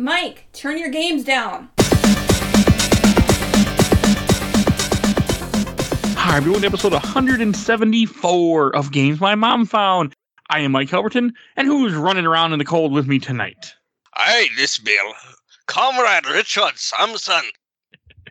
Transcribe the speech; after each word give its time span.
Mike, 0.00 0.48
turn 0.54 0.78
your 0.78 0.88
games 0.88 1.24
down. 1.24 1.68
Hi, 6.16 6.38
everyone, 6.38 6.62
to 6.62 6.68
episode 6.68 6.94
174 6.94 8.74
of 8.74 8.92
Games 8.92 9.20
My 9.20 9.34
Mom 9.34 9.66
Found. 9.66 10.14
I 10.48 10.60
am 10.60 10.72
Mike 10.72 10.88
Helberton, 10.88 11.32
and 11.54 11.66
who's 11.66 11.92
running 11.92 12.24
around 12.24 12.54
in 12.54 12.58
the 12.58 12.64
cold 12.64 12.92
with 12.92 13.06
me 13.06 13.18
tonight? 13.18 13.74
Aye, 14.14 14.48
this 14.56 14.78
Bill. 14.78 15.12
Comrade 15.66 16.24
Richard 16.24 16.78
Samson. 16.78 17.42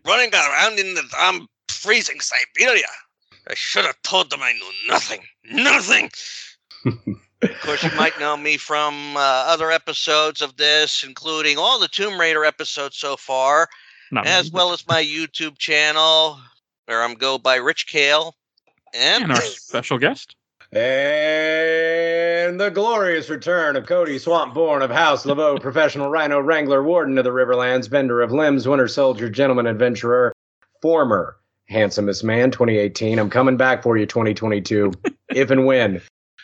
Running 0.04 0.34
around 0.34 0.80
in 0.80 0.96
the 0.96 1.04
damn 1.12 1.46
freezing 1.68 2.20
Siberia. 2.20 2.90
I 3.48 3.54
should 3.54 3.86
have 3.86 4.02
told 4.02 4.32
them 4.32 4.42
I 4.42 4.54
knew 4.54 4.72
nothing. 4.88 5.20
Nothing! 5.52 6.10
of 7.42 7.62
course, 7.62 7.84
you 7.84 7.92
might 7.96 8.20
know 8.20 8.36
me 8.36 8.58
from 8.58 9.16
uh, 9.16 9.20
other 9.20 9.72
episodes 9.72 10.42
of 10.42 10.58
this, 10.58 11.04
including 11.04 11.58
all 11.58 11.80
the 11.80 11.88
Tomb 11.88 12.20
Raider 12.20 12.44
episodes 12.44 12.98
so 12.98 13.16
far, 13.16 13.70
Not 14.12 14.28
as 14.28 14.46
me, 14.46 14.52
well 14.58 14.74
as 14.74 14.86
my 14.88 15.04
YouTube 15.04 15.58
channel, 15.58 16.40
where 16.86 17.02
I'm 17.02 17.14
go 17.14 17.38
by 17.38 17.56
Rich 17.56 17.88
Kale. 17.88 18.36
And, 18.94 19.24
and 19.24 19.32
our 19.32 19.42
special 19.42 20.00
guest. 20.00 20.36
And 20.72 22.60
the 22.60 22.70
glorious 22.70 23.30
return 23.30 23.76
of 23.76 23.86
Cody 23.86 24.18
Swampborn 24.20 24.84
of 24.84 24.92
House 24.92 25.26
Laveau, 25.26 25.60
professional 25.62 26.10
rhino 26.10 26.40
wrangler, 26.40 26.84
warden 26.84 27.18
of 27.18 27.24
the 27.24 27.32
Riverlands, 27.32 27.90
bender 27.90 28.22
of 28.22 28.32
limbs, 28.32 28.68
winter 28.68 28.88
soldier, 28.88 29.30
gentleman 29.30 29.66
adventurer, 29.68 30.34
former 30.82 31.38
handsomest 31.70 32.24
man 32.24 32.52
2018. 32.52 33.18
I'm 33.18 33.30
coming 33.30 33.58
back 33.58 33.82
for 33.82 33.98
you 33.98 34.06
2022. 34.06 34.92
if 35.30 35.50
and 35.52 35.66
when 35.66 36.02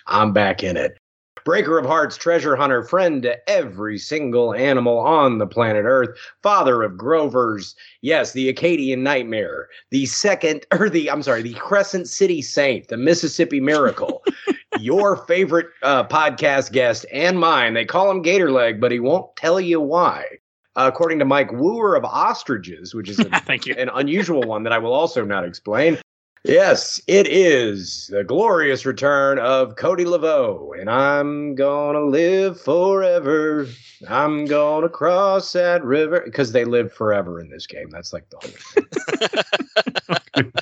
I'm 0.07 0.33
back 0.33 0.63
in 0.63 0.77
it. 0.77 0.97
Breaker 1.43 1.77
of 1.77 1.85
hearts, 1.85 2.17
treasure 2.17 2.55
hunter, 2.55 2.81
friend 2.83 3.21
to 3.21 3.49
every 3.49 3.99
single 3.99 4.55
animal 4.55 4.97
on 4.97 5.37
the 5.37 5.45
planet 5.45 5.85
Earth, 5.85 6.17
father 6.41 6.81
of 6.81 6.97
Grovers, 6.97 7.75
yes, 8.01 8.31
the 8.33 8.49
Acadian 8.49 9.03
nightmare, 9.03 9.69
the 9.91 10.07
second, 10.07 10.65
or 10.71 10.89
the, 10.89 11.09
I'm 11.11 11.21
sorry, 11.21 11.43
the 11.43 11.53
Crescent 11.53 12.07
City 12.07 12.41
Saint, 12.41 12.87
the 12.87 12.97
Mississippi 12.97 13.59
Miracle, 13.59 14.23
your 14.79 15.17
favorite 15.27 15.67
uh, 15.83 16.07
podcast 16.07 16.71
guest 16.71 17.05
and 17.11 17.39
mine. 17.39 17.75
They 17.75 17.85
call 17.85 18.09
him 18.09 18.23
Gatorleg, 18.23 18.79
but 18.79 18.91
he 18.91 18.99
won't 18.99 19.35
tell 19.35 19.61
you 19.61 19.79
why. 19.79 20.25
Uh, 20.75 20.89
according 20.91 21.19
to 21.19 21.25
Mike 21.25 21.51
Wooer 21.51 21.95
of 21.95 22.03
Ostriches, 22.03 22.95
which 22.95 23.07
is 23.07 23.19
a, 23.19 23.23
Thank 23.45 23.65
you. 23.67 23.75
an 23.77 23.89
unusual 23.93 24.41
one 24.41 24.63
that 24.63 24.73
I 24.73 24.77
will 24.79 24.93
also 24.93 25.23
not 25.23 25.45
explain. 25.45 25.99
Yes, 26.47 27.01
it 27.07 27.27
is 27.27 28.05
the 28.13 28.23
glorious 28.23 28.85
return 28.85 29.39
of 29.39 29.77
Cody 29.77 30.05
Laveau, 30.05 30.79
and 30.79 30.91
I'm 30.91 31.55
gonna 31.55 32.01
live 32.01 32.61
forever. 32.61 33.67
I'm 34.07 34.45
gonna 34.45 34.87
cross 34.87 35.53
that 35.53 35.83
river 35.83 36.21
because 36.23 36.51
they 36.51 36.63
live 36.63 36.93
forever 36.93 37.39
in 37.39 37.49
this 37.49 37.65
game. 37.65 37.89
That's 37.89 38.13
like 38.13 38.29
the 38.29 38.37
whole. 38.37 38.51
Thing. 40.35 40.53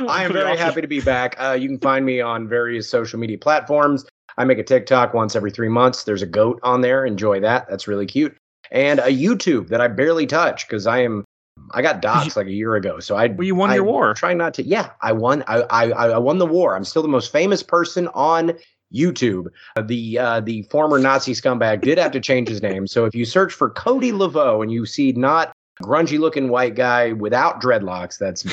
I 0.08 0.24
am 0.24 0.34
very 0.34 0.58
happy 0.58 0.82
to 0.82 0.86
be 0.86 1.00
back. 1.00 1.34
Uh, 1.40 1.52
you 1.52 1.66
can 1.66 1.78
find 1.78 2.04
me 2.04 2.20
on 2.20 2.46
various 2.46 2.86
social 2.86 3.18
media 3.18 3.38
platforms. 3.38 4.04
I 4.36 4.44
make 4.44 4.58
a 4.58 4.64
TikTok 4.64 5.14
once 5.14 5.34
every 5.34 5.50
three 5.50 5.70
months. 5.70 6.04
There's 6.04 6.20
a 6.20 6.26
goat 6.26 6.60
on 6.62 6.82
there. 6.82 7.06
Enjoy 7.06 7.40
that. 7.40 7.70
That's 7.70 7.88
really 7.88 8.06
cute. 8.06 8.36
And 8.70 8.98
a 9.00 9.08
YouTube 9.08 9.68
that 9.68 9.80
I 9.80 9.88
barely 9.88 10.26
touch 10.26 10.68
because 10.68 10.86
I 10.86 10.98
am. 10.98 11.24
I 11.70 11.82
got 11.82 12.02
doxxed 12.02 12.36
like 12.36 12.46
a 12.46 12.52
year 12.52 12.74
ago, 12.76 13.00
so 13.00 13.16
I. 13.16 13.28
Well, 13.28 13.46
you 13.46 13.54
won 13.54 13.70
I 13.70 13.76
your 13.76 13.84
war. 13.84 14.14
Try 14.14 14.34
not 14.34 14.54
to. 14.54 14.62
Yeah, 14.62 14.90
I 15.00 15.12
won. 15.12 15.42
I, 15.46 15.62
I 15.70 15.90
I 15.90 16.18
won 16.18 16.38
the 16.38 16.46
war. 16.46 16.76
I'm 16.76 16.84
still 16.84 17.02
the 17.02 17.08
most 17.08 17.32
famous 17.32 17.62
person 17.62 18.08
on 18.08 18.52
YouTube. 18.94 19.46
Uh, 19.76 19.82
the 19.82 20.18
uh, 20.18 20.40
the 20.40 20.62
former 20.64 20.98
Nazi 20.98 21.32
scumbag 21.32 21.80
did 21.80 21.98
have 21.98 22.12
to 22.12 22.20
change 22.20 22.48
his 22.48 22.62
name. 22.62 22.86
So 22.86 23.04
if 23.04 23.14
you 23.14 23.24
search 23.24 23.52
for 23.52 23.70
Cody 23.70 24.12
Laveau 24.12 24.62
and 24.62 24.70
you 24.70 24.84
see 24.86 25.12
not 25.12 25.52
grungy 25.82 26.18
looking 26.18 26.48
white 26.48 26.74
guy 26.74 27.12
without 27.12 27.62
dreadlocks, 27.62 28.18
that's 28.18 28.44
me. 28.44 28.52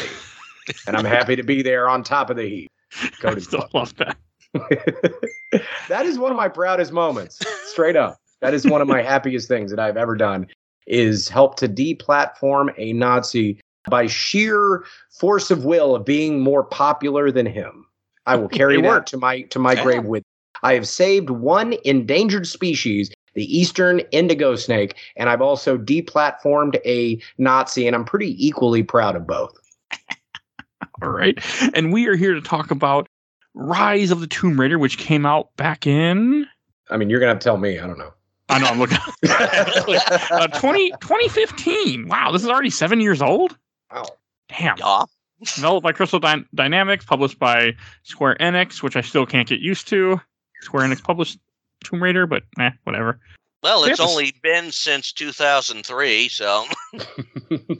and 0.88 0.96
I'm 0.96 1.06
happy 1.06 1.36
to 1.36 1.44
be 1.44 1.62
there 1.62 1.90
on 1.90 2.04
top 2.04 2.30
of 2.30 2.38
the 2.38 2.48
heap. 2.48 2.72
I 3.04 3.10
Cody 3.20 3.42
still 3.42 3.62
Laveau. 3.62 3.74
love 3.74 3.96
that. 3.98 4.18
that 5.90 6.06
is 6.06 6.18
one 6.18 6.32
of 6.32 6.38
my 6.38 6.48
proudest 6.48 6.92
moments. 6.92 7.40
Straight 7.66 7.96
up. 7.96 8.18
That 8.42 8.54
is 8.54 8.66
one 8.66 8.82
of 8.82 8.88
my 8.88 9.02
happiest 9.04 9.48
things 9.48 9.70
that 9.72 9.80
I've 9.80 9.98
ever 9.98 10.16
done 10.16 10.48
is 10.90 11.30
help 11.30 11.56
to 11.58 11.70
deplatform 11.70 12.74
a 12.78 12.94
Nazi 12.94 13.60
by 13.90 14.08
sheer 14.08 14.84
force 15.12 15.50
of 15.52 15.64
will 15.64 15.96
of 15.96 16.04
being 16.06 16.42
more 16.42 16.64
popular 16.64 17.32
than 17.32 17.46
him. 17.46 17.86
I 18.26 18.36
will 18.36 18.50
carry 18.50 18.82
that 18.82 19.08
to 19.08 19.18
my 19.18 19.42
to 19.44 19.60
my 19.60 19.74
Yeah. 19.74 19.84
grave 19.84 20.06
with. 20.06 20.24
I 20.62 20.74
have 20.74 20.88
saved 20.88 21.30
one 21.30 21.76
endangered 21.86 22.46
species, 22.46 23.10
the 23.34 23.46
eastern 23.58 24.00
indigo 24.12 24.56
snake, 24.58 24.96
and 25.16 25.30
I've 25.30 25.42
also 25.42 25.78
deplatformed 25.78 26.80
a 26.86 27.22
Nazi, 27.38 27.88
and 27.88 27.96
I'm 27.96 28.04
pretty 28.04 28.36
equally 28.46 28.84
proud 28.84 29.16
of 29.16 29.26
both. 29.26 29.54
All 31.02 31.10
right. 31.10 31.38
And 31.74 31.94
we 31.94 32.08
are 32.08 32.16
here 32.18 32.34
to 32.34 32.42
talk 32.42 32.72
about 32.72 33.08
Rise 33.54 34.12
of 34.12 34.20
the 34.20 34.28
Tomb 34.28 34.60
Raider, 34.60 34.78
which 34.78 34.98
came 34.98 35.26
out 35.26 35.56
back 35.56 35.88
in. 35.88 36.46
I 36.90 36.98
mean, 36.98 37.10
you're 37.10 37.20
gonna 37.22 37.32
have 37.32 37.40
to 37.40 37.44
tell 37.44 37.58
me. 37.58 37.80
I 37.80 37.88
don't 37.88 37.98
know. 37.98 38.12
I 38.50 38.60
know 38.60 38.66
I'm 38.68 38.80
looking. 38.80 38.98
uh, 39.30 40.48
20, 40.48 40.92
2015. 41.02 42.08
Wow, 42.08 42.32
this 42.32 42.42
is 42.44 42.50
already 42.50 42.70
seven 42.70 43.00
years 43.02 43.22
old? 43.22 43.58
wow. 43.92 44.06
Damn. 44.58 44.78
yeah, 44.78 45.04
Developed 45.56 45.84
by 45.84 45.92
Crystal 45.92 46.20
Dy- 46.20 46.44
Dynamics, 46.56 47.06
published 47.06 47.38
by 47.40 47.74
Square 48.04 48.38
Enix, 48.40 48.82
which 48.82 48.96
I 48.96 49.02
still 49.02 49.26
can't 49.26 49.48
get 49.48 49.60
used 49.60 49.88
to. 49.90 50.20
Square 50.62 50.88
Enix 50.88 51.02
published 51.04 51.38
Tomb 51.84 52.02
Raider, 52.04 52.26
but 52.28 52.44
eh, 52.60 52.72
whatever. 52.84 53.20
well, 53.64 53.84
it's 53.86 54.00
have 54.00 54.06
s- 54.08 54.12
only 54.12 54.34
been 54.42 54.72
since 54.72 55.12
2003, 55.14 56.28
so. 56.30 56.66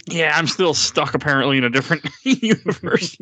Yeah, 0.08 0.34
I'm 0.36 0.48
still 0.48 0.74
stuck 0.74 1.14
apparently 1.14 1.58
in 1.58 1.64
a 1.64 1.70
different 1.70 2.04
universe. 2.24 3.16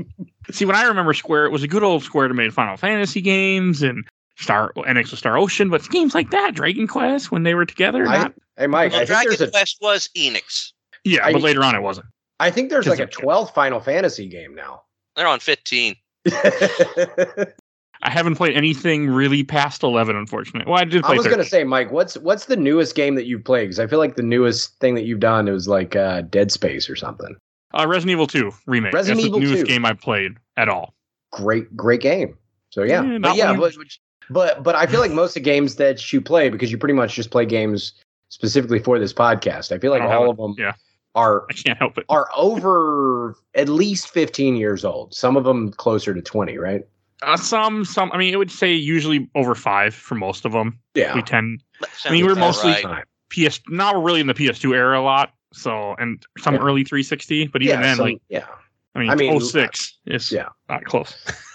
See, 0.51 0.63
when 0.65 0.75
I 0.75 0.83
remember 0.83 1.13
Square, 1.13 1.45
it 1.47 1.51
was 1.51 1.63
a 1.63 1.67
good 1.67 1.83
old 1.83 2.03
Square 2.03 2.29
that 2.29 2.33
made 2.35 2.53
Final 2.53 2.77
Fantasy 2.77 3.19
games 3.21 3.81
and 3.81 4.05
Star 4.37 4.71
Enix 4.77 5.11
with 5.11 5.19
Star 5.19 5.37
Ocean, 5.37 5.69
but 5.69 5.87
games 5.89 6.13
like 6.15 6.29
that, 6.31 6.53
Dragon 6.55 6.87
Quest, 6.87 7.31
when 7.31 7.43
they 7.43 7.53
were 7.55 7.65
together, 7.65 8.05
I- 8.07 8.17
not, 8.17 8.33
Hey, 8.57 8.67
Mike. 8.67 8.91
Well, 8.91 9.01
I 9.01 9.05
think 9.05 9.09
Dragon 9.09 9.29
there's 9.37 9.41
a 9.41 9.51
Quest 9.51 9.77
was 9.81 10.09
Enix. 10.17 10.71
yeah, 11.03 11.25
I- 11.25 11.33
but 11.33 11.41
later 11.41 11.63
on 11.63 11.75
it 11.75 11.81
wasn't. 11.81 12.07
I 12.39 12.51
think 12.51 12.69
there's 12.69 12.85
like 12.87 12.99
a 12.99 13.07
12th 13.07 13.53
Final 13.55 13.79
Fantasy 13.79 14.27
game 14.27 14.53
now. 14.53 14.83
They're 15.15 15.25
on 15.27 15.39
15. 15.39 15.95
I 18.03 18.11
haven't 18.11 18.35
played 18.35 18.55
anything 18.55 19.09
really 19.09 19.43
past 19.43 19.81
11, 19.81 20.15
unfortunately. 20.15 20.71
Well, 20.71 20.79
I 20.79 20.83
did 20.85 21.03
play 21.03 21.15
I 21.15 21.17
was 21.17 21.27
gonna 21.27 21.43
say, 21.43 21.63
Mike, 21.63 21.91
what's 21.91 22.15
what's 22.17 22.45
the 22.45 22.55
newest 22.55 22.93
game 22.95 23.15
that 23.15 23.25
you've 23.25 23.43
played? 23.43 23.65
Because 23.65 23.79
I 23.79 23.87
feel 23.87 23.97
like 23.97 24.15
the 24.17 24.23
newest 24.23 24.77
thing 24.79 24.93
that 24.95 25.05
you've 25.05 25.19
done 25.19 25.47
is 25.47 25.67
like 25.67 25.95
uh, 25.95 26.21
Dead 26.21 26.51
Space 26.51 26.89
or 26.91 26.95
something. 26.95 27.35
uh, 27.73 27.87
Resident 27.87 28.11
Evil 28.11 28.27
2 28.27 28.51
remake. 28.67 28.93
Resident 28.93 29.17
That's 29.17 29.27
Evil 29.27 29.39
the 29.39 29.45
newest 29.47 29.61
2. 29.65 29.67
game 29.67 29.83
I've 29.85 29.99
played 29.99 30.33
at 30.57 30.69
all. 30.69 30.93
Great, 31.31 31.75
great 31.75 32.01
game. 32.01 32.37
So 32.69 32.83
yeah, 32.83 33.01
Yeah, 33.03 33.17
but 33.17 33.35
yeah, 33.35 33.53
but, 33.55 33.73
but 34.29 34.63
but 34.63 34.75
I 34.75 34.85
feel 34.85 34.99
like 34.99 35.11
most 35.11 35.31
of 35.31 35.43
the 35.43 35.49
games 35.49 35.75
that 35.75 36.11
you 36.13 36.21
play 36.21 36.49
because 36.49 36.71
you 36.71 36.77
pretty 36.77 36.93
much 36.93 37.15
just 37.15 37.31
play 37.31 37.45
games 37.45 37.93
specifically 38.29 38.79
for 38.79 38.99
this 38.99 39.13
podcast. 39.13 39.71
I 39.71 39.79
feel 39.79 39.91
like 39.91 40.01
I 40.01 40.13
all 40.15 40.29
of 40.29 40.37
them 40.37 40.55
Yeah. 40.57 40.73
are 41.15 41.45
I 41.49 41.53
can't 41.53 41.77
help 41.77 41.97
it. 41.97 42.05
are 42.09 42.27
over 42.35 43.35
at 43.55 43.69
least 43.69 44.09
15 44.09 44.55
years 44.55 44.83
old. 44.85 45.13
Some 45.13 45.37
of 45.37 45.43
them 45.45 45.71
closer 45.71 46.13
to 46.13 46.21
20, 46.21 46.57
right? 46.57 46.81
Uh, 47.23 47.35
some, 47.37 47.83
some. 47.83 48.11
I 48.11 48.17
mean, 48.17 48.31
it 48.33 48.37
would 48.37 48.51
say 48.51 48.71
usually 48.73 49.27
over 49.33 49.55
five 49.55 49.95
for 49.95 50.13
most 50.15 50.45
of 50.45 50.51
them. 50.51 50.79
Yeah. 50.93 51.15
We 51.15 51.21
tend 51.23 51.63
I 52.05 52.11
mean, 52.11 52.25
we're 52.25 52.35
mostly- 52.35 52.71
right. 52.83 53.05
PS. 53.29 53.59
Now 53.69 53.93
we're 53.93 54.05
really 54.05 54.19
in 54.21 54.27
the 54.27 54.33
PS2 54.35 54.75
era 54.75 54.99
a 54.99 55.01
lot. 55.01 55.31
So 55.53 55.95
and 55.99 56.21
some 56.37 56.53
Yeah. 56.55 56.61
early 56.61 56.83
360, 56.83 57.47
but 57.47 57.61
even 57.63 57.75
yeah, 57.79 57.81
then, 57.81 57.95
some- 57.95 58.05
like 58.05 58.21
yeah. 58.29 58.45
I 58.93 58.99
mean, 58.99 59.09
I 59.09 59.15
mean, 59.15 59.39
06 59.39 59.99
is 60.05 60.31
yeah. 60.31 60.49
not 60.69 60.83
close. 60.85 61.15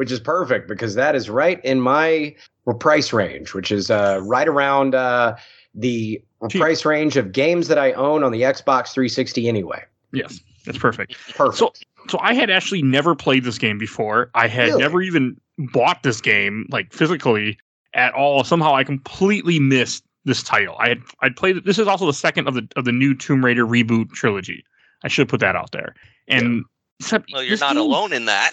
which 0.00 0.10
is 0.10 0.18
perfect 0.18 0.66
because 0.66 0.94
that 0.94 1.14
is 1.14 1.28
right 1.28 1.62
in 1.62 1.78
my 1.78 2.34
price 2.78 3.12
range, 3.12 3.52
which 3.52 3.70
is 3.70 3.90
uh, 3.90 4.18
right 4.24 4.48
around 4.48 4.94
uh, 4.94 5.36
the 5.74 6.22
Cheap. 6.48 6.58
price 6.58 6.86
range 6.86 7.18
of 7.18 7.32
games 7.32 7.68
that 7.68 7.76
I 7.76 7.92
own 7.92 8.24
on 8.24 8.32
the 8.32 8.40
Xbox 8.40 8.94
360 8.94 9.46
anyway. 9.46 9.84
Yes, 10.14 10.40
that's 10.64 10.78
perfect. 10.78 11.16
Perfect. 11.34 11.58
So, 11.58 11.70
so 12.08 12.18
I 12.22 12.32
had 12.32 12.48
actually 12.48 12.80
never 12.82 13.14
played 13.14 13.44
this 13.44 13.58
game 13.58 13.76
before. 13.76 14.30
I 14.34 14.48
had 14.48 14.68
Really? 14.68 14.80
never 14.80 15.02
even 15.02 15.38
bought 15.58 16.02
this 16.02 16.22
game 16.22 16.64
like 16.70 16.94
physically 16.94 17.58
at 17.92 18.14
all. 18.14 18.42
Somehow 18.42 18.74
I 18.74 18.84
completely 18.84 19.60
missed 19.60 20.02
this 20.24 20.42
title. 20.42 20.76
I 20.78 20.88
had 20.88 21.02
I'd 21.20 21.36
played 21.36 21.58
it. 21.58 21.66
This 21.66 21.78
is 21.78 21.86
also 21.86 22.06
the 22.06 22.14
second 22.14 22.48
of 22.48 22.54
the 22.54 22.66
of 22.76 22.86
the 22.86 22.92
new 22.92 23.14
Tomb 23.14 23.44
Raider 23.44 23.66
reboot 23.66 24.12
trilogy. 24.12 24.64
I 25.04 25.08
should 25.08 25.28
put 25.28 25.40
that 25.40 25.56
out 25.56 25.72
there. 25.72 25.94
And 26.26 26.64
except 27.00 27.28
Well, 27.34 27.42
you're 27.42 27.58
not 27.58 27.74
game- 27.74 27.82
alone 27.82 28.12
in 28.14 28.24
that. 28.24 28.52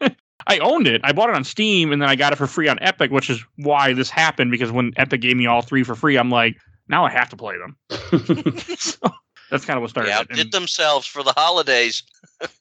I 0.46 0.58
owned 0.58 0.86
it. 0.86 1.00
I 1.04 1.12
bought 1.12 1.30
it 1.30 1.36
on 1.36 1.44
Steam 1.44 1.92
and 1.92 2.00
then 2.00 2.08
I 2.08 2.16
got 2.16 2.32
it 2.32 2.36
for 2.36 2.46
free 2.46 2.68
on 2.68 2.78
Epic, 2.80 3.10
which 3.10 3.30
is 3.30 3.44
why 3.56 3.92
this 3.92 4.10
happened 4.10 4.50
because 4.50 4.70
when 4.70 4.92
Epic 4.96 5.20
gave 5.20 5.36
me 5.36 5.46
all 5.46 5.62
three 5.62 5.82
for 5.82 5.94
free, 5.94 6.16
I'm 6.16 6.30
like, 6.30 6.56
now 6.88 7.04
I 7.04 7.10
have 7.10 7.28
to 7.30 7.36
play 7.36 7.56
them. 7.58 7.76
so 8.78 8.98
that's 9.50 9.64
kind 9.64 9.76
of 9.76 9.82
what 9.82 9.90
started 9.90 10.10
they 10.10 10.14
it. 10.14 10.18
outdid 10.18 10.38
And 10.38 10.52
themselves 10.52 11.06
for 11.06 11.22
the 11.22 11.32
holidays. 11.32 12.02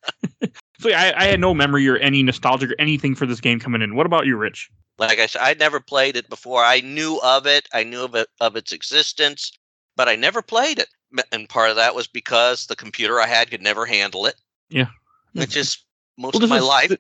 So 0.84 0.90
yeah, 0.90 1.14
I, 1.16 1.24
I 1.24 1.28
had 1.28 1.40
no 1.40 1.54
memory 1.54 1.88
or 1.88 1.96
any 1.96 2.24
nostalgic 2.24 2.72
or 2.72 2.76
anything 2.78 3.16
for 3.16 3.26
this 3.26 3.40
game 3.40 3.58
coming 3.58 3.82
in. 3.82 3.96
What 3.96 4.06
about 4.06 4.26
you, 4.26 4.36
Rich? 4.36 4.70
Like 4.98 5.18
I 5.18 5.28
said, 5.28 5.42
I 5.42 5.54
never 5.54 5.80
played 5.80 6.18
it 6.18 6.28
before. 6.30 6.62
I 6.62 6.82
knew 6.82 7.22
of 7.24 7.48
it. 7.48 7.70
I 7.74 7.84
knew 7.84 8.04
of 8.04 8.16
it 8.16 8.28
of 8.42 8.58
its 8.58 8.74
existence, 8.74 9.54
but 9.96 10.10
I 10.10 10.18
never 10.18 10.42
played 10.42 10.80
it. 10.80 10.90
And 11.32 11.48
part 11.48 11.70
of 11.70 11.78
that 11.78 11.96
was 11.96 12.08
because 12.08 12.66
the 12.66 12.76
computer 12.76 13.22
I 13.22 13.28
had 13.28 13.50
could 13.50 13.62
never 13.62 13.86
handle 13.86 14.26
it. 14.26 14.36
Yeah. 14.70 14.88
Which 15.32 15.56
is 15.56 15.78
most 16.18 16.34
Well, 16.34 16.38
of 16.38 16.42
this 16.42 16.50
my 16.50 16.60
was- 16.60 16.68
life. 16.68 16.96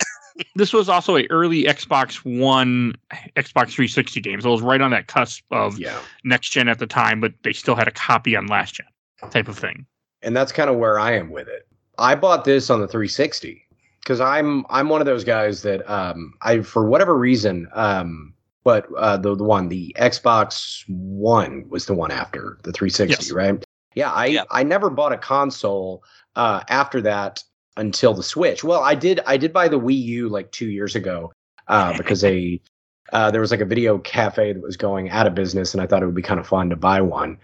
This 0.56 0.74
was 0.74 0.90
also 0.90 1.16
a 1.16 1.28
early 1.30 1.66
Xbox 1.66 2.16
One, 2.40 2.96
Xbox 3.36 3.70
360 3.74 4.20
game. 4.20 4.42
So 4.42 4.50
it 4.50 4.52
was 4.54 4.62
right 4.64 4.82
on 4.82 4.90
that 4.90 5.06
cusp 5.08 5.44
of 5.52 5.78
Yeah. 5.78 5.96
next 6.24 6.50
gen 6.50 6.68
at 6.68 6.80
the 6.80 6.88
time, 6.88 7.22
but 7.22 7.34
they 7.44 7.54
still 7.54 7.76
had 7.76 7.88
a 7.88 7.92
copy 7.92 8.36
on 8.36 8.48
last 8.48 8.74
gen 8.76 8.88
type 9.30 9.48
of 9.48 9.58
thing. 9.58 9.86
and 10.24 10.36
that's 10.36 10.52
kind 10.52 10.70
of 10.72 10.78
where 10.78 10.98
I 11.00 11.12
am 11.18 11.30
with 11.30 11.48
it. 11.48 11.68
I 12.00 12.16
bought 12.16 12.46
this 12.46 12.70
on 12.72 12.80
the 12.82 12.88
360 12.88 13.62
because 14.00 14.20
I'm 14.20 14.66
I'm 14.72 14.90
one 14.90 15.02
of 15.02 15.06
those 15.06 15.24
guys 15.24 15.62
that 15.62 15.88
um 15.88 16.34
I 16.42 16.62
for 16.62 16.86
whatever 16.90 17.16
reason 17.16 17.68
um 17.74 18.34
but 18.64 18.88
uh 18.98 19.18
the 19.18 19.36
the 19.36 19.44
one 19.44 19.68
the 19.70 19.96
Xbox 20.00 20.84
One 20.88 21.66
was 21.70 21.86
the 21.86 21.94
one 21.94 22.10
after 22.10 22.58
the 22.64 22.72
360 22.72 23.26
Yes. 23.26 23.32
right 23.32 23.64
yeah 23.96 24.12
I 24.12 24.26
Yeah. 24.28 24.44
I 24.50 24.64
never 24.64 24.90
bought 24.90 25.12
a 25.14 25.18
console 25.18 26.04
uh 26.36 26.62
after 26.70 27.02
that 27.02 27.44
until 27.78 28.14
the 28.14 28.24
Switch. 28.24 28.64
Well 28.64 28.82
I 28.82 28.96
did 28.96 29.20
I 29.26 29.38
did 29.38 29.54
buy 29.54 29.68
the 29.68 29.80
Wii 29.80 30.02
U 30.02 30.30
like 30.30 30.52
two 30.52 30.70
years 30.70 30.96
ago 30.96 31.32
uh 31.68 31.96
because 31.98 32.24
a 32.24 32.60
uh, 33.12 33.30
there 33.30 33.42
was 33.42 33.52
like 33.52 33.60
a 33.60 33.66
video 33.66 34.00
cafe 34.00 34.54
that 34.54 34.64
was 34.64 34.78
going 34.78 35.10
out 35.12 35.28
of 35.28 35.36
business 35.36 35.74
and 35.74 35.84
I 35.84 35.86
thought 35.86 36.02
it 36.02 36.06
would 36.06 36.16
be 36.16 36.22
kind 36.22 36.40
of 36.40 36.48
fun 36.48 36.70
to 36.70 36.76
buy 36.76 37.02
one. 37.02 37.38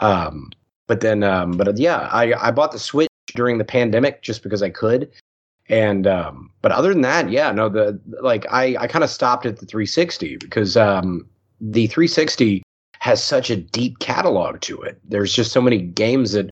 Um 0.00 0.50
but 0.86 1.00
then 1.00 1.22
um 1.22 1.52
but 1.52 1.68
uh, 1.68 1.72
yeah 1.76 2.08
i 2.12 2.34
i 2.34 2.50
bought 2.50 2.72
the 2.72 2.78
switch 2.78 3.08
during 3.34 3.58
the 3.58 3.64
pandemic 3.64 4.22
just 4.22 4.42
because 4.42 4.62
i 4.62 4.70
could. 4.70 5.10
And 5.68 6.06
um 6.06 6.50
but 6.60 6.72
other 6.72 6.92
than 6.92 7.02
that 7.02 7.30
yeah 7.30 7.52
no 7.52 7.68
the 7.68 7.98
like 8.20 8.46
i 8.50 8.76
i 8.78 8.86
kind 8.86 9.04
of 9.04 9.10
stopped 9.10 9.46
at 9.46 9.58
the 9.58 9.66
360 9.66 10.36
because 10.38 10.76
um 10.76 11.26
the 11.60 11.86
360 11.86 12.62
has 13.04 13.22
such 13.22 13.50
a 13.50 13.56
deep 13.56 13.98
catalog 13.98 14.60
to 14.62 14.80
it. 14.80 14.98
There's 15.04 15.34
just 15.34 15.52
so 15.52 15.60
many 15.60 15.78
games 15.78 16.32
that 16.32 16.48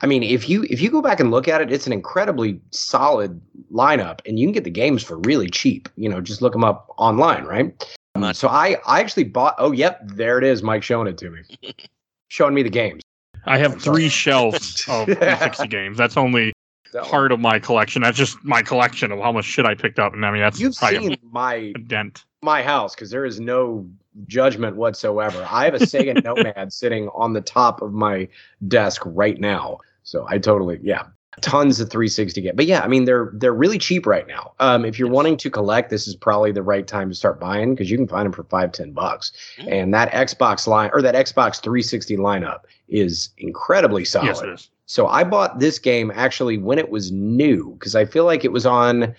i 0.00 0.06
mean 0.06 0.22
if 0.22 0.48
you 0.48 0.64
if 0.70 0.80
you 0.80 0.90
go 0.90 1.00
back 1.02 1.20
and 1.20 1.30
look 1.30 1.48
at 1.48 1.60
it 1.60 1.72
it's 1.72 1.86
an 1.86 1.92
incredibly 1.92 2.60
solid 2.70 3.40
lineup 3.72 4.20
and 4.26 4.38
you 4.38 4.46
can 4.46 4.52
get 4.52 4.64
the 4.64 4.70
games 4.70 5.02
for 5.02 5.18
really 5.18 5.48
cheap 5.48 5.88
you 5.96 6.08
know 6.08 6.20
just 6.20 6.42
look 6.42 6.52
them 6.52 6.64
up 6.64 6.86
online 6.98 7.44
right 7.44 7.94
so 8.32 8.48
i 8.48 8.76
i 8.86 9.00
actually 9.00 9.24
bought 9.24 9.54
oh 9.58 9.72
yep 9.72 10.00
there 10.04 10.38
it 10.38 10.44
is 10.44 10.62
mike 10.62 10.82
showing 10.82 11.06
it 11.06 11.18
to 11.18 11.30
me 11.30 11.40
showing 12.28 12.54
me 12.54 12.62
the 12.62 12.70
games 12.70 13.02
I 13.46 13.58
have 13.58 13.80
three 13.80 14.08
shelves 14.08 14.82
of 14.88 15.04
360 15.04 15.68
games. 15.68 15.98
That's 15.98 16.16
only 16.16 16.54
part 17.02 17.30
of 17.30 17.40
my 17.40 17.58
collection. 17.58 18.00
That's 18.00 18.16
just 18.16 18.42
my 18.42 18.62
collection 18.62 19.12
of 19.12 19.18
how 19.18 19.32
much 19.32 19.44
shit 19.44 19.66
I 19.66 19.74
picked 19.74 19.98
up. 19.98 20.14
And 20.14 20.24
I 20.24 20.30
mean, 20.30 20.40
that's 20.40 20.58
You've 20.58 20.74
probably 20.76 21.08
seen 21.08 21.16
my 21.30 21.54
a 21.54 21.72
dent. 21.74 22.24
my 22.42 22.62
house 22.62 22.94
because 22.94 23.10
there 23.10 23.26
is 23.26 23.40
no 23.40 23.86
judgment 24.26 24.76
whatsoever. 24.76 25.46
I 25.50 25.64
have 25.64 25.74
a 25.74 25.78
Sega 25.78 26.22
Nomad 26.24 26.72
sitting 26.72 27.08
on 27.14 27.32
the 27.32 27.40
top 27.40 27.82
of 27.82 27.92
my 27.92 28.28
desk 28.68 29.02
right 29.04 29.38
now. 29.38 29.78
So 30.02 30.26
I 30.28 30.38
totally 30.38 30.78
yeah, 30.82 31.04
tons 31.40 31.80
of 31.80 31.90
360 31.90 32.40
games. 32.40 32.56
But 32.56 32.66
yeah, 32.66 32.80
I 32.80 32.88
mean 32.88 33.04
they're 33.04 33.30
they're 33.34 33.54
really 33.54 33.78
cheap 33.78 34.06
right 34.06 34.26
now. 34.26 34.52
Um, 34.60 34.84
if 34.84 34.98
you're 34.98 35.08
wanting 35.08 35.36
to 35.38 35.50
collect, 35.50 35.90
this 35.90 36.06
is 36.06 36.14
probably 36.14 36.52
the 36.52 36.62
right 36.62 36.86
time 36.86 37.08
to 37.08 37.14
start 37.14 37.40
buying 37.40 37.74
because 37.74 37.90
you 37.90 37.96
can 37.96 38.08
find 38.08 38.26
them 38.26 38.32
for 38.32 38.44
five 38.44 38.72
ten 38.72 38.92
bucks. 38.92 39.32
Mm. 39.58 39.72
And 39.72 39.94
that 39.94 40.12
Xbox 40.12 40.66
line 40.66 40.90
or 40.92 41.02
that 41.02 41.14
Xbox 41.14 41.62
360 41.62 42.16
lineup 42.18 42.60
is 42.88 43.30
incredibly 43.38 44.04
solid. 44.04 44.26
Yes, 44.26 44.42
it 44.42 44.48
is. 44.50 44.70
So 44.86 45.06
I 45.06 45.24
bought 45.24 45.60
this 45.60 45.78
game 45.78 46.12
actually 46.14 46.58
when 46.58 46.78
it 46.78 46.90
was 46.90 47.10
new 47.10 47.72
because 47.78 47.94
I 47.94 48.04
feel 48.04 48.24
like 48.24 48.44
it 48.44 48.52
was 48.52 48.66
on 48.66 49.14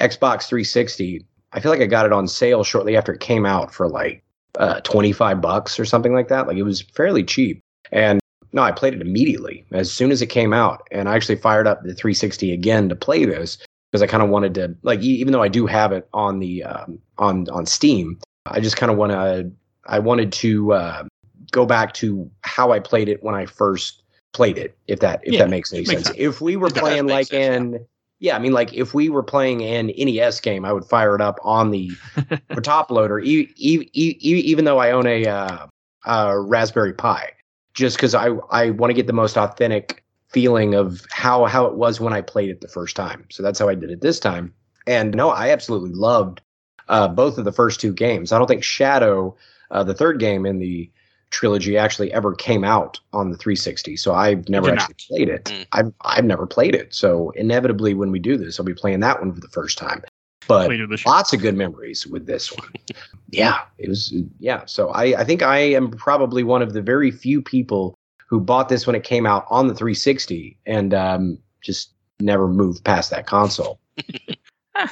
Xbox 0.00 0.48
360. 0.48 1.24
I 1.52 1.60
feel 1.60 1.72
like 1.72 1.80
I 1.80 1.86
got 1.86 2.06
it 2.06 2.12
on 2.12 2.28
sale 2.28 2.62
shortly 2.62 2.96
after 2.96 3.12
it 3.12 3.20
came 3.20 3.44
out 3.44 3.74
for 3.74 3.88
like 3.88 4.22
uh, 4.56 4.80
25 4.80 5.40
bucks 5.40 5.78
or 5.78 5.84
something 5.84 6.12
like 6.12 6.28
that. 6.28 6.46
Like 6.46 6.56
it 6.56 6.62
was 6.62 6.80
fairly 6.82 7.24
cheap. 7.24 7.60
And 7.92 8.20
no, 8.52 8.62
I 8.62 8.72
played 8.72 8.94
it 8.94 9.00
immediately 9.00 9.64
as 9.72 9.90
soon 9.92 10.10
as 10.10 10.22
it 10.22 10.26
came 10.26 10.52
out. 10.52 10.86
And 10.90 11.08
I 11.08 11.14
actually 11.16 11.36
fired 11.36 11.66
up 11.66 11.82
the 11.82 11.94
360 11.94 12.52
again 12.52 12.88
to 12.88 12.96
play 12.96 13.24
this 13.24 13.58
because 13.90 14.02
I 14.02 14.06
kind 14.06 14.22
of 14.22 14.28
wanted 14.28 14.54
to 14.54 14.74
like 14.82 15.00
even 15.00 15.32
though 15.32 15.42
I 15.42 15.48
do 15.48 15.66
have 15.66 15.92
it 15.92 16.08
on 16.12 16.38
the 16.38 16.64
um, 16.64 16.98
on 17.18 17.48
on 17.50 17.66
Steam, 17.66 18.18
I 18.46 18.60
just 18.60 18.76
kind 18.76 18.90
of 18.90 18.98
want 18.98 19.12
to 19.12 19.50
I 19.86 19.98
wanted 19.98 20.32
to 20.32 20.72
uh, 20.72 21.04
go 21.50 21.66
back 21.66 21.94
to 21.94 22.30
how 22.42 22.72
I 22.72 22.80
played 22.80 23.08
it 23.08 23.22
when 23.22 23.34
I 23.34 23.46
first 23.46 24.02
played 24.32 24.58
it, 24.58 24.76
if 24.86 25.00
that 25.00 25.20
if 25.24 25.34
Yeah, 25.34 25.40
that 25.40 25.50
makes 25.50 25.72
any 25.72 25.80
makes 25.82 25.90
sense. 25.90 26.06
sense. 26.08 26.18
If 26.18 26.40
we 26.40 26.56
were 26.56 26.68
It 26.68 26.74
playing 26.74 27.06
like 27.06 27.28
sense, 27.28 27.72
yeah. 27.72 27.78
Yeah, 28.20 28.36
I 28.36 28.38
mean 28.38 28.52
like 28.52 28.72
if 28.74 28.94
we 28.94 29.08
were 29.08 29.22
playing 29.22 29.62
an 29.62 29.92
NES 29.96 30.40
game, 30.40 30.64
I 30.64 30.72
would 30.72 30.84
fire 30.84 31.14
it 31.14 31.20
up 31.20 31.38
on 31.42 31.70
the 31.70 31.90
the 32.54 32.60
top 32.60 32.90
loader, 32.90 33.18
e- 33.20 33.52
e- 33.56 33.88
e- 33.92 34.18
e- 34.20 34.42
even 34.44 34.64
though 34.64 34.78
I 34.78 34.90
own 34.90 35.06
a 35.06 35.26
uh, 35.26 35.66
uh, 36.04 36.34
Raspberry 36.36 36.92
Pi, 36.94 37.30
just 37.74 37.96
because 37.96 38.14
I 38.14 38.28
I 38.50 38.70
want 38.70 38.90
to 38.90 38.94
get 38.94 39.06
the 39.06 39.12
most 39.12 39.36
authentic 39.36 40.04
feeling 40.28 40.74
of 40.74 41.06
how 41.10 41.44
how 41.44 41.66
it 41.66 41.74
was 41.74 42.00
when 42.00 42.12
I 42.12 42.20
played 42.20 42.50
it 42.50 42.60
the 42.60 42.68
first 42.68 42.96
time. 42.96 43.24
So 43.30 43.42
that's 43.42 43.58
how 43.58 43.68
I 43.68 43.74
did 43.74 43.90
it 43.90 44.00
this 44.00 44.18
time. 44.18 44.52
And 44.86 45.14
no, 45.14 45.30
I 45.30 45.50
absolutely 45.50 45.92
loved 45.92 46.40
uh, 46.88 47.08
both 47.08 47.38
of 47.38 47.44
the 47.44 47.52
first 47.52 47.80
two 47.80 47.92
games. 47.92 48.32
I 48.32 48.38
don't 48.38 48.46
think 48.46 48.64
Shadow, 48.64 49.36
uh, 49.70 49.84
the 49.84 49.94
third 49.94 50.18
game 50.18 50.46
in 50.46 50.58
the 50.58 50.90
trilogy, 51.30 51.76
actually 51.76 52.12
ever 52.12 52.34
came 52.34 52.64
out 52.64 52.98
on 53.12 53.30
the 53.30 53.36
360. 53.36 53.96
So 53.96 54.14
I've 54.14 54.48
never 54.48 54.68
did 54.68 54.76
not. 54.76 54.90
actually 54.90 55.16
played 55.16 55.28
it. 55.28 55.44
Mm. 55.44 55.66
I've 55.72 55.92
I've 56.02 56.24
never 56.24 56.46
played 56.46 56.74
it. 56.74 56.94
So 56.94 57.30
inevitably, 57.30 57.94
when 57.94 58.10
we 58.10 58.18
do 58.18 58.36
this, 58.36 58.58
I'll 58.58 58.66
be 58.66 58.74
playing 58.74 59.00
that 59.00 59.20
one 59.20 59.32
for 59.32 59.40
the 59.40 59.48
first 59.48 59.78
time. 59.78 60.02
But 60.46 60.68
Later 60.68 60.86
this 60.86 61.04
year. 61.04 61.12
lots 61.12 61.32
of 61.32 61.40
good 61.40 61.56
memories 61.56 62.06
with 62.06 62.26
this 62.26 62.50
one. 62.56 62.72
yeah, 63.30 63.60
it 63.76 63.88
was. 63.88 64.14
Yeah, 64.38 64.64
so 64.66 64.88
I 64.90 65.20
I 65.20 65.24
think 65.24 65.42
I 65.42 65.58
am 65.58 65.90
probably 65.90 66.42
one 66.42 66.62
of 66.62 66.72
the 66.72 66.82
very 66.82 67.10
few 67.10 67.42
people 67.42 67.94
who 68.28 68.40
bought 68.40 68.68
this 68.68 68.86
when 68.86 68.96
it 68.96 69.04
came 69.04 69.26
out 69.26 69.46
on 69.48 69.68
the 69.68 69.74
360 69.74 70.58
and 70.66 70.92
um, 70.92 71.38
just 71.62 71.92
never 72.20 72.46
moved 72.46 72.84
past 72.84 73.10
that 73.10 73.26
console. 73.26 73.80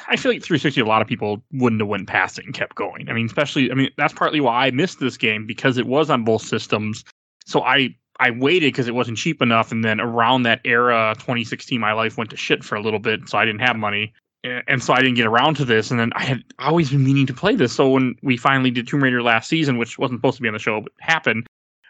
I 0.09 0.17
feel 0.17 0.33
like 0.33 0.43
360, 0.43 0.81
a 0.81 0.85
lot 0.85 1.03
of 1.03 1.09
people 1.09 1.43
wouldn't 1.53 1.81
have 1.81 1.89
went 1.89 2.09
past 2.09 2.39
it 2.39 2.45
and 2.45 2.55
kept 2.55 2.75
going. 2.75 3.09
I 3.09 3.13
mean, 3.13 3.27
especially, 3.27 3.71
I 3.71 3.75
mean, 3.75 3.91
that's 3.97 4.13
partly 4.13 4.41
why 4.41 4.67
I 4.67 4.71
missed 4.71 5.01
this 5.01 5.17
game 5.17 5.47
because 5.47 5.79
it 5.79 5.87
was 5.87 6.11
on 6.11 6.25
both 6.25 6.43
systems. 6.43 7.05
So 7.47 7.63
I 7.63 7.95
I 8.19 8.31
waited 8.31 8.73
because 8.73 8.89
it 8.89 8.95
wasn't 8.95 9.19
cheap 9.19 9.43
enough, 9.43 9.71
and 9.71 9.85
then 9.85 10.01
around 10.01 10.43
that 10.45 10.61
era, 10.65 11.15
2016, 11.19 11.79
my 11.81 11.93
life 11.93 12.17
went 12.17 12.31
to 12.31 12.37
shit 12.37 12.65
for 12.65 12.75
a 12.75 12.81
little 12.81 12.99
bit, 12.99 13.29
so 13.29 13.39
I 13.39 13.45
didn't 13.45 13.61
have 13.61 13.77
money, 13.77 14.13
and, 14.43 14.63
and 14.67 14.83
so 14.83 14.95
I 14.95 15.01
didn't 15.03 15.17
get 15.17 15.27
around 15.27 15.55
to 15.57 15.65
this. 15.65 15.91
And 15.91 16.01
then 16.01 16.13
I 16.17 16.25
had 16.25 16.43
always 16.59 16.91
been 16.91 17.05
meaning 17.05 17.27
to 17.27 17.35
play 17.35 17.55
this. 17.55 17.73
So 17.75 17.91
when 17.91 18.17
we 18.23 18.37
finally 18.37 18.71
did 18.71 18.89
Tomb 18.89 19.03
Raider 19.03 19.23
last 19.23 19.49
season, 19.49 19.77
which 19.79 19.99
wasn't 19.99 20.19
supposed 20.19 20.37
to 20.39 20.43
be 20.43 20.49
on 20.49 20.55
the 20.55 20.59
show 20.59 20.81
but 20.81 20.93
happened, 21.01 21.47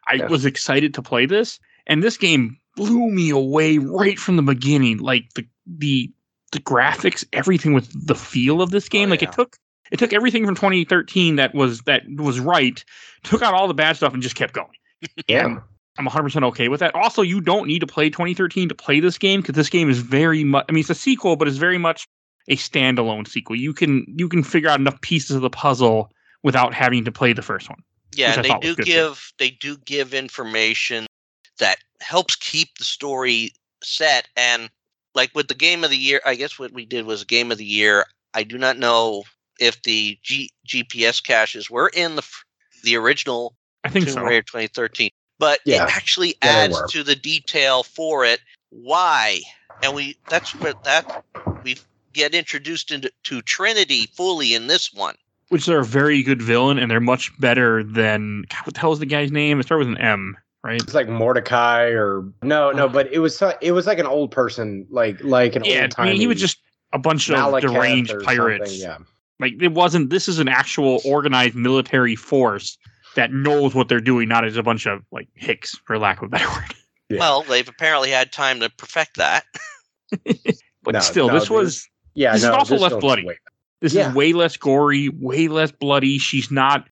I 0.08 0.14
Yes. 0.14 0.30
was 0.30 0.44
excited 0.44 0.92
to 0.94 1.02
play 1.02 1.26
this, 1.26 1.58
and 1.86 2.02
this 2.02 2.16
game 2.16 2.58
blew 2.74 3.10
me 3.10 3.30
away 3.30 3.78
right 3.78 4.18
from 4.18 4.36
the 4.36 4.42
beginning. 4.42 4.98
Like 4.98 5.32
the 5.34 5.46
the 5.66 6.12
the 6.56 6.62
graphics, 6.62 7.24
everything 7.32 7.72
with 7.72 8.06
the 8.06 8.14
feel 8.14 8.62
of 8.62 8.70
this 8.70 8.88
game. 8.88 9.08
Oh, 9.08 9.10
like 9.10 9.22
yeah. 9.22 9.28
it 9.28 9.34
took 9.34 9.56
it 9.90 9.98
took 9.98 10.12
everything 10.12 10.44
from 10.44 10.54
2013 10.54 11.36
that 11.36 11.54
was 11.54 11.80
that 11.82 12.02
was 12.08 12.40
right, 12.40 12.84
took 13.22 13.42
out 13.42 13.54
all 13.54 13.68
the 13.68 13.74
bad 13.74 13.96
stuff 13.96 14.14
and 14.14 14.22
just 14.22 14.36
kept 14.36 14.54
going. 14.54 14.68
Yeah, 15.28 15.58
I'm 15.98 16.06
100% 16.06 16.42
okay 16.44 16.68
with 16.68 16.80
that. 16.80 16.94
Also, 16.94 17.22
you 17.22 17.40
don't 17.40 17.68
need 17.68 17.80
to 17.80 17.86
play 17.86 18.08
2013 18.08 18.70
to 18.70 18.74
play 18.74 18.98
this 18.98 19.18
game 19.18 19.40
because 19.40 19.54
this 19.54 19.68
game 19.68 19.90
is 19.90 19.98
very 19.98 20.42
much 20.42 20.64
I 20.68 20.72
mean 20.72 20.80
it's 20.80 20.90
a 20.90 20.94
sequel, 20.94 21.36
but 21.36 21.48
it's 21.48 21.58
very 21.58 21.78
much 21.78 22.06
a 22.48 22.56
standalone 22.56 23.28
sequel. 23.28 23.56
You 23.56 23.72
can 23.72 24.06
you 24.16 24.28
can 24.28 24.42
figure 24.42 24.68
out 24.70 24.80
enough 24.80 25.00
pieces 25.02 25.36
of 25.36 25.42
the 25.42 25.50
puzzle 25.50 26.10
without 26.42 26.74
having 26.74 27.04
to 27.04 27.12
play 27.12 27.32
the 27.32 27.42
first 27.42 27.68
one. 27.68 27.82
Yeah, 28.14 28.40
they 28.40 28.58
do 28.60 28.74
give 28.76 29.32
they 29.38 29.50
do 29.50 29.76
give 29.84 30.14
information 30.14 31.06
that 31.58 31.78
helps 32.00 32.36
keep 32.36 32.76
the 32.78 32.84
story 32.84 33.52
set. 33.82 34.28
And 34.36 34.70
like 35.16 35.30
with 35.34 35.48
the 35.48 35.54
game 35.54 35.82
of 35.82 35.90
the 35.90 35.96
year, 35.96 36.20
I 36.24 36.34
guess 36.36 36.58
what 36.58 36.72
we 36.72 36.84
did 36.84 37.06
was 37.06 37.24
game 37.24 37.50
of 37.50 37.58
the 37.58 37.64
year. 37.64 38.04
I 38.34 38.42
do 38.44 38.58
not 38.58 38.78
know 38.78 39.24
if 39.58 39.82
the 39.82 40.18
G- 40.22 40.50
GPS 40.68 41.22
caches 41.22 41.70
were 41.70 41.90
in 41.94 42.14
the 42.16 42.22
f- 42.22 42.44
the 42.84 42.96
original 42.96 43.56
I 43.82 43.88
think 43.88 44.04
Tomb 44.04 44.14
so. 44.14 44.22
Raider 44.22 44.42
2013, 44.42 45.10
but 45.38 45.60
Yeah. 45.64 45.84
it 45.84 45.96
actually 45.96 46.36
Yeah, 46.42 46.50
adds 46.50 46.74
were. 46.74 46.86
to 46.88 47.02
the 47.02 47.16
detail 47.16 47.82
for 47.82 48.24
it. 48.26 48.40
Why? 48.70 49.40
And 49.82 49.94
we 49.94 50.16
that's 50.28 50.52
what 50.60 50.76
that 50.84 51.06
we 51.64 51.78
get 52.12 52.34
introduced 52.34 52.90
into 52.90 53.10
to 53.24 53.40
Trinity 53.42 54.06
fully 54.14 54.54
in 54.54 54.66
this 54.66 54.92
one. 54.92 55.14
Which 55.48 55.64
they're 55.64 55.80
a 55.80 55.84
very 55.84 56.22
good 56.22 56.42
villain 56.42 56.78
and 56.78 56.90
they're 56.90 57.00
much 57.00 57.32
better 57.40 57.82
than 57.84 58.42
God, 58.50 58.66
what 58.66 58.74
the 58.74 58.80
hell 58.80 58.92
is 58.92 58.98
the 58.98 59.06
guy's 59.06 59.30
name? 59.32 59.60
It 59.60 59.62
started 59.62 59.88
with 59.88 59.96
an 59.96 60.02
M, 60.02 60.36
right? 60.66 60.82
it's 60.82 60.94
like 60.94 61.08
Mordecai 61.08 61.84
or 61.90 62.24
no, 62.42 62.70
no, 62.72 62.88
but 62.88 63.12
it 63.12 63.20
was 63.20 63.42
it 63.60 63.72
was 63.72 63.86
like 63.86 63.98
an 63.98 64.06
old 64.06 64.30
person, 64.30 64.86
like 64.90 65.22
like 65.22 65.56
an 65.56 65.64
Yeah, 65.64 65.82
old 65.82 65.94
I 65.98 66.06
mean 66.06 66.16
he 66.16 66.26
was 66.26 66.40
just 66.40 66.58
a 66.92 66.98
bunch 66.98 67.28
of 67.30 67.36
Malekith 67.36 67.60
deranged 67.72 68.14
pirates. 68.24 68.78
Yeah, 68.78 68.98
Like 69.40 69.54
it 69.60 69.72
wasn't. 69.72 70.10
This 70.10 70.28
is 70.28 70.38
an 70.38 70.48
actual 70.48 71.00
organized 71.04 71.54
military 71.54 72.16
force 72.16 72.76
that 73.16 73.32
knows 73.32 73.74
what 73.74 73.88
they're 73.88 74.00
doing, 74.00 74.28
not 74.28 74.44
as 74.44 74.56
a 74.56 74.62
bunch 74.62 74.86
of 74.86 75.02
like 75.10 75.28
hicks, 75.34 75.74
for 75.86 75.98
lack 75.98 76.18
of 76.18 76.24
a 76.24 76.28
better 76.28 76.48
word. 76.48 76.74
Yeah. 77.08 77.20
Well, 77.20 77.42
they've 77.44 77.68
apparently 77.68 78.10
had 78.10 78.32
time 78.32 78.58
to 78.58 78.68
perfect 78.68 79.16
that. 79.18 79.44
But 80.82 80.92
No, 80.94 81.00
still, 81.00 81.28
no, 81.28 81.34
this 81.34 81.48
was 81.48 81.88
Yeah, 82.14 82.32
This 82.32 82.42
is 82.42 82.48
no, 82.48 82.54
also 82.56 82.76
less 82.76 82.94
bloody. 82.94 83.24
way- 83.24 83.38
This 83.80 83.92
Yeah. 83.94 84.08
is 84.08 84.14
way 84.16 84.32
less 84.32 84.56
gory, 84.56 85.08
way 85.10 85.46
less 85.48 85.70
bloody. 85.70 86.18
She's 86.18 86.50
not 86.50 86.88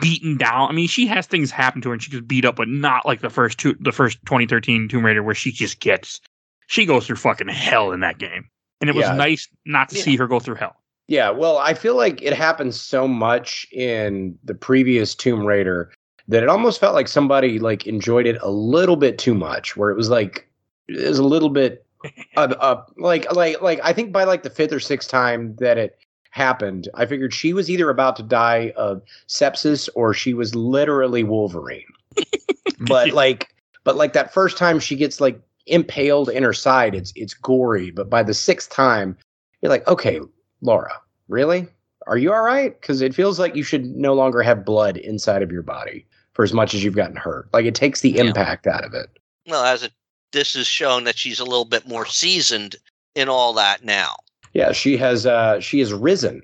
beaten 0.00 0.36
down. 0.36 0.68
I 0.68 0.72
mean, 0.72 0.88
she 0.88 1.06
has 1.06 1.26
things 1.26 1.50
happen 1.50 1.80
to 1.82 1.88
her 1.90 1.92
and 1.94 2.02
she 2.02 2.10
gets 2.10 2.24
beat 2.24 2.44
up, 2.44 2.56
but 2.56 2.68
not 2.68 3.06
like 3.06 3.20
the 3.20 3.30
first 3.30 3.58
two, 3.58 3.74
the 3.80 3.92
first 3.92 4.18
2013 4.26 4.88
Tomb 4.88 5.04
Raider 5.04 5.22
where 5.22 5.34
she 5.34 5.52
just 5.52 5.80
gets, 5.80 6.20
she 6.66 6.86
goes 6.86 7.06
through 7.06 7.16
fucking 7.16 7.48
hell 7.48 7.92
in 7.92 8.00
that 8.00 8.18
game. 8.18 8.48
And 8.80 8.90
it 8.90 8.96
was 8.96 9.08
nice 9.10 9.48
not 9.64 9.88
to 9.90 9.96
Yeah. 9.96 10.02
see 10.02 10.16
her 10.16 10.26
go 10.26 10.40
through 10.40 10.56
hell. 10.56 10.76
Yeah, 11.08 11.30
well, 11.30 11.58
I 11.58 11.74
feel 11.74 11.96
like 11.96 12.22
it 12.22 12.32
happened 12.32 12.74
so 12.74 13.06
much 13.06 13.66
in 13.72 14.38
the 14.44 14.54
previous 14.54 15.14
Tomb 15.14 15.44
Raider 15.44 15.90
that 16.28 16.42
it 16.42 16.48
almost 16.48 16.80
felt 16.80 16.94
like 16.94 17.08
somebody 17.08 17.58
like 17.58 17.86
enjoyed 17.86 18.26
it 18.26 18.38
a 18.40 18.50
little 18.50 18.96
bit 18.96 19.18
too 19.18 19.34
much, 19.34 19.76
where 19.76 19.90
it 19.90 19.96
was 19.96 20.08
like 20.08 20.48
it 20.88 21.06
was 21.08 21.18
a 21.18 21.24
little 21.24 21.50
bit 21.50 21.84
uh, 22.36 22.54
uh, 22.58 22.82
like 22.96 23.30
like 23.34 23.60
like 23.60 23.80
I 23.84 23.92
think 23.92 24.12
by 24.12 24.24
like 24.24 24.42
the 24.44 24.50
fifth 24.50 24.72
or 24.72 24.80
sixth 24.80 25.10
time 25.10 25.54
that 25.56 25.76
it 25.78 25.98
happened, 26.34 26.88
I 26.94 27.06
figured 27.06 27.32
she 27.32 27.52
was 27.52 27.70
either 27.70 27.88
about 27.90 28.16
to 28.16 28.22
die 28.22 28.72
of 28.76 29.02
sepsis 29.28 29.88
or 29.94 30.12
she 30.12 30.34
was 30.34 30.54
literally 30.54 31.22
Wolverine. 31.22 31.84
but 32.80 33.12
like 33.12 33.54
but 33.84 33.96
like 33.96 34.12
that 34.14 34.34
first 34.34 34.58
time 34.58 34.80
she 34.80 34.96
gets 34.96 35.20
like 35.20 35.40
impaled 35.66 36.28
in 36.28 36.42
her 36.42 36.52
side, 36.52 36.94
it's 36.94 37.12
it's 37.14 37.34
gory. 37.34 37.90
But 37.90 38.10
by 38.10 38.22
the 38.24 38.34
sixth 38.34 38.70
time, 38.70 39.16
you're 39.62 39.70
like, 39.70 39.86
okay, 39.86 40.20
Laura, 40.60 41.00
really? 41.28 41.68
Are 42.06 42.18
you 42.18 42.32
all 42.32 42.42
right? 42.42 42.78
Because 42.80 43.00
it 43.00 43.14
feels 43.14 43.38
like 43.38 43.54
you 43.54 43.62
should 43.62 43.86
no 43.86 44.12
longer 44.12 44.42
have 44.42 44.64
blood 44.64 44.96
inside 44.96 45.42
of 45.42 45.52
your 45.52 45.62
body 45.62 46.04
for 46.32 46.42
as 46.42 46.52
much 46.52 46.74
as 46.74 46.82
you've 46.82 46.96
gotten 46.96 47.16
hurt. 47.16 47.48
Like 47.52 47.64
it 47.64 47.76
takes 47.76 48.00
the 48.00 48.10
Yeah. 48.10 48.22
impact 48.22 48.66
out 48.66 48.84
of 48.84 48.92
it. 48.92 49.08
Well, 49.46 49.64
as 49.64 49.84
it 49.84 49.92
this 50.32 50.56
is 50.56 50.66
shown 50.66 51.04
that 51.04 51.16
she's 51.16 51.38
a 51.38 51.44
little 51.44 51.64
bit 51.64 51.86
more 51.86 52.06
seasoned 52.06 52.74
in 53.14 53.28
all 53.28 53.52
that 53.52 53.84
now. 53.84 54.16
Yeah, 54.54 54.72
she 54.72 54.96
has 54.96 55.26
uh 55.26 55.60
she 55.60 55.80
has 55.80 55.92
risen. 55.92 56.42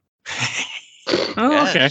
Oh, 1.37 1.67
okay. 1.69 1.88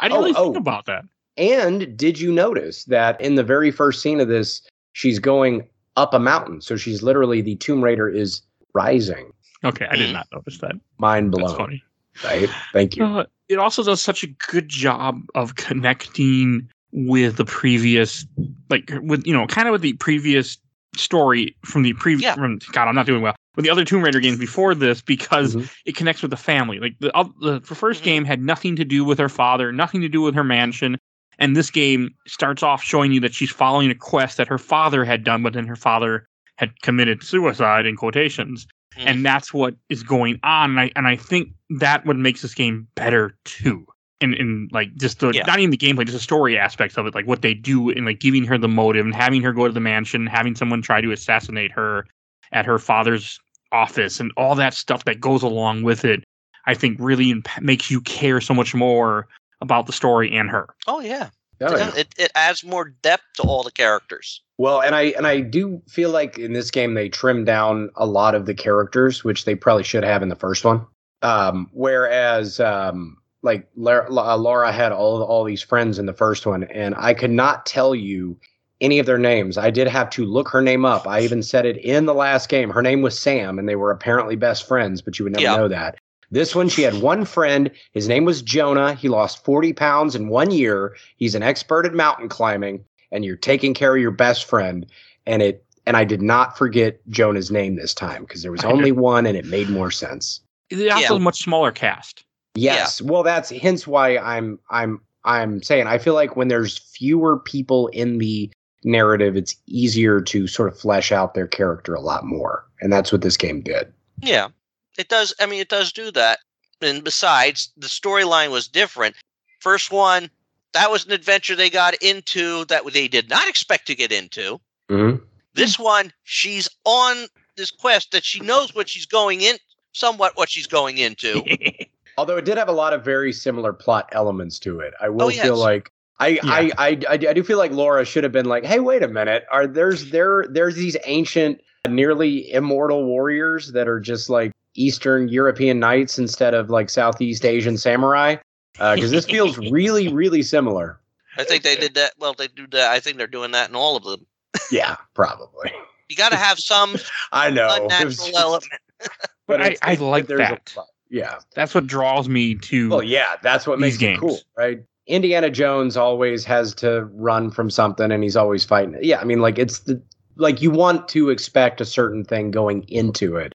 I 0.00 0.08
didn't 0.08 0.18
Oh, 0.18 0.20
really 0.20 0.32
think 0.32 0.56
oh. 0.56 0.58
about 0.58 0.86
that. 0.86 1.04
And 1.36 1.96
did 1.96 2.18
you 2.18 2.32
notice 2.32 2.84
that 2.84 3.20
in 3.20 3.34
the 3.36 3.44
very 3.44 3.70
first 3.70 4.02
scene 4.02 4.20
of 4.20 4.28
this, 4.28 4.62
she's 4.92 5.18
going 5.18 5.68
up 5.96 6.14
a 6.14 6.18
mountain? 6.18 6.60
So 6.60 6.76
she's 6.76 7.02
literally 7.02 7.40
the 7.42 7.56
Tomb 7.56 7.82
Raider 7.82 8.08
is 8.08 8.42
rising. 8.74 9.32
Okay, 9.64 9.86
I 9.90 9.96
did 9.96 10.10
Mhm. 10.10 10.14
not 10.14 10.26
notice 10.32 10.58
that. 10.58 10.72
Mind 10.98 11.32
That's 11.32 11.42
blown. 11.52 11.56
funny. 11.56 11.82
Right? 12.24 12.48
Thank 12.72 12.96
you. 12.96 13.04
Uh, 13.04 13.24
it 13.48 13.58
also 13.58 13.82
does 13.82 14.00
such 14.00 14.22
a 14.24 14.28
good 14.50 14.68
job 14.68 15.20
of 15.34 15.54
connecting 15.56 16.68
with 16.92 17.36
the 17.36 17.44
previous, 17.44 18.26
like 18.70 18.90
with 19.02 19.26
you 19.26 19.32
know, 19.32 19.46
kind 19.46 19.68
of 19.68 19.72
with 19.72 19.82
the 19.82 19.92
previous 19.94 20.58
story 20.96 21.56
from 21.64 21.82
the 21.82 21.92
previous. 21.94 22.22
Yeah. 22.22 22.34
From, 22.34 22.58
God, 22.72 22.88
I'm 22.88 22.94
not 22.94 23.06
doing 23.06 23.22
well 23.22 23.34
with 23.56 23.64
the 23.64 23.70
other 23.70 23.84
Tomb 23.84 24.02
Raider 24.02 24.20
games 24.20 24.38
before 24.38 24.74
this 24.74 25.00
because 25.02 25.56
Mhm. 25.56 25.70
it 25.84 25.96
connects 25.96 26.22
with 26.22 26.30
the 26.30 26.36
family. 26.36 26.78
Like 26.80 26.94
the 27.00 27.10
oth- 27.16 27.32
the, 27.40 27.60
the 27.60 27.74
1st 27.74 28.02
Mhm. 28.02 28.04
game 28.04 28.24
had 28.24 28.40
nothing 28.42 28.76
to 28.76 28.84
do 28.84 29.04
with 29.04 29.18
her 29.18 29.28
father, 29.28 29.72
nothing 29.72 30.00
to 30.00 30.08
do 30.08 30.20
with 30.22 30.34
her 30.34 30.44
mansion. 30.44 30.96
And 31.38 31.54
this 31.56 31.70
game 31.70 32.10
starts 32.26 32.62
off 32.62 32.82
showing 32.82 33.12
you 33.12 33.20
that 33.20 33.34
she's 33.34 33.50
following 33.50 33.90
a 33.90 33.94
quest 33.94 34.36
that 34.38 34.48
her 34.48 34.58
father 34.58 35.04
had 35.04 35.22
done, 35.24 35.42
but 35.42 35.52
then 35.52 35.66
her 35.66 35.76
father 35.76 36.26
had 36.56 36.80
committed 36.82 37.22
suicide 37.22 37.86
in 37.86 37.94
quotations 37.96 38.66
Mhm. 38.96 39.02
and 39.06 39.24
that's 39.26 39.52
what 39.54 39.76
is 39.88 40.02
going 40.02 40.40
on. 40.42 40.70
And 40.70 40.80
I 40.80 40.90
and 40.96 41.06
I 41.06 41.14
think 41.16 41.50
that 41.70 42.04
what 42.06 42.16
makes 42.16 42.42
this 42.42 42.54
game 42.54 42.88
better 42.96 43.36
too. 43.44 43.86
And 44.20 44.34
in 44.34 44.68
like 44.72 44.94
just 44.96 45.20
the 45.20 45.30
Yeah. 45.32 45.44
not 45.46 45.58
even 45.60 45.70
the 45.70 45.76
gameplay, 45.76 46.04
just 46.04 46.12
the 46.12 46.18
story 46.22 46.58
aspects 46.58 46.96
of 46.98 47.06
it, 47.06 47.14
like 47.14 47.26
what 47.26 47.42
they 47.42 47.54
do 47.54 47.90
and 47.90 48.04
like 48.04 48.18
giving 48.18 48.44
her 48.46 48.58
the 48.58 48.68
motive 48.68 49.06
and 49.06 49.14
having 49.14 49.42
her 49.42 49.52
go 49.52 49.66
to 49.66 49.72
the 49.72 49.80
mansion, 49.80 50.26
having 50.26 50.56
someone 50.56 50.82
try 50.82 51.00
to 51.00 51.12
assassinate 51.12 51.70
her 51.72 52.04
at 52.52 52.66
her 52.66 52.78
father's 52.78 53.38
office, 53.70 54.18
and 54.18 54.32
all 54.36 54.54
that 54.56 54.74
stuff 54.74 55.04
that 55.04 55.20
goes 55.20 55.42
along 55.42 55.82
with 55.82 56.04
it. 56.04 56.24
I 56.66 56.74
think 56.74 56.96
really 57.00 57.30
imp- 57.30 57.48
makes 57.60 57.90
you 57.90 58.00
care 58.00 58.40
so 58.40 58.54
much 58.54 58.74
more 58.74 59.28
about 59.60 59.86
the 59.86 59.92
story 59.92 60.34
and 60.36 60.50
her. 60.50 60.68
Oh 60.86 61.00
yeah. 61.00 61.30
Oh, 61.60 61.76
yeah. 61.76 61.92
It 61.96 62.08
it 62.16 62.32
adds 62.34 62.64
more 62.64 62.88
depth 63.02 63.24
to 63.34 63.42
all 63.42 63.62
the 63.62 63.72
characters. 63.72 64.42
Well, 64.58 64.80
and 64.80 64.94
I 64.94 65.02
and 65.16 65.26
I 65.26 65.40
do 65.40 65.80
feel 65.88 66.10
like 66.10 66.38
in 66.38 66.52
this 66.52 66.70
game 66.70 66.94
they 66.94 67.08
trimmed 67.08 67.46
down 67.46 67.90
a 67.96 68.06
lot 68.06 68.34
of 68.34 68.46
the 68.46 68.54
characters, 68.54 69.22
which 69.22 69.44
they 69.44 69.54
probably 69.54 69.84
should 69.84 70.04
have 70.04 70.22
in 70.22 70.28
the 70.28 70.36
first 70.36 70.64
one. 70.64 70.84
Um, 71.22 71.68
whereas, 71.72 72.60
um, 72.60 73.16
like 73.42 73.68
uh, 73.84 74.36
Laura 74.36 74.72
had 74.72 74.92
all 74.92 75.22
all 75.22 75.44
these 75.44 75.62
friends 75.62 75.98
in 75.98 76.06
the 76.06 76.12
first 76.12 76.46
one, 76.46 76.64
and 76.64 76.94
I 76.96 77.14
could 77.14 77.30
not 77.30 77.66
tell 77.66 77.94
you 77.94 78.38
any 78.80 78.98
of 78.98 79.06
their 79.06 79.18
names. 79.18 79.58
I 79.58 79.70
did 79.70 79.88
have 79.88 80.10
to 80.10 80.24
look 80.24 80.48
her 80.48 80.62
name 80.62 80.84
up. 80.84 81.06
I 81.06 81.22
even 81.22 81.42
said 81.42 81.66
it 81.66 81.76
in 81.78 82.06
the 82.06 82.14
last 82.14 82.48
game. 82.48 82.70
Her 82.70 82.82
name 82.82 83.02
was 83.02 83.18
Sam, 83.18 83.58
and 83.58 83.68
they 83.68 83.76
were 83.76 83.90
apparently 83.90 84.36
best 84.36 84.66
friends, 84.68 85.02
but 85.02 85.18
you 85.18 85.24
would 85.24 85.32
never 85.32 85.42
Yeah. 85.42 85.56
know 85.56 85.68
that. 85.68 85.96
This 86.30 86.54
one, 86.54 86.68
she 86.68 86.82
had 86.82 87.00
one 87.00 87.24
friend. 87.24 87.70
His 87.92 88.06
name 88.06 88.24
was 88.24 88.42
Jonah. 88.42 88.92
He 88.94 89.08
lost 89.08 89.44
40 89.44 89.72
pounds 89.72 90.14
in 90.14 90.28
one 90.28 90.50
year. 90.50 90.94
He's 91.16 91.34
an 91.34 91.42
expert 91.42 91.86
at 91.86 91.94
mountain 91.94 92.28
climbing, 92.28 92.84
and 93.10 93.24
you're 93.24 93.36
taking 93.36 93.72
care 93.72 93.96
of 93.96 94.00
your 94.02 94.10
best 94.10 94.44
friend. 94.44 94.86
And 95.26 95.42
it 95.42 95.64
and 95.86 95.96
I 95.96 96.04
did 96.04 96.20
not 96.20 96.58
forget 96.58 97.00
Jonah's 97.08 97.50
name 97.50 97.76
this 97.76 97.94
time 97.94 98.24
because 98.24 98.42
there 98.42 98.52
was 98.52 98.62
only 98.64 98.92
one 98.92 99.24
and 99.24 99.38
it 99.38 99.46
made 99.46 99.70
more 99.70 99.90
sense. 99.90 100.40
It's 100.68 100.82
also 100.94 101.14
Yeah. 101.14 101.16
a 101.16 101.20
much 101.20 101.42
smaller 101.42 101.72
cast. 101.72 102.24
Yes. 102.58 103.02
Well, 103.02 103.22
that's 103.22 103.50
hence 103.50 103.86
why 103.86 104.18
I'm 104.18 104.58
I'm 104.70 105.00
I'm 105.24 105.62
saying 105.62 105.86
I 105.86 105.98
feel 105.98 106.14
like 106.14 106.36
when 106.36 106.48
there's 106.48 106.78
fewer 106.78 107.38
people 107.38 107.88
in 107.88 108.18
the 108.18 108.50
narrative, 108.84 109.36
it's 109.36 109.56
easier 109.66 110.20
to 110.20 110.46
sort 110.46 110.68
of 110.68 110.78
flesh 110.78 111.12
out 111.12 111.34
their 111.34 111.46
character 111.46 111.94
a 111.94 112.00
lot 112.00 112.24
more. 112.24 112.64
And 112.80 112.92
that's 112.92 113.12
what 113.12 113.22
this 113.22 113.36
game 113.36 113.60
did. 113.60 113.92
Yeah. 114.22 114.48
It 114.96 115.08
does 115.08 115.34
I 115.40 115.46
mean 115.46 115.60
it 115.60 115.68
does 115.68 115.92
do 115.92 116.10
that. 116.12 116.38
And 116.80 117.02
besides, 117.02 117.72
the 117.76 117.88
storyline 117.88 118.50
was 118.50 118.68
different. 118.68 119.16
First 119.60 119.90
one, 119.90 120.30
that 120.72 120.90
was 120.90 121.04
an 121.06 121.12
adventure 121.12 121.56
they 121.56 121.70
got 121.70 121.94
into 122.02 122.64
that 122.66 122.84
they 122.92 123.08
did 123.08 123.28
not 123.28 123.48
expect 123.48 123.86
to 123.88 123.96
get 123.96 124.12
into. 124.12 124.60
Mm-hmm. 124.88 125.24
This 125.54 125.78
one, 125.78 126.12
she's 126.22 126.68
on 126.84 127.26
this 127.56 127.70
quest 127.72 128.12
that 128.12 128.24
she 128.24 128.40
knows 128.40 128.74
what 128.74 128.88
she's 128.88 129.06
going 129.06 129.40
in, 129.40 129.56
somewhat 129.92 130.36
what 130.36 130.48
she's 130.48 130.68
going 130.68 130.98
into. 130.98 131.42
Although 132.18 132.36
it 132.36 132.44
did 132.44 132.58
have 132.58 132.68
a 132.68 132.72
lot 132.72 132.92
of 132.92 133.04
very 133.04 133.32
similar 133.32 133.72
plot 133.72 134.08
elements 134.10 134.58
to 134.60 134.80
it. 134.80 134.92
I 135.00 135.08
will 135.08 135.26
Oh, 135.26 135.30
feel 135.30 135.56
like 135.56 135.92
I, 136.18 136.28
Yeah. 136.28 136.40
I, 136.44 136.70
I, 136.76 136.88
I, 136.88 137.12
I 137.12 137.32
do 137.32 137.44
feel 137.44 137.58
like 137.58 137.70
Laura 137.70 138.04
should 138.04 138.24
have 138.24 138.32
been 138.32 138.46
like, 138.46 138.64
hey, 138.64 138.80
wait 138.80 139.04
a 139.04 139.08
minute. 139.08 139.44
Are 139.52 139.68
there's 139.68 140.10
there 140.10 140.44
there's 140.50 140.74
these 140.74 140.96
ancient, 141.06 141.60
nearly 141.88 142.52
immortal 142.52 143.04
warriors 143.04 143.70
that 143.70 143.86
are 143.86 144.00
just 144.00 144.28
like 144.28 144.50
Eastern 144.74 145.28
European 145.28 145.78
knights 145.78 146.18
instead 146.18 146.54
of 146.54 146.70
like 146.70 146.90
Southeast 146.90 147.44
Asian 147.44 147.78
samurai? 147.78 148.34
Uh, 148.80 148.96
because 148.96 149.12
this 149.12 149.24
feels 149.24 149.56
really, 149.70 150.08
really 150.12 150.42
similar. 150.42 150.98
I 151.36 151.44
think 151.44 151.62
they 151.62 151.76
did 151.76 151.94
that. 151.94 152.14
Well, 152.18 152.34
they 152.34 152.48
do 152.48 152.66
that. 152.72 152.90
I 152.90 152.98
think 152.98 153.16
they're 153.16 153.28
doing 153.28 153.52
that 153.52 153.68
in 153.70 153.76
all 153.76 153.96
of 153.96 154.02
them. 154.02 154.26
Yeah, 154.72 154.96
probably. 155.14 155.70
You 156.08 156.16
got 156.16 156.30
to 156.30 156.36
have 156.36 156.58
some 156.58 156.96
I 157.32 157.50
know. 157.50 157.66
It 157.76 157.82
was 157.84 157.92
unnatural 157.92 158.08
just- 158.26 158.36
element. 158.36 158.64
But 159.46 159.62
I- 159.62 159.76
I 159.82 159.94
like 159.94 160.26
there's 160.26 160.40
a 160.40 160.58
that. 160.74 160.76
Lot- 161.10 161.16
Yeah. 161.18 161.34
That's 161.54 161.74
what 161.74 161.86
draws 161.86 162.28
me 162.28 162.54
to 162.56 162.88
Well, 162.90 163.02
yeah, 163.02 163.36
that's 163.42 163.66
what 163.66 163.78
These 163.78 163.80
makes 163.80 163.96
it 163.96 164.00
games. 164.00 164.20
cool, 164.20 164.38
right? 164.56 164.80
Indiana 165.06 165.48
Jones 165.50 165.96
always 165.96 166.44
has 166.44 166.74
to 166.76 167.04
run 167.14 167.50
from 167.50 167.70
something, 167.70 168.12
and 168.12 168.22
he's 168.22 168.36
always 168.36 168.64
fighting. 168.64 168.96
Yeah, 169.00 169.20
I 169.20 169.24
mean, 169.24 169.40
like 169.40 169.58
it's 169.58 169.78
the 169.80 170.02
like 170.36 170.60
you 170.62 170.70
want 170.70 171.08
to 171.08 171.30
expect 171.30 171.80
a 171.80 171.84
certain 171.86 172.24
thing 172.24 172.50
going 172.50 172.82
into 172.88 173.36
it, 173.36 173.52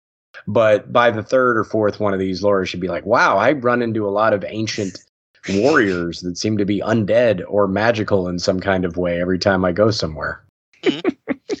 but 0.47 0.91
by 0.91 1.11
the 1.11 1.21
third 1.21 1.57
or 1.57 1.63
fourth 1.63 1.99
one 1.99 2.11
of 2.11 2.19
these, 2.19 2.41
Laura 2.41 2.65
should 2.65 2.79
be 2.79 2.87
like, 2.87 3.05
"Wow, 3.05 3.37
I 3.37 3.51
run 3.51 3.83
into 3.83 4.07
a 4.07 4.09
lot 4.09 4.33
of 4.33 4.43
ancient 4.47 4.97
warriors 5.49 6.21
that 6.21 6.37
seem 6.37 6.57
to 6.57 6.65
be 6.65 6.79
undead 6.81 7.43
or 7.47 7.67
magical 7.67 8.27
in 8.27 8.39
some 8.39 8.59
kind 8.59 8.83
of 8.85 8.97
way 8.97 9.21
every 9.21 9.37
time 9.37 9.63
I 9.63 9.71
go 9.73 9.91
somewhere." 9.91 10.43
Mm-hmm. 10.81 11.35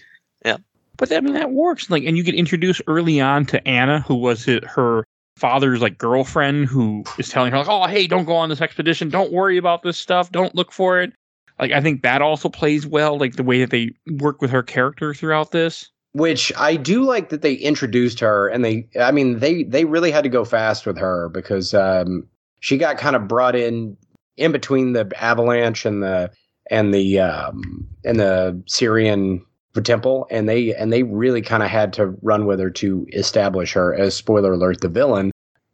Yeah, 0.45 0.57
but 0.97 1.11
I 1.13 1.21
mean 1.21 1.35
that 1.35 1.51
works. 1.51 1.89
Like, 1.89 2.03
and 2.03 2.17
you 2.17 2.23
get 2.23 2.35
introduced 2.35 2.81
early 2.87 3.21
on 3.21 3.45
to 3.45 3.65
Anna, 3.67 4.01
who 4.01 4.15
was 4.15 4.47
it, 4.47 4.63
her 4.65 5.05
father's 5.37 5.81
like 5.81 5.97
girlfriend, 5.97 6.65
who 6.67 7.03
is 7.17 7.29
telling 7.29 7.51
her 7.51 7.57
like, 7.59 7.67
"Oh, 7.69 7.87
hey, 7.87 8.07
don't 8.07 8.25
go 8.25 8.35
on 8.35 8.49
this 8.49 8.61
expedition. 8.61 9.09
Don't 9.09 9.31
worry 9.31 9.57
about 9.57 9.83
this 9.83 9.97
stuff. 9.97 10.31
Don't 10.31 10.55
look 10.55 10.71
for 10.71 11.01
it." 11.01 11.13
Like, 11.59 11.71
I 11.71 11.81
think 11.81 12.01
that 12.03 12.21
also 12.21 12.49
plays 12.49 12.85
well, 12.87 13.17
like 13.19 13.35
the 13.35 13.43
way 13.43 13.59
that 13.61 13.69
they 13.69 13.91
work 14.19 14.41
with 14.41 14.51
her 14.51 14.63
character 14.63 15.13
throughout 15.13 15.51
this. 15.51 15.89
which 16.13 16.51
I 16.57 16.75
do 16.75 17.03
like 17.03 17.29
that 17.29 17.41
they 17.41 17.53
introduced 17.55 18.19
her 18.19 18.47
and 18.47 18.63
they 18.63 18.87
I 18.99 19.11
mean 19.11 19.39
they 19.39 19.63
they 19.63 19.85
really 19.85 20.11
had 20.11 20.23
to 20.23 20.29
go 20.29 20.45
fast 20.45 20.85
with 20.85 20.97
her 20.97 21.29
because 21.29 21.73
um 21.73 22.27
she 22.59 22.77
got 22.77 22.97
kind 22.99 23.15
of 23.15 23.27
brought 23.27 23.55
in 23.55 23.97
in 24.37 24.51
between 24.51 24.93
the 24.93 25.11
avalanche 25.19 25.85
and 25.85 26.03
the 26.03 26.31
and 26.69 26.93
the 26.93 27.19
um 27.19 27.87
and 28.05 28.19
the 28.19 28.61
Syrian 28.67 29.43
temple 29.81 30.27
and 30.29 30.47
they 30.47 30.73
and 30.75 30.91
they 30.93 31.03
really 31.03 31.41
kind 31.41 31.63
of 31.63 31.69
had 31.69 31.93
to 31.93 32.07
run 32.21 32.45
with 32.45 32.59
her 32.59 32.69
to 32.69 33.05
establish 33.13 33.73
her 33.73 33.93
as 33.93 34.15
spoiler 34.15 34.53
alert 34.53 34.81
the 34.81 34.89
villain 34.89 35.31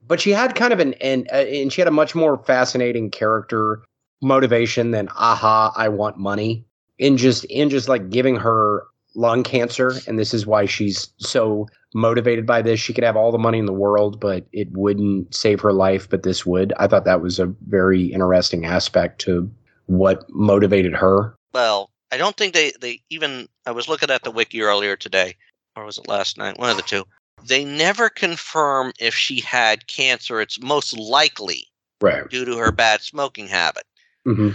but 0.08 0.20
she 0.20 0.32
had 0.32 0.56
kind 0.56 0.74
of 0.74 0.80
an 0.80 0.94
and 0.96 1.28
uh, 1.32 1.38
and 1.38 1.72
she 1.72 1.82
had 1.82 1.88
a 1.88 1.92
much 1.92 2.16
more 2.16 2.38
fascinating 2.46 3.10
character 3.10 3.82
motivation 4.22 4.92
than 4.92 5.10
aha 5.10 5.74
I 5.76 5.90
want 5.90 6.18
money 6.18 6.66
in 6.98 7.18
just 7.18 7.46
in 7.46 7.70
just 7.70 7.90
like 7.90 8.10
giving 8.10 8.36
her 8.36 8.86
lung 9.16 9.44
cancer 9.44 9.94
and 10.08 10.18
this 10.18 10.34
is 10.34 10.46
why 10.46 10.66
she's 10.66 11.12
so 11.18 11.68
motivated 11.94 12.46
by 12.46 12.62
this. 12.62 12.80
She 12.80 12.94
could 12.94 13.04
have 13.04 13.16
all 13.16 13.32
the 13.32 13.38
money 13.38 13.60
in 13.60 13.66
the 13.66 13.74
world, 13.74 14.20
but 14.20 14.46
it 14.52 14.70
wouldn't 14.74 15.34
save 15.34 15.60
her 15.62 15.74
life, 15.74 16.10
but 16.10 16.24
this 16.24 16.46
would. 16.46 16.74
I 16.78 16.88
thought 16.88 17.06
that 17.06 17.22
was 17.22 17.40
a 17.40 17.54
very 17.68 18.06
interesting 18.06 18.66
aspect 18.66 19.20
to 19.22 19.50
what 19.88 20.26
motivated 20.30 20.94
her. 20.94 21.36
Well, 21.54 21.89
I 22.12 22.18
don't 22.18 22.36
think 22.36 22.54
they 22.54 22.72
they 22.80 23.02
even. 23.10 23.48
I 23.66 23.72
was 23.72 23.88
looking 23.88 24.10
at 24.10 24.24
the 24.24 24.32
wiki 24.32 24.62
earlier 24.62 24.96
today, 24.96 25.36
or 25.76 25.86
was 25.86 25.98
it 25.98 26.08
last 26.08 26.38
night? 26.38 26.58
One 26.58 26.70
of 26.70 26.76
the 26.78 26.84
two. 26.84 27.06
They 27.46 27.64
never 27.64 28.10
confirm 28.10 28.92
if 29.00 29.14
she 29.16 29.40
had 29.40 29.88
cancer. 29.88 30.42
It's 30.42 30.60
most 30.62 30.98
likely 30.98 31.68
Right. 32.02 32.30
due 32.30 32.46
to 32.46 32.58
her 32.58 32.72
bad 32.72 33.02
smoking 33.02 33.48
habit. 33.48 33.84
hmm 34.24 34.50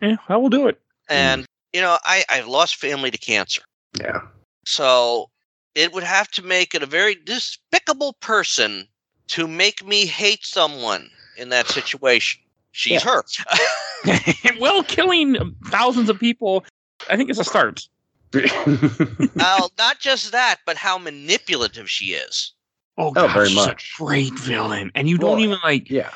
Yeah, 0.00 0.16
I 0.28 0.36
will 0.36 0.48
do 0.50 0.68
it. 0.68 0.80
And 1.08 1.46
you 1.72 1.80
know, 1.80 1.98
I 2.04 2.24
I've 2.28 2.48
lost 2.48 2.76
family 2.76 3.10
to 3.10 3.18
cancer, 3.18 3.62
Yeah. 3.98 4.20
so 4.64 5.30
it 5.74 5.92
would 5.92 6.02
have 6.04 6.30
to 6.32 6.42
make 6.42 6.74
it 6.74 6.82
a 6.82 6.86
very 6.86 7.14
despicable 7.14 8.14
person 8.14 8.88
to 9.28 9.46
make 9.46 9.84
me 9.84 10.06
hate 10.06 10.44
someone 10.44 11.10
in 11.36 11.50
that 11.50 11.68
situation. 11.68 12.40
She's 12.76 13.02
her. 13.02 13.24
well, 14.60 14.82
killing 14.82 15.56
thousands 15.66 16.10
of 16.10 16.20
people, 16.20 16.64
I 17.08 17.16
think 17.16 17.30
it's 17.30 17.38
a 17.38 17.44
start. 17.44 17.88
well, 19.34 19.72
not 19.78 19.98
just 19.98 20.30
that, 20.32 20.56
but 20.66 20.76
how 20.76 20.98
manipulative 20.98 21.88
she 21.88 22.06
is. 22.12 22.52
Oh, 22.98 23.08
Oh, 23.08 23.10
gosh, 23.12 23.32
very 23.34 23.48
she's 23.48 23.64
a 23.64 23.66
much. 23.66 23.94
great 23.96 24.38
villain, 24.40 24.90
and 24.94 25.08
you 25.08 25.16
don't 25.18 25.32
Well, 25.32 25.40
even 25.40 25.58
like 25.64 25.88
yeah. 25.90 26.10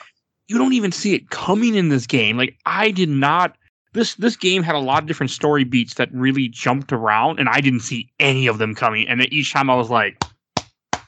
you 0.49 0.59
don't 0.59 0.73
even 0.75 0.93
see 0.93 1.15
it 1.15 1.31
coming 1.31 1.75
in 1.77 1.89
this 1.89 2.07
game. 2.07 2.37
Like 2.37 2.57
I 2.67 2.91
did 2.91 3.09
not. 3.09 3.57
This 3.93 4.15
this 4.17 4.37
game 4.37 4.63
had 4.63 4.75
a 4.75 4.79
lot 4.81 5.03
of 5.03 5.09
different 5.09 5.31
story 5.31 5.65
beats 5.65 5.95
that 5.95 6.09
really 6.13 6.49
jumped 6.49 6.93
around, 6.93 7.39
and 7.41 7.49
I 7.49 7.61
didn't 7.61 7.81
see 7.81 8.11
any 8.21 8.47
of 8.47 8.59
them 8.59 8.75
coming. 8.75 9.09
And 9.09 9.21
each 9.33 9.53
time 9.53 9.69
I 9.71 9.75
was 9.75 9.91
like, 9.91 10.23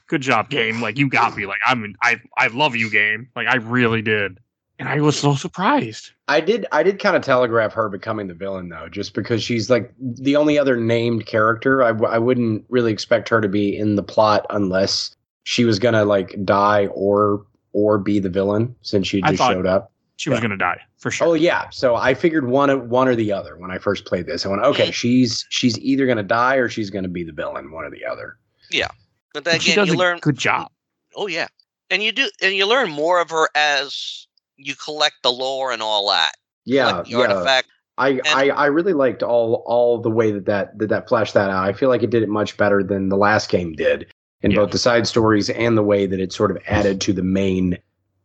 "Good 0.07 0.21
job, 0.21 0.49
game! 0.49 0.81
Like 0.81 0.97
you 0.97 1.07
got 1.09 1.35
me. 1.37 1.45
Like 1.45 1.61
I'm 1.65 1.95
I 2.01 2.19
I 2.37 2.47
love 2.47 2.75
you, 2.75 2.89
game. 2.89 3.29
Like 3.35 3.47
I 3.47 3.55
really 3.57 4.01
did." 4.01 4.39
And 4.83 4.89
I 4.91 4.99
was 4.99 5.17
so 5.17 5.33
surprised. 5.33 6.11
I 6.27 6.41
did 6.41 6.65
I 6.73 6.83
did 6.83 6.99
kind 6.99 7.15
of 7.15 7.21
telegraph 7.21 7.71
her 7.71 7.87
becoming 7.87 8.27
the 8.27 8.33
villain 8.33 8.67
though, 8.67 8.89
just 8.89 9.13
because 9.13 9.41
she's 9.41 9.69
like 9.69 9.93
the 9.97 10.35
only 10.35 10.59
other 10.59 10.75
named 10.75 11.25
character. 11.25 11.81
I, 11.81 11.93
w- 11.93 12.11
I 12.11 12.17
wouldn't 12.17 12.65
really 12.67 12.91
expect 12.91 13.29
her 13.29 13.39
to 13.39 13.47
be 13.47 13.77
in 13.77 13.95
the 13.95 14.03
plot 14.03 14.45
unless 14.49 15.15
she 15.45 15.63
was 15.63 15.79
gonna 15.79 16.03
like 16.03 16.35
die 16.43 16.87
or 16.87 17.45
or 17.71 17.97
be 17.97 18.19
the 18.19 18.27
villain 18.29 18.75
since 18.81 19.07
she 19.07 19.21
just 19.21 19.37
thought- 19.37 19.53
showed 19.53 19.65
up. 19.65 19.91
She 20.17 20.29
was 20.29 20.41
gonna 20.41 20.57
die 20.57 20.81
for 20.97 21.11
sure. 21.11 21.27
Oh 21.29 21.33
yeah, 21.33 21.69
so 21.69 21.95
I 21.95 22.13
figured 22.13 22.45
one 22.49 22.89
one 22.89 23.07
or 23.07 23.15
the 23.15 23.31
other 23.31 23.57
when 23.57 23.71
I 23.71 23.77
first 23.77 24.03
played 24.05 24.25
this. 24.25 24.45
I 24.45 24.49
went, 24.49 24.63
okay, 24.63 24.91
she's 24.91 25.45
she's 25.49 25.79
either 25.79 26.05
gonna 26.05 26.23
die 26.23 26.55
or 26.55 26.67
she's 26.67 26.89
gonna 26.89 27.07
be 27.07 27.23
the 27.23 27.31
villain, 27.31 27.71
one 27.71 27.85
or 27.85 27.89
the 27.89 28.05
other. 28.05 28.37
Yeah, 28.69 28.89
but 29.33 29.45
then 29.45 29.61
she 29.61 29.71
again, 29.71 29.85
does 29.85 29.93
you 29.93 29.99
a 29.99 30.03
learn. 30.03 30.19
good 30.19 30.37
job. 30.37 30.69
Oh 31.15 31.27
yeah, 31.27 31.47
and 31.89 32.03
you 32.03 32.11
do, 32.11 32.29
and 32.41 32.53
you 32.53 32.67
learn 32.67 32.91
more 32.91 33.21
of 33.21 33.29
her 33.31 33.47
as 33.55 34.27
you 34.63 34.75
collect 34.75 35.15
the 35.23 35.31
lore 35.31 35.71
and 35.71 35.81
all 35.81 36.09
that. 36.09 36.33
Yeah, 36.65 37.01
the 37.03 37.09
yeah. 37.09 37.17
artifact. 37.17 37.67
I, 37.97 38.19
I 38.25 38.49
I 38.49 38.65
really 38.67 38.93
liked 38.93 39.21
all 39.21 39.63
all 39.65 39.99
the 39.99 40.09
way 40.09 40.31
that 40.31 40.45
that 40.45 40.77
that, 40.79 40.89
that 40.89 41.07
fleshed 41.07 41.33
that 41.35 41.49
out. 41.49 41.63
I 41.63 41.73
feel 41.73 41.89
like 41.89 42.01
it 42.03 42.09
did 42.09 42.23
it 42.23 42.29
much 42.29 42.57
better 42.57 42.83
than 42.83 43.09
the 43.09 43.17
last 43.17 43.49
game 43.49 43.73
did 43.73 44.11
in 44.41 44.51
Yeah. 44.51 44.57
both 44.57 44.71
the 44.71 44.77
side 44.77 45.07
stories 45.07 45.49
and 45.49 45.77
the 45.77 45.83
way 45.83 46.05
that 46.05 46.19
it 46.19 46.33
sort 46.33 46.51
of 46.51 46.57
added 46.67 46.99
to 47.01 47.13
the 47.13 47.23
main 47.23 47.77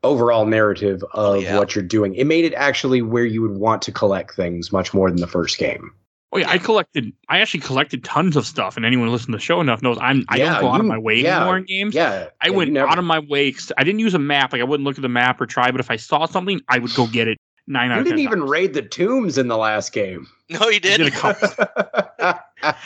overall 0.04 0.46
narrative 0.46 1.04
oh, 1.14 1.34
of 1.34 1.36
Oh, 1.36 1.40
yeah. 1.40 1.58
what 1.58 1.74
you're 1.74 1.84
doing. 1.84 2.14
It 2.14 2.24
made 2.26 2.44
it 2.44 2.54
actually 2.54 3.02
where 3.02 3.24
you 3.24 3.42
would 3.42 3.58
want 3.58 3.82
to 3.82 3.92
collect 3.92 4.34
things 4.34 4.72
much 4.72 4.94
more 4.94 5.10
than 5.10 5.20
the 5.20 5.26
first 5.26 5.58
game. 5.58 5.92
Oh 6.30 6.36
yeah, 6.38 6.50
I 6.50 6.58
collected. 6.58 7.10
I 7.30 7.38
actually 7.40 7.60
collected 7.60 8.04
tons 8.04 8.36
of 8.36 8.46
stuff, 8.46 8.76
and 8.76 8.84
anyone 8.84 9.06
who 9.06 9.12
listens 9.12 9.26
to 9.28 9.32
the 9.32 9.38
show 9.40 9.60
enough 9.62 9.80
knows 9.82 9.96
I'm. 10.00 10.24
I 10.28 10.36
Yeah, 10.36 10.52
don't 10.52 10.60
go 10.62 10.68
out 10.70 10.80
of 10.80 10.86
my 10.86 10.98
way 10.98 11.14
yeah, 11.22 11.36
anymore 11.38 11.56
in 11.56 11.64
games. 11.64 11.94
Yeah, 11.94 12.28
I 12.42 12.48
yeah, 12.48 12.52
went 12.52 12.68
you 12.68 12.74
never- 12.74 12.88
out 12.88 12.98
of 12.98 13.04
my 13.06 13.18
way. 13.20 13.50
'cause 13.52 13.72
I 13.78 13.84
didn't 13.84 14.00
use 14.00 14.12
a 14.14 14.18
map. 14.18 14.52
Like 14.52 14.60
I 14.60 14.64
wouldn't 14.64 14.86
look 14.86 14.98
at 14.98 15.02
the 15.02 15.08
map 15.08 15.40
or 15.40 15.46
try. 15.46 15.70
But 15.70 15.80
if 15.80 15.90
I 15.90 15.96
saw 15.96 16.26
something, 16.26 16.60
I 16.68 16.78
would 16.80 16.94
go 16.94 17.06
get 17.06 17.28
it. 17.28 17.38
Nine 17.66 17.90
out 17.90 17.96
You 17.96 18.00
of 18.00 18.04
didn't 18.06 18.18
ten 18.18 18.24
even 18.24 18.38
times. 18.40 18.50
raid 18.50 18.74
the 18.74 18.82
tombs 18.82 19.36
in 19.38 19.48
the 19.48 19.56
last 19.56 19.92
game. 19.92 20.26
No, 20.50 20.68
you 20.68 20.80
did 20.80 20.98
didn't. 20.98 21.08
a 21.14 21.16
couple. 21.16 21.48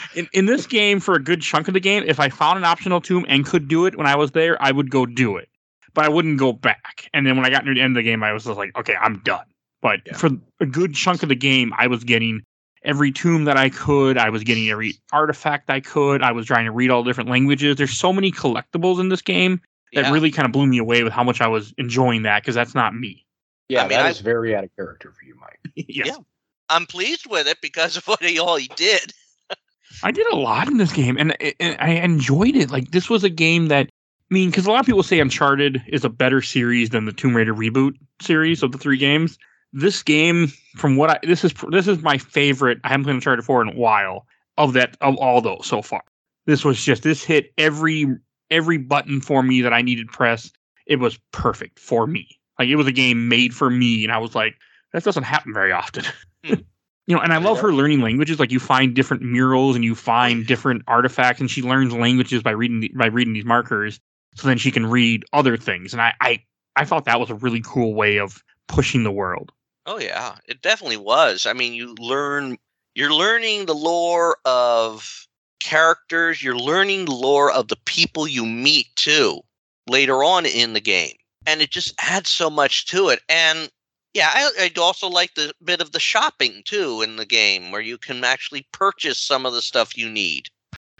in, 0.15 0.27
in 0.33 0.45
this 0.45 0.67
game 0.67 0.99
for 0.99 1.15
a 1.15 1.23
good 1.23 1.41
chunk 1.41 1.67
of 1.69 1.73
the 1.73 1.79
game. 1.79 2.03
If 2.05 2.19
I 2.19 2.29
found 2.29 2.57
an 2.57 2.65
optional 2.65 2.99
tomb 3.01 3.25
and 3.29 3.45
could 3.45 3.67
do 3.69 3.85
it 3.85 3.95
when 3.97 4.05
I 4.07 4.15
was 4.17 4.31
there, 4.31 4.61
I 4.61 4.71
would 4.71 4.89
go 4.89 5.05
do 5.05 5.37
it. 5.37 5.47
But 5.93 6.05
I 6.05 6.09
wouldn't 6.09 6.37
go 6.39 6.51
back. 6.53 7.09
And 7.13 7.25
then 7.25 7.35
when 7.37 7.45
I 7.45 7.49
got 7.49 7.63
near 7.65 7.73
the 7.73 7.81
end 7.81 7.91
of 7.97 8.03
the 8.03 8.09
game, 8.09 8.23
I 8.23 8.33
was 8.33 8.43
just 8.45 8.57
like, 8.57 8.77
okay, 8.77 8.95
I'm 8.99 9.19
done. 9.19 9.45
But 9.81 10.01
Yeah. 10.05 10.17
for 10.17 10.29
a 10.59 10.65
good 10.65 10.93
chunk 10.95 11.23
of 11.23 11.29
the 11.29 11.35
game, 11.35 11.71
I 11.77 11.87
was 11.87 12.03
getting 12.03 12.41
every 12.83 13.11
tomb 13.11 13.45
that 13.45 13.57
I 13.57 13.69
could. 13.69 14.17
I 14.17 14.29
was 14.29 14.43
getting 14.43 14.69
every 14.69 14.95
artifact 15.11 15.69
I 15.69 15.79
could. 15.79 16.21
I 16.21 16.31
was 16.31 16.45
trying 16.45 16.65
to 16.65 16.71
read 16.71 16.89
all 16.89 17.03
different 17.03 17.29
languages. 17.29 17.75
There's 17.77 17.97
so 17.97 18.11
many 18.13 18.31
collectibles 18.31 18.99
in 18.99 19.09
this 19.09 19.21
game 19.21 19.61
that 19.93 20.05
Yeah. 20.05 20.11
really 20.11 20.31
kind 20.31 20.45
of 20.45 20.51
blew 20.51 20.65
me 20.67 20.77
away 20.79 21.03
with 21.03 21.13
how 21.13 21.23
much 21.23 21.39
I 21.41 21.47
was 21.47 21.73
enjoying 21.77 22.23
that 22.23 22.41
because 22.41 22.55
that's 22.55 22.75
not 22.75 22.95
me. 22.95 23.25
yeah, 23.69 23.79
I 23.79 23.83
mean, 23.83 23.89
that 23.97 24.05
I- 24.05 24.09
is 24.09 24.19
very 24.19 24.55
out 24.55 24.63
of 24.63 24.75
character 24.75 25.11
for 25.17 25.25
you, 25.25 25.35
Mike. 25.39 25.59
yes. 25.87 26.07
Yeah. 26.07 26.15
I'm 26.69 26.85
pleased 26.85 27.27
with 27.29 27.47
it 27.47 27.57
because 27.61 27.97
of 27.97 28.05
what 28.07 28.21
he 28.23 28.39
all 28.39 28.55
he 28.57 28.69
did. 28.75 29.13
I 30.01 30.11
did 30.11 30.25
a 30.27 30.35
lot 30.35 30.67
in 30.67 30.77
this 30.77 30.91
game, 30.91 31.17
and, 31.17 31.35
and 31.59 31.77
I 31.79 31.91
enjoyed 31.91 32.55
it. 32.55 32.71
Like 32.71 32.91
this 32.91 33.09
was 33.09 33.23
a 33.23 33.29
game 33.29 33.67
that, 33.67 33.87
I 33.87 34.33
mean, 34.33 34.49
because 34.49 34.65
a 34.65 34.71
lot 34.71 34.79
of 34.79 34.85
people 34.87 35.03
say 35.03 35.19
Uncharted 35.19 35.81
is 35.87 36.03
a 36.03 36.09
better 36.09 36.41
series 36.41 36.89
than 36.89 37.05
the 37.05 37.13
Tomb 37.13 37.35
Raider 37.37 37.53
reboot 37.53 37.93
series 38.21 38.63
of 38.63 38.71
the 38.71 38.77
three 38.79 38.97
games. 38.97 39.37
This 39.73 40.03
game, 40.03 40.47
from 40.75 40.95
what 40.95 41.09
I 41.09 41.19
this 41.23 41.43
is 41.43 41.53
this 41.69 41.87
is 41.87 42.01
my 42.01 42.17
favorite. 42.17 42.79
I 42.83 42.89
haven't 42.89 43.05
played 43.05 43.15
Uncharted 43.15 43.43
four 43.43 43.61
in 43.61 43.69
a 43.69 43.75
while 43.75 44.27
of 44.57 44.73
that 44.73 44.95
of 45.01 45.17
all 45.17 45.41
those 45.41 45.65
so 45.65 45.81
far. 45.81 46.03
This 46.45 46.63
was 46.63 46.83
just 46.83 47.03
this 47.03 47.23
hit 47.23 47.51
every 47.57 48.05
every 48.51 48.77
button 48.77 49.19
for 49.19 49.41
me 49.41 49.61
that 49.61 49.73
I 49.73 49.81
needed 49.81 50.07
press. 50.07 50.51
It 50.85 50.97
was 50.97 51.17
perfect 51.31 51.79
for 51.79 52.05
me. 52.05 52.39
Like 52.59 52.69
it 52.69 52.75
was 52.75 52.87
a 52.87 52.91
game 52.91 53.27
made 53.27 53.53
for 53.53 53.69
me, 53.69 54.03
and 54.03 54.13
I 54.13 54.19
was 54.19 54.35
like, 54.35 54.55
that 54.93 55.03
doesn't 55.03 55.23
happen 55.23 55.53
very 55.53 55.71
often. 55.71 56.05
Hmm. 56.45 56.53
you 57.07 57.15
know, 57.15 57.21
and 57.21 57.33
I 57.33 57.37
love 57.37 57.59
her 57.59 57.73
learning 57.73 58.01
languages. 58.01 58.39
Like 58.39 58.51
you 58.51 58.59
find 58.59 58.93
different 58.95 59.23
murals 59.23 59.75
and 59.75 59.83
you 59.83 59.95
find 59.95 60.45
different 60.47 60.83
artifacts, 60.87 61.41
and 61.41 61.49
she 61.49 61.61
learns 61.61 61.93
languages 61.93 62.43
by 62.43 62.51
reading 62.51 62.81
the, 62.81 62.91
by 62.95 63.07
reading 63.07 63.33
these 63.33 63.45
markers. 63.45 63.99
So 64.35 64.47
then 64.47 64.57
she 64.57 64.71
can 64.71 64.85
read 64.85 65.25
other 65.33 65.57
things, 65.57 65.93
and 65.93 66.01
I 66.01 66.13
I 66.21 66.43
I 66.75 66.85
thought 66.85 67.05
that 67.05 67.19
was 67.19 67.29
a 67.29 67.35
really 67.35 67.61
cool 67.63 67.93
way 67.93 68.17
of 68.17 68.43
pushing 68.67 69.03
the 69.03 69.11
world. 69.11 69.51
Oh 69.85 69.99
yeah, 69.99 70.35
it 70.47 70.61
definitely 70.61 70.97
was. 70.97 71.45
I 71.45 71.53
mean, 71.53 71.73
you 71.73 71.93
learn 71.99 72.57
you're 72.95 73.13
learning 73.13 73.65
the 73.65 73.73
lore 73.73 74.37
of 74.45 75.27
characters, 75.59 76.43
you're 76.43 76.57
learning 76.57 77.05
the 77.05 77.15
lore 77.15 77.51
of 77.51 77.67
the 77.69 77.77
people 77.85 78.27
you 78.27 78.45
meet 78.45 78.87
too 78.95 79.41
later 79.87 80.23
on 80.23 80.45
in 80.45 80.73
the 80.73 80.81
game. 80.81 81.15
And 81.45 81.61
it 81.61 81.71
just 81.71 81.93
adds 81.99 82.29
so 82.29 82.49
much 82.49 82.85
to 82.87 83.09
it. 83.09 83.19
And 83.27 83.69
yeah, 84.13 84.29
I, 84.33 84.51
I 84.75 84.79
also 84.79 85.09
like 85.09 85.33
the 85.33 85.53
bit 85.63 85.81
of 85.81 85.91
the 85.91 85.99
shopping 85.99 86.61
too 86.65 87.01
in 87.01 87.15
the 87.15 87.25
game 87.25 87.71
where 87.71 87.81
you 87.81 87.97
can 87.97 88.23
actually 88.23 88.67
purchase 88.71 89.19
some 89.19 89.45
of 89.45 89.53
the 89.53 89.61
stuff 89.61 89.97
you 89.97 90.09
need. 90.09 90.49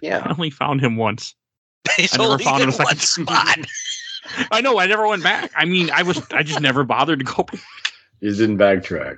Yeah. 0.02 0.24
I 0.26 0.32
only 0.32 0.50
found 0.50 0.82
him 0.82 0.98
once. 0.98 1.36
It's 1.98 2.18
I 2.18 2.24
never 2.24 2.40
found 2.40 2.64
him 2.64 2.70
a 2.70 2.78
one 2.78 2.98
second. 2.98 3.28
spot. 3.28 3.58
I 4.52 4.62
know. 4.62 4.80
I 4.80 4.88
never 4.88 5.06
went 5.08 5.22
back. 5.22 5.52
I 5.56 5.66
mean, 5.66 5.92
I 5.92 6.02
was 6.02 6.22
I 6.32 6.42
just 6.44 6.62
never 6.62 6.84
bothered 6.84 7.20
to 7.20 7.26
go. 7.26 7.44
back. 7.44 7.60
You 8.24 8.34
didn't 8.34 8.58
backtrack. 8.58 9.18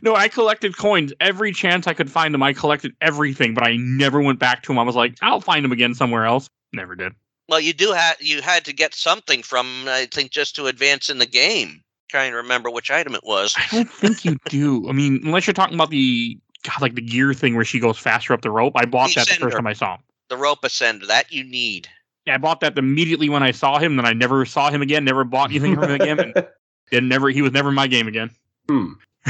No, 0.00 0.14
I 0.14 0.28
collected 0.28 0.78
coins 0.78 1.12
every 1.20 1.52
chance 1.52 1.86
I 1.86 1.92
could 1.92 2.10
find 2.10 2.32
them. 2.32 2.42
I 2.42 2.54
collected 2.54 2.94
everything, 3.02 3.52
but 3.52 3.64
I 3.64 3.76
never 3.76 4.18
went 4.18 4.38
back 4.38 4.62
to 4.62 4.68
them. 4.68 4.78
I 4.78 4.82
was 4.82 4.96
like, 4.96 5.18
I'll 5.20 5.42
find 5.42 5.62
them 5.62 5.72
again 5.72 5.94
somewhere 5.94 6.24
else. 6.24 6.48
Never 6.72 6.94
did. 6.94 7.12
Well, 7.50 7.60
you 7.60 7.74
do 7.74 7.92
have 7.92 8.16
you 8.18 8.40
had 8.40 8.64
to 8.64 8.72
get 8.72 8.94
something 8.94 9.42
from 9.42 9.66
I 9.86 10.08
think 10.10 10.30
just 10.30 10.56
to 10.56 10.68
advance 10.68 11.10
in 11.10 11.18
the 11.18 11.26
game. 11.26 11.82
Trying 12.08 12.30
to 12.30 12.38
remember 12.38 12.70
which 12.70 12.90
item 12.90 13.14
it 13.14 13.24
was. 13.24 13.54
I 13.58 13.66
don't 13.70 13.90
think 13.90 14.24
you 14.24 14.38
do. 14.48 14.88
I 14.88 14.92
mean, 14.92 15.20
unless 15.22 15.46
you're 15.46 15.54
talking 15.54 15.74
about 15.74 15.90
the 15.90 16.38
God, 16.62 16.80
like 16.80 16.94
the 16.94 17.02
gear 17.02 17.34
thing 17.34 17.56
where 17.56 17.64
she 17.64 17.78
goes 17.78 17.98
faster 17.98 18.32
up 18.32 18.40
the 18.40 18.50
rope. 18.50 18.72
I 18.76 18.86
bought 18.86 19.10
The 19.10 19.16
that 19.16 19.28
the 19.28 19.34
first 19.34 19.56
time 19.56 19.66
I 19.66 19.74
saw 19.74 19.96
him. 19.96 20.02
The 20.30 20.38
rope 20.38 20.62
ascender 20.62 21.06
that 21.08 21.30
you 21.30 21.44
need. 21.44 21.88
Yeah, 22.24 22.36
I 22.36 22.38
bought 22.38 22.60
that 22.60 22.78
immediately 22.78 23.28
when 23.28 23.42
I 23.42 23.50
saw 23.50 23.78
him. 23.78 23.96
Then 23.96 24.06
I 24.06 24.14
never 24.14 24.46
saw 24.46 24.70
him 24.70 24.80
again. 24.80 25.04
Never 25.04 25.24
bought 25.24 25.50
anything 25.50 25.74
from 25.74 25.90
him 25.90 26.00
again. 26.00 26.20
And 26.20 26.34
then 26.90 27.08
never 27.08 27.28
he 27.28 27.42
was 27.42 27.52
never 27.52 27.68
in 27.68 27.74
my 27.74 27.86
game 27.86 28.08
again. 28.08 28.30
Hmm. 28.68 28.92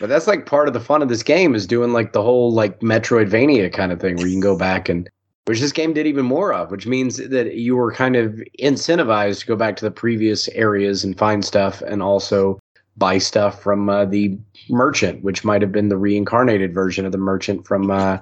but 0.00 0.08
that's 0.08 0.26
like 0.26 0.46
part 0.46 0.68
of 0.68 0.74
the 0.74 0.80
fun 0.80 1.02
of 1.02 1.08
this 1.08 1.22
game 1.22 1.54
is 1.54 1.66
doing 1.66 1.92
like 1.92 2.12
the 2.12 2.22
whole 2.22 2.52
like 2.52 2.80
Metroidvania 2.80 3.72
kind 3.72 3.92
of 3.92 4.00
thing 4.00 4.16
where 4.16 4.26
you 4.26 4.34
can 4.34 4.40
go 4.40 4.56
back 4.56 4.88
and 4.88 5.08
which 5.46 5.60
this 5.60 5.72
game 5.72 5.92
did 5.92 6.08
even 6.08 6.26
more 6.26 6.52
of, 6.52 6.72
which 6.72 6.86
means 6.86 7.18
that 7.18 7.54
you 7.54 7.76
were 7.76 7.92
kind 7.92 8.16
of 8.16 8.42
incentivized 8.58 9.40
to 9.40 9.46
go 9.46 9.54
back 9.54 9.76
to 9.76 9.84
the 9.84 9.92
previous 9.92 10.48
areas 10.48 11.04
and 11.04 11.16
find 11.16 11.44
stuff 11.44 11.82
and 11.82 12.02
also 12.02 12.58
buy 12.96 13.18
stuff 13.18 13.62
from 13.62 13.88
uh, 13.88 14.04
the 14.04 14.36
merchant, 14.68 15.22
which 15.22 15.44
might 15.44 15.62
have 15.62 15.70
been 15.70 15.88
the 15.88 15.96
reincarnated 15.96 16.74
version 16.74 17.06
of 17.06 17.12
the 17.12 17.18
merchant 17.18 17.64
from 17.64 17.90
uh, 17.90 18.18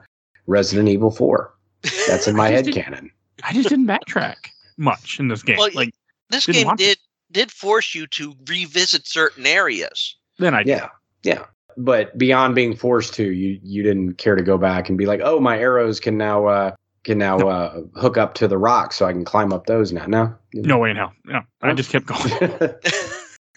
Resident 0.46 0.88
Evil 0.88 1.10
4. 1.10 1.50
That's 2.06 2.28
in 2.28 2.36
my 2.36 2.48
head 2.50 2.66
just 2.66 2.78
canon. 2.78 3.10
I 3.42 3.54
just 3.54 3.70
didn't 3.70 3.86
backtrack 3.86 4.36
much 4.76 5.18
in 5.18 5.28
this 5.28 5.42
game. 5.42 5.56
Well, 5.56 5.70
like 5.74 5.94
this 6.28 6.46
game 6.46 6.74
did 6.76 6.98
did 7.34 7.50
force 7.52 7.94
you 7.94 8.06
to 8.06 8.34
revisit 8.48 9.06
certain 9.06 9.46
areas. 9.46 10.16
then 10.38 10.54
I 10.54 10.62
did. 10.62 10.70
Yeah, 10.70 10.88
yeah. 11.22 11.44
But 11.76 12.16
beyond 12.16 12.54
being 12.54 12.74
forced 12.76 13.12
to, 13.14 13.24
you 13.32 13.58
you 13.62 13.82
didn't 13.82 14.14
care 14.14 14.36
to 14.36 14.42
go 14.42 14.56
back 14.56 14.88
and 14.88 14.96
be 14.96 15.04
like, 15.06 15.20
oh, 15.22 15.38
my 15.40 15.58
arrows 15.58 16.00
can 16.00 16.16
now 16.16 16.46
uh, 16.46 16.74
can 17.02 17.18
now 17.18 17.36
uh, 17.38 17.80
hook 17.96 18.16
up 18.16 18.34
to 18.34 18.48
the 18.48 18.56
rocks, 18.56 18.96
so 18.96 19.04
I 19.06 19.12
can 19.12 19.24
climb 19.24 19.52
up 19.52 19.66
those 19.66 19.92
now. 19.92 20.06
No, 20.06 20.34
No 20.54 20.78
way 20.78 20.90
in 20.90 20.96
hell. 20.96 21.12
No, 21.26 21.40
I 21.62 21.72
just 21.74 21.90
kept 21.90 22.06
going. 22.06 22.30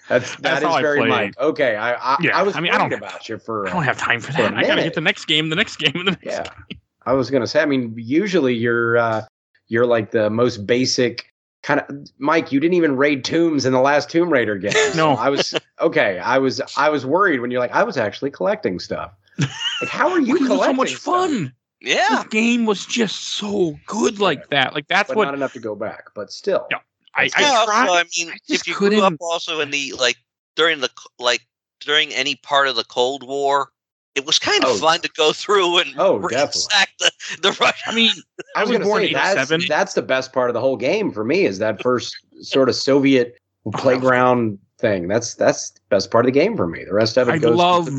That's 0.10 0.36
that 0.38 0.62
That's 0.62 0.66
is 0.66 0.82
very 0.82 1.00
played. 1.00 1.10
Mike. 1.10 1.34
Okay, 1.40 1.76
I 1.76 1.94
I, 1.94 2.18
Yeah, 2.22 2.38
I 2.38 2.42
was 2.44 2.56
I 2.56 2.60
mean, 2.62 2.72
worried 2.72 2.82
I 2.82 2.90
don't- 2.90 2.98
about 2.98 3.28
you 3.30 3.38
for. 3.38 3.68
I 3.68 3.72
don't 3.74 3.84
have 3.84 3.98
time 3.98 4.20
for 4.22 4.32
For 4.32 4.42
that. 4.44 4.54
I 4.56 4.64
gotta 4.64 4.82
get 4.84 4.94
the 4.96 5.02
next 5.02 5.26
game, 5.26 5.50
the 5.50 5.56
next 5.56 5.76
game, 5.78 5.92
and 5.96 6.08
the 6.08 6.12
next. 6.12 6.26
Yeah, 6.26 6.44
game. 6.70 6.80
I 7.06 7.14
was 7.14 7.30
gonna 7.30 7.46
say. 7.48 7.62
I 7.62 7.66
mean, 7.66 7.94
usually 7.98 8.56
you're 8.56 8.98
uh, 8.98 9.26
you're 9.68 9.86
like 9.86 10.12
the 10.12 10.30
most 10.30 10.66
basic 10.66 11.32
kind 11.68 11.82
of 11.82 12.08
Mike. 12.18 12.52
You 12.54 12.62
didn't 12.62 12.76
even 12.76 12.96
raid 12.96 13.26
tombs 13.26 13.66
in 13.66 13.74
the 13.74 13.82
last 13.82 14.10
Tomb 14.10 14.32
Raider 14.32 14.58
game. 14.58 14.72
No. 14.96 15.12
I 15.16 15.30
was 15.30 15.54
okay. 15.82 16.18
I 16.20 16.38
was 16.38 16.62
I 16.78 16.90
was 16.90 17.06
worried 17.06 17.42
when 17.42 17.52
you're 17.52 17.60
like 17.60 17.74
I 17.74 17.84
was 17.84 17.98
actually 17.98 18.32
collecting 18.32 18.80
stuff. 18.80 19.12
Like, 19.38 19.90
how 19.90 20.10
are 20.10 20.20
you 20.22 20.34
Because 20.40 20.60
it 20.62 20.64
so 20.64 20.74
much 20.74 20.90
stuff? 20.92 21.02
fun. 21.02 21.54
Yeah. 21.82 22.08
This 22.10 22.24
game 22.30 22.66
was 22.66 22.86
just 22.86 23.20
so 23.38 23.78
good 23.86 24.20
like 24.20 24.50
that. 24.50 24.74
Like 24.74 24.88
that's 24.88 25.10
but 25.10 25.18
what 25.18 25.26
not 25.26 25.34
enough 25.36 25.54
to 25.54 25.60
go 25.60 25.76
back. 25.76 26.06
But 26.16 26.32
still, 26.32 26.66
Yeah. 26.72 26.78
I, 27.14 27.24
yeah, 27.24 27.32
I 27.38 27.88
also. 27.88 27.94
I 27.94 28.04
mean, 28.18 28.30
I 28.30 28.38
if 28.48 28.68
you 28.68 28.74
grew 28.76 29.02
up 29.02 29.16
also 29.20 29.60
in 29.60 29.72
the 29.72 29.94
like 30.00 30.18
during 30.56 30.80
the 30.80 30.90
like 31.20 31.42
during 31.82 32.14
any 32.14 32.36
part 32.36 32.68
of 32.68 32.76
the 32.76 32.84
Cold 32.86 33.28
War, 33.28 33.72
it 34.18 34.26
was 34.26 34.40
kind 34.40 34.64
of 34.64 34.72
Oh. 34.72 34.78
fun 34.78 35.00
to 35.02 35.10
go 35.16 35.32
through 35.32 35.78
and 35.80 35.94
Oh, 35.98 36.18
ransack 36.32 36.90
the 37.00 37.12
the 37.42 37.52
Russian. 37.62 37.84
I 37.88 37.96
mean, 37.96 38.12
I 38.56 38.64
was 38.64 38.72
gonna 38.72 38.84
born 38.84 39.04
say, 39.04 39.08
in 39.10 39.14
that's, 39.14 39.38
'87. 39.52 39.66
that's 39.70 39.94
the 39.94 40.02
best 40.02 40.34
part 40.34 40.50
of 40.50 40.54
the 40.56 40.60
whole 40.60 40.78
game 40.78 41.12
for 41.12 41.24
me 41.24 41.46
is 41.46 41.60
that 41.60 41.82
first 41.90 42.16
sort 42.42 42.68
of 42.70 42.76
Soviet 42.76 43.38
playground 43.74 44.58
thing. 44.80 45.08
That's 45.08 45.36
that's 45.36 45.72
the 45.72 45.80
best 45.90 46.12
part 46.12 46.26
of 46.26 46.34
the 46.34 46.40
game 46.40 46.58
for 46.58 46.68
me. 46.68 46.84
The 46.84 46.94
rest 46.94 47.18
of 47.18 47.30
it 47.30 47.34
I 47.34 47.38
goes. 47.38 47.56
love 47.56 47.90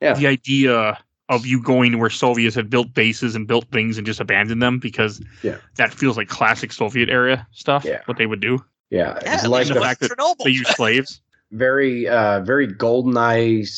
yeah. 0.00 0.14
the 0.14 0.26
idea 0.26 0.98
of 1.28 1.44
you 1.44 1.62
going 1.62 1.92
to 1.92 1.98
where 1.98 2.08
Soviets 2.10 2.56
had 2.56 2.70
built 2.70 2.94
bases 2.94 3.34
and 3.34 3.46
built 3.46 3.66
things 3.70 3.98
and 3.98 4.06
just 4.06 4.18
abandoned 4.20 4.62
them 4.62 4.78
because 4.78 5.20
Yeah. 5.42 5.56
that 5.76 5.92
feels 5.92 6.16
like 6.16 6.28
classic 6.28 6.72
Soviet 6.72 7.10
era 7.10 7.46
stuff. 7.52 7.84
Yeah. 7.84 8.00
What 8.06 8.16
they 8.16 8.26
would 8.26 8.40
do. 8.40 8.64
yeah, 8.90 9.18
yeah, 9.22 9.34
it's 9.34 9.46
like 9.46 9.66
the 9.68 9.74
went 9.74 9.74
the 9.74 9.80
fact 9.80 10.00
that 10.00 10.36
They 10.44 10.50
use 10.50 10.68
slaves. 10.74 11.20
very 11.52 12.08
uh 12.08 12.40
very 12.40 12.66
GoldenEye 12.68 13.68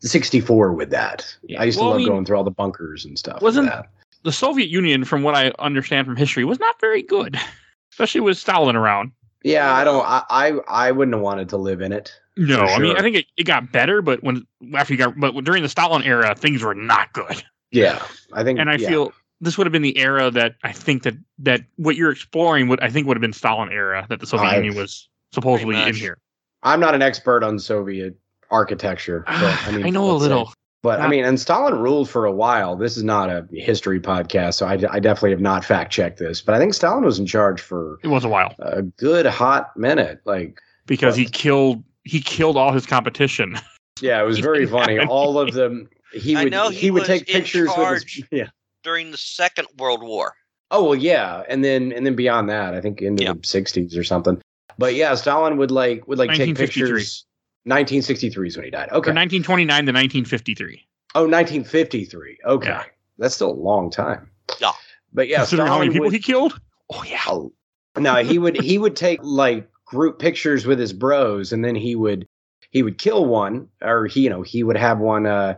64 0.00 0.72
with 0.72 0.90
that. 0.90 1.24
Yeah. 1.42 1.60
I 1.60 1.64
used 1.64 1.78
to 1.78 1.82
Well, 1.84 1.90
I 1.90 1.92
love 1.92 1.98
mean, 1.98 2.08
going 2.08 2.24
through 2.24 2.36
all 2.36 2.44
the 2.44 2.50
bunkers 2.50 3.04
and 3.04 3.18
stuff. 3.18 3.42
wasn't- 3.42 3.68
that. 3.68 3.86
The 4.24 4.32
Soviet 4.32 4.68
Union, 4.68 5.04
from 5.04 5.22
what 5.22 5.36
I 5.36 5.52
understand 5.60 6.04
from 6.06 6.16
history, 6.16 6.44
was 6.44 6.58
not 6.58 6.80
very 6.80 7.02
good, 7.02 7.38
especially 7.92 8.20
with 8.20 8.36
Stalin 8.36 8.74
around. 8.74 9.12
Yeah, 9.44 9.72
I 9.72 9.84
don't. 9.84 10.04
I, 10.04 10.22
I 10.28 10.52
I 10.68 10.90
wouldn't 10.90 11.14
have 11.14 11.22
wanted 11.22 11.48
to 11.50 11.56
live 11.56 11.80
in 11.80 11.92
it. 11.92 12.12
No, 12.36 12.56
For 12.58 12.64
I 12.66 12.78
mean. 12.80 12.96
I 12.96 13.00
think 13.00 13.14
it, 13.14 13.26
it 13.36 13.44
got 13.44 13.70
better, 13.70 14.02
but 14.02 14.22
when 14.24 14.44
after 14.74 14.92
you 14.92 14.98
got 14.98 15.18
but 15.18 15.32
during 15.44 15.62
the 15.62 15.68
Stalin 15.68 16.02
era, 16.02 16.34
things 16.34 16.64
were 16.64 16.74
not 16.74 17.12
good. 17.12 17.44
Yeah, 17.70 18.02
I 18.32 18.42
think. 18.42 18.58
And 18.58 18.68
I 18.68 18.74
yeah. 18.74 18.88
feel 18.88 19.12
this 19.40 19.56
would 19.56 19.66
have 19.68 19.72
been 19.72 19.82
the 19.82 19.96
era 19.96 20.32
that 20.32 20.56
I 20.64 20.72
think 20.72 21.04
that 21.04 21.14
that 21.38 21.60
what 21.76 21.94
you're 21.94 22.10
exploring 22.10 22.66
would 22.68 22.80
I 22.80 22.90
think 22.90 23.06
would 23.06 23.16
have 23.16 23.22
been 23.22 23.32
Stalin 23.32 23.70
era 23.70 24.04
that 24.08 24.18
the 24.18 24.26
Soviet 24.26 24.48
I- 24.48 24.56
Union 24.56 24.74
was 24.74 25.08
supposedly 25.32 25.80
in 25.80 25.94
here. 25.94 26.18
I'm 26.64 26.80
not 26.80 26.96
an 26.96 27.02
expert 27.02 27.44
on 27.44 27.60
Soviet 27.60 28.18
architecture. 28.50 29.24
But, 29.26 29.58
I, 29.66 29.72
mean, 29.72 29.86
I 29.86 29.90
know 29.90 30.04
a 30.04 30.12
let's 30.12 30.24
say- 30.24 30.28
little. 30.28 30.52
But 30.80 31.00
I 31.00 31.08
mean, 31.08 31.24
and 31.24 31.40
Stalin 31.40 31.76
ruled 31.80 32.08
for 32.08 32.24
a 32.24 32.30
while. 32.30 32.76
This 32.76 32.96
is 32.96 33.02
not 33.02 33.28
a 33.30 33.44
history 33.50 33.98
podcast, 33.98 34.54
so 34.54 34.66
I, 34.66 34.74
I 34.74 35.00
definitely 35.00 35.30
have 35.32 35.40
not 35.40 35.64
fact 35.64 35.92
checked 35.92 36.20
this. 36.20 36.40
But 36.40 36.54
I 36.54 36.58
think 36.60 36.72
Stalin 36.72 37.04
was 37.04 37.18
in 37.18 37.26
charge 37.26 37.60
for 37.60 37.98
It 38.04 38.08
was 38.08 38.24
a 38.24 38.28
while 38.28 38.54
a 38.60 38.82
good 38.82 39.26
hot 39.26 39.76
minute. 39.76 40.20
Like, 40.24 40.60
because 40.86 41.16
he 41.16 41.24
killed 41.24 41.82
he 42.04 42.20
killed 42.20 42.56
all 42.56 42.72
his 42.72 42.86
competition. 42.86 43.58
yeah, 44.00 44.22
it 44.22 44.24
was 44.24 44.38
very 44.50 44.66
funny. 44.66 45.00
All 45.00 45.40
of 45.40 45.52
them. 45.52 45.88
He 46.12 46.36
I 46.36 46.44
would 46.44 46.52
know 46.52 46.68
he, 46.70 46.76
he 46.78 46.90
would 46.92 47.00
was 47.00 47.08
take 47.08 47.28
in 47.28 47.40
pictures 47.40 47.70
with 47.76 48.04
his 48.04 48.22
yeah. 48.30 48.46
during 48.84 49.10
the 49.10 49.18
Second 49.18 49.66
World 49.78 50.04
War. 50.04 50.32
Oh 50.70 50.84
well, 50.84 50.94
yeah, 50.94 51.42
and 51.48 51.64
then 51.64 51.90
and 51.92 52.06
then 52.06 52.14
beyond 52.14 52.48
that, 52.50 52.74
I 52.74 52.80
think 52.80 53.02
into 53.02 53.24
Yeah. 53.24 53.32
the 53.32 53.40
'60s 53.40 53.98
or 53.98 54.04
something. 54.04 54.40
But 54.78 54.94
yeah, 54.94 55.16
Stalin 55.16 55.56
would 55.56 55.72
like 55.72 56.06
would 56.06 56.18
like 56.18 56.30
take 56.30 56.46
1953. 56.56 56.82
pictures. 56.92 57.24
1963 57.68 58.48
is 58.48 58.56
when 58.56 58.64
he 58.64 58.70
died. 58.70 58.88
Okay. 58.90 59.10
From 59.10 59.16
1929 59.16 59.66
to 59.86 59.92
1953. 59.92 60.86
oh, 61.14 61.22
1953. 61.22 62.38
Okay, 62.46 62.68
Yeah. 62.68 62.82
that's 63.18 63.34
still 63.34 63.50
a 63.50 63.52
long 63.52 63.90
time. 63.90 64.30
Yeah. 64.60 64.72
But 65.12 65.28
yeah, 65.28 65.38
Considering 65.38 65.68
how 65.68 65.78
many 65.78 65.90
people 65.90 66.06
would, 66.06 66.12
he 66.14 66.20
killed. 66.20 66.58
Oh 66.90 67.02
yeah. 67.04 67.20
Oh, 67.26 67.52
no, 67.96 68.16
he 68.16 68.38
would 68.38 68.60
he 68.60 68.78
would 68.78 68.96
take 68.96 69.20
like 69.22 69.68
group 69.84 70.18
pictures 70.18 70.66
with 70.66 70.78
his 70.78 70.92
bros, 70.92 71.52
and 71.52 71.64
then 71.64 71.74
he 71.74 71.94
would 71.96 72.26
he 72.70 72.82
would 72.82 72.98
kill 72.98 73.24
one, 73.26 73.68
or 73.82 74.06
he 74.06 74.20
you 74.22 74.30
know 74.30 74.42
he 74.42 74.62
would 74.62 74.76
have 74.76 74.98
one 74.98 75.26
uh 75.26 75.54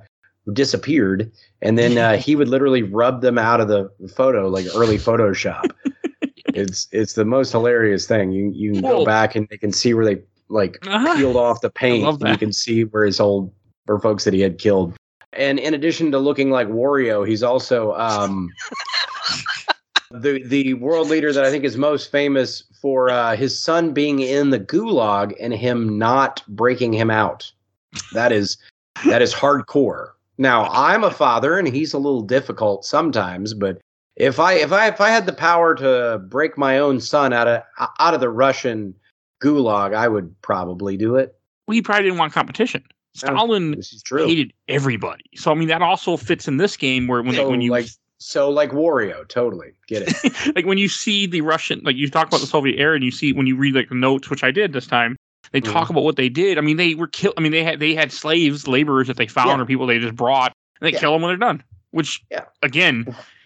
disappeared, 0.52 1.30
and 1.62 1.78
then 1.78 1.98
uh, 1.98 2.16
he 2.16 2.34
would 2.34 2.48
literally 2.48 2.82
rub 2.82 3.20
them 3.20 3.38
out 3.38 3.60
of 3.60 3.68
the 3.68 3.90
photo 4.08 4.48
like 4.48 4.66
early 4.74 4.96
Photoshop. 4.96 5.70
it's 6.54 6.88
it's 6.92 7.12
the 7.14 7.24
most 7.24 7.52
hilarious 7.52 8.06
thing. 8.06 8.32
You 8.32 8.50
you 8.54 8.72
can 8.72 8.82
go 8.82 9.04
back 9.04 9.36
and 9.36 9.46
they 9.50 9.58
can 9.58 9.72
see 9.72 9.94
where 9.94 10.04
they 10.04 10.22
like 10.50 10.78
Uh-huh. 10.86 11.16
peeled 11.16 11.36
off 11.36 11.60
the 11.62 11.70
paint. 11.82 12.20
You 12.20 12.36
can 12.36 12.52
see 12.52 12.84
where 12.84 13.04
his 13.04 13.20
old 13.20 13.52
or 13.88 13.98
folks 14.00 14.24
that 14.24 14.34
he 14.34 14.40
had 14.40 14.58
killed. 14.58 14.94
And 15.32 15.58
in 15.58 15.74
addition 15.74 16.10
to 16.12 16.18
looking 16.18 16.50
like 16.50 16.68
Wario, 16.68 17.26
he's 17.26 17.42
also 17.42 17.92
um, 17.94 18.50
the 20.10 20.42
the 20.44 20.74
world 20.74 21.08
leader 21.08 21.32
that 21.32 21.44
I 21.44 21.50
think 21.50 21.64
is 21.64 21.76
most 21.76 22.10
famous 22.10 22.64
for 22.80 23.10
uh, 23.10 23.36
his 23.36 23.56
son 23.58 23.92
being 23.92 24.20
in 24.20 24.50
the 24.50 24.58
gulag 24.58 25.34
and 25.40 25.52
him 25.54 25.98
not 25.98 26.42
breaking 26.48 26.92
him 26.92 27.10
out. 27.10 27.50
That 28.12 28.32
is 28.32 28.56
that 29.06 29.22
is 29.22 29.32
hardcore. 29.32 30.10
Now 30.38 30.68
I'm 30.70 31.04
a 31.04 31.10
father 31.10 31.58
and 31.58 31.68
he's 31.68 31.92
a 31.92 31.98
little 31.98 32.22
difficult 32.22 32.84
sometimes, 32.84 33.54
but 33.54 33.80
if 34.16 34.40
I 34.40 34.54
if 34.54 34.72
I 34.72 34.88
if 34.88 35.00
I 35.00 35.10
had 35.10 35.26
the 35.26 35.32
power 35.32 35.74
to 35.76 36.18
break 36.28 36.58
my 36.58 36.78
own 36.78 37.00
son 37.00 37.32
out 37.32 37.46
of 37.46 37.62
out 38.00 38.14
of 38.14 38.20
the 38.20 38.28
Russian 38.30 38.94
gulag, 39.40 39.94
I 39.94 40.08
would 40.08 40.40
probably 40.42 40.96
do 40.96 41.16
it. 41.16 41.34
Well, 41.66 41.74
he 41.74 41.82
probably 41.82 42.04
didn't 42.04 42.18
want 42.18 42.32
competition. 42.32 42.84
Stalin 43.14 43.72
This 43.72 43.92
is 43.92 44.02
true. 44.02 44.26
hated 44.26 44.52
everybody. 44.68 45.24
So 45.34 45.50
I 45.50 45.54
mean 45.54 45.68
that 45.68 45.82
also 45.82 46.16
fits 46.16 46.46
in 46.46 46.58
this 46.58 46.76
game 46.76 47.08
where 47.08 47.22
when 47.22 47.34
So, 47.34 47.50
when 47.50 47.60
you 47.60 47.70
like 47.72 47.86
so 48.18 48.50
like 48.50 48.70
Wario, 48.70 49.26
totally 49.28 49.72
get 49.88 50.02
it. 50.06 50.54
like 50.54 50.66
when 50.66 50.78
you 50.78 50.88
see 50.88 51.26
the 51.26 51.40
Russian, 51.40 51.80
like 51.84 51.96
you 51.96 52.08
talk 52.08 52.28
about 52.28 52.40
the 52.40 52.46
Soviet 52.46 52.78
era, 52.78 52.94
and 52.94 53.02
you 53.02 53.10
see 53.10 53.32
when 53.32 53.46
you 53.46 53.56
read 53.56 53.74
like 53.74 53.88
the 53.88 53.94
notes, 53.94 54.30
which 54.30 54.44
I 54.44 54.50
did 54.50 54.72
this 54.72 54.86
time, 54.86 55.16
they 55.52 55.60
talk 55.60 55.84
Mm-hmm. 55.84 55.92
about 55.94 56.04
what 56.04 56.16
they 56.16 56.28
did. 56.28 56.56
I 56.58 56.60
mean, 56.60 56.76
they 56.76 56.94
were 56.94 57.08
killed. 57.08 57.34
I 57.36 57.40
mean, 57.40 57.50
they 57.52 57.64
had 57.64 57.80
they 57.80 57.94
had 57.94 58.12
slaves, 58.12 58.68
laborers 58.68 59.08
that 59.08 59.16
they 59.16 59.26
found, 59.26 59.48
Yeah. 59.48 59.62
or 59.62 59.64
people 59.66 59.86
they 59.86 59.98
just 59.98 60.14
brought, 60.14 60.52
and 60.80 60.86
they 60.86 60.92
Yeah. 60.92 61.00
kill 61.00 61.12
them 61.14 61.22
when 61.22 61.30
they're 61.30 61.36
done. 61.48 61.64
Which, 61.92 62.22
Yeah. 62.30 62.44
again, 62.62 63.16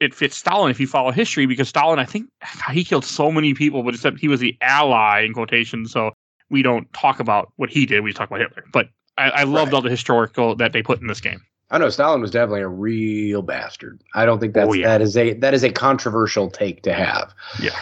it 0.00 0.14
fits 0.14 0.36
Stalin 0.36 0.70
if 0.70 0.80
you 0.80 0.86
follow 0.86 1.10
history 1.12 1.46
because 1.46 1.68
Stalin, 1.68 1.98
I 1.98 2.04
think, 2.04 2.28
he 2.72 2.82
killed 2.84 3.04
so 3.04 3.30
many 3.30 3.54
people, 3.54 3.82
but 3.82 3.94
except 3.94 4.18
he 4.20 4.28
was 4.28 4.40
the 4.40 4.56
ally 4.60 5.20
in 5.22 5.32
quotation. 5.32 5.86
So 5.86 6.10
we 6.50 6.62
don't 6.62 6.92
talk 6.92 7.20
about 7.20 7.52
what 7.56 7.70
he 7.70 7.86
did. 7.86 8.00
We 8.02 8.12
talk 8.12 8.28
about 8.28 8.40
Hitler. 8.40 8.64
But 8.72 8.88
I, 9.16 9.30
I 9.30 9.42
loved 9.44 9.72
Right. 9.72 9.76
all 9.76 9.82
the 9.82 9.90
historical 9.90 10.56
that 10.56 10.72
they 10.72 10.82
put 10.82 11.00
in 11.00 11.06
this 11.06 11.20
game. 11.20 11.40
I 11.70 11.78
know 11.78 11.88
Stalin 11.88 12.20
was 12.20 12.32
definitely 12.32 12.62
a 12.62 12.68
real 12.68 13.42
bastard. 13.42 14.02
I 14.14 14.24
don't 14.26 14.40
think 14.40 14.56
oh, 14.56 14.60
that's 14.60 14.70
Oh, 14.70 14.72
yeah. 14.72 14.88
that 14.88 15.02
is 15.02 15.16
a 15.16 15.34
that 15.34 15.54
is 15.54 15.62
a 15.62 15.70
controversial 15.70 16.50
take 16.50 16.82
to 16.82 16.92
have. 16.92 17.32
Yeah. 17.60 17.78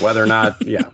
Whether 0.00 0.22
or 0.22 0.26
not, 0.26 0.56
yeah, 0.66 0.88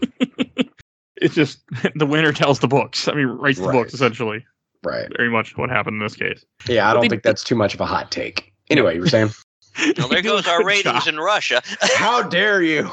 It's 1.16 1.34
just 1.36 1.60
the 1.94 2.06
winner 2.06 2.32
tells 2.32 2.58
the 2.58 2.66
books. 2.68 3.06
I 3.06 3.12
mean, 3.14 3.26
writes 3.26 3.60
the 3.60 3.70
books 3.70 3.94
essentially. 3.94 4.44
right. 4.82 5.06
Very 5.16 5.30
much 5.30 5.56
what 5.56 5.70
happened 5.70 5.94
in 5.94 6.00
this 6.04 6.16
case. 6.16 6.44
Yeah, 6.66 6.86
I 6.86 6.90
But 6.90 6.94
don't 6.94 7.02
they- 7.02 7.08
think 7.10 7.22
that's 7.22 7.44
too 7.44 7.54
much 7.54 7.74
of 7.74 7.80
a 7.80 7.86
hot 7.86 8.10
take. 8.10 8.52
Anyway, 8.70 8.94
you 8.96 9.00
were 9.02 9.08
saying, 9.08 9.30
Well, 9.98 10.08
there 10.08 10.22
goes 10.22 10.46
our 10.46 10.64
ratings 10.64 11.04
job. 11.04 11.08
in 11.08 11.18
Russia. 11.18 11.62
how 11.96 12.22
dare 12.22 12.62
you? 12.62 12.90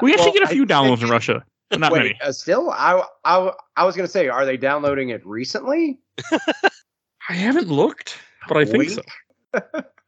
We 0.00 0.12
actually 0.12 0.16
Well, 0.16 0.32
get 0.32 0.42
a 0.42 0.48
few 0.48 0.62
I- 0.62 0.66
downloads 0.66 1.02
in 1.02 1.08
Russia, 1.08 1.44
not 1.76 1.92
Wait, 1.92 1.98
many. 1.98 2.18
uh, 2.22 2.32
still, 2.32 2.70
I, 2.70 3.02
I 3.24 3.52
I 3.76 3.84
was 3.84 3.96
gonna 3.96 4.08
say, 4.08 4.28
are 4.28 4.44
they 4.44 4.56
downloading 4.56 5.08
it 5.10 5.24
recently? 5.26 5.98
I 7.28 7.32
haven't 7.34 7.68
looked, 7.68 8.18
but 8.48 8.56
I 8.58 8.64
think 8.64 8.78
Wink. 8.78 8.90
so. 8.90 9.02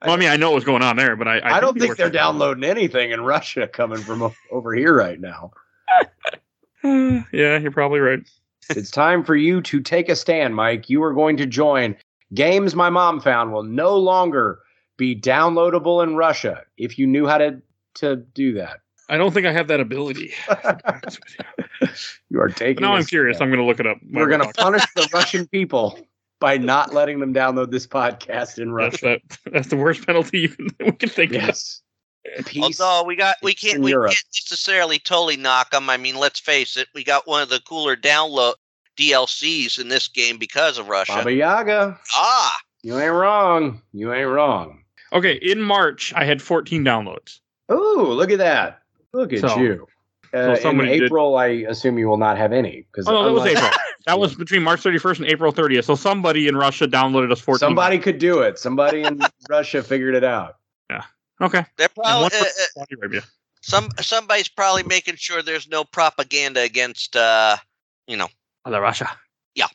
Well, 0.05 0.13
I 0.13 0.17
mean, 0.17 0.29
I 0.29 0.37
know 0.37 0.51
what's 0.51 0.67
going 0.67 0.83
on 0.83 0.97
there, 0.97 1.17
but 1.17 1.27
I 1.29 1.41
I, 1.43 1.61
don't 1.61 1.79
think 1.79 1.97
they're 1.97 2.11
downloading 2.11 2.65
anything 2.65 3.13
in 3.13 3.23
Russia 3.23 3.67
coming 3.67 3.99
from 3.99 4.35
over 4.51 4.75
here 4.75 4.95
right 4.95 5.19
now. 5.19 5.53
Yeah, 6.83 7.59
you're 7.59 7.71
probably 7.71 8.01
right. 8.01 8.21
it's 8.69 8.91
time 8.91 9.25
for 9.25 9.35
you 9.35 9.63
to 9.63 9.81
take 9.81 10.09
a 10.11 10.17
stand, 10.17 10.55
Mike. 10.55 10.91
You 10.91 11.03
are 11.03 11.15
going 11.15 11.39
to 11.39 11.47
join 11.47 11.97
games 12.35 12.75
my 12.75 12.91
mom 12.91 13.21
found 13.21 13.53
will 13.53 13.63
no 13.63 13.97
longer 13.97 14.59
be 14.97 15.15
downloadable 15.17 16.03
in 16.03 16.17
Russia 16.17 16.63
if 16.77 16.99
you 16.99 17.07
knew 17.07 17.27
how 17.27 17.39
to 17.39 17.61
to 17.97 18.17
do 18.17 18.55
that. 18.55 18.81
I 19.09 19.17
don't 19.19 19.33
think 19.35 19.47
I 19.47 19.53
have 19.53 19.69
that 19.69 19.81
ability. 19.81 20.33
you 22.31 22.41
are 22.41 22.49
But 22.49 22.57
taking. 22.57 22.83
now 22.83 22.95
I'm 22.95 23.05
curious. 23.05 23.37
stand. 23.37 23.51
I'm 23.53 23.57
going 23.57 23.65
to 23.65 23.69
look 23.69 23.81
it 23.81 23.87
up. 23.87 23.99
We're 24.11 24.29
going 24.29 24.41
to 24.41 24.53
punish 24.55 24.83
the 24.97 25.09
Russian 25.13 25.47
people 25.47 25.99
by 26.41 26.57
not 26.57 26.93
letting 26.95 27.21
them 27.21 27.33
download 27.35 27.71
this 27.71 27.87
podcast 27.87 28.59
in 28.59 28.73
That's, 28.75 29.03
Russia. 29.03 29.21
that, 29.45 29.53
that's 29.53 29.69
the 29.69 29.77
worst 29.77 30.07
penalty 30.07 30.41
you 30.41 30.49
can, 30.49 30.69
we 30.81 30.93
can 30.93 31.09
think 31.09 31.33
of. 31.33 31.43
Yes. 31.43 31.83
Peace. 32.47 32.81
Although 32.81 33.07
we 33.07 33.17
got 33.17 33.37
we 33.43 33.53
can't 33.55 33.83
we 33.83 33.91
Europe. 33.91 34.13
can't 34.13 34.25
necessarily 34.33 34.99
totally 34.99 35.37
knock 35.37 35.71
them. 35.73 35.91
I 35.91 35.99
mean, 35.99 36.17
let's 36.17 36.41
face 36.41 36.77
it, 36.79 36.89
we 36.95 37.05
got 37.05 37.27
one 37.29 37.43
of 37.43 37.51
the 37.51 37.61
cooler 37.61 37.97
download 37.97 38.55
DLCs 38.97 39.79
in 39.79 39.89
this 39.89 40.09
game 40.09 40.39
because 40.39 40.79
of 40.79 40.89
Russia. 40.89 41.13
Baba 41.13 41.33
Yaga. 41.33 41.99
Ah, 42.15 42.57
You 42.83 42.99
ain't 42.99 43.13
wrong. 43.13 43.83
You 43.93 44.15
ain't 44.15 44.31
wrong. 44.31 44.84
Okay, 45.15 45.35
in 45.35 45.63
March, 45.63 46.13
I 46.17 46.25
had 46.25 46.43
14 46.43 46.85
downloads. 46.85 47.41
Oh, 47.69 48.07
look 48.17 48.31
at 48.31 48.39
that! 48.39 48.81
Look 49.13 49.33
at 49.33 49.41
So- 49.41 49.57
you. 49.59 49.87
Uh, 50.35 50.55
in 50.57 50.61
somebody 50.61 50.99
did- 50.99 51.05
April, 51.05 51.37
I 51.37 51.47
assume 51.69 51.97
you 51.97 52.09
will 52.09 52.17
not 52.17 52.37
have 52.39 52.53
any 52.53 52.85
because 52.91 53.07
Oh 53.07 53.13
no, 53.13 53.25
that 53.25 53.33
was 53.33 53.47
April. 53.47 53.71
That 54.07 54.19
was 54.19 54.35
between 54.35 54.63
March 54.63 54.83
31st 54.83 55.21
and 55.21 55.29
April 55.29 55.51
30th. 55.51 55.85
So 55.85 55.95
somebody 55.95 56.47
in 56.47 56.57
Russia 56.57 56.87
downloaded 56.87 57.33
us 57.33 57.41
14. 57.41 57.59
Somebody 57.61 57.99
could 57.99 58.19
do 58.19 58.41
it. 58.41 58.59
Somebody 58.59 59.03
in 59.03 59.19
Russia 59.49 59.83
figured 59.83 60.15
it 60.15 60.25
out. 60.25 60.57
Yeah. 60.91 61.05
Okay. 61.41 61.65
They're 61.79 61.89
probably 61.89 62.37
uh, 62.39 62.43
uh, 62.43 62.45
Saudi 62.75 62.97
Arabia. 63.01 63.23
some 63.63 63.89
somebody's 64.03 64.49
probably 64.49 64.83
making 64.83 65.15
sure 65.17 65.41
there's 65.41 65.69
no 65.69 65.85
propaganda 65.85 66.61
against 66.61 67.17
uh 67.17 67.57
you 68.07 68.17
know 68.19 68.29
Other 68.67 68.81
Russia. 68.83 69.09
Yeah. 69.55 69.69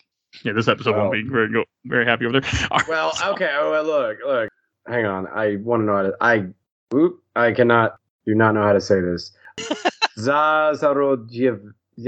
Yeah, 0.44 0.52
this 0.54 0.68
episode 0.68 0.92
Well- 0.96 1.10
won't 1.10 1.14
be 1.14 1.24
very 1.28 1.66
very 1.86 2.06
happy 2.06 2.26
over 2.28 2.40
there. 2.42 2.52
All 2.72 2.78
right, 2.80 2.88
Well, 2.88 3.14
so- 3.14 3.32
okay. 3.32 3.50
Oh, 3.58 3.72
well, 3.72 3.84
look, 3.86 4.18
look. 4.24 4.50
Hang 4.90 5.06
on. 5.06 5.28
I 5.28 5.58
want 5.58 5.82
to 5.82 5.86
know 5.86 5.96
how 5.96 6.02
to. 6.02 6.14
I, 6.20 6.46
oop, 6.94 7.22
I 7.36 7.52
cannot. 7.52 7.98
Do 8.26 8.36
not 8.36 8.54
know 8.54 8.64
how 8.64 8.74
to 8.74 8.82
say 8.82 9.00
this. 9.00 9.32
Zazarodjev. 10.18 11.62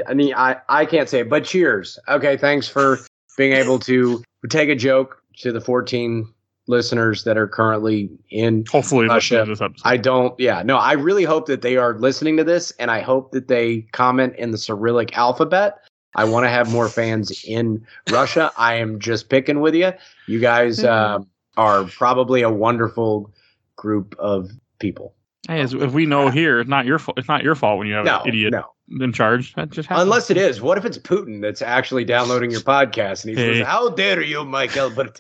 I 0.08 0.14
mean, 0.14 0.34
I, 0.36 0.58
I 0.70 0.86
can't 0.86 1.08
say 1.08 1.20
it. 1.22 1.30
But 1.30 1.46
cheers. 1.46 2.00
Okay, 2.08 2.38
thanks 2.38 2.68
for 2.68 3.00
being 3.38 3.54
able 3.54 3.80
to 3.80 4.24
take 4.50 4.70
a 4.70 4.76
joke 4.76 5.22
to 5.38 5.52
the 5.52 5.62
14 5.62 6.28
listeners 6.68 7.24
that 7.24 7.38
are 7.38 7.48
currently 7.48 8.10
in 8.30 8.66
Hopefully, 8.72 9.08
Russia. 9.08 9.36
listen 9.36 9.46
to 9.46 9.52
this 9.52 9.62
episode. 9.62 9.88
I 9.88 9.98
don't. 9.98 10.40
Yeah, 10.40 10.64
no. 10.64 10.78
I 10.78 10.94
really 10.94 11.24
hope 11.24 11.46
that 11.48 11.62
they 11.62 11.78
are 11.78 11.98
listening 12.00 12.38
to 12.38 12.44
this, 12.44 12.72
and 12.80 12.90
I 12.90 13.02
hope 13.02 13.32
that 13.32 13.48
they 13.48 13.82
comment 13.92 14.36
in 14.38 14.52
the 14.52 14.58
Cyrillic 14.58 15.16
alphabet. 15.18 15.80
I 16.16 16.26
want 16.26 16.46
to 16.46 16.50
have 16.50 16.72
more 16.72 16.90
fans 16.90 17.44
in 17.46 17.86
Russia. 18.12 18.52
I 18.58 18.76
am 18.76 19.00
just 19.00 19.30
picking 19.30 19.62
with 19.62 19.76
you. 19.76 19.94
You 20.28 20.40
guys 20.40 20.84
uh, 20.84 21.20
are 21.58 21.84
probably 21.86 22.42
a 22.42 22.50
wonderful 22.50 23.34
group 23.76 24.16
of 24.20 24.52
people. 24.80 25.14
Hey, 25.48 25.62
as, 25.62 25.74
if 25.74 25.92
we 25.92 26.06
know 26.06 26.30
here, 26.30 26.60
it's 26.60 26.70
not 26.70 26.86
your 26.86 27.00
fault. 27.00 27.18
It's 27.18 27.28
not 27.28 27.44
your 27.44 27.56
fault 27.56 27.80
when 27.80 27.88
you 27.88 27.96
have 27.96 28.06
No, 28.06 28.20
an 28.22 28.28
idiot 28.30 28.52
no. 28.54 28.64
in 29.04 29.12
charge. 29.12 29.54
That 29.56 29.70
just 29.72 29.90
happens. 29.90 30.04
Unless 30.04 30.30
it 30.30 30.38
is. 30.38 30.62
What 30.62 30.78
if 30.78 30.86
it's 30.86 30.98
Putin 31.00 31.42
that's 31.42 31.62
actually 31.64 32.06
downloading 32.06 32.52
your 32.52 32.62
podcast 32.62 33.26
and 33.26 33.36
he 33.36 33.44
Hey. 33.44 33.58
says, 33.58 33.66
"How 33.68 33.90
dare 33.90 34.22
you, 34.22 34.46
Mike 34.46 34.76
But 34.76 35.20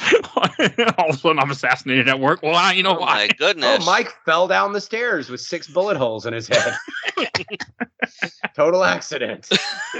all 0.98 1.10
of 1.10 1.14
a 1.14 1.18
sudden 1.18 1.38
I'm 1.38 1.50
assassinated 1.50 2.08
at 2.08 2.18
work. 2.18 2.42
Well, 2.42 2.74
you 2.74 2.82
know 2.82 2.96
oh 2.96 3.00
why? 3.00 3.26
my 3.26 3.28
goodness 3.38 3.78
oh, 3.82 3.84
Mike 3.84 4.12
fell 4.24 4.48
down 4.48 4.72
the 4.72 4.80
stairs 4.80 5.28
with 5.30 5.40
six 5.40 5.68
bullet 5.68 5.96
holes 5.96 6.26
in 6.26 6.32
his 6.32 6.48
head. 6.48 6.74
Total 8.56 8.82
accident. 8.84 9.48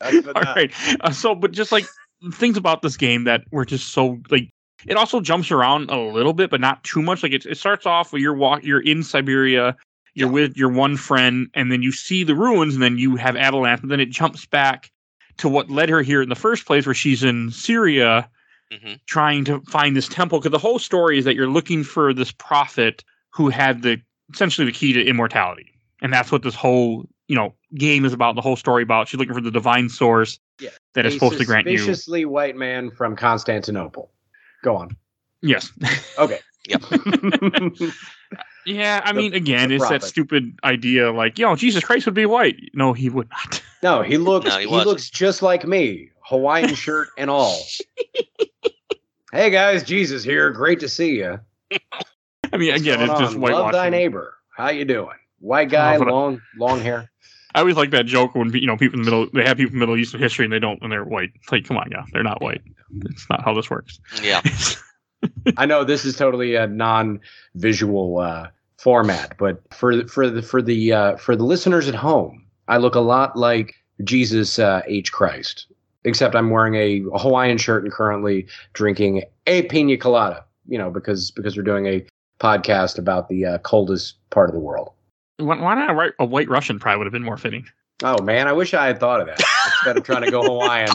That's 0.00 0.16
All 0.26 0.32
bananas. 0.32 0.54
right. 0.56 0.72
Uh, 1.00 1.10
so, 1.10 1.34
but 1.34 1.52
just 1.52 1.72
like 1.72 1.86
things 2.34 2.56
about 2.56 2.82
this 2.82 2.96
game 2.96 3.24
that 3.24 3.42
were 3.52 3.64
just 3.64 3.88
so 3.92 4.18
like, 4.30 4.51
it 4.86 4.96
also 4.96 5.20
jumps 5.20 5.50
around 5.50 5.90
a 5.90 5.98
little 5.98 6.32
bit, 6.32 6.50
but 6.50 6.60
not 6.60 6.82
too 6.84 7.02
much. 7.02 7.22
Like 7.22 7.32
it, 7.32 7.46
it 7.46 7.58
starts 7.58 7.86
off 7.86 8.12
where 8.12 8.20
you're 8.20 8.34
walk, 8.34 8.64
you're 8.64 8.80
in 8.80 9.02
Siberia, 9.02 9.76
you're 10.14 10.30
with 10.30 10.56
your 10.56 10.70
one 10.70 10.96
friend, 10.96 11.48
and 11.54 11.70
then 11.72 11.82
you 11.82 11.92
see 11.92 12.24
the 12.24 12.34
ruins, 12.34 12.74
and 12.74 12.82
then 12.82 12.98
you 12.98 13.16
have 13.16 13.36
Avalanche, 13.36 13.80
and 13.82 13.90
then 13.90 14.00
it 14.00 14.10
jumps 14.10 14.44
back 14.46 14.90
to 15.38 15.48
what 15.48 15.70
led 15.70 15.88
her 15.88 16.02
here 16.02 16.20
in 16.22 16.28
the 16.28 16.34
first 16.34 16.66
place, 16.66 16.84
where 16.86 16.94
she's 16.94 17.22
in 17.24 17.50
Syria 17.50 18.28
Mhm. 18.72 18.98
trying 19.06 19.44
to 19.44 19.60
find 19.62 19.94
this 19.96 20.08
temple. 20.08 20.38
Because 20.38 20.50
the 20.52 20.58
whole 20.58 20.78
story 20.78 21.18
is 21.18 21.24
that 21.26 21.34
you're 21.34 21.46
looking 21.48 21.84
for 21.84 22.12
this 22.14 22.32
prophet 22.32 23.04
who 23.30 23.48
had 23.50 23.82
the 23.82 24.00
essentially 24.32 24.64
the 24.66 24.72
key 24.72 24.92
to 24.94 25.04
immortality, 25.04 25.78
and 26.00 26.12
that's 26.12 26.32
what 26.32 26.42
this 26.42 26.54
whole 26.54 27.06
you 27.28 27.36
know 27.36 27.54
game 27.74 28.04
is 28.04 28.12
about. 28.14 28.34
The 28.34 28.40
whole 28.40 28.56
story 28.56 28.82
about 28.82 29.08
she's 29.08 29.18
looking 29.18 29.34
for 29.34 29.40
the 29.42 29.50
divine 29.50 29.88
source 29.90 30.38
Yeah. 30.58 30.70
that 30.94 31.04
is 31.06 31.14
A 31.14 31.18
supposed 31.18 31.38
to 31.38 31.44
grant 31.44 31.66
you. 31.66 31.76
suspiciously 31.78 32.24
white 32.24 32.56
man 32.56 32.90
from 32.90 33.14
Constantinople. 33.16 34.10
Go 34.62 34.76
on. 34.76 34.96
Yes. 35.42 35.70
Okay. 36.18 36.38
yeah. 38.66 39.00
I 39.04 39.12
The- 39.12 39.18
mean, 39.18 39.34
again, 39.34 39.68
the 39.70 39.76
it's 39.76 39.88
that 39.88 40.02
stupid 40.04 40.58
idea 40.64 41.10
like, 41.12 41.38
yo, 41.38 41.54
Jesus 41.56 41.82
Christ 41.84 42.06
would 42.06 42.14
be 42.14 42.26
white. 42.26 42.56
No, 42.74 42.92
he 42.92 43.08
would 43.10 43.28
not. 43.30 43.62
no, 43.82 44.02
he 44.02 44.16
looks 44.18 44.46
No, 44.46 44.58
he 44.58 44.68
he, 44.68 44.74
looks 44.84 45.10
just 45.10 45.42
like 45.42 45.66
me, 45.66 46.10
Hawaiian 46.24 46.74
shirt 46.74 47.08
and 47.18 47.28
all. 47.30 47.58
hey 49.32 49.50
guys, 49.50 49.82
Jesus 49.82 50.22
here. 50.22 50.50
Great 50.50 50.80
to 50.80 50.88
see 50.88 51.16
you. 51.16 51.40
I 52.52 52.56
mean, 52.56 52.74
again, 52.74 53.00
it's 53.00 53.18
just 53.18 53.36
white. 53.36 53.52
Love 53.54 53.72
thy 53.72 53.88
neighbor. 53.88 54.34
How 54.56 54.70
you 54.70 54.84
doing? 54.84 55.16
White 55.40 55.70
guy, 55.70 55.96
Oh, 55.96 56.00
but 56.00 56.08
I- 56.08 56.10
long 56.12 56.40
long 56.56 56.80
hair. 56.80 57.10
I 57.54 57.60
always 57.60 57.76
like 57.76 57.90
that 57.90 58.06
joke 58.06 58.34
when 58.34 58.52
you 58.54 58.66
know 58.66 58.76
people 58.76 58.98
in 58.98 59.04
the 59.04 59.10
middle 59.10 59.28
they 59.32 59.44
have 59.44 59.56
people 59.56 59.74
in 59.74 59.78
Middle 59.78 59.96
Eastern 59.96 60.20
history 60.20 60.44
and 60.44 60.52
they 60.52 60.58
don't 60.58 60.80
and 60.82 60.90
they're 60.90 61.04
white. 61.04 61.30
It's 61.34 61.52
like, 61.52 61.66
come 61.66 61.76
on, 61.76 61.90
yeah, 61.90 62.04
they're 62.12 62.22
not 62.22 62.40
white. 62.40 62.62
It's 63.06 63.28
not 63.28 63.42
how 63.44 63.54
this 63.54 63.70
works. 63.70 64.00
yeah 64.22 64.42
I 65.56 65.66
know 65.66 65.84
this 65.84 66.04
is 66.04 66.16
totally 66.16 66.54
a 66.54 66.66
non-visual 66.66 68.18
uh, 68.18 68.48
format, 68.78 69.36
but 69.38 69.62
for 69.72 70.06
for 70.08 70.28
the 70.28 70.42
for 70.42 70.62
the 70.62 70.92
uh, 70.92 71.16
for 71.16 71.36
the 71.36 71.44
listeners 71.44 71.88
at 71.88 71.94
home, 71.94 72.44
I 72.68 72.78
look 72.78 72.94
a 72.94 73.00
lot 73.00 73.36
like 73.36 73.74
Jesus 74.04 74.58
uh, 74.58 74.82
H 74.86 75.12
Christ, 75.12 75.66
except 76.04 76.34
I'm 76.34 76.50
wearing 76.50 76.74
a, 76.74 77.02
a 77.14 77.18
Hawaiian 77.18 77.58
shirt 77.58 77.84
and 77.84 77.92
currently 77.92 78.46
drinking 78.72 79.24
a 79.46 79.62
pina 79.62 79.96
colada. 79.96 80.44
You 80.66 80.78
know, 80.78 80.90
because 80.90 81.30
because 81.30 81.56
we're 81.56 81.62
doing 81.62 81.86
a 81.86 82.04
podcast 82.40 82.98
about 82.98 83.28
the 83.28 83.44
uh, 83.46 83.58
coldest 83.58 84.16
part 84.30 84.48
of 84.48 84.54
the 84.54 84.60
world. 84.60 84.92
Why, 85.42 85.60
why 85.60 85.74
not 85.74 85.94
write 85.96 86.12
a 86.18 86.24
white 86.24 86.48
Russian? 86.48 86.78
Probably 86.78 86.98
would 86.98 87.06
have 87.06 87.12
been 87.12 87.22
more 87.22 87.36
fitting. 87.36 87.66
Oh 88.02 88.20
man, 88.22 88.48
I 88.48 88.52
wish 88.52 88.74
I 88.74 88.86
had 88.86 88.98
thought 89.00 89.20
of 89.20 89.26
that 89.26 89.40
instead 89.66 89.96
of 89.96 90.04
trying 90.04 90.22
to 90.22 90.30
go 90.30 90.42
Hawaiian. 90.48 90.88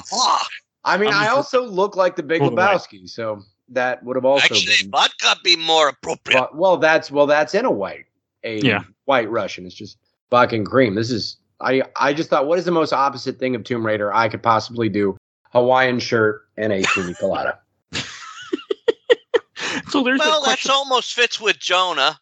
I 0.83 0.97
mean, 0.97 1.09
I'm 1.09 1.15
I 1.21 1.25
just- 1.25 1.35
also 1.35 1.65
look 1.65 1.95
like 1.95 2.15
the 2.15 2.23
Big 2.23 2.39
Pull 2.41 2.49
the 2.51 2.55
white. 2.55 2.77
Lebowski, 2.79 3.09
so 3.09 3.41
that 3.69 4.03
would 4.03 4.15
have 4.15 4.25
also 4.25 4.45
actually 4.45 4.73
been. 4.81 4.91
vodka 4.91 5.35
be 5.43 5.55
more 5.55 5.89
appropriate 5.89 6.37
But, 6.39 6.55
well, 6.57 6.77
that's 6.77 7.11
well, 7.11 7.25
that's 7.27 7.53
in 7.53 7.65
a 7.65 7.71
white, 7.71 8.05
a 8.43 8.59
Yeah. 8.61 8.83
white 9.05 9.29
Russian. 9.29 9.65
It's 9.65 9.75
just 9.75 9.97
vodka 10.29 10.55
and 10.55 10.65
cream. 10.65 10.95
This 10.95 11.11
is 11.11 11.37
I. 11.61 11.83
I 11.95 12.13
just 12.13 12.29
thought, 12.29 12.47
what 12.47 12.59
is 12.59 12.65
the 12.65 12.71
most 12.71 12.93
opposite 12.93 13.39
thing 13.39 13.55
of 13.55 13.63
Tomb 13.63 13.85
Raider 13.85 14.13
I 14.13 14.29
could 14.29 14.43
possibly 14.43 14.89
do? 14.89 15.17
Hawaiian 15.53 15.99
shirt 15.99 16.47
and 16.57 16.71
a 16.73 16.83
pina 16.93 17.13
colada. 17.15 17.59
So 19.89 20.03
there's 20.03 20.19
well 20.19 20.43
a 20.43 20.45
that's 20.45 20.69
almost 20.69 21.13
fits 21.13 21.39
with 21.39 21.57
jonah 21.59 22.19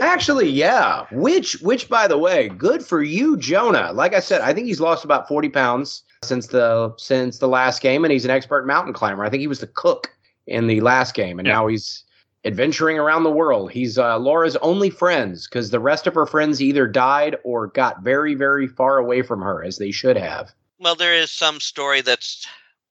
Actually, 0.00 0.48
yeah. 0.48 1.04
Which, 1.12 1.60
which, 1.60 1.88
by 1.88 2.06
the 2.08 2.18
way, 2.18 2.48
good 2.48 2.84
for 2.84 3.02
you, 3.02 3.36
Jonah. 3.36 3.92
Like 3.92 4.14
I 4.14 4.20
said, 4.20 4.40
I 4.40 4.52
think 4.52 4.66
he's 4.66 4.80
lost 4.80 5.04
about 5.04 5.28
forty 5.28 5.48
pounds 5.48 6.02
since 6.22 6.46
the 6.48 6.94
since 6.98 7.38
the 7.38 7.48
last 7.48 7.82
game, 7.82 8.04
and 8.04 8.12
he's 8.12 8.24
an 8.24 8.30
expert 8.30 8.66
mountain 8.66 8.92
climber. 8.92 9.24
I 9.24 9.30
think 9.30 9.40
he 9.40 9.46
was 9.46 9.60
the 9.60 9.66
cook 9.66 10.08
in 10.46 10.66
the 10.66 10.80
last 10.80 11.14
game, 11.14 11.38
and 11.38 11.46
Yeah. 11.46 11.54
now 11.54 11.66
he's 11.66 12.04
adventuring 12.44 12.98
around 12.98 13.22
the 13.22 13.30
world. 13.30 13.70
He's 13.70 13.98
uh, 13.98 14.18
Laura's 14.18 14.56
only 14.56 14.90
friends 14.90 15.46
because 15.46 15.70
the 15.70 15.78
rest 15.80 16.06
of 16.08 16.14
her 16.14 16.26
friends 16.26 16.60
either 16.60 16.88
died 16.88 17.36
or 17.44 17.68
got 17.68 18.02
very, 18.02 18.34
very 18.34 18.66
far 18.66 18.98
away 18.98 19.22
from 19.22 19.40
her, 19.42 19.62
as 19.62 19.78
they 19.78 19.90
should 19.92 20.16
have. 20.16 20.52
well 20.80 20.96
there 20.96 21.14
is 21.14 21.30
some 21.30 21.60
story 21.60 22.00
that's 22.00 22.46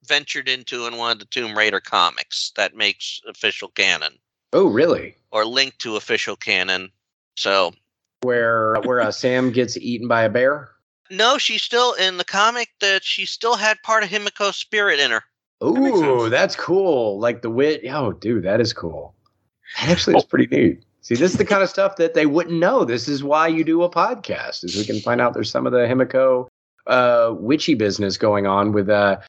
ventured 0.05 0.47
into 0.47 0.87
in 0.87 0.95
one 0.97 1.11
of 1.11 1.19
the 1.19 1.25
tomb 1.25 1.57
raider 1.57 1.79
comics 1.81 2.51
that 2.55 2.75
makes 2.75 3.21
official 3.27 3.67
canon 3.69 4.17
Oh, 4.53 4.67
really? 4.67 5.15
or 5.31 5.45
linked 5.45 5.79
to 5.79 5.95
official 5.95 6.35
canon 6.35 6.91
so 7.37 7.71
Where 8.21 8.75
where 8.83 8.99
uh, 8.99 9.11
Sam 9.11 9.51
gets 9.51 9.77
eaten 9.77 10.07
by 10.07 10.23
a 10.23 10.29
bear? 10.29 10.69
no 11.09 11.37
she's 11.37 11.61
still 11.61 11.93
in 11.93 12.17
the 12.17 12.25
comic 12.25 12.69
that 12.81 13.03
she 13.03 13.25
still 13.25 13.55
had 13.55 13.81
part 13.83 14.03
of 14.03 14.09
himiko's 14.09 14.57
spirit 14.57 14.99
in 14.99 15.11
her 15.11 15.23
makes 15.61 15.97
Ooh, 15.99 16.19
sense. 16.21 16.31
that's 16.31 16.55
cool. 16.55 17.19
Like 17.19 17.43
the 17.43 17.49
wit. 17.51 17.81
Oh, 17.89 18.11
dude, 18.13 18.43
that 18.45 18.59
is 18.59 18.73
cool. 18.73 19.13
That 19.79 19.89
actually 19.89 20.15
is 20.17 20.25
pretty 20.25 20.47
neat. 20.47 20.83
See, 21.01 21.13
this 21.15 21.31
is 21.31 21.37
the 21.37 21.45
kind 21.45 21.61
of 21.63 21.69
stuff 21.69 21.97
that 21.97 22.13
they 22.15 22.25
wouldn't 22.25 22.59
know. 22.59 22.83
This 22.83 23.07
is 23.07 23.23
why 23.23 23.47
you 23.47 23.63
do 23.63 23.83
a 23.83 23.89
podcast, 23.89 24.63
is 24.63 24.75
we 24.75 24.83
can 24.85 24.99
find 25.01 25.21
out 25.21 25.33
there's 25.35 25.51
some 25.51 25.67
of 25.67 25.71
the 25.71 25.79
Himiko 25.79 26.47
uh, 26.87 27.35
witchy 27.37 27.75
business 27.75 28.17
going 28.17 28.47
on 28.47 28.71
with 28.71 28.89
uh, 28.89 29.19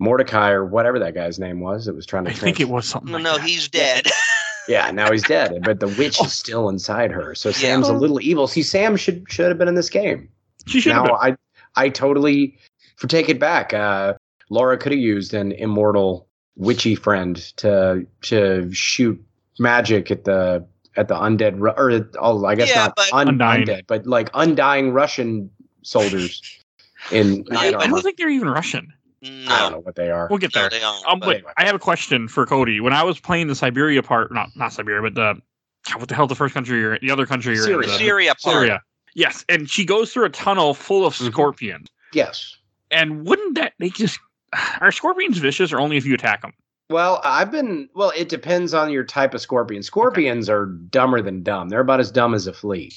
Mordecai 0.00 0.50
or 0.50 0.64
whatever 0.64 0.98
that 0.98 1.14
guy's 1.14 1.38
name 1.38 1.60
was 1.60 1.86
that 1.86 1.94
was 1.94 2.04
trying 2.04 2.24
to. 2.24 2.30
I 2.32 2.34
think 2.34 2.58
it 2.60 2.68
was 2.68 2.86
something. 2.88 3.12
no 3.12 3.18
like 3.18 3.24
no 3.24 3.38
that. 3.38 3.46
he's 3.46 3.68
dead 3.68 4.06
Yeah, 4.68 4.90
now 4.90 5.10
he's 5.12 5.22
dead, 5.22 5.62
but 5.62 5.80
the 5.80 5.88
witch 5.88 6.20
is 6.20 6.32
still 6.44 6.68
inside 6.68 7.10
her. 7.12 7.34
So 7.34 7.50
Yeah. 7.50 7.54
Sam's 7.56 7.88
a 7.88 7.92
little 7.92 8.20
evil. 8.20 8.46
See, 8.48 8.62
Sam 8.62 8.96
should 8.96 9.24
should 9.28 9.48
have 9.48 9.58
been 9.58 9.68
in 9.68 9.74
this 9.74 9.90
game. 9.90 10.28
She 10.66 10.80
should 10.80 10.92
have 10.92 11.06
now 11.06 11.18
been. 11.22 11.36
I 11.76 11.84
I 11.84 11.88
totally 11.88 12.58
for 12.96 13.06
take 13.06 13.28
it 13.28 13.38
back. 13.38 13.72
Uh, 13.74 14.14
Laura 14.50 14.76
could 14.78 14.92
have 14.92 15.00
used 15.00 15.34
an 15.34 15.52
immortal 15.52 16.26
witchy 16.56 16.94
friend 16.94 17.36
to 17.58 18.06
to 18.22 18.72
shoot 18.72 19.22
magic 19.58 20.10
at 20.10 20.24
the 20.24 20.66
at 20.96 21.08
the 21.08 21.14
undead 21.14 21.60
or 21.60 22.08
oh 22.18 22.44
I 22.46 22.54
guess 22.54 22.68
Yeah, 22.70 22.76
not 22.86 22.96
but- 22.96 23.12
un- 23.12 23.38
undead 23.38 23.86
but 23.86 24.06
like 24.06 24.30
undying 24.34 24.92
Russian 24.92 25.50
soldiers 25.82 26.40
in 27.12 27.44
I- 27.52 27.68
I 27.74 27.86
don't 27.86 28.02
think 28.02 28.16
they're 28.16 28.30
even 28.30 28.48
Russian. 28.48 28.92
I 29.48 29.58
don't 29.60 29.72
know 29.72 29.78
what 29.80 29.94
they 29.96 30.10
are. 30.10 30.26
We'll 30.28 30.38
get 30.38 30.52
there. 30.52 30.68
they 30.70 30.82
aren't 30.82 31.06
Um, 31.06 31.20
but- 31.20 31.26
but 31.26 31.34
anyway. 31.36 31.52
I 31.56 31.64
have 31.66 31.74
a 31.74 31.78
question 31.80 32.28
for 32.28 32.46
Cody. 32.46 32.80
When 32.80 32.92
I 32.92 33.02
was 33.02 33.18
playing 33.20 33.48
the 33.48 33.54
Siberia 33.54 34.02
part, 34.02 34.32
not 34.32 34.48
not 34.56 34.72
Siberia, 34.72 35.02
but 35.02 35.14
the 35.14 35.40
what 35.96 36.08
the 36.08 36.14
hell? 36.14 36.26
The 36.26 36.34
first 36.34 36.52
country 36.54 36.78
you're, 36.80 36.98
the 36.98 37.10
other 37.10 37.26
country 37.26 37.54
you're 37.54 37.64
Syria. 37.64 37.82
in, 37.86 37.92
the- 37.92 37.98
syria 37.98 38.34
part 38.42 38.54
Syria. 38.54 38.82
Yes, 39.14 39.44
and 39.48 39.70
she 39.70 39.84
goes 39.84 40.12
through 40.12 40.24
a 40.26 40.30
tunnel 40.30 40.74
full 40.74 41.06
of 41.06 41.14
Mhm. 41.14 41.30
scorpions. 41.30 41.88
Yes. 42.12 42.56
And 42.90 43.26
wouldn't 43.26 43.54
that 43.56 43.72
they 43.78 43.88
just 43.90 44.18
are 44.80 44.92
scorpions 44.92 45.38
vicious 45.38 45.72
or 45.72 45.78
only 45.80 45.96
if 45.96 46.04
you 46.04 46.14
attack 46.14 46.42
them? 46.42 46.52
Well, 46.90 47.20
I've 47.24 47.50
been. 47.50 47.88
Well, 47.94 48.12
it 48.16 48.28
depends 48.28 48.74
on 48.74 48.90
your 48.90 49.04
type 49.04 49.34
of 49.34 49.40
scorpion. 49.40 49.82
Scorpions 49.82 50.48
are 50.48 50.66
dumber 50.66 51.20
than 51.20 51.42
dumb. 51.42 51.68
They're 51.68 51.80
about 51.80 51.98
as 52.00 52.10
dumb 52.12 52.32
as 52.34 52.46
a 52.46 52.52
flea. 52.52 52.92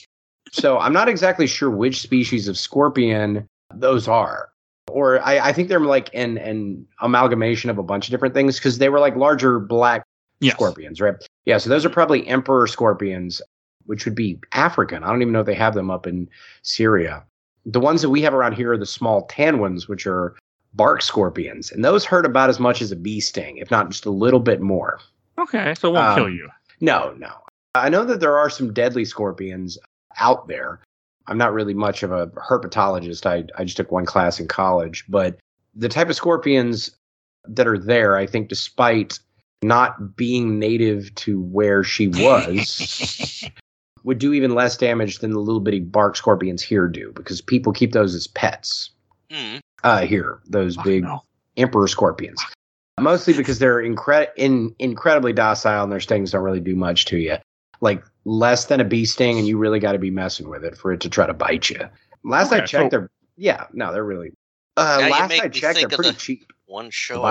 So 0.52 0.78
I'm 0.80 0.94
not 0.94 1.08
exactly 1.10 1.48
sure 1.48 1.70
which 1.70 2.02
species 2.02 2.48
of 2.48 2.58
scorpion 2.58 3.48
those 3.74 4.08
are. 4.08 4.49
Or 4.90 5.20
I, 5.22 5.40
I 5.50 5.54
think 5.54 5.68
they're 5.70 5.80
like 5.80 6.10
an 6.14 6.38
an 6.38 6.86
amalgamation 7.02 7.70
of 7.70 7.78
a 7.78 7.84
bunch 7.84 8.08
of 8.08 8.12
different 8.12 8.34
things 8.34 8.58
because 8.58 8.78
they 8.78 8.90
were 8.90 9.00
like 9.00 9.16
larger 9.16 9.60
black 9.60 10.04
Yes. 10.42 10.54
scorpions, 10.54 11.02
right? 11.02 11.16
Yeah, 11.46 11.58
so 11.58 11.70
those 11.70 11.86
are 11.86 11.90
probably 11.90 12.26
emperor 12.28 12.66
scorpions, 12.66 13.42
which 13.88 14.06
would 14.06 14.16
be 14.16 14.40
African. 14.54 15.04
I 15.04 15.08
don't 15.10 15.22
even 15.22 15.34
know 15.34 15.42
if 15.42 15.46
they 15.46 15.54
have 15.54 15.74
them 15.74 15.92
up 15.92 16.08
in 16.08 16.30
Syria. 16.62 17.24
The 17.66 17.80
ones 17.82 18.02
that 18.02 18.10
we 18.10 18.22
have 18.22 18.34
around 18.34 18.54
here 18.54 18.72
are 18.72 18.78
the 18.78 18.86
small 18.86 19.24
tan 19.28 19.60
ones, 19.60 19.90
which 19.90 20.08
are 20.08 20.36
bark 20.76 21.02
scorpions, 21.02 21.72
and 21.74 21.84
those 21.84 22.06
hurt 22.06 22.26
about 22.26 22.50
as 22.50 22.58
much 22.60 22.82
as 22.82 22.90
a 22.92 22.96
bee 22.96 23.20
sting, 23.20 23.58
if 23.58 23.70
not 23.70 23.90
just 23.90 24.06
a 24.06 24.12
little 24.12 24.40
bit 24.40 24.62
more. 24.62 25.00
Okay, 25.38 25.76
so 25.76 25.90
it 25.90 25.94
won't 25.96 26.08
Um, 26.08 26.16
kill 26.16 26.30
you. 26.30 26.48
No, 26.80 27.14
no. 27.18 27.32
I 27.76 27.90
know 27.90 28.06
that 28.06 28.22
there 28.22 28.38
are 28.38 28.50
some 28.50 28.72
deadly 28.72 29.04
scorpions 29.04 29.78
out 30.20 30.48
there. 30.48 30.80
I'm 31.30 31.38
not 31.38 31.54
really 31.54 31.74
much 31.76 32.04
of 32.04 32.12
a 32.12 32.28
herpetologist. 32.28 33.26
I, 33.26 33.46
I 33.60 33.64
just 33.64 33.78
took 33.78 33.92
one 33.92 34.06
class 34.06 34.40
in 34.40 34.48
college, 34.48 35.06
but 35.08 35.38
the 35.76 35.88
type 35.90 36.10
of 36.10 36.16
scorpions 36.16 36.90
that 37.48 37.68
are 37.68 37.78
there, 37.78 38.18
I 38.18 38.26
think, 38.26 38.50
despite 38.50 39.20
not 39.62 40.16
being 40.16 40.58
native 40.58 41.14
to 41.16 41.40
where 41.42 41.84
she 41.84 42.08
was, 42.08 43.44
would 44.04 44.18
do 44.18 44.34
even 44.34 44.56
less 44.56 44.76
damage 44.76 45.20
than 45.20 45.32
the 45.32 45.40
little 45.40 45.60
bitty 45.62 45.82
bark 45.82 46.16
scorpions 46.16 46.64
here 46.64 46.88
do 46.88 47.12
because 47.16 47.42
people 47.42 47.72
keep 47.74 47.92
those 47.92 48.16
as 48.16 48.28
pets 48.28 48.90
Hmm. 49.32 49.58
uh, 49.84 50.06
here, 50.08 50.40
those 50.48 50.76
Fuck 50.76 50.86
big 50.86 51.04
no. 51.04 51.22
emperor 51.58 51.88
scorpions. 51.88 52.44
Mostly 53.00 53.34
because 53.34 53.60
they're 53.60 53.84
incre- 53.84 54.30
in, 54.36 54.74
incredibly 54.80 55.34
docile 55.34 55.84
and 55.84 55.92
their 55.92 56.00
stings 56.00 56.32
don't 56.32 56.42
really 56.44 56.60
do 56.60 56.76
much 56.76 57.06
to 57.06 57.18
you. 57.18 57.38
Like 57.82 58.04
less 58.26 58.66
than 58.66 58.80
a 58.80 58.84
bee 58.84 59.06
sting, 59.06 59.38
and 59.38 59.48
you 59.48 59.58
really 59.58 59.80
got 59.80 59.94
to 59.94 60.00
be 60.00 60.12
messing 60.12 60.50
with 60.50 60.64
it 60.66 60.78
for 60.78 60.92
it 60.92 61.00
to 61.02 61.10
try 61.10 61.26
to 61.26 61.34
bite 61.34 61.70
you. 61.70 61.80
Last 62.24 62.52
I 62.52 62.60
checked, 62.60 62.70
so- 62.72 62.90
they're 62.90 63.10
yeah, 63.38 63.66
no, 63.74 63.94
they're 63.94 64.04
really. 64.04 64.34
Uh, 64.76 64.98
Now 65.02 65.10
last 65.10 65.32
I 65.40 65.48
checked, 65.50 65.80
they're 65.80 65.88
pretty 65.90 66.12
the- 66.12 66.18
cheap. 66.18 66.52
One 66.66 66.90
show 66.92 67.24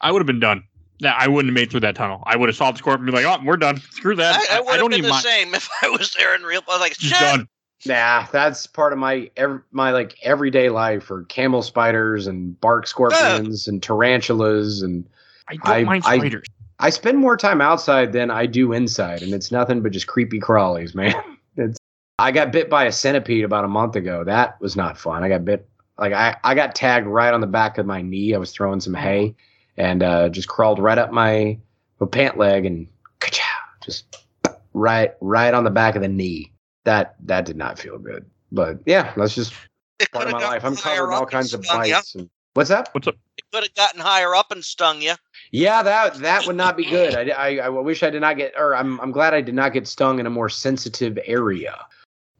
I 0.00 0.12
would 0.12 0.18
have 0.20 0.26
been 0.26 0.40
done. 0.40 0.62
That 1.00 1.14
I 1.18 1.28
wouldn't 1.28 1.50
have 1.50 1.54
made 1.54 1.70
through 1.70 1.80
that 1.80 1.94
tunnel. 1.94 2.24
I 2.26 2.36
would 2.36 2.48
have 2.48 2.56
saw 2.56 2.72
the 2.72 2.78
scorpion 2.78 3.06
and 3.08 3.16
be 3.16 3.22
like, 3.22 3.40
"Oh, 3.40 3.44
we're 3.44 3.56
done. 3.56 3.80
Screw 3.92 4.16
that. 4.16 4.44
I, 4.50 4.56
I 4.56 4.60
would 4.60 4.70
have 4.72 4.80
don't 4.80 4.90
been 4.90 4.98
even 4.98 5.08
the 5.08 5.12
mind. 5.12 5.22
same 5.24 5.54
if 5.54 5.68
I 5.80 5.88
was 5.90 6.12
there 6.18 6.34
in 6.34 6.42
real. 6.42 6.60
I 6.68 6.72
was 6.72 6.80
like, 6.80 6.94
shit. 6.98 7.18
done. 7.18 7.48
Nah, 7.86 8.26
that's 8.32 8.66
part 8.66 8.92
of 8.92 8.98
my 8.98 9.30
ev- 9.36 9.62
my 9.70 9.92
like 9.92 10.16
everyday 10.24 10.68
life 10.70 11.04
for 11.04 11.22
camel 11.26 11.62
spiders 11.62 12.26
and 12.26 12.60
bark 12.60 12.88
scorpions 12.88 13.68
and 13.68 13.80
tarantulas 13.80 14.82
and 14.82 15.08
I 15.46 15.54
don't 15.54 15.68
I- 15.68 15.84
mind 15.84 16.02
I- 16.04 16.16
spiders. 16.18 16.46
I 16.80 16.90
spend 16.90 17.18
more 17.18 17.36
time 17.36 17.60
outside 17.60 18.12
than 18.12 18.30
I 18.30 18.46
do 18.46 18.72
inside, 18.72 19.22
and 19.22 19.34
it's 19.34 19.50
nothing 19.50 19.82
but 19.82 19.92
just 19.92 20.06
creepy 20.06 20.40
crawlies, 20.40 20.94
man. 20.94 21.14
It's 21.60 21.76
I 22.20 22.30
got 22.30 22.52
bit 22.52 22.70
by 22.70 22.84
a 22.84 22.92
centipede 22.92 23.42
about 23.42 23.64
a 23.64 23.68
month 23.68 23.96
ago. 23.96 24.22
That 24.22 24.60
was 24.60 24.76
not 24.76 24.96
fun. 24.96 25.24
I 25.24 25.28
got 25.28 25.44
bit 25.44 25.68
like 25.98 26.12
I, 26.12 26.36
I 26.44 26.54
got 26.54 26.76
tagged 26.76 27.08
right 27.08 27.34
on 27.34 27.40
the 27.40 27.48
back 27.48 27.78
of 27.78 27.86
my 27.86 28.00
knee. 28.00 28.32
I 28.32 28.38
was 28.38 28.52
throwing 28.52 28.78
some 28.78 28.94
hay 28.94 29.34
and 29.76 30.04
uh, 30.04 30.28
just 30.28 30.46
crawled 30.46 30.78
right 30.78 30.98
up 30.98 31.10
my, 31.10 31.58
my 31.98 32.06
pant 32.06 32.38
leg 32.38 32.64
and 32.64 32.86
ka-chow, 33.18 33.42
just 33.84 34.24
right 34.72 35.14
right 35.20 35.52
on 35.52 35.64
the 35.64 35.70
back 35.70 35.96
of 35.96 36.02
the 36.02 36.08
knee. 36.08 36.52
That 36.84 37.16
that 37.26 37.44
did 37.44 37.56
not 37.56 37.78
feel 37.78 37.98
good. 37.98 38.24
But 38.52 38.78
yeah, 38.86 39.12
that's 39.16 39.34
just 39.34 39.52
It 39.98 40.12
part 40.12 40.26
of 40.26 40.32
my 40.32 40.38
life. 40.38 40.64
I'm 40.64 40.76
higher 40.76 40.98
covered 40.98 41.12
in 41.12 41.18
all 41.18 41.26
kinds 41.26 41.54
of 41.54 41.62
bites. 41.62 42.14
And, 42.14 42.30
what's 42.54 42.70
that? 42.70 42.88
What's 42.92 43.08
up? 43.08 43.16
It 43.36 43.44
could 43.52 43.64
have 43.64 43.74
gotten 43.74 44.00
higher 44.00 44.34
up 44.36 44.52
and 44.52 44.64
stung 44.64 45.02
you. 45.02 45.14
Yeah, 45.50 45.82
that 45.82 46.14
that 46.16 46.46
would 46.46 46.56
not 46.56 46.76
be 46.76 46.84
good. 46.84 47.14
I, 47.14 47.30
I, 47.30 47.56
I 47.66 47.68
wish 47.68 48.02
I 48.02 48.10
did 48.10 48.20
not 48.20 48.36
get, 48.36 48.54
or 48.56 48.74
I'm 48.76 49.00
I'm 49.00 49.12
glad 49.12 49.34
I 49.34 49.40
did 49.40 49.54
not 49.54 49.72
get 49.72 49.86
stung 49.86 50.18
in 50.18 50.26
a 50.26 50.30
more 50.30 50.48
sensitive 50.48 51.18
area. 51.24 51.86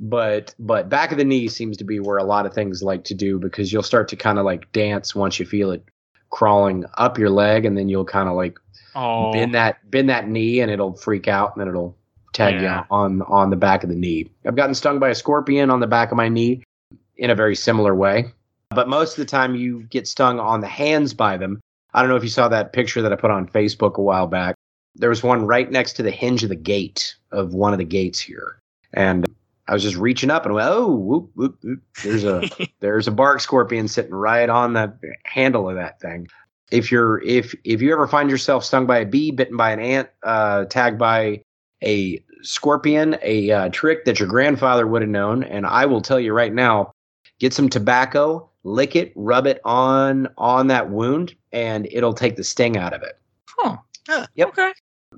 But 0.00 0.54
but 0.58 0.88
back 0.88 1.10
of 1.10 1.18
the 1.18 1.24
knee 1.24 1.48
seems 1.48 1.76
to 1.78 1.84
be 1.84 2.00
where 2.00 2.18
a 2.18 2.24
lot 2.24 2.46
of 2.46 2.54
things 2.54 2.82
like 2.82 3.04
to 3.04 3.14
do 3.14 3.38
because 3.38 3.72
you'll 3.72 3.82
start 3.82 4.08
to 4.08 4.16
kind 4.16 4.38
of 4.38 4.44
like 4.44 4.70
dance 4.72 5.14
once 5.14 5.38
you 5.40 5.46
feel 5.46 5.70
it 5.70 5.84
crawling 6.30 6.84
up 6.98 7.18
your 7.18 7.30
leg, 7.30 7.64
and 7.64 7.76
then 7.76 7.88
you'll 7.88 8.04
kind 8.04 8.28
of 8.28 8.36
like 8.36 8.58
Oh, 8.94 9.32
bend 9.32 9.54
that 9.54 9.90
bend 9.90 10.08
that 10.08 10.28
knee, 10.28 10.60
and 10.60 10.70
it'll 10.70 10.94
freak 10.94 11.28
out, 11.28 11.54
and 11.54 11.60
then 11.60 11.68
it'll 11.68 11.96
tag 12.32 12.60
Yeah. 12.60 12.80
you 12.80 12.84
on 12.90 13.22
on 13.22 13.50
the 13.50 13.56
back 13.56 13.82
of 13.82 13.88
the 13.90 13.96
knee. 13.96 14.28
I've 14.46 14.56
gotten 14.56 14.74
stung 14.74 14.98
by 14.98 15.08
a 15.08 15.14
scorpion 15.14 15.70
on 15.70 15.80
the 15.80 15.86
back 15.86 16.10
of 16.10 16.16
my 16.16 16.28
knee 16.28 16.62
in 17.16 17.30
a 17.30 17.34
very 17.34 17.56
similar 17.56 17.94
way, 17.94 18.32
but 18.70 18.88
most 18.88 19.12
of 19.12 19.16
the 19.16 19.30
time 19.30 19.54
you 19.54 19.82
get 19.90 20.06
stung 20.06 20.38
on 20.38 20.60
the 20.60 20.68
hands 20.68 21.14
by 21.14 21.36
them. 21.36 21.60
I 21.94 22.02
don't 22.02 22.10
know 22.10 22.16
if 22.16 22.22
you 22.22 22.28
saw 22.28 22.48
that 22.48 22.72
picture 22.72 23.02
that 23.02 23.12
I 23.12 23.16
put 23.16 23.30
on 23.30 23.48
Facebook 23.48 23.94
a 23.94 24.02
while 24.02 24.26
back. 24.26 24.54
There 24.94 25.08
was 25.08 25.22
one 25.22 25.46
right 25.46 25.70
next 25.70 25.94
to 25.94 26.02
the 26.02 26.10
hinge 26.10 26.42
of 26.42 26.48
the 26.48 26.56
gate 26.56 27.14
of 27.30 27.54
one 27.54 27.72
of 27.72 27.78
the 27.78 27.84
gates 27.84 28.18
here, 28.20 28.60
and 28.92 29.26
I 29.68 29.74
was 29.74 29.82
just 29.82 29.96
reaching 29.96 30.30
up 30.30 30.46
and 30.46 30.54
went, 30.54 30.68
oh, 30.68 30.90
whoop, 30.94 31.30
whoop, 31.34 31.58
whoop. 31.62 31.80
there's 32.02 32.24
a 32.24 32.42
there's 32.80 33.06
a 33.06 33.12
bark 33.12 33.40
scorpion 33.40 33.86
sitting 33.86 34.14
right 34.14 34.48
on 34.48 34.72
the 34.72 34.92
handle 35.24 35.68
of 35.68 35.76
that 35.76 36.00
thing. 36.00 36.28
If 36.70 36.90
you're 36.90 37.22
if 37.22 37.54
if 37.64 37.80
you 37.80 37.92
ever 37.92 38.06
find 38.06 38.30
yourself 38.30 38.64
stung 38.64 38.86
by 38.86 38.98
a 38.98 39.06
bee, 39.06 39.30
bitten 39.30 39.56
by 39.56 39.72
an 39.72 39.80
ant, 39.80 40.08
uh, 40.22 40.64
tagged 40.64 40.98
by 40.98 41.42
a 41.82 42.22
scorpion, 42.42 43.16
a 43.22 43.50
uh, 43.50 43.68
trick 43.70 44.04
that 44.04 44.18
your 44.18 44.28
grandfather 44.28 44.86
would 44.86 45.02
have 45.02 45.10
known, 45.10 45.44
and 45.44 45.66
I 45.66 45.86
will 45.86 46.00
tell 46.00 46.20
you 46.20 46.32
right 46.32 46.52
now, 46.52 46.92
get 47.38 47.52
some 47.52 47.68
tobacco, 47.68 48.50
lick 48.64 48.96
it, 48.96 49.12
rub 49.16 49.46
it 49.46 49.60
on 49.64 50.28
on 50.36 50.68
that 50.68 50.90
wound, 50.90 51.34
and 51.52 51.88
it'll 51.90 52.14
take 52.14 52.36
the 52.36 52.44
sting 52.44 52.76
out 52.76 52.92
of 52.92 53.02
it. 53.02 53.18
huh. 53.48 53.76
Huh. 54.08 54.26
Yep. 54.34 54.48
Okay. 54.48 54.72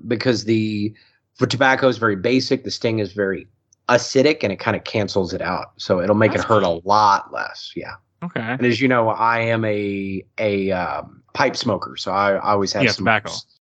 Because 0.07 0.43
the 0.45 0.93
for 1.35 1.45
tobacco 1.47 1.87
is 1.87 1.97
very 1.97 2.15
basic, 2.15 2.63
the 2.63 2.71
sting 2.71 2.99
is 2.99 3.13
very 3.13 3.47
acidic, 3.89 4.39
and 4.43 4.51
it 4.51 4.57
kind 4.57 4.75
of 4.75 4.83
cancels 4.83 5.33
it 5.33 5.41
out, 5.41 5.73
so 5.77 6.01
it'll 6.01 6.15
make 6.15 6.31
That's 6.33 6.43
it 6.43 6.47
hurt 6.47 6.63
a 6.63 6.81
lot 6.85 7.31
less. 7.33 7.73
Yeah. 7.75 7.93
Okay. 8.23 8.39
And 8.39 8.65
as 8.65 8.79
you 8.79 8.87
know, 8.87 9.09
I 9.09 9.39
am 9.39 9.65
a 9.65 10.23
a 10.37 10.71
um, 10.71 11.23
pipe 11.33 11.55
smoker, 11.55 11.95
so 11.97 12.11
I, 12.11 12.33
I 12.33 12.51
always 12.51 12.71
have 12.73 12.83
Yeah, 12.83 12.91
some 12.91 13.05
tobacco. 13.05 13.31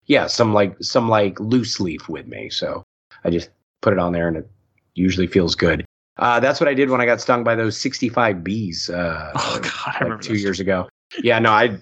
Yeah, 0.06 0.28
some 0.28 0.54
like 0.54 0.76
some 0.82 1.08
like 1.10 1.40
loose 1.40 1.80
leaf 1.80 2.10
with 2.10 2.28
me, 2.28 2.50
so 2.50 2.84
I 3.24 3.30
just 3.30 3.50
put 3.82 3.94
it 3.94 4.00
on 4.00 4.12
there, 4.12 4.28
and 4.28 4.38
it 4.38 4.50
usually 4.96 5.28
feels 5.28 5.56
good. 5.56 5.86
Uh, 6.18 6.40
that's 6.40 6.60
what 6.60 6.68
I 6.68 6.74
did 6.74 6.90
when 6.90 7.02
I 7.02 7.06
got 7.06 7.22
stung 7.22 7.44
by 7.44 7.56
those 7.56 7.76
65 7.78 8.44
bees 8.44 8.90
uh, 8.90 9.32
Oh 9.34 9.60
God, 9.62 9.72
like 9.88 10.02
remember 10.02 10.22
two 10.24 10.36
years 10.36 10.60
ago. 10.60 10.88
Yeah, 11.24 11.40
no, 11.40 11.52
I 11.52 11.80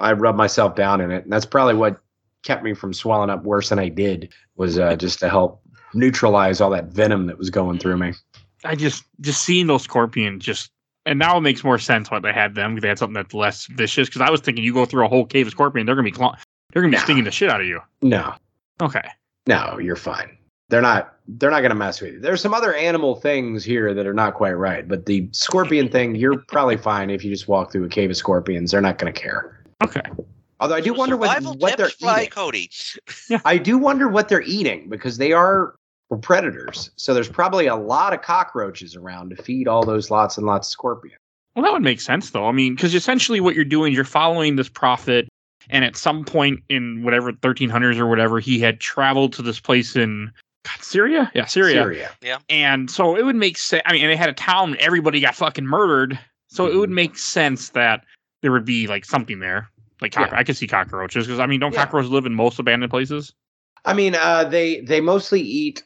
I 0.00 0.12
rubbed 0.12 0.38
myself 0.38 0.74
down 0.74 1.00
in 1.00 1.10
it, 1.10 1.24
and 1.24 1.32
that's 1.32 1.46
probably 1.46 1.74
what 1.74 1.98
kept 2.42 2.62
me 2.62 2.74
from 2.74 2.92
swelling 2.92 3.30
up 3.30 3.44
worse 3.44 3.68
than 3.70 3.78
I 3.78 3.88
did. 3.88 4.32
Was 4.56 4.78
uh, 4.78 4.96
just 4.96 5.18
to 5.20 5.28
help 5.28 5.60
neutralize 5.94 6.60
all 6.60 6.70
that 6.70 6.86
venom 6.86 7.26
that 7.26 7.38
was 7.38 7.50
going 7.50 7.78
through 7.78 7.96
me. 7.98 8.12
I 8.64 8.74
just 8.74 9.04
just 9.20 9.42
seeing 9.42 9.66
those 9.66 9.82
scorpions 9.82 10.44
just 10.44 10.70
and 11.06 11.18
now 11.18 11.36
it 11.36 11.42
makes 11.42 11.62
more 11.62 11.78
sense 11.78 12.10
why 12.10 12.18
they 12.18 12.32
had 12.32 12.54
them 12.54 12.74
because 12.74 12.82
they 12.82 12.88
had 12.88 12.98
something 12.98 13.14
that's 13.14 13.34
less 13.34 13.66
vicious. 13.66 14.08
Because 14.08 14.22
I 14.22 14.30
was 14.30 14.40
thinking 14.40 14.64
you 14.64 14.72
go 14.72 14.86
through 14.86 15.04
a 15.04 15.08
whole 15.08 15.26
cave 15.26 15.46
of 15.46 15.52
scorpion, 15.52 15.86
they're 15.86 15.94
gonna 15.94 16.04
be 16.04 16.10
claw- 16.12 16.36
they're 16.72 16.82
gonna 16.82 16.92
be 16.92 16.96
Nah. 16.96 17.04
stinging 17.04 17.24
the 17.24 17.30
shit 17.30 17.50
out 17.50 17.60
of 17.60 17.66
you. 17.66 17.80
No, 18.02 18.34
Okay. 18.82 19.06
No, 19.46 19.78
you're 19.78 19.94
fine. 19.96 20.36
They're 20.70 20.80
not. 20.82 21.14
They're 21.28 21.50
not 21.50 21.60
going 21.60 21.70
to 21.70 21.74
mess 21.76 22.00
with 22.02 22.14
you. 22.14 22.20
There's 22.20 22.40
some 22.42 22.52
other 22.52 22.74
animal 22.74 23.14
things 23.16 23.64
here 23.64 23.94
that 23.94 24.06
are 24.06 24.12
not 24.14 24.34
quite 24.34 24.52
right, 24.54 24.86
but 24.86 25.06
the 25.06 25.28
scorpion 25.32 25.88
thing, 25.88 26.14
you're 26.16 26.38
probably 26.48 26.76
fine 26.76 27.08
if 27.10 27.24
you 27.24 27.30
just 27.30 27.48
walk 27.48 27.70
through 27.72 27.84
a 27.84 27.88
cave 27.88 28.10
of 28.10 28.16
scorpions. 28.16 28.70
They're 28.72 28.80
not 28.82 28.98
going 28.98 29.12
to 29.12 29.18
care. 29.18 29.63
Okay. 29.84 30.02
Although 30.60 30.76
I 30.76 30.80
do 30.80 30.94
wonder 30.94 31.16
what, 31.16 31.28
Survival 31.28 31.56
what 31.58 31.76
they're 31.76 31.88
tips 31.88 32.02
eating. 32.02 32.30
Cody. 32.30 32.70
I 33.44 33.58
do 33.58 33.76
wonder 33.76 34.08
what 34.08 34.28
they're 34.28 34.42
eating 34.42 34.88
because 34.88 35.18
they 35.18 35.32
are 35.32 35.74
predators. 36.22 36.90
So 36.96 37.12
there's 37.12 37.28
probably 37.28 37.66
a 37.66 37.74
lot 37.76 38.12
of 38.14 38.22
cockroaches 38.22 38.94
around 38.94 39.30
to 39.30 39.42
feed 39.42 39.66
all 39.66 39.84
those 39.84 40.10
lots 40.10 40.38
and 40.38 40.46
lots 40.46 40.68
of 40.68 40.72
scorpions. 40.72 41.18
Well, 41.54 41.64
that 41.64 41.72
would 41.72 41.82
make 41.82 42.00
sense 42.00 42.30
though. 42.30 42.46
I 42.46 42.52
mean, 42.52 42.74
because 42.74 42.94
essentially 42.94 43.40
what 43.40 43.54
you're 43.54 43.64
doing, 43.64 43.92
you're 43.92 44.04
following 44.04 44.56
this 44.56 44.68
prophet, 44.68 45.28
and 45.70 45.84
at 45.84 45.96
some 45.96 46.24
point 46.24 46.60
in 46.68 47.02
whatever 47.02 47.32
1300s 47.32 47.98
or 47.98 48.06
whatever, 48.06 48.38
he 48.38 48.60
had 48.60 48.80
traveled 48.80 49.32
to 49.34 49.42
this 49.42 49.58
place 49.60 49.96
in 49.96 50.30
God, 50.64 50.82
Syria. 50.82 51.30
Yeah, 51.34 51.46
Syria. 51.46 51.74
Syria. 52.22 52.38
And 52.48 52.90
so 52.90 53.16
it 53.16 53.24
would 53.24 53.36
make 53.36 53.58
sense. 53.58 53.82
I 53.86 53.92
mean, 53.92 54.02
and 54.02 54.12
they 54.12 54.16
had 54.16 54.28
a 54.28 54.34
town, 54.34 54.76
everybody 54.78 55.20
got 55.20 55.34
fucking 55.34 55.66
murdered. 55.66 56.18
So 56.48 56.66
it 56.66 56.76
would 56.76 56.90
Mhm. 56.90 56.94
make 56.94 57.18
sense 57.18 57.70
that 57.70 58.04
there 58.42 58.52
would 58.52 58.64
be 58.64 58.86
like 58.86 59.04
something 59.04 59.40
there. 59.40 59.68
Like 60.00 60.12
cock- 60.12 60.30
Yeah. 60.32 60.38
I 60.38 60.44
can 60.44 60.54
see 60.54 60.66
cockroaches 60.66 61.26
because 61.26 61.40
I 61.40 61.46
mean, 61.46 61.60
don't 61.60 61.72
Yeah. 61.72 61.84
cockroaches 61.84 62.10
live 62.10 62.26
in 62.26 62.34
most 62.34 62.58
abandoned 62.58 62.90
places? 62.90 63.32
I 63.84 63.94
mean, 63.94 64.14
uh, 64.14 64.44
they 64.44 64.80
they 64.80 65.00
mostly 65.00 65.40
eat 65.40 65.82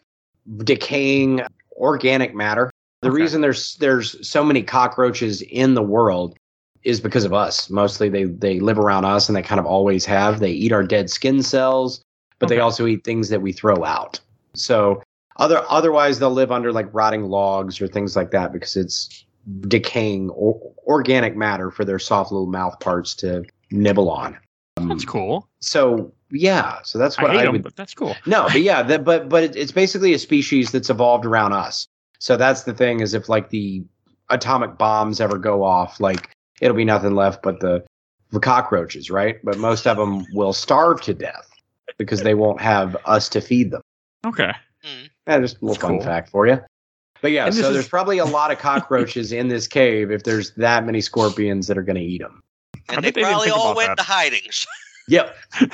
decaying 0.64 1.42
organic 1.76 2.34
matter. 2.34 2.70
The 3.02 3.08
Okay. 3.08 3.16
reason 3.22 3.40
there's 3.40 3.76
there's 3.76 4.26
so 4.28 4.42
many 4.44 4.62
cockroaches 4.62 5.42
in 5.42 5.74
the 5.74 5.82
world 5.82 6.36
is 6.84 7.00
because 7.00 7.24
of 7.24 7.32
us. 7.32 7.68
Mostly 7.70 8.08
they 8.08 8.24
they 8.24 8.60
live 8.60 8.78
around 8.78 9.04
us 9.04 9.28
and 9.28 9.36
they 9.36 9.42
kind 9.42 9.58
of 9.60 9.66
always 9.66 10.04
have. 10.04 10.40
They 10.40 10.50
eat 10.50 10.72
our 10.72 10.82
dead 10.84 11.10
skin 11.10 11.42
cells, 11.42 12.00
but 12.38 12.48
they 12.48 12.60
also 12.60 12.86
eat 12.86 13.04
things 13.04 13.28
that 13.28 13.42
we 13.42 13.52
throw 13.52 13.84
out. 13.84 14.20
So 14.54 15.02
other 15.36 15.64
otherwise 15.68 16.18
they'll 16.18 16.30
live 16.30 16.50
under 16.50 16.72
like 16.72 16.88
rotting 16.92 17.24
logs 17.24 17.80
or 17.80 17.86
things 17.88 18.16
like 18.16 18.30
that 18.30 18.52
because 18.52 18.76
it's 18.76 19.24
decaying 19.68 20.30
or, 20.30 20.60
organic 20.86 21.36
matter 21.36 21.70
for 21.70 21.84
their 21.84 21.98
soft 21.98 22.32
little 22.32 22.46
mouth 22.48 22.78
parts 22.80 23.14
to 23.16 23.44
nibble 23.70 24.10
on. 24.10 24.36
Um, 24.76 24.88
That's 24.88 25.04
cool. 25.04 25.48
so 25.60 26.12
yeah. 26.30 26.78
So 26.84 26.98
that's 26.98 27.18
I 27.18 27.22
what 27.22 27.30
hate 27.32 27.40
I, 27.40 27.44
them, 27.44 27.52
would. 27.54 27.62
but 27.64 27.74
that's 27.76 27.94
cool. 27.94 28.14
No, 28.26 28.44
but 28.44 28.62
yeah, 28.62 28.82
that, 28.82 29.04
but 29.04 29.28
but 29.28 29.42
it, 29.44 29.56
it's 29.56 29.72
basically 29.72 30.14
a 30.14 30.18
species 30.18 30.70
that's 30.70 30.90
evolved 30.90 31.24
around 31.26 31.52
us. 31.52 31.86
So 32.20 32.36
that's 32.36 32.62
the 32.64 32.74
thing 32.74 33.00
is 33.00 33.14
if 33.14 33.28
like 33.28 33.50
the 33.50 33.82
atomic 34.30 34.78
bombs 34.78 35.20
ever 35.20 35.38
go 35.38 35.64
off, 35.64 36.00
like 36.00 36.30
it'll 36.60 36.76
be 36.76 36.84
nothing 36.84 37.14
left 37.14 37.42
but 37.42 37.60
the 37.60 37.84
the 38.30 38.40
cockroaches, 38.40 39.10
right? 39.10 39.38
But 39.42 39.58
most 39.58 39.86
of 39.86 39.96
them 39.96 40.26
will 40.32 40.52
starve 40.52 41.00
to 41.02 41.14
death 41.14 41.48
because 41.96 42.22
they 42.22 42.34
won't 42.34 42.60
have 42.60 42.96
us 43.06 43.28
to 43.30 43.40
feed 43.40 43.70
them. 43.70 43.80
Okay. 44.26 44.52
Yeah, 45.26 45.40
just 45.40 45.56
a 45.56 45.64
little 45.64 45.74
That's 45.74 45.78
fun 45.82 45.90
cool. 45.96 46.02
fact 46.02 46.28
for 46.30 46.46
you. 46.46 46.60
But 47.20 47.32
yeah, 47.32 47.50
so 47.50 47.68
is- 47.68 47.72
there's 47.74 47.88
probably 47.88 48.18
a 48.18 48.24
lot 48.24 48.52
of 48.52 48.58
cockroaches 48.60 49.32
in 49.32 49.48
this 49.48 49.66
cave 49.66 50.10
if 50.12 50.22
there's 50.22 50.52
that 50.52 50.84
many 50.86 51.00
scorpions 51.00 51.66
that 51.66 51.76
are 51.78 51.82
going 51.82 51.96
to 51.96 52.02
eat 52.02 52.20
them. 52.20 52.42
I 52.88 52.94
And 52.94 53.04
they 53.04 53.10
they 53.10 53.22
probably 53.22 53.50
all 53.50 53.74
went 53.74 53.88
that. 53.90 53.98
to 53.98 54.02
hidings. 54.04 54.66
Yep. 55.10 55.34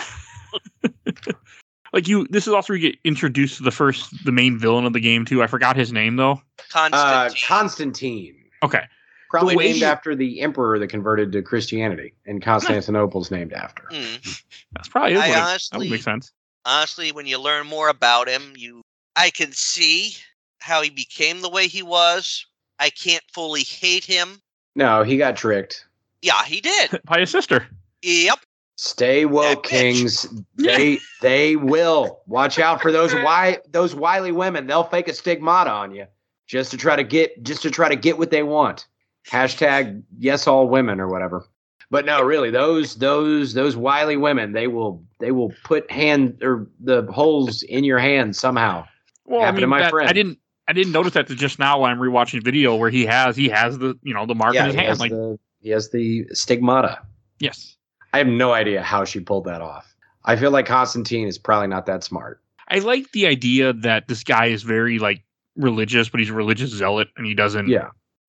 Like 1.92 2.08
you, 2.08 2.26
this 2.28 2.48
is 2.48 2.52
also 2.52 2.72
where 2.72 2.78
you 2.78 2.90
get 2.90 2.98
introduced 3.04 3.58
to 3.58 3.62
the 3.62 3.70
first, 3.70 4.24
the 4.24 4.32
main 4.32 4.58
villain 4.58 4.84
of 4.84 4.92
the 4.92 5.00
game 5.00 5.24
too. 5.24 5.44
I 5.44 5.46
forgot 5.46 5.76
his 5.76 5.92
name 5.92 6.16
though. 6.16 6.42
Uh, 6.74 6.88
Constantine. 7.30 7.42
Constantine. 7.46 8.36
Okay. 8.64 8.82
Probably 9.30 9.54
The 9.54 9.60
named 9.62 9.76
he- 9.76 9.84
after 9.84 10.16
the 10.16 10.40
emperor 10.40 10.78
that 10.80 10.88
converted 10.88 11.30
to 11.32 11.42
Christianity, 11.42 12.12
and 12.26 12.42
Constantinople's 12.42 13.30
named 13.30 13.52
after. 13.52 13.84
Mm. 13.92 14.42
That's 14.72 14.88
probably 14.88 15.12
is 15.14 15.20
I 15.20 15.28
what 15.28 15.36
that 15.70 15.78
would 15.78 15.90
make 15.90 16.02
sense. 16.02 16.32
honestly, 16.64 17.12
when 17.12 17.26
you 17.26 17.40
learn 17.40 17.66
more 17.68 17.88
about 17.88 18.28
him, 18.28 18.54
you 18.56 18.82
I 19.14 19.30
can 19.30 19.52
see 19.52 20.16
how 20.58 20.82
he 20.82 20.90
became 20.90 21.42
the 21.42 21.50
way 21.50 21.68
he 21.68 21.82
was. 21.84 22.44
I 22.80 22.90
can't 22.90 23.22
fully 23.32 23.62
hate 23.62 24.04
him. 24.04 24.40
No, 24.74 25.04
he 25.04 25.16
got 25.16 25.36
tricked. 25.36 25.84
Yeah, 26.24 26.42
he 26.44 26.60
did. 26.62 27.00
By 27.04 27.20
his 27.20 27.30
sister. 27.30 27.66
yep. 28.02 28.38
Stay 28.76 29.24
woke, 29.24 29.62
kings. 29.64 30.26
They 30.56 30.98
they 31.22 31.54
will. 31.54 32.22
Watch 32.26 32.58
out 32.58 32.82
for 32.82 32.90
those 32.90 33.12
wi- 33.12 33.60
those 33.70 33.94
wily 33.94 34.32
women. 34.32 34.66
They'll 34.66 34.82
fake 34.82 35.06
a 35.06 35.14
stigmata 35.14 35.70
on 35.70 35.94
you 35.94 36.06
just 36.48 36.72
to 36.72 36.76
try 36.76 36.96
to 36.96 37.04
get 37.04 37.40
just 37.44 37.62
to 37.62 37.70
try 37.70 37.88
to 37.88 37.94
get 37.94 38.18
what 38.18 38.30
they 38.32 38.42
want. 38.42 38.86
Hashtag 39.30 40.02
yes 40.18 40.46
all 40.48 40.66
women 40.68 40.98
or 41.00 41.08
whatever. 41.08 41.46
But 41.90 42.04
no, 42.04 42.20
really, 42.22 42.50
those 42.50 42.96
those 42.96 43.54
those 43.54 43.76
wily 43.76 44.16
women, 44.16 44.52
they 44.52 44.66
will 44.66 45.04
they 45.20 45.30
will 45.30 45.52
put 45.62 45.88
hand 45.90 46.42
or 46.42 46.66
the 46.80 47.02
holes 47.12 47.62
in 47.62 47.84
your 47.84 47.98
hand 48.00 48.34
somehow. 48.34 48.86
Well, 49.24 49.42
Happened 49.42 49.58
I 49.58 49.60
to 49.60 49.66
my 49.68 49.80
that- 49.82 49.90
friend. 49.90 50.10
I 50.10 50.12
didn't, 50.12 50.38
I 50.66 50.72
didn't 50.72 50.92
notice 50.92 51.12
that 51.12 51.28
till 51.28 51.36
just 51.36 51.58
now 51.60 51.80
when 51.80 51.92
I'm 51.92 51.98
rewatching 51.98 52.42
video 52.42 52.74
where 52.74 52.90
he 52.90 53.06
has, 53.06 53.36
he 53.36 53.48
has 53.50 53.78
the, 53.78 53.96
you 54.02 54.12
know, 54.14 54.26
the 54.26 54.34
mark 54.34 54.54
in 54.56 54.64
his 54.64 54.74
he 54.74 54.80
hand. 54.80 54.98
Like, 54.98 55.10
the, 55.12 55.38
he 55.64 55.70
has 55.70 55.90
the 55.90 56.26
stigmata. 56.32 57.00
yes, 57.40 57.76
I 58.12 58.18
have 58.18 58.28
no 58.28 58.52
idea 58.52 58.82
how 58.82 59.04
she 59.04 59.18
pulled 59.18 59.44
that 59.46 59.60
off. 59.60 59.92
I 60.24 60.36
feel 60.36 60.50
like 60.52 60.66
Constantine 60.66 61.26
is 61.26 61.36
probably 61.38 61.66
not 61.68 61.86
that 61.86 62.04
smart. 62.04 62.40
I 62.68 62.78
like 62.78 63.10
the 63.12 63.26
idea 63.26 63.72
that 63.72 64.06
this 64.08 64.22
guy 64.22 64.46
is 64.46 64.62
very 64.62 64.98
like 64.98 65.24
religious, 65.56 66.08
but 66.08 66.20
he's 66.20 66.30
a 66.30 66.34
religious 66.34 66.70
zealot, 66.70 67.08
and 67.16 67.26
he 67.26 67.34
doesn't. 67.34 67.68
Yeah. 67.68 67.88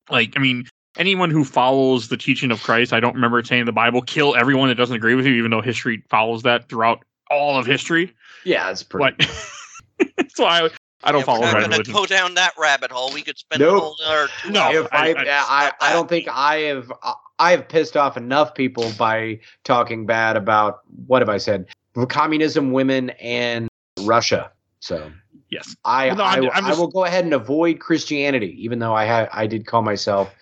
Like, 0.09 0.33
I 0.35 0.39
mean, 0.39 0.65
anyone 0.97 1.29
who 1.29 1.43
follows 1.43 2.07
the 2.09 2.17
teaching 2.17 2.51
of 2.51 2.61
Christ, 2.63 2.93
I 2.93 2.99
don't 2.99 3.15
remember 3.15 3.39
it 3.39 3.47
saying 3.47 3.65
the 3.65 3.71
Bible, 3.71 4.01
kill 4.01 4.35
everyone 4.35 4.69
that 4.69 4.75
doesn't 4.75 4.95
agree 4.95 5.15
with 5.15 5.25
you, 5.25 5.33
even 5.35 5.51
though 5.51 5.61
history 5.61 6.03
follows 6.09 6.43
that 6.43 6.69
throughout 6.69 7.03
all 7.31 7.57
of 7.57 7.65
history. 7.65 8.13
Yeah, 8.43 8.69
it's 8.71 8.83
pretty. 8.83 9.15
But 9.17 10.29
so 10.35 10.45
I, 10.45 10.69
I 11.03 11.11
don't 11.11 11.21
Yeah, 11.21 11.25
follow 11.25 11.41
we're 11.41 11.59
not 11.61 11.69
going 11.71 11.83
to 11.83 11.91
go 11.91 12.05
down 12.05 12.35
that 12.35 12.53
rabbit 12.57 12.91
hole. 12.91 13.11
We 13.13 13.21
could 13.23 13.37
spend 13.37 13.61
Nope. 13.61 13.77
a 13.77 13.79
whole 13.79 13.95
other 14.05 14.27
No, 14.49 14.61
hours. 14.61 14.75
if 14.75 14.87
I, 14.91 15.13
I- 15.13 15.13
I, 15.13 15.25
I- 15.27 15.71
I, 15.89 15.93
don't 15.93 16.07
think 16.09 16.27
I 16.29 16.55
have 16.57 16.91
uh, 17.01 17.13
I 17.39 17.51
have 17.51 17.67
pissed 17.67 17.97
off 17.97 18.17
enough 18.17 18.55
people 18.55 18.91
by 18.97 19.39
talking 19.63 20.05
bad 20.05 20.37
about 20.37 20.81
what 21.07 21.21
have 21.21 21.29
I 21.29 21.37
said? 21.37 21.67
Communism, 22.09 22.71
women, 22.71 23.09
and 23.11 23.67
Russia. 24.01 24.51
So 24.79 25.11
yes. 25.49 25.75
I 25.85 26.09
No, 26.13 26.23
I, 26.23 26.35
I'm- 26.35 26.49
I'm 26.53 26.65
I 26.65 26.73
will 26.73 26.87
go 26.87 27.05
ahead 27.05 27.25
and 27.25 27.33
avoid 27.33 27.79
Christianity, 27.79 28.55
even 28.63 28.79
though 28.79 28.93
I 28.93 29.05
ha- 29.05 29.29
I 29.33 29.47
did 29.47 29.65
call 29.65 29.81
myself 29.81 30.33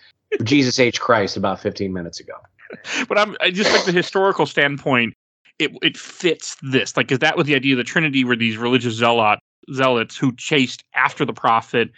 Jesus 0.42 0.78
H 0.78 1.00
Christ 1.00 1.36
about 1.36 1.60
15 1.60 1.92
minutes 1.92 2.20
ago. 2.20 2.34
but 3.08 3.18
I'm 3.18 3.36
I 3.40 3.50
just 3.50 3.72
like 3.72 3.84
the 3.84 3.92
historical 3.92 4.46
standpoint. 4.46 5.14
It 5.58 5.72
it 5.82 5.96
fits 5.96 6.56
this 6.62 6.96
like 6.96 7.06
because 7.06 7.20
that 7.20 7.36
was 7.36 7.46
the 7.46 7.54
idea 7.54 7.74
of 7.74 7.78
the 7.78 7.84
Trinity 7.84 8.24
were 8.24 8.36
these 8.36 8.56
religious 8.56 8.94
zealot 8.94 9.38
zealots 9.72 10.16
who 10.16 10.34
chased 10.36 10.82
after 10.94 11.24
the 11.24 11.32
prophet 11.32 11.90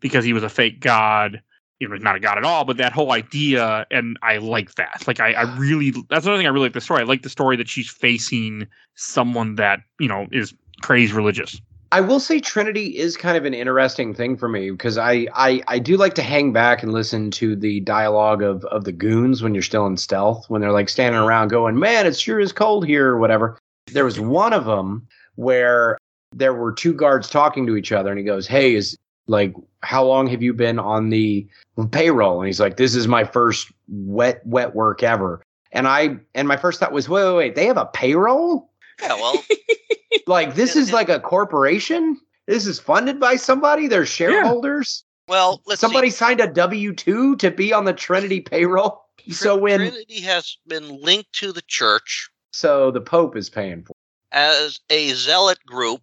because 0.00 0.24
he 0.24 0.32
was 0.32 0.42
a 0.42 0.48
fake 0.48 0.80
god. 0.80 1.40
You 1.80 1.88
know, 1.88 1.96
not 1.96 2.16
a 2.16 2.20
god 2.20 2.38
at 2.38 2.44
all, 2.44 2.64
but 2.64 2.76
that 2.76 2.92
whole 2.92 3.12
idea, 3.12 3.86
and 3.90 4.16
I 4.22 4.36
like 4.36 4.76
that. 4.76 5.04
Like, 5.06 5.20
I, 5.20 5.32
I 5.32 5.56
really, 5.56 5.92
that's 6.08 6.24
another 6.24 6.38
thing 6.38 6.46
I 6.46 6.50
really 6.50 6.66
like 6.66 6.72
the 6.72 6.80
story. 6.80 7.00
I 7.00 7.04
like 7.04 7.22
the 7.22 7.28
story 7.28 7.56
that 7.56 7.68
she's 7.68 7.90
facing 7.90 8.68
someone 8.94 9.56
that, 9.56 9.80
you 9.98 10.08
know, 10.08 10.26
is 10.30 10.54
crazy 10.82 11.12
religious. 11.12 11.60
I 11.94 12.00
will 12.00 12.18
say 12.18 12.40
Trinity 12.40 12.98
is 12.98 13.16
kind 13.16 13.36
of 13.36 13.44
an 13.44 13.54
interesting 13.54 14.14
thing 14.14 14.36
for 14.36 14.48
me 14.48 14.72
because 14.72 14.98
I, 14.98 15.28
I 15.32 15.62
I 15.68 15.78
do 15.78 15.96
like 15.96 16.14
to 16.14 16.22
hang 16.22 16.52
back 16.52 16.82
and 16.82 16.92
listen 16.92 17.30
to 17.32 17.54
the 17.54 17.78
dialogue 17.80 18.42
of 18.42 18.64
of 18.64 18.82
the 18.82 18.90
goons 18.90 19.44
when 19.44 19.54
you're 19.54 19.62
still 19.62 19.86
in 19.86 19.96
stealth 19.96 20.44
when 20.48 20.60
they're 20.60 20.72
like 20.72 20.88
standing 20.88 21.20
around 21.20 21.48
going, 21.48 21.78
"Man, 21.78 22.04
it 22.04 22.18
sure 22.18 22.40
is 22.40 22.52
cold 22.52 22.84
here" 22.84 23.10
or 23.10 23.18
whatever. 23.18 23.56
There 23.92 24.04
was 24.04 24.18
one 24.18 24.52
of 24.52 24.64
them 24.64 25.06
where 25.36 25.96
there 26.32 26.52
were 26.52 26.72
two 26.72 26.94
guards 26.94 27.30
talking 27.30 27.64
to 27.68 27.76
each 27.76 27.92
other, 27.92 28.10
and 28.10 28.18
he 28.18 28.24
goes, 28.24 28.48
"Hey, 28.48 28.74
is 28.74 28.98
like 29.26 29.54
how 29.82 30.04
long 30.04 30.26
have 30.28 30.42
you 30.42 30.52
been 30.54 30.78
on 30.78 31.10
the 31.10 31.46
payroll?" 31.90 32.40
And 32.40 32.46
he's 32.46 32.60
like, 32.60 32.76
"This 32.76 32.94
is 32.94 33.08
my 33.08 33.24
first 33.24 33.70
wet 33.88 34.44
wet 34.46 34.74
work 34.74 35.02
ever." 35.02 35.42
And 35.72 35.88
I 35.88 36.16
and 36.34 36.46
my 36.48 36.56
first 36.56 36.80
thought 36.80 36.92
was, 36.92 37.08
"Wait, 37.08 37.24
wait, 37.24 37.36
wait! 37.36 37.54
They 37.54 37.66
have 37.66 37.76
a 37.76 37.86
payroll." 37.86 38.70
Yeah, 39.02 39.14
well, 39.14 39.42
Like 40.26 40.54
this 40.54 40.76
is 40.76 40.92
like 40.92 41.08
a 41.08 41.20
corporation. 41.20 42.18
This 42.46 42.66
is 42.66 42.78
funded 42.78 43.18
by 43.18 43.36
somebody. 43.36 43.88
They're 43.88 44.06
shareholders. 44.06 45.04
well, 45.28 45.60
let's 45.66 45.80
somebody 45.80 46.10
see. 46.10 46.16
signed 46.16 46.40
a 46.40 46.46
W 46.46 46.92
two 46.94 47.36
to 47.36 47.50
be 47.50 47.72
on 47.72 47.84
the 47.84 47.92
Trinity 47.92 48.40
payroll. 48.40 49.04
So 49.30 49.56
when 49.56 49.80
Trinity 49.80 50.20
has 50.20 50.56
been 50.68 51.00
linked 51.02 51.32
to 51.34 51.52
the 51.52 51.62
church 51.66 52.28
so 52.52 52.90
the 52.92 53.00
Pope 53.00 53.36
is 53.36 53.50
paying 53.50 53.82
for. 53.82 53.90
it. 53.90 53.96
as 54.36 54.78
a 54.90 55.12
zealot 55.14 55.58
group, 55.66 56.00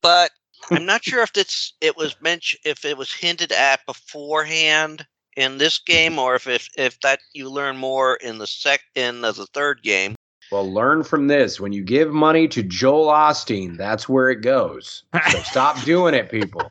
but 0.00 0.30
I'm 0.70 0.86
not 0.86 1.02
sure 1.04 1.22
if 1.22 1.30
it's 1.36 1.72
it 1.80 1.96
was 1.96 2.14
mentioned 2.20 2.60
if 2.64 2.84
it 2.84 2.96
was 2.96 3.12
hinted 3.12 3.52
at 3.52 3.84
beforehand 3.86 5.06
in 5.36 5.58
this 5.58 5.78
game 5.78 6.18
or 6.18 6.34
if 6.34 6.46
if, 6.46 6.68
if 6.76 7.00
that 7.00 7.20
you 7.32 7.48
learn 7.50 7.76
more 7.76 8.16
in 8.16 8.38
the 8.38 8.46
sec 8.46 8.80
in 8.94 9.20
the, 9.22 9.32
the 9.32 9.46
third 9.46 9.82
game. 9.82 10.14
Well, 10.52 10.72
learn 10.72 11.04
from 11.04 11.28
this. 11.28 11.60
When 11.60 11.72
you 11.72 11.82
give 11.84 12.10
money 12.10 12.48
to 12.48 12.62
Joel 12.62 13.06
Osteen, 13.06 13.76
that's 13.76 14.08
where 14.08 14.30
it 14.30 14.42
goes. 14.42 15.04
So 15.30 15.38
stop 15.44 15.80
doing 15.84 16.12
it, 16.14 16.28
people. 16.30 16.70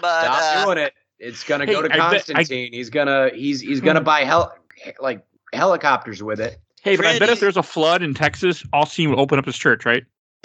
But 0.00 0.22
Stop 0.24 0.42
uh, 0.42 0.64
doing 0.64 0.78
it. 0.86 0.94
It's 1.18 1.44
gonna 1.44 1.64
Hey, 1.66 1.72
go 1.72 1.82
to 1.82 1.88
I 1.92 1.96
bet- 1.96 2.02
I- 2.30 2.34
Constantine. 2.34 2.72
he's 2.72 2.90
gonna 2.90 3.30
he's 3.34 3.60
he's 3.60 3.80
gonna 3.80 4.00
buy 4.00 4.24
hel- 4.24 4.52
like 5.00 5.24
helicopters 5.52 6.22
with 6.22 6.40
it. 6.40 6.58
Hey, 6.82 6.96
but 6.96 7.06
I 7.06 7.18
bet 7.18 7.30
if 7.30 7.40
there's 7.40 7.56
a 7.56 7.62
flood 7.62 8.02
in 8.02 8.12
Texas, 8.14 8.62
Osteen 8.74 9.08
will 9.10 9.20
open 9.20 9.38
up 9.38 9.44
his 9.46 9.56
church, 9.56 9.84
right? 9.86 10.04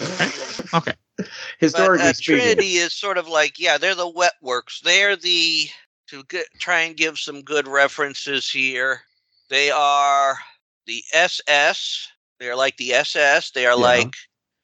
Okay. 0.74 0.94
but, 1.18 1.28
Historically 1.58 2.08
uh, 2.08 2.12
speaking, 2.12 2.40
Trinity 2.42 2.74
is 2.76 2.92
sort 2.94 3.18
of 3.18 3.28
like 3.28 3.58
yeah, 3.58 3.78
they're 3.78 3.94
the 3.94 4.08
wet 4.08 4.34
works. 4.40 4.80
They're 4.82 5.16
the 5.16 5.68
to 6.08 6.24
get, 6.24 6.46
try 6.58 6.80
and 6.80 6.96
give 6.96 7.18
some 7.18 7.42
good 7.42 7.66
references 7.68 8.50
here. 8.50 9.02
They 9.50 9.70
are 9.70 10.36
the 10.86 11.02
SS. 11.12 12.08
They're 12.38 12.56
like 12.56 12.76
the 12.76 12.92
SS. 12.94 13.50
They 13.52 13.66
are 13.66 13.70
Yeah. 13.76 13.84
like 13.84 14.14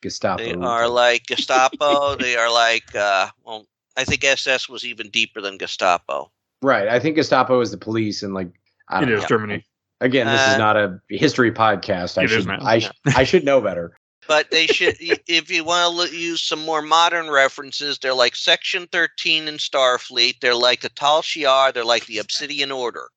Gestapo. 0.03 0.43
They 0.43 0.53
are 0.55 0.89
like 0.89 1.27
Gestapo. 1.27 2.17
they 2.19 2.37
are 2.37 2.53
like, 2.53 2.95
uh, 2.95 3.29
well, 3.45 3.67
I 3.97 4.05
think 4.05 4.25
SS 4.25 4.69
was 4.69 4.85
even 4.85 5.11
deeper 5.11 5.41
than 5.41 5.59
Gestapo. 5.59 6.31
right. 6.63 6.89
I 6.89 6.99
think 6.99 7.17
Gestapo 7.17 7.61
is 7.61 7.71
the 7.71 7.79
police, 7.79 8.23
and 8.23 8.33
like 8.35 8.49
I 8.89 8.99
It 9.03 9.07
don't 9.07 9.15
is 9.15 9.23
know. 9.23 9.29
Germany. 9.29 9.65
Again, 10.01 10.27
this 10.29 10.41
Uh, 10.41 10.51
is 10.53 10.59
not 10.59 10.77
a 10.77 11.01
history 11.09 11.51
podcast. 11.51 12.17
I 12.19 12.27
should. 12.27 12.49
I, 12.49 12.79
sh- 12.79 12.91
I 13.17 13.25
should 13.25 13.45
know 13.45 13.61
better. 13.61 13.98
But 14.29 14.51
they 14.53 14.67
should, 14.67 14.95
if 15.01 15.51
you 15.51 15.65
want 15.65 16.11
to 16.11 16.15
use 16.17 16.43
some 16.43 16.61
more 16.65 16.83
modern 16.83 17.31
references, 17.31 17.99
they're 17.99 18.15
like 18.15 18.37
Section 18.37 18.87
13 18.93 19.49
in 19.49 19.55
Starfleet. 19.57 20.41
They're 20.41 20.55
like 20.55 20.83
the 20.83 20.91
Tal 20.91 21.23
Shiar. 21.23 21.73
They're 21.73 21.85
like 21.85 22.07
the 22.07 22.19
Obsidian 22.25 22.71
Order. 22.71 23.09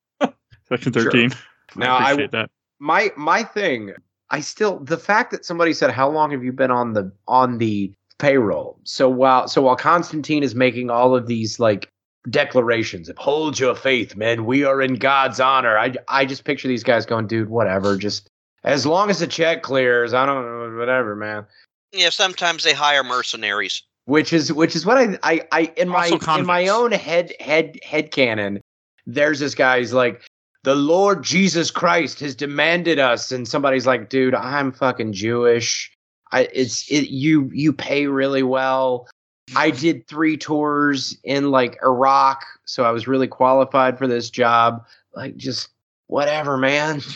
Section 0.70 0.93
Sure. 0.93 1.12
13. 1.12 1.32
Now, 1.76 1.97
I 1.97 1.99
I- 1.99 2.12
appreciate 2.12 2.32
that. 2.32 2.49
My 2.80 3.12
my 3.16 3.43
thing, 3.43 3.91
I 4.32 4.39
still 4.39 4.80
the 4.80 4.97
fact 4.97 5.30
that 5.32 5.45
somebody 5.45 5.74
said 5.74 5.91
how 5.91 6.09
long 6.09 6.32
have 6.32 6.43
you 6.43 6.51
been 6.51 6.72
on 6.72 6.93
the 6.93 7.12
on 7.28 7.59
the 7.59 7.93
payroll? 8.18 8.80
So 8.86 9.07
while 9.07 9.47
so 9.47 9.62
while 9.62 9.76
Constantine 9.76 10.41
is 10.41 10.55
making 10.55 10.89
all 10.89 11.14
of 11.16 11.28
these 11.28 11.59
like 11.59 11.89
declarations 12.30 13.09
of 13.09 13.18
hold 13.20 13.59
your 13.59 13.76
faith, 13.76 14.16
men, 14.16 14.45
we 14.45 14.64
are 14.64 14.82
in 14.82 14.95
God's 14.95 15.39
honor. 15.39 15.78
I 15.78 15.93
I 16.07 16.26
just 16.26 16.43
picture 16.43 16.68
these 16.68 16.84
guys 16.84 17.05
going, 17.05 17.28
dude, 17.28 17.49
whatever, 17.49 17.97
just 17.97 18.30
as 18.64 18.86
long 18.86 19.09
as 19.09 19.20
the 19.20 19.28
check 19.28 19.64
clears, 19.64 20.14
I 20.14 20.26
don't 20.26 20.45
know, 20.45 20.78
whatever, 20.78 21.16
man. 21.16 21.45
Yeah, 21.91 22.09
sometimes 22.09 22.64
they 22.64 22.74
hire 22.74 23.03
mercenaries. 23.03 23.84
which 24.05 24.34
is 24.34 24.51
which 24.53 24.76
is 24.76 24.86
what 24.86 24.97
I 24.97 25.18
I, 25.24 25.41
I 25.51 25.74
in 25.78 25.89
my 25.89 26.09
Also 26.09 26.39
in 26.39 26.45
my 26.45 26.68
own 26.68 26.91
head 26.91 27.34
head 27.39 27.80
head 27.84 28.12
canon. 28.12 28.62
There's 29.05 29.39
this 29.39 29.55
guy's 29.55 29.93
like 29.93 30.22
the 30.64 30.76
Lord 30.76 31.24
Jesus 31.24 31.72
Christ 31.72 32.20
has 32.20 32.36
demanded 32.36 32.99
us, 32.99 33.32
and 33.32 33.47
somebody's 33.47 33.88
like, 33.88 34.09
dude, 34.09 34.36
I'm 34.36 34.72
fucking 34.72 35.14
Jewish. 35.14 35.91
I 36.32 36.47
it's 36.53 36.89
it 36.89 37.09
you 37.09 37.49
you 37.53 37.74
pay 37.74 38.07
really 38.07 38.43
well. 38.43 39.07
I 39.55 39.72
did 39.72 40.07
three 40.07 40.38
tours 40.38 41.18
in 41.24 41.51
like 41.51 41.78
Iraq, 41.84 42.45
so 42.66 42.86
I 42.86 42.91
was 42.91 43.07
really 43.07 43.28
qualified 43.28 43.97
for 43.97 44.07
this 44.07 44.30
job. 44.30 44.86
Like 45.14 45.36
just 45.36 45.70
whatever, 46.12 46.57
man. 46.57 47.01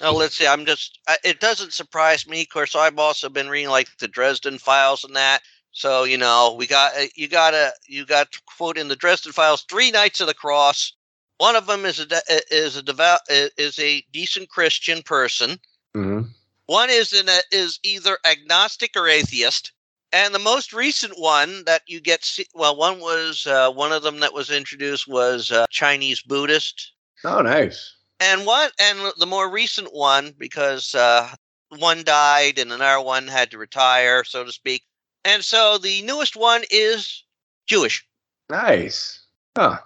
Oh, 0.00 0.14
let's 0.14 0.36
see. 0.38 0.46
I'm 0.46 0.64
just. 0.64 1.00
I- 1.08 1.18
It 1.24 1.40
doesn't 1.40 1.72
surprise 1.72 2.24
me. 2.24 2.42
Of 2.42 2.50
course, 2.50 2.76
I've 2.76 3.00
also 3.00 3.28
been 3.28 3.48
reading 3.48 3.70
like 3.70 3.88
the 3.98 4.06
Dresden 4.06 4.58
Files 4.58 5.02
and 5.02 5.16
that. 5.16 5.40
So 5.72 6.04
you 6.04 6.16
know, 6.16 6.54
we 6.56 6.68
got 6.68 6.92
uh, 6.96 7.06
you 7.16 7.26
got 7.26 7.52
a 7.52 7.72
you 7.88 8.06
got 8.06 8.30
to 8.30 8.40
quote 8.46 8.78
in 8.78 8.86
the 8.86 8.94
Dresden 8.94 9.32
Files 9.32 9.64
three 9.68 9.90
Knights 9.90 10.20
of 10.20 10.28
the 10.28 10.34
Cross. 10.34 10.92
One 11.38 11.56
of 11.56 11.66
them 11.66 11.84
is 11.84 11.98
a 11.98 12.06
is 12.50 12.76
a 12.76 12.82
devout 12.82 13.20
is 13.28 13.76
a 13.80 14.04
decent 14.12 14.48
Christian 14.50 15.02
person. 15.02 15.58
hmm 15.94 16.20
One 16.66 16.90
is 16.90 17.12
in 17.12 17.28
a, 17.28 17.40
is 17.50 17.80
either 17.82 18.18
agnostic 18.24 18.92
or 18.94 19.08
atheist. 19.08 19.72
And 20.12 20.32
the 20.32 20.38
most 20.38 20.72
recent 20.72 21.14
one 21.18 21.64
that 21.64 21.82
you 21.88 22.00
get, 22.00 22.24
see, 22.24 22.46
well, 22.54 22.76
one 22.76 23.00
was 23.00 23.46
uh, 23.48 23.70
one 23.72 23.90
of 23.92 24.04
them 24.04 24.20
that 24.20 24.32
was 24.32 24.48
introduced 24.50 25.08
was 25.08 25.50
uh, 25.50 25.66
Chinese 25.70 26.22
Buddhist, 26.22 26.92
Oh, 27.24 27.42
nice. 27.42 27.94
And 28.20 28.44
what 28.46 28.72
and 28.80 28.98
the 29.18 29.26
more 29.26 29.50
recent 29.50 29.94
one 29.94 30.32
because 30.38 30.94
uh, 30.94 31.28
one 31.78 32.02
died 32.04 32.58
and 32.58 32.72
another 32.72 33.04
one 33.04 33.26
had 33.26 33.50
to 33.50 33.58
retire, 33.58 34.24
so 34.24 34.44
to 34.44 34.52
speak. 34.52 34.82
And 35.24 35.44
so 35.44 35.78
the 35.78 36.02
newest 36.02 36.36
one 36.36 36.62
is 36.70 37.24
Jewish. 37.66 38.06
Nice. 38.50 39.20
Huh. 39.56 39.78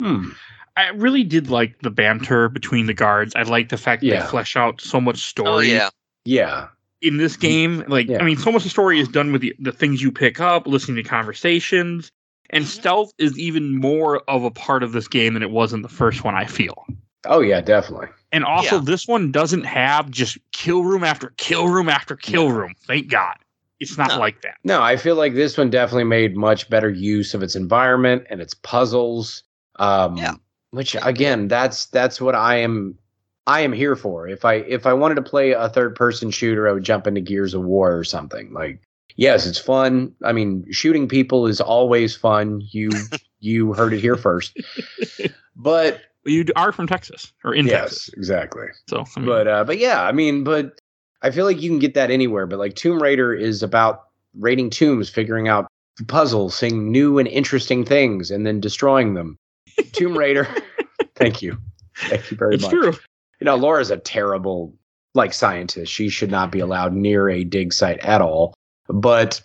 Hmm. 0.00 0.30
I 0.76 0.88
really 0.90 1.24
did 1.24 1.50
like 1.50 1.80
the 1.82 1.90
banter 1.90 2.48
between 2.48 2.86
the 2.86 2.94
guards. 2.94 3.34
I 3.36 3.42
like 3.42 3.68
the 3.68 3.76
fact 3.76 4.02
that 4.02 4.06
Yeah. 4.08 4.22
they 4.22 4.28
flesh 4.28 4.56
out 4.56 4.80
so 4.80 5.00
much 5.00 5.18
story 5.18 5.48
Oh 5.50 5.58
yeah, 5.58 5.90
Yeah. 6.24 6.68
in 7.02 7.16
this 7.16 7.36
game. 7.36 7.84
Like, 7.88 8.08
Yeah. 8.08 8.20
I 8.20 8.24
mean, 8.24 8.36
so 8.36 8.52
much 8.52 8.60
of 8.60 8.64
the 8.64 8.70
story 8.70 9.00
is 9.00 9.08
done 9.08 9.32
with 9.32 9.40
the, 9.40 9.54
the 9.58 9.72
things 9.72 10.02
you 10.02 10.12
pick 10.12 10.40
up, 10.40 10.66
listening 10.66 11.02
to 11.02 11.08
conversations, 11.08 12.10
and 12.50 12.64
Mhm. 12.64 12.68
stealth 12.68 13.12
is 13.18 13.36
even 13.38 13.76
more 13.76 14.18
of 14.28 14.44
a 14.44 14.50
part 14.50 14.82
of 14.82 14.92
this 14.92 15.08
game 15.08 15.34
than 15.34 15.42
it 15.42 15.50
was 15.50 15.72
in 15.72 15.82
the 15.82 15.88
first 15.88 16.22
one. 16.24 16.34
I 16.36 16.44
feel. 16.46 16.86
Oh 17.28 17.40
yeah, 17.40 17.60
definitely. 17.60 18.08
And 18.32 18.44
also, 18.44 18.76
Yeah. 18.76 18.82
this 18.84 19.06
one 19.06 19.30
doesn't 19.32 19.64
have 19.64 20.10
just 20.10 20.38
kill 20.52 20.82
room 20.84 21.04
after 21.04 21.32
kill 21.36 21.68
room 21.68 21.88
after 21.88 22.16
kill 22.16 22.50
room. 22.50 22.74
Thank 22.86 23.08
God. 23.08 23.36
It's 23.80 23.96
not 23.96 24.08
No. 24.08 24.18
like 24.18 24.42
that. 24.42 24.54
No, 24.64 24.82
I 24.82 24.96
feel 24.96 25.14
like 25.14 25.34
this 25.34 25.56
one 25.56 25.70
definitely 25.70 26.04
made 26.04 26.36
much 26.36 26.68
better 26.68 26.90
use 26.90 27.32
of 27.34 27.42
its 27.42 27.54
environment 27.54 28.24
and 28.28 28.40
its 28.40 28.54
puzzles. 28.54 29.44
Um, 29.76 30.16
Yeah. 30.16 30.34
Which 30.70 30.96
again, 31.02 31.48
that's 31.48 31.86
that's 31.86 32.20
what 32.20 32.34
I 32.34 32.56
am. 32.56 32.98
I 33.46 33.60
am 33.60 33.72
here 33.72 33.96
for. 33.96 34.28
If 34.28 34.44
I 34.44 34.54
if 34.56 34.84
I 34.86 34.92
wanted 34.92 35.14
to 35.14 35.22
play 35.22 35.52
a 35.52 35.68
third 35.70 35.94
person 35.94 36.30
shooter, 36.30 36.68
I 36.68 36.72
would 36.72 36.84
jump 36.84 37.06
into 37.06 37.22
Gears 37.22 37.54
of 37.54 37.62
War 37.64 37.96
or 37.96 38.04
something. 38.04 38.52
Like, 38.52 38.82
yes, 39.16 39.46
it's 39.46 39.58
fun. 39.58 40.12
I 40.22 40.32
mean, 40.32 40.66
shooting 40.70 41.08
people 41.08 41.46
is 41.46 41.60
always 41.62 42.14
fun. 42.16 42.60
You 42.70 42.90
you 43.40 43.72
heard 43.72 43.94
it 43.94 44.00
here 44.00 44.16
first. 44.16 44.54
But 45.56 46.00
You 46.24 46.44
are 46.56 46.72
from 46.72 46.86
Texas 46.86 47.32
or 47.44 47.54
in 47.54 47.66
yes, 47.66 47.90
Texas. 47.90 48.10
exactly. 48.14 48.66
So, 48.88 49.04
I 49.16 49.20
mean, 49.20 49.26
But 49.26 49.48
uh, 49.48 49.64
but 49.64 49.78
yeah, 49.78 50.02
I 50.02 50.12
mean, 50.12 50.44
but 50.44 50.80
I 51.22 51.30
feel 51.30 51.44
like 51.44 51.60
you 51.62 51.70
can 51.70 51.78
get 51.78 51.94
that 51.94 52.10
anywhere. 52.10 52.46
But 52.46 52.58
like 52.58 52.74
Tomb 52.74 53.02
Raider 53.02 53.32
is 53.34 53.62
about 53.62 54.04
raiding 54.34 54.70
tombs, 54.70 55.08
figuring 55.08 55.48
out 55.48 55.66
puzzles, 56.06 56.54
seeing 56.54 56.92
new 56.92 57.18
and 57.18 57.26
interesting 57.28 57.84
things, 57.84 58.30
and 58.30 58.46
then 58.46 58.60
destroying 58.60 59.14
them. 59.14 59.38
Tomb 59.92 60.16
Raider. 60.16 60.46
Thank 61.14 61.42
you, 61.42 61.58
thank 61.96 62.30
you 62.30 62.36
very 62.36 62.50
much. 62.52 62.54
it's 62.54 62.62
much. 62.64 62.70
true. 62.72 62.92
You 63.40 63.44
know, 63.44 63.56
Lara's 63.56 63.90
a 63.90 63.96
terrible 63.96 64.72
like 65.14 65.32
scientist. 65.32 65.92
She 65.92 66.08
should 66.08 66.30
not 66.30 66.52
be 66.52 66.60
allowed 66.60 66.92
near 66.92 67.28
a 67.28 67.42
dig 67.42 67.72
site 67.72 67.98
at 68.00 68.20
all. 68.20 68.54
But 68.88 69.40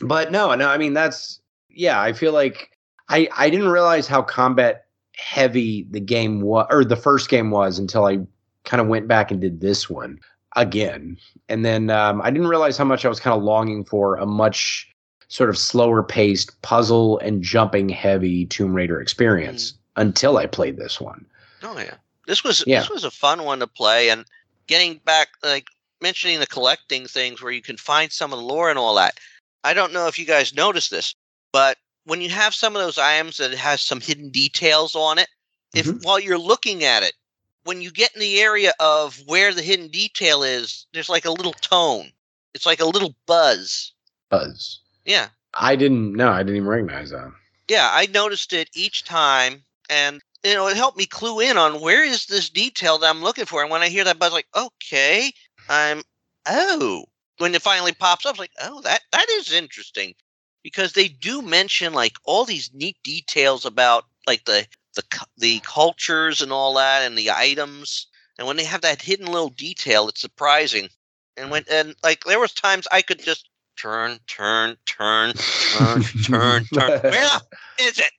but 0.00 0.30
no, 0.30 0.54
no, 0.54 0.68
I 0.68 0.78
mean 0.78 0.92
that's 0.92 1.40
yeah, 1.68 2.00
I 2.00 2.12
feel 2.12 2.32
like 2.32 2.70
I 3.08 3.28
I 3.36 3.50
didn't 3.50 3.68
realize 3.68 4.06
how 4.06 4.22
combat 4.22 4.86
heavy 5.20 5.86
the 5.90 6.00
game 6.00 6.40
was 6.40 6.66
or 6.70 6.84
the 6.84 6.96
first 6.96 7.28
game 7.28 7.50
was 7.50 7.78
until 7.78 8.06
I 8.06 8.18
kind 8.64 8.80
of 8.80 8.88
went 8.88 9.06
back 9.08 9.30
and 9.30 9.40
did 9.40 9.60
this 9.60 9.88
one 9.88 10.18
again. 10.56 11.18
And 11.48 11.64
then 11.64 11.90
um, 11.90 12.20
I 12.22 12.30
didn't 12.30 12.48
realize 12.48 12.76
how 12.76 12.84
much 12.84 13.04
I 13.04 13.08
was 13.08 13.20
kind 13.20 13.36
of 13.36 13.42
longing 13.42 13.84
for 13.84 14.16
a 14.16 14.26
much 14.26 14.90
sort 15.28 15.50
of 15.50 15.56
slower 15.56 16.02
paced 16.02 16.60
puzzle 16.62 17.18
and 17.20 17.42
jumping 17.42 17.88
heavy 17.88 18.46
Tomb 18.46 18.74
Raider 18.74 19.00
experience 19.00 19.74
until 19.96 20.38
I 20.38 20.46
played 20.46 20.76
this 20.76 21.00
one. 21.00 21.24
oh 21.62 21.78
yeah. 21.78 21.94
This 22.26 22.42
was 22.44 22.64
Yeah. 22.66 22.80
this 22.80 22.90
was 22.90 23.04
a 23.04 23.10
fun 23.10 23.44
one 23.44 23.60
to 23.60 23.66
play, 23.66 24.08
and 24.10 24.24
getting 24.66 24.98
back 25.04 25.28
like 25.42 25.66
mentioning 26.00 26.40
the 26.40 26.46
collecting 26.46 27.06
things 27.06 27.42
where 27.42 27.52
you 27.52 27.62
can 27.62 27.76
find 27.76 28.10
some 28.10 28.32
of 28.32 28.38
the 28.38 28.44
lore 28.44 28.70
and 28.70 28.78
all 28.78 28.94
that. 28.94 29.18
I 29.64 29.74
don't 29.74 29.92
know 29.92 30.06
if 30.06 30.18
you 30.18 30.24
guys 30.24 30.54
noticed 30.54 30.90
this, 30.90 31.14
but 31.52 31.76
when 32.10 32.20
you 32.20 32.28
have 32.28 32.52
some 32.56 32.74
of 32.74 32.82
those 32.82 32.98
items 32.98 33.36
that 33.36 33.54
has 33.54 33.80
some 33.80 34.00
hidden 34.00 34.30
details 34.30 34.96
on 34.96 35.16
it, 35.16 35.28
if 35.76 35.86
Mhm. 35.86 36.02
while 36.02 36.18
you're 36.18 36.36
looking 36.36 36.82
at 36.82 37.04
it, 37.04 37.14
when 37.62 37.80
you 37.80 37.92
get 37.92 38.12
in 38.14 38.20
the 38.20 38.40
area 38.40 38.74
of 38.80 39.20
where 39.26 39.54
the 39.54 39.62
hidden 39.62 39.86
detail 39.86 40.42
is, 40.42 40.86
there's 40.92 41.08
like 41.08 41.24
a 41.24 41.30
little 41.30 41.52
tone. 41.52 42.12
It's 42.52 42.66
like 42.66 42.80
a 42.80 42.84
little 42.84 43.14
buzz. 43.26 43.92
Buzz. 44.28 44.80
Yeah. 45.04 45.28
I 45.54 45.76
didn't 45.76 46.14
know. 46.14 46.30
I 46.30 46.42
didn't 46.42 46.56
even 46.56 46.68
recognize 46.68 47.10
that. 47.10 47.30
Yeah, 47.68 47.88
I 47.92 48.06
noticed 48.06 48.52
it 48.52 48.70
each 48.74 49.04
time 49.04 49.64
and 49.88 50.20
you 50.42 50.54
know, 50.54 50.66
it 50.66 50.76
helped 50.76 50.98
me 50.98 51.06
clue 51.06 51.38
in 51.38 51.58
on 51.58 51.80
where 51.80 52.02
is 52.02 52.26
this 52.26 52.50
detail 52.50 52.98
that 52.98 53.10
I'm 53.10 53.22
looking 53.22 53.44
for. 53.44 53.62
And 53.62 53.70
when 53.70 53.82
I 53.82 53.88
hear 53.88 54.02
that 54.02 54.18
buzz, 54.18 54.32
like, 54.32 54.48
okay, 54.56 55.32
I'm 55.68 56.02
oh. 56.46 57.04
When 57.38 57.54
it 57.54 57.62
finally 57.62 57.92
pops 57.92 58.26
up, 58.26 58.32
it's 58.32 58.40
like, 58.40 58.52
oh, 58.60 58.80
that 58.80 59.02
that 59.12 59.28
is 59.30 59.52
interesting. 59.52 60.16
Because 60.62 60.92
they 60.92 61.08
do 61.08 61.42
mention 61.42 61.92
like 61.92 62.16
all 62.24 62.44
these 62.44 62.70
neat 62.74 62.96
details 63.02 63.64
about 63.64 64.04
like 64.26 64.44
the 64.44 64.66
the 64.94 65.02
the 65.38 65.60
cultures 65.60 66.40
and 66.40 66.52
all 66.52 66.74
that 66.74 67.02
and 67.02 67.16
the 67.16 67.30
items. 67.30 68.06
And 68.38 68.46
when 68.46 68.56
they 68.56 68.64
have 68.64 68.82
that 68.82 69.02
hidden 69.02 69.26
little 69.26 69.50
detail, 69.50 70.08
it's 70.08 70.20
surprising. 70.20 70.88
And 71.36 71.50
when 71.50 71.64
and 71.70 71.94
like 72.02 72.24
there 72.24 72.40
was 72.40 72.52
times 72.52 72.86
I 72.90 73.02
could 73.02 73.22
just 73.22 73.48
turn, 73.80 74.18
turn, 74.26 74.76
turn, 74.86 75.34
turn, 75.34 76.02
turn, 76.24 76.64
turn. 76.74 77.00
Where 77.02 77.40
is 77.78 77.98
it? 77.98 78.12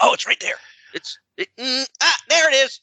Oh, 0.00 0.12
it's 0.14 0.26
right 0.26 0.40
there. 0.40 0.56
It's 0.94 1.18
it, 1.36 1.48
mm, 1.58 1.86
ah, 2.02 2.16
there 2.28 2.50
it 2.50 2.54
is. 2.54 2.80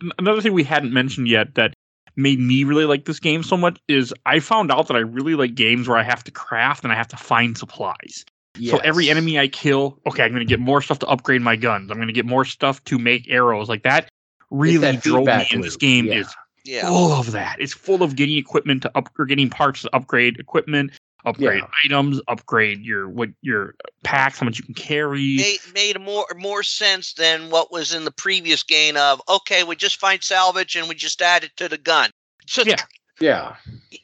Another 0.18 0.40
thing 0.40 0.52
we 0.54 0.64
hadn't 0.64 0.92
mentioned 0.92 1.28
yet 1.28 1.54
that 1.54 1.74
made 2.16 2.38
me 2.38 2.64
really 2.64 2.84
like 2.84 3.04
this 3.04 3.18
game 3.18 3.42
so 3.42 3.56
much 3.56 3.78
is 3.88 4.12
I 4.26 4.40
found 4.40 4.70
out 4.70 4.88
that 4.88 4.96
I 4.96 5.00
really 5.00 5.34
like 5.34 5.54
games 5.54 5.88
where 5.88 5.96
I 5.96 6.02
have 6.02 6.22
to 6.24 6.30
craft 6.30 6.84
and 6.84 6.92
I 6.92 6.96
have 6.96 7.08
to 7.08 7.16
find 7.16 7.56
supplies. 7.56 8.24
So 8.68 8.76
every 8.78 9.08
enemy 9.08 9.38
I 9.38 9.48
kill, 9.48 9.98
okay, 10.06 10.24
I'm 10.24 10.30
going 10.30 10.46
to 10.46 10.48
get 10.48 10.60
more 10.60 10.82
stuff 10.82 10.98
to 10.98 11.06
upgrade 11.06 11.40
my 11.40 11.56
guns. 11.56 11.90
I'm 11.90 11.96
going 11.96 12.08
to 12.08 12.12
get 12.12 12.26
more 12.26 12.44
stuff 12.44 12.84
to 12.84 12.98
make 12.98 13.30
arrows. 13.30 13.68
Like 13.68 13.82
that 13.84 14.10
really 14.50 14.78
that 14.78 15.02
drove 15.02 15.26
me 15.26 15.46
in 15.50 15.62
this 15.62 15.76
game 15.76 16.04
yeah. 16.06 16.16
is 16.16 16.34
Yeah. 16.64 16.88
full 16.88 17.12
of 17.12 17.32
that. 17.32 17.56
It's 17.58 17.72
full 17.72 18.02
of 18.02 18.14
getting 18.14 18.36
equipment 18.36 18.82
to 18.82 18.90
up 18.94 19.08
or 19.18 19.24
getting 19.24 19.48
parts 19.48 19.82
to 19.82 19.96
upgrade 19.96 20.38
equipment, 20.38 20.92
upgrade 21.24 21.60
Yeah. 21.60 21.68
items, 21.84 22.20
upgrade 22.28 22.80
your 22.82 23.08
what 23.08 23.30
your 23.42 23.74
packs, 24.02 24.38
how 24.38 24.44
much 24.44 24.58
you 24.58 24.64
can 24.64 24.74
carry. 24.74 25.36
Made, 25.36 25.58
made 25.74 26.00
more 26.00 26.26
more 26.36 26.62
sense 26.62 27.14
than 27.14 27.50
what 27.50 27.72
was 27.72 27.94
in 27.94 28.04
the 28.04 28.10
previous 28.10 28.62
game 28.62 28.96
of 28.96 29.22
okay, 29.28 29.64
we 29.64 29.76
just 29.76 29.98
find 29.98 30.22
salvage 30.22 30.76
and 30.76 30.88
we 30.88 30.94
just 30.94 31.20
add 31.22 31.44
it 31.44 31.56
to 31.56 31.68
the 31.68 31.78
gun. 31.78 32.10
Just 32.46 32.68
Yeah. 32.68 32.82
Yeah. 33.20 33.56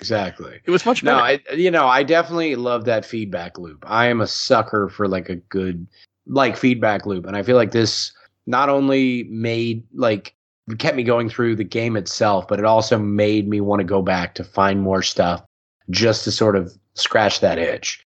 Exactly. 0.00 0.60
It 0.66 0.70
was 0.70 0.84
much 0.84 1.02
No. 1.02 1.14
I 1.14 1.40
you 1.54 1.70
know, 1.70 1.86
I 1.86 2.02
definitely 2.02 2.56
love 2.56 2.84
that 2.84 3.06
feedback 3.06 3.58
loop. 3.58 3.82
I 3.86 4.08
am 4.08 4.20
a 4.20 4.26
sucker 4.26 4.90
for 4.90 5.08
like 5.08 5.30
a 5.30 5.36
good 5.36 5.86
like 6.26 6.58
feedback 6.58 7.06
loop. 7.06 7.24
And 7.24 7.36
I 7.36 7.42
feel 7.42 7.56
like 7.56 7.70
this 7.70 8.12
not 8.46 8.68
only 8.68 9.24
made 9.30 9.82
like 9.94 10.34
kept 10.76 10.96
me 10.96 11.04
going 11.04 11.30
through 11.30 11.56
the 11.56 11.64
game 11.64 11.96
itself, 11.96 12.46
but 12.48 12.58
it 12.58 12.66
also 12.66 12.98
made 12.98 13.48
me 13.48 13.62
want 13.62 13.80
to 13.80 13.84
go 13.84 14.02
back 14.02 14.34
to 14.34 14.44
find 14.44 14.82
more 14.82 15.00
stuff 15.02 15.42
just 15.90 16.24
to 16.24 16.32
sort 16.32 16.56
of 16.56 16.76
scratch 16.94 17.40
that 17.40 17.58
itch. 17.58 18.04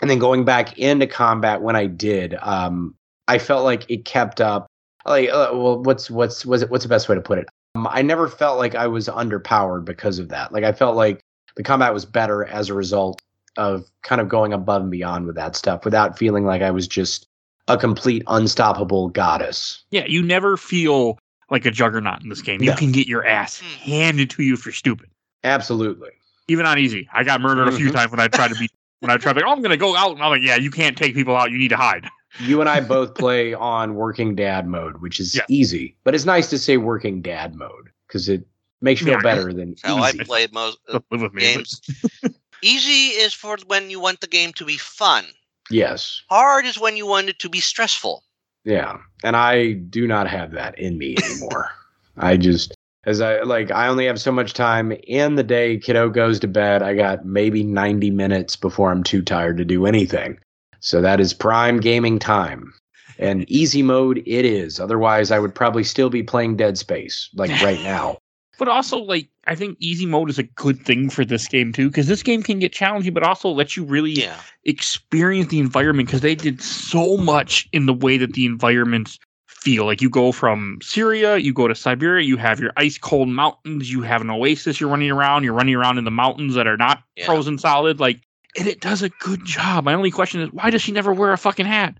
And 0.00 0.10
then 0.10 0.18
going 0.18 0.44
back 0.44 0.78
into 0.78 1.06
combat 1.06 1.60
when 1.62 1.76
I 1.76 1.86
did, 1.86 2.34
um, 2.40 2.94
I 3.28 3.38
felt 3.38 3.64
like 3.64 3.88
it 3.90 4.04
kept 4.04 4.40
up. 4.40 4.66
Like, 5.06 5.28
uh, 5.30 5.50
well, 5.52 5.82
what's 5.82 6.10
what's 6.10 6.44
was 6.44 6.62
it? 6.62 6.70
What's 6.70 6.84
the 6.84 6.88
best 6.88 7.08
way 7.08 7.14
to 7.14 7.20
put 7.20 7.38
it? 7.38 7.46
Um, 7.74 7.86
I 7.90 8.02
never 8.02 8.28
felt 8.28 8.58
like 8.58 8.74
I 8.74 8.86
was 8.86 9.08
underpowered 9.08 9.84
because 9.84 10.18
of 10.18 10.28
that. 10.30 10.52
Like, 10.52 10.64
I 10.64 10.72
felt 10.72 10.96
like 10.96 11.20
the 11.56 11.62
combat 11.62 11.92
was 11.94 12.04
better 12.04 12.44
as 12.44 12.68
a 12.68 12.74
result 12.74 13.20
of 13.56 13.84
kind 14.02 14.20
of 14.20 14.28
going 14.28 14.52
above 14.52 14.82
and 14.82 14.90
beyond 14.90 15.26
with 15.26 15.36
that 15.36 15.56
stuff 15.56 15.84
without 15.84 16.18
feeling 16.18 16.44
like 16.44 16.62
I 16.62 16.70
was 16.70 16.86
just 16.88 17.26
a 17.68 17.76
complete 17.76 18.22
unstoppable 18.26 19.08
goddess. 19.10 19.84
yeah, 19.90 20.04
you 20.06 20.22
never 20.22 20.56
feel 20.56 21.18
like 21.50 21.66
a 21.66 21.70
juggernaut 21.70 22.22
in 22.22 22.28
this 22.28 22.42
game. 22.42 22.62
You 22.62 22.70
No. 22.70 22.76
can 22.76 22.92
get 22.92 23.06
your 23.06 23.24
ass 23.26 23.58
Hmm. 23.60 23.90
handed 23.90 24.30
to 24.30 24.42
you 24.42 24.54
if 24.54 24.64
you're 24.64 24.72
stupid. 24.72 25.08
Absolutely. 25.44 26.10
Even 26.50 26.66
on 26.66 26.78
easy. 26.78 27.08
I 27.12 27.22
got 27.22 27.40
murdered 27.40 27.68
a 27.68 27.72
few 27.72 27.90
Mhm. 27.90 27.92
times 27.94 28.10
when 28.10 28.20
I 28.20 28.26
tried 28.28 28.48
to 28.48 28.56
be 28.56 28.68
when 28.98 29.10
I 29.10 29.16
tried 29.16 29.34
to, 29.34 29.44
oh, 29.46 29.50
I'm 29.52 29.62
gonna 29.62 29.76
go 29.78 29.96
out 29.96 30.10
and 30.12 30.22
I'm 30.22 30.30
like, 30.30 30.42
yeah, 30.42 30.56
you 30.56 30.70
can't 30.70 30.96
take 30.98 31.14
people 31.14 31.34
out. 31.36 31.50
You 31.50 31.58
need 31.58 31.68
to 31.68 31.76
hide. 31.76 32.06
You 32.40 32.60
and 32.60 32.68
I 32.68 32.80
both 32.96 33.14
play 33.14 33.54
on 33.54 33.94
working 33.94 34.34
dad 34.34 34.66
mode, 34.66 35.00
which 35.00 35.20
is 35.20 35.34
Yeah. 35.36 35.42
easy, 35.48 35.96
but 36.04 36.14
it's 36.14 36.24
nice 36.26 36.50
to 36.50 36.58
say 36.58 36.76
working 36.76 37.22
dad 37.22 37.54
mode 37.54 37.90
because 38.06 38.28
it 38.28 38.44
Makes 38.82 39.02
you 39.02 39.08
feel 39.08 39.16
Yeah. 39.16 39.22
better 39.22 39.52
than 39.52 39.76
How 39.82 39.98
I 39.98 40.08
easy. 40.08 40.24
play 40.24 40.48
most 40.52 40.78
uh, 40.88 41.00
Live 41.10 41.20
with 41.20 41.34
me. 41.34 41.42
games. 41.42 41.80
Easy 42.62 43.08
is 43.20 43.34
for 43.34 43.58
when 43.66 43.90
you 43.90 44.00
want 44.00 44.20
the 44.20 44.26
game 44.26 44.52
to 44.54 44.64
be 44.64 44.78
fun. 44.78 45.26
Yes. 45.70 46.22
Hard 46.30 46.64
is 46.64 46.78
when 46.78 46.96
you 46.96 47.06
want 47.06 47.28
it 47.28 47.38
to 47.40 47.50
be 47.50 47.60
stressful. 47.60 48.24
Yeah. 48.64 48.98
And 49.22 49.36
I 49.36 49.72
do 49.72 50.06
not 50.06 50.28
have 50.28 50.52
that 50.52 50.78
in 50.78 50.96
me 50.98 51.14
anymore. 51.22 51.70
I 52.16 52.36
just 52.38 52.74
as 53.04 53.20
I 53.20 53.40
like 53.42 53.70
I 53.70 53.88
only 53.88 54.06
have 54.06 54.20
so 54.20 54.32
much 54.32 54.52
time 54.52 54.92
in 55.06 55.34
the 55.36 55.42
day 55.42 55.78
kiddo 55.78 56.08
goes 56.10 56.38
to 56.40 56.48
bed. 56.48 56.82
I 56.82 56.94
got 56.94 57.24
maybe 57.24 57.62
90 57.62 58.10
minutes 58.10 58.56
before 58.56 58.90
I'm 58.90 59.02
too 59.02 59.22
tired 59.22 59.56
to 59.58 59.64
do 59.64 59.86
anything. 59.86 60.38
So 60.80 61.00
that 61.00 61.20
is 61.20 61.32
prime 61.32 61.80
gaming 61.80 62.18
time. 62.18 62.72
And 63.18 63.50
easy 63.50 63.82
mode 63.82 64.22
it 64.26 64.44
is. 64.44 64.80
Otherwise 64.80 65.30
I 65.30 65.38
would 65.38 65.54
probably 65.54 65.84
still 65.84 66.10
be 66.10 66.22
playing 66.22 66.56
Dead 66.56 66.78
Space 66.78 67.28
like 67.34 67.50
right 67.62 67.82
now. 67.82 68.18
But 68.58 68.68
also, 68.68 68.98
like, 68.98 69.26
I 69.46 69.54
think 69.54 69.78
easy 69.80 70.04
mode 70.04 70.28
is 70.28 70.38
a 70.38 70.42
good 70.42 70.84
thing 70.84 71.08
for 71.08 71.24
this 71.24 71.48
game 71.48 71.72
too, 71.72 71.88
because 71.88 72.08
this 72.08 72.22
game 72.22 72.42
can 72.42 72.58
get 72.58 72.74
challenging, 72.74 73.14
but 73.14 73.22
also 73.22 73.48
lets 73.48 73.74
you 73.74 73.84
really 73.84 74.10
Yeah. 74.10 74.38
experience 74.66 75.48
the 75.48 75.60
environment 75.60 76.08
because 76.08 76.20
they 76.20 76.34
did 76.34 76.60
so 76.60 77.16
much 77.16 77.66
in 77.72 77.86
the 77.86 77.94
way 77.94 78.18
that 78.18 78.34
the 78.34 78.44
environments 78.44 79.18
feel. 79.60 79.84
Like 79.84 80.00
you 80.02 80.10
go 80.10 80.32
from 80.32 80.78
Syria, 80.82 81.36
you 81.36 81.52
go 81.52 81.68
to 81.68 81.74
Siberia, 81.74 82.24
you 82.24 82.36
have 82.36 82.60
your 82.60 82.72
ice 82.76 82.98
cold 82.98 83.28
mountains, 83.28 83.90
you 83.90 84.02
have 84.02 84.20
an 84.20 84.30
oasis 84.30 84.80
you're 84.80 84.90
running 84.90 85.10
around, 85.10 85.44
you're 85.44 85.54
running 85.54 85.74
around 85.74 85.98
in 85.98 86.04
the 86.04 86.10
mountains 86.10 86.54
that 86.54 86.66
are 86.66 86.76
not 86.76 87.02
Yeah. 87.16 87.26
frozen 87.26 87.58
solid. 87.58 88.00
Like, 88.00 88.20
and 88.58 88.66
it 88.66 88.80
does 88.80 89.02
a 89.02 89.08
good 89.08 89.44
job. 89.44 89.84
My 89.84 89.94
only 89.94 90.10
question 90.10 90.40
is, 90.40 90.50
why 90.52 90.70
does 90.70 90.82
she 90.82 90.92
never 90.92 91.12
wear 91.12 91.32
a 91.32 91.38
fucking 91.38 91.66
hat? 91.66 91.94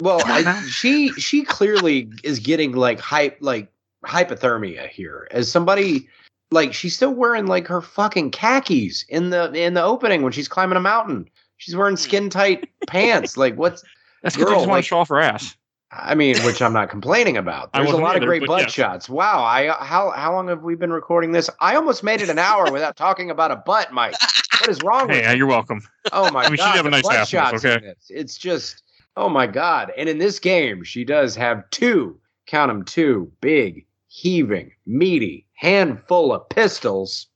Well, 0.00 0.20
Come 0.20 0.30
on 0.30 0.44
now. 0.44 0.58
I, 0.58 0.62
she 0.66 1.10
she 1.12 1.42
clearly 1.42 2.10
is 2.22 2.38
getting 2.38 2.72
like 2.72 3.00
hype 3.00 3.38
like 3.40 3.68
hypothermia 4.04 4.88
here. 4.88 5.26
As 5.30 5.50
somebody 5.50 6.08
like 6.50 6.72
she's 6.74 6.94
still 6.94 7.12
wearing 7.14 7.46
like 7.46 7.66
her 7.66 7.80
fucking 7.80 8.30
khakis 8.30 9.04
in 9.08 9.30
the 9.30 9.50
in 9.52 9.74
the 9.74 9.82
opening 9.82 10.22
when 10.22 10.32
she's 10.32 10.48
climbing 10.48 10.76
a 10.76 10.80
mountain. 10.80 11.28
She's 11.56 11.74
Hmm. 11.74 11.80
wearing 11.80 11.96
skin 11.96 12.28
tight 12.30 12.68
pants. 12.86 13.36
Like 13.36 13.56
what's 13.56 13.82
That's 14.22 14.36
because 14.36 14.50
I 14.50 14.54
Girl, 14.54 14.58
just 14.60 14.68
want 14.68 14.76
like- 14.78 14.84
to 14.84 14.88
show 14.88 14.98
off 14.98 15.08
her 15.08 15.20
ass. 15.20 15.56
I 15.98 16.14
mean, 16.14 16.38
which 16.42 16.60
I'm 16.60 16.72
not 16.72 16.90
complaining 16.90 17.36
about. 17.36 17.72
There's 17.74 17.90
a 17.90 17.96
lot 17.96 18.16
of 18.16 18.22
great 18.22 18.40
but 18.40 18.48
butt 18.48 18.70
shots. 18.70 19.08
Wow, 19.08 19.42
I 19.42 19.68
how 19.84 20.10
how 20.10 20.32
long 20.32 20.48
have 20.48 20.62
we 20.62 20.74
been 20.74 20.92
recording 20.92 21.32
this? 21.32 21.48
I 21.60 21.76
almost 21.76 22.02
made 22.02 22.20
it 22.20 22.28
an 22.28 22.38
hour 22.38 22.70
without 22.72 22.96
talking 22.96 23.30
about 23.30 23.50
a 23.50 23.56
butt, 23.56 23.92
Mike. 23.92 24.14
What 24.60 24.68
is 24.68 24.82
wrong 24.82 25.08
with 25.08 25.16
Hey, 25.16 25.24
uh, 25.24 25.32
you? 25.32 25.38
you're 25.38 25.46
welcome. 25.46 25.80
Oh 26.12 26.30
my 26.30 26.44
I 26.44 26.48
mean, 26.48 26.56
she 26.56 26.64
god! 26.64 26.76
have 26.76 26.86
a 26.86 26.90
nice 26.90 27.02
butt 27.02 27.28
shots 27.28 27.64
okay? 27.64 27.94
It's 28.08 28.36
just 28.36 28.82
oh 29.16 29.28
my 29.28 29.46
god! 29.46 29.92
And 29.96 30.08
in 30.08 30.18
this 30.18 30.38
game, 30.38 30.84
she 30.84 31.04
does 31.04 31.34
have 31.36 31.68
two, 31.70 32.18
count 32.46 32.70
them, 32.70 32.84
two 32.84 33.30
big, 33.40 33.86
heaving, 34.08 34.72
meaty, 34.86 35.46
handful 35.54 36.32
of 36.32 36.48
pistols. 36.48 37.26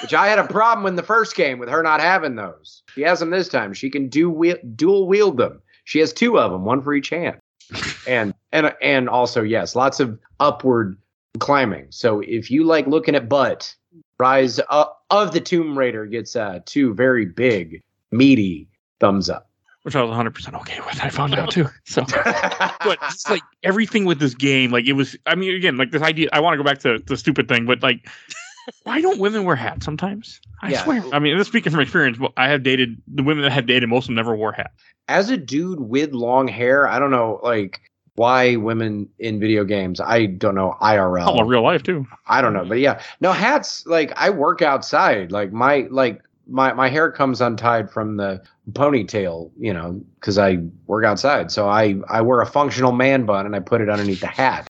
Which 0.00 0.14
I 0.14 0.28
had 0.28 0.38
a 0.38 0.46
problem 0.46 0.86
in 0.86 0.96
the 0.96 1.02
first 1.02 1.36
game 1.36 1.58
with 1.58 1.68
her 1.68 1.82
not 1.82 2.00
having 2.00 2.36
those. 2.36 2.82
She 2.94 3.02
has 3.02 3.20
them 3.20 3.30
this 3.30 3.48
time. 3.48 3.74
She 3.74 3.90
can 3.90 4.08
do 4.08 4.30
wheel, 4.30 4.56
dual 4.74 5.06
wield 5.06 5.36
them. 5.36 5.60
She 5.84 5.98
has 5.98 6.12
two 6.12 6.38
of 6.38 6.50
them, 6.52 6.64
one 6.64 6.82
for 6.82 6.94
each 6.94 7.10
hand. 7.10 7.38
And 8.08 8.34
and 8.52 8.74
and 8.82 9.08
also 9.08 9.42
yes, 9.42 9.76
lots 9.76 10.00
of 10.00 10.18
upward 10.40 10.98
climbing. 11.38 11.86
So 11.90 12.20
if 12.20 12.50
you 12.50 12.64
like 12.64 12.86
looking 12.86 13.14
at 13.14 13.28
butt, 13.28 13.74
Rise 14.18 14.58
of, 14.58 14.88
of 15.10 15.32
the 15.32 15.40
Tomb 15.40 15.78
Raider 15.78 16.06
gets 16.06 16.34
uh, 16.34 16.60
two 16.66 16.94
very 16.94 17.24
big, 17.26 17.82
meaty 18.10 18.68
thumbs 18.98 19.30
up. 19.30 19.48
Which 19.82 19.94
I 19.94 20.02
was 20.02 20.10
100% 20.10 20.54
okay 20.60 20.80
with. 20.80 21.02
I 21.02 21.08
found 21.08 21.34
out 21.34 21.50
too. 21.50 21.66
So. 21.84 22.04
but 22.04 22.98
it's 23.02 23.30
like 23.30 23.42
everything 23.62 24.04
with 24.04 24.18
this 24.18 24.34
game, 24.34 24.70
like 24.70 24.86
it 24.86 24.94
was. 24.94 25.16
I 25.26 25.34
mean, 25.34 25.54
again, 25.54 25.76
like 25.76 25.92
this 25.92 26.02
idea. 26.02 26.28
I 26.32 26.40
want 26.40 26.54
to 26.54 26.56
go 26.58 26.64
back 26.64 26.78
to 26.80 26.98
the 26.98 27.16
stupid 27.16 27.48
thing, 27.48 27.64
but 27.64 27.82
like, 27.82 28.06
why 28.82 29.00
don't 29.00 29.18
women 29.18 29.44
wear 29.44 29.56
hats 29.56 29.84
sometimes? 29.84 30.40
I 30.62 30.72
Yeah. 30.72 30.84
swear. 30.84 31.04
I 31.12 31.18
mean, 31.20 31.38
this 31.38 31.46
speaking 31.46 31.70
from 31.70 31.80
experience, 31.80 32.18
but 32.18 32.32
I 32.36 32.48
have 32.48 32.62
dated 32.62 33.00
the 33.06 33.22
women 33.22 33.44
that 33.44 33.52
have 33.52 33.66
dated. 33.66 33.88
Most 33.88 34.04
of 34.04 34.06
them 34.08 34.16
never 34.16 34.34
wore 34.36 34.52
hats. 34.52 34.82
As 35.06 35.30
a 35.30 35.36
dude 35.36 35.80
with 35.80 36.12
long 36.12 36.48
hair, 36.48 36.86
I 36.88 36.98
don't 36.98 37.10
know 37.12 37.40
like 37.42 37.80
why 38.18 38.56
women 38.56 39.08
in 39.18 39.40
video 39.40 39.64
games. 39.64 40.00
I 40.00 40.26
don't 40.26 40.54
know 40.54 40.76
IRL. 40.82 41.40
Oh, 41.40 41.44
real 41.44 41.62
life 41.62 41.82
too. 41.82 42.06
I 42.26 42.42
don't 42.42 42.52
know, 42.52 42.64
but 42.64 42.78
yeah, 42.80 43.00
no 43.20 43.32
hats. 43.32 43.86
Like 43.86 44.12
I 44.16 44.28
work 44.30 44.60
outside. 44.60 45.32
Like 45.32 45.52
my 45.52 45.86
like 45.90 46.20
my 46.46 46.72
my 46.72 46.88
hair 46.88 47.10
comes 47.10 47.40
untied 47.40 47.90
from 47.90 48.16
the 48.16 48.42
ponytail, 48.72 49.50
you 49.58 49.72
know, 49.72 50.00
because 50.16 50.36
I 50.38 50.58
work 50.86 51.04
outside. 51.04 51.50
So 51.50 51.68
I 51.68 51.96
I 52.08 52.20
wear 52.20 52.40
a 52.40 52.46
functional 52.46 52.92
man 52.92 53.24
bun 53.24 53.46
and 53.46 53.54
I 53.54 53.60
put 53.60 53.80
it 53.80 53.88
underneath 53.88 54.20
the 54.20 54.26
hat, 54.26 54.66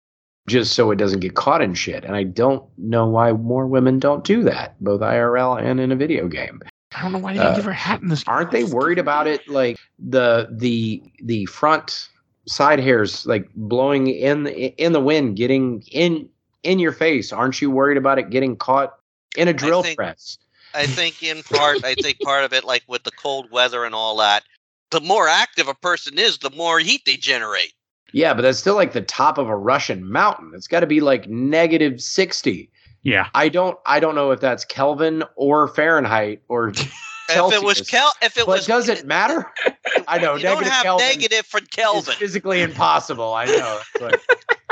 just 0.49 0.75
so 0.75 0.91
it 0.91 0.97
doesn't 0.97 1.21
get 1.21 1.35
caught 1.35 1.63
in 1.63 1.75
shit. 1.75 2.05
And 2.05 2.15
I 2.15 2.25
don't 2.25 2.65
know 2.79 3.07
why 3.09 3.33
more 3.33 3.67
women 3.67 3.99
don't 3.99 4.25
do 4.25 4.43
that, 4.45 4.77
both 4.83 5.01
IRL 5.01 5.61
and 5.63 5.81
in 5.81 5.91
a 5.91 5.97
video 5.97 6.29
game. 6.29 6.61
I 6.95 7.03
don't 7.03 7.13
know 7.13 7.19
why 7.19 7.35
they 7.35 7.41
Uh, 7.41 7.55
give 7.55 7.67
her 7.67 7.71
a 7.71 7.75
hat 7.75 8.01
in 8.03 8.09
this. 8.09 8.25
Aren't 8.27 8.51
they 8.51 8.65
worried 8.65 8.99
about 8.99 9.27
it? 9.27 9.47
Like 9.49 9.79
the 9.99 10.49
the 10.51 11.03
the 11.23 11.47
front 11.47 12.09
side 12.49 12.81
hairs 12.81 13.27
like 13.27 13.49
blowing 13.55 14.09
in 14.09 14.45
the, 14.45 14.67
in 14.83 14.93
the 14.93 15.01
wind, 15.01 15.37
getting 15.37 15.83
in 15.93 16.29
in 16.63 16.79
your 16.79 16.93
face. 16.93 17.33
Aren't 17.33 17.61
you 17.61 17.71
worried 17.71 17.97
about 17.97 18.19
it 18.19 18.31
getting 18.31 18.57
caught 18.57 18.99
in 19.37 19.49
a 19.49 19.53
drill 19.53 19.83
think- 19.83 19.97
press? 19.97 20.39
I 20.75 20.87
think 20.87 21.23
in 21.23 21.43
part, 21.43 21.83
I 21.83 21.95
think 21.95 22.21
part 22.21 22.45
of 22.45 22.53
it, 22.53 22.63
like 22.63 22.83
with 22.87 23.03
the 23.03 23.11
cold 23.11 23.51
weather 23.51 23.85
and 23.85 23.95
all 23.95 24.19
that, 24.19 24.45
the 24.91 25.01
more 25.01 25.27
active 25.27 25.67
a 25.67 25.75
person 25.75 26.19
is, 26.19 26.39
the 26.39 26.51
more 26.51 26.79
heat 26.79 27.07
they 27.07 27.17
generate. 27.17 27.73
Yeah, 28.13 28.35
but 28.35 28.43
that's 28.43 28.59
still 28.59 28.75
like 28.75 28.93
the 28.93 29.03
top 29.03 29.39
of 29.39 29.49
a 29.49 29.57
Russian 29.57 30.11
mountain. 30.11 30.53
It's 30.55 30.69
got 30.69 30.81
to 30.81 30.87
be 30.87 31.01
like 31.01 31.29
negative 31.29 32.01
sixty. 32.01 32.71
Yeah. 33.03 33.29
I 33.35 33.49
don't 33.49 33.79
I 33.87 34.01
don't 34.01 34.15
know 34.15 34.31
if 34.31 34.41
that's 34.41 34.65
Kelvin 34.65 35.25
or 35.37 35.69
Fahrenheit 35.69 36.43
or 36.49 36.73
If 37.29 37.37
it 37.37 37.62
was 37.62 37.79
Celsius. 37.79 37.91
Kel, 37.91 38.12
if 38.22 38.37
it 38.37 38.47
but 38.47 38.59
was, 38.59 38.66
does 38.66 38.89
it 38.89 39.05
matter? 39.07 39.51
I 40.09 40.18
know 40.18 40.35
You 40.37 40.43
don't 40.43 40.55
negative 40.55 40.72
have 40.72 40.83
Kelvin 40.85 41.07
negative 41.07 41.47
for 41.47 41.61
is 41.61 41.66
Kelvin. 41.68 42.14
physically 42.14 42.62
impossible. 42.62 43.35
I 43.35 43.45
know. 43.47 43.81
It's 43.95 44.03
like, 44.03 44.20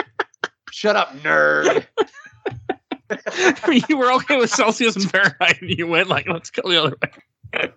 shut 0.72 0.96
up, 0.96 1.14
nerd. 1.18 1.86
You 3.88 3.96
were 3.98 4.10
okay 4.14 4.36
with 4.36 4.50
Celsius 4.50 4.96
and 4.96 5.08
Fahrenheit, 5.08 5.60
and 5.60 5.70
you 5.70 5.86
went 5.86 6.08
like, 6.08 6.26
let's 6.28 6.50
go 6.50 6.68
the 6.68 6.82
other 6.82 6.96
way. 7.00 7.70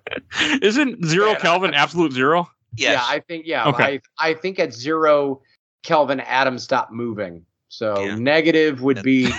Isn't 0.63 1.05
zero 1.05 1.27
Man, 1.27 1.36
I- 1.36 1.39
Kelvin 1.39 1.73
absolute 1.75 2.13
zero? 2.13 2.49
Yes. 2.75 2.93
Yeah, 2.93 3.15
I 3.15 3.19
think 3.19 3.45
yeah. 3.45 3.67
Okay. 3.67 4.01
I 4.19 4.30
I 4.30 4.34
think 4.34 4.57
at 4.59 4.73
zero 4.73 5.41
Kelvin 5.84 6.19
atoms 6.21 6.63
stop 6.63 6.91
moving. 6.91 7.45
So 7.67 7.99
Yeah. 7.99 8.15
negative 8.15 8.82
would 8.82 9.03
be 9.03 9.32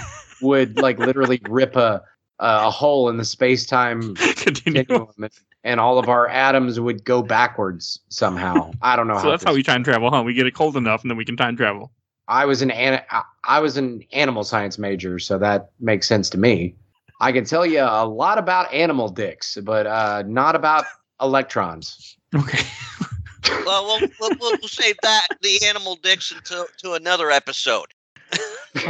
would 0.42 0.78
like 0.78 0.98
literally 0.98 1.40
rip 1.48 1.74
a 1.74 2.02
a 2.40 2.70
hole 2.70 3.08
in 3.08 3.16
the 3.18 3.24
space 3.24 3.66
time 3.66 4.14
Continue. 4.36 4.84
continuum, 4.84 5.08
and, 5.18 5.30
and 5.62 5.78
all 5.80 5.98
of 5.98 6.08
our 6.08 6.26
atoms 6.28 6.80
would 6.80 7.04
go 7.04 7.22
backwards 7.22 8.00
somehow. 8.08 8.72
I 8.82 8.96
don't 8.96 9.06
know 9.08 9.16
So 9.18 9.22
how. 9.24 9.30
that's 9.30 9.44
how 9.44 9.50
this- 9.50 9.56
we 9.58 9.62
time 9.62 9.84
travel, 9.84 10.10
huh? 10.10 10.22
We 10.24 10.34
get 10.34 10.46
it 10.46 10.54
cold 10.54 10.76
enough, 10.76 11.02
and 11.02 11.10
then 11.10 11.16
we 11.18 11.24
can 11.24 11.36
time 11.36 11.56
travel. 11.56 11.92
I 12.28 12.44
was 12.46 12.62
an 12.62 12.70
ana- 12.70 13.04
I- 13.10 13.22
I 13.44 13.60
was 13.60 13.76
an 13.76 14.02
animal 14.12 14.44
science 14.44 14.78
major, 14.78 15.18
so 15.18 15.38
that 15.38 15.70
makes 15.80 16.06
sense 16.08 16.30
to 16.30 16.38
me. 16.38 16.74
I 17.20 17.32
can 17.32 17.44
tell 17.44 17.66
you 17.66 17.80
a 17.82 18.06
lot 18.06 18.38
about 18.38 18.72
animal 18.72 19.08
dicks, 19.08 19.58
but 19.62 19.86
uh, 19.86 20.22
not 20.26 20.54
about 20.56 20.84
electrons. 21.20 22.16
Okay. 22.34 22.64
well, 23.66 23.84
we'll, 23.84 24.08
we'll, 24.20 24.30
we'll 24.40 24.52
we'll 24.60 24.68
save 24.68 24.96
that 25.02 25.26
the 25.42 25.60
animal 25.66 25.96
dicks 25.96 26.30
until 26.32 26.66
to 26.78 26.92
another 26.94 27.30
episode. 27.30 27.86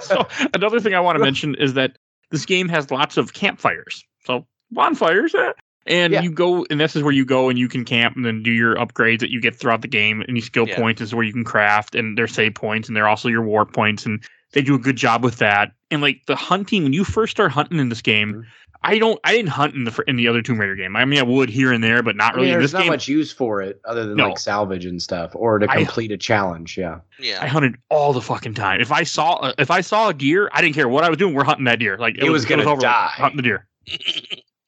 so 0.00 0.26
another 0.54 0.80
thing 0.80 0.94
I 0.94 1.00
want 1.00 1.16
to 1.18 1.24
mention 1.24 1.54
is 1.56 1.74
that 1.74 1.98
this 2.32 2.44
game 2.44 2.68
has 2.68 2.90
lots 2.90 3.16
of 3.16 3.32
campfires. 3.34 4.04
So 4.24 4.46
bonfires, 4.72 5.34
eh? 5.34 5.52
and 5.86 6.12
Yeah. 6.12 6.22
you 6.22 6.30
go, 6.30 6.64
and 6.70 6.80
this 6.80 6.94
is 6.96 7.02
where 7.02 7.12
you 7.12 7.24
go 7.24 7.48
and 7.48 7.58
you 7.58 7.68
can 7.68 7.84
camp 7.84 8.14
and 8.16 8.24
then 8.24 8.42
do 8.42 8.52
your 8.52 8.76
upgrades 8.76 9.18
that 9.20 9.30
you 9.30 9.40
get 9.40 9.54
throughout 9.54 9.82
the 9.82 9.88
game. 9.88 10.22
And 10.22 10.36
your 10.36 10.44
skill 10.44 10.66
Yeah. 10.68 10.78
points 10.78 11.00
is 11.00 11.14
where 11.14 11.24
you 11.24 11.32
can 11.32 11.44
craft, 11.44 11.94
and 11.94 12.16
there's 12.16 12.32
save 12.32 12.54
points, 12.54 12.88
and 12.88 12.96
they're 12.96 13.08
also 13.08 13.28
your 13.28 13.42
war 13.42 13.66
points, 13.66 14.06
and 14.06 14.22
they 14.52 14.62
do 14.62 14.74
a 14.74 14.78
good 14.78 14.96
job 14.96 15.24
with 15.24 15.36
that. 15.38 15.72
And 15.90 16.00
like 16.00 16.20
the 16.26 16.36
hunting, 16.36 16.84
when 16.84 16.92
you 16.92 17.04
first 17.04 17.32
start 17.32 17.52
hunting 17.52 17.78
in 17.78 17.88
this 17.88 18.02
game. 18.02 18.34
Mhm. 18.34 18.42
I 18.84 18.98
don't. 18.98 19.18
I 19.24 19.32
didn't 19.32 19.50
hunt 19.50 19.74
in 19.74 19.84
the 19.84 20.04
in 20.06 20.16
the 20.16 20.28
other 20.28 20.42
Tomb 20.42 20.58
Raider 20.58 20.74
game. 20.74 20.96
I 20.96 21.04
mean, 21.04 21.18
I 21.18 21.22
would 21.22 21.48
here 21.48 21.72
and 21.72 21.82
there, 21.84 22.02
but 22.02 22.16
not 22.16 22.32
I 22.32 22.36
really 22.36 22.46
mean, 22.48 22.54
in 22.54 22.60
there's 22.60 22.72
this 22.72 22.78
not 22.78 22.82
game. 22.82 22.90
much 22.90 23.06
use 23.08 23.30
for 23.32 23.62
it 23.62 23.80
other 23.84 24.06
than 24.06 24.16
No. 24.16 24.28
like 24.28 24.38
salvage 24.38 24.84
and 24.84 25.00
stuff, 25.00 25.30
or 25.34 25.58
to 25.58 25.68
complete 25.68 26.10
a 26.12 26.16
challenge. 26.16 26.76
Yeah. 26.76 27.00
Yeah. 27.18 27.38
I 27.40 27.46
hunted 27.46 27.76
all 27.90 28.12
the 28.12 28.20
fucking 28.20 28.54
time. 28.54 28.80
If 28.80 28.90
I 28.92 29.04
saw 29.04 29.34
uh, 29.34 29.52
if 29.58 29.70
I 29.70 29.80
saw 29.82 30.08
a 30.08 30.14
deer, 30.14 30.50
I 30.52 30.60
didn't 30.60 30.74
care 30.74 30.88
what 30.88 31.04
I 31.04 31.08
was 31.08 31.18
doing. 31.18 31.34
We're 31.34 31.44
hunting 31.44 31.64
that 31.66 31.78
deer. 31.78 31.96
Like 31.96 32.16
It 32.18 32.30
was 32.30 32.44
gonna 32.44 32.64
over 32.64 32.80
die. 32.80 33.10
Hunting 33.14 33.36
the 33.36 33.42
deer. 33.42 33.66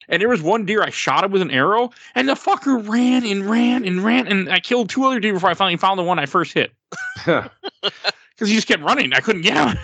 And 0.07 0.21
there 0.21 0.29
was 0.29 0.43
one 0.43 0.67
deer 0.67 0.83
I 0.83 0.91
shot 0.91 1.25
it 1.25 1.31
with 1.31 1.41
an 1.41 1.51
arrow, 1.51 1.89
and 2.15 2.29
the 2.29 2.35
fucker 2.35 2.87
ran 2.87 3.25
and 3.25 3.49
ran 3.49 3.87
and 3.87 4.05
ran, 4.05 4.27
and 4.27 4.53
I 4.53 4.61
killed 4.61 4.91
two 4.91 5.03
other 5.07 5.19
deer 5.19 5.33
before 5.33 5.49
I 5.49 5.55
finally 5.55 5.79
found 5.79 5.99
the 5.99 6.03
one 6.03 6.19
I 6.19 6.27
first 6.27 6.53
hit. 6.53 6.73
Because 7.25 8.49
he 8.49 8.55
just 8.55 8.67
kept 8.67 8.83
running. 8.83 9.13
I 9.15 9.21
couldn't 9.21 9.43
get 9.43 9.57
him. 9.57 9.79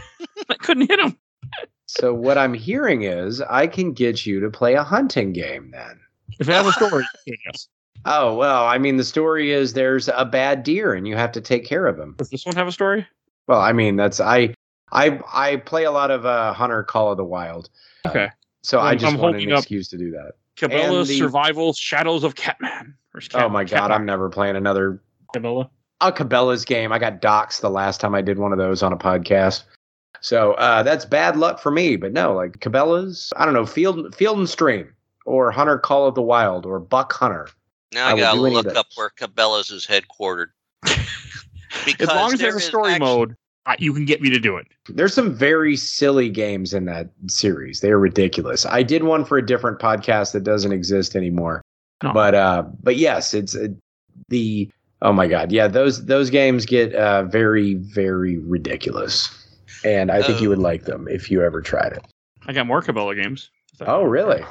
I 0.51 0.55
couldn't 0.55 0.91
hit 0.91 0.99
him. 1.01 1.17
So 1.99 2.15
what 2.15 2.39
I'm 2.39 2.55
hearing 2.55 3.03
is 3.03 3.41
I 3.41 3.67
can 3.67 3.93
get 3.93 4.25
you 4.25 4.39
to 4.41 4.51
play 4.51 4.75
a 4.75 4.83
hunting 4.85 5.33
game 5.33 5.71
then. 5.73 5.99
If 6.39 6.49
it 6.49 6.53
has 6.53 6.67
a 6.67 6.73
story, 6.73 7.05
yes. 7.27 7.69
Oh 8.05 8.35
well, 8.37 8.65
I 8.67 8.79
mean 8.79 8.97
the 8.97 9.05
story 9.05 9.51
is 9.51 9.73
there's 9.73 10.09
a 10.09 10.25
bad 10.25 10.63
deer 10.63 10.95
and 10.95 11.07
you 11.07 11.17
have 11.17 11.33
to 11.33 11.41
take 11.41 11.65
care 11.67 11.87
of 11.87 11.99
him. 11.99 12.15
Does 12.17 12.31
this 12.31 12.47
one 12.47 12.55
have 12.57 12.69
a 12.69 12.73
story? 12.73 13.07
Well, 13.49 13.61
I 13.61 13.73
mean 13.73 13.97
that's 13.97 14.21
I 14.21 14.55
I 14.93 15.21
I 15.33 15.57
play 15.57 15.85
a 15.85 15.91
lot 15.91 16.11
of 16.11 16.25
uh, 16.25 16.53
Hunter 16.53 16.83
Call 16.85 17.11
of 17.11 17.17
the 17.17 17.25
Wild. 17.25 17.69
Okay. 18.07 18.29
So 18.63 18.79
I 18.79 18.91
I'm- 18.91 18.99
just 18.99 19.15
I'm 19.15 19.21
wanted 19.21 19.43
an 19.43 19.53
excuse 19.53 19.89
to 19.89 19.99
do 19.99 20.13
that. 20.13 20.33
Cabela's 20.57 21.09
the- 21.09 21.19
Survival 21.19 21.73
Shadows 21.73 22.23
of 22.25 22.35
Katmai. 22.37 22.83
Or 23.15 23.21
Oh 23.35 23.49
my 23.49 23.65
god, 23.65 23.91
I'm 23.91 24.07
never 24.07 24.29
playing 24.29 24.55
another 24.57 25.03
Cabela. 25.35 25.69
a 26.01 26.13
Cabela's 26.13 26.65
game. 26.65 26.93
I 26.93 26.99
got 27.01 27.21
doxxed 27.21 27.61
the 27.61 27.71
last 27.71 28.01
time 28.01 28.15
I 28.15 28.23
did 28.23 28.39
one 28.39 28.53
of 28.53 28.59
those 28.59 28.83
on 28.85 28.93
a 28.93 28.97
podcast. 28.97 29.65
So 30.21 30.53
uh, 30.55 30.83
that's 30.83 31.05
bad 31.05 31.37
luck 31.37 31.61
for 31.61 31.71
me. 31.71 31.97
But 31.97 32.13
no, 32.13 32.35
like 32.35 32.59
Cabela's, 32.61 33.33
I 33.37 33.45
don't 33.45 33.55
know, 33.55 33.67
Field 33.67 34.15
Field 34.15 34.39
and 34.39 34.49
Stream 34.49 34.93
or 35.27 35.51
Hunter 35.51 35.79
Call 35.79 36.07
of 36.07 36.15
the 36.15 36.23
Wild 36.23 36.67
or 36.67 36.79
Buck 36.79 37.13
Hunter. 37.13 37.49
Now 37.93 38.09
I 38.09 38.13
I, 38.13 38.19
gotta 38.19 38.39
do 38.39 38.47
any 38.47 38.57
of 38.57 38.65
look 38.67 38.77
up 38.77 38.87
where 38.95 39.11
Cabela's 39.11 39.71
is 39.71 39.87
headquartered. 39.87 40.49
As 42.01 42.09
long 42.09 42.33
as 42.33 42.41
there 42.41 42.51
there's 42.51 42.65
a 42.65 42.67
story 42.67 42.93
actu- 42.93 43.05
mode, 43.05 43.37
you 43.79 43.93
can 43.93 44.05
get 44.05 44.21
me 44.21 44.31
to 44.31 44.39
do 44.39 44.57
it. 44.57 44.67
There's 44.89 45.15
some 45.15 45.35
very 45.35 45.77
silly 45.77 46.29
games 46.29 46.75
in 46.75 46.87
that 46.87 47.09
series. 47.29 47.81
They 47.81 47.91
are 47.91 47.99
ridiculous. 47.99 48.67
I 48.67 48.83
did 48.83 49.05
one 49.05 49.25
for 49.25 49.39
a 49.39 49.47
different 49.47 49.79
podcast 49.79 50.33
that 50.33 50.45
doesn't 50.45 50.73
exist 50.73 51.15
anymore. 51.15 51.63
No. 52.03 52.13
But 52.13 52.35
uh, 52.35 52.65
but 52.83 52.97
yes, 52.97 53.35
it's 53.35 53.55
uh, 53.55 53.69
the 54.29 54.71
oh 55.03 55.13
my 55.13 55.27
god, 55.27 55.53
yeah 55.53 55.69
those 55.69 56.07
those 56.07 56.31
games 56.31 56.65
get 56.65 56.95
uh, 56.95 57.25
very 57.25 57.75
very 57.75 58.39
ridiculous, 58.39 59.29
and 59.85 60.11
I 60.11 60.23
think 60.23 60.41
you 60.41 60.49
would 60.49 60.59
Oh. 60.59 60.63
like 60.63 60.85
them 60.85 61.07
if 61.09 61.31
you 61.31 61.43
ever 61.43 61.61
tried 61.61 61.93
it. 61.93 62.05
I 62.47 62.53
got 62.53 62.67
more 62.67 62.83
Cabela 62.83 63.15
games. 63.21 63.51
Oh, 63.81 64.03
really? 64.05 64.43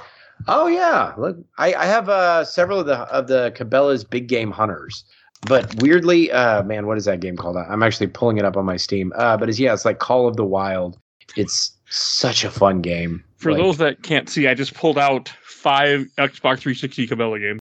Oh, 0.47 0.67
yeah. 0.67 1.13
Look, 1.17 1.38
I, 1.57 1.73
I 1.73 1.86
have 1.86 2.07
uh, 2.09 2.45
several 2.45 2.80
of 2.80 2.86
the 2.86 2.97
of 3.13 3.27
the 3.27 3.51
Cabela's 3.55 4.03
Big 4.03 4.27
Game 4.27 4.51
Hunters, 4.51 5.03
but 5.47 5.73
weirdly, 5.82 6.32
uh, 6.32 6.63
man, 6.63 6.88
what 6.88 6.97
is 6.97 7.05
that 7.05 7.19
game 7.19 7.36
called? 7.36 7.57
I'm 7.57 7.84
actually 7.84 8.07
pulling 8.07 8.38
it 8.38 8.45
up 8.45 8.55
on 8.57 8.65
my 8.65 8.77
Steam. 8.77 9.11
Uh, 9.15 9.36
but 9.38 9.49
it's 9.49 9.59
yeah, 9.59 9.73
it's 9.73 9.86
like 9.86 9.99
Call 9.99 10.27
of 10.27 10.36
the 10.38 10.45
Wild. 10.45 10.97
It's 11.36 11.71
such 11.89 12.43
a 12.43 12.49
fun 12.51 12.82
game. 12.82 13.23
For 13.38 13.51
Like, 13.51 13.61
those 13.61 13.77
that 13.77 14.01
can't 14.03 14.30
see, 14.30 14.47
I 14.47 14.53
just 14.53 14.73
pulled 14.73 14.97
out 14.97 15.30
five 15.43 16.07
Xbox 16.17 16.59
360 16.59 17.07
Cabela 17.07 17.39
games. 17.39 17.59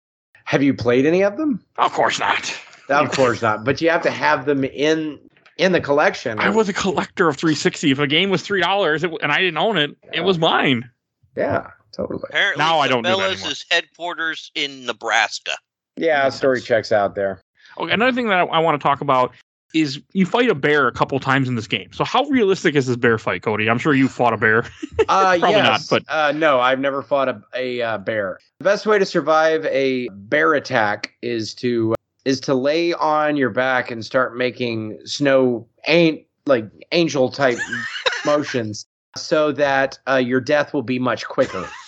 have 0.45 0.63
you 0.63 0.75
played 0.75 1.07
any 1.07 1.23
of 1.23 1.37
them? 1.37 1.65
Of 1.79 1.93
course 1.93 2.19
not. 2.19 2.55
Of 2.91 3.11
course 3.13 3.41
not. 3.41 3.65
But 3.65 3.81
you 3.81 3.89
have 3.91 4.03
to 4.03 4.11
have 4.11 4.45
them 4.45 4.65
in 4.65 5.19
in 5.59 5.73
the 5.73 5.81
collection. 5.81 6.39
I 6.39 6.51
was 6.51 6.69
a 6.69 6.73
collector 6.73 7.29
of 7.29 7.37
360. 7.37 7.91
If 7.91 7.99
a 7.99 8.07
game 8.07 8.31
was 8.31 8.43
three 8.43 8.61
dollars 8.61 9.03
and 9.05 9.33
I 9.33 9.39
didn't 9.39 9.59
own 9.59 9.77
it, 9.79 9.97
it 10.13 10.21
was 10.23 10.39
mine. 10.39 10.91
yeah, 11.37 11.69
totally. 11.93 12.23
Apparently, 12.29 12.59
Now 12.63 12.79
I 12.81 12.89
don't 12.89 13.03
do 13.05 13.11
that 13.11 13.17
Cabela's 13.19 13.33
anymore. 13.35 13.51
is 13.53 13.65
headquarters 13.71 14.51
in 14.55 14.87
Nebraska. 14.87 15.53
Yeah, 15.97 16.29
story 16.31 16.61
checks 16.61 16.91
out 16.93 17.15
there. 17.15 17.41
Okay, 17.79 17.93
another 17.93 18.13
thing 18.13 18.29
that 18.29 18.39
I, 18.39 18.45
I 18.45 18.59
want 18.59 18.81
to 18.81 18.83
talk 18.83 19.01
about 19.01 19.33
is 19.75 20.01
you 20.13 20.25
fight 20.25 20.49
a 20.49 20.55
bear 20.55 20.87
a 20.87 20.93
couple 20.93 21.19
times 21.19 21.49
in 21.49 21.57
this 21.57 21.67
game. 21.67 21.93
So 21.93 22.05
how 22.05 22.23
realistic 22.27 22.77
is 22.77 22.87
this 22.87 22.97
bear 22.97 23.19
fight, 23.19 23.43
Cody? 23.43 23.69
I'm 23.69 23.79
sure 23.79 23.93
you 23.93 24.07
fought 24.09 24.33
a 24.33 24.37
bear. 24.37 24.65
Uh, 25.09 25.37
Probably 25.39 25.61
not, 25.61 25.81
but- 25.91 26.03
uh, 26.09 26.33
no, 26.33 26.61
I've 26.61 26.79
never 26.79 27.03
fought 27.03 27.29
a, 27.29 27.43
a 27.55 27.83
uh, 27.83 27.99
bear. 27.99 28.39
The 28.61 28.65
best 28.65 28.87
way 28.87 28.99
to 28.99 29.05
survive 29.05 29.67
a 29.67 30.09
bear 30.13 30.55
attack 30.55 31.13
is 31.21 31.53
to 31.57 31.95
is 32.25 32.41
to 32.41 32.55
lay 32.55 32.93
on 32.95 33.37
your 33.37 33.51
back 33.51 33.91
and 33.91 34.05
start 34.05 34.37
making 34.37 34.99
snow 35.05 35.67
ain't 35.87 36.25
like 36.47 36.67
angel 36.93 37.31
type 37.31 37.59
motions, 38.27 38.87
so 39.17 39.53
that 39.53 39.99
uh, 40.09 40.17
your 40.17 40.41
death 40.41 40.73
will 40.75 40.83
be 40.83 40.99
much 40.99 41.27
quicker. 41.27 41.69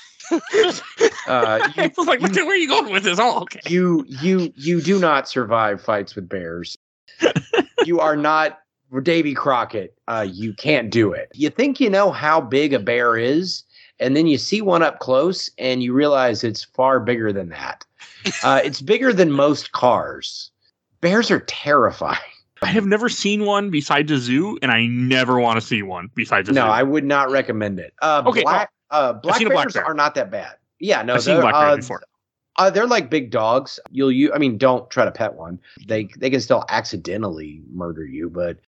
Uh, 1.29 1.59
was 1.97 2.07
like, 2.07 2.21
where 2.21 2.51
are 2.51 2.55
you 2.55 2.69
going 2.69 2.93
with 2.93 3.03
this? 3.03 3.19
Oh, 3.21 3.41
okay. 3.41 3.59
you 3.67 4.05
you 4.07 4.53
you 4.55 4.81
do 4.81 5.01
not 5.01 5.29
survive 5.29 5.83
fights 5.83 6.15
with 6.15 6.29
bears. 6.29 6.79
you 7.85 7.99
are 7.99 8.17
not 8.17 8.61
Davy 9.03 9.35
Crockett. 9.35 9.97
Uh, 10.07 10.27
you 10.29 10.55
can't 10.55 10.91
do 10.91 11.13
it. 11.13 11.31
You 11.35 11.51
think 11.51 11.81
you 11.81 11.91
know 11.91 12.13
how 12.13 12.41
big 12.41 12.73
a 12.73 12.79
bear 12.79 13.17
is, 13.17 13.65
and 13.99 14.17
then 14.17 14.27
you 14.27 14.39
see 14.39 14.61
one 14.61 14.83
up 14.83 14.99
close, 14.99 15.51
and 15.59 15.83
you 15.83 15.93
realize 15.93 16.45
it's 16.45 16.65
far 16.65 17.01
bigger 17.01 17.33
than 17.33 17.49
that. 17.51 17.85
Uh, 18.43 18.61
it's 18.65 18.81
bigger 18.81 19.13
than 19.13 19.31
most 19.31 19.73
cars. 19.73 20.51
Bears 21.01 21.31
are 21.31 21.41
terrifying. 21.41 22.19
I 22.63 22.67
have 22.67 22.87
never 22.87 23.09
seen 23.09 23.45
one 23.45 23.71
besides 23.71 24.11
a 24.11 24.19
zoo, 24.19 24.59
and 24.63 24.73
I 24.73 24.87
never 24.87 25.39
want 25.39 25.61
to 25.61 25.67
see 25.67 25.83
one 25.83 26.11
besides 26.15 26.49
a 26.49 26.53
zoo. 26.53 26.61
No, 26.61 26.67
I 26.67 26.83
would 26.83 27.05
not 27.05 27.31
recommend 27.31 27.79
it. 27.79 27.93
Uh, 28.01 28.23
Okay, 28.27 28.43
black 28.43 28.71
uh, 28.91 29.13
black 29.13 29.41
bears 29.41 29.53
black 29.53 29.73
bear. 29.73 29.85
are 29.85 29.95
not 29.95 30.15
that 30.15 30.31
bad. 30.31 30.57
Yeah, 30.79 31.03
no, 31.03 31.15
I've 31.15 31.23
seen 31.23 31.35
they're, 31.35 31.43
black 31.43 31.55
bears 31.55 31.73
uh, 31.73 31.77
before. 31.77 32.03
Uh, 32.57 32.71
they're 32.71 32.87
like 32.87 33.11
big 33.11 33.31
dogs. 33.31 33.79
You'll 33.91 34.11
you 34.13 34.33
I 34.33 34.39
mean, 34.39 34.57
don't 34.57 34.89
try 34.91 35.05
to 35.05 35.13
pet 35.13 35.35
one. 35.35 35.59
They 35.87 36.09
they 36.17 36.31
can 36.31 36.41
still 36.41 36.65
accidentally 36.71 37.63
murder 37.73 38.07
you, 38.07 38.31
but 38.31 38.59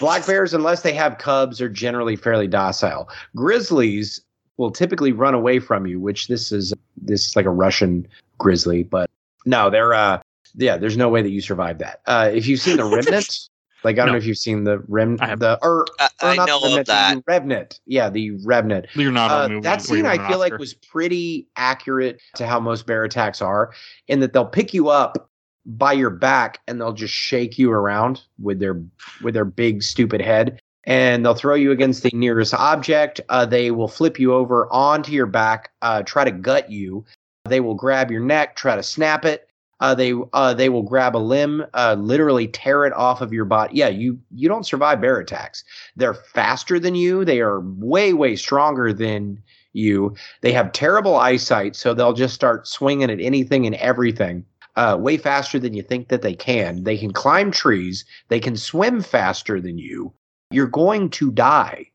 black 0.00 0.26
bears, 0.26 0.52
unless 0.52 0.82
they 0.82 0.92
have 0.92 1.18
cubs, 1.18 1.60
are 1.60 1.68
generally 1.68 2.16
fairly 2.16 2.48
docile. 2.48 3.08
Grizzlies 3.36 4.20
will 4.56 4.70
typically 4.70 5.12
run 5.12 5.34
away 5.34 5.58
from 5.58 5.86
you, 5.86 5.98
which 6.00 6.28
this 6.28 6.52
is 6.52 6.72
this 6.96 7.26
is 7.26 7.36
like 7.36 7.46
a 7.46 7.50
Russian 7.50 8.06
grizzly, 8.38 8.82
but 8.82 9.10
no, 9.46 9.70
they're 9.70 9.94
uh 9.94 10.20
yeah, 10.54 10.76
there's 10.76 10.96
no 10.96 11.08
way 11.08 11.22
that 11.22 11.30
you 11.30 11.40
survive 11.40 11.78
that. 11.78 12.00
Uh 12.06 12.30
if 12.32 12.46
you've 12.46 12.60
seen 12.60 12.76
the 12.76 12.84
remnant, 12.96 13.48
like 13.84 13.94
I 13.94 14.04
don't 14.04 14.06
No. 14.08 14.12
know 14.12 14.18
if 14.18 14.26
you've 14.26 14.38
seen 14.38 14.64
the 14.64 14.78
rem 14.88 15.16
I 15.20 15.34
the 15.34 15.58
or, 15.62 15.86
I, 15.98 16.08
or 16.22 16.28
I 16.30 16.36
not 16.36 16.48
know 16.48 16.60
the 16.60 16.66
of 16.66 16.70
remnant, 16.70 16.86
that. 16.88 17.14
the 17.16 17.22
revenant. 17.26 17.80
Yeah, 17.86 18.10
the 18.10 18.30
revenant. 18.44 18.86
Leonardo 18.94 19.34
Uh, 19.34 19.48
movie. 19.48 19.60
that 19.62 19.82
scene 19.82 20.06
I 20.06 20.16
won 20.16 20.20
an 20.20 20.28
feel 20.30 20.38
like 20.38 20.58
was 20.58 20.74
pretty 20.74 21.48
accurate 21.56 22.20
to 22.36 22.46
how 22.46 22.60
most 22.60 22.86
bear 22.86 23.04
attacks 23.04 23.40
are, 23.42 23.72
in 24.08 24.20
that 24.20 24.32
they'll 24.32 24.44
pick 24.46 24.74
you 24.74 24.88
up 24.90 25.30
by 25.64 25.92
your 25.92 26.10
back 26.10 26.58
and 26.66 26.80
they'll 26.80 26.92
just 26.92 27.14
shake 27.14 27.56
you 27.58 27.70
around 27.70 28.20
with 28.40 28.58
their 28.58 28.82
with 29.22 29.34
their 29.34 29.44
big 29.44 29.82
stupid 29.82 30.20
head, 30.20 30.60
and 30.84 31.24
they'll 31.24 31.34
throw 31.34 31.54
you 31.54 31.70
against 31.70 32.02
the 32.02 32.10
nearest 32.12 32.54
object. 32.54 33.20
Uh, 33.28 33.46
they 33.46 33.70
will 33.70 33.88
flip 33.88 34.18
you 34.18 34.34
over 34.34 34.66
onto 34.72 35.12
your 35.12 35.26
back, 35.26 35.72
uh, 35.82 36.02
try 36.02 36.24
to 36.24 36.32
gut 36.32 36.70
you. 36.70 37.04
They 37.44 37.60
will 37.60 37.74
grab 37.74 38.10
your 38.10 38.20
neck, 38.20 38.56
try 38.56 38.76
to 38.76 38.82
snap 38.82 39.24
it. 39.24 39.48
Uh, 39.80 39.96
they 39.96 40.14
uh, 40.32 40.54
they 40.54 40.68
will 40.68 40.84
grab 40.84 41.16
a 41.16 41.18
limb, 41.18 41.64
uh, 41.74 41.96
literally 41.98 42.46
tear 42.46 42.84
it 42.84 42.92
off 42.92 43.20
of 43.20 43.32
your 43.32 43.44
body. 43.44 43.74
Yeah, 43.76 43.88
you 43.88 44.16
you 44.30 44.48
don't 44.48 44.66
survive 44.66 45.00
bear 45.00 45.18
attacks. 45.18 45.64
They're 45.96 46.14
faster 46.14 46.78
than 46.78 46.94
you. 46.94 47.24
They 47.24 47.40
are 47.40 47.60
way 47.60 48.12
way 48.12 48.36
stronger 48.36 48.92
than 48.92 49.42
you. 49.72 50.14
They 50.40 50.52
have 50.52 50.70
terrible 50.70 51.16
eyesight, 51.16 51.74
so 51.74 51.94
they'll 51.94 52.12
just 52.12 52.34
start 52.34 52.68
swinging 52.68 53.10
at 53.10 53.20
anything 53.20 53.66
and 53.66 53.74
everything. 53.76 54.44
Uh, 54.76 54.96
way 54.98 55.16
faster 55.16 55.58
than 55.58 55.74
you 55.74 55.82
think 55.82 56.08
that 56.08 56.22
they 56.22 56.34
can. 56.34 56.84
They 56.84 56.96
can 56.96 57.12
climb 57.12 57.50
trees. 57.50 58.04
They 58.28 58.38
can 58.38 58.56
swim 58.56 59.02
faster 59.02 59.60
than 59.60 59.78
you. 59.78 60.12
You're 60.54 60.66
going 60.66 61.10
to 61.10 61.30
die. 61.32 61.86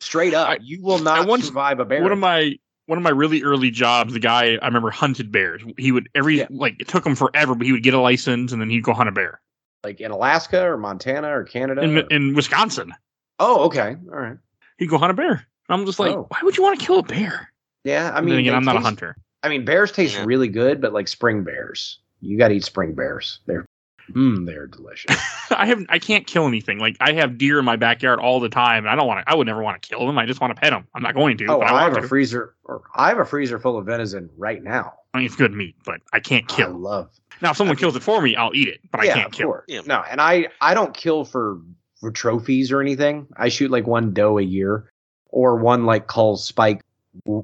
Straight 0.00 0.34
up, 0.34 0.48
I- 0.48 0.58
you 0.60 0.82
will 0.82 0.98
not 0.98 1.26
once- 1.26 1.46
survive 1.46 1.80
a 1.80 1.84
bear. 1.84 2.02
one 2.02 2.12
of 2.12 2.18
my 2.18 2.56
one 2.86 2.98
of 2.98 3.02
my 3.02 3.10
really 3.10 3.42
early 3.42 3.70
jobs. 3.70 4.12
The 4.12 4.20
guy 4.20 4.58
I 4.60 4.66
remember 4.66 4.90
hunted 4.90 5.32
bears. 5.32 5.62
He 5.78 5.90
would 5.90 6.08
every 6.14 6.38
Yeah. 6.38 6.46
like 6.50 6.76
it 6.78 6.86
took 6.88 7.04
him 7.06 7.14
forever, 7.14 7.54
but 7.54 7.66
he 7.66 7.72
would 7.72 7.82
get 7.82 7.94
a 7.94 7.98
license 8.00 8.52
and 8.52 8.60
then 8.60 8.68
he'd 8.70 8.82
go 8.84 8.92
hunt 8.92 9.08
a 9.08 9.12
bear 9.12 9.40
like 9.82 10.00
in 10.00 10.10
Alaska 10.10 10.62
or 10.64 10.76
Montana 10.78 11.28
or 11.36 11.44
Canada. 11.44 11.82
in 11.82 11.98
or- 11.98 12.06
in 12.10 12.34
Wisconsin. 12.34 12.92
oh, 13.38 13.64
okay, 13.64 13.96
all 14.12 14.18
right. 14.18 14.36
He'd 14.78 14.88
go 14.88 14.98
hunt 14.98 15.10
a 15.10 15.14
bear. 15.14 15.46
I'm 15.68 15.86
just 15.86 15.98
like, 15.98 16.12
Oh. 16.12 16.26
why 16.28 16.38
would 16.42 16.56
you 16.56 16.62
want 16.62 16.78
to 16.78 16.84
kill 16.86 16.98
a 16.98 17.02
bear? 17.02 17.50
Yeah, 17.84 18.10
I 18.14 18.18
I 18.18 18.20
mean, 18.20 18.30
mean, 18.30 18.38
again, 18.40 18.54
I'm 18.54 18.64
not 18.64 18.76
a 18.76 18.80
hunter. 18.80 19.16
I 19.42 19.48
mean, 19.48 19.64
bears 19.64 19.92
taste 19.92 20.14
Yeah. 20.14 20.24
really 20.26 20.48
good, 20.48 20.80
but 20.80 20.92
like 20.92 21.08
spring 21.08 21.42
bears, 21.44 22.00
you 22.20 22.36
got 22.38 22.48
to 22.48 22.54
eat 22.54 22.64
spring 22.64 22.94
bears. 22.94 23.40
They're, 23.46 23.64
mm, 24.10 24.46
they're 24.46 24.66
delicious. 24.66 25.16
I 25.50 25.66
have 25.66 25.84
I 25.88 25.98
can't 25.98 26.26
kill 26.26 26.46
anything. 26.46 26.78
Like 26.78 26.96
I 27.00 27.12
have 27.14 27.38
deer 27.38 27.58
in 27.58 27.64
my 27.64 27.76
backyard 27.76 28.18
all 28.20 28.40
the 28.40 28.48
time, 28.48 28.84
and 28.84 28.88
I 28.90 28.96
don't 28.96 29.06
want 29.06 29.24
to. 29.26 29.30
I 29.32 29.34
would 29.34 29.46
never 29.46 29.62
want 29.62 29.80
to 29.82 29.88
kill 29.88 30.06
them. 30.06 30.18
I 30.18 30.26
just 30.26 30.40
want 30.40 30.54
to 30.54 30.60
pet 30.60 30.70
them. 30.70 30.86
I'm 30.94 31.02
not 31.02 31.14
going 31.14 31.36
to. 31.38 31.46
oh, 31.46 31.58
but 31.58 31.66
I 31.66 31.70
I 31.70 31.72
want 31.72 31.84
have 31.94 31.98
a 31.98 32.00
to. 32.02 32.08
freezer, 32.08 32.54
or 32.64 32.82
I 32.94 33.08
have 33.08 33.18
a 33.18 33.24
freezer 33.24 33.58
full 33.58 33.76
of 33.78 33.86
venison 33.86 34.30
right 34.36 34.62
now. 34.62 34.94
I 35.12 35.18
mean, 35.18 35.26
it's 35.26 35.36
good 35.36 35.52
meat, 35.52 35.76
but 35.84 36.00
I 36.12 36.20
can't 36.20 36.50
I 36.52 36.56
kill. 36.56 36.70
love. 36.72 37.10
now, 37.40 37.50
if 37.52 37.56
someone 37.56 37.76
I- 37.76 37.80
kills 37.80 37.94
it 37.96 38.02
for 38.02 38.20
me, 38.20 38.34
I'll 38.36 38.54
eat 38.54 38.68
it, 38.68 38.80
but 38.90 39.00
I 39.00 39.06
can't 39.06 39.26
of 39.26 39.32
kill. 39.32 39.46
course. 39.48 39.64
Yeah. 39.68 39.82
No, 39.86 40.02
and 40.10 40.20
I 40.20 40.48
I 40.60 40.74
don't 40.74 40.92
kill 40.94 41.24
for 41.24 41.60
for 42.00 42.10
trophies 42.10 42.72
or 42.72 42.80
anything. 42.80 43.26
I 43.36 43.48
shoot 43.48 43.70
like 43.70 43.86
one 43.86 44.12
doe 44.12 44.38
a 44.38 44.42
year, 44.42 44.90
or 45.28 45.56
one 45.56 45.86
like 45.86 46.06
cull 46.08 46.36
spike, 46.36 46.82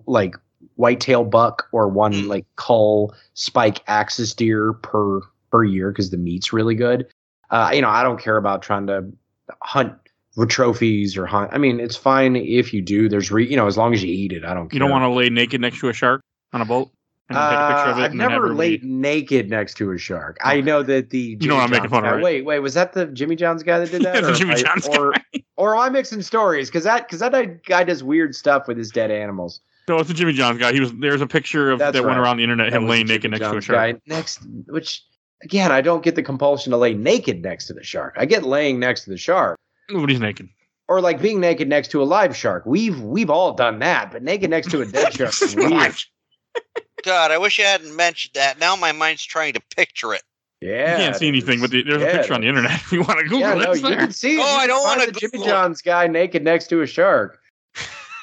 like 0.06 0.34
whitetail 0.76 1.24
buck, 1.24 1.68
or 1.72 1.88
one 1.88 2.12
Mm. 2.12 2.26
like 2.28 2.46
cull 2.56 3.14
spike 3.34 3.82
axis 3.86 4.34
deer 4.34 4.72
per 4.72 5.20
per 5.50 5.64
year 5.64 5.90
because 5.90 6.10
the 6.10 6.16
meat's 6.16 6.52
really 6.52 6.74
good. 6.74 7.06
Uh, 7.50 7.70
you 7.74 7.82
know, 7.82 7.88
I 7.88 8.02
don't 8.02 8.20
care 8.20 8.36
about 8.36 8.62
trying 8.62 8.86
to 8.86 9.10
hunt 9.62 9.92
for 10.34 10.46
trophies 10.46 11.16
or 11.16 11.26
hunt. 11.26 11.50
I 11.52 11.58
mean, 11.58 11.80
it's 11.80 11.96
fine 11.96 12.36
if 12.36 12.72
you 12.72 12.80
do. 12.82 13.08
There's 13.08 13.30
re, 13.32 13.48
you 13.48 13.56
know, 13.56 13.66
as 13.66 13.76
long 13.76 13.92
as 13.92 14.02
you 14.02 14.12
eat 14.12 14.32
it, 14.32 14.44
I 14.44 14.54
don't 14.54 14.68
care. 14.68 14.76
You 14.76 14.78
don't 14.80 14.90
want 14.90 15.02
to 15.02 15.10
lay 15.10 15.28
naked 15.30 15.60
next 15.60 15.80
to 15.80 15.88
a 15.88 15.92
shark 15.92 16.22
on 16.52 16.60
a 16.60 16.64
boat 16.64 16.90
and 17.28 17.36
then 17.36 17.48
take 17.50 17.58
a 17.58 17.66
picture 17.68 17.90
of 17.90 17.98
it. 17.98 18.00
Uh, 18.00 18.04
I've 18.04 18.10
and 18.12 18.20
then 18.20 18.30
have 18.30 18.42
never 18.42 18.54
laid 18.54 18.84
naked 18.84 19.50
next 19.50 19.74
to 19.78 19.90
a 19.90 19.98
shark. 19.98 20.38
I 20.42 20.60
know 20.60 20.84
that 20.84 21.10
the 21.10 21.36
You 21.40 21.48
know 21.48 21.56
what 21.56 21.64
I'm 21.64 21.70
making 21.70 21.90
John's 21.90 21.90
fun 21.90 22.04
of, 22.04 22.10
guy- 22.10 22.14
right? 22.16 22.22
Wait, 22.24 22.44
wait, 22.44 22.58
was 22.60 22.74
that 22.74 22.92
the 22.92 23.06
Jimmy 23.06 23.34
John's 23.34 23.64
guy 23.64 23.80
that 23.80 23.90
did 23.90 24.02
that? 24.02 24.14
Yeah, 24.22 24.30
or, 24.30 24.34
Jimmy 24.34 24.54
I- 24.54 24.62
John's 24.62 24.86
or, 24.86 25.12
guy. 25.12 25.42
or 25.56 25.74
am 25.74 25.80
I 25.80 25.88
mixing 25.90 26.22
stories? 26.22 26.68
Because 26.68 26.84
that 26.84 27.08
because 27.08 27.18
that 27.18 27.64
guy 27.64 27.82
does 27.82 28.04
weird 28.04 28.36
stuff 28.36 28.68
with 28.68 28.76
his 28.78 28.90
dead 28.90 29.10
animals. 29.10 29.60
No, 29.88 29.98
it's 29.98 30.06
the 30.08 30.14
Jimmy 30.14 30.32
John's 30.32 30.58
guy. 30.60 30.72
He 30.72 30.78
was 30.78 30.92
there's 30.94 31.20
a 31.20 31.26
picture 31.26 31.72
of 31.72 31.80
That's 31.80 31.96
that 31.96 32.04
went 32.04 32.18
around 32.18 32.36
the 32.36 32.44
internet 32.44 32.70
That 32.70 32.76
him 32.80 32.86
laying 32.86 33.06
naked 33.08 33.22
Jimmy 33.32 33.38
next 33.38 33.50
to 33.50 33.56
a 33.58 33.60
shark. 33.60 33.76
guy. 33.96 34.00
Next, 34.06 34.40
which 34.66 35.02
again, 35.42 35.72
I 35.72 35.80
don't 35.80 36.02
get 36.02 36.14
the 36.14 36.22
compulsion 36.22 36.70
to 36.72 36.76
lay 36.76 36.94
naked 36.94 37.42
next 37.42 37.66
to 37.66 37.72
the 37.74 37.82
shark. 37.82 38.14
I 38.16 38.26
get 38.26 38.42
laying 38.44 38.78
next 38.80 39.04
to 39.04 39.10
the 39.10 39.16
shark. 39.18 39.58
Nobody's 39.90 40.20
naked. 40.20 40.48
Or 40.88 41.00
like 41.00 41.20
being 41.22 41.40
naked 41.40 41.68
next 41.68 41.88
to 41.92 42.02
a 42.02 42.04
live 42.04 42.36
shark. 42.36 42.64
We've 42.66 43.00
we've 43.00 43.30
all 43.30 43.52
done 43.54 43.78
that, 43.78 44.10
but 44.10 44.22
naked 44.22 44.50
next 44.50 44.70
to 44.72 44.82
a 44.82 44.86
dead 44.86 45.12
shark. 45.14 45.34
weird. 45.56 45.94
God, 47.04 47.30
I 47.30 47.38
wish 47.38 47.58
I 47.60 47.62
hadn't 47.62 47.94
mentioned 47.96 48.34
that. 48.34 48.58
Now 48.58 48.76
my 48.76 48.92
mind's 48.92 49.24
trying 49.24 49.54
to 49.54 49.60
picture 49.76 50.12
it. 50.14 50.22
Yeah. 50.60 50.92
you 50.98 51.04
can't 51.04 51.16
see 51.16 51.28
anything, 51.28 51.60
but 51.60 51.70
the, 51.70 51.82
there's 51.82 52.02
yeah, 52.02 52.08
a 52.08 52.16
picture 52.18 52.34
on 52.34 52.42
the 52.42 52.48
internet 52.48 52.72
if 52.72 52.92
you 52.92 53.00
want 53.00 53.18
to 53.20 53.24
Google 53.24 53.38
yeah, 53.40 53.52
it. 53.54 53.58
no, 53.62 53.70
It's 53.72 53.82
you 53.82 53.88
there. 53.88 53.98
can 53.98 54.12
see. 54.12 54.38
Oh, 54.38 54.42
I 54.42 54.66
don't 54.66 54.84
wanna 54.84 55.06
the 55.06 55.12
Jimmy 55.12 55.42
it. 55.42 55.46
John's 55.48 55.80
guy 55.80 56.06
naked 56.06 56.44
next 56.44 56.66
to 56.66 56.82
a 56.82 56.86
shark. 56.86 57.39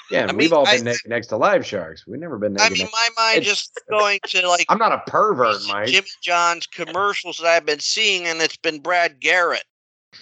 Yeah, 0.09 0.23
I 0.23 0.25
we've 0.27 0.35
mean, 0.49 0.53
all 0.53 0.65
been 0.65 0.79
I- 0.87 0.91
naked 0.91 1.09
next 1.09 1.27
to 1.27 1.37
live 1.37 1.65
sharks. 1.65 2.05
We've 2.07 2.19
never 2.19 2.37
been 2.37 2.53
naked. 2.53 2.65
I 2.65 2.69
mean, 2.69 2.79
next- 2.83 2.93
my 2.93 3.09
mind 3.17 3.37
It's- 3.39 3.49
just 3.55 3.79
going 3.89 4.19
to 4.27 4.47
like 4.47 4.65
I'm 4.69 4.77
not 4.77 4.91
a 4.93 4.99
pervert, 5.09 5.57
Mike. 5.67 5.87
Jimmy 5.87 6.07
John's 6.21 6.65
commercials 6.67 7.37
that 7.37 7.47
I've 7.47 7.65
been 7.65 7.79
seeing, 7.79 8.25
and 8.25 8.41
it's 8.41 8.57
been 8.57 8.79
Brad 8.79 9.19
Garrett. 9.19 9.63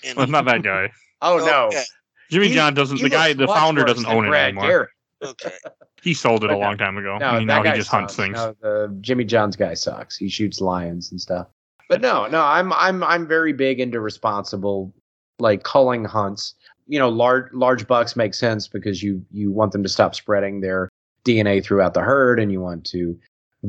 And 0.04 0.18
Well, 0.18 0.24
it's 0.24 0.32
not 0.32 0.46
that 0.46 0.64
guy. 0.64 0.92
oh 1.22 1.38
no, 1.38 1.68
Okay. 1.68 1.84
Jimmy 2.32 2.48
He- 2.50 2.54
John 2.56 2.74
doesn't. 2.74 3.02
The 3.02 3.10
guy, 3.10 3.34
the 3.34 3.48
founder, 3.48 3.84
doesn't 3.86 4.06
own 4.08 4.26
it 4.26 4.30
Brad 4.30 4.46
anymore. 4.50 4.68
Garrett. 4.68 4.90
Okay. 5.24 5.52
He 6.02 6.14
sold 6.14 6.44
it 6.44 6.52
a 6.52 6.58
long 6.58 6.78
time 6.78 6.98
ago. 6.98 7.18
No, 7.18 7.30
and 7.38 7.50
that 7.50 7.56
now 7.56 7.64
he 7.64 7.70
guy 7.70 7.76
just 7.78 7.90
hunts 7.90 8.16
things. 8.16 8.36
No, 8.36 8.56
the 8.62 8.96
Jimmy 9.02 9.24
John's 9.24 9.56
guy 9.56 9.74
sucks. 9.74 10.16
He 10.16 10.30
shoots 10.30 10.62
lions 10.62 11.10
and 11.10 11.20
stuff. 11.20 11.48
But 11.90 12.00
no, 12.02 12.28
no, 12.28 12.44
I'm 12.44 12.72
I'm 12.74 13.04
I'm 13.04 13.28
very 13.28 13.54
big 13.54 13.80
into 13.80 14.00
responsible 14.00 14.94
like 15.40 15.64
culling 15.64 16.06
hunts. 16.06 16.54
You 16.88 17.00
know, 17.00 17.10
large 17.10 17.52
large 17.54 17.88
bucks 17.88 18.16
make 18.16 18.34
sense 18.34 18.68
because 18.68 19.02
you 19.02 19.26
you 19.32 19.52
want 19.52 19.72
them 19.72 19.84
to 19.84 19.90
stop 19.90 20.16
spreading 20.16 20.62
their 20.62 20.90
DNA 21.26 21.64
throughout 21.64 21.94
the 21.94 22.02
herd, 22.02 22.40
and 22.40 22.52
you 22.52 22.62
want 22.62 22.86
to 22.88 23.18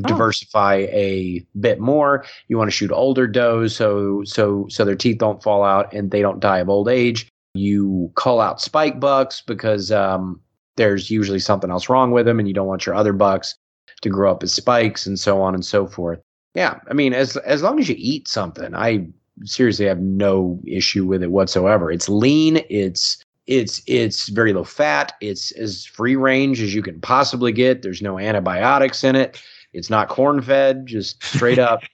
diversify 0.03 0.87
a 0.91 1.45
bit 1.61 1.81
more. 1.81 2.25
You 2.49 2.59
want 2.59 2.69
to 2.69 2.77
shoot 2.77 2.93
older 2.93 3.27
does 3.27 3.75
so 3.75 4.23
so 4.25 4.67
so 4.69 4.85
their 4.85 4.97
teeth 4.97 5.19
don't 5.19 5.43
fall 5.43 5.65
out 5.65 5.93
and 5.93 6.11
they 6.11 6.21
don't 6.21 6.41
die 6.41 6.59
of 6.59 6.69
old 6.69 6.89
age. 6.89 7.29
You 7.55 8.13
cull 8.17 8.41
out 8.41 8.61
spike 8.61 9.01
bucks 9.01 9.41
because 9.41 9.91
um, 9.91 10.41
there's 10.77 11.11
usually 11.11 11.39
something 11.39 11.71
else 11.71 11.89
wrong 11.89 12.11
with 12.11 12.27
them, 12.27 12.39
and 12.39 12.47
you 12.47 12.55
don't 12.55 12.67
want 12.67 12.85
your 12.85 12.95
other 12.95 13.13
bucks 13.13 13.55
to 14.03 14.11
grow 14.11 14.31
up 14.31 14.43
as 14.43 14.53
spikes 14.53 15.07
and 15.07 15.19
so 15.19 15.41
on 15.41 15.55
and 15.55 15.65
so 15.65 15.87
forth. 15.87 16.21
Yeah, 16.55 16.81
I 16.89 16.95
mean, 16.95 17.13
as 17.13 17.37
as 17.39 17.63
long 17.63 17.79
as 17.79 17.89
you 17.89 17.97
eat 17.99 18.29
something, 18.29 18.75
I 18.75 19.09
seriously 19.45 19.87
I 19.87 19.89
have 19.91 20.01
no 20.01 20.61
issue 20.67 21.05
with 21.07 21.23
it 21.23 21.31
whatsoever. 21.31 21.91
It's 21.91 22.09
lean. 22.09 22.63
It's 22.71 23.23
it's 23.47 23.83
it's 23.87 24.29
very 24.29 24.53
low 24.53 24.65
fat. 24.65 25.13
It's 25.21 25.53
as 25.53 25.85
free 25.87 26.17
range 26.17 26.61
as 26.61 26.75
you 26.75 26.83
can 26.83 27.01
possibly 27.01 27.53
get. 27.53 27.83
There's 27.83 28.03
no 28.03 28.19
antibiotics 28.19 29.05
in 29.05 29.15
it. 29.17 29.41
It's 29.73 29.91
not 29.91 30.09
corn 30.09 30.41
fed. 30.43 30.87
Just 30.87 31.23
straight 31.23 31.59
up. 31.59 31.83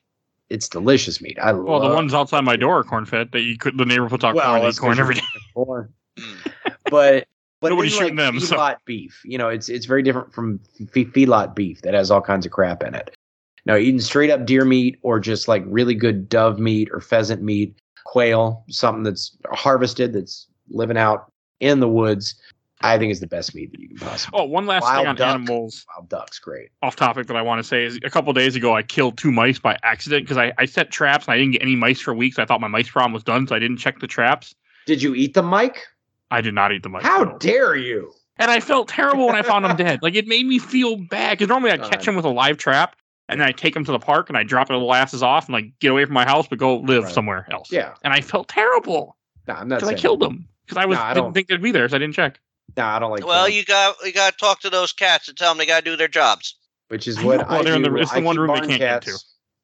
It's 0.50 0.68
delicious 0.68 1.22
meat. 1.22 1.38
I 1.40 1.52
love 1.52 1.60
it. 1.60 1.62
Well, 1.64 1.80
love 1.80 1.88
the 1.88 1.94
ones 1.94 2.12
outside 2.12 2.42
my 2.42 2.56
door 2.56 2.80
are 2.80 2.84
corn 2.84 3.06
fed. 3.06 3.32
That 3.32 3.40
you 3.40 3.56
could. 3.56 3.78
The 3.78 3.86
neighbor 3.86 4.06
puts 4.10 4.22
out 4.22 4.34
corn. 4.34 4.44
They 4.52 4.58
eat 4.60 4.62
that's 4.64 4.78
corn 4.78 4.90
'cause 4.92 5.00
every 5.00 5.14
you're 5.14 5.22
day. 5.22 5.28
eating 5.34 5.52
corn. 5.54 5.94
But 6.90 7.26
but 7.62 7.70
Nobody's 7.70 7.92
things 7.92 8.00
shooting 8.02 8.16
them, 8.16 8.38
so- 8.38 8.74
beef, 8.84 9.22
you 9.24 9.38
know, 9.38 9.48
it's 9.48 9.70
it's 9.70 9.86
very 9.86 10.02
different 10.02 10.30
from 10.34 10.60
f- 10.78 10.88
feedlot 10.88 11.54
beef 11.54 11.80
that 11.82 11.94
has 11.94 12.10
all 12.10 12.20
kinds 12.20 12.44
of 12.44 12.52
crap 12.52 12.82
in 12.82 12.94
it. 12.94 13.16
Now, 13.64 13.76
eating 13.76 14.00
straight 14.00 14.30
up 14.30 14.44
deer 14.44 14.64
meat 14.64 14.98
or 15.02 15.20
just 15.20 15.46
like 15.48 15.62
really 15.66 15.94
good 15.94 16.28
dove 16.28 16.58
meat 16.58 16.88
or 16.92 17.00
pheasant 17.00 17.42
meat, 17.42 17.76
quail, 18.04 18.64
something 18.68 19.04
that's 19.04 19.36
harvested 19.52 20.12
that's 20.12 20.48
living 20.68 20.96
out 20.96 21.30
in 21.60 21.78
the 21.80 21.88
woods, 21.88 22.34
I 22.80 22.98
think 22.98 23.12
is 23.12 23.20
the 23.20 23.28
best 23.28 23.54
meat 23.54 23.70
that 23.70 23.78
you 23.80 23.88
can 23.88 23.98
possibly. 23.98 24.40
Oh, 24.40 24.44
one 24.44 24.66
last 24.66 24.82
Wild 24.82 24.98
thing 25.02 25.06
on 25.06 25.16
duck. 25.16 25.34
animals. 25.34 25.86
Wild 25.96 26.08
duck's 26.08 26.40
great. 26.40 26.70
Off 26.82 26.96
topic 26.96 27.28
that 27.28 27.36
I 27.36 27.42
want 27.42 27.60
to 27.60 27.62
say 27.62 27.84
is 27.84 28.00
a 28.04 28.10
couple 28.10 28.32
days 28.32 28.56
ago 28.56 28.74
I 28.74 28.82
killed 28.82 29.16
two 29.16 29.30
mice 29.30 29.60
by 29.60 29.78
accident 29.84 30.24
because 30.24 30.38
I, 30.38 30.52
I 30.58 30.64
set 30.64 30.90
traps 30.90 31.26
and 31.26 31.34
I 31.34 31.38
didn't 31.38 31.52
get 31.52 31.62
any 31.62 31.76
mice 31.76 32.00
for 32.00 32.12
weeks. 32.12 32.40
I 32.40 32.44
thought 32.44 32.60
my 32.60 32.66
mice 32.68 32.90
problem 32.90 33.12
was 33.12 33.22
done, 33.22 33.46
so 33.46 33.54
I 33.54 33.60
didn't 33.60 33.76
check 33.76 34.00
the 34.00 34.08
traps. 34.08 34.54
Did 34.86 35.00
you 35.00 35.14
eat 35.14 35.34
them, 35.34 35.46
Mike? 35.46 35.86
I 36.32 36.40
did 36.40 36.54
not 36.54 36.72
eat 36.72 36.82
the 36.82 36.88
mice. 36.88 37.04
How 37.04 37.24
dare 37.24 37.76
you? 37.76 38.12
and 38.38 38.50
I 38.50 38.58
felt 38.60 38.88
terrible 38.88 39.26
when 39.26 39.36
I 39.36 39.42
found 39.42 39.64
them 39.64 39.76
dead. 39.86 40.00
Like 40.02 40.16
it 40.16 40.26
made 40.26 40.46
me 40.46 40.58
feel 40.58 40.96
bad 40.96 41.38
because 41.38 41.48
normally 41.48 41.70
I 41.70 41.76
catch 41.76 42.04
them 42.04 42.16
with 42.16 42.24
a 42.24 42.30
live 42.30 42.56
trap 42.56 42.96
and 43.32 43.40
then 43.40 43.48
I 43.48 43.52
take 43.52 43.74
them 43.74 43.84
to 43.84 43.92
the 43.92 43.98
park 43.98 44.28
and 44.28 44.38
I 44.38 44.42
drop 44.44 44.68
their 44.68 44.76
little 44.76 44.94
asses 44.94 45.22
off 45.22 45.46
and 45.46 45.52
like 45.54 45.66
get 45.80 45.90
away 45.90 46.04
from 46.04 46.14
my 46.14 46.24
house 46.24 46.46
but 46.48 46.58
go 46.58 46.76
live 46.78 47.04
Right. 47.04 47.12
somewhere 47.12 47.46
else. 47.50 47.70
Yeah, 47.72 47.94
And 48.04 48.12
I 48.12 48.20
felt 48.20 48.48
terrible 48.48 49.16
no, 49.48 49.54
I'm 49.54 49.68
not 49.68 49.76
because 49.76 49.88
I 49.88 49.92
saying. 49.92 50.00
killed 50.02 50.20
them 50.20 50.48
because 50.66 50.76
I 50.80 50.86
was 50.86 50.96
No, 50.98 51.02
I 51.04 51.08
didn't 51.14 51.24
don't- 51.24 51.32
think 51.34 51.48
they'd 51.48 51.62
be 51.62 51.72
there, 51.72 51.88
so 51.88 51.96
I 51.96 51.98
didn't 51.98 52.14
check. 52.14 52.38
No, 52.76 52.84
I 52.84 52.98
don't 52.98 53.10
like. 53.10 53.26
Well, 53.26 53.44
killing, 53.46 53.54
you 53.58 53.64
got 53.64 53.96
you 54.04 54.12
got 54.12 54.32
to 54.32 54.38
talk 54.38 54.60
to 54.60 54.70
those 54.70 54.92
cats 54.92 55.28
and 55.28 55.36
tell 55.36 55.50
them 55.50 55.58
they 55.58 55.66
got 55.66 55.84
to 55.84 55.90
do 55.90 55.96
their 55.96 56.08
jobs. 56.08 56.56
which 56.88 57.08
is 57.08 57.18
I 57.18 57.24
what 57.24 57.36
know. 57.48 57.56
I 57.56 57.62
they're 57.62 57.74
in 57.74 57.82
the- 57.82 57.88
do. 57.88 57.96
it's 57.96 58.10
the 58.12 58.18
I 58.18 58.20
one 58.20 58.34
keep 58.36 58.40
room 58.40 58.48
they 58.48 58.54
barn 58.60 58.68
can't 58.68 59.04
get 59.04 59.14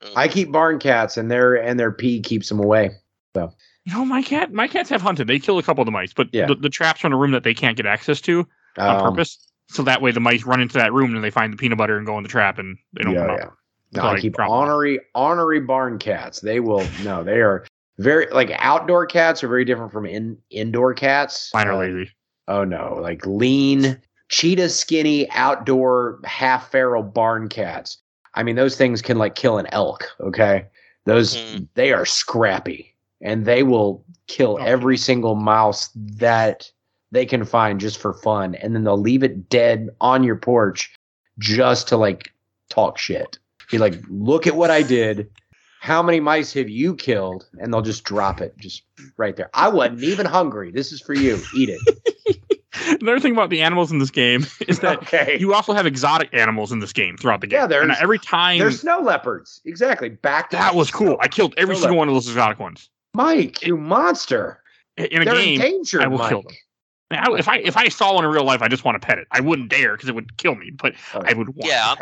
Mm. 0.02 0.12
I 0.14 0.28
keep 0.28 0.52
barn 0.52 0.78
cats, 0.78 1.16
and 1.16 1.28
their 1.30 1.54
and 1.56 1.78
their 1.80 1.90
pee 1.90 2.20
keeps 2.20 2.48
them 2.48 2.60
away. 2.60 2.90
So. 3.34 3.52
You 3.84 3.94
know, 3.94 4.04
my 4.04 4.22
cat, 4.22 4.52
my 4.52 4.68
cats 4.68 4.88
have 4.90 5.02
hunted. 5.02 5.26
They 5.26 5.38
kill 5.40 5.58
a 5.58 5.62
couple 5.62 5.82
of 5.82 5.86
the 5.86 5.90
mice, 5.92 6.12
but 6.12 6.28
Yeah. 6.32 6.46
the, 6.46 6.54
the 6.54 6.68
traps 6.70 7.02
are 7.02 7.06
in 7.08 7.12
a 7.12 7.16
room 7.16 7.30
that 7.32 7.42
they 7.42 7.54
can't 7.54 7.76
get 7.76 7.84
access 7.86 8.20
to 8.22 8.46
on 8.76 8.96
Um, 8.96 9.02
purpose. 9.10 9.38
So 9.70 9.82
that 9.82 10.00
way 10.02 10.10
the 10.12 10.20
mice 10.20 10.44
run 10.44 10.60
into 10.60 10.74
that 10.78 10.92
room 10.92 11.14
and 11.14 11.24
they 11.24 11.30
find 11.30 11.52
the 11.52 11.56
peanut 11.56 11.78
butter 11.78 11.96
and 11.96 12.06
go 12.06 12.16
in 12.16 12.22
the 12.22 12.28
trap 12.28 12.58
and 12.58 12.76
they 12.92 13.02
don't 13.02 13.14
yeah, 13.14 13.26
come 13.26 13.36
yeah. 13.38 13.44
out. 13.46 13.56
No, 13.92 14.02
So 14.02 14.08
I 14.08 14.12
I 14.14 14.20
keep 14.20 14.34
drop 14.34 14.46
'em 14.48 14.52
off. 14.52 14.68
ornery, 14.68 15.00
ornery 15.14 15.60
barn 15.60 15.98
cats. 15.98 16.40
They 16.40 16.60
will 16.60 16.86
no, 17.04 17.24
they 17.24 17.40
are 17.40 17.64
very 17.98 18.26
like 18.30 18.50
outdoor 18.58 19.06
cats 19.06 19.42
are 19.42 19.48
very 19.48 19.64
different 19.64 19.92
from 19.92 20.06
in 20.06 20.36
indoor 20.50 20.94
cats. 20.94 21.50
Mine 21.54 21.68
are 21.68 21.72
Um, 21.72 21.78
lazy. 21.78 22.10
Oh 22.48 22.64
no, 22.64 22.98
like 23.00 23.26
lean, 23.26 23.98
cheetah 24.28 24.68
skinny, 24.68 25.30
outdoor, 25.32 26.18
half 26.24 26.70
feral 26.70 27.02
barn 27.02 27.48
cats. 27.48 27.98
I 28.34 28.42
mean, 28.42 28.56
those 28.56 28.76
things 28.76 29.02
can 29.02 29.18
like 29.18 29.34
kill 29.34 29.58
an 29.58 29.66
elk. 29.72 30.04
Okay, 30.20 30.66
those 31.04 31.36
Mhm. 31.36 31.68
they 31.74 31.92
are 31.92 32.04
scrappy, 32.06 32.94
and 33.22 33.44
they 33.46 33.62
will 33.62 34.04
kill 34.26 34.58
Oh. 34.60 34.64
every 34.64 34.96
single 34.98 35.34
mouse 35.34 35.88
that 35.94 36.70
they 37.10 37.24
can 37.24 37.42
find 37.44 37.80
just 37.80 37.98
for 37.98 38.12
fun, 38.12 38.54
and 38.56 38.74
then 38.74 38.84
they'll 38.84 39.00
leave 39.00 39.22
it 39.22 39.48
dead 39.48 39.88
on 40.02 40.22
your 40.22 40.36
porch 40.36 40.94
just 41.38 41.88
to 41.88 41.96
like 41.96 42.30
talk 42.68 42.98
shit. 42.98 43.38
Be 43.70 43.78
like, 43.78 44.00
look 44.08 44.46
at 44.46 44.56
what 44.56 44.70
I 44.70 44.82
did. 44.82 45.30
How 45.80 46.02
many 46.02 46.18
mice 46.20 46.52
have 46.54 46.68
you 46.68 46.96
killed? 46.96 47.46
And 47.60 47.72
they'll 47.72 47.82
just 47.82 48.02
drop 48.04 48.40
it 48.40 48.56
just 48.58 48.82
right 49.16 49.36
there. 49.36 49.50
I 49.54 49.68
wasn't 49.68 50.02
even 50.02 50.26
hungry. 50.26 50.70
This 50.72 50.90
is 50.92 51.00
for 51.00 51.14
you. 51.14 51.38
Eat 51.56 51.70
it. 51.70 52.40
Another 53.00 53.20
thing 53.20 53.32
about 53.32 53.50
the 53.50 53.60
animals 53.62 53.90
in 53.92 53.98
this 53.98 54.10
game 54.10 54.46
is 54.66 54.80
that 54.80 54.98
okay. 55.02 55.36
you 55.38 55.52
also 55.54 55.72
have 55.72 55.86
exotic 55.86 56.30
animals 56.32 56.72
in 56.72 56.78
this 56.80 56.92
game 56.92 57.16
throughout 57.16 57.40
the 57.40 57.46
game. 57.46 57.58
Yeah, 57.60 57.66
there's- 57.66 57.84
and 57.88 57.96
every 58.02 58.18
time 58.18 58.58
They're 58.58 58.70
snow 58.70 59.00
leopards. 59.00 59.60
Exactly. 59.64 60.08
Back 60.08 60.50
to 60.50 60.56
that 60.56 60.74
was 60.74 60.90
cool. 60.90 61.16
I 61.20 61.28
killed 61.28 61.54
every 61.56 61.74
Snow 61.76 61.82
single 61.82 61.98
one 61.98 62.08
of 62.08 62.14
those 62.14 62.28
exotic 62.28 62.58
ones 62.58 62.88
Mike, 63.14 63.62
you 63.66 63.76
monster. 63.76 64.62
in 64.96 65.22
a 65.22 65.24
They're 65.24 65.34
game. 65.34 65.60
endangered, 65.60 66.02
I 66.02 66.06
will 66.08 66.18
Mike. 66.18 66.28
kill 66.28 66.42
them. 66.42 66.52
Now, 67.10 67.34
if 67.34 67.48
I 67.48 67.56
if 67.58 67.76
I 67.76 67.88
saw 67.88 68.14
one 68.14 68.24
in 68.24 68.30
real 68.30 68.44
life, 68.44 68.60
I 68.62 68.68
just 68.68 68.84
want 68.84 69.00
to 69.00 69.06
pet 69.06 69.18
it. 69.18 69.26
I 69.30 69.40
wouldn't 69.40 69.70
dare 69.70 69.94
because 69.96 70.08
it 70.08 70.14
would 70.14 70.36
kill 70.36 70.54
me, 70.54 70.70
but 70.70 70.94
Oh, 71.14 71.22
I 71.24 71.32
would 71.34 71.48
want 71.48 71.62
to. 71.62 71.66
Yeah. 71.68 71.94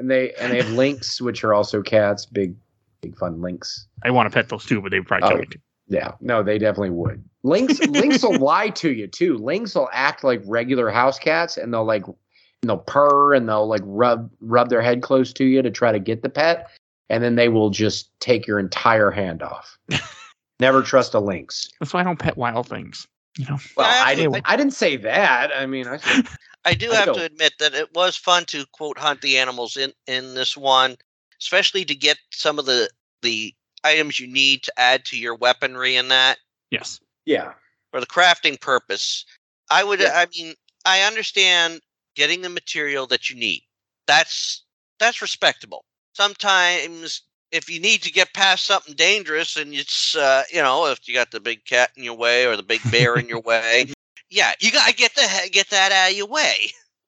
And 0.00 0.10
they 0.10 0.32
and 0.40 0.50
they 0.52 0.56
have 0.56 0.70
lynx, 0.70 1.20
which 1.20 1.44
are 1.44 1.52
also 1.54 1.82
cats. 1.82 2.24
Big, 2.26 2.56
big 3.02 3.16
fun 3.18 3.40
lynx. 3.40 3.86
I 4.02 4.10
want 4.10 4.28
to 4.30 4.34
pet 4.34 4.48
those 4.48 4.64
too, 4.64 4.80
but 4.80 4.90
they 4.90 5.00
probably 5.00 5.26
Oh. 5.26 5.30
kill 5.30 5.38
me 5.40 5.46
too. 5.46 5.58
Yeah, 5.88 6.12
no, 6.20 6.42
they 6.42 6.56
definitely 6.56 6.90
would. 6.90 7.22
Lynx, 7.42 7.78
lynx 7.80 8.22
will 8.22 8.38
lie 8.38 8.70
to 8.70 8.90
you 8.92 9.06
too. 9.08 9.36
Lynx 9.36 9.74
will 9.74 9.88
act 9.92 10.24
like 10.24 10.40
regular 10.46 10.88
house 10.88 11.18
cats, 11.18 11.56
and 11.58 11.72
they'll 11.74 11.84
like, 11.84 12.06
and 12.06 12.16
they'll 12.62 12.78
purr 12.78 13.34
and 13.34 13.46
they'll 13.48 13.66
like 13.68 13.82
rub 13.84 14.30
rub 14.40 14.70
their 14.70 14.80
head 14.82 15.02
close 15.02 15.32
to 15.34 15.44
you 15.44 15.60
to 15.62 15.70
try 15.70 15.92
to 15.92 15.98
get 15.98 16.22
the 16.22 16.28
pet, 16.30 16.70
and 17.10 17.22
then 17.22 17.34
they 17.34 17.48
will 17.50 17.68
just 17.70 18.10
take 18.20 18.46
your 18.46 18.58
entire 18.58 19.10
hand 19.10 19.42
off. 19.42 19.76
Never 20.60 20.80
trust 20.82 21.12
a 21.14 21.20
lynx. 21.20 21.68
That's 21.78 21.92
why 21.92 22.00
I 22.00 22.04
don't 22.04 22.18
pet 22.18 22.36
wild 22.38 22.68
things. 22.68 23.06
You 23.38 23.46
know, 23.46 23.58
Well, 23.76 23.86
I 23.86 24.10
I 24.10 24.14
didn't. 24.14 24.42
I 24.44 24.56
didn't 24.56 24.74
say 24.74 24.96
that. 24.96 25.50
I 25.56 25.66
mean, 25.66 25.86
I 25.86 25.98
said, 25.98 26.26
I 26.64 26.74
do 26.74 26.90
I 26.92 26.96
have 26.96 27.06
don't- 27.06 27.16
to 27.18 27.24
admit 27.24 27.54
that 27.58 27.74
it 27.74 27.94
was 27.94 28.16
fun 28.16 28.44
to 28.46 28.66
quote 28.72 28.98
hunt 28.98 29.20
the 29.22 29.38
animals 29.38 29.76
in 29.76 29.92
in 30.06 30.34
this 30.34 30.56
one, 30.56 30.96
especially 31.40 31.84
to 31.84 31.94
get 31.94 32.18
some 32.32 32.58
of 32.58 32.66
the 32.66 32.90
the 33.22 33.54
items 33.84 34.18
you 34.20 34.26
need 34.26 34.62
to 34.64 34.72
add 34.78 35.04
to 35.06 35.16
your 35.18 35.34
weaponry 35.34 35.96
and 35.96 36.10
that 36.10 36.38
yes. 36.70 37.00
yeah, 37.24 37.52
for 37.92 38.00
the 38.00 38.06
crafting 38.06 38.60
purpose. 38.60 39.24
I 39.70 39.84
would 39.84 40.00
Yeah. 40.00 40.12
I 40.14 40.26
mean, 40.36 40.54
I 40.84 41.02
understand 41.02 41.80
getting 42.16 42.42
the 42.42 42.48
material 42.50 43.06
that 43.06 43.30
you 43.30 43.36
need. 43.36 43.62
That's 44.06 44.64
that's 44.98 45.22
respectable. 45.22 45.84
Sometimes 46.14 47.22
if 47.52 47.68
you 47.68 47.80
need 47.80 48.02
to 48.02 48.12
get 48.12 48.32
past 48.32 48.64
something 48.64 48.94
dangerous 48.94 49.56
and 49.56 49.74
it's 49.74 50.16
uh, 50.16 50.42
you 50.52 50.62
know, 50.62 50.86
if 50.86 51.08
you 51.08 51.14
got 51.14 51.30
the 51.30 51.40
big 51.40 51.64
cat 51.64 51.90
in 51.96 52.04
your 52.04 52.16
way 52.16 52.46
or 52.46 52.56
the 52.56 52.62
big 52.62 52.80
bear 52.90 53.16
in 53.16 53.28
your 53.28 53.40
way, 53.40 53.86
yeah, 54.30 54.52
you 54.60 54.70
got 54.70 54.88
to 54.88 54.94
get 54.94 55.14
the 55.14 55.48
get 55.50 55.70
that 55.70 55.92
out 55.92 56.10
of 56.10 56.16
your 56.16 56.26
way. 56.26 56.54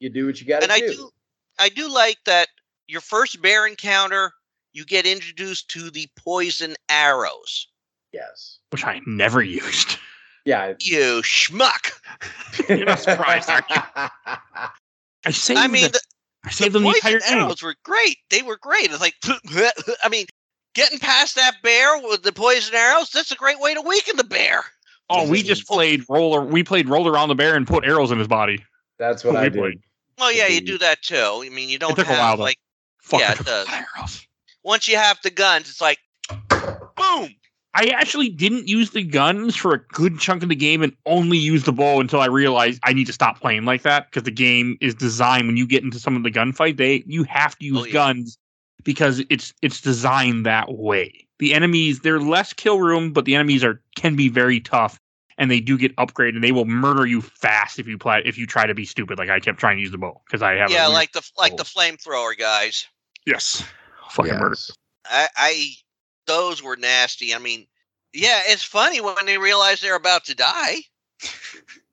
you 0.01 0.11
do 0.11 0.27
what 0.27 0.41
you 0.41 0.47
got 0.47 0.63
to 0.63 0.67
do. 0.67 0.73
and 0.73 0.83
do. 0.83 0.87
I 0.87 0.95
do, 0.95 1.11
I 1.59 1.69
do 1.69 1.93
like 1.93 2.19
that. 2.27 2.49
Your 2.89 3.01
first 3.01 3.41
bear 3.41 3.67
encounter, 3.67 4.33
you 4.73 4.85
get 4.85 5.07
introduced 5.07 5.69
to 5.71 5.91
the 5.91 6.09
poison 6.17 6.75
arrows. 6.89 7.69
Yes. 8.13 8.59
Which 8.71 8.85
I 8.85 9.01
never 9.07 9.43
used. 9.43 9.99
Yeah. 10.45 10.75
You 10.81 11.23
schmuck! 11.23 11.93
You're 12.69 12.85
not 12.85 12.99
surprised, 12.99 13.49
are 13.49 13.65
you? 13.71 13.77
I 15.25 15.31
saved. 15.31 15.61
I 15.61 15.69
mean, 15.69 15.93
the, 15.93 16.01
the, 16.45 16.49
I 16.49 16.69
the 16.69 16.69
them 16.71 16.83
the 16.85 16.89
poison 16.93 16.97
entire 17.15 17.21
game. 17.31 17.39
arrows 17.45 17.63
were 17.63 17.75
great. 17.85 18.17
They 18.31 18.43
were 18.43 18.57
great. 18.57 18.91
It's 18.91 19.01
like, 19.01 19.15
I 20.05 20.09
mean, 20.11 20.27
getting 20.75 20.99
past 20.99 21.35
that 21.37 21.57
bear 21.63 21.99
with 22.03 22.23
the 22.23 22.33
poison 22.33 22.75
arrows, 22.75 23.11
that's 23.11 23.33
a 23.33 23.37
great 23.37 23.61
way 23.61 23.75
to 23.75 23.81
weaken 23.83 24.17
the 24.17 24.25
bear. 24.25 24.65
Oh, 25.11 25.29
we 25.29 25.43
just 25.43 25.67
played 25.69 26.05
roller. 26.09 26.43
We 26.43 26.63
played 26.65 26.89
roller 26.89 27.13
around 27.13 27.29
the 27.29 27.35
bear 27.35 27.55
and 27.57 27.67
put 27.67 27.85
arrows 27.85 28.11
in 28.11 28.19
his 28.19 28.29
body. 28.29 28.65
That's 28.99 29.25
what 29.25 29.35
We 29.35 29.41
I 29.41 29.49
played. 29.49 29.73
did. 29.73 29.83
Well, 30.19 30.33
yeah, 30.33 30.47
you 30.47 30.61
do 30.61 30.79
that 30.79 31.03
too. 31.03 31.43
I 31.45 31.49
mean, 31.49 31.69
you 31.69 31.79
don't 31.79 31.93
it 31.93 31.97
took 31.97 32.09
a 32.09 32.13
while, 32.13 32.37
though. 32.37 32.43
like 32.45 32.59
Fuck, 33.03 33.21
Yeah, 33.21 33.33
it 33.33 33.37
took 33.39 33.47
does. 33.47 33.69
arrows. 33.71 34.27
once 34.63 34.87
you 34.87 34.97
have 34.97 35.19
the 35.23 35.31
guns, 35.31 35.69
it's 35.69 35.81
like 35.81 35.99
boom. 36.97 37.35
I 37.75 37.87
actually 37.87 38.29
didn't 38.29 38.69
use 38.69 38.91
the 38.91 39.03
guns 39.03 39.57
for 39.57 39.73
a 39.73 39.79
good 39.79 40.19
chunk 40.19 40.43
of 40.43 40.51
the 40.51 40.55
game 40.55 40.83
and 40.83 40.95
only 41.07 41.39
used 41.39 41.65
the 41.65 41.73
bow 41.73 42.01
until 42.01 42.21
I 42.21 42.27
realized 42.27 42.81
I 42.83 42.93
need 42.93 43.07
to 43.07 43.13
stop 43.15 43.41
playing 43.41 43.65
like 43.65 43.83
that 43.83 44.11
because 44.11 44.25
the 44.25 44.31
game 44.31 44.77
is 44.83 44.95
designed 44.95 45.47
when 45.47 45.57
you 45.57 45.67
get 45.67 45.83
into 45.83 45.99
some 45.99 46.15
of 46.15 46.23
the 46.23 46.31
gunfight, 46.31 46.77
they 46.77 47.03
you 47.07 47.25
have 47.25 47.59
to 47.59 47.65
use 47.65 47.79
Oh, 47.81 47.85
yeah. 47.87 47.93
guns 47.93 48.37
because 48.85 49.23
it's 49.31 49.55
it's 49.63 49.81
designed 49.81 50.45
that 50.45 50.73
way. 50.75 51.27
The 51.39 51.55
enemies 51.55 52.01
they're 52.01 52.21
less 52.21 52.53
kill 52.53 52.79
room, 52.81 53.13
but 53.13 53.25
the 53.25 53.35
enemies 53.35 53.65
are 53.65 53.81
can 53.97 54.17
be 54.17 54.29
very 54.29 54.61
tough 54.61 54.99
and 55.39 55.51
they 55.51 55.61
do 55.61 55.79
get 55.79 55.97
upgraded 55.97 56.35
and 56.35 56.45
they 56.45 56.53
will 56.53 56.67
murder 56.67 57.07
you 57.07 57.23
fast 57.23 57.79
if 57.79 57.87
you 57.89 57.97
play 57.97 58.21
if 58.27 58.37
you 58.37 58.47
try 58.47 58.67
to 58.67 58.75
be 58.75 58.85
stupid 58.85 59.17
like 59.19 59.31
I 59.31 59.41
kept 59.41 59.59
trying 59.59 59.79
to 59.79 59.81
use 59.83 59.91
the 59.93 59.99
bow 59.99 60.21
because 60.27 60.43
I 60.43 60.53
have 60.57 60.71
Yeah, 60.71 60.89
weird- 60.89 60.95
like 60.95 61.13
the 61.13 61.23
like 61.39 61.57
the 61.57 61.65
flamethrower 61.65 62.37
guys. 62.37 62.87
yes 63.27 63.65
fucking 64.11 64.35
murder. 64.35 64.57
Yes. 64.59 64.73
I, 65.07 65.29
I 65.37 65.67
those 66.27 66.63
were 66.63 66.77
nasty. 66.77 67.35
I 67.35 67.39
mean, 67.39 67.67
yeah, 68.13 68.41
it's 68.47 68.63
funny 68.63 69.01
when 69.01 69.27
they 69.27 69.39
realize 69.39 69.81
they're 69.81 69.97
about 69.97 70.25
to 70.27 70.35
die. 70.35 70.77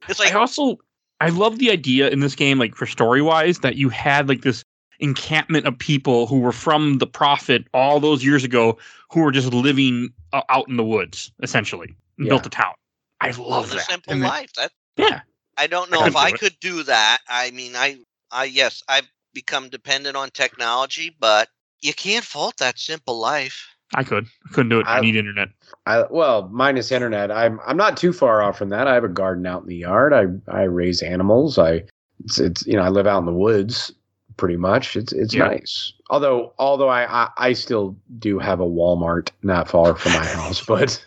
It's 0.07 0.19
like 0.19 0.33
I 0.33 0.39
also 0.39 0.77
I 1.21 1.29
love 1.29 1.59
the 1.59 1.69
idea 1.71 2.09
in 2.09 2.19
this 2.21 2.35
game, 2.35 2.57
like 2.59 2.75
for 2.75 2.85
story 2.85 3.21
wise, 3.21 3.59
that 3.59 3.75
you 3.75 3.89
had 3.89 4.27
like 4.29 4.41
this 4.41 4.63
encampment 4.99 5.65
of 5.65 5.77
people 5.77 6.27
who 6.27 6.39
were 6.39 6.51
from 6.51 6.97
the 6.97 7.07
prophet 7.07 7.65
all 7.73 7.99
those 7.99 8.23
years 8.23 8.43
ago 8.43 8.77
who 9.11 9.21
were 9.21 9.31
just 9.31 9.53
living 9.53 10.09
uh, 10.33 10.41
out 10.49 10.67
in 10.67 10.75
the 10.77 10.83
woods 10.83 11.31
essentially 11.41 11.95
and 12.17 12.27
Yeah. 12.27 12.31
built 12.31 12.45
a 12.45 12.49
town. 12.49 12.73
I 13.21 13.31
love 13.31 13.71
a 13.71 13.75
that. 13.75 13.85
simple 13.85 14.13
And 14.13 14.21
then- 14.21 14.29
life. 14.29 14.51
That 14.53 14.71
yeah, 14.97 15.21
I 15.57 15.67
don't 15.67 15.87
I 15.93 15.95
know 15.95 16.05
if 16.05 16.13
couldn't 16.13 16.25
I 16.25 16.29
it. 16.29 16.39
could 16.39 16.59
do 16.59 16.83
that. 16.83 17.19
I 17.29 17.51
mean, 17.51 17.75
I, 17.75 17.99
I 18.31 18.45
yes, 18.45 18.81
I've 18.89 19.09
become 19.33 19.69
dependent 19.69 20.15
on 20.17 20.29
technology, 20.31 21.15
but 21.19 21.47
you 21.81 21.93
can't 21.93 22.25
fault 22.25 22.57
that 22.57 22.77
simple 22.79 23.19
life. 23.19 23.67
I 23.95 24.03
could. 24.03 24.25
I 24.47 24.53
couldn't 24.53 24.69
do 24.69 24.79
it. 24.79 24.87
I, 24.87 24.97
I- 24.97 25.01
need 25.01 25.15
internet. 25.15 25.49
I 25.85 26.03
well, 26.09 26.47
minus 26.51 26.91
internet. 26.91 27.31
I'm 27.31 27.59
I'm 27.65 27.77
not 27.77 27.97
too 27.97 28.13
far 28.13 28.41
off 28.41 28.57
from 28.57 28.69
that. 28.69 28.87
I 28.87 28.93
have 28.93 29.03
a 29.03 29.09
garden 29.09 29.45
out 29.45 29.63
in 29.63 29.67
the 29.67 29.77
yard. 29.77 30.13
I 30.13 30.25
I 30.51 30.63
raise 30.63 31.01
animals. 31.01 31.57
I 31.57 31.83
it's, 32.23 32.39
it's 32.39 32.65
you 32.67 32.73
know 32.73 32.81
I 32.83 32.89
live 32.89 33.07
out 33.07 33.19
in 33.19 33.25
the 33.25 33.33
woods 33.33 33.91
pretty 34.37 34.57
much. 34.57 34.95
It's 34.95 35.11
it's 35.13 35.33
Yeah. 35.33 35.47
nice. 35.47 35.93
Although 36.09 36.53
although 36.59 36.89
I, 36.89 37.23
I 37.23 37.29
I 37.37 37.53
still 37.53 37.95
do 38.19 38.37
have 38.39 38.59
a 38.59 38.65
Walmart 38.65 39.29
not 39.41 39.67
far 39.69 39.95
from 39.95 40.11
my 40.13 40.25
house, 40.25 40.63
but 40.67 41.03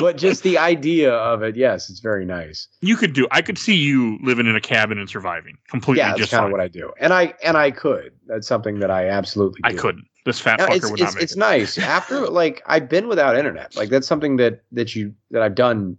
but 0.00 0.16
just 0.16 0.42
the 0.42 0.56
idea 0.56 1.12
of 1.12 1.42
it, 1.42 1.54
yes, 1.56 1.90
it's 1.90 2.00
very 2.00 2.24
nice. 2.24 2.68
You 2.80 2.96
could 2.96 3.12
do. 3.12 3.28
I 3.30 3.42
could 3.42 3.58
see 3.58 3.74
you 3.76 4.18
living 4.22 4.46
in 4.46 4.56
a 4.56 4.60
cabin 4.60 4.98
and 4.98 5.10
surviving 5.10 5.58
completely. 5.68 5.98
Yeah, 5.98 6.08
that's 6.08 6.20
just 6.20 6.30
kind 6.32 6.46
of 6.46 6.50
what 6.52 6.60
I 6.62 6.68
do, 6.68 6.90
and 6.98 7.12
I 7.12 7.34
and 7.44 7.58
I 7.58 7.70
could. 7.72 8.12
That's 8.26 8.46
something 8.46 8.78
that 8.78 8.90
I 8.90 9.08
absolutely. 9.08 9.60
I 9.64 9.74
couldn't. 9.74 10.06
This 10.24 10.38
fat 10.38 10.60
fucker 10.60 10.76
it's 10.76 10.90
would 10.90 11.00
it's, 11.00 11.02
not 11.02 11.14
make 11.14 11.22
it's 11.22 11.32
it. 11.32 11.38
nice 11.38 11.78
after 11.78 12.26
like 12.28 12.62
I've 12.66 12.88
been 12.88 13.08
without 13.08 13.36
internet. 13.36 13.74
Like 13.76 13.88
that's 13.88 14.06
something 14.06 14.36
that 14.36 14.62
that 14.72 14.94
you 14.94 15.14
that 15.30 15.42
I've 15.42 15.54
done 15.54 15.96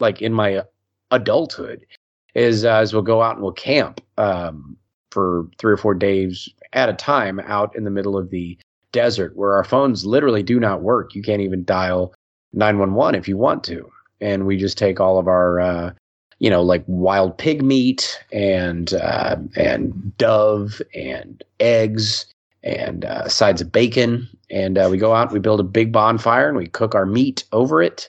like 0.00 0.22
in 0.22 0.32
my 0.32 0.62
adulthood 1.10 1.84
is 2.34 2.64
uh, 2.64 2.80
is 2.82 2.92
we'll 2.92 3.02
go 3.02 3.22
out 3.22 3.34
and 3.34 3.42
we'll 3.42 3.52
camp 3.52 4.00
um, 4.16 4.76
for 5.10 5.46
three 5.58 5.72
or 5.72 5.76
four 5.76 5.94
days 5.94 6.48
at 6.72 6.88
a 6.88 6.94
time 6.94 7.40
out 7.40 7.74
in 7.76 7.84
the 7.84 7.90
middle 7.90 8.16
of 8.16 8.30
the 8.30 8.58
desert 8.92 9.36
where 9.36 9.52
our 9.52 9.64
phones 9.64 10.06
literally 10.06 10.42
do 10.42 10.58
not 10.58 10.82
work. 10.82 11.14
You 11.14 11.22
can't 11.22 11.42
even 11.42 11.64
dial 11.64 12.14
nine 12.54 12.78
one 12.78 12.94
one 12.94 13.14
if 13.14 13.28
you 13.28 13.36
want 13.36 13.62
to, 13.64 13.90
and 14.20 14.46
we 14.46 14.56
just 14.56 14.78
take 14.78 15.00
all 15.00 15.18
of 15.18 15.28
our. 15.28 15.60
Uh, 15.60 15.92
you 16.38 16.50
know, 16.50 16.60
like 16.60 16.84
wild 16.86 17.38
pig 17.38 17.62
meat 17.62 18.22
and 18.30 18.92
uh, 18.92 19.36
and 19.56 20.14
dove 20.18 20.82
and 20.94 21.42
eggs 21.60 22.26
and 22.66 23.04
uh, 23.04 23.28
sides 23.28 23.60
of 23.60 23.70
bacon. 23.72 24.28
And 24.50 24.76
uh, 24.76 24.88
we 24.90 24.98
go 24.98 25.14
out, 25.14 25.32
we 25.32 25.38
build 25.38 25.60
a 25.60 25.64
big 25.64 25.92
bonfire, 25.92 26.48
and 26.48 26.56
we 26.56 26.66
cook 26.66 26.94
our 26.94 27.06
meat 27.06 27.44
over 27.52 27.80
it, 27.82 28.08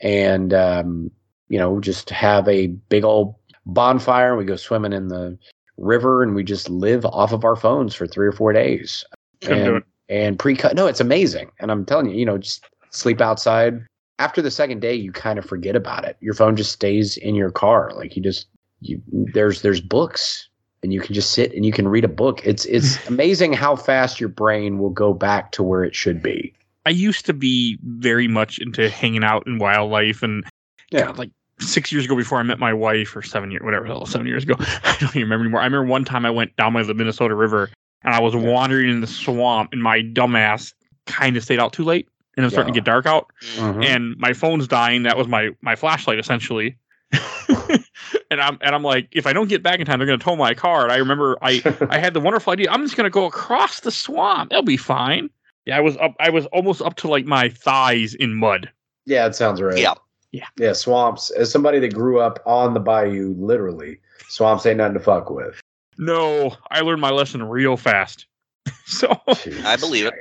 and 0.00 0.52
um, 0.52 1.10
you 1.48 1.58
know, 1.58 1.80
just 1.80 2.10
have 2.10 2.48
a 2.48 2.66
big 2.66 3.04
old 3.04 3.34
bonfire. 3.66 4.36
We 4.36 4.44
go 4.44 4.56
swimming 4.56 4.92
in 4.92 5.08
the 5.08 5.38
river, 5.76 6.22
and 6.22 6.34
we 6.34 6.42
just 6.42 6.68
live 6.68 7.06
off 7.06 7.32
of 7.32 7.44
our 7.44 7.56
phones 7.56 7.94
for 7.94 8.06
three 8.06 8.26
or 8.26 8.32
four 8.32 8.52
days. 8.52 9.04
And, 9.42 9.84
and 10.08 10.38
pre-cut. 10.38 10.74
No, 10.74 10.86
it's 10.86 11.00
amazing. 11.00 11.50
And 11.60 11.70
I'm 11.70 11.84
telling 11.84 12.10
you, 12.10 12.16
you 12.16 12.24
know, 12.24 12.38
just 12.38 12.64
sleep 12.90 13.20
outside. 13.20 13.84
After 14.18 14.42
the 14.42 14.50
second 14.50 14.80
day, 14.80 14.94
you 14.94 15.12
kind 15.12 15.38
of 15.38 15.44
forget 15.44 15.76
about 15.76 16.04
it. 16.04 16.16
Your 16.20 16.34
phone 16.34 16.56
just 16.56 16.72
stays 16.72 17.16
in 17.18 17.34
your 17.34 17.50
car. 17.50 17.92
Like 17.94 18.16
you 18.16 18.22
just 18.22 18.48
you 18.80 19.00
there's 19.32 19.62
there's 19.62 19.80
books 19.80 20.48
and 20.82 20.92
you 20.92 21.00
can 21.00 21.14
just 21.14 21.32
sit 21.32 21.52
and 21.54 21.64
you 21.66 21.72
can 21.72 21.88
read 21.88 22.04
a 22.04 22.08
book. 22.08 22.40
It's 22.44 22.64
it's 22.66 23.04
amazing 23.08 23.52
how 23.52 23.76
fast 23.76 24.20
your 24.20 24.28
brain 24.28 24.78
will 24.78 24.90
go 24.90 25.12
back 25.12 25.52
to 25.52 25.62
where 25.62 25.84
it 25.84 25.94
should 25.94 26.22
be. 26.22 26.54
I 26.86 26.90
used 26.90 27.26
to 27.26 27.32
be 27.34 27.78
very 27.82 28.28
much 28.28 28.58
into 28.58 28.88
hanging 28.88 29.24
out 29.24 29.46
in 29.46 29.58
wildlife 29.58 30.22
and 30.22 30.44
Yeah. 30.90 31.06
God, 31.06 31.18
like 31.18 31.30
six 31.60 31.90
years 31.92 32.04
ago 32.04 32.16
before 32.16 32.38
I 32.38 32.42
met 32.44 32.58
my 32.58 32.72
wife, 32.72 33.14
or 33.16 33.20
seven 33.22 33.50
years, 33.50 33.62
whatever, 33.64 33.84
hell, 33.84 34.06
seven 34.06 34.26
years 34.26 34.44
ago. 34.44 34.54
I 34.58 34.96
don't 35.00 35.10
even 35.10 35.22
remember 35.22 35.44
anymore. 35.44 35.60
I 35.60 35.64
remember 35.64 35.86
one 35.86 36.04
time 36.04 36.24
I 36.24 36.30
went 36.30 36.54
down 36.56 36.72
by 36.72 36.82
the 36.84 36.94
Minnesota 36.94 37.34
River 37.34 37.68
and 38.02 38.14
I 38.14 38.20
was 38.20 38.34
wandering 38.36 38.88
in 38.90 39.00
the 39.00 39.06
swamp, 39.08 39.70
and 39.72 39.82
my 39.82 40.00
dumbass 40.00 40.72
kind 41.06 41.36
of 41.36 41.42
stayed 41.42 41.58
out 41.58 41.72
too 41.72 41.82
late, 41.84 42.08
and 42.36 42.44
it 42.44 42.46
was 42.46 42.52
starting 42.52 42.72
to 42.72 42.78
get 42.78 42.84
dark 42.84 43.06
out, 43.06 43.26
Mm. 43.56 43.84
and 43.84 44.16
my 44.18 44.32
phone's 44.32 44.68
dying. 44.68 45.02
That 45.02 45.18
was 45.18 45.26
my 45.26 45.50
my 45.62 45.74
flashlight 45.74 46.18
essentially. 46.20 46.76
and 48.30 48.40
I'm 48.40 48.58
and 48.60 48.74
I'm 48.74 48.82
like, 48.82 49.08
if 49.12 49.26
I 49.26 49.32
don't 49.32 49.48
get 49.48 49.62
back 49.62 49.80
in 49.80 49.86
time, 49.86 49.98
they're 49.98 50.06
gonna 50.06 50.18
tow 50.18 50.36
my 50.36 50.54
car. 50.54 50.84
And 50.84 50.92
I 50.92 50.96
remember 50.96 51.38
I 51.42 51.62
I 51.90 51.98
had 51.98 52.14
the 52.14 52.20
wonderful 52.20 52.52
idea. 52.52 52.70
I'm 52.70 52.82
just 52.82 52.96
gonna 52.96 53.10
go 53.10 53.26
across 53.26 53.80
the 53.80 53.90
swamp. 53.90 54.52
It'll 54.52 54.62
be 54.62 54.76
fine. 54.76 55.30
Yeah, 55.66 55.76
I 55.76 55.80
was 55.80 55.96
up. 55.98 56.14
I 56.20 56.30
was 56.30 56.46
almost 56.46 56.82
up 56.82 56.96
to 56.96 57.08
like 57.08 57.24
my 57.24 57.48
thighs 57.48 58.14
in 58.14 58.34
mud. 58.34 58.70
yeah, 59.06 59.26
it 59.26 59.34
sounds 59.34 59.60
right. 59.60 59.78
Yeah. 59.78 59.94
Yeah, 60.30 60.46
yeah. 60.58 60.74
swamps. 60.74 61.30
As 61.30 61.50
somebody 61.50 61.78
that 61.80 61.94
grew 61.94 62.20
up 62.20 62.38
on 62.44 62.74
the 62.74 62.80
bayou, 62.80 63.34
literally, 63.38 63.98
swamps 64.28 64.66
ain't 64.66 64.76
nothing 64.76 64.94
to 64.94 65.00
fuck 65.00 65.30
with. 65.30 65.58
No, 65.96 66.54
I 66.70 66.82
learned 66.82 67.00
my 67.00 67.10
lesson 67.10 67.42
real 67.42 67.78
fast. 67.78 68.26
so 68.84 69.18
I 69.64 69.76
believe 69.76 70.04
it. 70.04 70.12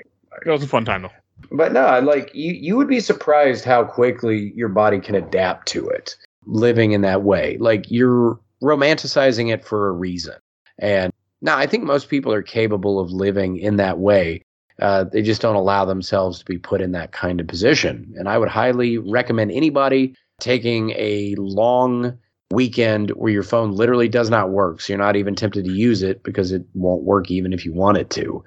it 0.45 0.49
was 0.49 0.63
a 0.63 0.67
fun 0.67 0.85
time 0.85 1.01
though. 1.01 1.11
But 1.51 1.73
no, 1.73 1.81
I 1.85 1.99
like 1.99 2.31
you, 2.33 2.53
you 2.53 2.77
would 2.77 2.87
be 2.87 3.01
surprised 3.01 3.65
how 3.65 3.83
quickly 3.83 4.53
your 4.55 4.69
body 4.69 4.99
can 4.99 5.15
adapt 5.15 5.67
to 5.69 5.87
it 5.89 6.15
living 6.47 6.93
in 6.93 7.01
that 7.01 7.23
way. 7.23 7.57
Like 7.59 7.91
you're 7.91 8.39
romanticizing 8.61 9.53
it 9.53 9.63
for 9.63 9.89
a 9.89 9.91
reason. 9.91 10.35
And 10.79 11.11
now 11.41 11.57
I 11.57 11.67
think 11.67 11.83
most 11.83 12.09
people 12.09 12.33
are 12.33 12.41
capable 12.41 12.99
of 12.99 13.11
living 13.11 13.57
in 13.57 13.75
that 13.77 13.99
way. 13.99 14.41
Uh, 14.81 15.03
they 15.03 15.21
just 15.21 15.41
don't 15.41 15.55
allow 15.55 15.85
themselves 15.85 16.39
to 16.39 16.45
be 16.45 16.57
put 16.57 16.81
in 16.81 16.91
that 16.91 17.11
kind 17.11 17.39
of 17.39 17.47
position. 17.47 18.13
And 18.17 18.29
I 18.29 18.37
would 18.37 18.49
highly 18.49 18.97
recommend 18.97 19.51
anybody 19.51 20.15
taking 20.39 20.91
a 20.91 21.35
long 21.37 22.17
weekend 22.51 23.09
where 23.11 23.31
your 23.31 23.43
phone 23.43 23.71
literally 23.71 24.07
does 24.07 24.29
not 24.29 24.51
work. 24.51 24.81
So 24.81 24.93
you're 24.93 24.99
not 25.03 25.15
even 25.15 25.35
tempted 25.35 25.65
to 25.65 25.71
use 25.71 26.03
it 26.03 26.23
because 26.23 26.51
it 26.51 26.63
won't 26.73 27.03
work 27.03 27.29
even 27.31 27.53
if 27.53 27.65
you 27.65 27.73
want 27.73 27.97
it 27.97 28.09
to. 28.11 28.43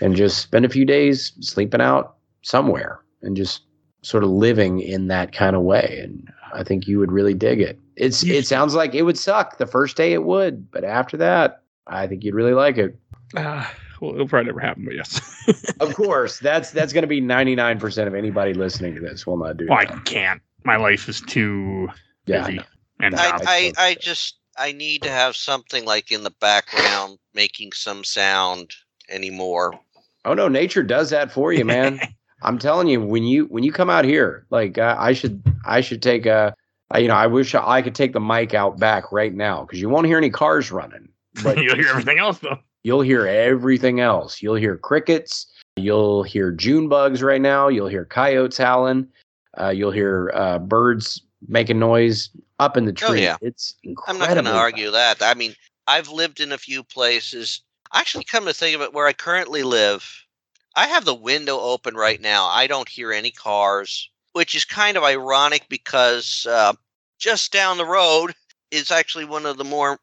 And 0.00 0.16
just 0.16 0.38
spend 0.38 0.64
a 0.64 0.70
few 0.70 0.84
days 0.84 1.32
sleeping 1.40 1.80
out 1.80 2.16
somewhere 2.42 3.00
and 3.22 3.36
just 3.36 3.62
sort 4.02 4.24
of 4.24 4.30
living 4.30 4.80
in 4.80 5.08
that 5.08 5.32
kind 5.32 5.54
of 5.54 5.62
way. 5.62 6.00
And 6.02 6.28
I 6.54 6.62
think 6.64 6.86
you 6.86 6.98
would 7.00 7.12
really 7.12 7.34
dig 7.34 7.60
it. 7.60 7.78
It's 7.96 8.22
You- 8.24 8.34
it 8.34 8.46
sounds 8.46 8.74
like 8.74 8.94
it 8.94 9.02
would 9.02 9.18
suck. 9.18 9.58
The 9.58 9.66
first 9.66 9.96
day 9.96 10.12
it 10.12 10.24
would, 10.24 10.70
but 10.70 10.84
after 10.84 11.16
that, 11.18 11.62
I 11.86 12.06
think 12.06 12.24
you'd 12.24 12.34
really 12.34 12.54
like 12.54 12.78
it. 12.78 12.96
Uh, 13.36 13.66
well, 14.00 14.14
it'll 14.14 14.28
probably 14.28 14.46
never 14.46 14.60
happen, 14.60 14.84
but 14.84 14.94
yes. 14.94 15.20
Of 15.80 15.94
course, 15.94 16.38
that's 16.38 16.70
that's 16.70 16.92
going 16.92 17.02
to 17.02 17.08
be 17.08 17.20
99% 17.20 18.06
of 18.06 18.14
anybody 18.14 18.54
listening 18.54 18.94
to 18.94 19.00
this 19.00 19.26
will 19.26 19.36
not 19.36 19.56
do 19.56 19.66
well, 19.68 19.78
I 19.80 19.86
can't. 20.04 20.40
My 20.64 20.76
life 20.76 21.08
is 21.08 21.20
too 21.20 21.88
Yeah, 22.26 22.42
busy 22.42 22.56
know. 22.58 22.62
and 23.00 23.14
I. 23.16 23.38
I, 23.44 23.72
I 23.76 23.94
just 24.00 24.38
I 24.56 24.72
need 24.72 25.02
to 25.02 25.10
have 25.10 25.34
something 25.36 25.84
like 25.84 26.12
in 26.12 26.22
the 26.22 26.30
background 26.30 27.18
making 27.34 27.72
some 27.72 28.04
sound 28.04 28.70
anymore. 29.08 29.78
Oh 30.24 30.32
no, 30.34 30.48
nature 30.48 30.82
does 30.84 31.10
that 31.10 31.30
for 31.32 31.52
you, 31.52 31.64
man. 31.64 32.00
I'm 32.44 32.58
telling 32.58 32.88
you, 32.88 33.00
when 33.00 33.24
you 33.24 33.46
when 33.46 33.64
you 33.64 33.72
come 33.72 33.90
out 33.90 34.04
here, 34.04 34.46
like 34.50 34.78
uh, 34.78 34.96
I 34.98 35.12
should 35.14 35.42
I 35.64 35.80
should 35.80 36.02
take 36.02 36.26
a, 36.26 36.54
uh, 36.94 36.98
you 36.98 37.08
know, 37.08 37.14
I 37.14 37.26
wish 37.26 37.54
I 37.54 37.82
could 37.82 37.94
take 37.94 38.12
the 38.12 38.20
mic 38.20 38.54
out 38.54 38.78
back 38.78 39.10
right 39.10 39.34
now 39.34 39.62
because 39.62 39.80
you 39.80 39.88
won't 39.88 40.06
hear 40.06 40.18
any 40.18 40.30
cars 40.30 40.70
running, 40.70 41.08
but 41.42 41.56
You'll 41.62 41.76
hear 41.76 41.88
everything 41.88 42.18
else 42.18 42.38
though. 42.38 42.58
you'll 42.82 43.00
hear 43.00 43.26
everything 43.26 44.00
else. 44.00 44.42
You'll 44.42 44.54
hear 44.56 44.76
crickets. 44.76 45.46
You'll 45.76 46.22
hear 46.22 46.52
June 46.52 46.88
bugs 46.88 47.22
right 47.22 47.40
now. 47.40 47.68
You'll 47.68 47.88
hear 47.88 48.04
coyotes 48.04 48.58
howling. 48.58 49.08
Uh, 49.58 49.70
you'll 49.70 49.90
hear 49.90 50.30
uh, 50.34 50.58
birds 50.58 51.20
making 51.48 51.78
noise 51.78 52.30
up 52.60 52.76
in 52.76 52.84
the 52.84 52.92
tree. 52.92 53.08
Oh, 53.08 53.12
yeah. 53.14 53.36
It's 53.40 53.74
I'm 54.06 54.18
not 54.18 54.28
going 54.28 54.44
to 54.44 54.52
argue 54.54 54.90
that. 54.92 55.22
I 55.22 55.34
mean, 55.34 55.54
I've 55.86 56.08
lived 56.08 56.40
in 56.40 56.52
a 56.52 56.58
few 56.58 56.82
places. 56.82 57.62
Actually, 57.92 58.24
come 58.24 58.44
to 58.46 58.52
think 58.52 58.74
of 58.76 58.82
it, 58.82 58.92
where 58.92 59.06
I 59.06 59.12
currently 59.12 59.62
live, 59.62 60.23
I 60.76 60.88
have 60.88 61.04
the 61.04 61.14
window 61.14 61.58
open 61.60 61.94
right 61.94 62.20
now. 62.20 62.46
I 62.46 62.66
don't 62.66 62.88
hear 62.88 63.12
any 63.12 63.30
cars, 63.30 64.10
which 64.32 64.54
is 64.54 64.64
kind 64.64 64.96
of 64.96 65.04
ironic 65.04 65.68
because 65.68 66.46
uh, 66.48 66.72
just 67.18 67.52
down 67.52 67.78
the 67.78 67.84
road 67.86 68.34
is 68.70 68.90
actually 68.90 69.24
one 69.24 69.46
of 69.46 69.56
the 69.56 69.64
more 69.64 69.98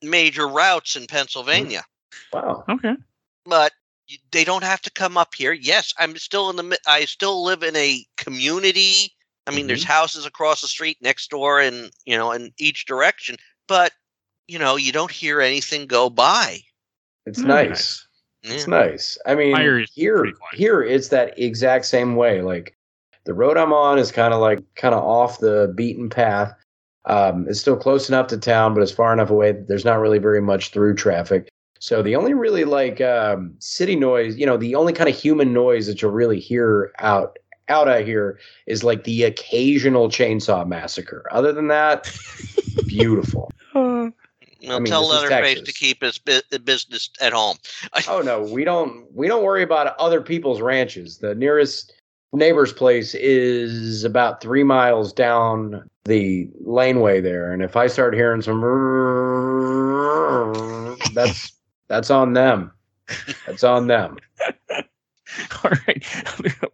major 0.00 0.46
routes 0.46 0.96
in 0.96 1.06
Pennsylvania. 1.06 1.82
Wow. 2.32 2.64
Okay. 2.68 2.94
But 3.44 3.72
they 4.30 4.44
don't 4.44 4.64
have 4.64 4.80
to 4.82 4.90
come 4.90 5.16
up 5.16 5.34
here. 5.34 5.52
Yes, 5.52 5.92
I'm 5.98 6.16
still 6.16 6.50
in 6.50 6.56
the. 6.56 6.62
mi- 6.62 6.76
I 6.86 7.04
still 7.04 7.42
live 7.42 7.62
in 7.62 7.74
a 7.76 8.04
community. 8.16 9.12
I 9.46 9.50
mean, 9.50 9.66
there's 9.66 9.84
houses 9.84 10.24
across 10.24 10.60
the 10.60 10.68
street, 10.68 10.98
next 11.00 11.30
door, 11.30 11.60
and 11.60 11.90
you 12.04 12.16
know, 12.16 12.30
in 12.30 12.52
each 12.58 12.86
direction. 12.86 13.36
But 13.66 13.92
you 14.46 14.58
know, 14.58 14.76
you 14.76 14.92
don't 14.92 15.10
hear 15.10 15.40
anything 15.40 15.86
go 15.86 16.10
by. 16.10 16.60
It's 17.26 17.40
Mm, 17.40 17.46
nice. 17.46 18.06
Nice. 18.44 18.54
It's 18.54 18.66
nice. 18.66 19.18
I 19.26 19.34
mean, 19.34 19.52
My 19.52 19.62
area 19.62 19.84
is 19.84 19.92
here, 19.94 20.26
here 20.52 20.82
it's 20.82 21.08
that 21.08 21.38
exact 21.38 21.86
same 21.86 22.16
way. 22.16 22.42
Like 22.42 22.76
the 23.24 23.34
road 23.34 23.56
I'm 23.56 23.72
on 23.72 23.98
is 23.98 24.12
kind 24.12 24.34
of 24.34 24.40
like 24.40 24.62
kind 24.74 24.94
of 24.94 25.02
off 25.02 25.38
the 25.38 25.72
beaten 25.76 26.08
path. 26.08 26.54
Um, 27.04 27.46
it's 27.48 27.60
still 27.60 27.76
close 27.76 28.08
enough 28.08 28.28
to 28.28 28.38
town, 28.38 28.74
but 28.74 28.82
it's 28.82 28.92
far 28.92 29.12
enough 29.12 29.30
away 29.30 29.52
that 29.52 29.68
there's 29.68 29.84
not 29.84 29.98
really 29.98 30.18
very 30.18 30.40
much 30.40 30.70
through 30.70 30.94
traffic. 30.94 31.48
So 31.80 32.00
the 32.00 32.14
only 32.14 32.32
really 32.32 32.64
like 32.64 33.00
um, 33.00 33.54
city 33.58 33.96
noise, 33.96 34.36
you 34.36 34.46
know, 34.46 34.56
the 34.56 34.76
only 34.76 34.92
kind 34.92 35.08
of 35.10 35.16
human 35.16 35.52
noise 35.52 35.88
that 35.88 36.00
you'll 36.00 36.12
really 36.12 36.38
hear 36.38 36.92
out 37.00 37.38
out 37.68 37.88
out 37.88 38.04
here 38.04 38.38
is 38.66 38.84
like 38.84 39.04
the 39.04 39.24
occasional 39.24 40.08
chainsaw 40.08 40.66
massacre. 40.66 41.26
Other 41.32 41.52
than 41.52 41.68
that, 41.68 42.08
beautiful. 42.86 43.50
Well, 44.64 44.76
I 44.76 44.78
mean, 44.78 44.90
tell 44.90 45.08
this 45.08 45.22
is 45.22 45.30
Leatherface 45.30 45.60
to 45.62 45.72
keep 45.72 46.02
his 46.02 46.18
bu- 46.18 46.58
business 46.64 47.10
at 47.20 47.32
home. 47.32 47.56
Oh 48.08 48.20
no, 48.20 48.42
we 48.42 48.64
don't 48.64 49.06
we 49.14 49.28
don't 49.28 49.42
worry 49.42 49.62
about 49.62 49.96
other 49.98 50.20
people's 50.20 50.60
ranches. 50.60 51.18
The 51.18 51.34
nearest 51.34 51.92
neighbor's 52.32 52.72
place 52.72 53.14
is 53.14 54.04
about 54.04 54.40
three 54.40 54.64
miles 54.64 55.12
down 55.12 55.88
the 56.04 56.48
laneway 56.60 57.20
there, 57.20 57.52
and 57.52 57.62
if 57.62 57.76
I 57.76 57.86
start 57.86 58.14
hearing 58.14 58.42
some, 58.42 58.60
that's 61.14 61.52
that's 61.88 62.10
on 62.10 62.32
them. 62.32 62.72
That's 63.46 63.64
on 63.64 63.86
them. 63.86 64.18
All 65.64 65.70
right. 65.86 66.04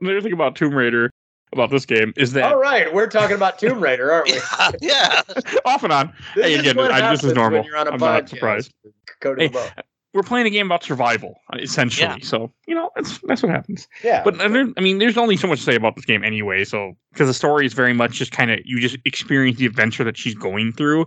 Another 0.00 0.20
thing 0.20 0.32
about 0.32 0.56
Tomb 0.56 0.74
Raider 0.74 1.10
about 1.52 1.70
this 1.70 1.86
game 1.86 2.12
is 2.16 2.32
that 2.34 2.44
All 2.52 2.58
right, 2.58 2.92
we're 2.92 3.06
talking 3.08 3.36
about 3.36 3.58
Tomb 3.60 3.80
Raider, 3.80 4.12
aren't 4.12 4.28
we? 4.28 4.34
Yeah, 4.34 4.70
yeah. 4.80 5.22
off 5.64 5.82
and 5.84 5.92
on, 5.92 6.12
This 6.34 6.44
Hey, 6.46 6.52
is 6.54 6.60
again, 6.60 6.76
what 6.76 6.90
I- 6.90 7.10
this 7.10 7.20
is 7.20 7.30
happens 7.30 7.34
normal. 7.34 7.58
When 7.60 7.66
you're 7.66 7.76
on 7.76 7.88
a 7.88 7.90
I'm 7.92 7.98
not 7.98 8.24
podcast. 8.24 8.28
surprised. 8.28 8.72
Cody 9.20 9.42
Hey, 9.42 9.48
LeBeau. 9.48 9.68
we're 10.14 10.22
playing 10.22 10.46
a 10.46 10.50
game 10.50 10.66
about 10.66 10.82
survival, 10.84 11.34
uh, 11.52 11.58
essentially. 11.58 12.06
Yeah. 12.08 12.16
So 12.22 12.52
you 12.66 12.74
know 12.74 12.90
that's 12.96 13.18
that's 13.26 13.42
what 13.42 13.50
happens. 13.50 13.88
Yeah, 14.04 14.22
But 14.24 14.38
there, 14.38 14.68
I 14.76 14.80
mean, 14.80 14.98
there's 14.98 15.16
only 15.18 15.36
so 15.36 15.46
much 15.48 15.58
to 15.60 15.64
say 15.64 15.74
about 15.74 15.96
this 15.96 16.04
game 16.04 16.22
anyway. 16.24 16.64
So 16.64 16.96
because 17.12 17.28
the 17.28 17.34
story 17.34 17.66
is 17.66 17.72
very 17.72 17.92
much 17.92 18.12
just 18.12 18.32
kind 18.32 18.50
of 18.50 18.60
you 18.64 18.80
just 18.80 18.96
experience 19.04 19.58
the 19.58 19.66
adventure 19.66 20.04
that 20.04 20.16
she's 20.16 20.34
going 20.34 20.72
through. 20.72 21.06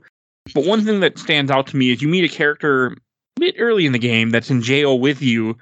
But 0.56 0.66
one 0.66 0.84
thing 0.84 1.00
that 1.02 1.18
stands 1.20 1.52
out 1.52 1.68
to 1.68 1.78
me 1.78 1.92
is 1.92 2.02
you 2.02 2.08
meet 2.08 2.24
a 2.26 2.34
character 2.34 2.88
a 2.88 3.40
bit 3.40 3.56
early 3.60 3.86
in 3.86 3.92
the 3.92 4.00
game 4.00 4.32
that's 4.32 4.50
in 4.50 4.62
jail 4.62 5.00
with 5.00 5.22
you. 5.22 5.58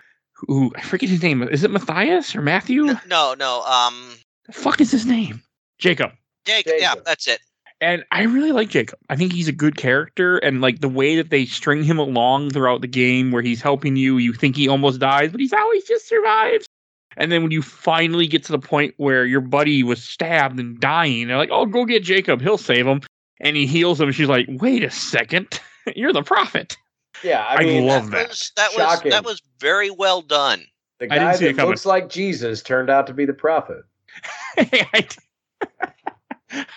Who 0.48 0.72
I 0.78 0.82
forget 0.82 1.10
his 1.10 1.22
name. 1.22 1.44
Is 1.44 1.66
it 1.66 1.70
Matthias 1.72 2.34
or 2.34 2.42
Matthew? 2.42 2.86
No, 3.08 3.36
no. 3.38 3.62
Um, 3.64 4.16
The 4.50 4.54
fuck 4.54 4.82
is 4.82 4.90
his 4.90 5.06
name? 5.06 5.44
Jacob. 5.78 6.12
Jake. 6.44 6.66
Yeah, 6.80 6.96
that's 7.06 7.28
it. 7.28 7.40
And 7.82 8.04
I 8.12 8.24
really 8.24 8.52
like 8.52 8.70
Jacob. 8.70 8.98
I 9.08 9.16
think 9.16 9.32
he's 9.32 9.48
a 9.48 9.52
good 9.52 9.78
character, 9.78 10.40
and 10.40 10.60
like 10.60 10.82
the 10.82 10.90
way 10.90 11.16
that 11.18 11.30
they 11.30 11.46
string 11.46 11.84
him 11.84 12.00
along 12.00 12.50
throughout 12.50 12.82
the 12.82 12.88
game, 12.88 13.32
where 13.32 13.44
he's 13.44 13.62
helping 13.62 13.96
you, 13.96 14.18
you 14.18 14.34
think 14.34 14.56
he 14.56 14.68
almost 14.68 15.00
dies, 15.00 15.32
but 15.32 15.40
he's 15.40 15.54
always 15.54 15.86
just 15.86 16.08
survives. 16.10 16.66
And 17.16 17.32
then 17.32 17.44
when 17.44 17.52
you 17.52 17.62
finally 17.62 18.26
get 18.26 18.44
to 18.46 18.52
the 18.52 18.60
point 18.60 18.96
where 18.98 19.24
your 19.24 19.40
buddy 19.40 19.84
was 19.84 20.04
stabbed 20.04 20.60
and 20.60 20.80
dying, 20.80 21.28
they're 21.28 21.38
like, 21.38 21.52
"Oh, 21.52 21.68
go 21.68 21.86
get 21.86 22.04
Jacob. 22.04 22.42
He'll 22.42 22.58
save 22.58 22.88
him." 22.88 23.02
And 23.40 23.56
he 23.56 23.68
heals 23.68 24.02
him. 24.02 24.12
She's 24.12 24.30
like, 24.30 24.48
"Wait 24.50 24.84
a 24.84 24.90
second, 24.90 25.60
you're 25.96 26.12
the 26.12 26.24
prophet." 26.24 26.76
yeah. 27.24 27.46
I 27.48 27.64
I 27.64 27.80
love 27.82 28.10
that. 28.10 28.30
Was, 28.30 28.52
that 28.56 28.72
was 28.76 29.02
that 29.04 29.24
was 29.24 29.42
very 29.60 29.92
well 29.92 30.22
done. 30.22 30.66
the 30.98 31.06
I 31.06 31.20
didn't 31.20 31.24
guy 31.28 31.36
see 31.36 31.46
that 31.46 31.56
coming. 31.56 31.70
looks 31.70 31.86
like 31.86 32.10
Jesus 32.10 32.64
turned 32.64 32.90
out 32.90 33.06
to 33.06 33.14
be 33.14 33.26
the 33.26 33.34
prophet. 33.34 33.84
I, 34.58 35.08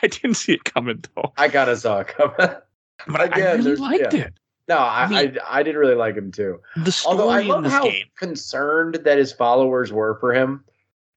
I 0.03 0.07
didn't 0.07 0.35
see 0.35 0.53
it 0.55 0.65
coming 0.65 1.03
though, 1.15 1.33
I 1.37 1.49
kind 1.49 1.71
of 1.71 1.79
saw 1.79 2.01
it 2.01 2.09
coming. 2.09 2.37
but 3.07 3.21
I 3.21 3.25
Again, 3.25 3.65
really 3.65 3.77
liked 3.77 4.15
yeah. 4.15 4.21
it. 4.21 4.35
No, 4.69 4.77
I, 4.79 5.05
I 5.05 5.09
mean- 5.09 5.39
I 5.45 5.59
I 5.59 5.63
did 5.63 5.75
really 5.77 5.95
like 5.95 6.15
him 6.17 6.31
too. 6.33 6.61
The 6.77 6.93
story 6.93 7.13
Although 7.19 7.31
I 7.31 7.41
in 7.41 7.49
love 7.49 7.65
this 7.65 7.73
how 7.73 7.85
game. 7.85 8.07
concerned 8.17 9.01
that 9.05 9.19
his 9.19 9.33
followers 9.33 9.93
were 9.93 10.17
for 10.21 10.33
him. 10.33 10.65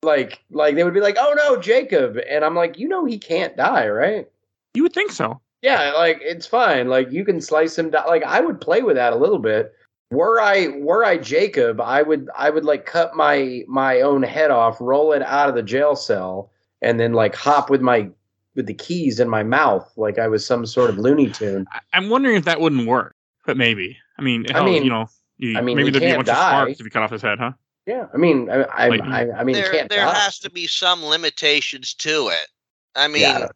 Like 0.04 0.44
like 0.52 0.76
they 0.76 0.84
would 0.84 0.94
be 0.94 1.00
like, 1.00 1.18
"Oh 1.20 1.34
no, 1.36 1.60
Jacob," 1.60 2.18
and 2.30 2.44
I'm 2.46 2.56
like, 2.56 2.78
"You 2.78 2.88
know 2.88 3.06
he 3.06 3.18
can't 3.18 3.56
die, 3.58 3.88
right?" 3.88 4.28
You 4.76 4.84
would 4.84 4.94
think 4.94 5.12
so. 5.12 5.42
Yeah, 5.62 5.94
like 5.94 6.20
it's 6.22 6.46
fine. 6.46 6.90
Like 6.90 7.12
you 7.12 7.26
can 7.26 7.42
slice 7.42 7.78
him 7.78 7.90
down. 7.90 8.06
Like 8.08 8.24
I 8.24 8.40
would 8.40 8.62
play 8.62 8.82
with 8.84 8.98
that 8.98 9.14
a 9.14 9.16
little 9.16 9.40
bit. 9.40 9.74
Were 10.12 10.40
I 10.40 10.68
were 10.78 11.04
I 11.04 11.18
Jacob, 11.18 11.82
I 11.82 12.02
would 12.02 12.30
I 12.38 12.50
would 12.50 12.64
like 12.66 12.86
cut 12.86 13.16
my 13.16 13.64
my 13.68 14.02
own 14.02 14.22
head 14.24 14.52
off, 14.52 14.78
roll 14.80 15.12
it 15.14 15.22
out 15.24 15.50
of 15.50 15.56
the 15.56 15.64
jail 15.64 15.96
cell, 15.96 16.52
and 16.82 17.00
then 17.00 17.14
like 17.14 17.36
hop 17.36 17.70
with 17.70 17.82
my 17.82 18.10
with 18.56 18.68
the 18.68 18.74
keys 18.74 19.20
in 19.20 19.28
my 19.28 19.44
mouth 19.44 19.92
like 19.98 20.20
I 20.20 20.28
was 20.28 20.46
some 20.46 20.66
sort 20.66 20.90
of 20.90 20.98
Looney 20.98 21.30
Tune. 21.30 21.66
I- 21.72 21.80
I'm 21.94 22.10
wondering 22.10 22.36
if 22.38 22.46
that 22.46 22.62
wouldn't 22.62 22.88
work, 22.88 23.16
but 23.46 23.58
maybe. 23.58 23.98
I 24.18 24.22
mean, 24.22 24.46
hell, 24.50 24.64
mean- 24.64 24.84
you 24.84 24.90
know, 24.90 25.10
you, 25.38 25.58
I 25.58 25.62
mean, 25.62 25.76
maybe 25.76 25.88
he 25.88 25.92
there'd 25.92 26.02
be 26.02 26.06
a 26.06 26.10
can't 26.12 26.20
of 26.22 26.26
die. 26.28 26.34
sparks 26.52 26.80
if 26.80 26.86
you 26.86 26.90
cut 26.92 27.02
off 27.04 27.12
his 27.12 27.22
head, 27.22 27.40
huh? 27.40 27.52
Yeah, 27.86 28.08
I 28.14 28.18
mean, 28.18 28.50
I 28.50 28.64
I 28.64 28.88
Like- 28.88 29.02
I, 29.02 29.32
I 29.32 29.44
mean, 29.44 29.56
he 29.56 29.62
there 29.62 29.72
can't 29.72 29.90
there 29.90 30.06
die. 30.06 30.14
has 30.14 30.40
to 30.40 30.50
be 30.52 30.68
some 30.68 31.04
limitations 31.04 31.94
to 31.96 32.30
it. 32.30 32.48
I 32.96 33.08
mean, 33.08 33.24
Yeah. 33.24 33.48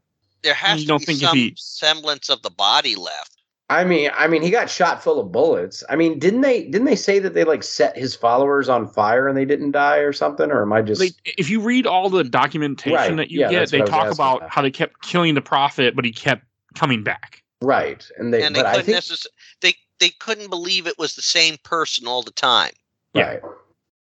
there 0.41 0.54
has 0.56 0.80
You 0.82 0.86
to 0.86 0.88
don't 0.89 1.00
be 1.00 1.06
think 1.06 1.20
some 1.20 1.38
he- 1.38 1.54
semblance 1.58 2.30
of 2.30 2.41
the 2.41 2.50
body 2.50 2.95
left. 2.95 3.38
I 3.72 3.84
mean, 3.84 4.09
I 4.17 4.28
mean, 4.28 4.41
he 4.41 4.49
got 4.49 4.67
shot 4.70 5.03
full 5.03 5.20
of 5.20 5.32
bullets. 5.32 5.84
I 5.89 5.95
mean, 5.95 6.17
didn't 6.17 6.41
they? 6.41 6.63
Didn't 6.63 6.86
they 6.86 6.95
say 6.95 7.20
that 7.20 7.36
they 7.36 7.43
like 7.43 7.61
set 7.63 7.95
his 7.95 8.15
followers 8.15 8.67
on 8.67 8.88
fire 8.88 9.28
and 9.28 9.38
they 9.38 9.45
didn't 9.45 9.72
die 9.72 9.97
or 9.97 10.11
something? 10.11 10.49
Or 10.49 10.63
am 10.63 10.74
I 10.74 10.82
just? 10.82 10.99
Like, 10.99 11.13
if 11.38 11.49
you 11.51 11.59
read 11.61 11.86
all 11.86 12.09
the 12.09 12.24
documentation 12.24 12.95
Right, 12.95 13.15
that 13.17 13.30
you 13.30 13.41
yeah, 13.41 13.49
get, 13.51 13.70
they 13.70 13.80
what 13.82 13.91
I 13.91 14.07
was 14.07 14.07
talk 14.07 14.13
about 14.15 14.38
about. 14.38 14.49
how 14.49 14.61
they 14.63 14.72
kept 14.72 15.01
killing 15.03 15.36
the 15.36 15.41
prophet, 15.41 15.95
but 15.95 16.03
he 16.03 16.11
kept 16.11 16.43
coming 16.74 17.03
back. 17.03 17.43
right, 17.61 18.03
and 18.17 18.34
they. 18.34 18.41
and 18.43 18.55
they 18.55 18.61
but 18.61 18.65
I 18.65 18.72
couldn't 18.78 18.86
think 18.86 18.97
necess- 18.97 19.28
they 19.61 19.76
they 19.99 20.09
couldn't 20.20 20.49
believe 20.49 20.88
it 20.88 20.97
was 20.97 21.15
the 21.15 21.22
same 21.22 21.57
person 21.63 22.07
all 22.07 22.24
the 22.24 22.32
time. 22.32 22.72
Yeah. 23.13 23.24
right. 23.34 23.41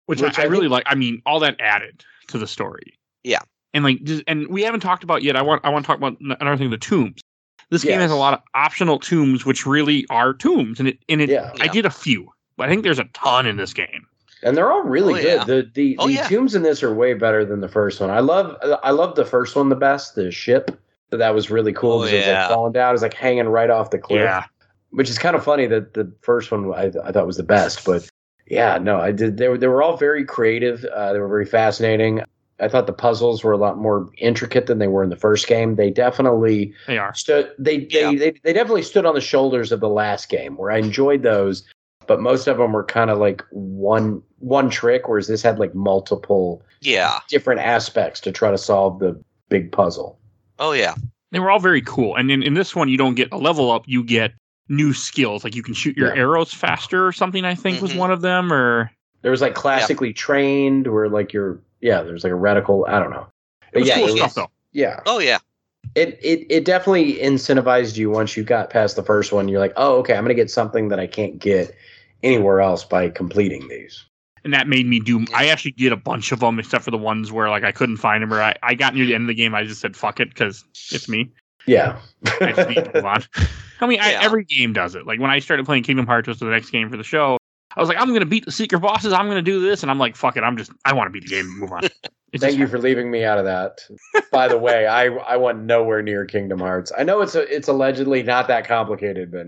which, 0.06 0.20
Which 0.20 0.38
I, 0.38 0.42
I 0.42 0.44
I 0.44 0.48
really 0.48 0.64
think- 0.64 0.72
like. 0.72 0.84
I 0.86 0.94
mean, 0.94 1.22
all 1.24 1.40
that 1.40 1.56
added 1.60 2.04
to 2.28 2.36
the 2.38 2.46
story. 2.46 2.98
Yeah. 3.22 3.40
and 3.72 3.82
like, 3.82 4.02
just, 4.04 4.22
and 4.26 4.46
we 4.48 4.60
haven't 4.62 4.80
talked 4.80 5.04
about 5.04 5.22
yet. 5.22 5.36
I 5.36 5.42
want 5.42 5.64
I 5.64 5.70
want 5.70 5.84
to 5.84 5.86
talk 5.86 5.96
about 5.96 6.18
n- 6.22 6.36
another 6.38 6.58
thing: 6.58 6.68
the 6.68 6.76
tombs. 6.76 7.22
This 7.70 7.82
game 7.84 8.00
has 8.00 8.10
a 8.10 8.16
lot 8.16 8.34
of 8.34 8.40
optional 8.54 8.98
tombs, 8.98 9.44
which 9.46 9.66
really 9.66 10.06
are 10.10 10.32
tombs, 10.34 10.78
and 10.78 10.88
it 10.88 10.98
and 11.08 11.20
it. 11.20 11.28
Yeah. 11.30 11.52
I 11.60 11.68
did 11.68 11.86
a 11.86 11.90
few, 11.90 12.30
but 12.56 12.66
I 12.68 12.70
think 12.70 12.82
there's 12.84 12.98
a 12.98 13.04
ton 13.14 13.46
in 13.46 13.56
this 13.56 13.72
game. 13.72 14.06
and 14.42 14.56
they're 14.56 14.70
all 14.70 14.82
really 14.82 15.14
Oh, 15.14 15.16
good. 15.22 15.24
yeah. 15.38 15.44
The 15.44 15.70
the, 15.74 15.96
Oh, 15.98 16.06
the 16.06 16.12
yeah. 16.14 16.28
tombs 16.28 16.54
in 16.54 16.62
this 16.62 16.82
are 16.82 16.92
way 16.94 17.14
better 17.14 17.44
than 17.44 17.60
the 17.60 17.68
first 17.68 18.00
one. 18.00 18.10
I 18.10 18.20
love 18.20 18.56
I 18.82 18.90
love 18.90 19.14
the 19.16 19.24
first 19.24 19.56
one 19.56 19.68
the 19.70 19.76
best. 19.76 20.14
The 20.14 20.30
ship 20.30 20.70
that 21.10 21.16
that 21.18 21.34
was 21.34 21.50
really 21.50 21.72
cool 21.72 21.98
Oh, 21.98 21.98
because 22.02 22.12
it 22.12 22.16
was 22.18 22.26
yeah. 22.26 22.40
like 22.46 22.50
falling 22.54 22.72
down. 22.72 22.90
It 22.90 22.92
was 22.92 23.02
like 23.02 23.14
hanging 23.14 23.48
right 23.48 23.70
off 23.70 23.90
the 23.90 23.98
cliff. 23.98 24.20
Yeah, 24.20 24.44
which 24.90 25.08
is 25.10 25.18
kind 25.18 25.34
of 25.34 25.42
funny 25.42 25.66
that 25.66 25.94
the 25.94 26.12
first 26.20 26.50
one 26.52 26.72
I, 26.74 26.92
I 27.04 27.12
thought 27.12 27.26
was 27.26 27.36
the 27.38 27.42
best, 27.42 27.84
but 27.84 28.06
yeah, 28.46 28.76
no, 28.76 29.00
I 29.00 29.10
did. 29.12 29.38
They 29.38 29.48
were 29.48 29.56
they 29.56 29.66
were 29.68 29.82
all 29.82 29.96
very 29.96 30.24
creative. 30.26 30.84
Uh, 30.84 31.12
they 31.14 31.18
were 31.20 31.28
very 31.28 31.46
fascinating. 31.46 32.20
I 32.60 32.68
thought 32.68 32.86
the 32.86 32.92
puzzles 32.92 33.42
were 33.42 33.52
a 33.52 33.56
lot 33.56 33.78
more 33.78 34.08
intricate 34.18 34.66
than 34.66 34.78
they 34.78 34.86
were 34.86 35.02
in 35.02 35.10
the 35.10 35.16
first 35.16 35.46
game. 35.48 35.74
They 35.76 35.90
definitely 35.90 36.72
they 36.86 36.98
are. 36.98 37.12
stood. 37.14 37.50
They 37.58 37.78
they, 37.86 38.00
Yeah. 38.00 38.10
they 38.18 38.30
they 38.44 38.52
definitely 38.52 38.82
stood 38.82 39.06
on 39.06 39.14
the 39.14 39.20
shoulders 39.20 39.72
of 39.72 39.80
the 39.80 39.88
last 39.88 40.28
game, 40.28 40.56
where 40.56 40.70
I 40.70 40.78
enjoyed 40.78 41.22
those, 41.22 41.64
but 42.06 42.20
most 42.20 42.46
of 42.46 42.58
them 42.58 42.72
were 42.72 42.84
kind 42.84 43.10
of 43.10 43.18
like 43.18 43.42
one 43.50 44.22
one 44.38 44.70
trick, 44.70 45.08
whereas 45.08 45.26
this 45.26 45.42
had 45.42 45.58
like 45.58 45.74
multiple 45.74 46.62
Yeah. 46.80 47.18
different 47.28 47.60
aspects 47.60 48.20
to 48.20 48.30
try 48.32 48.50
to 48.50 48.58
solve 48.58 48.98
the 49.00 49.20
big 49.48 49.72
puzzle. 49.72 50.18
Oh 50.58 50.72
yeah. 50.72 50.94
They 51.32 51.40
were 51.40 51.50
all 51.50 51.58
very 51.58 51.82
cool. 51.82 52.14
And 52.14 52.30
in, 52.30 52.42
in 52.44 52.54
this 52.54 52.76
one, 52.76 52.88
you 52.88 52.96
don't 52.96 53.14
get 53.16 53.32
a 53.32 53.36
level 53.36 53.72
up; 53.72 53.82
you 53.86 54.04
get 54.04 54.32
new 54.68 54.92
skills. 54.92 55.42
Like 55.42 55.56
you 55.56 55.62
can 55.64 55.74
shoot 55.74 55.96
your 55.96 56.14
Yeah. 56.14 56.20
arrows 56.22 56.52
faster, 56.54 57.04
or 57.04 57.10
something. 57.12 57.44
I 57.44 57.56
think 57.56 57.82
was 57.82 57.92
Mhm. 57.92 57.98
one 57.98 58.10
of 58.12 58.20
them. 58.20 58.52
Or 58.52 58.90
There 59.22 59.32
was 59.32 59.40
like 59.40 59.54
classically 59.54 60.12
trained, 60.12 60.86
where 60.86 61.08
like 61.08 61.32
you're 61.32 61.58
yeah, 61.84 62.02
there's 62.02 62.24
like 62.24 62.32
a 62.32 62.36
reticle. 62.36 62.88
I 62.88 62.98
don't 62.98 63.10
know. 63.10 63.26
it 63.72 63.78
was 63.80 63.88
yeah, 63.88 63.96
cool 63.96 64.06
it 64.08 64.16
stuff 64.16 64.22
was- 64.28 64.34
though. 64.34 64.50
Yeah, 64.72 65.00
Oh 65.06 65.18
yeah. 65.20 65.38
it, 65.94 66.18
it 66.22 66.46
it 66.50 66.64
definitely 66.64 67.14
incentivized 67.18 67.96
you 67.96 68.10
once 68.10 68.36
you 68.36 68.42
got 68.42 68.70
past 68.70 68.96
the 68.96 69.02
first 69.04 69.32
one. 69.32 69.46
You're 69.48 69.60
like, 69.60 69.74
oh, 69.76 69.98
okay, 69.98 70.14
I'm 70.16 70.24
gonna 70.24 70.34
get 70.34 70.50
something 70.50 70.88
that 70.88 70.98
I 70.98 71.06
can't 71.06 71.38
get 71.38 71.72
anywhere 72.24 72.60
else 72.60 72.82
by 72.84 73.10
completing 73.10 73.68
these. 73.68 74.04
and 74.44 74.52
that 74.52 74.66
made 74.66 74.86
me 74.86 74.98
do. 74.98 75.24
I 75.34 75.46
actually 75.48 75.72
did 75.72 75.92
a 75.92 75.96
bunch 75.96 76.32
of 76.32 76.40
them, 76.40 76.58
except 76.58 76.84
for 76.84 76.90
the 76.90 76.98
ones 76.98 77.30
where 77.30 77.48
like 77.50 77.62
I 77.64 77.70
couldn't 77.70 77.98
find 77.98 78.22
them, 78.22 78.32
or 78.32 78.40
I, 78.42 78.56
I 78.62 78.74
got 78.74 78.94
near 78.94 79.06
the 79.06 79.14
end 79.14 79.22
of 79.24 79.28
the 79.28 79.34
game. 79.34 79.54
I 79.54 79.62
just 79.62 79.80
said 79.80 79.94
fuck 79.96 80.18
it 80.20 80.30
because 80.30 80.64
it's 80.90 81.08
me. 81.08 81.30
Yeah, 81.66 81.98
I 82.40 82.52
just 82.52 82.68
need 82.68 82.84
to 82.84 82.90
move 82.94 83.04
on. 83.04 83.22
I 83.80 83.86
mean, 83.86 84.00
I, 84.00 84.12
every 84.14 84.44
game 84.44 84.72
does 84.72 84.94
it. 84.96 85.06
Like 85.06 85.20
when 85.20 85.30
I 85.30 85.38
started 85.38 85.64
playing 85.66 85.82
Kingdom 85.84 86.06
Hearts, 86.06 86.26
was 86.28 86.40
the 86.40 86.46
next 86.46 86.70
game 86.70 86.90
for 86.90 86.96
the 86.96 87.04
show. 87.04 87.38
I 87.76 87.80
was 87.80 87.88
like, 87.88 87.98
I'm 88.00 88.12
gonna 88.12 88.26
beat 88.26 88.44
the 88.44 88.52
secret 88.52 88.80
bosses. 88.80 89.12
I'm 89.12 89.28
gonna 89.28 89.42
do 89.42 89.60
this, 89.60 89.82
and 89.82 89.90
I'm 89.90 89.98
like, 89.98 90.16
fuck 90.16 90.36
it. 90.36 90.42
I'm 90.42 90.56
just 90.56 90.70
I 90.84 90.92
want 90.94 91.08
to 91.08 91.10
beat 91.12 91.24
the 91.24 91.30
game. 91.30 91.46
and 91.46 91.58
Move 91.58 91.72
on. 91.72 91.82
It's 92.32 92.40
Thank 92.42 92.54
just- 92.54 92.58
you 92.58 92.66
for 92.66 92.80
leaving 92.80 93.12
me 93.12 93.22
out 93.22 93.38
of 93.38 93.44
that. 93.44 93.78
By 94.32 94.48
the 94.48 94.58
way, 94.58 94.88
I 94.88 95.04
I 95.04 95.36
went 95.36 95.60
nowhere 95.62 96.02
near 96.02 96.24
Kingdom 96.26 96.58
Hearts. 96.58 96.90
I 96.98 97.04
know 97.04 97.20
it's 97.20 97.36
a, 97.36 97.42
it's 97.42 97.68
allegedly 97.68 98.24
not 98.24 98.48
that 98.48 98.66
complicated, 98.66 99.30
but 99.30 99.46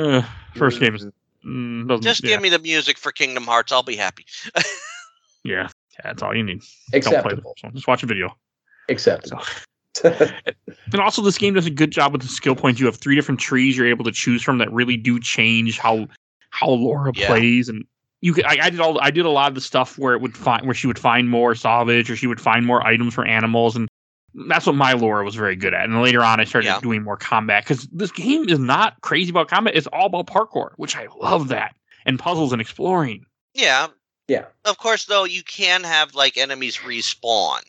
Uh, 0.00 0.22
first 0.54 0.78
game 0.78 0.94
is 0.94 1.04
mm, 1.44 1.88
doesn't, 1.88 2.04
Just 2.04 2.22
yeah, 2.22 2.30
give 2.30 2.42
me 2.42 2.48
the 2.48 2.60
music 2.60 2.96
for 2.96 3.10
Kingdom 3.10 3.42
Hearts. 3.42 3.72
I'll 3.72 3.82
be 3.82 3.96
happy. 3.96 4.24
yeah. 5.42 5.68
Yeah, 5.98 6.02
that's 6.04 6.22
all 6.22 6.32
you 6.32 6.44
need. 6.44 6.60
Don't 6.92 7.02
play 7.02 7.14
acceptable. 7.16 7.56
Just 7.72 7.88
watch 7.88 8.04
a 8.04 8.06
video. 8.06 8.36
Acceptable. 8.88 9.42
And 10.92 11.00
also, 11.00 11.22
this 11.22 11.38
game 11.38 11.54
does 11.54 11.66
a 11.66 11.70
good 11.70 11.90
job 11.90 12.12
with 12.12 12.22
the 12.22 12.28
skill 12.28 12.54
points. 12.54 12.78
You 12.78 12.86
have 12.86 12.96
three 12.96 13.16
different 13.16 13.40
trees 13.40 13.76
you're 13.76 13.88
able 13.88 14.04
to 14.04 14.12
choose 14.12 14.42
from 14.42 14.58
that 14.58 14.72
really 14.72 14.96
do 14.96 15.18
change 15.18 15.78
how 15.78 16.06
how 16.50 16.68
Laura 16.70 17.12
Yeah. 17.14 17.26
plays. 17.28 17.68
And 17.68 17.84
you 18.20 18.32
could, 18.34 18.44
I, 18.44 18.66
I 18.66 18.70
did 18.70 18.80
all, 18.80 19.00
I 19.00 19.10
did 19.10 19.26
a 19.26 19.30
lot 19.30 19.48
of 19.48 19.54
the 19.54 19.60
stuff 19.60 19.98
where 19.98 20.14
it 20.14 20.20
would 20.20 20.36
find 20.36 20.64
where 20.66 20.74
she 20.74 20.86
would 20.86 20.98
find 20.98 21.28
more 21.28 21.54
salvage 21.54 22.10
or 22.10 22.16
she 22.16 22.26
would 22.26 22.40
find 22.40 22.66
more 22.66 22.84
items 22.86 23.14
for 23.14 23.24
animals, 23.24 23.76
and 23.76 23.88
that's 24.48 24.66
what 24.66 24.74
my 24.74 24.92
Laura 24.92 25.24
was 25.24 25.34
very 25.34 25.56
good 25.56 25.72
at. 25.74 25.84
And 25.84 25.94
then 25.94 26.02
later 26.02 26.22
on, 26.22 26.40
I 26.40 26.44
started 26.44 26.66
Yeah. 26.68 26.80
doing 26.80 27.02
more 27.02 27.16
combat 27.16 27.64
because 27.64 27.86
this 27.92 28.10
game 28.12 28.48
is 28.48 28.58
not 28.58 29.00
crazy 29.02 29.30
about 29.30 29.48
combat. 29.48 29.74
It's 29.76 29.86
all 29.88 30.06
about 30.06 30.26
parkour, 30.26 30.70
which 30.76 30.96
I 30.96 31.06
love 31.20 31.48
that, 31.48 31.74
and 32.06 32.18
puzzles 32.18 32.52
and 32.52 32.60
exploring. 32.60 33.24
Yeah. 33.54 33.88
Yeah. 34.26 34.44
Of 34.64 34.78
course, 34.78 35.06
though, 35.06 35.24
you 35.24 35.42
can 35.42 35.84
have 35.84 36.14
like 36.14 36.36
enemies 36.36 36.76
respawn. 36.78 37.60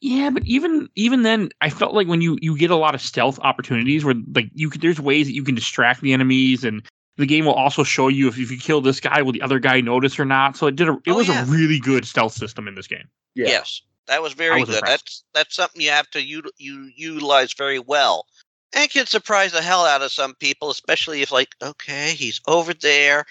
Yeah, 0.00 0.30
but 0.30 0.44
even 0.46 0.88
even 0.94 1.22
then, 1.24 1.50
I 1.60 1.68
felt 1.68 1.92
like 1.94 2.08
when 2.08 2.22
you 2.22 2.38
you 2.40 2.56
get 2.56 2.70
a 2.70 2.76
lot 2.76 2.94
of 2.94 3.02
stealth 3.02 3.38
opportunities 3.40 4.02
where 4.02 4.14
like 4.34 4.50
you 4.54 4.70
could, 4.70 4.80
there's 4.80 4.98
ways 5.00 5.26
that 5.26 5.34
you 5.34 5.44
can 5.44 5.54
distract 5.54 6.00
the 6.00 6.14
enemies, 6.14 6.64
and 6.64 6.82
the 7.20 7.26
game 7.26 7.44
will 7.44 7.54
also 7.54 7.84
show 7.84 8.08
you 8.08 8.28
if, 8.28 8.38
if 8.38 8.50
you 8.50 8.58
kill 8.58 8.80
this 8.80 8.98
guy, 9.00 9.22
will 9.22 9.32
the 9.32 9.42
other 9.42 9.58
guy 9.58 9.80
notice 9.80 10.18
or 10.18 10.24
not. 10.24 10.56
So 10.56 10.66
it 10.66 10.76
did 10.76 10.88
a 10.88 10.92
it 11.04 11.12
Oh, 11.12 11.16
was 11.16 11.28
yeah. 11.28 11.42
a 11.42 11.46
really 11.46 11.78
good 11.78 12.04
stealth 12.04 12.32
system 12.32 12.66
in 12.66 12.74
this 12.74 12.86
game. 12.86 13.08
Yeah. 13.34 13.46
Yes, 13.48 13.82
that 14.06 14.22
was 14.22 14.32
very 14.32 14.60
was 14.60 14.68
good. 14.68 14.78
impressed. 14.78 15.04
That's 15.04 15.24
that's 15.34 15.56
something 15.56 15.80
you 15.80 15.90
have 15.90 16.10
to 16.10 16.22
u- 16.22 16.50
you 16.58 16.90
utilize 16.96 17.52
very 17.52 17.78
well, 17.78 18.26
and 18.74 18.90
can 18.90 19.06
surprise 19.06 19.52
the 19.52 19.62
hell 19.62 19.84
out 19.86 20.02
of 20.02 20.10
some 20.12 20.34
people, 20.34 20.70
especially 20.70 21.22
if 21.22 21.30
like, 21.30 21.54
okay, 21.62 22.14
he's 22.14 22.40
over 22.48 22.74
there, 22.74 23.24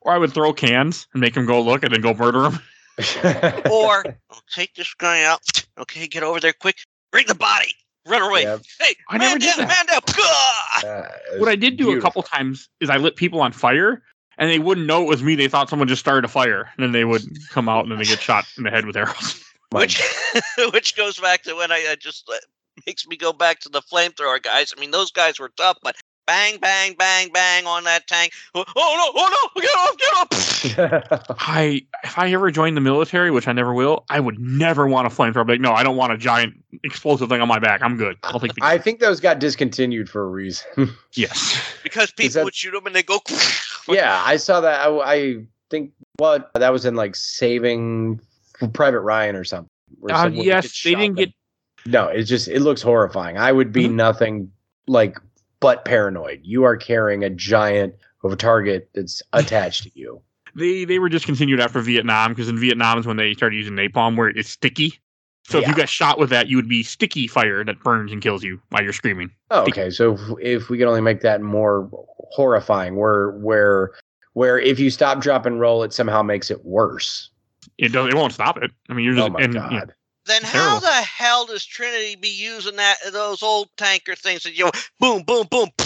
Or 0.00 0.12
I 0.12 0.18
would 0.18 0.32
throw 0.32 0.52
cans 0.52 1.06
and 1.12 1.20
make 1.20 1.36
him 1.36 1.46
go 1.46 1.60
look 1.60 1.82
and 1.82 1.92
then 1.92 2.00
go 2.00 2.14
murder 2.14 2.44
him. 2.50 2.58
or 3.70 4.04
I'll 4.30 4.42
take 4.50 4.74
this 4.74 4.92
guy 4.94 5.24
out. 5.24 5.40
Okay, 5.78 6.06
get 6.06 6.22
over 6.22 6.38
there 6.40 6.52
quick, 6.52 6.76
bring 7.10 7.26
the 7.26 7.34
body, 7.34 7.74
run 8.06 8.22
away. 8.22 8.42
Yep. 8.42 8.62
Hey, 8.80 8.94
I 9.08 9.18
man 9.18 9.28
never 9.28 9.38
did 9.38 9.56
down, 9.56 9.68
that. 9.68 9.86
man 9.86 10.00
down. 10.00 11.02
Uh, 11.02 11.38
What 11.38 11.48
I 11.48 11.56
did 11.56 11.76
do 11.76 11.96
a 11.96 12.00
couple 12.00 12.22
times 12.22 12.68
is 12.80 12.90
I 12.90 12.96
lit 12.96 13.16
people 13.16 13.40
on 13.40 13.52
fire. 13.52 14.02
And 14.38 14.50
they 14.50 14.58
wouldn't 14.58 14.86
know 14.86 15.02
it 15.02 15.08
was 15.08 15.22
me. 15.22 15.34
They 15.34 15.46
thought 15.46 15.68
someone 15.68 15.88
just 15.88 16.00
started 16.00 16.24
a 16.24 16.28
fire. 16.28 16.70
And 16.76 16.82
then 16.82 16.92
they 16.92 17.04
would 17.04 17.22
come 17.50 17.68
out 17.68 17.82
and 17.84 17.92
then 17.92 17.98
they 17.98 18.04
get 18.06 18.18
shot 18.20 18.46
in 18.56 18.64
the 18.64 18.70
head 18.70 18.86
with 18.86 18.96
arrows. 18.96 19.44
Which 19.72 20.02
which 20.72 20.96
goes 20.96 21.18
back 21.18 21.42
to 21.44 21.54
when 21.54 21.70
I, 21.72 21.86
I 21.90 21.96
just 21.98 22.28
uh, 22.28 22.36
makes 22.86 23.06
me 23.06 23.16
go 23.16 23.32
back 23.32 23.60
to 23.60 23.68
the 23.68 23.80
flamethrower 23.82 24.42
guys. 24.42 24.72
I 24.76 24.80
mean, 24.80 24.90
those 24.90 25.10
guys 25.10 25.38
were 25.38 25.50
tough, 25.56 25.78
but 25.82 25.96
bang, 26.26 26.58
bang, 26.58 26.94
bang, 26.98 27.30
bang 27.32 27.66
on 27.66 27.84
that 27.84 28.06
tank. 28.06 28.32
Oh, 28.54 28.64
oh 28.76 29.12
no! 29.14 29.20
Oh 29.22 29.50
no! 29.54 29.60
Get 29.62 29.70
off! 29.76 29.98
Get 29.98 31.12
off! 31.12 31.36
I 31.48 31.82
if 32.04 32.18
I 32.18 32.30
ever 32.32 32.50
join 32.50 32.74
the 32.74 32.80
military, 32.80 33.30
which 33.30 33.48
I 33.48 33.52
never 33.52 33.72
will, 33.74 34.04
I 34.10 34.20
would 34.20 34.38
never 34.38 34.86
want 34.86 35.06
a 35.06 35.10
flamethrower. 35.10 35.48
Like, 35.48 35.60
no, 35.60 35.72
I 35.72 35.82
don't 35.82 35.96
want 35.96 36.12
a 36.12 36.16
giant 36.18 36.54
explosive 36.84 37.28
thing 37.28 37.40
on 37.40 37.48
my 37.48 37.58
back. 37.58 37.82
I'm 37.82 37.96
good. 37.96 38.16
I'll 38.22 38.40
take 38.40 38.54
the 38.54 38.60
I 38.64 38.78
think 38.78 39.00
those 39.00 39.20
got 39.20 39.38
discontinued 39.38 40.08
for 40.08 40.22
a 40.22 40.28
reason. 40.28 40.66
yes. 41.14 41.60
Because 41.82 42.10
people 42.12 42.32
that- 42.34 42.44
would 42.44 42.54
shoot 42.54 42.72
them 42.72 42.86
and 42.86 42.94
they 42.94 43.02
go. 43.02 43.18
yeah, 43.88 44.22
I 44.24 44.36
saw 44.36 44.60
that. 44.60 44.86
I, 44.86 44.90
I 45.14 45.36
think 45.70 45.92
what 46.18 46.50
that 46.54 46.72
was 46.72 46.84
in 46.84 46.94
like 46.94 47.16
Saving 47.16 48.20
Private 48.72 49.00
Ryan 49.00 49.36
or 49.36 49.44
something. 49.44 49.68
Uh, 50.10 50.30
yes, 50.32 50.64
gets 50.64 50.82
they 50.84 50.94
didn't 50.94 51.14
by- 51.16 51.24
get. 51.24 51.34
No, 51.84 52.06
it's 52.06 52.28
just 52.28 52.46
it 52.48 52.60
looks 52.60 52.80
horrifying. 52.80 53.36
I 53.38 53.50
would 53.50 53.72
be 53.72 53.88
Mhm. 53.88 53.94
nothing 53.94 54.52
like 54.86 55.18
but 55.62 55.86
paranoid. 55.86 56.40
You 56.42 56.64
are 56.64 56.76
carrying 56.76 57.24
a 57.24 57.30
giant 57.30 57.94
of 58.22 58.32
a 58.32 58.36
target 58.36 58.90
that's 58.94 59.22
attached 59.32 59.84
to 59.84 59.90
you. 59.94 60.20
They 60.54 60.84
they 60.84 60.98
were 60.98 61.08
discontinued 61.08 61.60
after 61.60 61.80
Vietnam 61.80 62.32
because 62.32 62.50
in 62.50 62.58
Vietnam 62.58 62.98
is 62.98 63.06
when 63.06 63.16
they 63.16 63.32
started 63.32 63.56
using 63.56 63.72
napalm, 63.74 64.18
where 64.18 64.28
it's 64.28 64.50
sticky. 64.50 65.00
So 65.44 65.58
if 65.58 65.66
you 65.66 65.70
Yeah. 65.72 65.78
got 65.78 65.88
shot 65.88 66.18
with 66.18 66.28
that, 66.30 66.48
you 66.48 66.56
would 66.56 66.68
be 66.68 66.82
sticky 66.82 67.26
fire 67.26 67.64
that 67.64 67.82
burns 67.82 68.12
and 68.12 68.20
kills 68.20 68.44
you 68.44 68.60
while 68.68 68.82
you're 68.82 68.92
screaming. 68.92 69.30
Oh, 69.50 69.62
okay. 69.62 69.90
So 69.90 70.12
if, 70.14 70.20
if 70.40 70.68
we 70.68 70.76
could 70.78 70.86
only 70.86 71.00
make 71.00 71.22
that 71.22 71.40
more 71.40 71.88
horrifying, 72.32 72.96
where 72.96 73.30
where 73.30 73.92
where 74.34 74.58
if 74.58 74.78
you 74.78 74.90
stop, 74.90 75.20
drop, 75.20 75.46
and 75.46 75.58
roll, 75.58 75.82
it 75.84 75.92
somehow 75.92 76.22
makes 76.22 76.50
it 76.50 76.64
worse. 76.64 77.30
It 77.78 77.92
does. 77.92 78.08
It 78.08 78.14
won't 78.14 78.32
stop 78.34 78.58
it. 78.62 78.70
I 78.90 78.94
mean, 78.94 79.04
you're 79.06 79.14
oh 79.14 79.28
just 79.28 79.30
Oh 79.30 79.32
my 79.32 79.40
and, 79.42 79.54
god. 79.54 79.72
you 79.72 79.78
know, 79.78 79.84
Then 80.26 80.42
how 80.42 80.78
Terrible. 80.78 80.80
the 80.80 80.92
hell 80.92 81.46
does 81.46 81.64
Trinity 81.64 82.14
be 82.16 82.28
using 82.28 82.76
that 82.76 82.96
those 83.12 83.42
old 83.42 83.68
tanker 83.76 84.14
things 84.14 84.44
that 84.44 84.56
you 84.56 84.64
know, 84.66 84.70
boom, 85.00 85.22
boom, 85.24 85.46
boom, 85.50 85.68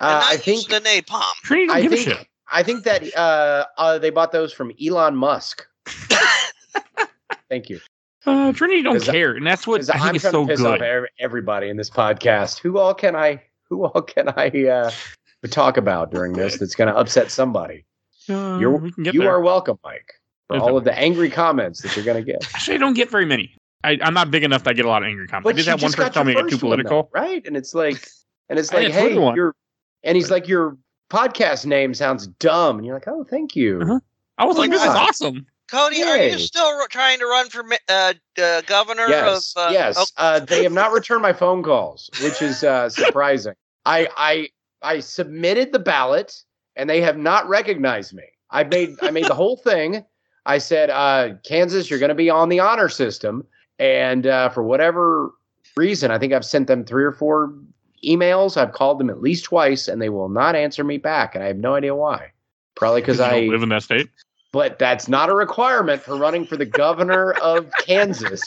Uh, 0.00 0.06
not 0.08 0.24
I 0.24 0.36
think 0.36 0.68
the 0.68 0.80
napalm? 0.80 1.22
Trinity 1.44 1.66
don't 1.68 1.76
I 1.76 1.80
give 1.82 1.92
think 1.92 2.06
a 2.08 2.10
shit. 2.10 2.28
I 2.52 2.62
think 2.62 2.84
that 2.84 3.16
uh, 3.16 3.64
uh, 3.78 3.98
they 3.98 4.10
bought 4.10 4.32
those 4.32 4.52
from 4.52 4.70
Elon 4.84 5.16
Musk. 5.16 5.66
Thank 7.48 7.70
you. 7.70 7.80
Uh, 8.26 8.52
Trinity 8.52 8.82
don't 8.82 8.94
'Cause 8.94 9.08
I- 9.08 9.12
care, 9.12 9.32
and 9.34 9.46
that's 9.46 9.66
what 9.66 9.82
I 9.82 9.84
think 9.84 10.02
I'm 10.04 10.16
is 10.16 10.22
trying 10.22 10.32
so 10.32 10.42
to 10.46 10.48
piss 10.52 10.60
good. 10.60 10.82
off 10.82 11.06
everybody 11.18 11.68
in 11.68 11.76
this 11.76 11.90
podcast. 11.90 12.58
Who 12.58 12.78
all 12.78 12.94
can 12.94 13.14
I? 13.16 13.42
Who 13.68 13.84
all 13.84 14.02
can 14.02 14.28
I 14.30 14.48
uh, 14.68 14.90
talk 15.50 15.76
about 15.76 16.10
during 16.10 16.32
this? 16.32 16.58
That's 16.60 16.74
going 16.74 16.88
to 16.92 16.96
upset 16.98 17.30
somebody. 17.30 17.84
Uh, 18.28 18.58
You're 18.60 18.76
we 18.76 18.92
can 18.92 19.04
get 19.04 19.14
you 19.14 19.20
there. 19.20 19.30
are 19.30 19.40
welcome, 19.40 19.78
Mike, 19.84 20.14
for 20.48 20.58
all 20.58 20.76
of 20.76 20.84
the 20.84 20.96
angry 20.98 21.30
comments 21.30 21.82
that 21.82 21.96
you're 21.96 22.04
going 22.04 22.22
to 22.22 22.32
get. 22.32 22.44
Actually, 22.54 22.74
I 22.74 22.78
don't 22.78 22.94
get 22.94 23.10
very 23.10 23.26
many. 23.26 23.56
I, 23.82 23.98
I'm 24.00 24.14
not 24.14 24.30
big 24.30 24.44
enough 24.44 24.64
that 24.64 24.70
I 24.70 24.72
get 24.74 24.84
a 24.84 24.88
lot 24.88 25.02
of 25.02 25.08
angry 25.08 25.26
comments. 25.26 25.48
I 25.48 25.52
did 25.52 25.66
have 25.66 25.82
one 25.82 25.88
just 25.90 25.96
person 25.96 26.08
got 26.08 26.14
tell 26.14 26.24
me 26.24 26.32
your 26.32 26.42
get 26.42 26.50
too 26.50 26.56
first 26.56 26.64
one, 26.64 26.82
though, 26.84 27.08
right? 27.12 27.46
And 27.46 27.56
it's 27.56 27.74
like, 27.74 28.06
and 28.48 28.58
it's 28.58 28.72
like, 28.72 28.88
had 28.88 28.90
a 28.90 29.00
Twitter 29.00 29.14
hey, 29.14 29.18
one. 29.18 29.36
you're, 29.36 29.54
and 30.02 30.16
he's 30.16 30.30
like, 30.30 30.48
your 30.48 30.78
podcast 31.10 31.66
name 31.66 31.92
sounds 31.94 32.26
dumb, 32.26 32.78
and 32.78 32.86
you're 32.86 32.94
like, 32.96 33.08
oh, 33.08 33.24
thank 33.24 33.54
you. 33.54 33.80
Uh-huh. 33.82 34.00
I 34.38 34.46
was 34.46 34.56
like, 34.56 34.70
my 34.70 34.76
this 34.76 34.84
is 34.84 34.88
awesome. 34.88 35.46
Cody, 35.70 36.02
are 36.02 36.16
you 36.16 36.38
still 36.38 36.76
ru- 36.76 36.86
trying 36.88 37.18
to 37.18 37.26
run 37.26 37.48
for 37.48 37.64
uh, 37.88 38.14
uh, 38.40 38.60
governor 38.62 39.08
Yes, 39.08 39.54
of? 39.56 39.62
Uh, 39.68 39.70
yes. 39.72 39.96
oh, 39.98 40.04
Uh, 40.16 40.40
they 40.40 40.62
have 40.62 40.72
not 40.72 40.92
returned 40.92 41.22
my 41.22 41.32
phone 41.32 41.62
calls, 41.62 42.10
which 42.22 42.42
is 42.42 42.62
uh, 42.64 42.88
surprising. 42.90 43.54
I, 43.86 44.08
I, 44.16 44.48
I 44.82 45.00
submitted 45.00 45.72
the 45.72 45.78
ballot, 45.78 46.34
and 46.76 46.88
they 46.88 47.00
have 47.00 47.16
not 47.16 47.48
recognized 47.48 48.12
me. 48.14 48.24
I 48.50 48.64
made, 48.64 48.96
I 49.02 49.10
made 49.10 49.26
the 49.26 49.34
whole 49.34 49.56
thing. 49.56 50.04
I 50.46 50.58
said, 50.58 50.90
uh, 50.90 51.30
Kansas, 51.44 51.88
you're 51.88 51.98
going 51.98 52.10
to 52.10 52.14
be 52.14 52.30
on 52.30 52.48
the 52.48 52.60
honor 52.60 52.88
system, 52.88 53.46
and 53.78 54.26
uh, 54.26 54.50
for 54.50 54.62
whatever 54.62 55.32
reason, 55.76 56.10
I 56.10 56.18
think 56.18 56.32
I've 56.32 56.44
sent 56.44 56.66
them 56.66 56.84
three 56.84 57.04
or 57.04 57.12
four 57.12 57.54
emails. 58.04 58.56
I've 58.56 58.72
called 58.72 58.98
them 58.98 59.10
at 59.10 59.20
least 59.22 59.44
twice, 59.44 59.88
and 59.88 60.00
they 60.00 60.08
will 60.10 60.28
not 60.28 60.54
answer 60.54 60.84
me 60.84 60.98
back, 60.98 61.34
and 61.34 61.42
I 61.42 61.48
have 61.48 61.56
no 61.56 61.74
idea 61.74 61.94
why. 61.94 62.30
Probably 62.74 63.00
because 63.00 63.20
I 63.20 63.40
don't 63.40 63.50
live 63.50 63.62
in 63.62 63.68
that 63.70 63.82
state. 63.84 64.08
but 64.52 64.78
that's 64.78 65.08
not 65.08 65.28
a 65.30 65.34
requirement 65.34 66.02
for 66.02 66.16
running 66.16 66.44
for 66.44 66.56
the 66.56 66.66
governor 66.66 67.32
of 67.34 67.70
Kansas. 67.78 68.42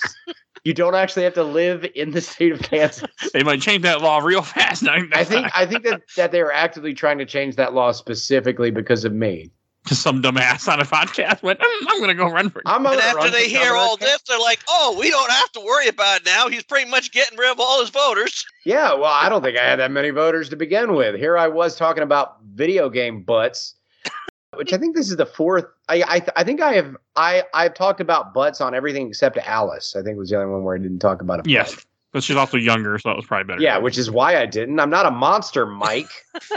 You 0.64 0.74
don't 0.74 0.96
actually 0.96 1.24
have 1.24 1.34
to 1.36 1.44
live 1.44 1.86
in 1.96 2.12
the 2.12 2.20
state 2.20 2.52
of 2.52 2.62
Kansas. 2.62 3.10
They 3.32 3.44
might 3.44 3.62
change 3.62 3.84
that 3.84 4.02
law 4.02 4.20
real 4.20 4.42
fast. 4.42 4.86
I 4.88 5.24
think 5.24 5.48
I 5.56 5.66
think 5.66 5.84
that, 5.84 6.02
that 6.18 6.32
they 6.34 6.42
are 6.42 6.52
actively 6.52 6.94
trying 6.94 7.18
to 7.20 7.26
change 7.26 7.56
that 7.56 7.74
law 7.74 7.94
specifically 7.94 8.70
because 8.70 9.06
of 9.06 9.14
me. 9.14 9.50
Just 9.88 10.02
some 10.02 10.22
dumbass 10.22 10.72
on 10.72 10.80
a 10.80 10.84
podcast 10.84 11.42
went, 11.44 11.60
"Mm, 11.60 11.66
I'm 11.88 11.98
going 12.00 12.10
to 12.10 12.16
go 12.16 12.30
run 12.30 12.50
for. 12.50 12.62
I'm 12.66 12.86
and 12.86 13.00
gonna 13.00 13.02
after 13.02 13.30
they 13.30 13.48
hear 13.48 13.74
all 13.74 13.94
of 13.94 14.00
Kansas. 14.00 14.20
this, 14.20 14.30
they're 14.30 14.40
like, 14.40 14.60
"Oh, 14.68 14.96
we 15.00 15.10
don't 15.10 15.32
have 15.32 15.52
to 15.54 15.62
worry 15.62 15.88
about 15.88 16.22
it 16.22 16.26
now. 16.26 16.50
He's 16.50 16.64
pretty 16.64 16.90
much 16.90 17.12
getting 17.12 17.38
rid 17.38 17.50
of 17.50 17.60
all 17.60 17.80
his 17.80 17.90
voters." 17.90 18.46
Yeah, 18.66 18.94
well, 18.94 19.06
I 19.06 19.30
don't 19.30 19.42
think 19.42 19.58
I 19.58 19.64
had 19.64 19.80
that 19.80 19.92
many 19.92 20.10
voters 20.10 20.50
to 20.50 20.56
begin 20.56 20.94
with. 20.94 21.16
Here 21.16 21.38
I 21.38 21.48
was 21.48 21.76
talking 21.76 22.04
about 22.04 22.42
video 22.54 22.90
game 22.90 23.22
butts, 23.22 23.76
which 24.56 24.74
I 24.74 24.78
think 24.78 24.96
this 24.96 25.10
is 25.10 25.16
the 25.16 25.26
fourth. 25.26 25.66
I 25.88 26.04
I, 26.04 26.22
I 26.36 26.44
think 26.44 26.62
I 26.62 26.74
have 26.74 26.96
I 27.16 27.44
I've 27.54 27.74
talked 27.74 28.02
about 28.02 28.34
butts 28.34 28.60
on 28.60 28.76
everything 28.76 29.08
except 29.08 29.38
Alice. 29.38 29.96
I 29.96 30.02
think 30.02 30.18
was 30.18 30.30
the 30.30 30.36
only 30.36 30.52
one 30.52 30.64
where 30.64 30.76
I 30.76 30.80
didn't 30.80 31.00
talk 31.00 31.22
about 31.22 31.40
it. 31.40 31.48
Yes, 31.48 31.86
but 32.12 32.24
she's 32.24 32.36
also 32.36 32.58
younger, 32.58 33.00
so 33.00 33.10
that 33.10 33.16
was 33.16 33.26
probably 33.26 33.46
better. 33.46 33.62
Yeah, 33.62 33.78
which 33.78 33.98
is 33.98 34.12
why 34.12 34.38
I 34.38 34.46
didn't. 34.46 34.80
I'm 34.80 34.90
not 34.90 35.06
a 35.06 35.12
monster, 35.12 35.66
Mike. 35.66 36.10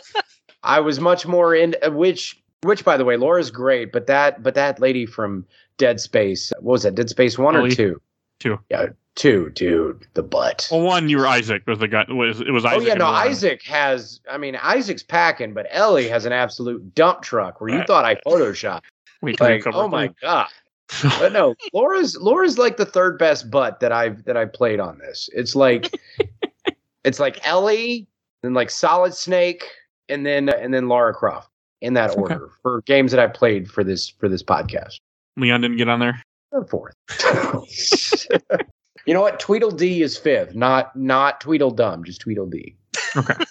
I 0.63 0.81
was 0.81 1.01
much 1.01 1.27
more 1.27 1.55
in 1.55 1.75
which 1.95 2.41
which 2.63 2.85
by 2.85 2.97
the 2.97 3.05
way, 3.05 3.17
Laura's 3.17 3.51
great, 3.51 3.93
but 3.93 4.07
that 4.07 4.43
but 4.43 4.55
that 4.55 4.81
lady 4.81 5.07
from 5.07 5.47
Dead 5.79 6.01
Space, 6.01 6.53
what 6.61 6.73
was 6.73 6.83
that? 6.83 6.95
Dead 6.95 7.09
Space 7.09 7.39
1 7.39 7.57
or 7.57 7.71
2? 7.71 8.01
Two. 8.39 8.59
Yeah, 8.71 8.87
2, 9.17 9.51
dude, 9.51 10.07
the 10.15 10.23
butt. 10.23 10.69
Well, 10.71 10.81
one 10.81 11.09
you 11.09 11.19
were 11.19 11.27
Isaac 11.27 11.63
was 11.67 11.79
the 11.79 11.89
guy. 11.89 12.05
Was 12.09 12.41
it 12.41 12.51
was 12.51 12.65
Isaac? 12.65 12.83
Oh 12.83 12.87
yeah, 12.87 12.95
no. 12.95 13.07
Isaac 13.07 13.63
has 13.65 14.21
I 14.31 14.39
mean, 14.39 14.57
Isaac's 14.57 15.03
packing, 15.03 15.53
but 15.53 15.67
Ellie 15.71 16.09
has 16.09 16.25
an 16.25 16.33
absolute 16.33 16.95
dump 16.95 17.23
truck 17.23 17.61
where 17.61 17.71
you 17.71 17.79
Right. 17.79 17.87
thought 17.87 18.05
I 18.05 18.15
photoshopped. 18.27 18.83
Oh 19.23 19.27
you 19.27 19.35
Like, 19.41 19.67
oh 19.67 19.89
my 19.89 20.09
god. 20.21 20.49
But 21.21 21.33
no, 21.33 21.55
Laura's 21.73 22.17
Laura's 22.17 22.59
like 22.59 22.77
the 22.77 22.85
third 22.87 23.17
best 23.17 23.49
butt 23.49 23.79
that 23.81 23.93
I've 23.93 24.25
that 24.25 24.37
I've 24.37 24.53
played 24.53 24.81
on 24.81 24.99
this. 24.99 25.29
It's 25.33 25.55
like 25.55 25.95
it's 27.05 27.21
like 27.21 27.47
Ellie, 27.47 28.09
then 28.43 28.55
like 28.55 28.71
Solid 28.71 29.15
Snake, 29.15 29.65
and 30.09 30.27
then 30.27 30.49
and 30.49 30.75
then 30.75 30.89
Lara 30.89 31.15
Croft. 31.15 31.50
In 31.81 31.95
that 31.95 32.11
Okay. 32.11 32.21
order 32.21 32.51
for 32.63 32.83
games 32.83 33.11
that 33.13 33.21
I've 33.21 33.35
played 33.35 33.71
for 33.71 33.83
this 33.85 34.09
for 34.09 34.29
this 34.29 34.43
podcast. 34.43 34.99
Leon 35.37 35.61
didn't 35.61 35.77
get 35.79 35.89
on 35.89 36.01
there. 36.01 36.23
The 36.53 36.65
fourth. 36.67 36.95
you 39.07 39.15
know 39.15 39.21
what? 39.21 39.41
Tweedledee 39.41 40.03
is 40.03 40.17
fifth, 40.19 40.55
not 40.55 40.95
not 40.97 41.41
Tweedledum, 41.41 42.05
just 42.05 42.21
Tweedledee. 42.21 42.77
Okay. 43.17 43.35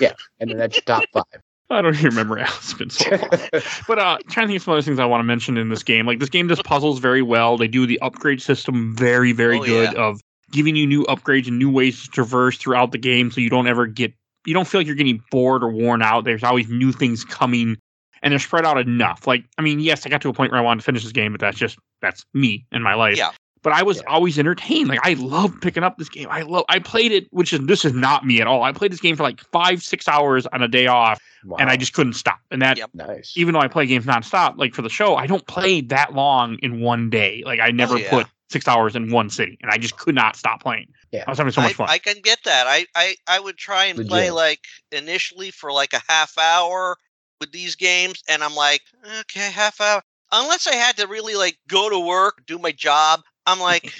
Yeah, 0.00 0.12
and 0.38 0.48
then 0.48 0.58
that's 0.58 0.76
your 0.76 0.82
top 0.84 1.02
five. 1.12 1.24
I 1.70 1.82
don't 1.82 1.92
even 1.96 2.06
remember 2.10 2.36
how 2.38 2.54
it's 2.56 2.72
been 2.72 2.88
so 2.88 3.10
long. 3.10 3.62
But 3.88 3.98
uh, 3.98 4.18
trying 4.30 4.46
to 4.46 4.48
think 4.48 4.56
of 4.58 4.62
some 4.62 4.72
other 4.72 4.82
things 4.82 5.00
I 5.00 5.04
want 5.06 5.18
to 5.20 5.24
mention 5.24 5.56
in 5.58 5.68
this 5.70 5.82
game. 5.82 6.06
Like 6.06 6.20
this 6.20 6.28
game 6.30 6.46
does 6.46 6.62
puzzles 6.62 7.00
very 7.00 7.20
well. 7.20 7.58
They 7.58 7.66
do 7.66 7.84
the 7.84 7.98
upgrade 8.00 8.40
system 8.40 8.94
very, 8.96 9.32
very 9.32 9.58
Oh, 9.58 9.64
good 9.64 9.92
yeah. 9.92 9.98
of 10.00 10.20
giving 10.52 10.76
you 10.76 10.86
new 10.86 11.02
upgrades 11.06 11.48
and 11.48 11.58
new 11.58 11.68
ways 11.68 12.04
to 12.04 12.08
traverse 12.10 12.56
throughout 12.58 12.92
the 12.92 12.98
game, 12.98 13.30
so 13.32 13.40
you 13.40 13.50
don't 13.50 13.66
ever 13.66 13.86
get 13.86 14.14
you 14.48 14.54
don't 14.54 14.66
feel 14.66 14.80
like 14.80 14.86
you're 14.86 14.96
getting 14.96 15.22
bored 15.30 15.62
or 15.62 15.70
worn 15.70 16.00
out. 16.02 16.24
There's 16.24 16.42
always 16.42 16.68
new 16.68 16.90
things 16.90 17.22
coming, 17.24 17.76
and 18.22 18.32
they're 18.32 18.38
spread 18.38 18.64
out 18.64 18.78
enough. 18.78 19.26
Like 19.26 19.44
I 19.58 19.62
mean, 19.62 19.78
yes, 19.80 20.06
I 20.06 20.08
got 20.08 20.22
to 20.22 20.28
a 20.30 20.32
point 20.32 20.50
where 20.52 20.60
I 20.60 20.64
wanted 20.64 20.80
to 20.80 20.84
finish 20.86 21.02
this 21.02 21.12
game, 21.12 21.32
but 21.32 21.40
that's 21.40 21.58
just 21.58 21.78
that's 22.00 22.24
me 22.32 22.64
and 22.72 22.82
my 22.82 22.94
life. 22.94 23.16
Yeah. 23.18 23.30
But 23.62 23.72
I 23.72 23.82
was 23.82 23.98
Yeah. 23.98 24.04
always 24.08 24.38
entertained. 24.38 24.88
Like 24.88 25.00
I 25.06 25.14
love 25.14 25.52
picking 25.60 25.82
up 25.82 25.98
this 25.98 26.08
game. 26.08 26.28
I 26.30 26.42
love. 26.42 26.64
I 26.68 26.78
played 26.78 27.12
it, 27.12 27.26
which 27.30 27.52
is 27.52 27.60
this 27.66 27.84
is 27.84 27.92
not 27.92 28.24
me 28.24 28.40
at 28.40 28.46
all. 28.46 28.62
I 28.62 28.72
played 28.72 28.92
this 28.92 29.00
game 29.00 29.16
for 29.16 29.24
like 29.24 29.40
five, 29.52 29.82
six 29.82 30.08
hours 30.08 30.46
on 30.46 30.62
a 30.62 30.68
day 30.68 30.86
off, 30.86 31.20
Wow. 31.44 31.56
and 31.60 31.68
I 31.68 31.76
just 31.76 31.92
couldn't 31.92 32.14
stop. 32.14 32.38
And 32.50 32.62
that 32.62 32.78
Yep. 32.78 32.90
nice. 32.94 33.32
even 33.36 33.52
though 33.54 33.60
I 33.60 33.68
play 33.68 33.84
games 33.84 34.06
nonstop, 34.06 34.56
like 34.56 34.74
for 34.74 34.82
the 34.82 34.88
show, 34.88 35.16
I 35.16 35.26
don't 35.26 35.46
play 35.46 35.80
that 35.82 36.14
long 36.14 36.56
in 36.62 36.80
one 36.80 37.10
day. 37.10 37.42
Like 37.44 37.60
I 37.60 37.68
oh, 37.68 37.72
never 37.72 37.94
Oh, 37.94 37.98
yeah. 37.98 38.10
put 38.10 38.26
six 38.48 38.66
hours 38.66 38.96
in 38.96 39.10
one 39.10 39.28
city 39.28 39.58
and 39.60 39.70
I 39.70 39.76
just 39.76 39.98
could 39.98 40.14
not 40.14 40.34
stop 40.36 40.62
playing. 40.62 40.86
Yeah. 41.12 41.24
I 41.26 41.30
was 41.30 41.38
having 41.38 41.52
so 41.52 41.62
much 41.62 41.70
I, 41.70 41.74
fun. 41.74 41.86
I 41.90 41.98
can 41.98 42.16
get 42.22 42.38
that. 42.44 42.66
I, 42.66 42.86
I, 42.94 43.16
I 43.26 43.40
would 43.40 43.56
try 43.56 43.86
and 43.86 44.06
play 44.06 44.30
like 44.30 44.60
initially 44.92 45.50
for 45.50 45.72
like 45.72 45.92
a 45.94 46.02
half 46.08 46.36
hour 46.36 46.96
with 47.40 47.52
these 47.52 47.76
games, 47.76 48.22
and 48.28 48.42
I'm 48.42 48.54
like, 48.54 48.82
okay, 49.20 49.50
half 49.50 49.80
hour. 49.80 50.02
Unless 50.32 50.66
I 50.66 50.74
had 50.74 50.96
to 50.98 51.06
really 51.06 51.34
like 51.34 51.56
go 51.68 51.88
to 51.88 51.98
work, 51.98 52.42
do 52.46 52.58
my 52.58 52.72
job, 52.72 53.20
I'm 53.46 53.60
like, 53.60 53.92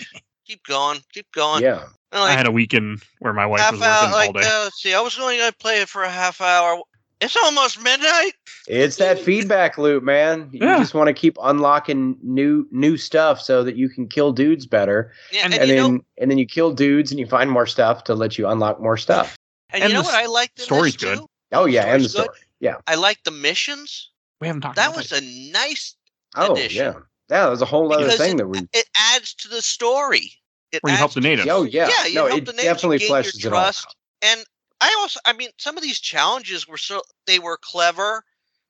keep 0.46 0.62
going, 0.64 1.00
keep 1.12 1.26
going. 1.32 1.62
yeah. 1.62 1.84
And, 2.10 2.22
I 2.22 2.32
had 2.32 2.46
a 2.46 2.52
weekend 2.52 3.02
where 3.18 3.34
my 3.34 3.44
wife 3.44 3.60
half 3.60 3.72
was 3.72 3.80
working 3.80 3.92
hour, 3.92 4.06
all 4.06 4.12
like, 4.12 4.34
day. 4.34 4.48
uh, 4.50 4.70
see, 4.74 4.94
I 4.94 5.00
was 5.00 5.14
going 5.14 5.38
to 5.40 5.52
play 5.58 5.82
it 5.82 5.88
for 5.88 6.02
a 6.02 6.08
half 6.08 6.40
hour. 6.40 6.80
It's 7.20 7.36
almost 7.36 7.80
midnight. 7.82 8.32
It's 8.68 8.96
that 8.96 9.18
feedback 9.18 9.76
loop, 9.76 10.04
man. 10.04 10.48
You 10.52 10.60
Yeah. 10.66 10.78
just 10.78 10.94
want 10.94 11.08
to 11.08 11.12
keep 11.14 11.36
unlocking 11.42 12.16
new 12.22 12.66
new 12.70 12.96
stuff 12.96 13.40
so 13.40 13.64
that 13.64 13.76
you 13.76 13.88
can 13.88 14.06
kill 14.08 14.32
dudes 14.32 14.66
better. 14.66 15.12
Yeah, 15.32 15.44
And- 15.46 15.54
and, 15.54 15.62
And, 15.62 15.70
then 15.70 15.94
know, 15.96 16.00
and 16.18 16.30
then 16.30 16.38
you 16.38 16.46
kill 16.46 16.72
dudes 16.72 17.10
and 17.10 17.18
you 17.18 17.26
find 17.26 17.50
more 17.50 17.66
stuff 17.66 18.04
to 18.04 18.14
let 18.14 18.38
you 18.38 18.46
unlock 18.46 18.80
more 18.80 18.96
stuff. 18.96 19.36
and, 19.70 19.82
and 19.82 19.90
you 19.92 19.98
know 19.98 20.02
what 20.02 20.14
I 20.14 20.26
liked 20.26 20.58
in 20.60 20.64
story's 20.64 20.94
this 20.94 21.02
good. 21.02 21.18
too? 21.18 21.26
Oh 21.52 21.64
yeah, 21.66 21.86
and 21.92 22.04
the 22.04 22.08
Story's 22.08 22.28
good. 22.30 22.36
story. 22.68 22.76
I 22.86 22.94
like 22.94 23.22
the 23.24 23.30
missions. 23.30 24.10
we 24.40 24.46
haven't 24.46 24.62
talked 24.62 24.76
That 24.76 24.88
about 24.88 24.96
was 24.98 25.12
a 25.12 25.20
nice. 25.52 25.96
Oh 26.36 26.52
Addition. 26.52 26.76
yeah. 26.84 26.92
Yeah, 27.30 27.40
that 27.40 27.50
was 27.50 27.60
a 27.62 27.66
whole 27.66 27.92
other 27.92 28.04
Because 28.04 28.18
thing 28.18 28.34
it, 28.34 28.38
that 28.38 28.46
we 28.48 28.58
it 28.72 28.88
adds 29.14 29.34
to 29.34 29.48
the 29.48 29.60
story. 29.60 30.32
It 30.72 30.82
where 30.82 30.92
you 30.92 30.96
help 30.98 31.12
the 31.14 31.20
natives. 31.20 31.48
Oh 31.50 31.64
yeah. 31.64 31.88
Yeah, 31.88 32.06
you 32.06 32.14
no, 32.14 32.26
help 32.26 32.38
it 32.38 32.44
the 32.46 32.52
natives, 32.52 32.64
you 32.64 32.70
definitely 32.70 32.98
gain 32.98 33.08
your 33.08 33.22
fleshes 33.22 33.44
it 33.46 33.52
all. 33.52 33.58
out. 33.64 33.84
And 34.22 34.44
I 34.80 34.94
also, 35.00 35.18
I 35.24 35.32
mean, 35.32 35.50
some 35.58 35.76
of 35.76 35.82
these 35.82 35.98
challenges 36.00 36.68
were 36.68 36.76
so 36.78 37.02
they 37.26 37.38
were 37.38 37.58
clever. 37.60 38.24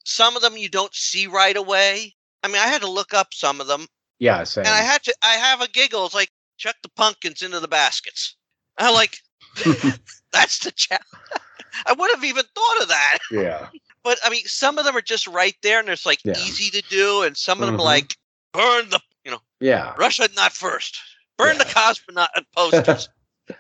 Some 0.05 0.37
of 0.37 0.43
them 0.43 0.57
you 0.57 0.69
don't 0.69 0.95
see 0.95 1.27
right 1.27 1.57
away. 1.57 2.15
I 2.43 2.49
mean, 2.49 2.57
I 2.57 2.69
had 2.69 2.81
to 2.83 2.91
look 2.91 3.13
up 3.13 3.35
some 3.35 3.61
of 3.61 3.67
them, 3.67 3.87
Yeah, 4.19 4.43
same. 4.45 4.65
and 4.67 4.75
I 4.75 4.81
had 4.83 5.03
to. 5.05 5.15
I 5.23 5.35
have 5.35 5.61
a 5.61 5.69
giggle. 5.69 6.07
It's 6.07 6.15
like 6.15 6.31
chuck 6.57 6.77
the 6.83 6.89
pumpkins 6.91 7.43
into 7.43 7.61
the 7.61 7.69
baskets. 7.69 8.37
I'm 8.79 8.95
like 8.95 9.19
that's 10.33 10.59
the 10.61 10.73
challenge. 10.73 11.05
I 11.87 11.93
would 11.93 12.11
have 12.11 12.25
even 12.25 12.45
thought 12.55 12.83
of 12.83 12.89
that. 12.89 13.19
yeah. 13.31 13.69
But 14.05 14.19
I 14.25 14.31
mean, 14.31 14.45
some 14.47 14.79
of 14.79 14.85
them 14.87 14.97
are 14.97 15.03
just 15.03 15.27
right 15.27 15.57
there, 15.63 15.81
and 15.81 15.89
it's 15.91 16.07
like 16.07 16.21
Yeah. 16.25 16.39
easy 16.39 16.71
to 16.71 16.83
do, 16.89 17.23
and 17.25 17.37
some 17.37 17.61
of 17.61 17.67
them 17.67 17.77
Mhm. 17.77 17.81
are 17.81 17.85
like 17.85 18.17
burn 18.53 18.89
the, 18.89 19.01
you 19.25 19.31
know, 19.31 19.43
Yeah. 19.61 19.95
Russia 19.99 20.29
not 20.35 20.53
first. 20.53 20.99
Burn 21.37 21.59
the 21.59 21.65
cosmonaut 21.65 22.29
posters. 22.57 23.09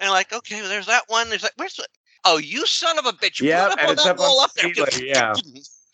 and 0.00 0.10
like, 0.10 0.32
okay, 0.32 0.60
well, 0.60 0.70
there's 0.70 0.86
that 0.86 1.04
one. 1.08 1.28
There's 1.28 1.42
like, 1.42 1.52
where's 1.56 1.74
the? 1.74 1.86
Oh, 2.30 2.36
you 2.36 2.66
son 2.66 2.98
of 2.98 3.06
a 3.06 3.12
bitch! 3.12 3.40
You 3.40 3.48
Yep, 3.48 3.78
and 3.78 3.90
it's 3.92 4.04
that 4.04 4.16
up 4.16 4.20
on 4.20 4.26
wall 4.26 4.38
the 4.38 4.44
up 4.44 4.52
there. 4.74 4.74
ceiling, 4.74 5.08
yeah. 5.08 5.34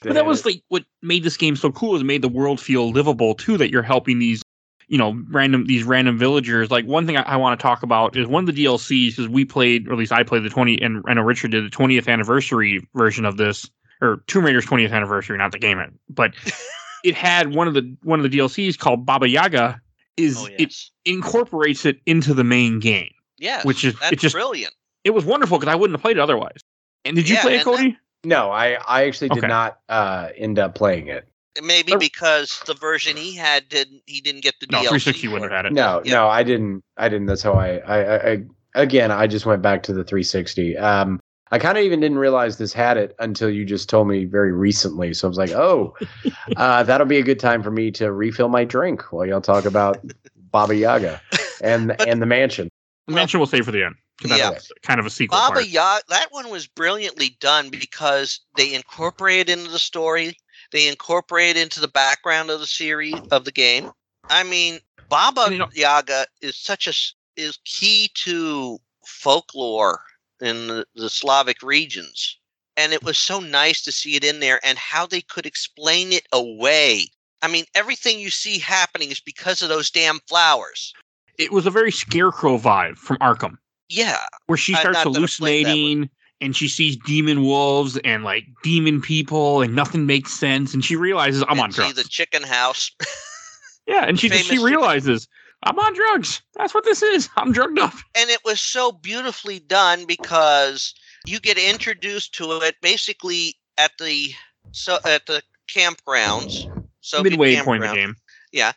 But 0.02 0.14
that 0.14 0.26
was 0.26 0.44
like 0.44 0.62
what 0.68 0.84
made 1.00 1.22
this 1.22 1.36
game 1.36 1.56
so 1.56 1.72
cool 1.72 1.94
is 1.94 2.02
it 2.02 2.04
made 2.04 2.20
the 2.20 2.28
world 2.28 2.60
feel 2.60 2.90
livable 2.90 3.34
too. 3.34 3.56
That 3.56 3.70
you're 3.70 3.82
helping 3.82 4.18
these, 4.18 4.42
you 4.86 4.98
know, 4.98 5.18
random 5.30 5.64
these 5.64 5.84
random 5.84 6.18
villagers. 6.18 6.70
Like 6.70 6.84
one 6.84 7.06
thing 7.06 7.16
I, 7.16 7.22
I 7.22 7.36
want 7.36 7.58
to 7.58 7.62
talk 7.62 7.82
about 7.82 8.14
is 8.14 8.26
one 8.26 8.46
of 8.46 8.54
the 8.54 8.64
DLCs 8.64 9.18
is 9.18 9.28
we 9.28 9.46
played, 9.46 9.88
or 9.88 9.92
at 9.92 9.98
least 9.98 10.12
I 10.12 10.22
played 10.22 10.42
the 10.42 10.50
20, 10.50 10.82
and 10.82 11.02
I 11.06 11.14
know 11.14 11.22
Richard 11.22 11.52
did 11.52 11.64
the 11.64 11.74
20th 11.74 12.06
anniversary 12.06 12.86
version 12.94 13.24
of 13.24 13.38
this, 13.38 13.70
or 14.02 14.22
Tomb 14.26 14.44
Raider's 14.44 14.66
20th 14.66 14.92
anniversary, 14.92 15.38
not 15.38 15.52
the 15.52 15.58
game, 15.58 15.78
it, 15.78 15.90
but 16.10 16.34
it 17.04 17.14
had 17.14 17.54
one 17.54 17.66
of 17.66 17.74
the 17.74 17.96
one 18.02 18.20
of 18.20 18.30
the 18.30 18.38
DLCs 18.38 18.78
called 18.78 19.06
Baba 19.06 19.28
Yaga. 19.28 19.80
Is 20.16 20.36
Oh 20.38 20.48
it 20.58 20.74
incorporates 21.04 21.84
it 21.86 21.98
into 22.06 22.34
the 22.34 22.44
main 22.44 22.78
game, 22.78 23.10
yes. 23.38 23.64
which 23.64 23.84
is 23.84 23.98
that's 23.98 24.12
it 24.12 24.18
just 24.20 24.34
brilliant. 24.34 24.72
It 25.04 25.10
was 25.10 25.24
wonderful 25.24 25.58
because 25.58 25.72
I 25.72 25.76
wouldn't 25.76 25.96
have 25.96 26.02
played 26.02 26.16
it 26.16 26.20
otherwise. 26.20 26.58
And 27.04 27.14
did 27.16 27.28
you 27.28 27.36
Yeah, 27.36 27.42
play 27.42 27.54
it, 27.56 27.66
and 27.66 27.74
that- 27.74 27.76
Cody? 27.78 27.98
No, 28.24 28.50
I 28.50 28.78
I 28.88 29.04
actually 29.06 29.28
did 29.28 29.38
Okay. 29.38 29.48
not 29.48 29.78
uh 29.88 30.28
end 30.36 30.58
up 30.58 30.74
playing 30.74 31.08
it. 31.08 31.28
Maybe 31.62 31.94
because 31.96 32.60
the 32.66 32.74
version 32.74 33.16
he 33.16 33.36
had 33.36 33.68
didn't 33.68 34.02
he 34.06 34.20
didn't 34.20 34.40
get 34.42 34.54
the 34.60 34.66
no, 34.70 34.78
DLC. 34.78 34.88
360 34.88 35.26
for 35.26 35.32
wouldn't 35.34 35.52
have 35.52 35.58
had 35.58 35.66
it. 35.66 35.72
No, 35.74 36.00
Yeah. 36.04 36.14
no, 36.14 36.28
I 36.28 36.42
didn't. 36.42 36.82
I 36.96 37.08
didn't. 37.08 37.26
That's 37.26 37.42
how 37.42 37.52
I, 37.52 37.76
I, 37.76 37.98
I, 38.00 38.30
I 38.32 38.42
again, 38.74 39.12
I 39.12 39.26
just 39.26 39.44
went 39.46 39.60
back 39.62 39.82
to 39.84 39.92
the 39.92 40.02
360. 40.04 40.76
Um, 40.78 41.20
I 41.52 41.58
kind 41.58 41.76
of 41.78 41.84
even 41.84 42.00
didn't 42.00 42.18
realize 42.18 42.56
this 42.56 42.72
had 42.72 42.96
it 42.96 43.14
until 43.20 43.48
you 43.50 43.64
just 43.64 43.88
told 43.88 44.08
me 44.08 44.24
very 44.24 44.50
recently. 44.52 45.14
So 45.14 45.28
I 45.28 45.30
was 45.30 45.38
like, 45.38 45.50
oh, 45.52 45.94
uh, 46.56 46.82
that'll 46.82 47.06
be 47.06 47.18
a 47.18 47.22
good 47.22 47.38
time 47.38 47.62
for 47.62 47.70
me 47.70 47.90
to 47.92 48.10
refill 48.10 48.48
my 48.48 48.64
drink 48.64 49.12
while 49.12 49.26
y'all 49.26 49.40
talk 49.42 49.64
about 49.66 50.00
Baba 50.50 50.74
Yaga 50.74 51.20
and 51.62 51.88
But- 51.98 52.08
and 52.08 52.20
the 52.22 52.26
mansion. 52.26 52.68
The 53.06 53.12
mansion 53.14 53.40
we'll 53.40 53.46
save 53.46 53.64
for 53.64 53.72
the 53.72 53.84
end. 53.84 53.96
Yeah. 54.24 54.56
Kind 54.82 55.00
of 55.00 55.06
a 55.06 55.10
sequel 55.10 55.38
Baba 55.38 55.54
part. 55.54 55.66
Yaga, 55.66 56.02
that 56.08 56.28
one 56.30 56.48
was 56.50 56.66
brilliantly 56.66 57.36
done 57.40 57.68
because 57.68 58.40
they 58.56 58.74
incorporated 58.74 59.50
into 59.50 59.70
the 59.70 59.78
story, 59.78 60.36
they 60.72 60.88
incorporate 60.88 61.56
into 61.56 61.80
the 61.80 61.88
background 61.88 62.50
of 62.50 62.60
the 62.60 62.66
series 62.66 63.20
of 63.30 63.44
the 63.44 63.52
game. 63.52 63.90
I 64.30 64.42
mean, 64.42 64.80
Baba 65.08 65.48
You 65.50 65.58
know- 65.58 65.70
Yaga 65.74 66.26
is 66.40 66.56
such 66.56 66.86
a 66.86 66.92
is 67.36 67.58
key 67.64 68.10
to 68.14 68.78
folklore 69.04 70.00
in 70.40 70.68
the, 70.68 70.86
the 70.94 71.10
Slavic 71.10 71.62
regions, 71.62 72.38
and 72.76 72.92
it 72.92 73.02
was 73.02 73.18
so 73.18 73.40
nice 73.40 73.82
to 73.82 73.92
see 73.92 74.14
it 74.14 74.24
in 74.24 74.40
there 74.40 74.60
and 74.64 74.78
how 74.78 75.06
they 75.06 75.20
could 75.20 75.44
explain 75.46 76.12
it 76.12 76.26
away. 76.32 77.08
I 77.42 77.48
mean, 77.48 77.64
everything 77.74 78.18
you 78.18 78.30
see 78.30 78.58
happening 78.58 79.10
is 79.10 79.20
because 79.20 79.60
of 79.60 79.68
those 79.68 79.90
damn 79.90 80.20
flowers. 80.28 80.94
It 81.38 81.52
was 81.52 81.66
a 81.66 81.70
very 81.70 81.90
scarecrow 81.92 82.58
vibe 82.58 82.96
from 82.96 83.16
Arkham, 83.18 83.56
Yeah, 83.88 84.18
where 84.46 84.56
she 84.58 84.74
starts 84.74 85.04
not 85.04 85.14
gonna 85.14 85.26
play 85.26 85.62
that 85.64 85.68
one. 85.70 85.76
hallucinating 85.76 86.10
and 86.40 86.56
she 86.56 86.68
sees 86.68 86.96
demon 86.96 87.42
wolves 87.42 87.96
and 87.98 88.24
like 88.24 88.44
demon 88.62 89.00
people 89.00 89.62
and 89.62 89.74
nothing 89.74 90.06
makes 90.06 90.32
sense 90.32 90.74
and 90.74 90.84
she 90.84 90.96
realizes 90.96 91.42
I'm 91.48 91.58
on 91.58 91.66
and 91.66 91.74
see 91.74 91.82
drugs. 91.82 92.02
the 92.02 92.08
chicken 92.08 92.42
house. 92.42 92.90
yeah, 93.86 94.04
and 94.04 94.18
she 94.18 94.28
just, 94.28 94.44
she 94.44 94.58
realizes 94.58 95.28
I'm 95.62 95.78
on 95.78 95.94
drugs. 95.94 96.42
That's 96.56 96.74
what 96.74 96.84
this 96.84 97.02
is. 97.02 97.28
I'm 97.36 97.52
drugged 97.52 97.78
up. 97.78 97.94
and 98.16 98.30
it 98.30 98.40
was 98.44 98.60
so 98.60 98.92
beautifully 98.92 99.58
done 99.60 100.04
because 100.06 100.94
you 101.26 101.40
get 101.40 101.56
introduced 101.56 102.34
to 102.34 102.52
it 102.62 102.76
basically 102.82 103.54
at 103.78 103.92
the 103.98 104.32
so 104.72 104.98
at 105.06 105.26
the 105.26 105.42
campgrounds 105.74 106.70
Soviet 107.00 107.30
Midway 107.30 107.56
point 107.62 107.84
of 107.84 107.90
the 107.90 107.96
game. 107.96 108.16
Yeah. 108.52 108.72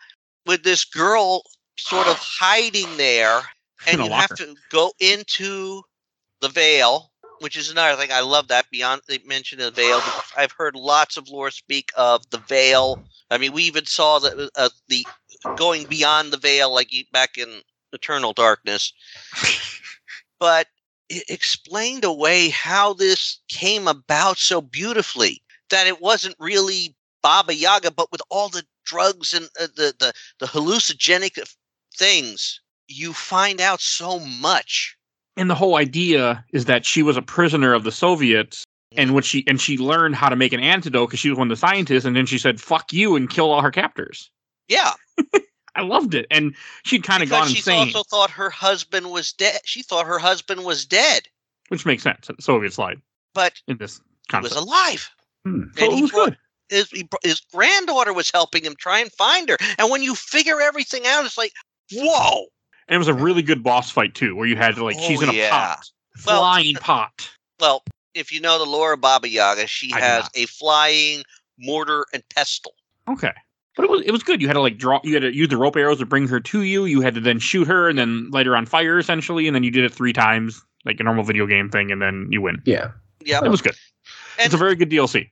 With 0.45 0.63
this 0.63 0.85
girl 0.85 1.43
sort 1.77 2.07
of 2.07 2.17
hiding 2.21 2.97
there 2.97 3.41
and 3.87 4.03
you 4.03 4.11
have 4.11 4.35
to 4.35 4.55
go 4.69 4.91
into 4.99 5.81
the 6.41 6.49
veil 6.49 7.11
which 7.39 7.55
is 7.55 7.69
another 7.69 7.99
thing 7.99 8.11
i 8.11 8.19
love 8.19 8.47
that 8.47 8.69
beyond 8.71 9.01
they 9.07 9.19
mentioned 9.19 9.61
the 9.61 9.71
veil 9.71 9.99
i've 10.37 10.51
heard 10.51 10.75
lots 10.75 11.17
of 11.17 11.29
lore 11.29 11.51
speak 11.51 11.91
of 11.95 12.27
the 12.29 12.39
veil. 12.39 13.03
I 13.29 13.37
mean 13.37 13.53
we 13.53 13.63
even 13.63 13.85
saw 13.85 14.19
the 14.19 14.49
uh, 14.55 14.69
the 14.87 15.05
going 15.55 15.85
beyond 15.85 16.31
the 16.31 16.37
veil 16.37 16.73
like 16.73 16.91
back 17.11 17.37
in 17.37 17.61
eternal 17.93 18.33
darkness. 18.33 18.93
But 20.39 20.67
it 21.09 21.23
explained 21.29 22.03
away 22.03 22.49
how 22.49 22.93
this 22.93 23.39
came 23.49 23.87
about 23.87 24.37
so 24.37 24.61
beautifully 24.61 25.41
that 25.71 25.87
it 25.87 25.99
wasn't 25.99 26.35
really 26.37 26.95
baba 27.23 27.55
yaga 27.55 27.89
but 27.89 28.11
with 28.11 28.21
all 28.29 28.49
the 28.49 28.63
drugs 28.85 29.33
and 29.33 29.49
uh, 29.59 29.67
the, 29.75 29.95
the 29.99 30.13
the 30.39 30.45
hallucinogenic 30.45 31.43
things 31.97 32.61
you 32.87 33.11
find 33.13 33.59
out 33.59 33.81
so 33.81 34.19
much 34.19 34.95
And 35.35 35.49
the 35.49 35.55
whole 35.55 35.75
idea 35.75 36.43
is 36.53 36.65
that 36.65 36.85
she 36.85 37.03
was 37.03 37.17
a 37.17 37.21
prisoner 37.21 37.73
of 37.73 37.83
the 37.83 37.91
Soviets 37.91 38.63
and 38.95 39.13
what 39.13 39.25
she 39.25 39.43
and 39.47 39.59
she 39.59 39.77
learned 39.77 40.15
how 40.15 40.29
to 40.29 40.35
make 40.35 40.53
an 40.53 40.59
antidote 40.61 41.09
because 41.09 41.19
she 41.19 41.29
was 41.29 41.37
one 41.37 41.51
of 41.51 41.57
the 41.59 41.67
scientists 41.67 42.05
and 42.05 42.15
then 42.15 42.25
she 42.25 42.37
said 42.37 42.61
fuck 42.61 42.93
you 42.93 43.15
and 43.15 43.29
killed 43.29 43.51
all 43.51 43.61
her 43.61 43.71
captors. 43.71 44.31
yeah 44.69 44.93
I 45.75 45.81
loved 45.81 46.15
it. 46.15 46.25
And 46.31 46.55
she'd 46.85 47.03
kind 47.03 47.21
of 47.21 47.29
gone 47.29 47.41
because 47.41 47.51
she 47.51 47.57
insane, 47.59 47.79
also 47.95 48.01
thought 48.09 48.31
her 48.31 48.49
husband 48.49 49.11
was 49.11 49.33
dead 49.33 49.59
she 49.65 49.83
thought 49.83 50.05
her 50.07 50.19
husband 50.19 50.63
was 50.63 50.85
dead 50.85 51.27
which 51.69 51.85
makes 51.85 52.03
sense. 52.03 52.27
The 52.27 52.35
Soviets 52.41 52.77
lied 52.77 53.01
but 53.33 53.53
in 53.67 53.77
this 53.77 53.99
he 54.31 54.39
was 54.39 54.53
alive 54.55 55.09
Hmm. 55.45 55.63
So 55.77 55.83
it 55.85 56.01
was 56.01 56.11
brought- 56.11 56.25
good. 56.29 56.37
his 56.69 56.91
his 57.23 57.41
granddaughter 57.53 58.11
was 58.13 58.31
helping 58.33 58.63
him 58.65 58.75
try 58.77 58.99
and 58.99 59.11
find 59.13 59.47
her. 59.49 59.57
And 59.77 59.89
when 59.91 60.01
you 60.03 60.15
figure 60.15 60.59
everything 60.59 61.03
out, 61.05 61.25
it's 61.25 61.37
like, 61.37 61.53
whoa. 61.93 62.45
And 62.87 62.95
it 62.95 62.97
was 62.97 63.07
a 63.07 63.13
really 63.13 63.41
good 63.41 63.63
boss 63.63 63.91
fight 63.91 64.15
too, 64.15 64.35
where 64.35 64.47
you 64.47 64.55
had 64.55 64.75
to 64.75 64.83
like 64.83 64.95
oh, 64.97 65.01
she's 65.07 65.19
Oh, 65.19 65.23
in 65.23 65.29
a 65.29 65.33
yeah. 65.33 65.49
pot, 65.49 65.89
Well, 66.25 66.39
flying 66.39 66.77
uh, 66.77 66.79
pot. 66.79 67.29
Well, 67.59 67.83
if 68.13 68.31
you 68.31 68.39
know 68.39 68.57
the 68.57 68.69
lore 68.69 68.93
of 68.93 69.01
Baba 69.01 69.27
Yaga, 69.29 69.67
she 69.67 69.91
I 69.93 69.99
has 69.99 70.29
a 70.35 70.45
flying 70.45 71.23
mortar 71.59 72.05
and 72.13 72.23
pestle. 72.33 72.73
Okay. 73.07 73.33
But 73.75 73.83
it 73.83 73.89
was 73.91 74.01
it 74.05 74.11
was 74.11 74.23
good. 74.23 74.41
You 74.41 74.47
had 74.47 74.53
to 74.53 74.61
like 74.61 74.77
draw. 74.77 74.99
You 75.03 75.13
had 75.13 75.21
to 75.21 75.35
use 75.35 75.49
the 75.49 75.57
rope 75.57 75.75
arrows 75.75 75.99
to 75.99 76.05
bring 76.05 76.27
her 76.29 76.39
to 76.39 76.63
you. 76.63 76.85
You 76.85 77.01
had 77.01 77.13
to 77.15 77.21
then 77.21 77.37
shoot 77.39 77.67
her 77.67 77.87
and 77.87 77.97
then 77.99 78.29
light 78.31 78.45
her 78.47 78.55
on 78.55 78.65
fire 78.65 78.97
essentially, 78.97 79.47
and 79.47 79.53
then 79.55 79.63
you 79.63 79.69
did 79.69 79.83
it 79.85 79.93
three 79.93 80.13
times, 80.13 80.59
like 80.85 80.99
a 80.99 81.03
normal 81.03 81.23
video 81.23 81.45
game 81.45 81.69
thing, 81.69 81.91
and 81.91 82.01
then 82.01 82.27
you 82.31 82.41
win. 82.41 82.61
Yeah. 82.65 82.91
Yeah, 83.23 83.41
It 83.43 83.49
was 83.49 83.61
good. 83.61 83.75
and 84.39 84.45
it's 84.45 84.53
a 84.53 84.57
very 84.57 84.75
good 84.75 84.89
DLC. 84.89 85.29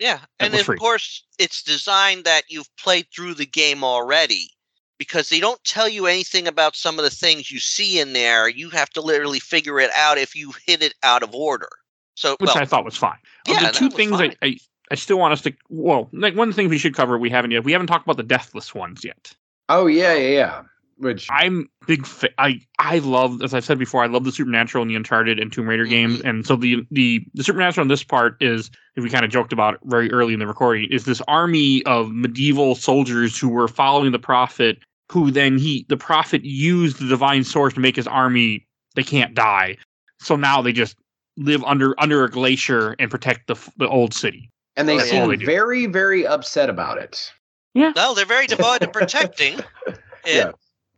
yeah, 0.00 0.18
and 0.40 0.52
was 0.52 0.60
of 0.60 0.66
free. 0.66 0.76
course 0.78 1.24
it's 1.38 1.62
designed 1.62 2.24
that 2.24 2.42
you've 2.48 2.68
played 2.76 3.06
through 3.14 3.34
the 3.34 3.46
game 3.46 3.84
already, 3.84 4.50
because 4.98 5.28
they 5.28 5.40
don't 5.40 5.62
tell 5.64 5.88
you 5.88 6.06
anything 6.06 6.48
about 6.48 6.76
some 6.76 6.98
of 6.98 7.04
the 7.04 7.10
things 7.10 7.50
you 7.50 7.58
see 7.58 8.00
in 8.00 8.12
there. 8.12 8.48
You 8.48 8.70
have 8.70 8.90
to 8.90 9.00
literally 9.00 9.40
figure 9.40 9.78
it 9.80 9.90
out 9.96 10.18
if 10.18 10.34
you 10.34 10.52
hit 10.66 10.82
it 10.82 10.94
out 11.02 11.22
of 11.22 11.34
order. 11.34 11.68
So, 12.14 12.36
which 12.38 12.48
well, 12.48 12.58
I 12.58 12.64
thought 12.64 12.84
was 12.84 12.96
fine. 12.96 13.18
Of 13.48 13.60
Yeah, 13.60 13.70
the 13.70 13.78
two 13.78 13.90
things 13.90 14.20
I. 14.20 14.34
I 14.42 14.58
I 14.90 14.94
still 14.94 15.18
want 15.18 15.32
us 15.32 15.42
to 15.42 15.52
well, 15.68 16.08
like 16.12 16.36
one 16.36 16.52
thing 16.52 16.68
we 16.68 16.78
should 16.78 16.94
cover 16.94 17.18
we 17.18 17.30
haven't 17.30 17.50
yet. 17.50 17.64
We 17.64 17.72
haven't 17.72 17.88
talked 17.88 18.06
about 18.06 18.16
the 18.16 18.22
deathless 18.22 18.74
ones 18.74 19.04
yet. 19.04 19.34
Oh 19.68 19.86
yeah, 19.86 20.14
yeah, 20.14 20.28
yeah. 20.28 20.62
Which 20.98 21.28
I'm 21.30 21.68
big. 21.86 22.06
Fa- 22.06 22.30
I 22.40 22.60
I 22.78 22.98
love, 23.00 23.42
as 23.42 23.52
I've 23.52 23.64
said 23.64 23.78
before, 23.78 24.02
I 24.02 24.06
love 24.06 24.24
the 24.24 24.32
Supernatural 24.32 24.80
and 24.82 24.90
the 24.90 24.94
Uncharted 24.96 25.38
and 25.38 25.52
Tomb 25.52 25.66
Raider 25.68 25.84
games, 25.84 26.18
Mm-hmm. 26.20 26.26
and 26.28 26.46
so 26.46 26.56
the 26.56 26.86
the 26.90 27.22
the 27.34 27.44
Supernatural 27.44 27.82
in 27.82 27.88
this 27.88 28.02
part 28.02 28.36
is, 28.42 28.70
if 28.96 29.04
we 29.04 29.10
kind 29.10 29.24
of 29.24 29.30
joked 29.30 29.52
about 29.52 29.74
it 29.74 29.80
very 29.84 30.10
early 30.10 30.32
in 30.32 30.40
the 30.40 30.46
recording, 30.46 30.88
is 30.90 31.04
this 31.04 31.20
army 31.28 31.84
of 31.84 32.10
medieval 32.12 32.74
soldiers 32.74 33.38
who 33.38 33.48
were 33.50 33.68
following 33.68 34.10
the 34.12 34.18
prophet, 34.18 34.78
who 35.12 35.30
then 35.30 35.58
he 35.58 35.84
the 35.90 35.98
prophet 35.98 36.42
used 36.44 36.98
the 36.98 37.06
divine 37.08 37.44
source 37.44 37.74
to 37.74 37.80
make 37.80 37.96
his 37.96 38.06
army 38.06 38.66
they 38.94 39.02
can't 39.02 39.34
die, 39.34 39.76
so 40.18 40.34
now 40.34 40.62
they 40.62 40.72
just 40.72 40.96
live 41.36 41.62
under 41.64 41.94
under 42.00 42.24
a 42.24 42.30
glacier 42.30 42.96
and 42.98 43.10
protect 43.10 43.48
the 43.48 43.56
the 43.76 43.86
old 43.86 44.14
city. 44.14 44.48
and 44.76 44.88
they 44.88 44.96
That's 44.96 45.10
seem 45.10 45.28
they 45.28 45.36
very, 45.44 45.84
very 45.84 46.26
upset 46.26 46.70
about 46.70 46.96
it. 46.96 47.30
no, 47.74 48.14
they're 48.14 48.24
very 48.24 48.46
devoted 48.46 48.86
to 48.86 48.88
protecting 48.98 49.58
it. 49.86 49.98
Yeah. 50.24 50.52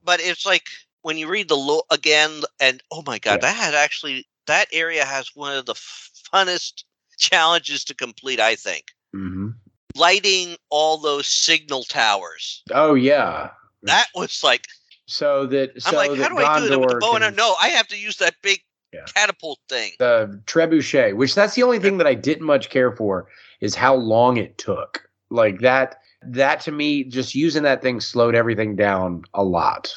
But 0.08 0.20
it's 0.20 0.46
like 0.46 0.64
when 1.02 1.18
you 1.18 1.28
read 1.28 1.48
the 1.48 1.54
lore 1.54 1.82
again, 1.90 2.40
and 2.58 2.82
oh 2.90 3.02
my 3.04 3.18
god, 3.18 3.32
Yeah. 3.42 3.48
that 3.52 3.56
had 3.56 3.74
actually 3.74 4.26
that 4.46 4.66
area 4.72 5.04
has 5.04 5.36
one 5.36 5.54
of 5.54 5.66
the 5.66 5.74
funnest 5.74 6.84
challenges 7.18 7.84
to 7.84 7.94
complete. 7.94 8.40
I 8.40 8.54
think 8.54 8.84
hmm 9.12 9.50
lighting 9.94 10.56
all 10.70 10.96
those 10.96 11.26
signal 11.26 11.84
towers. 11.84 12.62
Oh 12.70 12.94
yeah. 12.94 13.50
That 13.82 14.06
was 14.14 14.42
like 14.42 14.66
So 15.04 15.44
that 15.44 15.72
I'm 15.84 15.94
like, 15.94 16.16
how 16.16 16.30
do 16.30 16.38
I 16.38 16.58
do 16.58 16.68
that 16.68 16.80
with 16.80 16.88
the 16.88 16.96
bow 17.00 17.16
and 17.16 17.22
can- 17.22 17.34
arrow? 17.34 17.34
No, 17.34 17.54
I 17.60 17.68
have 17.68 17.88
to 17.88 17.98
use 17.98 18.16
that 18.16 18.34
big 18.42 18.60
Yeah. 18.94 19.04
catapult 19.14 19.58
thing. 19.68 19.92
the 19.98 20.40
trebuchet, 20.46 21.16
which 21.16 21.34
that's 21.34 21.54
the 21.54 21.64
only 21.64 21.80
thing 21.80 21.98
that 21.98 22.06
I 22.06 22.14
didn't 22.14 22.46
much 22.46 22.70
care 22.70 22.92
for, 22.96 23.28
is 23.60 23.74
how 23.74 23.94
long 23.94 24.38
it 24.38 24.56
took. 24.56 25.06
Like 25.28 25.58
that, 25.60 25.96
that 26.22 26.60
to 26.62 26.72
me, 26.72 27.04
just 27.04 27.34
using 27.34 27.62
that 27.62 27.82
thing 27.82 28.00
slowed 28.00 28.34
everything 28.34 28.76
down 28.76 29.22
a 29.34 29.42
lot. 29.44 29.94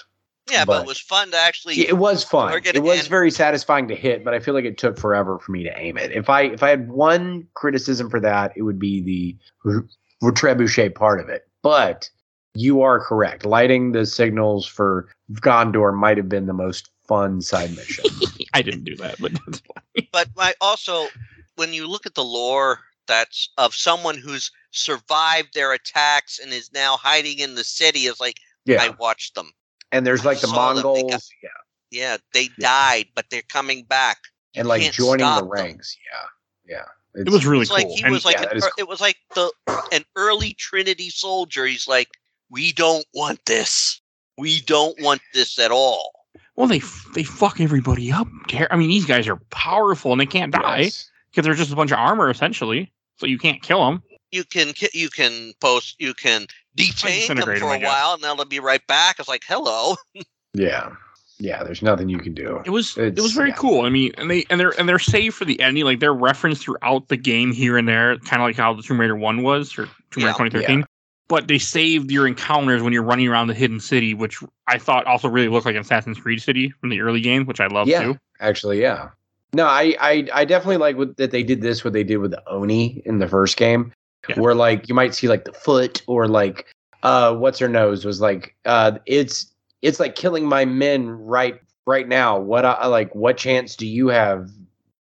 Yeah, 0.52 0.66
but, 0.66 0.78
But- 0.80 0.82
it 0.84 0.88
was 0.88 1.00
fun 1.00 1.32
to 1.32 1.38
actually. 1.38 1.80
It 1.88 1.98
was 1.98 2.24
fun. 2.24 2.52
We're 2.52 2.62
It 2.64 2.84
was 2.84 3.00
end- 3.02 3.08
very 3.10 3.32
satisfying 3.32 3.88
to 3.88 3.96
hit, 3.96 4.24
but 4.26 4.34
I 4.34 4.40
feel 4.40 4.54
like 4.54 4.66
it 4.66 4.78
took 4.78 4.98
forever 4.98 5.40
for 5.40 5.52
me 5.52 5.64
to 5.64 5.78
aim 5.80 5.98
it. 5.98 6.12
If 6.12 6.30
I 6.30 6.42
if 6.44 6.62
I 6.64 6.70
had 6.70 6.90
one 6.90 7.48
criticism 7.54 8.10
for 8.10 8.20
that, 8.20 8.52
it 8.56 8.64
would 8.64 8.80
be 8.80 9.02
the 9.02 9.38
r- 9.70 9.86
r- 10.24 10.32
trebuchet 10.32 10.96
part 10.96 11.20
of 11.22 11.30
it. 11.30 11.48
But 11.62 12.10
you 12.54 12.82
are 12.82 13.00
correct. 13.00 13.46
Lighting 13.46 13.94
the 13.94 14.06
signals 14.06 14.66
for 14.66 15.08
Gondor 15.34 15.96
might 15.98 16.18
have 16.18 16.28
been 16.28 16.48
the 16.48 16.54
most 16.54 16.90
fun 17.08 17.40
side 17.42 17.74
mission. 17.76 18.04
I 18.54 18.62
didn't 18.62 18.84
do 18.84 18.96
that, 18.98 19.18
but 19.22 19.32
that's 19.46 19.62
fine. 19.62 20.08
But 20.12 20.28
I 20.38 20.54
also, 20.60 21.08
when 21.56 21.72
you 21.72 21.88
look 21.88 22.06
at 22.06 22.16
the 22.16 22.24
lore 22.26 22.80
that's 23.08 23.50
of 23.58 23.74
someone 23.76 24.18
who's 24.18 24.52
survived 24.72 25.54
their 25.54 25.74
attacks 25.74 26.40
and 26.40 26.52
is 26.54 26.72
now 26.74 26.98
hiding 26.98 27.40
in 27.40 27.56
the 27.56 27.64
city, 27.64 28.02
is 28.02 28.20
like 28.20 28.38
Yeah, 28.66 28.82
I 28.82 28.90
watched 28.90 29.36
them. 29.36 29.52
and 29.92 30.06
there's 30.06 30.24
like 30.26 30.40
the 30.42 30.48
saw 30.48 30.74
them. 30.74 30.84
They 30.94 31.02
got- 31.02 31.10
Mongols. 31.12 31.30
Yeah. 31.44 31.50
Yeah, 31.94 32.18
they 32.34 32.48
died, 32.60 33.08
but 33.16 33.26
they're 33.30 33.42
coming 33.50 33.84
back. 33.84 34.18
and 34.56 34.68
like 34.68 34.82
joining 34.94 35.26
the 35.26 35.32
stop 35.36 35.40
them. 35.42 35.50
ranks. 35.50 35.98
Yeah, 36.10 36.76
yeah. 36.78 37.22
It 37.22 37.30
was 37.30 37.46
really 37.46 37.66
cool. 37.66 37.76
like 37.78 37.88
he 37.88 38.04
And 38.04 38.12
was 38.14 38.24
like 38.24 38.36
yeah, 38.36 38.44
an 38.44 38.48
that 38.50 38.58
is 38.58 38.64
ear- 38.64 38.70
cool. 38.78 38.84
it 38.86 38.88
was 38.88 39.02
like 39.02 39.18
the 39.36 39.52
an 39.92 40.04
early 40.16 40.54
Trinity 40.54 41.10
soldier. 41.10 41.66
He's 41.66 41.88
like, 41.88 42.08
we 42.50 42.72
don't 42.72 43.06
want 43.14 43.46
this. 43.46 44.00
We 44.38 44.62
don't 44.62 45.00
want 45.02 45.22
this 45.34 45.60
at 45.60 45.72
all. 45.72 46.14
well, 46.56 46.68
they 46.68 46.82
they 47.14 47.24
fuck 47.24 47.60
everybody 47.60 48.10
up. 48.12 48.28
I 48.70 48.78
mean, 48.78 48.88
these 48.90 49.06
guys 49.06 49.28
are 49.28 49.36
powerful 49.50 50.14
and 50.14 50.22
they 50.22 50.26
can't 50.26 50.54
die 50.54 50.82
Yes. 50.84 51.11
Because 51.32 51.46
they're 51.46 51.56
just 51.56 51.72
a 51.72 51.76
bunch 51.76 51.92
of 51.92 51.98
armor 52.00 52.30
essentially. 52.30 52.92
So 53.18 53.26
you 53.26 53.38
can't 53.38 53.62
kill 53.62 53.86
them. 53.86 54.04
You 54.32 54.44
can 54.44 54.74
ki- 54.74 54.90
you 54.94 55.10
can 55.10 55.54
post 55.60 55.96
you 56.00 56.14
can 56.14 56.48
detain 56.76 57.28
them 57.28 57.38
for 57.44 57.52
I 57.66 57.76
a 57.76 57.80
guess. 57.80 57.88
while, 57.88 58.14
and 58.14 58.24
then 58.24 58.36
they'll 58.38 58.46
be 58.46 58.60
right 58.60 58.86
back. 58.88 59.20
It's 59.20 59.28
like, 59.28 59.44
hello. 59.46 59.96
Yeah, 60.54 60.92
yeah. 61.40 61.64
There's 61.64 61.82
nothing 61.82 62.10
you 62.10 62.20
can 62.20 62.34
do. 62.34 62.62
It 62.66 62.70
was 62.72 62.98
it 62.98 63.18
was 63.20 63.34
very 63.34 63.50
yeah. 63.50 63.56
cool. 63.56 63.86
I 63.86 63.90
mean, 63.90 64.12
and 64.18 64.30
they 64.30 64.46
and 64.50 64.60
they're 64.60 64.78
and 64.80 64.88
they're 64.88 65.00
saved 65.00 65.36
for 65.36 65.46
the 65.46 65.60
ending. 65.62 65.84
Like 65.86 66.00
they're 66.00 66.14
referenced 66.14 66.64
throughout 66.64 67.08
the 67.10 67.18
game 67.18 67.52
here 67.52 67.78
and 67.78 67.88
there, 67.88 68.18
kind 68.20 68.42
of 68.42 68.48
like 68.48 68.56
how 68.56 68.74
the 68.74 68.82
Tomb 68.82 69.00
Raider 69.00 69.16
one 69.16 69.44
was 69.44 69.78
or 69.78 69.86
Tomb 70.12 70.24
Raider 70.24 70.28
Yeah. 70.28 70.34
2013. 70.34 70.86
But 71.28 71.48
they 71.48 71.58
saved 71.60 72.12
your 72.12 72.28
encounters 72.28 72.82
when 72.84 72.92
you're 72.92 73.04
running 73.04 73.30
around 73.30 73.48
the 73.48 73.54
hidden 73.54 73.80
city, 73.80 74.14
which 74.14 74.40
I 74.68 74.78
thought 74.78 75.06
also 75.08 75.30
really 75.30 75.48
looked 75.48 75.66
like 75.66 75.76
an 75.76 75.82
Assassin's 75.82 76.20
Creed 76.20 76.42
city 76.42 76.70
from 76.82 76.90
the 76.90 77.00
early 77.00 77.22
game, 77.22 77.46
which 77.46 77.62
I 77.62 77.68
love 77.68 77.88
Yeah. 77.88 78.04
too. 78.04 78.18
Actually, 78.42 78.82
yeah. 78.82 79.10
No, 79.54 79.66
I, 79.66 79.96
I, 80.00 80.28
I 80.34 80.46
definitely 80.46 80.78
like 80.78 80.98
what, 80.98 81.18
that 81.18 81.32
they 81.32 81.44
did 81.44 81.62
this. 81.62 81.84
What 81.84 81.94
they 81.94 82.04
did 82.04 82.18
with 82.18 82.32
the 82.32 82.44
Oni 82.48 83.02
in 83.06 83.20
the 83.20 83.28
first 83.28 83.58
game, 83.58 83.92
Yeah. 84.30 84.40
where 84.40 84.56
like 84.56 84.88
you 84.88 84.96
might 84.96 85.14
see 85.14 85.28
like 85.28 85.46
the 85.46 85.54
foot 85.54 86.02
or 86.08 86.28
like 86.28 86.68
uh, 87.04 87.36
what's 87.36 87.60
her 87.60 87.68
nose 87.68 88.06
was 88.06 88.22
like 88.22 88.56
uh, 88.66 88.94
it's 89.06 89.48
it's 89.82 90.00
like 90.00 90.16
killing 90.16 90.46
my 90.46 90.64
men 90.66 91.10
right 91.10 91.60
right 91.86 92.08
now. 92.08 92.40
What 92.40 92.66
I 92.66 92.88
like? 92.88 93.14
What 93.14 93.38
chance 93.38 93.76
do 93.76 93.86
you 93.86 94.08
have 94.08 94.50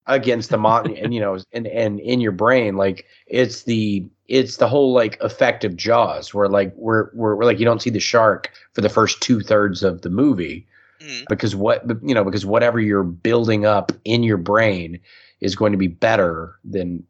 against 0.06 0.50
the 0.50 0.58
mon? 0.58 0.94
and 0.96 1.14
you 1.14 1.20
know, 1.20 1.38
and 1.52 1.66
and 1.66 2.00
in 2.00 2.20
your 2.20 2.32
brain, 2.32 2.76
like 2.76 3.06
it's 3.26 3.62
the 3.62 4.04
it's 4.28 4.58
the 4.58 4.68
whole 4.68 4.92
like 4.92 5.18
effect 5.22 5.64
of 5.64 5.76
Jaws, 5.76 6.34
where 6.34 6.48
like 6.48 6.74
we're 6.76 7.08
we're, 7.14 7.34
we're 7.36 7.44
like 7.44 7.58
you 7.58 7.64
don't 7.64 7.80
see 7.80 7.90
the 7.90 8.00
shark 8.00 8.50
for 8.74 8.82
the 8.82 8.90
first 8.90 9.22
two 9.22 9.40
thirds 9.40 9.82
of 9.82 10.02
the 10.02 10.10
movie 10.10 10.66
Mm. 11.00 11.24
because 11.28 11.54
what 11.56 11.82
you 12.02 12.14
know 12.14 12.24
because 12.24 12.46
whatever 12.46 12.80
you're 12.80 13.02
building 13.02 13.66
up 13.66 13.92
in 14.04 14.22
your 14.22 14.36
brain 14.36 15.00
is 15.40 15.56
going 15.56 15.72
to 15.72 15.78
be 15.78 15.88
better 15.88 16.58
than 16.64 17.02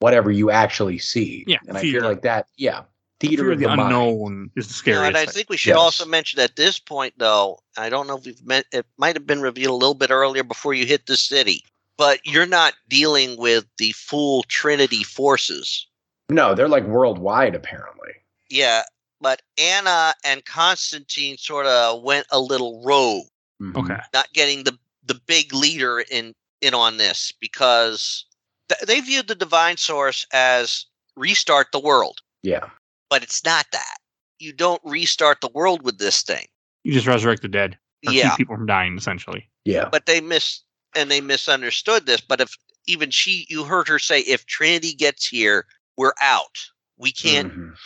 whatever 0.00 0.30
you 0.30 0.50
actually 0.50 0.98
see. 0.98 1.44
Yeah, 1.46 1.58
and 1.68 1.76
I 1.76 1.82
fear. 1.82 2.00
feel 2.00 2.08
like 2.08 2.22
that. 2.22 2.46
Yeah, 2.56 2.82
theater 3.20 3.42
Fear 3.44 3.52
of 3.52 3.52
of 3.56 3.58
the, 3.60 3.66
the, 3.68 3.76
mind. 3.76 3.80
unknown 3.92 4.50
is 4.56 4.66
the 4.68 4.72
No, 4.72 4.74
scariest. 4.76 5.06
and 5.08 5.16
I 5.16 5.24
thing. 5.26 5.34
think 5.34 5.50
we 5.50 5.56
should 5.58 5.74
also 5.74 6.06
mention 6.06 6.40
at 6.40 6.56
this 6.56 6.78
point, 6.78 7.14
though, 7.18 7.58
I 7.76 7.90
don't 7.90 8.06
know 8.06 8.16
if 8.16 8.24
we've 8.24 8.44
met, 8.44 8.64
it 8.72 8.86
might 8.96 9.14
have 9.16 9.26
been 9.26 9.42
revealed 9.42 9.72
a 9.72 9.76
little 9.76 9.94
bit 9.94 10.10
earlier 10.10 10.42
before 10.42 10.72
you 10.74 10.86
hit 10.86 11.06
the 11.06 11.16
city, 11.16 11.62
but 11.98 12.20
you're 12.24 12.46
not 12.46 12.72
dealing 12.88 13.36
with 13.36 13.66
the 13.76 13.92
full 13.92 14.42
Trinity 14.44 15.04
forces. 15.04 15.86
No, 16.30 16.54
they're 16.54 16.68
like 16.68 16.84
worldwide 16.86 17.54
apparently. 17.54 18.10
Yeah, 18.48 18.82
but 19.20 19.42
Anna 19.58 20.14
and 20.24 20.44
Constantine 20.44 21.36
sort 21.36 21.66
of 21.66 22.02
went 22.02 22.26
a 22.30 22.40
little 22.40 22.82
rogue, 22.84 23.26
Mhm. 23.60 23.76
okay. 23.76 24.00
not 24.14 24.32
getting 24.32 24.64
the 24.64 24.78
the 25.04 25.14
big 25.26 25.52
leader 25.52 26.00
in 26.00 26.34
in 26.60 26.74
on 26.74 26.96
this 26.98 27.32
because 27.40 28.24
th- 28.68 28.80
they 28.82 29.00
viewed 29.00 29.26
the 29.28 29.34
divine 29.34 29.76
source 29.76 30.26
as 30.32 30.86
restart 31.16 31.72
the 31.72 31.80
world, 31.80 32.20
Yeah. 32.42 32.68
but 33.08 33.22
it's 33.22 33.42
not 33.44 33.66
that. 33.72 33.96
You 34.38 34.52
don't 34.52 34.80
restart 34.84 35.40
the 35.40 35.48
world 35.48 35.82
with 35.82 35.98
this 35.98 36.22
thing. 36.22 36.46
You 36.84 36.92
just 36.92 37.06
resurrect 37.06 37.42
the 37.42 37.48
dead. 37.48 37.78
Or 38.06 38.12
Yeah, 38.12 38.30
keep 38.30 38.38
people 38.38 38.56
from 38.56 38.66
dying, 38.66 38.96
essentially. 38.96 39.48
Yeah. 39.64 39.88
but 39.90 40.06
they 40.06 40.20
miss 40.20 40.60
and 40.94 41.10
they 41.10 41.20
misunderstood 41.20 42.06
this 42.06 42.20
but 42.20 42.40
if 42.40 42.56
even 42.86 43.10
she 43.10 43.46
you 43.48 43.62
heard 43.64 43.86
her 43.88 43.98
say 43.98 44.20
if 44.20 44.44
trinity 44.46 44.92
gets 44.94 45.26
here 45.26 45.66
we're 45.96 46.14
out 46.20 46.58
we 46.96 47.12
can't 47.12 47.52
Mhm. 47.52 47.76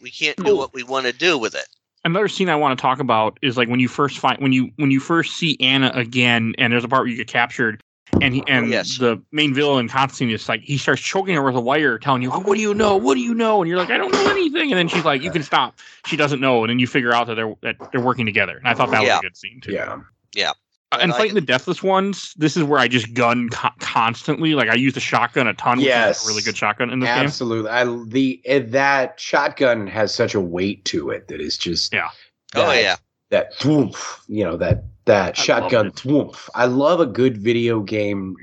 We 0.00 0.10
can't 0.10 0.36
do 0.44 0.56
what 0.56 0.72
we 0.74 0.82
want 0.82 1.06
to 1.06 1.12
do 1.12 1.38
with 1.38 1.54
it 1.54 1.66
Another 2.04 2.28
scene 2.28 2.48
I 2.48 2.56
want 2.56 2.78
to 2.78 2.80
talk 2.80 3.00
about 3.00 3.38
is 3.42 3.56
like 3.56 3.68
when 3.68 3.80
you 3.80 3.88
first 3.88 4.18
find 4.18 4.40
when 4.40 4.52
you 4.52 4.70
when 4.76 4.90
you 4.90 5.00
first 5.00 5.36
see 5.36 5.56
Anna 5.60 5.90
again, 5.94 6.54
and 6.56 6.72
there's 6.72 6.84
a 6.84 6.88
part 6.88 7.02
where 7.02 7.08
you 7.08 7.16
get 7.16 7.26
captured, 7.26 7.82
and 8.22 8.32
he 8.34 8.42
and 8.46 8.70
Yes. 8.70 8.98
the 8.98 9.20
main 9.32 9.52
villain 9.52 9.88
Constantine 9.88 10.32
is 10.32 10.48
like 10.48 10.62
he 10.62 10.78
starts 10.78 11.02
choking 11.02 11.34
her 11.34 11.42
with 11.42 11.56
a 11.56 11.60
wire, 11.60 11.98
telling 11.98 12.22
you, 12.22 12.30
oh, 12.32 12.38
"What 12.38 12.54
do 12.54 12.60
you 12.60 12.72
know? 12.72 12.96
What 12.96 13.14
do 13.14 13.20
you 13.20 13.34
know?" 13.34 13.60
And 13.60 13.68
you're 13.68 13.78
like, 13.78 13.90
"I 13.90 13.98
don't 13.98 14.12
know 14.12 14.30
anything." 14.30 14.70
And 14.70 14.78
then 14.78 14.88
she's 14.88 15.04
like, 15.04 15.22
"You 15.22 15.32
can 15.32 15.42
stop." 15.42 15.76
She 16.06 16.16
doesn't 16.16 16.40
know, 16.40 16.62
and 16.62 16.70
then 16.70 16.78
you 16.78 16.86
figure 16.86 17.12
out 17.12 17.26
that 17.26 17.34
they're 17.34 17.54
that 17.62 17.76
they're 17.90 18.00
working 18.00 18.26
together. 18.26 18.56
And 18.56 18.68
I 18.68 18.74
thought 18.74 18.90
that 18.92 19.02
was 19.02 19.10
a 19.10 19.20
good 19.20 19.36
scene 19.36 19.60
too. 19.60 19.72
Yeah. 19.72 19.92
Uh, 19.92 20.52
and 20.92 21.12
I 21.12 21.18
fighting 21.18 21.34
the 21.34 21.40
deathless 21.40 21.82
ones, 21.82 22.34
this 22.36 22.56
is 22.56 22.64
where 22.64 22.78
I 22.78 22.88
just 22.88 23.12
gun 23.14 23.48
co- 23.50 23.68
constantly. 23.80 24.54
Like 24.54 24.68
I 24.68 24.74
use 24.74 24.94
the 24.94 25.00
shotgun 25.00 25.46
a 25.46 25.54
ton. 25.54 25.78
Which 25.78 25.86
Yes. 25.86 26.22
is 26.22 26.26
a 26.28 26.30
really 26.30 26.42
good 26.42 26.56
shotgun 26.56 26.90
in 26.90 27.00
this 27.00 27.08
game. 27.08 27.24
Absolutely. 27.24 27.70
I 27.70 27.84
the 28.06 28.40
that 28.70 29.20
shotgun 29.20 29.86
has 29.86 30.14
such 30.14 30.34
a 30.34 30.40
weight 30.40 30.84
to 30.86 31.10
it 31.10 31.28
that 31.28 31.40
is 31.40 31.58
just 31.58 31.92
Yeah. 31.92 32.08
Oh 32.54 32.72
yeah. 32.72 32.96
that 33.30 33.54
thwoomph, 33.58 34.20
you 34.28 34.44
know 34.44 34.56
that 34.56 34.84
that 35.04 35.38
I 35.38 35.42
shotgun 35.42 35.92
loved. 36.04 36.38
I 36.54 36.64
love 36.66 37.00
a 37.00 37.06
good 37.06 37.36
video 37.36 37.80
game 37.80 38.36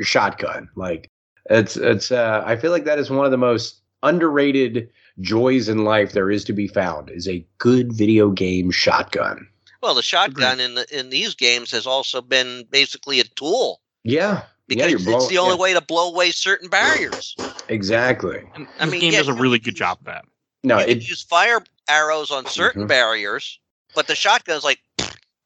shotgun. 0.00 0.68
Like 0.74 1.10
it's 1.50 1.76
it's 1.76 2.10
uh 2.10 2.42
I 2.44 2.56
feel 2.56 2.70
like 2.72 2.84
that 2.84 2.98
is 2.98 3.10
one 3.10 3.24
of 3.24 3.30
the 3.30 3.36
most 3.38 3.80
underrated 4.02 4.90
joys 5.20 5.68
in 5.68 5.84
life 5.84 6.12
there 6.12 6.30
is 6.30 6.44
to 6.44 6.52
be 6.52 6.66
found 6.66 7.08
is 7.10 7.28
a 7.28 7.46
good 7.58 7.92
video 7.92 8.30
game 8.30 8.70
shotgun. 8.70 9.46
Well, 9.84 9.94
the 9.94 10.00
shotgun 10.02 10.60
in 10.60 10.76
the 10.76 10.98
in 10.98 11.10
these 11.10 11.34
games 11.34 11.70
has 11.72 11.86
also 11.86 12.22
been 12.22 12.64
basically 12.70 13.20
a 13.20 13.24
tool 13.24 13.82
Yeah. 14.02 14.44
because 14.66 14.90
yeah, 14.90 15.14
it's 15.14 15.28
the 15.28 15.36
only 15.36 15.56
yeah, 15.56 15.60
way 15.60 15.74
to 15.74 15.82
blow 15.82 16.08
away 16.10 16.30
certain 16.30 16.70
barriers. 16.70 17.36
Exactly. 17.68 18.42
And 18.54 18.66
I 18.80 18.86
this 18.86 18.92
mean, 18.92 19.00
game 19.02 19.12
yeah, 19.12 19.18
does 19.18 19.28
a 19.28 19.34
really 19.34 19.58
good 19.58 19.74
job 19.74 19.98
of 19.98 20.06
that. 20.06 20.24
No, 20.62 20.78
you 20.78 20.86
can 20.86 20.96
it 20.96 21.06
use 21.10 21.20
fire 21.22 21.60
arrows 21.86 22.30
on 22.30 22.46
certain 22.46 22.84
Mhm. 22.84 22.88
barriers, 22.88 23.60
but 23.94 24.06
the 24.06 24.14
shotgun's 24.14 24.64
like, 24.64 24.78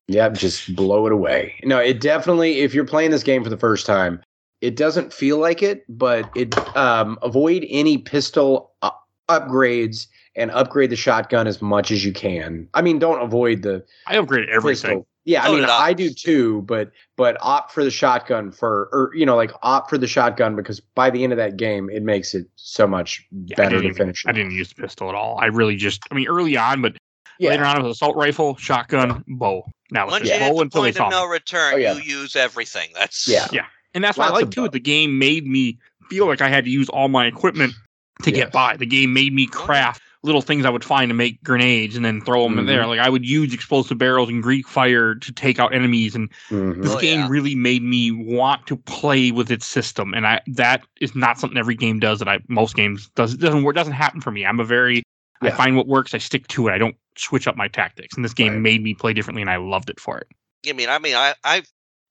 Yeah, 0.06 0.28
just 0.28 0.72
blow 0.76 1.06
it 1.06 1.12
away. 1.12 1.58
No, 1.64 1.78
it 1.78 2.00
definitely. 2.00 2.60
If 2.60 2.74
you're 2.74 2.84
playing 2.84 3.10
this 3.10 3.24
game 3.24 3.42
for 3.42 3.50
the 3.50 3.58
first 3.58 3.86
time, 3.86 4.22
it 4.60 4.76
doesn't 4.76 5.12
feel 5.12 5.38
like 5.38 5.64
it, 5.64 5.84
but 5.88 6.30
it 6.36 6.48
um, 6.76 7.18
avoid 7.22 7.66
any 7.68 7.98
pistol 7.98 8.72
u- 8.84 8.90
upgrades 9.28 10.06
and 10.38 10.50
upgrade 10.52 10.90
the 10.90 10.96
shotgun 10.96 11.46
as 11.46 11.60
much 11.60 11.90
as 11.90 12.04
you 12.04 12.12
can. 12.12 12.68
I 12.74 12.80
mean, 12.82 12.98
don't 12.98 13.20
avoid 13.20 13.62
the 13.62 13.84
I 14.06 14.16
upgrade 14.16 14.48
everything. 14.48 14.90
pistol. 14.90 15.06
Yeah, 15.24 15.44
I 15.44 15.48
oh, 15.48 15.52
mean, 15.52 15.60
did 15.60 15.68
I. 15.68 15.86
I 15.88 15.92
do 15.92 16.08
too, 16.10 16.62
but 16.62 16.90
but 17.18 17.36
opt 17.42 17.72
for 17.72 17.84
the 17.84 17.90
shotgun 17.90 18.50
for, 18.50 18.88
or 18.92 19.10
you 19.14 19.26
know, 19.26 19.36
like 19.36 19.50
opt 19.62 19.90
for 19.90 19.98
the 19.98 20.06
shotgun 20.06 20.56
because 20.56 20.80
by 20.80 21.10
the 21.10 21.22
end 21.22 21.32
of 21.34 21.36
that 21.36 21.58
game, 21.58 21.90
it 21.90 22.02
makes 22.02 22.34
it 22.34 22.46
so 22.56 22.86
much 22.86 23.26
Yeah, 23.44 23.56
better 23.56 23.70
didn't 23.76 23.82
to 23.82 23.88
even- 23.88 23.96
finish. 23.98 24.24
I 24.26 24.32
didn't 24.32 24.52
use 24.52 24.70
the 24.70 24.76
pistol 24.80 25.10
at 25.10 25.14
all. 25.14 25.38
I 25.38 25.46
really 25.46 25.76
just, 25.76 26.02
I 26.10 26.14
mean, 26.14 26.28
early 26.28 26.56
on, 26.56 26.80
but 26.80 26.96
Yeah, 27.38 27.50
later 27.50 27.64
on 27.66 27.78
it 27.78 27.82
was 27.82 27.96
assault 27.98 28.16
rifle, 28.16 28.56
shotgun, 28.56 29.22
bow. 29.28 29.66
Now 29.90 30.04
it's 30.04 30.12
once 30.12 30.22
just 30.22 30.32
you 30.34 30.38
hit 30.44 30.50
bow 30.50 30.56
the 30.56 30.62
until 30.62 30.82
they 30.82 30.88
point 30.88 30.96
saw 30.96 31.04
of 31.06 31.10
me. 31.10 31.16
no 31.18 31.26
return, 31.26 31.74
Oh, 31.74 31.76
yeah. 31.76 31.92
you 31.94 32.02
use 32.20 32.34
everything. 32.34 32.88
That's 32.94 33.28
Yeah. 33.28 33.48
Yeah, 33.52 33.66
and 33.92 34.02
that's 34.02 34.16
what 34.16 34.28
I 34.28 34.32
like 34.32 34.44
of 34.44 34.50
too. 34.50 34.62
bow. 34.62 34.68
The 34.68 34.80
game 34.80 35.18
made 35.18 35.46
me 35.46 35.78
feel 36.08 36.26
like 36.26 36.40
I 36.40 36.48
had 36.48 36.64
to 36.64 36.70
use 36.70 36.88
all 36.88 37.08
my 37.08 37.26
equipment 37.26 37.74
to 38.22 38.30
Yes. 38.30 38.36
get 38.44 38.52
by. 38.52 38.78
The 38.78 38.86
game 38.86 39.12
made 39.12 39.34
me 39.34 39.46
craft 39.46 40.00
little 40.22 40.42
things 40.42 40.64
I 40.66 40.70
would 40.70 40.84
find 40.84 41.10
to 41.10 41.14
make 41.14 41.42
grenades 41.44 41.94
and 41.96 42.04
then 42.04 42.20
throw 42.20 42.42
them 42.42 42.58
in 42.58 42.64
Mhm. 42.64 42.68
there. 42.68 42.86
Like 42.86 43.00
I 43.00 43.08
would 43.08 43.24
use 43.24 43.54
explosive 43.54 43.98
barrels 43.98 44.28
and 44.28 44.42
Greek 44.42 44.66
fire 44.66 45.14
to 45.14 45.32
take 45.32 45.58
out 45.60 45.72
enemies. 45.74 46.14
And 46.14 46.28
Mhm. 46.50 46.82
this 46.82 46.94
Oh, 46.94 46.98
game 46.98 47.20
yeah. 47.20 47.28
really 47.28 47.54
made 47.54 47.82
me 47.82 48.10
want 48.10 48.66
to 48.66 48.76
play 48.76 49.30
with 49.30 49.50
its 49.50 49.66
system. 49.66 50.14
And 50.14 50.26
I 50.26 50.40
that 50.48 50.84
is 51.00 51.14
not 51.14 51.38
something 51.38 51.58
every 51.58 51.76
game 51.76 52.00
does. 52.00 52.18
That 52.18 52.28
I 52.28 52.40
most 52.48 52.74
games 52.74 53.08
does 53.14 53.36
doesn't 53.36 53.62
work 53.62 53.76
doesn't 53.76 53.92
happen 53.92 54.20
for 54.20 54.30
me. 54.30 54.44
I'm 54.44 54.60
a 54.60 54.64
very 54.64 55.02
I 55.40 55.50
find 55.50 55.76
what 55.76 55.86
works. 55.86 56.14
I 56.14 56.18
stick 56.18 56.48
to 56.48 56.66
it. 56.66 56.72
I 56.72 56.78
don't 56.78 56.96
switch 57.16 57.46
up 57.46 57.56
my 57.56 57.68
tactics. 57.68 58.16
And 58.16 58.24
this 58.24 58.34
game 58.34 58.54
Right. 58.54 58.60
made 58.60 58.82
me 58.82 58.94
play 58.94 59.12
differently, 59.12 59.42
and 59.42 59.50
I 59.50 59.56
loved 59.56 59.88
it 59.88 60.00
for 60.00 60.18
it. 60.18 60.26
I 60.68 60.72
mean, 60.72 60.88
I 60.88 60.98
mean, 60.98 61.14
I, 61.14 61.34
I, 61.44 61.62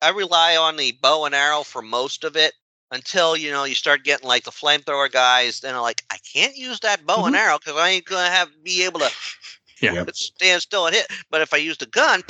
I 0.02 0.10
rely 0.12 0.56
on 0.56 0.78
the 0.78 0.94
bow 1.02 1.26
and 1.26 1.36
arrow 1.36 1.64
for 1.64 1.82
most 1.82 2.24
of 2.24 2.38
it 2.38 2.54
until 2.92 3.36
you 3.36 3.52
know 3.52 3.64
you 3.64 3.76
start 3.76 4.04
getting 4.04 4.28
like 4.28 4.44
the 4.44 4.52
flamethrower 4.52 5.12
guys. 5.12 5.60
Then 5.62 5.76
I'm 5.76 5.82
like, 5.82 6.04
I 6.12 6.18
can't 6.34 6.56
use 6.56 6.80
that 6.82 7.06
bow 7.06 7.26
and 7.26 7.36
arrow 7.36 7.58
because 7.60 7.80
I 7.80 7.90
ain't 7.90 8.06
gonna 8.06 8.30
have 8.30 8.50
be 8.64 8.84
able 8.84 9.00
to 9.02 9.12
Yeah. 9.82 9.94
Yep. 9.94 10.10
stand 10.16 10.62
still 10.62 10.88
and 10.88 10.96
hit. 10.96 11.08
But 11.30 11.42
if 11.42 11.54
I 11.54 11.58
use 11.58 11.78
the 11.78 11.86
gun, 11.86 12.24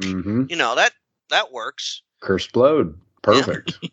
Mhm. 0.00 0.50
you 0.50 0.56
know 0.56 0.74
that 0.74 0.92
that 1.30 1.52
works. 1.52 2.02
Curse 2.20 2.46
blowed. 2.48 2.98
Perfect. 3.22 3.78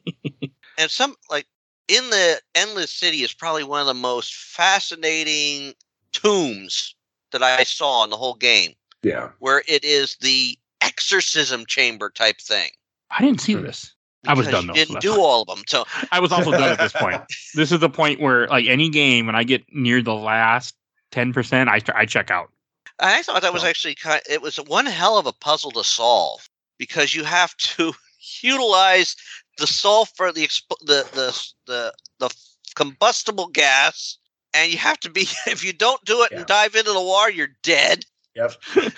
And 0.77 0.91
some 0.91 1.15
like 1.29 1.47
in 1.87 2.09
the 2.09 2.41
endless 2.53 2.91
city 2.91 3.23
is 3.23 3.33
probably 3.33 3.63
one 3.63 3.79
of 3.79 3.87
the 3.87 3.93
most 3.93 4.35
fascinating 4.35 5.73
tombs 6.11 6.95
that 7.31 7.41
I 7.41 7.63
saw 7.63 8.03
in 8.03 8.09
the 8.09 8.17
whole 8.17 8.33
game, 8.33 8.73
yeah. 9.01 9.29
where 9.39 9.63
it 9.69 9.85
is 9.85 10.17
the 10.17 10.57
exorcism 10.81 11.65
chamber 11.65 12.09
type 12.09 12.41
thing. 12.41 12.71
I 13.09 13.21
didn't 13.23 13.39
see 13.39 13.53
Hmm. 13.53 13.63
this. 13.63 13.93
I 14.27 14.33
was 14.33 14.47
done, 14.47 14.67
though, 14.67 14.73
Didn't 14.73 15.01
do 15.01 15.19
all 15.21 15.41
of 15.43 15.47
them. 15.47 15.63
So 15.67 15.85
I 16.11 16.19
was 16.19 16.31
also 16.31 16.51
done 16.51 16.63
at 16.63 16.79
this 16.79 16.93
point. 16.93 17.21
This 17.55 17.71
is 17.71 17.79
the 17.79 17.89
point 17.89 18.19
where, 18.19 18.47
like 18.47 18.67
any 18.67 18.89
game, 18.89 19.25
when 19.25 19.35
I 19.35 19.43
get 19.43 19.63
near 19.71 20.01
the 20.01 20.13
last 20.15 20.75
ten 21.11 21.31
percent, 21.33 21.69
I 21.69 21.81
I 21.95 22.05
check 22.05 22.29
out. 22.31 22.51
I 22.99 23.21
thought 23.23 23.41
that 23.41 23.53
was 23.53 23.63
actually 23.63 23.95
kind. 23.95 24.21
It 24.29 24.41
was 24.41 24.57
one 24.57 24.85
hell 24.85 25.17
of 25.17 25.25
a 25.25 25.33
puzzle 25.33 25.71
to 25.71 25.83
solve 25.83 26.47
because 26.77 27.13
you 27.15 27.23
have 27.23 27.55
to 27.77 27.93
utilize 28.41 29.15
the 29.57 29.67
sulfur, 29.67 30.31
the 30.31 30.45
exp- 30.45 30.85
the 30.85 31.07
the 31.13 31.53
the 31.67 31.93
the 32.19 32.35
combustible 32.75 33.47
gas, 33.47 34.17
and 34.53 34.71
you 34.71 34.77
have 34.77 34.99
to 35.01 35.09
be. 35.09 35.27
If 35.47 35.63
you 35.63 35.73
don't 35.73 36.03
do 36.05 36.23
it 36.23 36.31
Yeah. 36.31 36.39
and 36.39 36.45
dive 36.45 36.75
into 36.75 36.91
the 36.91 37.01
water, 37.01 37.31
you're 37.31 37.55
dead. 37.63 38.05
Yep. 38.35 38.53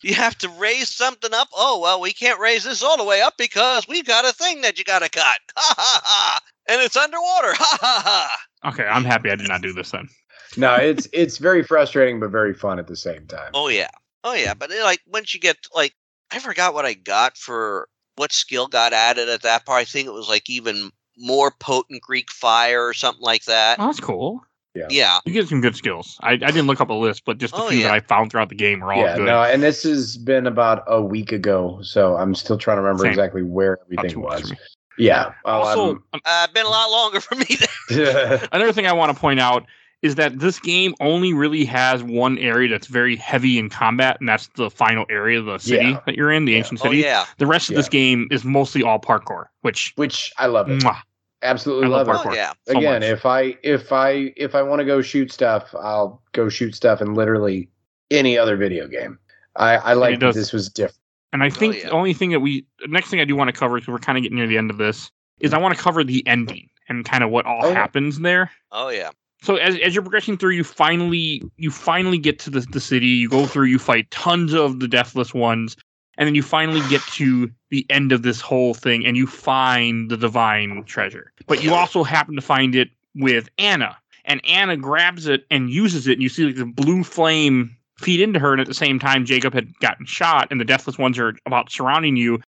You 0.00 0.14
have 0.14 0.38
to 0.38 0.48
raise 0.50 0.88
something 0.88 1.34
up. 1.34 1.48
Oh 1.52 1.80
well, 1.80 2.00
we 2.00 2.12
can't 2.12 2.38
raise 2.38 2.62
this 2.62 2.84
all 2.84 2.96
the 2.96 3.04
way 3.04 3.20
up 3.20 3.34
because 3.36 3.88
we've 3.88 4.06
got 4.06 4.24
a 4.24 4.32
thing 4.32 4.60
that 4.60 4.78
you 4.78 4.84
got 4.84 5.00
to 5.00 5.08
cut. 5.08 5.40
Ha 5.56 5.74
ha 5.76 6.00
ha! 6.04 6.40
And 6.68 6.80
it's 6.80 6.96
underwater. 6.96 7.52
Ha 7.54 7.78
ha 7.80 8.02
ha! 8.04 8.70
Okay, 8.70 8.84
I'm 8.84 9.04
happy 9.04 9.30
I 9.30 9.34
did 9.34 9.48
not 9.48 9.60
do 9.60 9.72
this 9.72 9.90
then. 9.90 10.08
No, 10.56 10.76
it's 10.76 11.08
it's 11.12 11.38
very 11.38 11.64
frustrating 11.64 12.20
but 12.20 12.30
very 12.30 12.54
fun 12.54 12.78
at 12.78 12.86
the 12.86 12.96
same 12.96 13.26
time. 13.26 13.50
Oh 13.54 13.68
yeah. 13.68 13.90
Oh 14.22 14.34
yeah. 14.34 14.54
But 14.54 14.70
it, 14.70 14.82
like 14.84 15.00
once 15.06 15.34
you 15.34 15.40
get 15.40 15.56
like 15.74 15.94
I 16.30 16.38
forgot 16.38 16.74
what 16.74 16.86
I 16.86 16.94
got 16.94 17.36
for 17.36 17.88
what 18.16 18.32
skill 18.32 18.68
got 18.68 18.92
added 18.92 19.28
at 19.28 19.42
that 19.42 19.66
part. 19.66 19.80
I 19.80 19.84
think 19.84 20.06
it 20.06 20.12
was 20.12 20.28
like 20.28 20.48
even 20.48 20.92
more 21.16 21.50
potent 21.58 22.02
Greek 22.02 22.30
fire 22.30 22.86
or 22.86 22.94
something 22.94 23.22
like 23.22 23.44
that. 23.44 23.80
Oh, 23.80 23.86
that's 23.86 24.00
cool. 24.00 24.44
Yeah. 24.90 25.18
You 25.24 25.32
get 25.32 25.48
some 25.48 25.60
good 25.60 25.76
skills. 25.76 26.16
I, 26.20 26.32
I 26.32 26.36
didn't 26.36 26.66
look 26.66 26.80
up 26.80 26.90
a 26.90 26.94
list, 26.94 27.24
but 27.24 27.38
just 27.38 27.54
the 27.54 27.62
Oh, 27.62 27.68
few 27.68 27.78
yeah. 27.80 27.88
that 27.88 27.94
I 27.94 28.00
found 28.00 28.30
throughout 28.30 28.48
the 28.48 28.54
game 28.54 28.82
are 28.84 28.92
all 28.92 29.00
yeah, 29.02 29.16
good. 29.16 29.26
no, 29.26 29.42
and 29.42 29.62
this 29.62 29.82
has 29.82 30.16
been 30.16 30.46
about 30.46 30.84
a 30.86 31.02
week 31.02 31.32
ago, 31.32 31.78
so 31.82 32.16
I'm 32.16 32.34
still 32.34 32.58
trying 32.58 32.76
to 32.78 32.82
remember 32.82 33.02
Same. 33.04 33.10
exactly 33.10 33.42
where 33.42 33.78
everything 33.90 34.20
was. 34.20 34.52
Yeah. 34.98 35.32
Well, 35.44 35.62
also, 35.62 35.86
I'm- 35.88 36.02
um, 36.14 36.20
Uh, 36.24 36.46
been 36.54 36.66
a 36.66 36.70
lot 36.70 36.90
longer 36.90 37.20
for 37.20 37.34
me. 37.36 37.46
Another 38.52 38.72
thing 38.72 38.86
I 38.86 38.92
want 38.92 39.12
to 39.14 39.18
point 39.20 39.40
out 39.40 39.64
is 40.00 40.14
that 40.14 40.38
this 40.38 40.60
game 40.60 40.94
only 41.00 41.32
really 41.32 41.64
has 41.64 42.04
one 42.04 42.38
area 42.38 42.68
that's 42.68 42.86
very 42.86 43.16
heavy 43.16 43.58
in 43.58 43.68
combat, 43.68 44.16
and 44.20 44.28
that's 44.28 44.48
the 44.54 44.70
final 44.70 45.04
area 45.10 45.40
of 45.40 45.46
the 45.46 45.58
city 45.58 45.86
Yeah. 45.88 46.00
that 46.06 46.14
you're 46.14 46.30
in, 46.30 46.44
the 46.44 46.52
Yeah. 46.52 46.58
ancient 46.58 46.80
oh 46.80 46.84
city. 46.84 46.98
yeah. 46.98 47.24
The 47.38 47.46
rest 47.48 47.68
of 47.68 47.74
this 47.74 47.88
game 47.88 48.28
is 48.30 48.44
mostly 48.44 48.82
all 48.84 49.00
parkour, 49.00 49.46
which 49.62 49.92
which 49.96 50.32
I 50.38 50.46
love 50.46 50.70
it. 50.70 50.80
mwah, 50.82 50.98
Absolutely 51.42 51.86
I 51.86 51.88
love 51.88 52.06
love, 52.08 52.24
parkour. 52.24 52.30
Oh 52.30 52.32
it. 52.32 52.36
yeah. 52.36 52.52
so 52.66 52.78
Again, 52.78 53.00
much. 53.00 53.10
if 53.10 53.26
I 53.26 53.56
if 53.62 53.92
I 53.92 54.32
if 54.36 54.54
I 54.54 54.62
want 54.62 54.80
to 54.80 54.84
go 54.84 55.00
shoot 55.00 55.32
stuff, 55.32 55.74
I'll 55.74 56.22
go 56.32 56.48
shoot 56.48 56.74
stuff 56.74 57.00
in 57.00 57.14
literally 57.14 57.68
any 58.10 58.36
other 58.36 58.56
video 58.56 58.88
game. 58.88 59.18
I 59.56 59.76
I 59.76 59.92
like 59.94 60.20
that 60.20 60.34
this 60.34 60.52
was 60.52 60.68
different. 60.68 60.98
And 61.32 61.42
I 61.42 61.48
oh, 61.48 61.50
think 61.50 61.76
yeah. 61.76 61.84
the 61.84 61.90
only 61.90 62.14
thing 62.14 62.30
that 62.30 62.40
we, 62.40 62.64
next 62.86 63.10
thing 63.10 63.20
I 63.20 63.24
do 63.24 63.36
want 63.36 63.48
to 63.48 63.52
cover, 63.52 63.76
because 63.76 63.88
we're 63.88 63.98
kind 63.98 64.16
of 64.16 64.22
getting 64.22 64.38
near 64.38 64.46
the 64.46 64.56
end 64.56 64.70
of 64.70 64.78
this, 64.78 65.10
is 65.40 65.52
I 65.52 65.58
want 65.58 65.76
to 65.76 65.82
cover 65.82 66.02
the 66.02 66.26
ending 66.26 66.70
and 66.88 67.04
kind 67.04 67.22
of 67.22 67.30
what 67.30 67.44
all 67.44 67.66
Oh, 67.66 67.74
happens 67.74 68.18
there. 68.20 68.50
Oh 68.72 68.88
yeah. 68.88 69.10
So 69.42 69.56
as, 69.56 69.78
as 69.78 69.94
you're 69.94 70.02
progressing 70.02 70.36
through, 70.36 70.52
you 70.52 70.64
finally 70.64 71.42
you 71.58 71.70
finally 71.70 72.18
get 72.18 72.38
to 72.40 72.50
the, 72.50 72.60
the 72.60 72.80
city. 72.80 73.06
You 73.06 73.28
go 73.28 73.46
through, 73.46 73.66
you 73.66 73.78
fight 73.78 74.10
tons 74.10 74.52
of 74.52 74.80
the 74.80 74.88
deathless 74.88 75.32
ones, 75.34 75.76
and 76.18 76.26
then 76.26 76.34
you 76.34 76.42
finally 76.42 76.86
get 76.88 77.00
to 77.02 77.50
the 77.70 77.86
end 77.88 78.12
of 78.12 78.22
this 78.22 78.40
whole 78.40 78.74
thing, 78.74 79.06
and 79.06 79.16
you 79.16 79.26
find 79.26 80.10
the 80.10 80.16
divine 80.16 80.84
treasure. 80.84 81.32
But 81.46 81.62
you 81.62 81.72
also 81.72 82.04
happen 82.04 82.34
to 82.34 82.42
find 82.42 82.74
it 82.74 82.90
with 83.14 83.48
Anna, 83.56 83.96
and 84.24 84.44
Anna 84.44 84.76
grabs 84.76 85.26
it 85.26 85.46
and 85.50 85.70
uses 85.70 86.06
it, 86.06 86.14
and 86.14 86.22
you 86.22 86.28
see 86.28 86.44
like 86.44 86.56
the 86.56 86.66
blue 86.66 87.04
flame 87.04 87.74
feed 87.98 88.20
into 88.20 88.38
her, 88.38 88.52
and 88.52 88.60
at 88.60 88.66
the 88.66 88.74
same 88.74 88.98
time, 88.98 89.24
Jacob 89.24 89.54
had 89.54 89.72
gotten 89.78 90.06
shot, 90.06 90.48
and 90.50 90.60
the 90.60 90.64
deathless 90.64 90.98
ones 90.98 91.18
are 91.18 91.34
about 91.46 91.70
surrounding 91.70 92.16
you. 92.16 92.40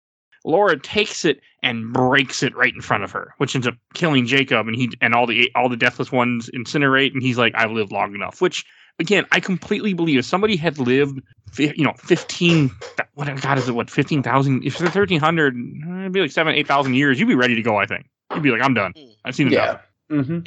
Laura 0.44 0.78
takes 0.78 1.24
it 1.24 1.40
and 1.62 1.92
breaks 1.92 2.42
it 2.42 2.56
right 2.56 2.74
in 2.74 2.80
front 2.80 3.04
of 3.04 3.10
her, 3.10 3.34
which 3.38 3.54
ends 3.54 3.66
up 3.66 3.74
killing 3.92 4.24
Jacob, 4.24 4.66
and 4.66 4.76
he 4.76 4.90
and 5.02 5.14
all 5.14 5.26
the 5.26 5.50
all 5.54 5.68
the 5.68 5.76
deathless 5.76 6.10
ones 6.10 6.48
incinerate, 6.54 7.12
and 7.12 7.22
he's 7.22 7.36
like, 7.36 7.52
"I've 7.54 7.72
lived 7.72 7.92
long 7.92 8.14
enough." 8.14 8.40
Which, 8.40 8.64
again, 8.98 9.26
I 9.32 9.40
completely 9.40 9.92
believe 9.94 10.18
if 10.18 10.24
somebody 10.24 10.56
had 10.56 10.78
lived, 10.78 11.20
you 11.58 11.84
know, 11.84 11.92
fifteen, 11.98 12.70
what 13.14 13.40
God 13.40 13.58
is 13.58 13.68
it? 13.68 13.72
What 13.74 13.90
fifteen 13.90 14.22
thousand? 14.22 14.64
If 14.64 14.78
they're 14.78 14.88
thirteen 14.90 15.20
hundred, 15.20 15.54
it'd 15.56 16.12
be 16.12 16.20
like 16.20 16.30
seven, 16.30 16.54
eight 16.54 16.66
thousand 16.66 16.94
years. 16.94 17.18
You'd 17.18 17.26
be 17.28 17.34
ready 17.34 17.54
to 17.54 17.62
go. 17.62 17.76
I 17.76 17.86
think 17.86 18.06
you'd 18.34 18.42
be 18.42 18.50
like, 18.50 18.62
"I'm 18.62 18.74
done. 18.74 18.92
Hmm. 18.96 19.10
I've 19.24 19.34
seen 19.34 19.52
enough." 19.52 19.80
Yeah. 20.10 20.16
Mm-hmm. 20.16 20.38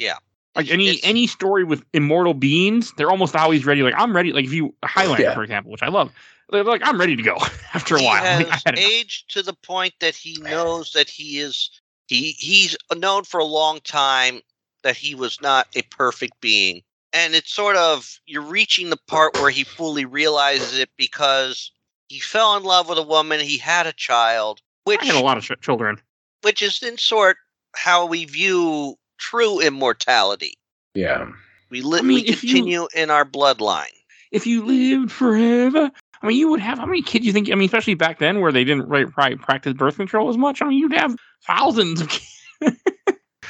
Like 0.54 0.70
any 0.70 0.88
It's- 0.88 1.00
any 1.02 1.26
story 1.26 1.64
with 1.64 1.82
immortal 1.94 2.34
beings, 2.34 2.92
they're 2.96 3.10
almost 3.10 3.34
always 3.34 3.64
ready. 3.64 3.82
Like 3.82 3.94
I'm 3.96 4.14
ready. 4.14 4.32
Like 4.32 4.44
if 4.44 4.52
you 4.52 4.74
Highlander, 4.84 5.22
Yeah. 5.22 5.34
for 5.34 5.42
example, 5.42 5.72
which 5.72 5.82
I 5.82 5.88
love, 5.88 6.12
they're 6.50 6.62
like 6.64 6.82
I'm 6.84 7.00
ready 7.00 7.16
to 7.16 7.22
go 7.22 7.36
after 7.74 7.96
a 7.96 8.00
he 8.00 8.04
while. 8.04 8.22
Like, 8.38 8.46
I 8.48 8.50
has 8.52 8.62
had 8.66 8.78
enough. 8.78 8.90
aged 8.90 9.30
to 9.34 9.42
the 9.42 9.54
point 9.54 9.94
that 10.00 10.14
he 10.14 10.36
knows 10.42 10.92
that 10.92 11.08
he 11.08 11.38
is 11.38 11.70
he 12.08 12.32
he's 12.32 12.76
known 12.94 13.24
for 13.24 13.40
a 13.40 13.44
long 13.44 13.80
time 13.80 14.40
that 14.82 14.96
he 14.96 15.14
was 15.14 15.40
not 15.40 15.68
a 15.74 15.82
perfect 15.82 16.38
being 16.42 16.82
and 17.12 17.34
it's 17.34 17.52
sort 17.52 17.76
of 17.76 18.18
you're 18.26 18.42
reaching 18.42 18.90
the 18.90 18.98
part 19.08 19.34
where 19.40 19.50
he 19.50 19.64
fully 19.64 20.04
realizes 20.04 20.78
it 20.78 20.90
because 20.96 21.70
he 22.08 22.18
fell 22.20 22.56
in 22.56 22.62
love 22.62 22.88
with 22.88 22.98
a 22.98 23.02
woman 23.02 23.40
he 23.40 23.58
had 23.58 23.86
a 23.86 23.92
child 23.92 24.60
which 24.84 25.00
I 25.02 25.06
had 25.06 25.14
a 25.16 25.20
lot 25.20 25.38
of 25.38 25.44
ch- 25.44 25.60
children. 25.60 25.98
which 26.42 26.60
is 26.62 26.82
in 26.82 26.98
sort 26.98 27.36
how 27.74 28.04
we 28.06 28.24
view 28.26 28.96
true 29.18 29.60
immortality. 29.60 30.54
Yeah. 30.94 31.28
We 31.70 31.80
li- 31.82 32.00
I 32.00 32.02
mean, 32.02 32.14
we 32.16 32.22
if 32.30 32.42
you- 32.44 32.54
continue 32.54 32.88
in 32.94 33.10
our 33.10 33.24
bloodline. 33.24 33.86
If 34.30 34.46
you 34.46 34.64
lived 34.64 35.12
forever, 35.12 35.90
I 36.22 36.26
mean, 36.26 36.36
you 36.38 36.48
would 36.50 36.60
have 36.60 36.78
how 36.78 36.86
many 36.86 37.02
kids 37.02 37.24
you 37.26 37.32
think? 37.32 37.50
I 37.50 37.54
mean, 37.54 37.66
especially 37.66 37.94
back 37.94 38.18
then 38.18 38.40
where 38.40 38.50
they 38.52 38.64
didn't 38.64 38.88
right, 38.88 39.06
right, 39.16 39.38
practice 39.40 39.72
birth 39.74 39.96
control 39.96 40.28
as 40.28 40.36
much. 40.36 40.60
I 40.62 40.66
mean, 40.68 40.78
you'd 40.78 40.92
have 40.94 41.16
thousands 41.46 42.00
of 42.00 42.08
kids. 42.60 42.76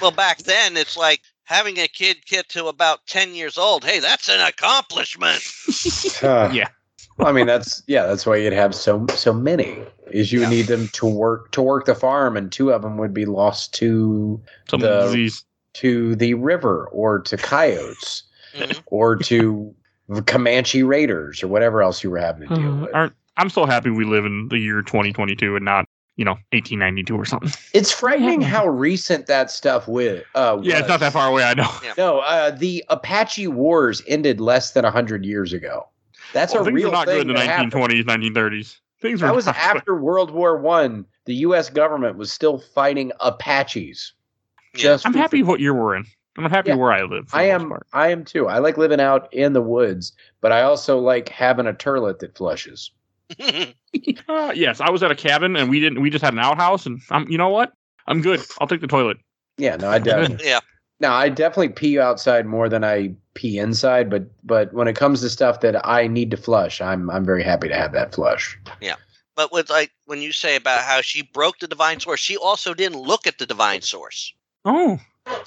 Well, 0.01 0.11
back 0.11 0.39
then 0.39 0.77
it's 0.77 0.97
like 0.97 1.23
having 1.45 1.79
a 1.79 1.89
kid 1.89 2.19
get 2.27 2.49
to 2.51 2.67
about 2.67 3.07
ten 3.07 3.35
years 3.35 3.57
old. 3.59 3.85
Hey, 3.85 3.99
that's 4.01 4.29
an 4.29 4.41
accomplishment. 4.41 5.43
Uh, 6.23 6.49
yeah. 6.53 6.69
Well, 7.19 7.27
I 7.29 7.33
mean, 7.33 7.47
that's 7.47 7.83
yeah, 7.89 8.07
that's 8.07 8.25
why 8.25 8.37
you'd 8.37 8.53
have 8.53 8.75
so 8.75 9.07
so 9.15 9.33
many. 9.33 9.77
Is 10.13 10.33
you 10.33 10.43
Yeah. 10.43 10.49
need 10.51 10.67
them 10.67 10.89
to 10.89 11.07
work 11.07 11.51
to 11.53 11.63
work 11.63 11.85
the 11.87 11.95
farm, 11.95 12.37
and 12.37 12.51
two 12.53 12.71
of 12.73 12.83
them 12.83 12.97
would 12.99 13.13
be 13.13 13.25
lost 13.27 13.75
to 13.75 14.41
Some 14.71 14.81
The- 14.81 15.07
disease. 15.07 15.45
to 15.75 16.15
the 16.17 16.35
river 16.35 16.87
or 16.93 17.19
to 17.21 17.37
coyotes 17.37 18.23
Mhm. 18.55 18.81
or 18.87 19.17
to 19.17 19.75
Comanche 20.27 20.83
raiders 20.83 21.43
or 21.43 21.49
whatever 21.49 21.83
else 21.83 22.03
you 22.05 22.11
were 22.11 22.19
having 22.19 22.49
to 22.49 22.55
deal 22.55 22.69
Uh, 22.73 22.77
with. 22.83 22.95
aren't- 22.95 23.15
I'm 23.39 23.49
so 23.49 23.65
happy 23.65 23.89
we 23.91 24.05
live 24.05 24.25
in 24.27 24.49
the 24.49 24.59
year 24.59 24.83
2022 24.83 25.57
and 25.57 25.65
not, 25.65 25.87
you 26.17 26.25
know, 26.25 26.33
1892 26.53 27.17
or 27.17 27.25
something. 27.25 27.51
It's 27.73 27.91
frightening 27.91 28.41
how 28.43 28.67
recent 28.69 29.27
that 29.27 29.51
stuff 29.51 29.89
with. 29.89 30.25
Uh, 30.35 30.59
Yeah, 30.63 30.79
it's 30.81 30.89
not 30.89 31.01
that 31.01 31.13
far 31.13 31.29
away. 31.29 31.43
I 31.45 31.55
know. 31.55 31.71
No, 31.97 32.19
uh, 32.21 32.51
the 32.51 32.85
Apache 32.91 33.49
Wars 33.49 34.03
ended 34.07 34.41
less 34.41 34.73
than 34.73 34.85
hundred 34.85 35.25
years 35.25 35.53
ago. 35.53 35.89
That's 36.33 36.53
Well, 36.53 36.63
a 36.63 36.65
things 36.67 36.75
real 36.77 36.89
were 36.89 36.93
not 36.93 37.07
thing. 37.07 37.17
good 37.17 37.21
in 37.23 37.27
the 37.29 37.35
that 37.35 37.47
happened. 37.47 37.73
1920s, 37.73 38.05
1930s. 38.05 38.79
Things 39.01 39.21
were 39.23 39.29
That 39.29 39.35
was 39.35 39.47
not 39.47 39.55
good. 39.57 39.61
after 39.77 39.97
World 39.97 40.31
War 40.31 40.57
One. 40.59 41.05
The 41.25 41.35
U.S. 41.37 41.71
government 41.71 42.17
was 42.17 42.33
still 42.33 42.59
fighting 42.59 43.13
Apaches. 43.21 44.13
Yeah. 44.75 44.83
Just 44.83 45.07
I'm 45.07 45.13
for- 45.13 45.19
happy 45.19 45.43
what 45.43 45.61
year 45.61 45.73
we're 45.75 45.97
in. 45.97 46.05
I'm 46.39 46.49
happy 46.51 46.71
Yeah. 46.71 46.77
where 46.77 46.93
I 46.93 47.03
live. 47.03 47.29
I 47.33 47.45
am. 47.45 47.73
I 47.93 48.09
am 48.11 48.25
too. 48.25 48.49
I 48.49 48.59
like 48.59 48.77
living 48.79 49.01
out 49.01 49.33
in 49.33 49.53
the 49.53 49.61
woods, 49.61 50.13
but 50.41 50.51
I 50.53 50.63
also 50.63 50.99
like 50.99 51.29
having 51.29 51.67
a 51.67 51.73
turlet 51.75 52.21
that 52.21 52.37
flushes. 52.37 52.91
Uh, 54.27 54.51
yes, 54.55 54.81
I 54.81 54.89
was 54.89 55.03
at 55.03 55.11
a 55.11 55.15
cabin 55.15 55.55
and 55.55 55.69
we 55.69 55.79
didn't. 55.79 56.01
We 56.01 56.09
just 56.09 56.25
had 56.25 56.33
an 56.33 56.39
outhouse, 56.39 56.87
and 56.87 56.99
I'm. 57.11 57.29
You 57.29 57.37
know 57.37 57.51
what? 57.51 57.75
I'm 58.07 58.23
good. 58.23 58.41
I'll 58.59 58.67
take 58.67 58.81
the 58.81 58.87
toilet. 58.87 59.19
Yeah, 59.59 59.77
no, 59.77 59.91
I 59.91 59.99
definitely. 59.99 60.47
yeah. 60.47 60.61
now 60.99 61.15
I 61.15 61.29
definitely 61.29 61.69
pee 61.69 61.99
outside 61.99 62.47
more 62.47 62.71
than 62.71 62.85
I 62.85 63.15
pee 63.35 63.59
inside, 63.59 64.09
but 64.09 64.25
but 64.45 64.73
when 64.73 64.89
it 64.89 64.97
comes 64.97 65.21
to 65.21 65.29
stuff 65.29 65.61
that 65.61 65.87
I 65.87 66.07
need 66.07 66.31
to 66.31 66.37
flush, 66.37 66.81
I'm 66.81 67.11
I'm 67.11 67.25
very 67.25 67.43
happy 67.43 67.69
to 67.69 67.77
have 67.77 67.93
that 67.93 68.15
flush. 68.15 68.59
Yeah. 68.81 68.97
But 69.37 69.53
with 69.53 69.71
like 69.71 69.91
when 70.07 70.21
you 70.21 70.33
say 70.33 70.57
about 70.57 70.81
how 70.81 71.01
she 71.01 71.23
broke 71.23 71.59
the 71.59 71.69
divine 71.69 72.01
source, 72.01 72.21
she 72.21 72.37
also 72.37 72.75
didn't 72.75 72.99
look 72.99 73.27
at 73.27 73.39
the 73.39 73.47
divine 73.47 73.83
source. 73.83 74.33
Oh, 74.65 74.99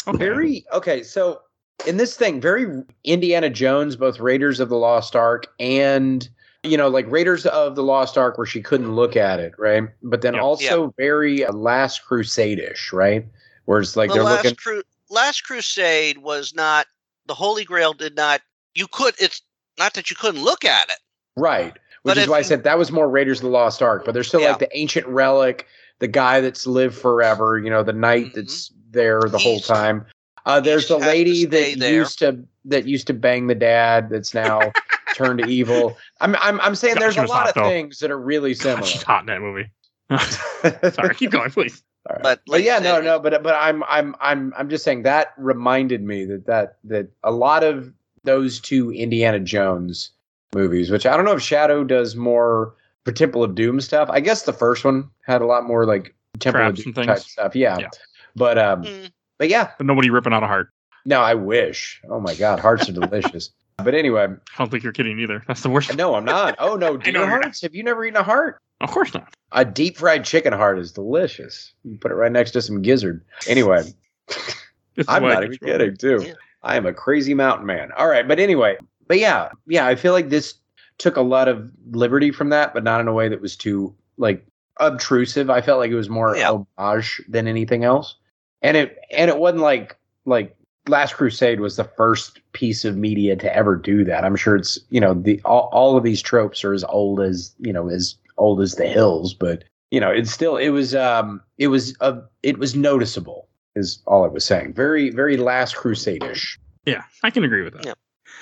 okay. 0.07 0.17
Very 0.17 0.65
okay. 0.73 1.03
So 1.03 1.41
in 1.85 1.97
this 1.97 2.15
thing, 2.15 2.41
very 2.41 2.83
Indiana 3.03 3.49
Jones, 3.49 3.95
both 3.95 4.19
Raiders 4.19 4.59
of 4.59 4.69
the 4.69 4.77
Lost 4.77 5.15
Ark 5.15 5.47
and 5.59 6.27
you 6.65 6.77
know 6.77 6.87
like 6.89 7.05
Raiders 7.09 7.45
of 7.45 7.75
the 7.75 7.83
Lost 7.83 8.17
Ark, 8.17 8.37
where 8.37 8.47
she 8.47 8.61
couldn't 8.61 8.95
look 8.95 9.15
at 9.15 9.39
it, 9.39 9.53
right? 9.57 9.83
But 10.03 10.21
then 10.21 10.33
Yep. 10.33 10.43
also 10.43 10.93
very 10.97 11.45
uh, 11.45 11.51
Last 11.53 12.03
Crusade 12.05 12.59
ish, 12.59 12.91
right? 12.93 13.25
Where 13.65 13.79
it's 13.79 13.95
like 13.95 14.09
the 14.09 14.15
they're 14.15 14.23
last 14.23 14.43
looking. 14.45 14.55
cru- 14.57 14.83
last 15.09 15.43
crusade 15.43 16.17
was 16.19 16.53
not 16.55 16.87
the 17.27 17.33
Holy 17.35 17.63
Grail 17.63 17.93
did 17.93 18.15
not 18.15 18.41
you 18.73 18.87
could 18.87 19.13
it's 19.19 19.41
not 19.77 19.93
that 19.93 20.09
you 20.09 20.15
couldn't 20.15 20.43
look 20.43 20.65
at 20.65 20.89
it. 20.89 20.97
Right. 21.37 21.73
Which 22.03 22.13
But 22.13 22.17
is 22.17 22.23
if 22.25 22.29
why 22.29 22.37
I 22.39 22.41
said 22.43 22.63
that 22.63 22.77
was 22.77 22.91
more 22.91 23.09
Raiders 23.09 23.39
of 23.39 23.43
the 23.43 23.49
Lost 23.49 23.81
Ark, 23.81 24.03
but 24.05 24.13
there's 24.13 24.27
still 24.27 24.41
Yeah. 24.41 24.49
like 24.49 24.59
the 24.59 24.77
ancient 24.77 25.07
relic, 25.07 25.67
the 25.99 26.07
guy 26.07 26.41
that's 26.41 26.65
lived 26.67 26.95
forever, 26.95 27.57
you 27.59 27.69
know, 27.69 27.83
the 27.83 27.93
knight 27.93 28.27
Mhm. 28.27 28.33
that's 28.35 28.71
there 28.91 29.21
the 29.21 29.37
whole 29.37 29.59
time. 29.59 30.05
Uh, 30.45 30.59
there's 30.59 30.87
he 30.87 30.93
the 30.93 30.99
lady 30.99 31.45
that 31.45 31.79
there. 31.79 31.93
used 31.93 32.19
to 32.19 32.39
that 32.65 32.85
used 32.85 33.07
to 33.07 33.13
bang 33.13 33.47
the 33.47 33.55
dad 33.55 34.09
that's 34.09 34.33
now 34.33 34.59
turned 35.15 35.41
evil. 35.41 35.97
I'm 36.21 36.35
I'm 36.35 36.59
I'm 36.61 36.75
saying 36.75 36.95
God, 36.95 37.01
there's 37.01 37.17
a 37.17 37.21
lot 37.21 37.29
hot, 37.47 37.49
of 37.49 37.55
though. 37.55 37.69
things 37.69 37.99
that 37.99 38.11
are 38.11 38.19
really 38.19 38.53
God, 38.55 38.61
similar. 38.61 38.83
she's 38.87 39.01
hot 39.03 39.21
in 39.21 39.25
that 39.27 39.41
movie. 39.41 39.69
Sorry, 40.93 41.15
keep 41.15 41.31
going, 41.31 41.49
please. 41.49 41.83
All 42.09 42.15
right. 42.15 42.23
But 42.23 42.41
But, 42.47 42.63
yeah, 42.63 42.77
no, 42.79 43.01
no, 43.01 43.19
but 43.19 43.41
but 43.41 43.55
I'm 43.55 43.83
I'm 43.85 44.15
I'm 44.19 44.53
I'm 44.57 44.69
just 44.69 44.83
saying 44.83 45.03
that 45.03 45.33
reminded 45.37 46.03
me 46.03 46.25
that 46.25 46.45
that 46.45 46.77
that 46.83 47.07
a 47.23 47.31
lot 47.31 47.63
of 47.63 47.91
those 48.23 48.59
two 48.59 48.91
Indiana 48.91 49.39
Jones 49.39 50.11
movies, 50.53 50.91
which 50.91 51.05
I 51.05 51.15
don't 51.15 51.25
know 51.25 51.33
if 51.33 51.41
Shadow 51.41 51.83
does 51.83 52.15
more 52.15 52.75
for 53.03 53.11
Temple 53.11 53.43
of 53.43 53.55
Doom 53.55 53.81
stuff. 53.81 54.09
I 54.11 54.19
guess 54.19 54.43
the 54.43 54.53
first 54.53 54.83
one 54.85 55.09
had 55.25 55.41
a 55.41 55.45
lot 55.45 55.65
more 55.65 55.85
like 55.85 56.13
Temple 56.39 56.59
Traps 56.61 56.79
of 56.81 56.85
and 56.85 56.95
Doom 56.95 57.05
type 57.07 57.19
stuff. 57.19 57.55
Yeah. 57.55 57.77
Yeah. 57.79 57.89
But 58.35 58.57
um 58.57 58.83
Mm. 58.83 59.11
but 59.39 59.49
yeah, 59.49 59.71
But 59.77 59.87
nobody 59.87 60.09
ripping 60.09 60.33
out 60.33 60.43
a 60.43 60.47
heart. 60.47 60.69
no, 61.05 61.21
I 61.21 61.33
wish. 61.33 62.01
Oh 62.09 62.19
my 62.19 62.35
god, 62.35 62.59
hearts 62.59 62.87
are 62.89 62.93
delicious. 63.01 63.49
But 63.77 63.93
anyway, 63.93 64.23
I 64.23 64.57
don't 64.57 64.71
think 64.71 64.83
you're 64.83 64.93
kidding 64.93 65.19
either. 65.19 65.43
That's 65.47 65.61
the 65.61 65.69
worst. 65.69 65.95
no, 65.95 66.15
I'm 66.15 66.25
not. 66.25 66.55
Oh 66.59 66.75
no, 66.75 66.87
I 66.89 66.91
know 66.91 66.97
deer 66.97 67.13
you're 67.13 67.27
hearts? 67.27 67.61
Have 67.61 67.75
you 67.75 67.83
never 67.83 68.05
eaten 68.05 68.17
a 68.17 68.23
heart? 68.23 68.61
Of 68.81 68.91
course 68.91 69.13
not. 69.13 69.33
A 69.51 69.63
deep 69.65 69.97
fried 69.97 70.25
chicken 70.25 70.53
heart 70.53 70.79
is 70.79 70.91
delicious. 70.91 71.73
You 71.83 71.97
put 71.97 72.11
it 72.11 72.15
right 72.15 72.31
next 72.31 72.51
to 72.51 72.61
some 72.61 72.81
gizzard. 72.81 73.23
Anyway, 73.47 73.83
I'm 75.07 75.23
not 75.23 75.43
even 75.43 75.57
kidding, 75.57 75.93
it. 75.93 75.99
too. 75.99 76.33
I 76.63 76.75
am 76.77 76.85
a 76.85 76.93
crazy 76.93 77.33
mountain 77.33 77.65
man. 77.65 77.91
All 77.97 78.07
right, 78.07 78.27
but 78.27 78.39
anyway, 78.39 78.77
but 79.07 79.19
yeah, 79.19 79.49
yeah, 79.67 79.85
I 79.87 79.95
feel 79.95 80.13
like 80.13 80.29
this 80.29 80.55
took 80.97 81.15
a 81.17 81.21
lot 81.21 81.47
of 81.47 81.69
liberty 81.91 82.31
from 82.31 82.49
that, 82.49 82.73
but 82.73 82.83
not 82.83 83.01
in 83.01 83.07
a 83.07 83.13
way 83.13 83.27
that 83.29 83.41
was 83.41 83.55
too 83.55 83.93
like 84.17 84.45
obtrusive. 84.79 85.49
I 85.49 85.61
felt 85.61 85.79
like 85.79 85.91
it 85.91 85.95
was 85.95 86.09
more 86.09 86.35
Yeah. 86.35 86.57
homage 86.77 87.21
than 87.29 87.47
anything 87.47 87.83
else, 87.83 88.15
and 88.61 88.75
it 88.77 88.97
and 89.11 89.29
it 89.29 89.37
wasn't 89.37 89.61
like 89.61 89.95
like 90.25 90.55
Last 90.87 91.15
Crusade 91.15 91.59
was 91.59 91.77
the 91.77 91.83
first 91.83 92.39
piece 92.53 92.85
of 92.85 92.95
media 92.95 93.35
to 93.35 93.55
ever 93.55 93.75
do 93.75 94.03
that. 94.05 94.23
I'm 94.23 94.35
sure 94.35 94.55
it's 94.55 94.79
you 94.89 94.99
know 94.99 95.13
the 95.13 95.41
all, 95.43 95.69
all 95.71 95.97
of 95.97 96.03
these 96.03 96.21
tropes 96.21 96.63
are 96.63 96.73
as 96.73 96.83
old 96.85 97.19
as 97.19 97.53
you 97.59 97.73
know 97.73 97.89
as 97.89 98.15
old 98.37 98.61
as 98.61 98.75
the 98.75 98.87
hills, 98.87 99.33
but 99.33 99.63
you 99.91 99.99
know 99.99 100.09
it's 100.09 100.31
still 100.31 100.57
it 100.57 100.69
was 100.69 100.93
um 100.93 101.41
it 101.57 101.67
was 101.67 101.95
uh, 102.01 102.19
it 102.43 102.57
was 102.59 102.75
noticeable 102.75 103.47
is 103.75 104.01
all 104.05 104.23
I 104.23 104.27
was 104.27 104.45
saying. 104.45 104.73
Very 104.73 105.09
very 105.09 105.37
Last 105.37 105.75
Crusade-ish. 105.75 106.59
Yeah, 106.85 107.03
I 107.23 107.29
can 107.29 107.43
agree 107.43 107.63
with 107.63 107.73
that. 107.73 107.85
Yeah. 107.85 107.93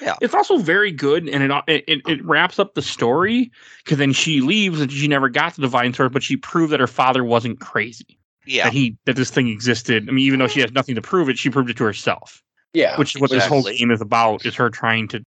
Yeah. 0.01 0.15
It's 0.21 0.33
also 0.33 0.57
very 0.57 0.91
good, 0.91 1.29
and 1.29 1.43
it 1.43 1.83
it, 1.87 2.01
it 2.07 2.25
wraps 2.25 2.59
up 2.59 2.73
the 2.73 2.81
story 2.81 3.51
because 3.83 3.99
then 3.99 4.11
she 4.11 4.41
leaves 4.41 4.81
and 4.81 4.91
she 4.91 5.07
never 5.07 5.29
got 5.29 5.55
the 5.55 5.61
divine 5.61 5.93
source, 5.93 6.11
but 6.11 6.23
she 6.23 6.35
proved 6.35 6.73
that 6.73 6.79
her 6.79 6.87
father 6.87 7.23
wasn't 7.23 7.59
crazy. 7.59 8.17
Yeah. 8.45 8.65
That 8.65 8.73
he 8.73 8.97
that 9.05 9.15
this 9.15 9.29
thing 9.29 9.47
existed. 9.47 10.07
I 10.09 10.11
mean, 10.11 10.25
even 10.25 10.39
though 10.39 10.47
she 10.47 10.59
has 10.61 10.71
nothing 10.71 10.95
to 10.95 11.01
prove 11.01 11.29
it, 11.29 11.37
she 11.37 11.49
proved 11.49 11.69
it 11.69 11.77
to 11.77 11.83
herself. 11.83 12.41
Yeah, 12.73 12.97
Which 12.97 13.15
is 13.15 13.21
what 13.21 13.29
this 13.29 13.45
whole 13.45 13.63
game 13.63 13.91
is 13.91 14.01
about: 14.01 14.45
is 14.45 14.55
her 14.55 14.69
trying 14.71 15.07
to, 15.09 15.23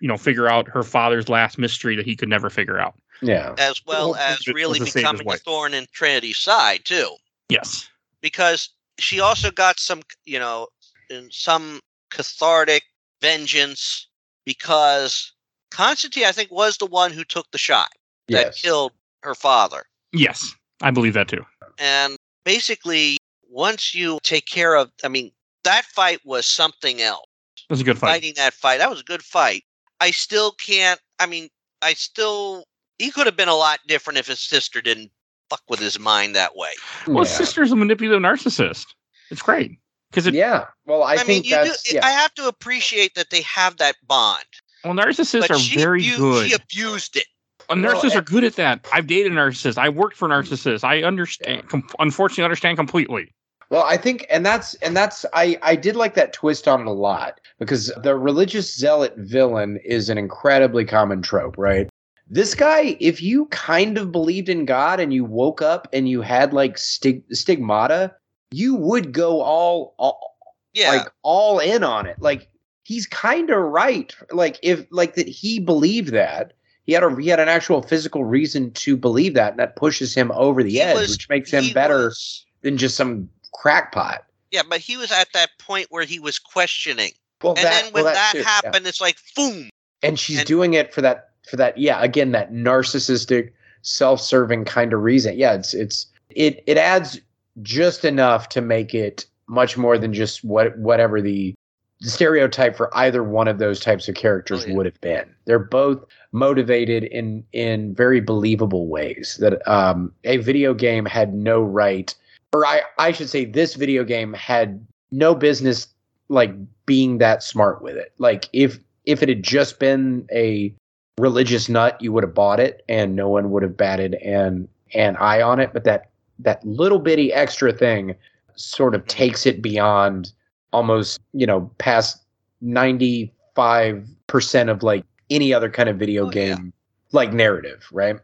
you 0.00 0.08
know, 0.08 0.18
figure 0.18 0.48
out 0.48 0.68
her 0.68 0.82
father's 0.82 1.30
last 1.30 1.56
mystery 1.56 1.96
that 1.96 2.04
he 2.04 2.14
could 2.14 2.28
never 2.28 2.50
figure 2.50 2.78
out. 2.78 2.94
yeah, 3.22 3.54
as 3.56 3.80
well 3.86 4.14
as 4.16 4.46
really 4.48 4.78
to 4.78 4.84
save 4.84 5.08
his 5.10 5.20
becoming 5.20 5.32
a 5.32 5.36
thorn 5.38 5.72
in 5.72 5.86
Trinity's 5.92 6.36
side 6.36 6.84
too. 6.84 7.16
Yes. 7.48 7.88
because 8.20 8.68
she 8.98 9.20
also 9.20 9.50
got 9.50 9.80
some, 9.80 10.02
you 10.24 10.38
know, 10.38 10.68
in 11.08 11.28
some 11.30 11.80
cathartic 12.10 12.84
vengeance 13.20 14.06
because 14.44 15.32
Constantine, 15.70 16.24
I 16.26 16.32
think, 16.32 16.50
was 16.50 16.76
the 16.76 16.86
one 16.86 17.12
who 17.12 17.24
took 17.24 17.50
the 17.50 17.58
shot 17.58 17.90
that 18.28 18.46
yes. 18.46 18.60
killed 18.60 18.92
her 19.22 19.34
father. 19.34 19.84
Yes, 20.12 20.54
I 20.82 20.90
believe 20.90 21.14
that 21.14 21.28
too. 21.28 21.44
And 21.78 22.16
basically, 22.44 23.18
once 23.48 23.94
you 23.94 24.18
take 24.22 24.46
care 24.46 24.76
of, 24.76 24.90
I 25.04 25.08
mean, 25.08 25.32
that 25.64 25.84
fight 25.84 26.20
was 26.24 26.46
something 26.46 27.00
else. 27.00 27.26
It 27.56 27.72
was 27.72 27.80
a 27.80 27.84
good 27.84 27.98
fight. 27.98 28.08
Fighting 28.08 28.34
that 28.36 28.54
fight, 28.54 28.78
that 28.78 28.90
was 28.90 29.00
a 29.00 29.04
good 29.04 29.22
fight. 29.22 29.64
I 30.00 30.10
still 30.10 30.52
can't, 30.52 31.00
I 31.18 31.26
mean, 31.26 31.48
I 31.82 31.92
still, 31.94 32.64
he 32.98 33.10
could 33.10 33.26
have 33.26 33.36
been 33.36 33.48
a 33.48 33.54
lot 33.54 33.80
different 33.86 34.18
if 34.18 34.26
his 34.26 34.40
sister 34.40 34.80
didn't 34.80 35.10
fuck 35.48 35.62
with 35.68 35.80
his 35.80 35.98
mind 35.98 36.34
that 36.36 36.56
way. 36.56 36.70
Well, 37.06 37.24
his 37.24 37.30
yeah. 37.32 37.38
sister's 37.38 37.72
a 37.72 37.76
manipulative 37.76 38.22
narcissist. 38.22 38.86
It's 39.30 39.42
great 39.42 39.78
because 40.10 40.26
it. 40.26 40.34
yeah. 40.34 40.66
Well, 40.86 41.02
I, 41.02 41.14
I, 41.14 41.16
think 41.18 41.44
mean, 41.44 41.44
you 41.44 41.64
do, 41.64 41.72
yeah. 41.92 42.06
I 42.06 42.10
have 42.10 42.34
to 42.34 42.48
appreciate 42.48 43.14
that 43.14 43.30
they 43.30 43.42
have 43.42 43.76
that 43.76 43.96
bond. 44.06 44.44
Well, 44.84 44.94
narcissists 44.94 45.40
but 45.40 45.50
are 45.50 45.58
she 45.58 45.76
very 45.76 46.06
abu- 46.06 46.16
good. 46.16 46.48
She 46.48 46.54
abused 46.54 47.16
it. 47.16 47.26
Well, 47.70 47.80
Well, 47.80 47.94
narcissists 47.94 48.16
are 48.16 48.22
good 48.22 48.44
at 48.44 48.56
that. 48.56 48.86
I've 48.92 49.06
dated 49.06 49.32
narcissists. 49.32 49.78
I 49.78 49.88
worked 49.88 50.16
for 50.16 50.28
narcissists. 50.28 50.84
I 50.84 51.02
understand. 51.02 51.68
Com- 51.68 51.88
unfortunately, 51.98 52.44
understand 52.44 52.76
completely. 52.76 53.32
Well, 53.70 53.84
I 53.84 53.96
think, 53.96 54.26
and 54.30 54.44
that's 54.44 54.74
and 54.74 54.96
that's 54.96 55.24
I 55.32 55.56
I 55.62 55.76
did 55.76 55.94
like 55.94 56.14
that 56.14 56.32
twist 56.32 56.66
on 56.66 56.80
it 56.80 56.86
a 56.88 56.92
lot 56.92 57.40
because 57.60 57.92
the 58.02 58.16
religious 58.16 58.74
zealot 58.76 59.14
villain 59.16 59.78
is 59.84 60.08
an 60.08 60.18
incredibly 60.18 60.84
common 60.84 61.22
trope, 61.22 61.56
right? 61.56 61.88
This 62.28 62.54
guy, 62.54 62.96
if 63.00 63.22
you 63.22 63.46
kind 63.46 63.96
of 63.98 64.10
believed 64.12 64.48
in 64.48 64.64
God 64.64 64.98
and 65.00 65.12
you 65.14 65.24
woke 65.24 65.62
up 65.62 65.86
and 65.92 66.08
you 66.08 66.20
had 66.20 66.52
like 66.52 66.78
stig- 66.78 67.24
stigmata, 67.32 68.14
you 68.52 68.74
would 68.74 69.12
go 69.12 69.40
all, 69.40 69.94
all 69.98 70.36
Yeah. 70.72 70.90
like 70.90 71.08
all 71.22 71.58
in 71.60 71.82
on 71.84 72.06
it. 72.06 72.16
Like 72.20 72.48
he's 72.84 73.06
kind 73.06 73.50
of 73.50 73.58
right. 73.58 74.14
Like 74.32 74.58
if 74.62 74.84
like 74.90 75.14
that 75.14 75.28
he 75.28 75.60
believed 75.60 76.10
that 76.12 76.52
he 76.86 76.92
had 76.92 77.02
a 77.02 77.14
he 77.20 77.28
had 77.28 77.40
an 77.40 77.48
actual 77.48 77.82
physical 77.82 78.24
reason 78.24 78.70
to 78.72 78.96
believe 78.96 79.34
that, 79.34 79.50
and 79.52 79.58
that 79.60 79.76
pushes 79.76 80.14
him 80.14 80.32
over 80.32 80.62
the 80.62 80.70
He 80.70 80.80
edge, 80.80 80.96
was- 80.96 81.10
which 81.12 81.28
makes 81.28 81.50
him 81.50 81.72
better 81.72 82.06
was- 82.06 82.44
than 82.62 82.76
just 82.76 82.96
some 82.96 83.28
crackpot. 83.54 84.24
yeah, 84.50 84.62
but 84.68 84.80
he 84.80 84.96
was 84.96 85.10
at 85.12 85.28
that 85.34 85.50
point 85.58 85.86
where 85.90 86.04
he 86.04 86.18
was 86.18 86.38
questioning, 86.38 87.12
Well, 87.42 87.54
and 87.56 87.64
then 87.64 87.92
when 87.92 88.04
well, 88.04 88.14
that, 88.14 88.32
yeah. 88.34 88.42
happened, 88.42 88.86
it's 88.86 89.00
like 89.00 89.16
boom. 89.36 89.70
and 90.02 90.18
she's 90.18 90.38
and- 90.38 90.46
doing 90.46 90.74
it 90.74 90.92
for 90.94 91.00
that 91.02 91.30
for 91.48 91.56
that 91.56 91.76
yeah 91.78 92.00
again 92.02 92.32
that 92.32 92.52
narcissistic 92.52 93.52
self-serving 93.82 94.64
kind 94.64 94.92
of 94.92 95.00
reason 95.00 95.36
yeah 95.38 95.54
it's 95.54 95.72
it's 95.74 96.06
it 96.28 96.62
it 96.66 96.76
adds 96.76 97.18
just 97.62 98.04
enough 98.04 98.48
to 98.50 98.60
make 98.60 98.94
it 98.94 99.26
much 99.48 99.76
more 99.76 99.96
than 99.98 100.12
just 100.12 100.44
what 100.44 100.76
whatever 100.78 101.20
the 101.20 101.54
stereotype 102.02 102.76
for 102.76 102.94
either 102.96 103.22
one 103.24 103.48
of 103.48 103.58
those 103.58 103.80
types 103.80 104.06
of 104.08 104.14
characters 104.14 104.64
Oh, 104.64 104.68
yeah. 104.68 104.74
would 104.74 104.86
have 104.86 105.00
been 105.00 105.34
they're 105.46 105.58
both 105.58 106.04
motivated 106.32 107.04
in 107.04 107.44
in 107.52 107.94
very 107.94 108.20
believable 108.20 108.86
ways 108.86 109.36
that 109.40 109.66
um 109.68 110.12
a 110.24 110.36
video 110.38 110.72
game 110.72 111.04
had 111.04 111.34
no 111.34 111.60
right 111.60 112.14
or 112.52 112.64
i 112.64 112.80
i 112.98 113.10
should 113.10 113.28
say 113.28 113.44
this 113.44 113.74
video 113.74 114.04
game 114.04 114.32
had 114.32 114.86
no 115.10 115.34
business 115.34 115.88
like 116.28 116.54
being 116.86 117.18
that 117.18 117.42
smart 117.42 117.82
with 117.82 117.96
it 117.96 118.12
like 118.18 118.48
if 118.52 118.78
if 119.06 119.22
it 119.22 119.28
had 119.28 119.42
just 119.42 119.80
been 119.80 120.26
a 120.32 120.72
religious 121.20 121.68
nut, 121.68 122.00
you 122.00 122.12
would 122.12 122.24
have 122.24 122.34
bought 122.34 122.58
it 122.58 122.84
and 122.88 123.14
no 123.14 123.28
one 123.28 123.50
would 123.50 123.62
have 123.62 123.76
batted 123.76 124.14
an 124.14 124.68
an 124.94 125.16
eye 125.16 125.40
on 125.40 125.60
it. 125.60 125.72
But 125.72 125.84
that 125.84 126.10
that 126.38 126.64
little 126.66 126.98
bitty 126.98 127.32
extra 127.32 127.72
thing 127.72 128.14
sort 128.56 128.94
of 128.94 129.06
takes 129.06 129.46
it 129.46 129.62
beyond 129.62 130.32
almost, 130.72 131.20
you 131.32 131.46
know, 131.46 131.70
past 131.78 132.22
ninety 132.60 133.32
five 133.54 134.06
percent 134.26 134.70
of 134.70 134.82
like 134.82 135.04
any 135.30 135.54
other 135.54 135.70
kind 135.70 135.88
of 135.88 135.96
video 135.96 136.26
Oh, 136.26 136.30
yeah. 136.34 136.54
game 136.56 136.72
like 137.12 137.32
narrative, 137.32 137.86
right? 137.92 138.16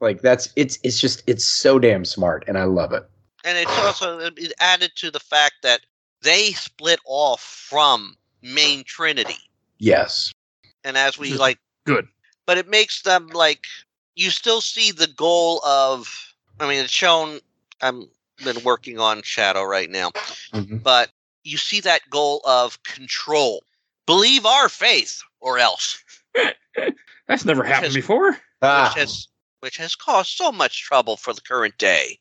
Like 0.00 0.20
that's 0.22 0.48
it's 0.56 0.78
it's 0.82 1.00
just 1.00 1.22
it's 1.26 1.44
so 1.44 1.78
damn 1.78 2.04
smart 2.04 2.44
and 2.48 2.56
I 2.58 2.64
love 2.64 2.92
it. 2.92 3.04
and 3.44 3.58
it's 3.58 3.76
also 3.78 4.18
it 4.20 4.52
added 4.60 4.92
to 4.96 5.10
the 5.10 5.20
fact 5.20 5.54
that 5.62 5.80
they 6.22 6.52
split 6.52 7.00
off 7.06 7.40
from 7.42 8.16
main 8.42 8.82
trinity 8.84 9.38
Yes. 9.78 10.32
and 10.84 10.96
as 10.96 11.18
we 11.18 11.34
like 11.34 11.58
good. 11.84 12.06
but 12.46 12.58
it 12.58 12.68
makes 12.68 13.02
them 13.02 13.28
like 13.28 13.64
you 14.16 14.30
still 14.30 14.60
see 14.60 14.90
the 14.92 15.06
goal 15.08 15.60
of 15.64 16.34
i 16.60 16.68
mean 16.68 16.80
it's 16.82 16.92
shown 16.92 17.38
i'm 17.80 18.08
been 18.44 18.62
working 18.64 18.98
on 18.98 19.22
shadow 19.22 19.62
right 19.62 19.90
now 19.90 20.10
Mhm. 20.52 20.82
but 20.82 21.10
you 21.44 21.56
see 21.56 21.80
that 21.80 22.02
goal 22.10 22.40
of 22.44 22.82
control 22.82 23.62
believe 24.06 24.44
our 24.46 24.68
faith 24.68 25.20
or 25.40 25.58
else 25.58 26.02
That's 27.28 27.44
never 27.44 27.64
happened 27.64 27.86
has- 27.86 27.94
before. 27.94 28.36
Ah, 28.62 28.92
which 28.94 29.00
has 29.00 29.28
which 29.60 29.76
has 29.76 29.94
caused 29.94 30.30
so 30.30 30.50
much 30.50 30.82
trouble 30.82 31.16
for 31.16 31.32
the 31.32 31.40
current 31.40 31.78
day 31.78 32.18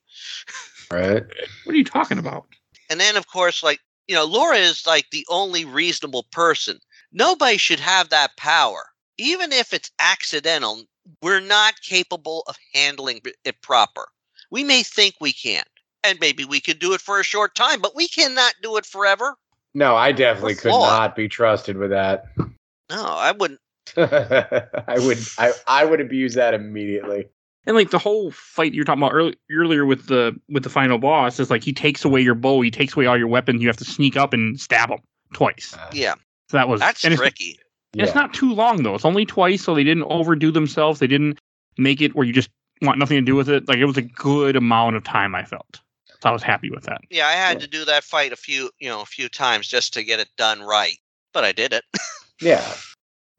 right. 0.92 1.24
What 1.64 1.74
are 1.74 1.78
you 1.78 1.84
talking 1.84 2.18
about? 2.18 2.46
And 2.90 3.00
then, 3.00 3.16
of 3.16 3.28
course, 3.28 3.64
like, 3.64 3.80
you 4.08 4.16
know, 4.16 4.26
Lara 4.26 4.58
is 4.58 4.86
like 4.86 5.10
the 5.12 5.26
only 5.30 5.66
reasonable 5.66 6.26
person. 6.32 6.80
Nobody 7.12 7.58
should 7.58 7.80
have 7.80 8.10
that 8.10 8.38
power. 8.38 8.86
Even 9.18 9.52
if 9.52 9.74
it's 9.74 9.92
accidental, 10.00 10.84
we're 11.22 11.40
not 11.40 11.82
capable 11.82 12.44
of 12.48 12.58
handling 12.74 13.22
it 13.44 13.62
proper. 13.62 14.08
We 14.50 14.64
may 14.64 14.84
think 14.84 15.16
we 15.20 15.34
can, 15.34 15.64
and 16.04 16.20
maybe 16.20 16.44
we 16.44 16.60
could 16.60 16.80
do 16.80 16.94
it 16.94 17.02
for 17.02 17.20
a 17.20 17.24
short 17.24 17.56
time, 17.56 17.82
but 17.82 17.96
we 17.96 18.08
cannot 18.08 18.54
do 18.62 18.78
it 18.78 18.86
forever. 18.86 19.36
No, 19.74 19.96
I 19.96 20.12
definitely 20.12 20.56
could 20.56 20.70
not 20.72 21.16
be 21.16 21.30
trusted 21.30 21.78
with 21.78 21.92
that. 21.92 22.26
No, 22.38 23.06
I 23.06 23.32
wouldn't. 23.32 23.62
I 23.98 24.98
would 25.00 25.20
I, 25.38 25.52
I 25.68 25.86
would 25.86 26.02
abuse 26.02 26.36
that 26.36 26.54
immediately. 26.54 27.28
And 27.68 27.76
like 27.76 27.92
the 27.92 28.00
whole 28.00 28.32
fight 28.32 28.74
you're 28.74 28.86
talking 28.86 29.04
about 29.04 29.14
early, 29.14 29.36
earlier 29.52 29.86
with 29.86 30.08
the 30.08 30.40
with 30.50 30.64
the 30.64 30.70
final 30.70 30.98
boss 30.98 31.40
is 31.40 31.50
like 31.50 31.64
he 31.64 31.74
takes 31.74 32.04
away 32.04 32.22
your 32.22 32.36
bow, 32.36 32.62
he 32.62 32.72
takes 32.72 32.96
away 32.96 33.06
all 33.06 33.18
your 33.18 33.28
weapons. 33.28 33.62
You 33.62 33.68
have 33.68 33.78
to 33.78 33.86
sneak 33.86 34.18
up 34.18 34.34
and 34.34 34.60
stab 34.60 34.90
him 34.90 35.00
twice. 35.34 35.76
Uh, 35.78 35.90
yeah, 35.94 36.16
So 36.50 36.58
that 36.58 36.68
was 36.68 36.80
that's 36.80 37.04
and 37.04 37.14
it's, 37.14 37.22
tricky. 37.22 37.60
it's 37.94 38.16
not 38.16 38.34
too 38.34 38.54
long 38.54 38.84
though. 38.84 38.96
It's 38.96 39.06
only 39.06 39.26
twice, 39.26 39.64
so 39.64 39.76
they 39.76 39.84
didn't 39.84 40.04
overdo 40.04 40.52
themselves. 40.52 41.00
They 41.00 41.08
didn't 41.08 41.40
make 41.78 42.02
it 42.02 42.16
where 42.16 42.26
you 42.26 42.34
just 42.34 42.50
want 42.82 42.98
nothing 42.98 43.18
to 43.18 43.22
do 43.22 43.36
with 43.36 43.50
it. 43.50 43.68
Like 43.68 43.78
it 43.78 43.86
was 43.86 43.98
a 43.98 44.02
good 44.02 44.56
amount 44.56 44.96
of 44.96 45.04
time. 45.04 45.36
I 45.36 45.44
felt. 45.46 45.82
So 46.24 46.30
I 46.30 46.32
was 46.32 46.44
happy 46.44 46.70
with 46.70 46.84
that. 46.84 47.02
Yeah, 47.10 47.28
I 47.28 47.34
had 47.34 47.60
to 47.62 47.68
do 47.68 47.86
that 47.86 48.04
fight 48.04 48.32
a 48.32 48.36
few, 48.36 48.70
you 48.80 48.90
know, 48.90 49.02
a 49.02 49.06
few 49.06 49.28
times 49.28 49.68
just 49.68 49.94
to 49.96 50.04
get 50.04 50.20
it 50.20 50.30
done 50.38 50.62
right, 50.62 50.98
but 51.34 51.44
I 51.44 51.52
did 51.52 51.74
it. 51.74 51.84
Yeah. 52.44 52.74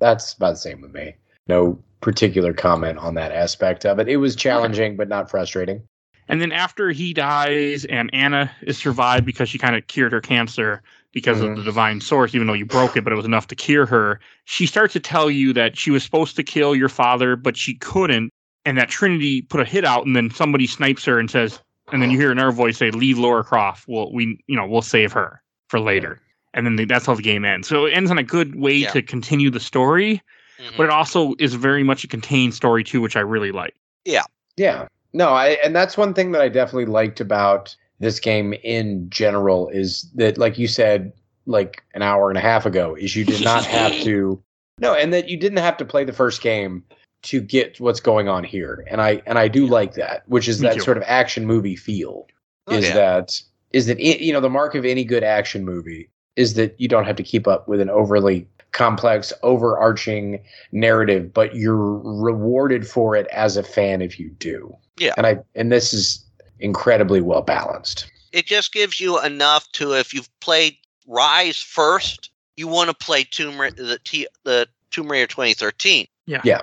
That's 0.02 0.34
about 0.34 0.54
the 0.54 0.56
same 0.56 0.80
with 0.80 0.92
me. 0.92 1.14
No 1.46 1.78
particular 2.00 2.52
comment 2.52 2.98
on 2.98 3.14
that 3.14 3.30
aspect 3.30 3.86
of 3.86 4.00
it. 4.00 4.08
It 4.08 4.16
was 4.16 4.34
challenging 4.34 4.96
but 4.96 5.08
not 5.08 5.30
frustrating. 5.30 5.80
And 6.28 6.40
then 6.40 6.50
after 6.50 6.90
he 6.90 7.14
dies 7.14 7.84
and 7.84 8.10
Anna 8.12 8.50
is 8.62 8.76
survived 8.76 9.24
because 9.24 9.48
she 9.48 9.58
kind 9.58 9.76
of 9.76 9.86
cured 9.86 10.12
her 10.12 10.20
cancer 10.20 10.82
because 11.12 11.38
Mhm. 11.38 11.50
of 11.52 11.56
the 11.58 11.62
divine 11.62 12.00
source, 12.00 12.34
even 12.34 12.48
though 12.48 12.52
you 12.52 12.64
broke 12.64 12.96
it, 12.96 13.04
but 13.04 13.12
it 13.12 13.16
was 13.16 13.26
enough 13.26 13.46
to 13.48 13.54
cure 13.54 13.86
her. 13.86 14.18
She 14.44 14.66
starts 14.66 14.92
to 14.94 15.00
tell 15.00 15.30
you 15.30 15.52
that 15.52 15.76
she 15.76 15.90
was 15.90 16.02
supposed 16.02 16.34
to 16.36 16.42
kill 16.42 16.74
your 16.74 16.88
father, 16.88 17.36
but 17.36 17.56
she 17.56 17.74
couldn't. 17.74 18.30
And 18.64 18.78
that 18.78 18.88
Trinity 18.88 19.42
put 19.42 19.60
a 19.60 19.64
hit 19.64 19.84
out, 19.84 20.06
and 20.06 20.16
then 20.16 20.30
somebody 20.30 20.66
snipes 20.66 21.04
her 21.04 21.18
and 21.18 21.30
says, 21.30 21.60
and 21.92 22.00
then 22.00 22.10
you 22.10 22.18
hear 22.18 22.32
another 22.32 22.52
voice 22.52 22.78
say, 22.78 22.90
"Leave 22.90 23.18
Lara 23.18 23.44
Croft. 23.44 23.84
Well, 23.86 24.10
we, 24.12 24.38
you 24.46 24.56
know, 24.56 24.66
we'll 24.66 24.82
save 24.82 25.12
her 25.12 25.42
for 25.68 25.78
later." 25.78 26.21
And 26.54 26.66
then 26.66 26.76
the, 26.76 26.84
that's 26.84 27.06
how 27.06 27.14
the 27.14 27.22
game 27.22 27.44
ends. 27.44 27.68
So 27.68 27.86
it 27.86 27.92
ends 27.92 28.10
on 28.10 28.18
a 28.18 28.22
good 28.22 28.56
way 28.56 28.74
Yeah. 28.74 28.90
to 28.90 29.02
continue 29.02 29.50
the 29.50 29.60
story, 29.60 30.20
Mhm. 30.60 30.76
but 30.76 30.84
it 30.84 30.90
also 30.90 31.34
is 31.38 31.54
very 31.54 31.82
much 31.82 32.04
a 32.04 32.08
contained 32.08 32.54
story 32.54 32.84
too, 32.84 33.00
which 33.00 33.16
I 33.16 33.20
really 33.20 33.52
like. 33.52 33.74
Yeah. 34.04 34.24
Yeah, 34.58 34.88
no, 35.14 35.30
I 35.30 35.50
and 35.64 35.74
that's 35.74 35.96
one 35.96 36.12
thing 36.12 36.32
that 36.32 36.42
I 36.42 36.48
definitely 36.50 36.84
liked 36.86 37.20
about 37.20 37.74
this 38.00 38.20
game 38.20 38.52
in 38.62 39.08
general 39.08 39.68
is 39.70 40.10
that 40.14 40.36
like 40.36 40.58
you 40.58 40.66
said 40.68 41.12
like 41.46 41.82
an 41.94 42.02
hour 42.02 42.28
and 42.28 42.36
a 42.36 42.40
half 42.42 42.66
ago 42.66 42.94
is 42.94 43.16
you 43.16 43.24
did 43.24 43.42
not 43.44 43.64
have 43.64 43.92
to 44.02 44.42
no 44.78 44.92
and 44.94 45.12
that 45.12 45.28
you 45.28 45.36
didn't 45.38 45.58
have 45.58 45.76
to 45.78 45.84
play 45.84 46.04
the 46.04 46.12
first 46.12 46.42
game 46.42 46.82
to 47.22 47.40
get 47.40 47.80
what's 47.80 48.00
going 48.00 48.28
on 48.28 48.44
here 48.44 48.84
and 48.90 49.00
I 49.00 49.22
and 49.26 49.38
I 49.38 49.48
do 49.48 49.66
like 49.66 49.94
that 49.94 50.22
which 50.26 50.48
is 50.48 50.60
Me 50.60 50.68
that 50.68 50.74
too. 50.74 50.80
sort 50.80 50.96
of 50.98 51.02
action 51.06 51.46
movie 51.46 51.76
feel 51.76 52.26
Oh, 52.68 52.76
is 52.76 52.84
yeah. 52.88 52.94
that 52.94 53.40
is 53.72 53.86
that 53.86 53.98
it, 54.00 54.20
you 54.20 54.32
know 54.34 54.40
the 54.40 54.50
mark 54.50 54.74
of 54.74 54.84
any 54.84 55.04
good 55.04 55.24
action 55.24 55.64
movie 55.64 56.10
is 56.36 56.54
that 56.54 56.74
you 56.80 56.88
don't 56.88 57.04
have 57.04 57.16
to 57.16 57.22
keep 57.22 57.46
up 57.46 57.68
with 57.68 57.80
an 57.80 57.90
overly 57.90 58.46
complex 58.72 59.32
overarching 59.42 60.42
narrative 60.72 61.32
but 61.32 61.54
you're 61.54 61.76
rewarded 61.98 62.86
for 62.88 63.14
it 63.14 63.26
as 63.26 63.56
a 63.58 63.62
fan 63.62 64.00
if 64.00 64.18
you 64.18 64.30
do 64.38 64.74
Yeah. 64.98 65.12
and 65.18 65.26
i 65.26 65.38
and 65.54 65.70
this 65.70 65.92
is 65.92 66.24
incredibly 66.58 67.20
well 67.20 67.42
balanced 67.42 68.10
it 68.32 68.46
just 68.46 68.72
gives 68.72 68.98
you 68.98 69.20
enough 69.22 69.70
to 69.72 69.92
if 69.92 70.14
you've 70.14 70.28
played 70.40 70.76
Rise 71.06 71.58
first, 71.58 72.30
you 72.56 72.68
want 72.68 72.88
to 72.88 72.94
play 72.94 73.24
Tomb 73.24 73.60
Ra- 73.60 73.70
the 73.76 73.98
T, 74.04 74.26
the 74.44 74.68
Tomb 74.90 75.10
Raider 75.10 75.26
2013. 75.26 76.06
Yeah. 76.26 76.40
Yeah. 76.44 76.62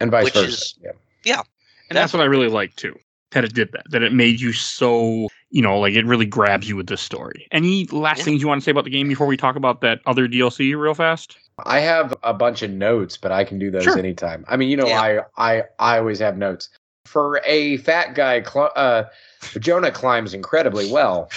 and 0.00 0.10
vice 0.10 0.24
Which 0.24 0.34
versa 0.34 0.48
is- 0.48 0.74
yeah. 1.24 1.40
And 1.88 1.96
that's 1.96 2.12
what 2.12 2.20
I 2.20 2.26
really 2.26 2.48
like 2.48 2.74
too. 2.76 2.98
That 3.30 3.44
it 3.44 3.54
did 3.54 3.70
that. 3.72 3.84
That 3.90 4.02
it 4.02 4.12
made 4.12 4.40
you 4.40 4.52
so 4.52 5.28
you 5.56 5.62
know, 5.62 5.78
like 5.78 5.94
it 5.94 6.04
really 6.04 6.26
grabs 6.26 6.68
you 6.68 6.76
with 6.76 6.86
this 6.88 7.00
story. 7.00 7.48
Any 7.50 7.86
last 7.86 8.18
Yeah. 8.18 8.24
things 8.24 8.42
you 8.42 8.46
want 8.48 8.60
to 8.60 8.64
say 8.64 8.70
about 8.70 8.84
the 8.84 8.90
game 8.90 9.08
before 9.08 9.26
we 9.26 9.38
talk 9.38 9.56
about 9.56 9.80
that 9.80 10.00
other 10.04 10.28
DLC 10.28 10.78
real 10.78 10.92
fast? 10.94 11.38
i 11.64 11.80
have 11.80 12.12
a 12.22 12.34
bunch 12.34 12.60
of 12.60 12.70
notes 12.70 13.16
but 13.16 13.32
i 13.32 13.42
can 13.42 13.58
do 13.58 13.70
those 13.70 13.84
Sure. 13.84 13.98
anytime 13.98 14.44
i 14.46 14.58
mean 14.58 14.68
you 14.68 14.76
know 14.76 14.88
Yeah. 14.88 15.00
I, 15.38 15.56
I 15.56 15.62
i 15.78 15.98
always 15.98 16.18
have 16.18 16.36
notes 16.36 16.68
for 17.06 17.40
a 17.46 17.78
fat 17.78 18.14
guy 18.14 18.42
cl- 18.42 18.72
uh 18.76 19.04
jonah 19.58 19.90
climbs 19.90 20.34
incredibly 20.34 20.84
well 20.92 21.30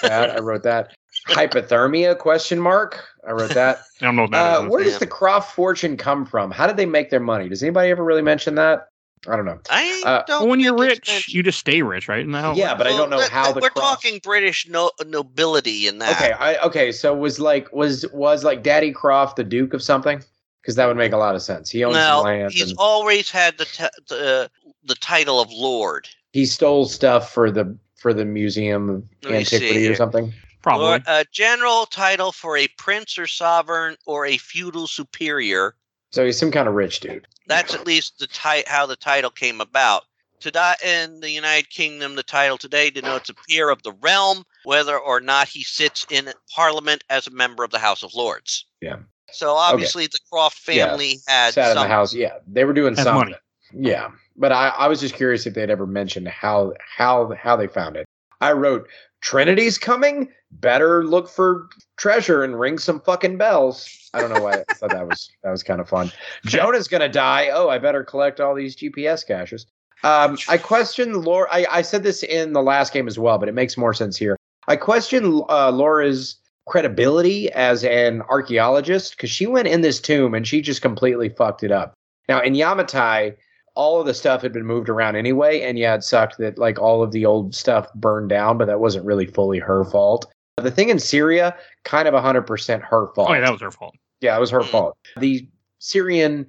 that 0.00 0.30
i 0.30 0.38
wrote 0.38 0.62
that 0.62 0.94
hypothermia 1.28 2.16
question 2.16 2.58
mark 2.58 3.04
i 3.28 3.30
wrote 3.32 3.52
that 3.52 3.82
I 4.00 4.06
don't 4.06 4.16
know 4.16 4.26
that 4.28 4.60
Uh, 4.60 4.68
where 4.70 4.84
does 4.84 4.98
the 4.98 5.06
Croft 5.06 5.54
fortune 5.54 5.98
come 5.98 6.24
from? 6.24 6.50
How 6.50 6.66
did 6.66 6.76
they 6.78 6.86
make 6.86 7.10
their 7.10 7.20
money? 7.20 7.48
Does 7.50 7.62
anybody 7.62 7.90
ever 7.90 8.04
really 8.04 8.22
mention 8.22 8.54
that? 8.56 8.88
I 9.28 9.34
don't 9.34 9.44
know. 9.44 9.58
I 9.70 10.02
Uh, 10.04 10.22
don't. 10.26 10.40
Well, 10.42 10.48
when 10.50 10.60
you're 10.60 10.76
rich, 10.76 11.08
mentioned. 11.08 11.34
you 11.34 11.42
just 11.42 11.58
stay 11.58 11.82
rich, 11.82 12.06
right? 12.08 12.26
No. 12.26 12.52
yeah, 12.54 12.74
but 12.74 12.86
I 12.86 12.90
don't 12.90 13.10
know 13.10 13.18
that- 13.18 13.30
how 13.30 13.46
that- 13.46 13.54
the 13.54 13.60
we're 13.60 13.70
Croft. 13.70 14.02
talking 14.02 14.20
British 14.22 14.68
no, 14.68 14.90
nobility 15.04 15.88
in 15.88 15.98
that. 15.98 16.16
Okay, 16.20 16.32
I, 16.32 16.56
okay. 16.58 16.92
So 16.92 17.14
was 17.14 17.40
like 17.40 17.72
was 17.72 18.06
was 18.12 18.44
like 18.44 18.62
Daddy 18.62 18.92
Croft 18.92 19.36
the 19.36 19.44
Duke 19.44 19.74
of 19.74 19.82
something? 19.82 20.22
Because 20.62 20.74
that 20.76 20.86
would 20.86 20.96
make 20.96 21.12
a 21.12 21.16
lot 21.16 21.34
of 21.34 21.42
sense. 21.42 21.70
He 21.70 21.84
owns 21.84 21.94
no, 21.96 22.00
some 22.18 22.24
land. 22.24 22.52
he's 22.52 22.70
and 22.70 22.78
always 22.78 23.30
had 23.30 23.56
the 23.58 23.64
t- 23.64 23.84
the 24.08 24.50
the 24.84 24.94
title 24.96 25.40
of 25.40 25.50
Lord. 25.50 26.08
he 26.32 26.44
stole 26.46 26.86
stuff 26.86 27.32
for 27.32 27.50
the 27.50 27.76
for 27.96 28.12
the 28.14 28.24
Museum 28.24 28.88
of 28.90 29.02
Let 29.24 29.32
me 29.32 29.44
see 29.44 29.56
Antiquity 29.56 29.88
or 29.88 29.96
something. 29.96 30.32
Probably. 30.62 30.86
Lord, 30.86 31.02
a 31.06 31.24
general 31.32 31.86
title 31.86 32.30
for 32.32 32.56
a 32.56 32.66
prince 32.76 33.18
or 33.18 33.26
sovereign 33.28 33.96
or 34.06 34.26
a 34.26 34.36
feudal 34.36 34.86
superior. 34.86 35.74
So 36.16 36.24
he's 36.24 36.38
some 36.38 36.50
kind 36.50 36.66
of 36.66 36.72
rich 36.72 37.00
dude. 37.00 37.28
That's 37.46 37.74
at 37.74 37.86
least 37.86 38.18
the 38.18 38.26
ti- 38.26 38.64
how 38.66 38.86
the 38.86 38.96
title 38.96 39.28
came 39.30 39.60
about. 39.60 40.04
Today, 40.40 40.72
in 40.82 41.20
the 41.20 41.28
United 41.28 41.68
Kingdom, 41.68 42.14
the 42.14 42.22
title 42.22 42.56
today 42.56 42.88
denotes 42.88 43.28
a 43.28 43.34
peer 43.46 43.68
of 43.68 43.82
the 43.82 43.92
realm, 44.00 44.42
whether 44.64 44.98
or 44.98 45.20
not 45.20 45.46
he 45.46 45.62
sits 45.62 46.06
in 46.10 46.30
Parliament 46.54 47.04
as 47.10 47.26
a 47.26 47.30
member 47.30 47.64
of 47.64 47.70
the 47.70 47.78
House 47.78 48.02
of 48.02 48.14
Lords. 48.14 48.64
Yeah. 48.80 48.96
So 49.30 49.52
obviously 49.56 50.06
the 50.06 50.18
Croft 50.32 50.58
Yeah. 50.66 50.86
family 50.86 51.18
had 51.28 51.52
Sat 51.52 51.72
in 51.72 51.74
some 51.76 51.84
the 51.84 51.88
house. 51.94 52.14
Yeah, 52.14 52.38
they 52.50 52.64
were 52.64 52.72
doing 52.72 52.94
Has 52.96 53.04
something. 53.04 53.32
money. 53.32 53.36
Yeah, 53.74 54.08
but 54.38 54.52
I, 54.52 54.68
I 54.68 54.88
was 54.88 55.00
just 55.00 55.16
curious 55.16 55.44
if 55.44 55.52
they'd 55.52 55.68
ever 55.68 55.86
mentioned 55.86 56.28
how 56.28 56.72
how 56.78 57.34
how 57.38 57.56
they 57.56 57.66
found 57.66 57.96
it. 57.96 58.06
I 58.40 58.52
wrote 58.52 58.88
Trinity's 59.20 59.76
coming. 59.76 60.32
Better 60.50 61.04
look 61.04 61.28
for 61.28 61.68
treasure 61.96 62.42
and 62.44 62.58
ring 62.58 62.78
some 62.78 63.00
fucking 63.00 63.38
bells. 63.38 64.10
I 64.14 64.20
don't 64.20 64.32
know 64.32 64.42
why 64.42 64.64
I 64.68 64.72
thought 64.74 64.90
that 64.90 65.06
was 65.06 65.30
that 65.42 65.50
was 65.50 65.62
kind 65.62 65.80
of 65.80 65.88
fun. 65.88 66.10
Jonah's 66.44 66.88
gonna 66.88 67.08
die. 67.08 67.48
Oh, 67.52 67.68
I 67.68 67.78
better 67.78 68.04
collect 68.04 68.40
all 68.40 68.54
these 68.54 68.76
GPS 68.76 69.26
caches. 69.26 69.66
Um, 70.04 70.38
I 70.48 70.58
question 70.58 71.22
Lara. 71.22 71.48
I, 71.50 71.66
I 71.70 71.82
said 71.82 72.02
this 72.02 72.22
in 72.22 72.52
the 72.52 72.62
last 72.62 72.92
game 72.92 73.08
as 73.08 73.18
well, 73.18 73.38
but 73.38 73.48
it 73.48 73.54
makes 73.54 73.76
more 73.76 73.94
sense 73.94 74.16
here. 74.16 74.36
I 74.68 74.76
question 74.76 75.42
uh, 75.48 75.70
Lara's 75.70 76.36
credibility 76.66 77.50
as 77.52 77.84
an 77.84 78.22
archaeologist 78.22 79.16
because 79.16 79.30
she 79.30 79.46
went 79.46 79.68
in 79.68 79.80
this 79.80 80.00
tomb 80.00 80.34
and 80.34 80.46
she 80.46 80.60
just 80.60 80.82
completely 80.82 81.28
fucked 81.28 81.62
it 81.62 81.70
up. 81.70 81.94
Now 82.28 82.42
in 82.42 82.54
Yamatai, 82.54 83.36
all 83.74 84.00
of 84.00 84.06
the 84.06 84.14
stuff 84.14 84.42
had 84.42 84.52
been 84.52 84.66
moved 84.66 84.88
around 84.88 85.16
anyway, 85.16 85.60
and 85.60 85.78
yeah, 85.78 85.94
it 85.94 86.02
sucked 86.02 86.38
that 86.38 86.58
like 86.58 86.78
all 86.78 87.02
of 87.02 87.12
the 87.12 87.24
old 87.26 87.54
stuff 87.54 87.92
burned 87.94 88.30
down, 88.30 88.58
but 88.58 88.66
that 88.66 88.80
wasn't 88.80 89.04
really 89.04 89.26
fully 89.26 89.58
her 89.58 89.84
fault. 89.84 90.26
The 90.56 90.70
thing 90.70 90.88
in 90.88 90.98
Syria, 90.98 91.54
kind 91.86 92.06
of 92.08 92.14
100% 92.14 92.82
her 92.82 93.06
fault. 93.14 93.30
Oh 93.30 93.32
yeah, 93.32 93.40
that 93.40 93.52
was 93.52 93.62
her 93.62 93.70
fault. 93.70 93.94
Yeah, 94.20 94.36
it 94.36 94.40
was 94.40 94.50
her 94.50 94.60
Mm. 94.60 94.70
fault. 94.70 94.98
The 95.18 95.48
Syrian 95.78 96.46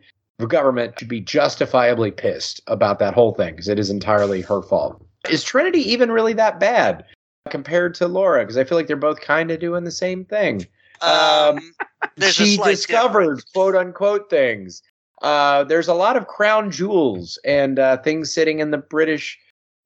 government 0.47 0.95
should 0.99 1.07
be 1.07 1.22
justifiably 1.22 2.11
pissed 2.11 2.59
about 2.68 2.99
that 2.99 3.14
whole 3.14 3.34
thing 3.34 3.53
because 3.53 3.68
it 3.69 3.80
is 3.80 3.89
entirely 3.89 4.41
her 4.41 4.61
fault. 4.61 5.01
Is 5.30 5.43
Trinity 5.43 5.80
even 5.91 6.11
really 6.11 6.34
that 6.34 6.59
bad 6.59 7.05
compared 7.49 7.93
to 7.95 8.07
Lara? 8.07 8.41
Because 8.43 8.57
I 8.57 8.64
feel 8.64 8.77
like 8.77 8.88
they're 8.88 8.95
both 8.95 9.22
kind 9.22 9.51
of 9.51 9.59
doing 9.59 9.84
the 9.84 9.91
same 9.91 10.26
thing. 10.26 10.65
um, 11.01 11.73
there's 12.15 12.34
she 12.35 12.55
slight 12.55 12.72
discovered 12.72 13.22
difference. 13.22 13.43
quote 13.53 13.76
unquote 13.76 14.30
things. 14.30 14.81
Uh, 15.22 15.64
there's 15.64 15.88
a 15.88 15.93
lot 15.93 16.18
of 16.18 16.27
crown 16.27 16.72
jewels 16.72 17.39
and 17.45 17.77
uh, 17.80 17.97
things 17.97 18.34
sitting 18.34 18.59
in 18.59 18.72
the 18.72 18.77
British 18.77 19.38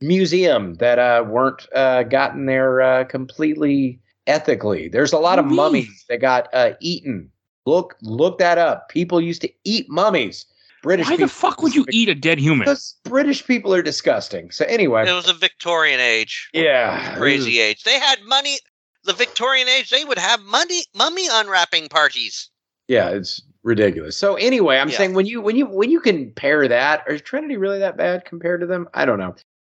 Museum 0.02 0.74
that 0.76 1.00
uh, 1.00 1.24
weren't 1.28 1.68
uh, 1.76 2.04
gotten 2.04 2.46
there 2.46 2.82
uh, 2.82 3.04
completely 3.06 4.00
ethically. 4.28 4.88
There's 4.88 5.14
a 5.14 5.18
lot 5.18 5.40
of 5.40 5.46
What 5.46 5.50
do 5.52 5.56
mummies 5.56 6.06
that 6.10 6.22
got 6.22 6.48
uh, 6.54 6.72
eaten. 6.80 7.32
Look, 7.66 7.96
look 8.02 8.40
that 8.40 8.58
up. 8.58 8.90
People 8.90 9.22
used 9.22 9.42
to 9.42 9.52
eat 9.64 9.88
mummies. 9.90 10.46
British 10.82 11.06
Why 11.08 11.12
people. 11.16 11.28
the 11.28 11.34
fuck 11.34 11.62
would 11.62 11.76
you 11.76 11.86
eat 11.92 12.10
a 12.10 12.16
dead 12.16 12.40
human? 12.40 12.66
Because 12.66 12.96
British 13.04 13.46
people 13.46 13.74
are 13.74 13.84
disgusting. 13.84 14.50
So 14.50 14.66
anyway, 14.66 15.08
It 15.08 15.14
was 15.14 15.30
a 15.30 15.34
Victorian 15.34 16.00
age, 16.00 16.50
yeah, 16.54 17.16
crazy 17.18 17.60
age. 17.60 17.84
They 17.84 18.00
had 18.00 18.22
money. 18.24 18.58
The 19.04 19.14
Victorian 19.14 19.68
age, 19.68 19.90
they 19.90 20.06
would 20.06 20.18
have 20.20 20.42
money, 20.42 20.82
mummy 20.96 21.28
unwrapping 21.32 21.90
parties. 21.90 22.50
Yeah, 22.88 23.10
it's 23.10 23.42
ridiculous. 23.64 24.18
So 24.18 24.36
anyway, 24.36 24.78
I'm 24.78 24.90
Yeah. 24.90 24.98
saying 24.98 25.14
when 25.14 25.26
you 25.28 25.40
when 25.42 25.56
you 25.56 25.66
when 25.68 25.92
you 25.92 26.00
compare 26.00 26.68
that, 26.68 27.04
is 27.08 27.22
Trinity 27.22 27.58
really 27.58 27.80
that 27.80 27.96
bad 27.98 28.26
compared 28.26 28.62
to 28.62 28.68
them? 28.68 28.88
I 28.94 29.06
don't 29.06 29.20
know. 29.20 29.36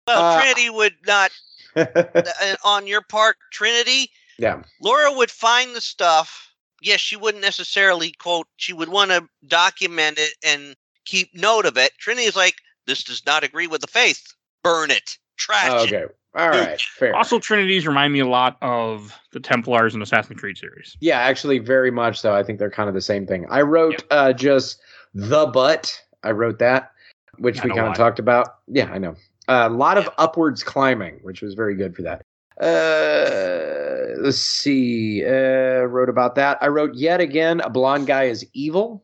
Well, 0.08 0.24
Uh, 0.24 0.40
Trinity 0.40 0.70
would 0.70 0.96
not, 1.06 1.32
uh, 1.76 2.56
on 2.64 2.86
your 2.88 3.02
part, 3.02 3.38
Trinity, 3.52 4.12
yeah, 4.42 4.62
Lara 4.82 5.14
would 5.14 5.30
find 5.32 5.76
the 5.76 5.82
stuff. 5.82 6.54
Yes, 6.82 7.00
she 7.00 7.16
wouldn't 7.16 7.44
necessarily 7.44 8.12
quote. 8.14 8.48
She 8.58 8.74
would 8.74 8.90
want 8.90 9.12
to 9.12 9.28
document 9.48 10.18
it 10.20 10.34
and 10.44 10.76
keep 11.06 11.30
note 11.36 11.66
of 11.66 11.78
it. 11.78 11.92
Trinity 12.00 12.26
is 12.26 12.36
like, 12.36 12.56
this 12.88 13.04
does 13.04 13.24
not 13.26 13.44
agree 13.44 13.68
with 13.68 13.82
the 13.82 13.88
faith. 13.88 14.34
Burn 14.64 14.90
it. 14.90 15.18
Trash 15.38 15.70
Oh, 15.72 15.84
it. 15.84 15.94
okay, 15.94 16.14
all 16.36 16.50
right, 16.50 16.82
fair. 16.98 17.16
Also, 17.16 17.38
Trinities 17.40 17.86
remind 17.86 18.14
me 18.14 18.20
a 18.20 18.26
lot 18.28 18.58
of 18.64 19.14
the 19.32 19.40
Templars 19.40 19.94
in 19.94 20.02
Assassin's 20.02 20.40
Creed 20.40 20.58
series. 20.58 20.98
Yeah, 21.02 21.20
actually, 21.20 21.60
very 21.60 21.92
much 21.92 22.20
so. 22.20 22.34
I 22.34 22.42
think 22.44 22.58
they're 22.58 22.72
kind 22.72 22.90
of 22.90 22.96
the 22.96 23.02
same 23.02 23.28
thing. 23.28 23.46
I 23.50 23.62
wrote 23.62 24.04
uh, 24.10 24.34
just 24.34 24.80
the 25.14 25.46
butt. 25.48 26.02
I 26.24 26.32
wrote 26.32 26.58
that, 26.60 26.92
which 27.38 27.60
I 27.62 27.66
we 27.66 27.70
kind 27.72 27.88
of 27.88 27.96
talked 27.96 28.18
about. 28.20 28.56
Yeah, 28.68 28.90
I 28.92 28.98
know. 28.98 29.16
a 29.48 29.70
lot 29.70 29.98
of 29.98 30.06
Yeah. 30.06 30.12
upwards 30.18 30.64
climbing, 30.64 31.20
which 31.22 31.42
was 31.44 31.54
very 31.54 31.76
good 31.76 31.96
for 31.96 32.02
that. 32.04 32.22
Uh, 32.60 33.81
let's 34.18 34.38
see. 34.38 35.26
Uh, 35.26 35.84
wrote 35.86 36.10
about 36.10 36.36
that. 36.36 36.58
I 36.62 36.68
wrote 36.68 36.96
yet 36.96 37.22
again. 37.22 37.62
A 37.62 37.70
blonde 37.70 38.08
guy 38.08 38.26
is 38.26 38.46
evil. 38.54 39.04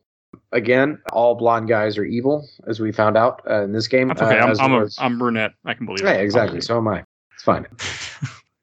Again, 0.52 1.00
all 1.12 1.34
blonde 1.34 1.68
guys 1.68 1.98
are 1.98 2.04
evil, 2.04 2.48
as 2.66 2.80
we 2.80 2.92
found 2.92 3.16
out 3.16 3.42
uh, 3.48 3.62
in 3.62 3.72
this 3.72 3.86
game. 3.86 4.08
That's 4.08 4.22
okay. 4.22 4.38
uh, 4.38 4.46
I'm, 4.46 4.60
I'm, 4.60 4.82
a, 4.82 4.88
I'm 4.98 5.18
brunette. 5.18 5.52
I 5.64 5.74
can 5.74 5.86
believe 5.86 6.04
it. 6.04 6.20
exactly. 6.20 6.60
So 6.60 6.78
am 6.78 6.88
I. 6.88 7.04
It's 7.32 7.42
fine. 7.42 7.66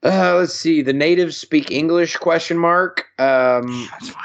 Uh, 0.04 0.36
let's 0.38 0.54
see. 0.54 0.84
The 0.84 0.94
natives 0.94 1.36
speak 1.36 1.72
English? 1.72 2.16
Question 2.18 2.60
mark. 2.60 3.06
Um, 3.18 3.88
That's 3.92 4.10
fine. 4.10 4.24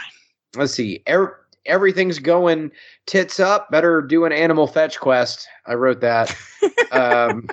let's 0.54 0.74
see. 0.74 1.02
Er- 1.08 1.40
everything's 1.64 2.18
going 2.18 2.70
tits 3.06 3.40
up. 3.40 3.70
Better 3.70 4.02
do 4.02 4.26
an 4.26 4.32
animal 4.32 4.66
fetch 4.66 5.00
quest. 5.00 5.48
I 5.66 5.74
wrote 5.74 6.02
that. 6.02 6.36
um, 6.92 7.48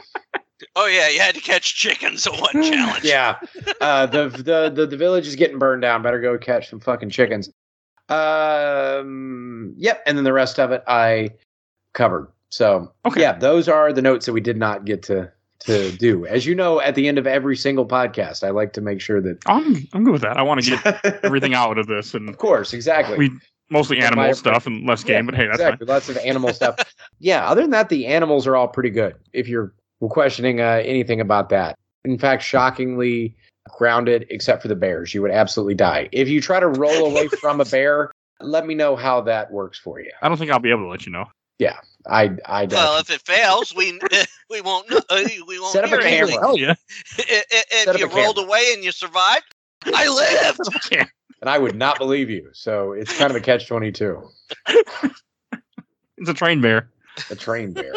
Oh 0.76 0.88
yeah, 0.88 1.08
you 1.10 1.20
had 1.20 1.36
to 1.36 1.42
catch 1.42 1.76
chickens 1.76 2.26
at 2.26 2.34
one 2.40 2.52
challenge. 2.64 3.04
yeah. 3.04 3.38
Uh, 3.82 4.06
the, 4.08 4.30
the 4.30 4.72
the 4.74 4.88
the 4.88 4.98
village 4.98 5.28
is 5.28 5.36
getting 5.36 5.60
burned 5.60 5.82
down. 5.84 6.02
Better 6.02 6.20
go 6.20 6.38
catch 6.38 6.70
some 6.70 6.80
fucking 6.80 7.10
chickens. 7.12 7.50
Um. 8.10 9.74
Yep. 9.78 10.04
And 10.06 10.18
then 10.18 10.24
the 10.24 10.34
rest 10.34 10.60
of 10.60 10.72
it 10.72 10.84
I 10.88 11.30
covered. 11.94 12.28
So 12.50 12.92
Okay. 13.06 13.22
yeah, 13.22 13.34
those 13.34 13.68
are 13.68 13.92
the 13.92 14.02
notes 14.02 14.26
that 14.26 14.34
we 14.34 14.42
did 14.42 14.58
not 14.58 14.86
get 14.86 15.04
to 15.04 15.32
to 15.62 15.92
do. 15.98 16.26
As 16.28 16.46
you 16.46 16.56
know, 16.56 16.80
at 16.80 16.96
the 16.96 17.08
end 17.08 17.18
of 17.18 17.28
every 17.28 17.58
single 17.58 17.86
podcast, 17.86 18.44
I 18.46 18.52
like 18.52 18.74
to 18.74 18.82
make 18.82 19.02
sure 19.02 19.22
that 19.22 19.38
I'm 19.48 19.76
I'm 19.94 20.04
good 20.04 20.14
with 20.14 20.22
that. 20.22 20.38
I 20.38 20.44
want 20.44 20.64
to 20.64 20.70
get 20.78 21.06
everything 21.24 21.54
out 21.54 21.78
of 21.78 21.88
this 21.88 22.14
and 22.14 22.30
Of 22.30 22.38
course, 22.38 22.74
exactly. 22.74 23.18
We- 23.18 23.32
mostly 23.70 24.00
animal 24.00 24.28
my- 24.28 24.32
stuff 24.32 24.66
and 24.66 24.88
less 24.88 25.04
game, 25.04 25.26
Yeah, 25.26 25.32
but 25.32 25.36
hey, 25.36 25.46
that's 25.48 25.60
exactly. 25.60 25.88
Lots 25.88 26.08
of 26.10 26.18
animal 26.20 26.54
stuff. 26.54 26.78
Yeah. 27.20 27.46
Other 27.50 27.62
than 27.62 27.72
that, 27.72 27.90
the 27.90 28.06
animals 28.08 28.48
are 28.48 28.56
all 28.56 28.70
pretty 28.70 28.92
good. 28.92 29.16
If 29.34 29.50
you're 29.50 29.74
questioning 30.02 30.62
uh, 30.62 30.82
anything 30.86 31.20
about 31.22 31.50
that, 31.50 31.78
in 32.06 32.18
fact, 32.18 32.44
shockingly 32.44 33.36
grounded, 33.78 34.26
except 34.30 34.62
for 34.62 34.68
the 34.68 34.76
bears, 34.76 35.14
you 35.14 35.22
would 35.22 35.32
absolutely 35.32 35.76
die 35.76 36.08
if 36.12 36.28
you 36.30 36.40
try 36.42 36.60
to 36.60 36.68
roll 36.68 37.06
away 37.12 37.28
from 37.42 37.60
a 37.62 37.66
bear. 37.66 38.12
Let 38.40 38.68
me 38.68 38.76
know 38.76 38.96
how 38.96 39.22
that 39.22 39.52
works 39.52 39.80
for 39.80 40.00
you. 40.00 40.12
I 40.22 40.30
don't 40.30 40.38
think 40.38 40.52
I'll 40.52 40.60
be 40.60 40.70
able 40.70 40.84
to 40.84 40.90
let 40.90 41.06
you 41.08 41.12
know. 41.12 41.26
Yeah, 41.58 41.78
I 42.06 42.30
I 42.46 42.68
don't. 42.68 42.78
Well, 42.78 43.00
if 43.00 43.10
it 43.10 43.22
fails, 43.22 43.74
we 43.76 44.00
we 44.52 44.62
won't 44.62 44.88
know. 44.92 45.02
uh, 45.10 45.24
We 45.48 45.60
won't 45.60 45.74
Set 45.74 45.84
up 45.84 45.90
hear 45.90 46.00
a 46.00 46.06
anything. 46.06 46.36
camera. 46.38 46.48
Hell 46.48 46.58
yeah. 46.58 46.76
I- 47.18 47.44
I- 47.52 47.84
Set 47.86 47.96
If 47.96 48.02
you 48.02 48.06
a 48.06 48.16
rolled 48.16 48.36
camera. 48.36 48.48
away 48.48 48.70
and 48.74 48.84
you 48.84 48.92
survived, 48.92 49.46
I 49.86 50.08
lived. 50.08 51.10
And 51.42 51.50
I 51.50 51.58
would 51.58 51.76
not 51.76 51.98
believe 51.98 52.30
you. 52.30 52.50
So 52.54 52.92
it's 52.94 53.16
kind 53.18 53.32
of 53.32 53.36
a 53.38 53.42
catch 53.42 53.68
twenty 53.68 53.92
two. 53.92 54.22
It's 56.18 56.30
a 56.30 56.34
train 56.34 56.62
bear. 56.62 56.90
A 57.32 57.36
train 57.36 57.74
bear. 57.74 57.94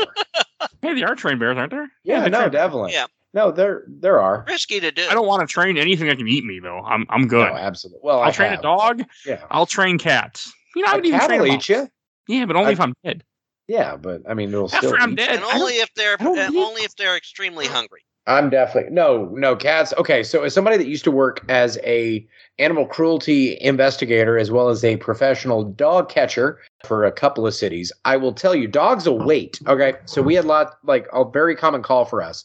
Hey, 0.83 0.95
there 0.95 1.09
are 1.09 1.15
train 1.15 1.39
bears, 1.39 1.57
aren't 1.57 1.71
there? 1.71 1.91
Yeah, 2.05 2.21
they're 2.21 2.31
no, 2.31 2.39
train- 2.41 2.51
definitely. 2.53 2.93
Yeah. 2.93 3.07
No, 3.33 3.51
there 3.53 3.85
there 3.87 4.21
are. 4.21 4.45
Risky 4.49 4.81
to 4.81 4.91
do. 4.91 5.07
I 5.09 5.15
don't 5.15 5.27
want 5.27 5.41
to 5.41 5.53
train 5.53 5.79
anything 5.79 6.09
that 6.09 6.19
can 6.19 6.27
eat 6.27 6.45
me 6.45 6.59
though. 6.61 6.81
I'm 6.81 7.07
I'm 7.09 7.29
good. 7.29 7.49
No, 7.49 7.55
absolutely. 7.57 8.01
Well, 8.03 8.21
I'll 8.21 8.29
I 8.29 8.31
train 8.33 8.51
have. 8.51 8.59
a 8.59 8.63
dog. 8.63 9.03
Yeah. 9.25 9.45
I'll 9.51 9.67
train 9.67 9.99
cats. 9.99 10.53
You 10.75 10.83
know, 10.83 10.89
I 10.89 10.93
A 10.93 10.97
would 10.97 11.07
even 11.07 11.21
cat 11.21 11.29
train 11.29 11.41
will 11.41 11.47
eat 11.53 11.69
you. 11.69 11.89
Yeah, 12.29 12.47
but 12.47 12.57
only 12.57 12.71
I- 12.71 12.73
if 12.73 12.81
I'm 12.81 12.95
dead. 13.05 13.23
Yeah, 13.69 13.95
but 13.97 14.23
I 14.29 14.35
mean, 14.35 14.49
it'll 14.49 14.65
After 14.65 14.79
still. 14.89 14.97
I'm 14.99 15.13
eat 15.13 15.19
dead, 15.19 15.37
and 15.37 15.45
only 15.45 15.75
if 15.75 15.95
they're 15.95 16.17
I 16.19 16.25
don't 16.25 16.35
believe- 16.35 16.67
only 16.67 16.83
if 16.83 16.97
they're 16.97 17.17
extremely 17.17 17.67
hungry. 17.67 18.03
I'm 18.31 18.49
definitely 18.49 18.93
no, 18.93 19.27
no 19.33 19.57
cats. 19.57 19.93
Okay, 19.99 20.23
so 20.23 20.45
as 20.45 20.55
somebody 20.55 20.77
that 20.77 20.87
used 20.87 21.05
to 21.05 21.11
work 21.11 21.45
as 21.49 21.79
a 21.83 22.27
animal 22.59 22.87
cruelty 22.87 23.59
investigator 23.61 24.39
as 24.39 24.51
well 24.51 24.69
as 24.69 24.85
a 24.85 24.97
professional 24.99 25.65
dog 25.65 26.09
catcher 26.09 26.61
for 26.85 27.05
a 27.05 27.13
couple 27.13 27.47
of 27.47 27.55
cities, 27.55 27.91
I 28.05 28.17
will 28.17 28.33
tell 28.33 28.55
you, 28.55 28.69
dogs 28.69 29.09
will 29.09 29.19
wait. 29.19 29.61
Okay, 29.67 29.95
so 30.05 30.23
we 30.23 30.35
had 30.35 30.45
a 30.45 30.49
lot 30.49 30.79
like 30.85 31.07
a 31.13 31.29
very 31.29 31.57
common 31.57 31.83
call 31.83 32.05
for 32.05 32.23
us 32.23 32.45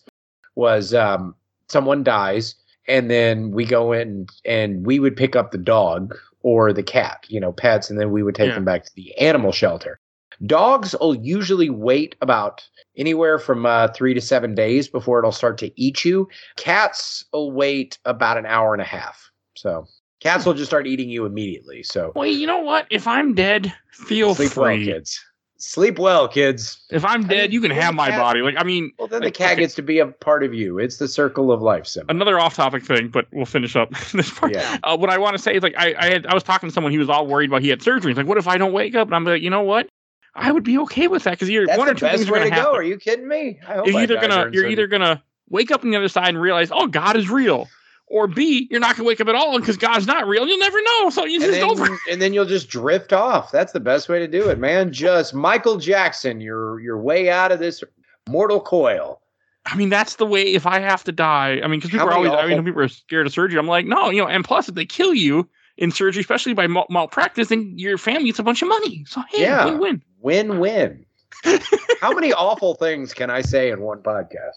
was 0.56 0.94
um, 0.94 1.36
someone 1.68 2.04
dies 2.04 2.56
and 2.88 3.10
then 3.12 3.52
we 3.52 3.66
go 3.66 3.92
in 3.92 4.28
and 4.46 4.86
we 4.86 5.00
would 5.00 5.16
pick 5.16 5.36
up 5.36 5.52
the 5.52 5.58
dog 5.58 6.18
or 6.42 6.72
the 6.72 6.84
cat, 6.84 7.26
you 7.28 7.40
know, 7.40 7.52
pets, 7.52 7.90
and 7.90 8.00
then 8.00 8.12
we 8.12 8.22
would 8.24 8.36
take 8.36 8.50
Yeah. 8.50 8.56
them 8.56 8.66
back 8.66 8.86
to 8.86 8.96
the 8.96 9.16
animal 9.18 9.52
shelter. 9.52 10.00
Dogs 10.46 10.96
will 11.00 11.16
usually 11.16 11.70
wait 11.70 12.16
about 12.22 12.68
anywhere 12.98 13.40
from 13.40 13.66
uh, 13.66 13.88
three 13.90 14.14
to 14.14 14.22
seven 14.22 14.56
days 14.56 14.88
before 14.88 15.20
it'll 15.20 15.32
start 15.32 15.58
to 15.60 15.72
eat 15.80 16.04
you. 16.06 16.28
Cats 16.58 17.26
will 17.34 17.52
wait 17.52 17.98
about 18.06 18.38
an 18.38 18.46
hour 18.46 18.74
and 18.74 18.82
a 18.82 18.86
half. 18.86 19.30
So 19.56 19.86
cats 20.20 20.46
will 20.46 20.54
just 20.54 20.70
start 20.70 20.88
eating 20.88 21.10
you 21.10 21.26
immediately. 21.26 21.84
So 21.84 22.12
Well, 22.16 22.26
you 22.28 22.48
know 22.48 22.60
what? 22.60 22.88
If 22.90 23.08
I'm 23.08 23.34
dead, 23.34 23.74
feel 23.92 24.34
free. 24.36 24.48
sleep 24.48 24.58
well, 24.58 24.66
free. 24.76 24.86
kids. 24.86 25.24
Sleep 25.58 25.98
well, 25.98 26.28
kids. 26.28 26.86
if 26.92 27.06
I'm 27.06 27.22
mean, 27.22 27.30
dead, 27.30 27.54
you 27.54 27.62
can 27.62 27.72
have 27.72 27.96
my 27.96 28.10
cat- 28.10 28.20
body. 28.20 28.42
Like, 28.42 28.56
I 28.58 28.64
mean, 28.64 28.92
Well, 29.00 29.08
then 29.08 29.22
the 29.22 29.28
Like, 29.28 29.36
cat 29.36 29.52
okay. 29.54 29.62
gets 29.62 29.74
to 29.76 29.82
be 29.82 30.00
a 30.00 30.08
part 30.08 30.44
of 30.44 30.54
you. 30.54 30.78
It's 30.80 30.98
the 30.98 31.08
circle 31.08 31.50
of 31.52 31.62
life, 31.62 31.88
Simba. 31.88 32.12
another 32.12 32.38
off-topic 32.38 32.84
thing, 32.86 33.08
but 33.08 33.26
we'll 33.32 33.46
finish 33.46 33.76
up 33.76 33.90
this 34.12 34.30
part. 34.32 34.54
Yeah. 34.54 34.78
Uh, 34.84 34.98
what 34.98 35.10
I 35.10 35.18
want 35.18 35.38
to 35.38 35.42
say 35.42 35.56
is, 35.56 35.64
like, 35.64 35.74
I 35.78 35.96
I, 35.98 36.06
had, 36.10 36.26
I 36.28 36.34
was 36.34 36.44
talking 36.44 36.68
to 36.70 36.74
someone. 36.74 36.92
He 36.92 36.98
was 37.00 37.10
all 37.10 37.26
worried 37.26 37.50
about 37.50 37.62
he 37.62 37.70
had 37.70 37.82
surgery. 37.82 38.12
He's 38.12 38.18
like, 38.18 38.28
"What 38.28 38.38
if 38.38 38.48
I 38.50 38.58
don't 38.58 38.74
wake 38.74 38.96
up?" 38.96 39.08
And 39.08 39.16
I'm 39.16 39.24
like, 39.24 39.42
"You 39.42 39.50
know 39.50 39.62
what? 39.62 39.88
I 40.36 40.52
would 40.52 40.64
be 40.64 40.78
okay 40.80 41.08
with 41.08 41.24
that 41.24 41.32
because 41.32 41.50
you're 41.50 41.66
That's 41.66 41.80
one 41.80 41.90
or 41.90 41.94
two 41.94 42.08
things 42.08 42.30
are 42.30 42.34
way 42.34 42.40
going 42.40 42.52
to 42.52 42.58
to 42.58 42.62
go. 42.62 42.74
Are 42.74 42.84
you 42.84 42.98
kidding 42.98 43.28
me? 43.28 43.60
I 43.68 43.76
hope 43.76 43.88
You're 43.88 43.98
I 43.98 44.04
either 44.04 44.16
gonna 44.20 44.50
you're 44.52 44.68
either 44.68 44.88
gonna 44.88 45.24
wake 45.50 45.72
up 45.72 45.84
on 45.84 45.92
the 45.92 45.98
other 45.98 46.08
side 46.08 46.30
and 46.30 46.42
realize, 46.42 46.70
oh, 46.72 46.88
God 46.88 47.16
is 47.16 47.30
real, 47.30 47.70
or 48.08 48.28
B, 48.28 48.68
you're 48.70 48.80
not 48.80 48.98
gonna 48.98 49.08
wake 49.08 49.22
up 49.22 49.28
at 49.30 49.36
all 49.36 49.60
because 49.60 49.78
God's 49.78 50.08
not 50.08 50.28
real. 50.28 50.46
You'll 50.46 50.60
never 50.60 50.82
know. 50.82 51.10
So 51.10 51.26
you 51.26 51.36
and 51.36 51.44
just 51.44 51.60
then, 51.60 51.70
over. 51.70 52.00
and 52.10 52.22
then 52.22 52.34
you'll 52.34 52.46
just 52.46 52.70
drift 52.70 53.14
off. 53.14 53.52
That's 53.52 53.72
the 53.72 53.80
best 53.80 54.10
way 54.10 54.20
to 54.20 54.28
do 54.28 54.50
it, 54.50 54.60
man. 54.60 54.92
Just 54.92 55.34
Michael 55.34 55.78
Jackson, 55.78 56.42
your 56.42 56.80
your 56.82 56.98
way 56.98 57.30
out 57.30 57.52
of 57.52 57.60
this 57.60 57.84
mortal 58.28 58.60
coil. 58.60 59.22
I 59.68 59.76
mean, 59.76 59.90
that's 59.90 60.18
the 60.18 60.26
way. 60.26 60.44
If 60.44 60.68
I 60.68 60.80
have 60.80 61.04
to 61.06 61.12
die, 61.12 61.60
I 61.64 61.68
mean, 61.68 61.80
because 61.80 61.90
people 61.90 62.08
are 62.08 62.14
always, 62.14 62.32
I 62.32 62.46
mean, 62.46 62.64
people 62.64 62.82
are 62.82 62.88
scared 62.88 63.26
of 63.26 63.34
surgery. 63.34 63.58
I'm 63.58 63.68
like, 63.68 63.88
no, 63.88 64.12
you 64.12 64.22
know, 64.22 64.28
and 64.28 64.44
plus, 64.44 64.70
if 64.70 64.76
they 64.76 64.86
kill 64.86 65.14
you 65.14 65.50
in 65.78 65.92
surgery, 65.92 66.22
especially 66.22 66.54
by 66.54 66.68
mal- 66.68 66.86
malpractice, 66.90 67.50
then 67.50 67.74
your 67.78 67.98
family 67.98 68.26
gets 68.26 68.38
a 68.38 68.44
bunch 68.44 68.62
of 68.62 68.68
money. 68.68 69.06
So 69.08 69.24
hey, 69.30 69.42
Yeah. 69.42 69.66
win-win. 69.66 69.80
Win 69.80 70.04
win. 70.26 70.60
Win. 70.60 71.06
How 72.02 72.12
many 72.12 72.34
awful 72.34 72.76
things 72.76 73.14
can 73.14 73.30
I 73.30 73.42
say 73.42 73.70
in 73.70 73.82
one 73.82 74.00
podcast? 74.00 74.52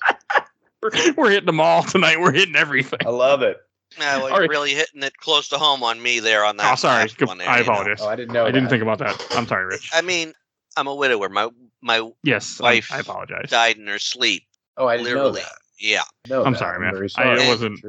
We're, 0.82 0.90
we're 1.16 1.30
hitting 1.30 1.46
them 1.46 1.60
all 1.60 1.82
tonight. 1.82 2.20
We're 2.20 2.32
hitting 2.32 2.56
everything. 2.56 3.00
I 3.04 3.10
love 3.10 3.42
it. 3.42 3.58
Yeah, 3.98 4.18
well, 4.18 4.28
you're 4.30 4.40
right. 4.40 4.48
really 4.50 4.70
hitting 4.74 5.02
it 5.02 5.16
close 5.16 5.48
to 5.48 5.58
home 5.58 5.82
on 5.82 6.00
me 6.02 6.20
there 6.20 6.44
on 6.44 6.56
that. 6.58 6.72
Oh, 6.72 6.76
sorry. 6.76 7.02
last 7.02 7.20
one 7.26 7.38
there, 7.38 7.48
I 7.48 7.58
you 7.60 7.64
know. 7.64 7.72
apologize. 7.72 7.98
Oh, 8.00 8.08
I 8.08 8.16
didn't 8.16 8.32
know. 8.32 8.46
I 8.46 8.50
didn't 8.50 8.68
think 8.68 8.82
about 8.82 8.98
that. 8.98 9.26
I'm 9.32 9.46
sorry, 9.46 9.64
Rich. 9.66 9.90
I 9.92 10.02
mean, 10.02 10.32
I'm 10.76 10.86
a 10.86 10.94
widower. 10.94 11.28
My 11.28 11.48
my 11.82 12.08
yes, 12.22 12.60
wife 12.60 12.90
I 12.92 13.00
apologize. 13.00 13.48
died 13.50 13.76
in 13.76 13.86
her 13.86 13.98
sleep. 13.98 14.44
Oh, 14.76 14.86
I 14.86 14.96
didn't 14.98 15.06
literally. 15.06 15.30
know 15.30 15.36
that. 15.36 15.52
Yeah. 15.80 16.02
Know 16.28 16.44
I'm 16.44 16.52
that. 16.52 16.58
sorry, 16.58 16.78
man. 16.80 16.92
very 16.92 17.06
I- 17.06 17.08
sorry. 17.08 17.42
it 17.42 17.48
wasn't- 17.48 17.80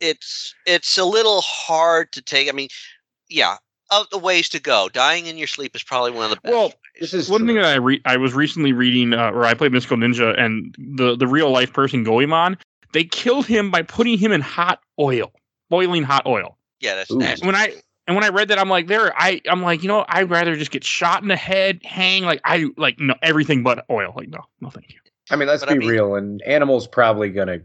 It's 0.00 0.54
it's 0.66 0.96
a 0.96 1.04
little 1.04 1.40
hard 1.42 2.12
to 2.12 2.22
take. 2.22 2.48
I 2.48 2.52
mean, 2.52 2.68
yeah, 3.28 3.56
of 3.90 4.08
the 4.10 4.18
ways 4.18 4.48
to 4.50 4.60
go, 4.60 4.88
dying 4.92 5.26
in 5.26 5.36
your 5.36 5.48
sleep 5.48 5.74
is 5.76 5.82
probably 5.82 6.12
one 6.12 6.24
of 6.24 6.30
the 6.30 6.36
best. 6.40 6.52
Well, 6.52 6.66
ways. 6.68 6.74
This 7.02 7.12
is 7.14 7.28
One 7.28 7.40
true. 7.40 7.48
thing 7.48 7.56
that 7.56 7.64
I 7.64 7.74
re- 7.78 8.00
I 8.04 8.16
was 8.16 8.32
recently 8.32 8.72
reading, 8.72 9.12
uh, 9.12 9.32
or 9.32 9.44
I 9.44 9.54
played 9.54 9.72
Mystical 9.72 9.96
Ninja, 9.96 10.38
and 10.40 10.72
the 10.78 11.16
the 11.16 11.26
real 11.26 11.50
life 11.50 11.72
person 11.72 12.04
Goemon, 12.04 12.56
they 12.92 13.02
killed 13.02 13.44
him 13.44 13.72
by 13.72 13.82
putting 13.82 14.16
him 14.18 14.30
in 14.30 14.40
hot 14.40 14.78
oil, 15.00 15.32
boiling 15.68 16.04
hot 16.04 16.22
oil. 16.26 16.56
yeah, 16.80 16.94
that's 16.94 17.10
Ooh. 17.10 17.18
nasty. 17.18 17.44
When 17.44 17.56
I 17.56 17.74
and 18.06 18.14
when 18.14 18.22
I 18.24 18.28
read 18.28 18.48
that, 18.48 18.58
I'm 18.60 18.68
like, 18.68 18.86
there, 18.86 19.12
I 19.20 19.40
I'm 19.50 19.62
like, 19.62 19.82
you 19.82 19.88
know, 19.88 20.04
I'd 20.08 20.30
rather 20.30 20.54
just 20.54 20.70
get 20.70 20.84
shot 20.84 21.22
in 21.22 21.28
the 21.28 21.34
head, 21.36 21.80
hang, 21.84 22.22
like 22.22 22.40
I 22.44 22.66
like 22.76 23.00
no 23.00 23.14
everything 23.20 23.64
but 23.64 23.84
oil. 23.90 24.12
Like 24.16 24.28
no, 24.28 24.38
no, 24.60 24.70
thank 24.70 24.92
you. 24.92 25.00
I 25.28 25.34
mean, 25.34 25.48
let's 25.48 25.64
But 25.64 25.70
I 25.70 25.72
be 25.74 25.80
mean- 25.80 25.88
real. 25.88 26.14
And 26.14 26.40
animals 26.42 26.86
probably 26.86 27.30
gonna 27.30 27.62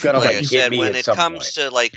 gonna 0.00 0.18
like 0.18 0.28
like, 0.28 0.36
I 0.36 0.40
get 0.42 0.48
said, 0.48 0.70
me 0.70 0.78
when 0.78 0.88
at 0.90 0.94
it 0.96 1.04
some 1.06 1.16
comes 1.16 1.38
point. 1.38 1.54
to 1.54 1.70
like, 1.70 1.94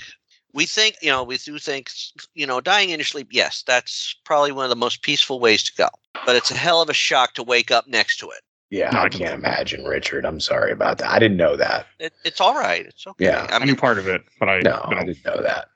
we 0.54 0.66
think, 0.66 0.96
you 1.02 1.10
know, 1.10 1.24
we 1.24 1.38
do 1.38 1.60
think, 1.60 1.90
you 2.34 2.46
know, 2.48 2.60
dying 2.62 2.90
in 2.90 3.00
your 3.00 3.06
sleep. 3.06 3.28
Yes, 3.32 3.64
that's 3.66 4.16
probably 4.26 4.52
one 4.52 4.66
of 4.66 4.70
the 4.70 4.76
most 4.76 5.02
peaceful 5.04 5.40
ways 5.40 5.64
to 5.64 5.74
go. 5.76 5.88
But 6.26 6.36
it's 6.36 6.52
a 6.52 6.56
hell 6.56 6.82
of 6.82 6.90
a 6.90 6.94
shock 6.94 7.34
to 7.36 7.44
wake 7.44 7.72
up 7.72 7.88
next 7.88 8.18
to 8.18 8.30
it. 8.32 8.42
yeah, 8.72 8.90
No, 8.92 9.00
I 9.00 9.04
I 9.04 9.10
can- 9.10 9.20
can't 9.20 9.34
imagine, 9.36 9.84
Richard. 9.86 10.26
I'm 10.26 10.40
sorry 10.40 10.72
about 10.72 10.98
that. 11.00 11.10
I 11.12 11.20
didn't 11.20 11.38
know 11.38 11.56
that. 11.56 11.88
it 12.00 12.14
it's 12.24 12.42
all 12.42 12.56
right. 12.56 12.86
It's 12.86 13.06
okay. 13.08 13.26
Yeah, 13.26 13.48
I 13.50 13.56
I 13.56 13.60
knew 13.60 13.66
mean, 13.68 13.76
part 13.76 13.98
of 14.00 14.08
it, 14.08 14.24
but 14.40 14.50
I 14.50 14.60
No, 14.62 14.84
you 14.90 14.96
know, 14.96 15.02
I 15.02 15.06
didn't 15.06 15.26
know 15.26 15.42
that. 15.42 15.70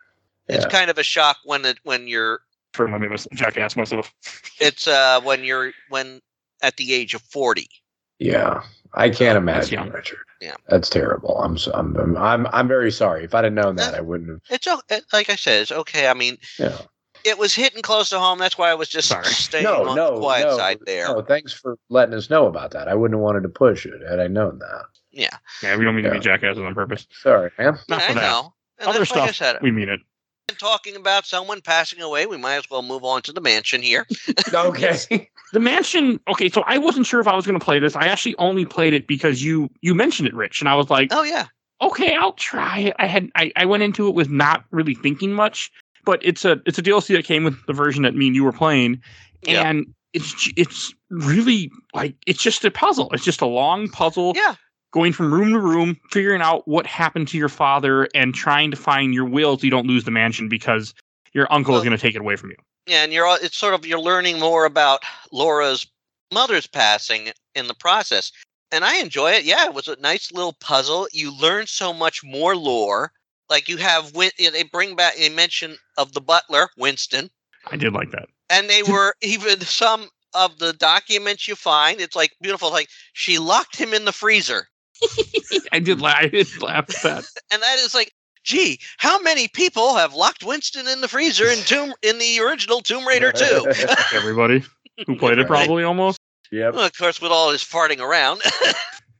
it's 0.48 0.66
kind 0.66 0.90
of 0.90 0.98
a 0.98 1.04
shock 1.04 1.38
when 1.45 1.66
it 1.66 1.78
when 1.84 2.08
you're 2.08 2.41
for 2.74 2.90
let 2.90 3.00
me 3.02 3.08
jackass 3.34 3.76
myself. 3.76 4.14
it's 4.60 4.88
uh 4.88 5.22
when 5.22 5.44
you're 5.44 5.72
when 5.90 6.22
at 6.62 6.78
the 6.78 6.94
age 6.94 7.14
of 7.14 7.22
forty. 7.22 7.70
Yeah, 8.20 8.64
I 8.95 9.10
can't 9.10 9.44
That's 9.45 9.70
imagine, 9.70 9.74
young. 9.80 9.90
Richard. 9.91 10.20
Yeah. 10.41 10.56
that's 10.68 10.90
terrible. 10.90 11.38
I'm 11.40 11.57
so, 11.57 11.72
I'm 11.74 11.95
I'm 11.98 12.18
I'm, 12.18 12.48
I'm 12.48 12.68
very 12.68 12.91
sorry. 12.91 13.24
If 13.24 13.34
I'd 13.34 13.45
have 13.45 13.53
known 13.53 13.76
that, 13.78 13.94
I 13.95 14.02
wouldn't 14.02 14.30
have. 14.30 14.40
It's 14.49 14.68
o- 14.68 14.82
it- 14.90 15.06
like 15.14 15.30
I 15.30 15.36
said, 15.36 15.61
it's 15.61 15.72
okay. 15.72 16.07
I 16.07 16.14
mean, 16.14 16.38
Yeah. 16.60 16.78
it 17.24 17.38
was 17.40 17.56
hitting 17.56 17.82
close 17.82 18.10
to 18.10 18.20
home. 18.20 18.40
That's 18.40 18.57
why 18.57 18.70
I 18.70 18.74
was 18.76 18.90
just 18.90 19.07
Sorry. 19.10 19.24
staying 19.28 19.64
No, 19.64 19.90
on 19.90 19.95
no, 19.95 20.15
the 20.15 20.20
quiet 20.20 20.48
no, 20.48 20.57
side 20.57 20.80
there. 20.86 21.07
no. 21.07 21.22
Thanks 21.22 21.53
for 21.53 21.78
letting 21.90 22.14
us 22.14 22.30
know 22.30 22.48
about 22.48 22.72
that. 22.72 22.88
I 22.88 22.94
wouldn't 22.94 23.18
have 23.18 23.24
wanted 23.24 23.44
to 23.44 23.49
push 23.49 23.86
it 23.86 24.02
had 24.07 24.20
I 24.20 24.28
known 24.28 24.60
that. 24.60 24.84
Yeah, 25.11 25.30
Yeah, 25.61 25.78
we 25.78 25.86
don't 25.86 25.95
mean 25.95 26.06
to 26.06 26.11
be 26.11 26.20
jackasses 26.20 26.61
on 26.61 26.74
purpose. 26.74 27.07
Sorry, 27.22 27.52
man. 27.57 27.78
Not 27.88 28.02
I 28.02 28.07
for 28.07 28.14
that. 28.15 28.22
know. 28.22 28.53
And 28.80 28.90
Other 28.90 28.99
that's 28.99 29.11
like 29.11 29.20
I 29.22 29.26
stuff, 29.28 29.36
said, 29.36 29.61
we 29.61 29.72
mean 29.72 29.90
it. 29.90 29.99
Talking 30.53 30.95
about 30.95 31.26
someone 31.26 31.61
passing 31.61 32.02
away, 32.02 32.26
we 32.26 32.38
might 32.38 32.56
as 32.56 32.70
well 32.70 32.82
move 32.82 33.03
on 33.03 33.22
to 33.24 33.34
the 33.34 33.41
mansion 33.41 33.82
here. 33.82 34.06
Okay. 34.53 35.30
The 35.52 35.60
mansion. 35.60 36.20
Okay, 36.28 36.49
so 36.49 36.64
I 36.65 36.78
wasn't 36.78 37.06
sure 37.06 37.20
if 37.20 37.28
I 37.28 37.36
was 37.36 37.45
going 37.45 37.57
to 37.60 37.64
play 37.64 37.80
this. 37.80 37.95
I 37.95 38.07
actually 38.07 38.36
only 38.38 38.65
played 38.65 38.94
it 38.94 39.07
because 39.07 39.44
you 39.44 39.70
you 39.82 39.94
mentioned 39.95 40.28
it, 40.28 40.34
Rich, 40.34 40.61
and 40.61 40.70
I 40.70 40.76
was 40.76 40.90
like, 40.90 41.10
Oh 41.11 41.24
yeah, 41.24 41.48
okay, 41.82 42.15
I'll 42.15 42.34
try 42.34 42.80
it. 42.80 42.95
I 42.99 43.06
had 43.07 43.30
I, 43.36 43.52
I 43.56 43.65
went 43.65 43.84
into 43.84 44.07
it 44.07 44.15
with 44.15 44.30
not 44.30 44.64
really 44.72 44.95
thinking 44.95 45.34
much, 45.34 45.72
but 46.06 46.20
it's 46.24 46.45
a 46.45 46.60
it's 46.65 46.78
a 46.78 46.84
DLC 46.84 47.15
that 47.15 47.26
came 47.26 47.44
with 47.44 47.57
the 47.68 47.74
version 47.74 48.03
that 48.03 48.15
me 48.15 48.28
and 48.28 48.36
you 48.36 48.44
were 48.44 48.52
playing, 48.52 49.02
Yeah. 49.44 49.68
and 49.68 49.86
it's 50.14 50.52
it's 50.56 50.94
really 51.10 51.72
like 51.94 52.15
it's 52.26 52.41
just 52.41 52.64
a 52.65 52.72
puzzle. 52.72 53.10
It's 53.11 53.24
just 53.26 53.41
a 53.41 53.48
long 53.48 53.90
puzzle 53.90 54.34
yeah. 54.36 54.56
Going 54.94 55.11
from 55.11 55.34
room 55.34 55.52
to 55.53 55.60
room, 55.60 55.99
figuring 56.11 56.41
out 56.41 56.68
what 56.68 56.86
happened 56.86 57.28
to 57.30 57.38
your 57.38 57.49
father, 57.49 58.07
and 58.14 58.34
trying 58.34 58.72
to 58.72 58.78
find 58.78 59.14
your 59.14 59.26
will 59.26 59.57
so 59.57 59.64
you 59.65 59.72
don't 59.72 59.88
lose 59.88 60.03
the 60.03 60.11
mansion 60.11 60.48
because 60.48 60.94
your 61.34 61.52
uncle 61.52 61.76
is 61.76 61.84
going 61.84 61.98
to 61.98 62.02
take 62.02 62.15
it 62.15 62.22
away 62.22 62.36
from 62.36 62.52
you. 62.52 62.57
Yeah, 62.86 63.03
and 63.03 63.11
you're 63.11 63.28
it's 63.41 63.57
sort 63.57 63.74
of 63.74 63.86
you're 63.86 63.99
learning 63.99 64.40
more 64.40 64.65
about 64.65 65.03
Lara's 65.32 65.88
mother's 66.32 66.68
passing 66.68 67.32
in 67.56 67.68
the 67.68 67.74
process. 67.74 68.32
And 68.72 68.84
I 68.84 68.98
enjoy 68.98 69.32
it. 69.32 69.44
Yeah, 69.45 69.65
it 69.65 69.74
was 69.74 69.88
a 69.88 69.99
nice 69.99 70.32
little 70.32 70.53
puzzle. 70.53 71.07
You 71.11 71.36
learn 71.38 71.68
so 71.68 71.94
much 71.94 72.24
more 72.24 72.56
lore. 72.56 73.11
Like 73.49 73.70
you 73.70 73.78
have 73.78 74.14
they 74.14 74.64
bring 74.72 74.95
back 74.95 75.14
a 75.18 75.30
mention 75.30 75.78
of 75.98 76.14
the 76.14 76.22
butler, 76.22 76.70
Winston, 76.78 77.30
I 77.72 77.78
did 77.78 77.94
like 77.94 78.11
that. 78.11 78.28
and 78.49 78.70
they 78.70 78.84
were 78.84 79.15
even 79.22 79.61
some 79.61 80.10
of 80.34 80.57
the 80.60 80.74
documents 80.74 81.48
you 81.48 81.56
find. 81.56 82.02
It's 82.02 82.15
like 82.15 82.36
beautiful. 82.41 82.72
Like 82.72 82.90
she 83.14 83.38
locked 83.38 83.76
him 83.76 83.94
in 83.94 84.06
the 84.06 84.11
freezer, 84.11 84.68
I 85.72 85.80
did 85.80 86.02
laugh. 86.02 86.18
I 86.20 86.28
did 86.28 86.62
laugh 86.62 86.86
at 86.90 87.02
that. 87.04 87.26
and 87.52 87.62
that 87.62 87.80
is 87.80 87.94
like, 87.94 88.12
gee, 88.44 88.80
how 88.98 89.20
many 89.22 89.48
people 89.48 89.96
have 89.96 90.14
locked 90.14 90.44
Winston 90.44 90.88
in 90.88 91.02
the 91.02 91.08
freezer 91.08 91.46
in 91.48 91.60
Tomb 91.60 91.94
in 92.02 92.18
the 92.20 92.40
original 92.40 92.82
Tomb 92.82 93.08
Raider 93.08 93.32
2? 93.36 93.66
Everybody 94.14 94.64
who 95.08 95.16
played 95.18 95.38
it 95.40 95.42
Right. 95.50 95.66
probably 95.66 95.84
almost. 95.84 96.20
Yep. 96.52 96.76
well, 96.76 96.86
of 96.86 96.96
course, 96.98 97.20
with 97.20 97.32
all 97.32 97.52
his 97.52 97.64
farting 97.64 98.00
around. 98.00 98.42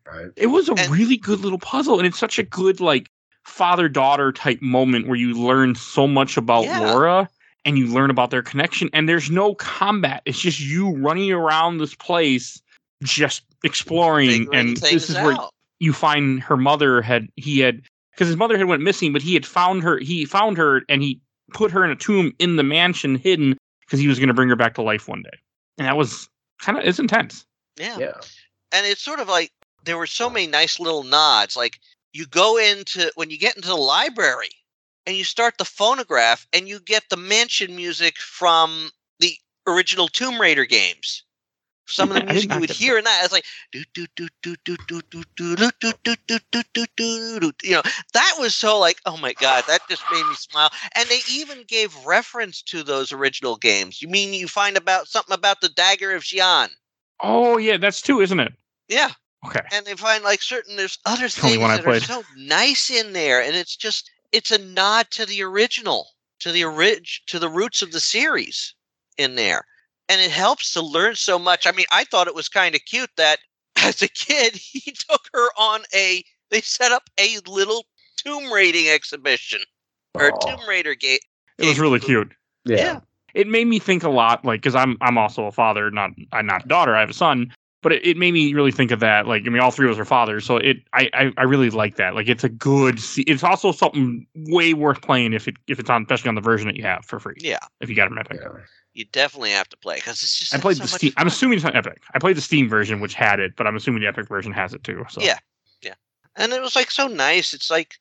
Right. 0.06 0.28
It 0.36 0.48
was 0.48 0.70
a 0.70 0.74
And- 0.74 0.90
really 0.92 1.18
good 1.18 1.40
little 1.40 1.58
puzzle, 1.58 1.98
and 1.98 2.06
it's 2.06 2.20
such 2.20 2.38
a 2.38 2.44
good 2.44 2.80
like 2.80 3.10
father 3.46 3.90
daughter 3.90 4.32
type 4.32 4.62
moment 4.62 5.08
where 5.08 5.18
you 5.18 5.34
learn 5.34 5.74
so 5.76 6.08
much 6.08 6.38
about 6.38 6.66
Yeah. 6.66 6.80
Lara 6.82 7.30
and 7.66 7.78
you 7.78 7.88
learn 7.88 8.10
about 8.12 8.30
their 8.30 8.44
connection. 8.44 8.90
And 8.94 9.10
there's 9.10 9.32
no 9.32 9.56
combat; 9.56 10.22
it's 10.26 10.40
just 10.40 10.60
you 10.60 10.92
running 10.98 11.32
around 11.32 11.80
this 11.80 11.96
place, 11.96 12.62
just 13.02 13.42
exploring. 13.64 14.48
and 14.54 14.78
this 14.78 15.10
is 15.10 15.16
where 15.16 15.34
out. 15.34 15.52
You 15.80 15.94
find 15.94 16.42
her 16.42 16.58
mother 16.58 17.02
had 17.02 17.28
he 17.36 17.60
had 17.60 17.82
because 18.12 18.28
his 18.28 18.38
mother 18.38 18.58
had 18.58 18.68
went 18.68 18.84
missing, 18.84 19.12
but 19.12 19.22
he 19.22 19.34
had 19.34 19.46
found 19.46 19.84
her. 19.84 20.00
He 20.00 20.26
found 20.26 20.58
her 20.58 20.84
and 20.88 21.02
he 21.02 21.20
put 21.54 21.72
her 21.72 21.84
in 21.84 21.92
a 21.92 21.96
tomb 21.96 22.34
in 22.40 22.56
the 22.56 22.64
mansion, 22.64 23.16
hidden 23.16 23.58
because 23.82 24.00
he 24.00 24.08
was 24.08 24.20
going 24.20 24.28
to 24.28 24.34
bring 24.34 24.50
her 24.50 24.56
back 24.56 24.76
to 24.76 24.82
life 24.82 25.08
one 25.08 25.24
day. 25.24 25.38
And 25.78 25.88
that 25.88 25.98
was 25.98 26.30
kind 26.60 26.78
of 26.78 26.86
it's 26.86 27.00
intense. 27.00 27.46
Yeah. 27.78 27.98
Yeah. 27.98 28.22
And 28.72 28.86
it's 28.86 29.02
sort 29.02 29.20
of 29.20 29.28
like 29.28 29.52
there 29.86 29.98
were 29.98 30.08
so 30.08 30.30
many 30.30 30.48
nice 30.48 30.80
little 30.80 31.04
nods. 31.04 31.56
Like 31.56 31.80
you 32.14 32.26
go 32.26 32.58
into 32.58 33.12
when 33.16 33.30
you 33.30 33.38
get 33.38 33.56
into 33.56 33.68
the 33.68 33.76
library 33.76 34.50
and 35.06 35.16
you 35.16 35.24
start 35.24 35.58
the 35.58 35.66
phonograph 35.66 36.48
and 36.54 36.68
you 36.68 36.80
get 36.80 37.04
the 37.10 37.18
mansion 37.18 37.76
music 37.76 38.18
from 38.18 38.90
the 39.20 39.36
original 39.68 40.08
Tomb 40.08 40.40
Raider 40.40 40.66
games. 40.66 41.24
Some 41.86 42.12
of 42.12 42.16
the 42.16 42.24
music 42.32 42.52
you 42.52 42.60
would 42.60 42.70
hear 42.70 42.98
in 42.98 43.04
that 43.04 43.22
it's 43.24 43.34
like 43.34 43.46
do 43.72 43.84
do 43.94 44.08
do 44.16 44.28
do 44.42 44.56
do 44.64 44.78
do 44.88 45.02
do 45.12 45.24
do 45.36 45.56
do 45.56 45.76
do 45.80 45.94
do 46.04 46.16
do 46.28 46.40
do 46.52 46.64
do 46.74 46.86
do 46.96 47.40
do 47.40 47.52
you 47.68 47.74
know 47.76 47.82
that 48.14 48.36
was 48.40 48.56
so 48.56 48.80
like 48.80 49.00
oh 49.06 49.18
my 49.18 49.34
god 49.34 49.66
that 49.68 49.82
just 49.90 50.04
made 50.12 50.26
me 50.26 50.34
smile 50.36 50.70
and 50.96 51.08
they 51.10 51.20
even 51.30 51.64
gave 51.68 52.06
reference 52.06 52.62
to 52.62 52.84
those 52.84 53.12
original 53.12 53.58
games 53.58 54.02
you 54.02 54.08
mean 54.08 54.34
you 54.34 54.48
find 54.48 54.78
about 54.78 55.08
something 55.08 55.34
about 55.34 55.60
the 55.62 55.70
dagger 55.70 56.14
of 56.16 56.24
Xi'an 56.24 56.70
Oh 57.20 57.58
yeah, 57.58 57.78
that's 57.78 58.02
two, 58.02 58.22
isn't 58.22 58.40
it? 58.40 58.54
yeah 58.88 59.12
Okay. 59.46 59.62
and 59.74 59.86
they 59.86 59.96
find 59.96 60.24
like 60.24 60.42
certain 60.42 60.78
there's 60.78 61.00
other 61.06 61.28
things 61.28 61.60
that 61.60 61.86
are 61.86 62.00
so 62.00 62.24
nice 62.38 62.90
in 62.90 63.12
there 63.14 63.42
and 63.42 63.56
it's 63.56 63.76
just 63.76 64.10
it's 64.32 64.52
a 64.52 64.58
nod 64.58 65.12
to 65.12 65.26
the 65.26 65.44
original 65.44 66.08
to 66.40 66.52
the 66.52 66.64
orig- 66.64 67.22
to 67.28 67.40
the 67.40 67.50
roots 67.50 67.82
of 67.82 67.92
the 67.92 68.00
series 68.00 68.74
in 69.18 69.36
there 69.36 69.66
and 70.14 70.22
it 70.22 70.32
helps 70.32 70.72
to 70.74 70.82
learn 70.82 71.16
so 71.16 71.38
much 71.40 71.66
i 71.68 71.72
mean 71.72 71.86
i 71.92 72.04
thought 72.04 72.28
it 72.28 72.36
was 72.36 72.48
kind 72.48 72.76
of 72.76 72.86
cute 72.86 73.10
that 73.18 73.40
as 73.84 74.02
a 74.02 74.08
kid 74.08 74.56
he 74.56 74.92
took 75.10 75.22
her 75.34 75.48
on 75.58 75.82
a 75.94 76.24
they 76.52 76.62
set 76.62 76.92
up 76.92 77.10
a 77.20 77.40
little 77.48 77.84
tomb 78.24 78.52
raiding 78.54 78.88
exhibition 78.88 79.60
or 80.14 80.32
Aw. 80.32 80.38
tomb 80.38 80.70
raider 80.70 80.94
gate 80.96 81.22
It 81.58 81.66
was 81.66 81.80
really 81.80 82.00
cute. 82.00 82.32
Yeah. 82.66 82.78
yeah. 82.78 83.00
It 83.34 83.48
made 83.48 83.66
me 83.68 83.80
think 83.80 84.04
a 84.04 84.10
lot, 84.10 84.46
like 84.46 84.62
because 84.62 84.76
I'm 84.76 84.96
I'm 85.02 85.18
also 85.18 85.46
a 85.46 85.52
father, 85.52 85.90
not 85.90 86.12
I'm 86.32 86.46
not 86.46 86.66
a 86.66 86.68
daughter. 86.68 86.96
I 86.96 87.00
have 87.00 87.10
a 87.10 87.14
son, 87.14 87.52
but 87.82 87.92
it, 87.92 88.06
it 88.06 88.18
made 88.18 88.32
me 88.32 88.54
really 88.54 88.72
think 88.72 88.92
of 88.92 89.00
that. 89.00 89.28
Like 89.28 89.44
I 89.48 89.50
mean, 89.50 89.60
all 89.60 89.72
three 89.72 89.88
of 89.88 89.94
us 89.94 90.00
are 90.00 90.06
fathers, 90.06 90.46
so 90.46 90.58
it 90.58 90.78
I 90.94 91.10
I, 91.14 91.32
I 91.38 91.44
really 91.44 91.72
like 91.72 91.96
that. 91.96 92.14
Like 92.14 92.30
it's 92.30 92.44
a 92.44 92.50
good. 92.50 93.00
It's 93.18 93.44
also 93.44 93.72
something 93.72 94.28
way 94.36 94.76
worth 94.76 95.02
playing 95.02 95.34
if 95.34 95.48
it 95.48 95.56
if 95.68 95.80
it's 95.80 95.90
on 95.90 96.04
especially 96.04 96.30
on 96.30 96.36
the 96.36 96.42
version 96.42 96.68
that 96.68 96.76
you 96.76 96.84
have 96.84 97.06
for 97.06 97.20
free. 97.20 97.36
yeah 97.40 97.58
If 97.82 97.90
you 97.90 97.96
got 97.96 98.06
it 98.06 98.12
on 98.12 98.20
Epic. 98.20 98.40
Yeah. 98.40 98.60
You 98.94 99.06
definitely 99.06 99.52
have 99.52 99.70
to 99.70 99.78
play 99.78 99.96
because 99.96 100.24
it's 100.24 100.38
just 100.38 100.54
I 100.54 100.60
played 100.60 100.78
so 100.78 100.84
the 100.84 100.90
Steam. 100.90 101.14
I'm 101.18 101.28
assuming 101.28 101.58
it's 101.58 101.66
on 101.66 101.76
Epic. 101.76 102.02
I 102.14 102.20
played 102.20 102.38
the 102.38 102.42
Steam 102.42 102.70
version, 102.70 103.00
which 103.00 103.14
had 103.14 103.40
it, 103.40 103.56
but 103.56 103.68
I'm 103.68 103.76
assuming 103.76 104.02
the 104.02 104.08
Epic 104.08 104.28
version 104.28 104.52
has 104.54 104.74
it 104.74 104.84
too. 104.84 105.04
So 105.10 105.22
Yeah. 105.22 105.40
Yeah, 105.82 105.96
and 106.36 106.54
it 106.54 106.62
was 106.62 106.76
like 106.76 106.92
so 106.92 107.08
nice. 107.08 107.54
It's 107.54 107.70
like 107.70 107.96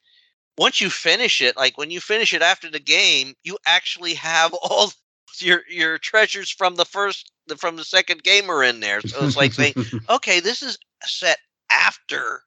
once 0.59 0.81
you 0.81 0.90
finish 0.90 1.40
it, 1.40 1.56
like 1.56 1.78
when 1.78 1.90
you 1.90 2.01
finish 2.01 2.35
it 2.35 2.43
after 2.43 2.70
the 2.70 2.81
game, 2.81 3.35
you 3.43 3.59
actually 3.66 4.14
have 4.14 4.52
all 4.62 4.93
your 5.39 5.62
your 5.69 5.98
treasures 5.98 6.51
from 6.51 6.77
the 6.77 6.85
first 6.85 7.32
from 7.59 7.77
the 7.77 7.85
second 7.85 8.23
game 8.23 8.51
are 8.51 8.62
in 8.62 8.81
there. 8.81 9.01
So 9.01 9.24
it's 9.24 9.36
like 9.36 9.52
saying, 9.52 9.74
okay, 10.10 10.40
this 10.40 10.62
is 10.62 10.78
set 11.05 11.39
after 11.70 12.43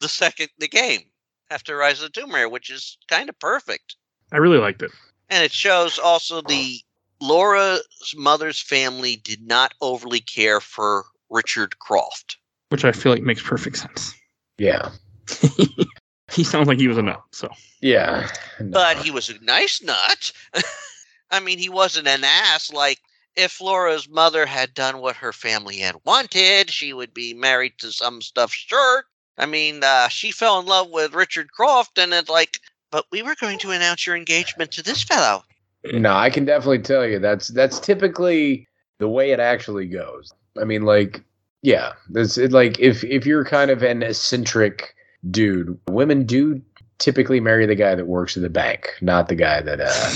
the 0.00 0.08
second 0.08 0.48
the 0.58 0.68
game, 0.68 1.02
after 1.50 1.76
Rise 1.76 2.02
of 2.02 2.12
the 2.12 2.20
Tomb 2.20 2.34
Raider, 2.34 2.48
which 2.48 2.70
is 2.70 2.96
kind 3.08 3.28
of 3.28 3.38
perfect. 3.38 3.96
I 4.32 4.38
really 4.38 4.58
liked 4.58 4.82
it. 4.82 4.90
And 5.28 5.44
it 5.44 5.52
shows 5.52 5.98
also 5.98 6.40
the 6.40 6.80
Lara's 7.20 8.14
mother's 8.16 8.60
family 8.60 9.16
did 9.16 9.46
not 9.46 9.74
overly 9.80 10.20
care 10.20 10.60
for 10.60 11.04
Richard 11.28 11.78
Croft. 11.78 12.38
which 12.70 12.84
I 12.84 12.92
feel 12.92 13.12
like 13.12 13.22
makes 13.22 13.42
perfect 13.42 13.76
sense. 13.76 14.14
yeah. 14.58 14.90
he 16.32 16.44
sounds 16.44 16.66
like 16.68 16.78
he 16.78 16.88
was 16.88 16.98
a 16.98 17.02
nut. 17.02 17.22
So 17.32 17.48
Yeah. 17.80 18.28
No. 18.60 18.70
But 18.70 18.98
he 18.98 19.10
was 19.10 19.28
a 19.28 19.42
nice 19.44 19.82
nut. 19.82 20.32
I 21.30 21.40
mean, 21.40 21.58
he 21.58 21.68
wasn't 21.68 22.08
an 22.08 22.24
ass. 22.24 22.72
Like, 22.72 22.98
if 23.36 23.60
Lara's 23.60 24.08
mother 24.08 24.46
had 24.46 24.74
done 24.74 24.98
what 24.98 25.16
her 25.16 25.32
family 25.32 25.78
had 25.78 25.96
wanted, 26.04 26.70
she 26.70 26.92
would 26.92 27.14
be 27.14 27.34
married 27.34 27.74
to 27.78 27.92
some 27.92 28.20
stuffed 28.20 28.54
shirt. 28.54 29.04
I 29.38 29.46
mean, 29.46 29.82
uh, 29.82 30.08
she 30.08 30.32
fell 30.32 30.58
in 30.58 30.66
love 30.66 30.90
with 30.90 31.14
Richard 31.14 31.52
Croft, 31.52 31.98
and 31.98 32.12
it's 32.12 32.28
like, 32.28 32.60
but 32.90 33.06
we 33.12 33.22
were 33.22 33.36
going 33.40 33.58
to 33.60 33.70
announce 33.70 34.06
your 34.06 34.16
engagement 34.16 34.72
to 34.72 34.82
this 34.82 35.02
fellow. 35.02 35.44
No, 35.84 36.12
I 36.14 36.30
can 36.30 36.44
definitely 36.44 36.80
tell 36.80 37.06
you 37.06 37.18
that's 37.18 37.48
that's 37.48 37.80
typically 37.80 38.68
the 38.98 39.08
way 39.08 39.30
it 39.32 39.40
actually 39.40 39.86
goes. 39.86 40.32
I 40.60 40.64
mean, 40.64 40.82
like, 40.82 41.22
yeah, 41.62 41.92
this 42.10 42.36
it, 42.36 42.52
like 42.52 42.78
if 42.78 43.02
if 43.04 43.24
you're 43.26 43.44
kind 43.44 43.70
of 43.70 43.82
an 43.82 44.02
eccentric 44.02 44.94
dude, 45.30 45.78
women 45.88 46.24
do 46.26 46.60
typically 46.98 47.40
marry 47.40 47.64
the 47.66 47.74
guy 47.74 47.94
that 47.94 48.06
works 48.06 48.36
at 48.36 48.42
the 48.42 48.50
bank, 48.50 48.88
not 49.00 49.28
the 49.28 49.34
guy 49.34 49.62
that 49.62 49.80
uh, 49.80 50.10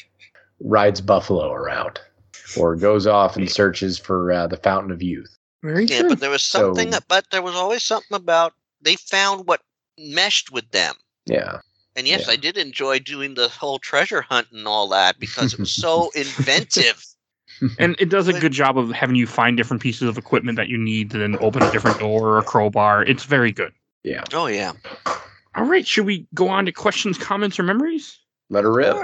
rides 0.60 1.00
buffalo 1.00 1.52
around 1.52 2.00
or 2.58 2.74
goes 2.76 3.06
off 3.06 3.36
and 3.36 3.50
searches 3.50 3.98
for 3.98 4.32
uh, 4.32 4.46
the 4.46 4.56
fountain 4.56 4.90
of 4.90 5.02
youth. 5.02 5.36
very 5.62 5.84
Yeah, 5.84 6.00
true. 6.00 6.08
but 6.10 6.20
there 6.20 6.30
was 6.30 6.42
something, 6.42 6.92
So- 6.92 7.00
but 7.08 7.26
there 7.30 7.42
was 7.42 7.54
always 7.54 7.82
something 7.82 8.16
about 8.16 8.54
they 8.80 8.96
found 8.96 9.46
what 9.46 9.62
meshed 9.98 10.50
with 10.52 10.70
them. 10.70 10.94
Yeah, 11.26 11.58
And 11.96 12.06
yes, 12.06 12.26
Yeah. 12.26 12.34
I 12.34 12.36
did 12.36 12.56
enjoy 12.58 12.98
doing 12.98 13.34
the 13.34 13.48
whole 13.48 13.78
treasure 13.78 14.20
hunt 14.22 14.48
and 14.52 14.66
all 14.68 14.88
that 14.90 15.18
because 15.18 15.54
it 15.54 15.58
was 15.58 15.72
so 15.74 16.10
inventive. 16.14 17.04
and 17.78 17.96
it 17.98 18.10
does 18.10 18.28
a 18.28 18.38
good 18.38 18.52
job 18.52 18.76
of 18.76 18.90
having 18.90 19.16
you 19.16 19.26
find 19.26 19.56
different 19.56 19.82
pieces 19.82 20.08
of 20.08 20.18
equipment 20.18 20.56
that 20.56 20.68
you 20.68 20.76
need 20.76 21.10
to 21.10 21.18
then 21.18 21.36
open 21.40 21.62
a 21.64 21.68
different 21.68 21.98
door 21.98 22.28
or 22.28 22.38
a 22.38 22.42
crowbar. 22.42 23.02
It's 23.02 23.24
very 23.24 23.50
good. 23.50 23.72
yeah. 24.04 24.24
Oh 24.34 24.46
yeah, 24.46 24.72
All 25.54 25.64
right, 25.64 25.86
should 25.86 26.04
we 26.04 26.26
go 26.34 26.48
on 26.48 26.66
to 26.66 26.72
questions, 26.72 27.16
comments, 27.16 27.58
or 27.58 27.62
memories? 27.62 28.18
Let 28.50 28.64
her 28.64 28.72
rip. 28.72 28.94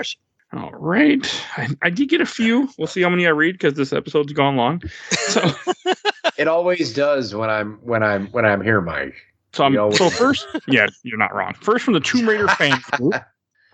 All 0.54 0.70
right. 0.72 1.26
I, 1.56 1.68
I 1.80 1.88
did 1.88 2.10
get 2.10 2.20
a 2.20 2.26
few. 2.26 2.68
We'll 2.76 2.86
see 2.86 3.00
how 3.00 3.08
many 3.08 3.26
I 3.26 3.30
read 3.30 3.52
because 3.54 3.72
this 3.72 3.90
episode's 3.94 4.34
gone 4.34 4.56
long. 4.56 4.82
So, 5.28 5.50
It 6.36 6.46
always 6.48 6.92
does 6.92 7.34
when 7.34 7.48
I'm 7.50 7.78
when 7.82 8.02
I'm 8.02 8.26
when 8.28 8.44
I'm 8.44 8.60
here, 8.62 8.80
Mike. 8.82 9.14
So, 9.52 9.64
I'm, 9.64 9.74
You 9.74 9.92
so 9.96 10.10
first, 10.10 10.46
yeah, 10.68 10.86
you're 11.02 11.18
not 11.18 11.34
wrong. 11.34 11.54
First 11.60 11.84
from 11.84 11.94
the 11.94 12.00
Tomb 12.00 12.28
Raider 12.28 12.48
fan 12.48 12.80
group, 12.92 13.14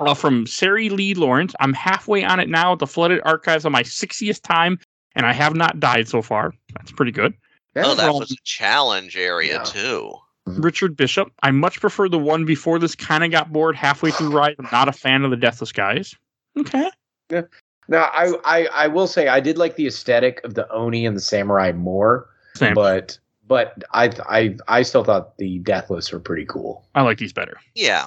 uh, 0.00 0.14
from 0.14 0.46
Sari 0.46 0.88
Lee 0.88 1.14
Lawrence. 1.14 1.54
I'm 1.60 1.72
halfway 1.72 2.24
on 2.24 2.40
it 2.40 2.48
now 2.48 2.72
at 2.72 2.78
the 2.78 2.86
Flooded 2.86 3.20
Archives 3.24 3.64
on 3.64 3.72
my 3.72 3.82
60th 3.82 4.42
time, 4.42 4.78
and 5.14 5.26
I 5.26 5.32
have 5.32 5.54
not 5.54 5.80
died 5.80 6.08
so 6.08 6.22
far. 6.22 6.52
That's 6.74 6.92
pretty 6.92 7.12
good. 7.12 7.34
Oh, 7.76 7.94
that 7.94 8.04
Well, 8.10 8.20
was 8.20 8.32
a 8.32 8.36
challenge 8.44 9.16
area 9.16 9.54
Yeah. 9.54 9.62
too. 9.64 10.12
Richard 10.46 10.96
Bishop. 10.96 11.30
I 11.42 11.50
much 11.50 11.78
prefer 11.80 12.08
the 12.08 12.18
one 12.18 12.44
before 12.46 12.78
this. 12.78 12.94
Kind 12.94 13.22
of 13.22 13.30
got 13.30 13.52
bored 13.52 13.76
halfway 13.76 14.10
through 14.10 14.30
Rise. 14.30 14.56
I'm 14.58 14.66
not 14.72 14.88
a 14.88 14.92
fan 14.92 15.22
of 15.22 15.30
the 15.30 15.36
Deathless 15.36 15.72
guys. 15.72 16.14
Okay. 16.58 16.90
Yeah. 17.30 17.42
Now, 17.86 18.10
I, 18.14 18.32
I 18.44 18.66
I 18.66 18.86
will 18.86 19.06
say 19.06 19.28
I 19.28 19.40
did 19.40 19.58
like 19.58 19.76
the 19.76 19.86
aesthetic 19.86 20.40
of 20.44 20.54
the 20.54 20.66
Oni 20.72 21.04
and 21.06 21.14
the 21.16 21.20
samurai 21.20 21.72
more, 21.72 22.30
Same. 22.54 22.74
but 22.74 23.18
but 23.48 23.82
I 23.92 24.10
I 24.28 24.56
I 24.68 24.82
still 24.82 25.04
thought 25.04 25.36
the 25.38 25.58
Deathless 25.58 26.12
were 26.12 26.20
pretty 26.20 26.44
cool. 26.44 26.86
I 26.94 27.02
like 27.02 27.18
these 27.18 27.32
better. 27.32 27.58
Yeah, 27.74 28.06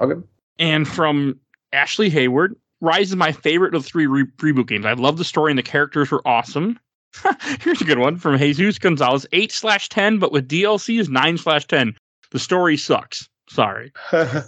Okay. 0.00 0.20
And 0.58 0.88
from 0.88 1.38
Ashley 1.72 2.08
Hayward, 2.10 2.56
Rise 2.80 3.10
is 3.10 3.16
my 3.16 3.32
favorite 3.32 3.74
of 3.74 3.82
the 3.82 3.88
three 3.88 4.06
re- 4.06 4.24
reboot 4.38 4.66
games. 4.66 4.86
I 4.86 4.94
love 4.94 5.18
the 5.18 5.24
story 5.24 5.52
and 5.52 5.58
the 5.58 5.62
characters 5.62 6.10
were 6.10 6.26
awesome. 6.26 6.78
Here's 7.60 7.80
a 7.80 7.84
good 7.84 7.98
one 7.98 8.16
from 8.16 8.38
Jesus 8.38 8.78
Gonzalez: 8.78 9.26
eight 9.32 9.52
slash 9.52 9.88
ten, 9.88 10.18
but 10.18 10.32
with 10.32 10.48
DLC 10.48 10.98
is 10.98 11.08
nine 11.08 11.38
slash 11.38 11.66
ten. 11.66 11.94
The 12.30 12.38
story 12.38 12.76
sucks. 12.76 13.28
Sorry. 13.48 13.92
okay. 14.12 14.42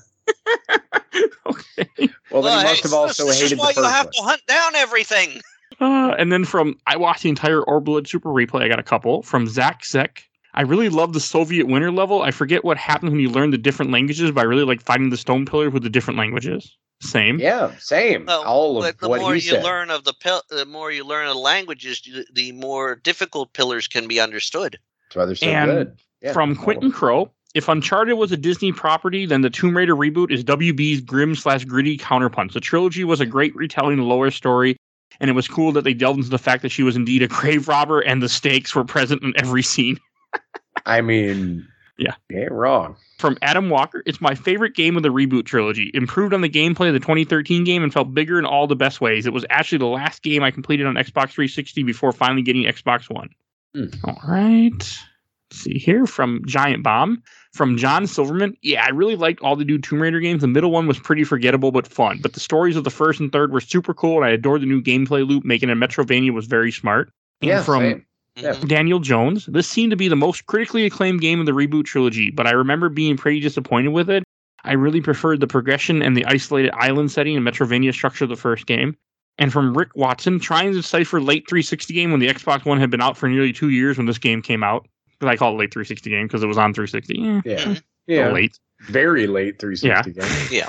well, 2.30 2.42
then 2.42 2.58
he 2.58 2.66
hey, 2.66 2.72
must 2.72 2.82
have 2.82 2.92
also 2.92 3.26
this, 3.26 3.40
hated 3.40 3.52
is 3.52 3.58
why 3.58 3.72
the 3.72 3.80
you 3.80 3.86
have 3.86 4.06
one. 4.06 4.12
to 4.12 4.22
hunt 4.22 4.46
down 4.46 4.74
everything. 4.74 5.40
Uh, 5.80 6.14
and 6.18 6.32
then 6.32 6.44
from 6.44 6.76
I 6.86 6.96
watched 6.96 7.22
the 7.22 7.28
entire 7.28 7.60
Orbulid 7.62 8.06
Super 8.08 8.30
replay. 8.30 8.62
I 8.62 8.68
got 8.68 8.78
a 8.78 8.82
couple 8.84 9.22
from 9.22 9.46
Zach 9.46 9.84
Zek. 9.84 10.24
I 10.54 10.62
really 10.62 10.88
love 10.88 11.12
the 11.12 11.20
Soviet 11.20 11.66
winter 11.66 11.92
level. 11.92 12.22
I 12.22 12.30
forget 12.32 12.64
what 12.64 12.76
happens 12.78 13.12
when 13.12 13.20
you 13.20 13.28
learn 13.30 13.50
the 13.50 13.58
different 13.58 13.92
languages, 13.92 14.30
but 14.32 14.40
I 14.40 14.44
really 14.44 14.64
like 14.64 14.80
fighting 14.80 15.10
the 15.10 15.16
stone 15.16 15.46
pillars 15.46 15.72
with 15.72 15.82
the 15.84 15.90
different 15.90 16.18
languages. 16.18 16.76
Same. 17.00 17.38
Yeah, 17.38 17.70
same. 17.78 18.24
Well, 18.26 18.42
All 18.44 18.78
of 18.78 18.82
But 18.82 18.98
the 18.98 19.08
what 19.08 19.20
more 19.20 19.34
he 19.34 19.40
you 19.40 19.52
said. 19.52 19.62
learn 19.62 19.90
of 19.90 20.02
the 20.02 20.14
pil- 20.14 20.42
the 20.50 20.64
more 20.66 20.90
you 20.90 21.04
learn 21.04 21.28
of 21.28 21.34
the 21.34 21.40
languages, 21.40 22.04
you- 22.04 22.24
the 22.32 22.50
more 22.52 22.96
difficult 22.96 23.52
pillars 23.52 23.86
can 23.86 24.08
be 24.08 24.18
understood. 24.18 24.78
That's 25.08 25.16
why 25.16 25.24
they're 25.26 25.36
so 25.36 25.46
And 25.46 25.70
good. 25.70 25.98
Yeah, 26.22 26.32
from 26.32 26.56
Quentin 26.56 26.90
Crow, 26.90 27.30
If 27.54 27.68
Uncharted 27.68 28.16
was 28.18 28.30
a 28.32 28.36
Disney 28.36 28.72
property, 28.72 29.24
then 29.26 29.40
the 29.40 29.48
Tomb 29.50 29.76
Raider 29.76 29.94
reboot 29.96 30.30
is 30.30 30.44
WB's 30.44 31.00
grim 31.00 31.34
slash 31.34 31.64
gritty 31.64 31.96
counterpunch. 31.96 32.52
The 32.52 32.60
trilogy 32.60 33.04
was 33.04 33.20
a 33.20 33.26
great 33.26 33.54
retelling 33.56 33.98
of 34.00 34.04
Lara's 34.06 34.34
story, 34.34 34.76
and 35.20 35.28
it 35.30 35.32
was 35.34 35.48
cool 35.48 35.72
that 35.72 35.84
they 35.84 35.94
delved 35.94 36.18
into 36.18 36.30
the 36.30 36.38
fact 36.38 36.62
that 36.62 36.70
she 36.70 36.82
was 36.82 36.96
indeed 36.96 37.22
a 37.22 37.28
grave 37.28 37.68
robber 37.68 38.00
and 38.00 38.22
the 38.22 38.28
stakes 38.28 38.74
were 38.74 38.84
present 38.84 39.22
in 39.22 39.32
every 39.36 39.62
scene. 39.62 39.98
I 40.86 41.00
mean, 41.00 41.66
Yeah. 41.98 42.14
ain't 42.32 42.52
wrong. 42.52 42.96
From 43.18 43.36
Adam 43.42 43.68
Walker, 43.68 44.02
it's 44.06 44.20
my 44.20 44.34
favorite 44.36 44.74
game 44.76 44.96
of 44.96 45.02
the 45.02 45.08
reboot 45.08 45.44
trilogy. 45.44 45.90
Improved 45.92 46.32
on 46.32 46.40
the 46.40 46.48
gameplay 46.48 46.86
of 46.86 46.92
the 46.94 47.00
2013 47.00 47.64
game 47.64 47.82
and 47.82 47.92
felt 47.92 48.14
bigger 48.14 48.38
in 48.38 48.44
all 48.44 48.66
the 48.68 48.76
best 48.76 49.00
ways. 49.00 49.26
It 49.26 49.32
was 49.32 49.44
actually 49.50 49.78
the 49.78 49.86
last 49.86 50.22
game 50.22 50.42
I 50.44 50.52
completed 50.52 50.86
on 50.86 50.94
Xbox 50.94 51.30
360 51.30 51.82
before 51.82 52.12
finally 52.12 52.42
getting 52.42 52.62
Xbox 52.62 53.10
One. 53.10 53.28
Hmm. 53.74 53.86
All 54.04 54.20
right. 54.28 54.70
Let's 54.70 55.62
see 55.64 55.78
here 55.78 56.06
from 56.06 56.42
Giant 56.46 56.84
Bomb. 56.84 57.22
From 57.54 57.76
John 57.76 58.06
Silverman. 58.06 58.56
Yeah, 58.62 58.84
I 58.84 58.90
really 58.90 59.16
liked 59.16 59.40
all 59.42 59.56
the 59.56 59.64
new 59.64 59.78
Tomb 59.78 60.02
Raider 60.02 60.20
games. 60.20 60.42
The 60.42 60.48
middle 60.48 60.70
one 60.70 60.86
was 60.86 60.98
pretty 60.98 61.24
forgettable 61.24 61.72
but 61.72 61.86
fun. 61.86 62.20
But 62.22 62.34
the 62.34 62.40
stories 62.40 62.76
of 62.76 62.84
the 62.84 62.90
first 62.90 63.20
and 63.20 63.32
third 63.32 63.52
were 63.52 63.60
super 63.60 63.94
cool, 63.94 64.16
and 64.16 64.24
I 64.24 64.30
adored 64.30 64.62
the 64.62 64.66
new 64.66 64.82
gameplay 64.82 65.26
loop. 65.26 65.44
Making 65.44 65.70
a 65.70 65.74
Metroidvania 65.74 66.32
was 66.32 66.46
very 66.46 66.70
smart. 66.70 67.10
And 67.40 67.48
Yeah, 67.48 67.62
from 67.62 67.82
same. 67.82 68.04
Yeah. 68.36 68.52
Mhm. 68.52 68.68
Daniel 68.68 69.00
Jones. 69.00 69.46
This 69.46 69.66
seemed 69.66 69.90
to 69.90 69.96
be 69.96 70.08
the 70.08 70.14
most 70.16 70.46
critically 70.46 70.84
acclaimed 70.84 71.20
game 71.20 71.40
of 71.40 71.46
the 71.46 71.52
reboot 71.52 71.86
trilogy, 71.86 72.30
but 72.30 72.46
I 72.46 72.52
remember 72.52 72.88
being 72.88 73.16
pretty 73.16 73.40
disappointed 73.40 73.88
with 73.88 74.08
it. 74.10 74.22
I 74.64 74.74
really 74.74 75.00
preferred 75.00 75.40
the 75.40 75.46
progression 75.46 76.02
and 76.02 76.16
the 76.16 76.24
isolated 76.26 76.72
island 76.74 77.10
setting 77.10 77.36
and 77.36 77.46
Metroidvania 77.46 77.92
structure 77.92 78.24
of 78.24 78.30
the 78.30 78.36
first 78.36 78.66
game. 78.66 78.96
And 79.38 79.52
from 79.52 79.76
Rick 79.76 79.90
Watson, 79.94 80.38
trying 80.40 80.72
to 80.72 80.78
decipher 80.78 81.20
late 81.20 81.48
360 81.48 81.94
game 81.94 82.10
when 82.10 82.20
the 82.20 82.28
Xbox 82.28 82.64
One 82.64 82.78
had 82.78 82.90
been 82.90 83.00
out 83.00 83.16
for 83.16 83.28
nearly 83.28 83.52
two 83.52 83.70
years 83.70 83.96
when 83.96 84.06
this 84.06 84.18
game 84.18 84.42
came 84.42 84.62
out. 84.64 84.86
But 85.20 85.28
I 85.28 85.36
call 85.36 85.54
it 85.54 85.58
late 85.58 85.72
360 85.72 86.10
game 86.10 86.26
because 86.26 86.42
it 86.42 86.46
was 86.46 86.58
on 86.58 86.72
360. 86.72 87.20
Eh, 87.22 87.40
Yeah. 87.44 87.74
Yeah. 88.06 88.32
late. 88.32 88.58
Very 88.88 89.26
late 89.26 89.58
360 89.58 90.12
game. 90.12 90.48
Yeah. 90.50 90.68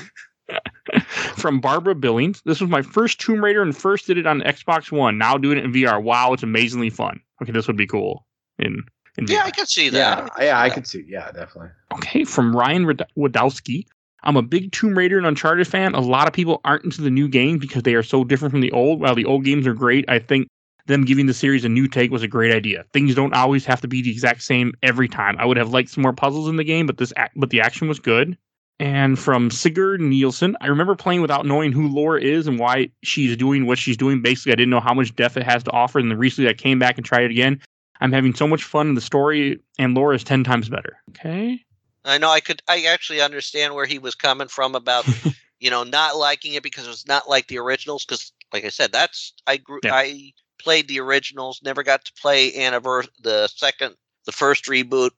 from 1.38 1.60
Barbara 1.60 1.96
Billings. 1.96 2.42
This 2.46 2.60
was 2.60 2.70
my 2.70 2.82
first 2.82 3.20
Tomb 3.20 3.44
Raider 3.44 3.62
and 3.62 3.76
first 3.76 4.08
did 4.08 4.18
it 4.18 4.26
on 4.26 4.42
Xbox 4.42 4.92
One. 4.92 5.18
Now 5.18 5.38
doing 5.38 5.58
it 5.58 5.66
in 5.66 5.72
VR. 5.72 6.02
Wow, 6.02 6.34
it's 6.34 6.44
amazingly 6.44 6.90
fun. 6.90 7.20
Okay, 7.42 7.52
this 7.52 7.68
would 7.68 7.78
be 7.78 7.88
cool 7.88 8.26
in 8.58 8.84
in 9.18 9.26
VR. 9.26 9.32
Yeah, 9.34 9.44
I 9.46 9.52
can 9.52 9.66
see 9.68 9.90
that. 9.90 10.30
Yeah, 10.40 10.44
yeah, 10.46 10.60
I 10.62 10.70
could 10.70 10.88
see. 10.88 11.06
Yeah, 11.08 11.32
definitely. 11.32 11.70
Okay, 11.94 12.24
from 12.24 12.56
Ryan 12.56 12.86
Wadowski. 13.18 13.86
I'm 14.24 14.36
a 14.36 14.42
big 14.42 14.74
Tomb 14.74 14.98
Raider 14.98 15.18
and 15.18 15.26
Uncharted 15.26 15.66
fan. 15.66 15.96
A 15.96 16.02
lot 16.02 16.28
of 16.28 16.34
people 16.34 16.60
aren't 16.66 16.84
into 16.84 17.02
the 17.02 17.10
new 17.10 17.30
games 17.30 17.62
because 17.62 17.84
they 17.84 17.94
are 17.96 18.04
so 18.04 18.26
different 18.26 18.52
from 18.52 18.60
the 18.60 18.72
old. 18.74 19.00
While 19.00 19.16
the 19.16 19.24
old 19.24 19.46
games 19.46 19.66
are 19.66 19.74
great, 19.74 20.04
I 20.10 20.20
think 20.20 20.50
them 20.90 21.06
giving 21.06 21.28
the 21.28 21.34
series 21.34 21.64
a 21.64 21.70
new 21.70 21.88
take 21.88 22.12
was 22.12 22.24
a 22.24 22.28
great 22.28 22.54
idea. 22.54 22.84
Things 22.92 23.16
don't 23.16 23.34
always 23.34 23.66
have 23.66 23.80
to 23.82 23.88
be 23.88 24.02
the 24.02 24.12
exact 24.12 24.42
same 24.42 24.74
every 24.84 25.08
time. 25.08 25.38
I 25.40 25.46
would 25.46 25.56
have 25.56 25.70
liked 25.70 25.90
some 25.90 26.02
more 26.02 26.14
puzzles 26.14 26.50
in 26.50 26.58
the 26.58 26.64
game, 26.66 26.86
but 26.86 26.98
this 26.98 27.14
ac- 27.18 27.32
but 27.38 27.52
the 27.52 27.62
action 27.62 27.88
was 27.88 28.00
good. 28.00 28.38
And 28.82 29.20
from 29.20 29.52
Sigurd 29.52 30.02
Nielsen, 30.02 30.56
I 30.62 30.68
remember 30.68 30.96
playing 30.96 31.22
without 31.22 31.46
knowing 31.46 31.72
who 31.72 31.88
Lara 31.90 32.22
is 32.22 32.48
and 32.48 32.58
why 32.58 32.90
she's 33.04 33.36
doing 33.36 33.66
what 33.66 33.78
she's 33.78 33.98
doing. 33.98 34.22
Basically, 34.22 34.54
I 34.54 34.56
didn't 34.56 34.70
know 34.70 34.80
how 34.80 34.94
much 34.94 35.16
depth 35.16 35.38
it 35.38 35.44
has 35.44 35.64
to 35.64 35.72
offer. 35.72 36.00
And 36.00 36.10
then 36.10 36.18
recently 36.18 36.50
I 36.50 36.54
came 36.54 36.80
back 36.80 36.98
and 36.98 37.06
tried 37.06 37.24
it 37.24 37.32
again. 37.32 37.60
I'm 38.02 38.14
having 38.14 38.34
so 38.34 38.48
much 38.48 38.64
fun 38.64 38.88
in 38.88 38.96
the 38.96 39.02
story, 39.02 39.60
and 39.78 39.96
Lara 39.96 40.16
is 40.16 40.24
10 40.24 40.46
times 40.46 40.70
better. 40.70 40.98
Okay. 41.10 41.64
I 42.06 42.18
know 42.18 42.30
I 42.30 42.40
could 42.40 42.62
I 42.68 42.84
actually 42.84 43.22
understand 43.22 43.76
where 43.76 43.86
he 43.86 44.00
was 44.00 44.16
coming 44.16 44.48
from 44.48 44.74
about 44.74 45.06
you 45.60 45.70
know 45.70 45.84
not 45.84 46.16
liking 46.16 46.54
it 46.54 46.64
because 46.64 46.88
it's 46.88 47.06
not 47.06 47.30
like 47.30 47.48
the 47.48 47.60
originals 47.60 48.06
because 48.06 48.32
like 48.54 48.64
I 48.64 48.70
said 48.70 48.92
that's 48.94 49.34
I 49.46 49.58
grew 49.58 49.82
Yeah. 49.84 49.94
I 49.94 50.32
played 50.60 50.88
the 50.88 51.00
originals 51.00 51.62
never 51.64 51.84
got 51.84 52.06
to 52.06 52.14
play 52.14 52.52
Annivers 52.52 53.08
the 53.22 53.48
second 53.48 53.96
the 54.26 54.32
first 54.32 54.66
reboot 54.66 55.12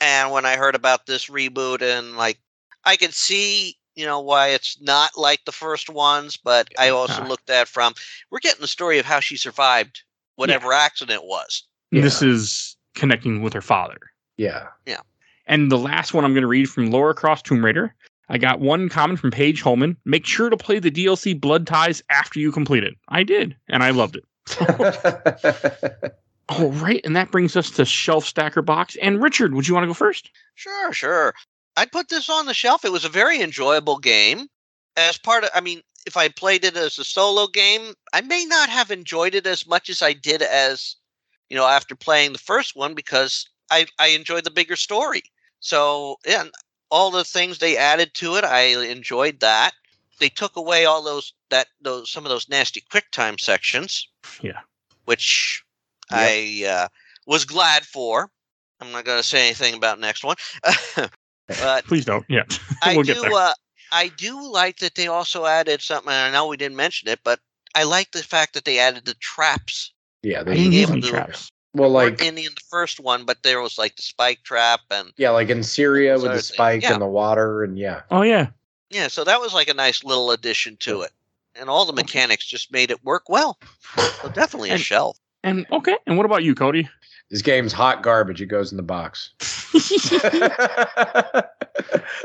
and 0.00 0.30
when 0.30 0.46
I 0.46 0.56
heard 0.56 0.74
about 0.74 1.06
this 1.06 1.26
reboot 1.26 1.82
and 1.82 2.16
like 2.16 2.38
I 2.84 2.96
could 2.96 3.14
see 3.14 3.76
you 3.94 4.04
know, 4.04 4.20
why 4.20 4.48
it's 4.48 4.80
not 4.80 5.16
like 5.16 5.44
the 5.44 5.52
first 5.52 5.88
ones, 5.88 6.36
but 6.36 6.68
I 6.78 6.88
also 6.88 7.24
looked 7.24 7.50
at 7.50 7.68
from 7.68 7.94
we're 8.30 8.40
getting 8.40 8.60
the 8.60 8.66
story 8.66 8.98
of 8.98 9.06
how 9.06 9.20
she 9.20 9.36
survived 9.36 10.02
whatever 10.36 10.72
accident 10.72 11.22
it 11.22 11.28
was. 11.28 11.62
This 11.92 12.22
is 12.22 12.76
connecting 12.94 13.42
with 13.42 13.52
her 13.52 13.62
father. 13.62 13.98
Yeah. 14.36 14.68
Yeah. 14.86 15.00
And 15.46 15.70
the 15.70 15.78
last 15.78 16.14
one 16.14 16.24
I'm 16.24 16.32
going 16.32 16.42
to 16.42 16.48
read 16.48 16.68
from 16.68 16.90
Lara 16.90 17.14
Croft 17.14 17.46
Tomb 17.46 17.64
Raider. 17.64 17.94
I 18.28 18.38
got 18.38 18.58
one 18.58 18.88
comment 18.88 19.20
from 19.20 19.30
Paige 19.30 19.60
Holman. 19.60 19.96
Make 20.04 20.26
sure 20.26 20.48
to 20.48 20.56
play 20.56 20.78
the 20.78 20.90
DLC 20.90 21.38
Blood 21.38 21.66
Ties 21.66 22.02
after 22.08 22.40
you 22.40 22.50
complete 22.50 22.82
it. 22.82 22.94
I 23.08 23.22
did, 23.22 23.54
and 23.68 23.82
I 23.82 23.90
loved 23.90 24.16
it. 24.16 24.24
All 26.48 26.70
right, 26.72 27.00
and 27.04 27.16
that 27.16 27.30
brings 27.30 27.56
us 27.56 27.70
to 27.72 27.84
Shelf 27.84 28.26
Stacker 28.26 28.62
Box. 28.62 28.96
And 29.00 29.22
Richard, 29.22 29.54
would 29.54 29.66
you 29.66 29.74
want 29.74 29.84
to 29.84 29.88
go 29.88 29.94
first? 29.94 30.30
Sure, 30.54 30.92
sure. 30.92 31.34
I'd 31.76 31.92
put 31.92 32.08
this 32.08 32.28
on 32.28 32.46
the 32.46 32.54
shelf. 32.54 32.84
It 32.84 32.92
was 32.92 33.04
a 33.04 33.08
very 33.10 33.40
enjoyable 33.40 33.98
game. 33.98 34.48
As 34.96 35.18
part 35.18 35.44
of, 35.44 35.50
I 35.54 35.60
mean, 35.60 35.80
if 36.06 36.16
I 36.16 36.28
played 36.28 36.64
it 36.64 36.76
as 36.76 36.98
a 36.98 37.04
solo 37.04 37.46
game, 37.46 37.94
I 38.12 38.20
may 38.20 38.44
not 38.44 38.68
have 38.68 38.90
enjoyed 38.90 39.34
it 39.34 39.46
as 39.46 39.66
much 39.66 39.88
as 39.88 40.02
I 40.02 40.12
did 40.12 40.42
as, 40.42 40.96
you 41.48 41.56
know, 41.56 41.66
after 41.66 41.96
playing 41.96 42.32
the 42.32 42.38
first 42.38 42.76
one 42.76 42.94
because 42.94 43.48
I 43.70 43.86
I 43.98 44.08
enjoyed 44.08 44.44
the 44.44 44.50
bigger 44.50 44.76
story. 44.76 45.22
So, 45.60 46.16
yeah, 46.26 46.42
and 46.42 46.52
all 46.90 47.10
the 47.10 47.24
things 47.24 47.58
they 47.58 47.76
added 47.76 48.14
to 48.14 48.36
it, 48.36 48.44
I 48.44 48.60
enjoyed 48.84 49.40
that. 49.40 49.72
They 50.20 50.28
took 50.28 50.56
away 50.56 50.84
all 50.84 51.02
those 51.02 51.32
that 51.50 51.66
those 51.80 52.10
some 52.10 52.24
of 52.24 52.30
those 52.30 52.48
nasty 52.48 52.82
quick 52.90 53.10
time 53.10 53.38
sections. 53.38 54.08
Yeah. 54.42 54.60
Which 55.04 55.62
Yep. 56.10 56.20
I 56.20 56.64
uh, 56.68 56.88
was 57.26 57.44
glad 57.44 57.84
for. 57.84 58.30
I'm 58.80 58.92
not 58.92 59.04
going 59.06 59.18
to 59.18 59.26
say 59.26 59.46
anything 59.46 59.74
about 59.74 59.98
next 59.98 60.22
one. 60.24 60.36
but 61.48 61.84
Please 61.86 62.04
don't. 62.04 62.24
Yeah, 62.28 62.42
I 62.82 62.94
we'll 62.94 63.02
do 63.04 63.14
get 63.14 63.22
there. 63.22 63.32
uh, 63.32 63.52
I 63.92 64.08
do 64.16 64.50
like 64.52 64.78
that 64.78 64.94
they 64.96 65.06
also 65.06 65.46
added 65.46 65.80
something 65.80 66.10
and 66.12 66.18
I 66.20 66.30
know 66.30 66.46
we 66.46 66.56
didn't 66.56 66.76
mention 66.76 67.08
it, 67.08 67.20
but 67.24 67.40
I 67.74 67.84
like 67.84 68.12
the 68.12 68.22
fact 68.22 68.54
that 68.54 68.64
they 68.64 68.78
added 68.78 69.04
the 69.04 69.14
traps. 69.14 69.92
yeah. 70.22 70.42
They, 70.42 70.54
didn't 70.54 70.70
being 70.70 70.80
use 70.80 70.90
able 70.90 71.00
to- 71.02 71.08
traps. 71.08 71.48
well, 71.74 71.92
Weren't 71.92 72.20
like 72.20 72.28
in 72.28 72.34
the 72.34 72.48
first 72.70 73.00
one, 73.00 73.24
but 73.24 73.42
there 73.42 73.60
was 73.60 73.78
like 73.78 73.96
the 73.96 74.02
spike 74.02 74.42
trap 74.42 74.80
and 74.90 75.12
yeah, 75.16 75.30
like 75.30 75.48
in 75.48 75.62
Syria 75.62 76.14
with 76.14 76.32
the 76.32 76.40
spike 76.42 76.82
Yeah. 76.82 76.92
and 76.94 77.02
the 77.02 77.06
water, 77.06 77.62
and 77.64 77.78
yeah. 77.78 78.02
Oh 78.10 78.22
yeah, 78.22 78.48
yeah, 78.90 79.08
so 79.08 79.24
that 79.24 79.40
was 79.40 79.54
like 79.54 79.68
a 79.68 79.74
nice 79.74 80.04
little 80.04 80.30
addition 80.30 80.76
to 80.78 81.02
it. 81.02 81.10
And 81.56 81.68
all 81.70 81.86
the 81.86 81.92
mechanics 81.92 82.44
just 82.46 82.72
made 82.72 82.90
it 82.90 83.04
work 83.04 83.28
well. 83.28 83.58
So 84.22 84.28
definitely 84.28 84.70
a 84.70 84.74
And- 84.74 84.82
shelf. 84.82 85.18
and 85.44 85.66
okay. 85.70 85.96
And 86.06 86.16
what 86.16 86.26
about 86.26 86.42
you, 86.42 86.54
Cody? 86.54 86.88
This 87.30 87.42
game's 87.42 87.72
hot 87.72 88.02
garbage. 88.02 88.42
It 88.42 88.46
goes 88.46 88.72
in 88.72 88.76
the 88.76 88.82
box. 88.82 89.30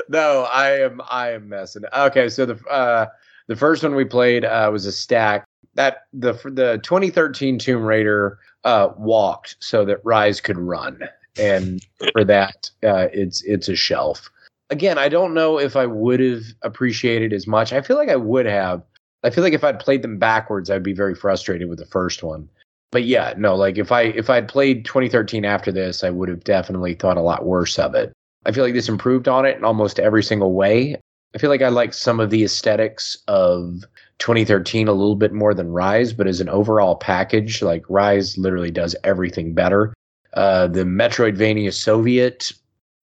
no, 0.09 0.47
I 0.51 0.71
am 0.81 1.01
I 1.09 1.31
am 1.31 1.49
messing. 1.49 1.83
Okay, 1.95 2.29
so 2.29 2.45
the 2.45 2.55
uh 2.69 3.07
the 3.47 3.55
first 3.55 3.83
one 3.83 3.95
we 3.95 4.05
played 4.05 4.45
uh 4.45 4.69
was 4.71 4.85
a 4.85 4.91
stack. 4.91 5.45
That 5.75 6.03
the 6.13 6.33
the 6.33 6.79
2013 6.83 7.59
Tomb 7.59 7.83
Raider 7.83 8.39
uh 8.63 8.89
walked 8.97 9.55
so 9.59 9.85
that 9.85 9.99
Rise 10.03 10.41
could 10.41 10.57
run. 10.57 11.07
And 11.39 11.85
for 12.11 12.23
that 12.25 12.69
uh 12.83 13.07
it's 13.13 13.41
it's 13.43 13.69
a 13.69 13.75
shelf. 13.75 14.29
Again, 14.69 14.97
I 14.97 15.09
don't 15.09 15.33
know 15.33 15.59
if 15.59 15.75
I 15.75 15.85
would 15.85 16.19
have 16.19 16.43
appreciated 16.61 17.33
as 17.33 17.47
much. 17.47 17.73
I 17.73 17.81
feel 17.81 17.97
like 17.97 18.09
I 18.09 18.15
would 18.15 18.45
have. 18.45 18.83
I 19.23 19.29
feel 19.29 19.43
like 19.43 19.53
if 19.53 19.63
I'd 19.63 19.79
played 19.79 20.01
them 20.01 20.17
backwards, 20.17 20.69
I'd 20.69 20.83
be 20.83 20.93
very 20.93 21.15
frustrated 21.15 21.67
with 21.67 21.79
the 21.79 21.85
first 21.85 22.23
one 22.23 22.47
but 22.91 23.03
yeah, 23.05 23.33
no, 23.37 23.55
like 23.55 23.77
if 23.77 23.91
I 23.91 24.03
if 24.03 24.29
I'd 24.29 24.47
played 24.47 24.85
2013 24.85 25.45
after 25.45 25.71
this, 25.71 26.03
I 26.03 26.09
would 26.09 26.29
have 26.29 26.43
definitely 26.43 26.95
thought 26.95 27.17
a 27.17 27.21
lot 27.21 27.45
worse 27.45 27.77
of 27.77 27.93
it. 27.95 28.11
I 28.45 28.51
feel 28.51 28.63
like 28.63 28.73
this 28.73 28.89
improved 28.89 29.27
on 29.27 29.45
it 29.45 29.57
in 29.57 29.65
almost 29.65 29.99
every 29.99 30.23
single 30.23 30.53
way. 30.53 30.95
I 31.35 31.37
feel 31.37 31.49
like 31.51 31.61
I 31.61 31.69
like 31.69 31.93
some 31.93 32.19
of 32.19 32.31
the 32.31 32.43
aesthetics 32.43 33.15
of 33.27 33.83
2013 34.17 34.87
a 34.87 34.93
little 34.93 35.15
bit 35.15 35.33
more 35.33 35.53
than 35.53 35.71
Rise, 35.71 36.13
but 36.13 36.25
as 36.25 36.41
an 36.41 36.49
overall 36.49 36.95
package, 36.95 37.61
like 37.61 37.83
Rise 37.89 38.37
literally 38.37 38.71
does 38.71 38.95
everything 39.03 39.53
better. 39.53 39.93
Uh, 40.33 40.67
the 40.67 40.83
Metroidvania 40.83 41.73
Soviet 41.73 42.51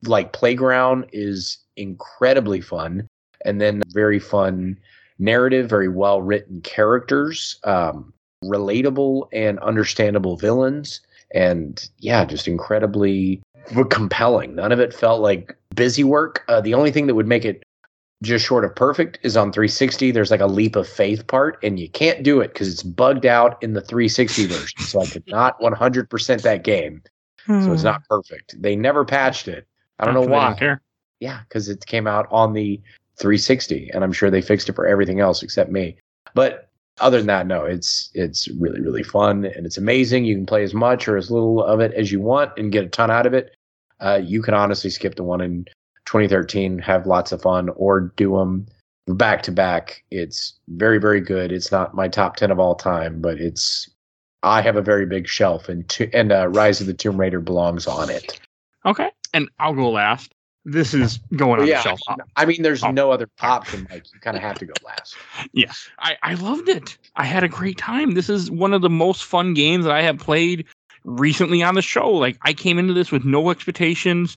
like 0.06 0.32
playground 0.32 1.06
is 1.12 1.58
incredibly 1.76 2.60
fun, 2.60 3.08
and 3.44 3.60
then 3.60 3.82
very 3.88 4.18
fun 4.18 4.78
narrative, 5.18 5.68
very 5.68 5.88
well 5.88 6.22
written 6.22 6.60
characters. 6.62 7.58
Um, 7.64 8.12
relatable 8.44 9.28
and 9.32 9.58
understandable 9.60 10.36
villains 10.36 11.00
and 11.34 11.88
yeah 11.98 12.24
just 12.24 12.46
incredibly 12.46 13.42
compelling. 13.90 14.54
None 14.54 14.72
of 14.72 14.80
it 14.80 14.94
felt 14.94 15.20
like 15.20 15.56
busy 15.74 16.04
work. 16.04 16.44
Uh, 16.48 16.60
the 16.60 16.74
only 16.74 16.92
thing 16.92 17.06
that 17.06 17.14
would 17.14 17.26
make 17.26 17.44
it 17.44 17.62
just 18.22 18.46
short 18.46 18.64
of 18.64 18.74
perfect 18.74 19.18
is 19.22 19.36
on 19.36 19.52
360 19.52 20.10
there's 20.10 20.30
like 20.30 20.40
a 20.40 20.46
leap 20.46 20.74
of 20.74 20.88
faith 20.88 21.26
part 21.26 21.58
and 21.62 21.78
you 21.78 21.86
can't 21.90 22.22
do 22.22 22.40
it 22.40 22.48
because 22.54 22.72
it's 22.72 22.82
bugged 22.82 23.26
out 23.26 23.62
in 23.62 23.74
the 23.74 23.82
360 23.82 24.46
version 24.46 24.80
so 24.80 25.02
i 25.02 25.06
could 25.06 25.26
not 25.26 25.60
100% 25.60 26.42
that 26.42 26.64
game. 26.64 27.02
So 27.46 27.72
it's 27.72 27.84
not 27.84 28.02
perfect. 28.08 28.60
They 28.60 28.74
never 28.74 29.04
patched 29.04 29.46
it 29.46 29.68
i 29.98 30.04
don't 30.04 30.14
know 30.14 30.20
why 30.22 30.78
yeah, 31.20 31.40
because 31.48 31.68
it 31.68 31.84
came 31.86 32.06
out 32.06 32.26
on 32.30 32.52
the 32.52 32.80
360, 33.18 33.90
and 33.92 34.04
I'm 34.04 34.12
sure 34.12 34.30
they 34.30 34.42
fixed 34.42 34.68
it 34.68 34.74
for 34.74 34.86
everything 34.86 35.20
else 35.20 35.42
except 35.42 35.70
me. 35.70 35.96
But 36.34 36.68
other 37.00 37.18
than 37.18 37.26
that, 37.26 37.46
no, 37.46 37.64
it's 37.64 38.10
it's 38.14 38.48
really 38.48 38.80
really 38.80 39.02
fun 39.02 39.44
and 39.44 39.66
it's 39.66 39.78
amazing. 39.78 40.24
You 40.24 40.34
can 40.34 40.46
play 40.46 40.62
as 40.62 40.74
much 40.74 41.08
or 41.08 41.16
as 41.16 41.30
little 41.30 41.62
of 41.62 41.80
it 41.80 41.92
as 41.94 42.10
you 42.12 42.20
want 42.20 42.52
and 42.56 42.72
get 42.72 42.84
a 42.84 42.88
ton 42.88 43.10
out 43.10 43.26
of 43.26 43.34
it. 43.34 43.54
Uh, 44.00 44.20
you 44.22 44.42
can 44.42 44.54
honestly 44.54 44.90
skip 44.90 45.14
the 45.14 45.22
one 45.22 45.40
in 45.40 45.64
2013, 46.04 46.78
have 46.78 47.06
lots 47.06 47.32
of 47.32 47.42
fun, 47.42 47.70
or 47.70 48.12
do 48.16 48.36
them 48.36 48.66
back 49.06 49.42
to 49.44 49.52
back. 49.52 50.04
It's 50.10 50.54
very 50.68 50.98
very 50.98 51.20
good. 51.20 51.52
It's 51.52 51.72
not 51.72 51.94
my 51.94 52.08
top 52.08 52.36
10 52.36 52.50
of 52.50 52.58
all 52.58 52.74
time, 52.74 53.20
but 53.20 53.38
it's 53.40 53.88
I 54.42 54.60
have 54.60 54.76
a 54.76 54.82
very 54.82 55.06
big 55.06 55.26
shelf, 55.26 55.68
and 55.68 55.88
to, 55.90 56.10
and 56.12 56.30
uh, 56.30 56.48
Rise 56.48 56.80
of 56.80 56.86
the 56.86 56.94
Tomb 56.94 57.18
Raider 57.18 57.40
belongs 57.40 57.86
on 57.86 58.10
it. 58.10 58.38
Okay, 58.84 59.10
and 59.36 59.48
I'll 59.58 59.74
go 59.74 59.90
last. 59.90 60.32
This 60.64 60.94
is 60.94 61.18
going 61.36 61.60
on 61.60 61.66
yeah, 61.68 61.76
the 61.76 61.82
shelf. 61.82 62.00
I 62.34 62.44
mean, 62.44 62.62
there's 62.62 62.82
Oh. 62.82 62.90
no 62.90 63.12
other 63.12 63.28
option. 63.40 63.86
Like 63.88 64.04
you 64.12 64.18
kind 64.18 64.36
of 64.36 64.42
have 64.42 64.58
to 64.58 64.66
go 64.66 64.72
last. 64.84 65.14
Yeah, 65.52 65.72
I, 66.00 66.16
I 66.22 66.34
loved 66.34 66.68
it. 66.68 66.98
I 67.14 67.24
had 67.24 67.44
a 67.44 67.48
great 67.48 67.78
time. 67.78 68.14
This 68.14 68.28
is 68.28 68.50
one 68.50 68.72
of 68.74 68.82
the 68.82 68.90
most 68.90 69.24
fun 69.24 69.54
games 69.54 69.84
that 69.84 69.94
I 69.94 70.02
have 70.02 70.18
played 70.18 70.64
recently 71.04 71.62
on 71.62 71.74
the 71.76 71.82
show. 71.82 72.10
Like 72.10 72.36
I 72.42 72.52
came 72.52 72.78
into 72.78 72.92
this 72.94 73.12
with 73.12 73.24
no 73.24 73.50
expectations 73.50 74.36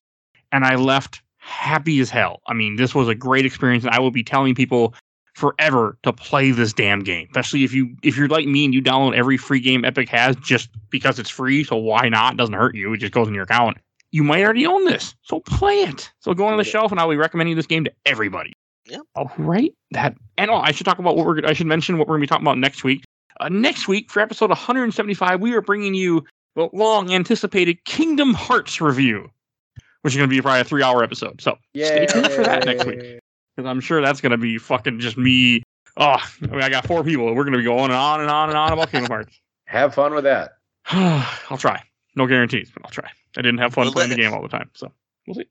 and 0.52 0.66
I 0.66 0.76
left 0.76 1.22
happy 1.38 2.00
as 2.00 2.12
hell. 2.12 2.42
I 2.46 2.54
mean, 2.54 2.76
this 2.76 2.94
was 2.94 3.08
a 3.08 3.16
great 3.16 3.46
experience 3.46 3.84
and 3.84 3.94
I 3.96 4.00
will 4.00 4.12
be 4.12 4.24
telling 4.24 4.54
people 4.54 4.94
forever 5.34 5.98
to 6.04 6.14
play 6.14 6.52
this 6.52 6.74
damn 6.74 7.00
game. 7.00 7.28
Especially 7.32 7.64
if 7.64 7.74
you 7.74 7.96
if 8.04 8.18
you're 8.18 8.28
like 8.28 8.46
me 8.46 8.66
and 8.66 8.74
you 8.74 8.84
download 8.84 9.16
every 9.16 9.38
free 9.38 9.62
game 9.62 9.84
Epic 9.84 10.10
has 10.10 10.36
just 10.36 10.70
because 10.92 11.18
it's 11.18 11.30
free, 11.30 11.64
so 11.64 11.76
why 11.78 12.08
not? 12.10 12.34
It 12.34 12.38
doesn't 12.38 12.54
hurt 12.54 12.76
you. 12.76 12.94
It 12.94 12.98
just 12.98 13.14
goes 13.14 13.28
in 13.28 13.34
your 13.34 13.46
account. 13.46 13.78
You 14.12 14.24
might 14.24 14.44
already 14.44 14.66
own 14.66 14.86
this. 14.86 15.14
So 15.22 15.40
play 15.42 15.82
it. 15.82 16.12
So 16.20 16.34
go 16.34 16.48
on 16.48 16.58
the 16.58 16.64
Yeah. 16.64 16.72
shelf 16.72 16.92
and 16.92 17.00
I'll 17.00 17.10
be 17.10 17.16
recommending 17.16 17.56
this 17.56 17.68
game 17.68 17.84
to 17.84 17.92
everybody. 18.06 18.54
Yeah. 18.86 19.00
All 19.16 19.32
right. 19.38 19.72
That 19.92 20.16
and 20.38 20.50
oh, 20.50 20.58
I 20.58 20.72
should 20.72 20.86
talk 20.86 20.98
about 21.00 21.16
what 21.16 21.26
we're. 21.28 21.46
I 21.46 21.54
should 21.54 21.68
mention 21.68 21.98
what 21.98 22.08
we're 22.08 22.14
going 22.18 22.22
to 22.22 22.24
be 22.24 22.28
talking 22.30 22.46
about 22.46 22.58
next 22.58 22.84
week. 22.84 23.04
Uh, 23.40 23.50
next 23.50 23.88
week 23.88 24.10
for 24.12 24.20
episode 24.20 24.50
175, 24.50 25.40
we 25.42 25.54
are 25.54 25.62
bringing 25.62 25.94
you 25.94 26.26
the 26.56 26.68
long 26.74 27.14
anticipated 27.14 27.84
Kingdom 27.86 28.34
Hearts 28.34 28.82
review, 28.82 29.30
which 30.02 30.14
is 30.14 30.18
going 30.18 30.28
to 30.30 30.36
be 30.36 30.42
probably 30.42 30.62
a 30.62 30.64
three 30.64 30.82
hour 30.84 31.04
episode. 31.04 31.40
So 31.42 31.58
stay 31.76 32.06
tuned 32.08 32.32
for 32.32 32.44
that 32.44 32.66
next 32.66 32.86
week 32.86 33.02
Yay. 33.02 33.20
because 33.56 33.70
I'm 33.70 33.80
sure 33.80 34.02
that's 34.02 34.22
going 34.22 34.32
to 34.32 34.38
be 34.38 34.58
fucking 34.58 35.00
just 35.00 35.18
me. 35.18 35.62
Oh, 35.98 36.18
I, 36.18 36.48
mean, 36.48 36.62
I 36.62 36.70
got 36.70 36.88
four 36.88 37.04
people. 37.04 37.26
We're 37.28 37.44
going 37.44 37.54
to 37.54 37.60
be 37.60 37.64
going 37.66 37.86
and 37.86 37.94
on 37.94 38.22
and 38.22 38.30
on 38.30 38.50
and 38.50 38.58
on 38.58 38.74
about 38.74 38.90
Kingdom 38.92 39.12
Hearts. 39.12 39.40
Have 39.66 39.94
fun 39.94 40.14
with 40.16 40.24
that. 40.24 40.54
I'll 40.92 41.58
try. 41.58 41.84
No 42.16 42.28
guarantees, 42.28 42.70
but 42.74 42.84
I'll 42.86 42.92
try. 42.92 43.10
I 43.38 43.42
didn't 43.42 43.60
have 43.60 43.74
fun 43.74 43.86
Well, 43.86 43.94
playing 43.94 44.10
the 44.10 44.16
game 44.16 44.34
all 44.34 44.42
the 44.42 44.48
time, 44.48 44.70
so 44.74 44.92
we'll 45.28 45.36
see. 45.36 45.46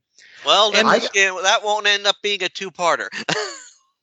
Well, 0.44 0.70
then 0.72 0.86
I- 0.86 0.98
game, 1.12 1.35
that 1.43 1.64
won't 1.64 1.86
end 1.86 2.06
up 2.06 2.16
being 2.22 2.43
a 2.43 2.48
two-parter. 2.48 3.09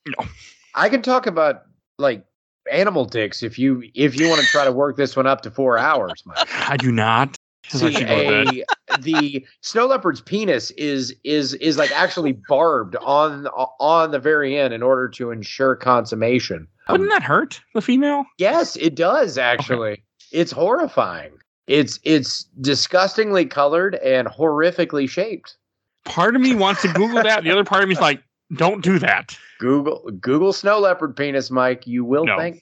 No, 0.08 0.28
I 0.76 0.90
can 0.90 1.02
talk 1.02 1.26
about 1.26 1.64
like 1.98 2.24
animal 2.72 3.06
dicks 3.06 3.42
if 3.42 3.58
you 3.58 3.84
if 3.96 4.20
you 4.20 4.30
want 4.30 4.40
to 4.42 4.46
try 4.48 4.64
to 4.64 4.72
work 4.72 4.98
this 4.98 5.16
one 5.16 5.26
up 5.26 5.42
to 5.42 5.50
four 5.50 5.80
hours. 5.80 6.22
Mike. 6.28 6.48
I 6.70 6.78
do 6.78 6.92
not. 6.92 7.36
'cause 7.72 7.82
I 7.82 7.88
See, 7.90 7.96
should 7.96 8.08
go 8.08 8.44
to 8.44 8.46
bed. 8.52 8.64
a, 8.90 9.02
the 9.02 9.46
snow 9.62 9.88
leopard's 9.88 10.22
penis 10.22 10.70
is 10.72 11.16
is 11.24 11.56
is 11.56 11.80
like 11.80 11.92
actually 11.92 12.34
barbed 12.48 12.96
on 12.98 13.48
on 13.80 14.12
the 14.12 14.20
very 14.20 14.60
end 14.60 14.76
in 14.76 14.84
order 14.84 15.10
to 15.10 15.32
ensure 15.32 15.76
consummation. 15.76 16.68
Um, 16.88 16.94
Wouldn't 16.94 17.10
that 17.10 17.24
hurt 17.24 17.62
the 17.74 17.82
female? 17.82 18.26
Yes, 18.38 18.76
it 18.76 18.94
does 18.94 19.40
actually. 19.40 20.04
It's 20.32 20.52
horrifying. 20.52 21.32
It's 21.68 22.00
it's 22.04 22.44
disgustingly 22.62 23.46
colored 23.46 23.96
and 23.96 24.28
horrifically 24.28 25.10
shaped. 25.10 25.58
Part 26.04 26.36
of 26.36 26.42
me 26.42 26.54
wants 26.54 26.82
to 26.84 26.88
Google 26.90 27.24
that. 27.24 27.44
The 27.44 27.52
other 27.52 27.64
part 27.64 27.82
of 27.82 27.90
me 27.90 27.96
is 27.96 28.02
like, 28.02 28.22
don't 28.56 28.84
do 28.84 29.00
that. 29.00 29.36
Google 29.60 30.12
Google 30.22 30.54
snow 30.54 30.80
leopard 30.80 31.16
penis, 31.16 31.50
Mike. 31.50 31.88
You 31.88 32.06
will 32.06 32.26
No. 32.26 32.38
thank. 32.38 32.62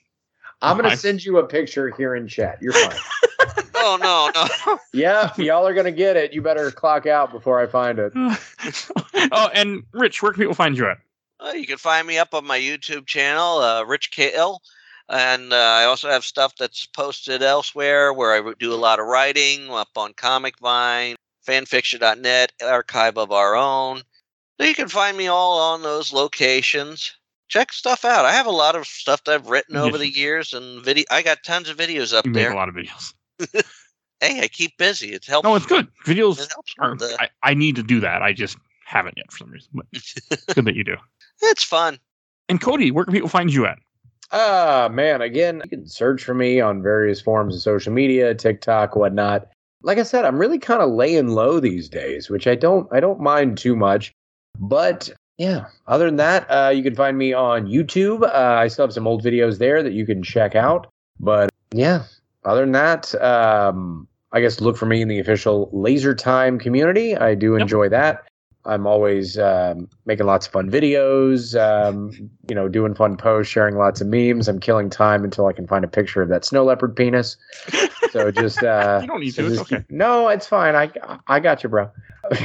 I'm 0.61 0.77
gonna 0.77 0.89
I- 0.89 0.95
send 0.95 1.25
you 1.25 1.37
a 1.39 1.45
picture 1.45 1.89
here 1.97 2.15
in 2.15 2.27
chat. 2.27 2.59
You're 2.61 2.71
fine. 2.71 2.97
oh 3.75 3.97
no, 4.01 4.31
no. 4.65 4.79
yeah, 4.93 5.33
y'all 5.37 5.67
are 5.67 5.73
gonna 5.73 5.91
get 5.91 6.15
it. 6.15 6.31
You 6.31 6.41
better 6.41 6.71
clock 6.71 7.05
out 7.05 7.31
before 7.33 7.59
I 7.59 7.67
find 7.67 7.99
it. 7.99 8.13
oh, 9.33 9.49
and 9.53 9.83
Rich, 9.91 10.23
where 10.23 10.31
can 10.31 10.39
people 10.39 10.53
find 10.53 10.77
you 10.77 10.87
at? 10.87 10.99
Uh, 11.41 11.51
you 11.51 11.67
can 11.67 11.77
find 11.77 12.07
me 12.07 12.17
up 12.17 12.33
on 12.33 12.45
my 12.45 12.57
YouTube 12.57 13.05
channel, 13.05 13.57
uh, 13.57 13.83
Rich 13.83 14.11
Kale. 14.11 14.61
And 15.09 15.51
uh, 15.53 15.55
I 15.57 15.85
also 15.85 16.09
have 16.09 16.23
stuff 16.23 16.55
that's 16.57 16.85
posted 16.85 17.43
elsewhere 17.43 18.13
where 18.13 18.31
I 18.33 18.53
do 18.59 18.73
a 18.73 18.75
lot 18.75 18.99
of 18.99 19.05
writing 19.05 19.69
up 19.69 19.89
on 19.97 20.13
Comic 20.13 20.57
Vine, 20.59 21.15
fanfiction.net, 21.47 22.53
archive 22.63 23.17
of 23.17 23.31
our 23.31 23.55
own. 23.55 24.01
So 24.59 24.67
you 24.67 24.73
can 24.75 24.87
find 24.87 25.17
me 25.17 25.27
all 25.27 25.59
on 25.59 25.81
those 25.81 26.13
locations. 26.13 27.13
Check 27.49 27.73
stuff 27.73 28.05
out. 28.05 28.25
I 28.25 28.31
have 28.31 28.45
a 28.45 28.51
lot 28.51 28.75
of 28.75 28.87
stuff 28.87 29.23
that 29.25 29.35
I've 29.35 29.49
written 29.49 29.75
over 29.75 29.97
the 29.97 30.07
years 30.13 30.53
and 30.53 30.83
video. 30.83 31.03
I 31.11 31.21
got 31.21 31.43
tons 31.43 31.69
of 31.69 31.77
videos 31.77 32.13
up 32.13 32.25
You 32.25 32.31
make 32.31 32.43
there. 32.43 32.51
a 32.51 32.55
lot 32.55 32.69
of 32.69 32.75
videos. 32.75 33.13
Hey, 34.21 34.39
I 34.39 34.47
keep 34.47 34.77
busy. 34.77 35.11
It 35.11 35.25
helps. 35.25 35.43
No, 35.43 35.53
it's 35.55 35.65
good. 35.65 35.85
Videos 36.05 36.39
It 36.41 36.49
helps. 36.53 36.73
are. 36.79 36.95
the- 36.95 37.17
I, 37.19 37.27
I 37.43 37.53
need 37.55 37.75
to 37.75 37.83
do 37.83 37.99
that. 37.99 38.21
I 38.21 38.31
just 38.31 38.55
haven't 38.85 39.15
yet 39.17 39.29
for 39.29 39.39
some 39.39 39.51
reason. 39.51 39.69
But 39.73 39.85
good 40.55 40.63
that 40.63 40.75
you 40.75 40.85
do. 40.85 40.95
it's 41.41 41.61
fun. 41.65 41.99
And 42.47 42.61
Cody, 42.61 42.89
where 42.89 43.03
can 43.03 43.13
people 43.13 43.27
find 43.27 43.53
you 43.53 43.65
at? 43.65 43.79
Ah, 44.33 44.89
man. 44.91 45.21
Again, 45.21 45.61
you 45.63 45.69
can 45.69 45.87
search 45.87 46.23
for 46.23 46.33
me 46.33 46.59
on 46.59 46.81
various 46.81 47.21
forms 47.21 47.55
of 47.55 47.61
social 47.61 47.93
media, 47.93 48.33
TikTok, 48.33 48.95
whatnot. 48.95 49.47
Like 49.83 49.99
I 49.99 50.03
said, 50.03 50.25
I'm 50.25 50.39
really 50.39 50.57
kind 50.59 50.81
of 50.81 50.89
laying 50.91 51.27
low 51.27 51.59
these 51.59 51.87
days, 51.87 52.29
which 52.29 52.47
I 52.47 52.55
don't 52.55 52.87
I 52.91 52.99
don't 52.99 53.19
mind 53.19 53.57
too 53.57 53.75
much. 53.75 54.11
But 54.59 55.09
yeah, 55.37 55.65
other 55.87 56.05
than 56.05 56.15
that, 56.15 56.47
uh, 56.49 56.69
you 56.73 56.81
can 56.83 56.95
find 56.95 57.17
me 57.17 57.33
on 57.33 57.67
YouTube. 57.67 58.23
Uh, 58.23 58.55
I 58.59 58.67
still 58.69 58.85
have 58.85 58.93
some 58.93 59.07
old 59.07 59.23
videos 59.23 59.59
there 59.59 59.83
that 59.83 59.93
you 59.93 60.05
can 60.05 60.23
check 60.23 60.55
out. 60.55 60.87
But 61.19 61.49
yeah, 61.71 62.03
other 62.43 62.61
than 62.61 62.71
that, 62.71 63.13
um, 63.21 64.07
I 64.31 64.41
guess 64.41 64.61
look 64.61 64.77
for 64.77 64.85
me 64.87 65.01
in 65.01 65.09
the 65.09 65.19
official 65.19 65.69
Laser 65.73 66.15
Time 66.15 66.57
community. 66.57 67.15
I 67.15 67.35
do 67.35 67.53
Yep. 67.53 67.61
enjoy 67.61 67.89
that. 67.89 68.23
I'm 68.65 68.87
always 68.87 69.37
um, 69.37 69.89
making 70.05 70.25
lots 70.25 70.45
of 70.45 70.53
fun 70.53 70.69
videos, 70.71 71.59
um, 71.59 72.11
you 72.47 72.55
know, 72.55 72.69
doing 72.69 72.95
fun 72.95 73.17
posts, 73.17 73.51
sharing 73.51 73.75
lots 73.75 73.99
of 73.99 74.07
memes. 74.07 74.47
I'm 74.47 74.59
killing 74.59 74.89
time 74.89 75.23
until 75.23 75.47
I 75.47 75.53
can 75.53 75.67
find 75.67 75.83
a 75.83 75.87
picture 75.87 76.21
of 76.21 76.29
that 76.29 76.45
snow 76.45 76.63
leopard 76.63 76.95
penis. 76.95 77.35
So 78.11 78.31
just 78.31 78.63
uh, 78.63 78.99
You 79.01 79.07
don't 79.07 79.19
need 79.19 79.35
so 79.35 79.43
to, 79.43 79.51
it's 79.51 79.61
okay. 79.61 79.83
No, 79.89 80.29
it's 80.29 80.47
fine. 80.47 80.75
I 80.75 80.91
I 81.27 81.39
got 81.39 81.63
you, 81.63 81.69
bro. 81.69 81.91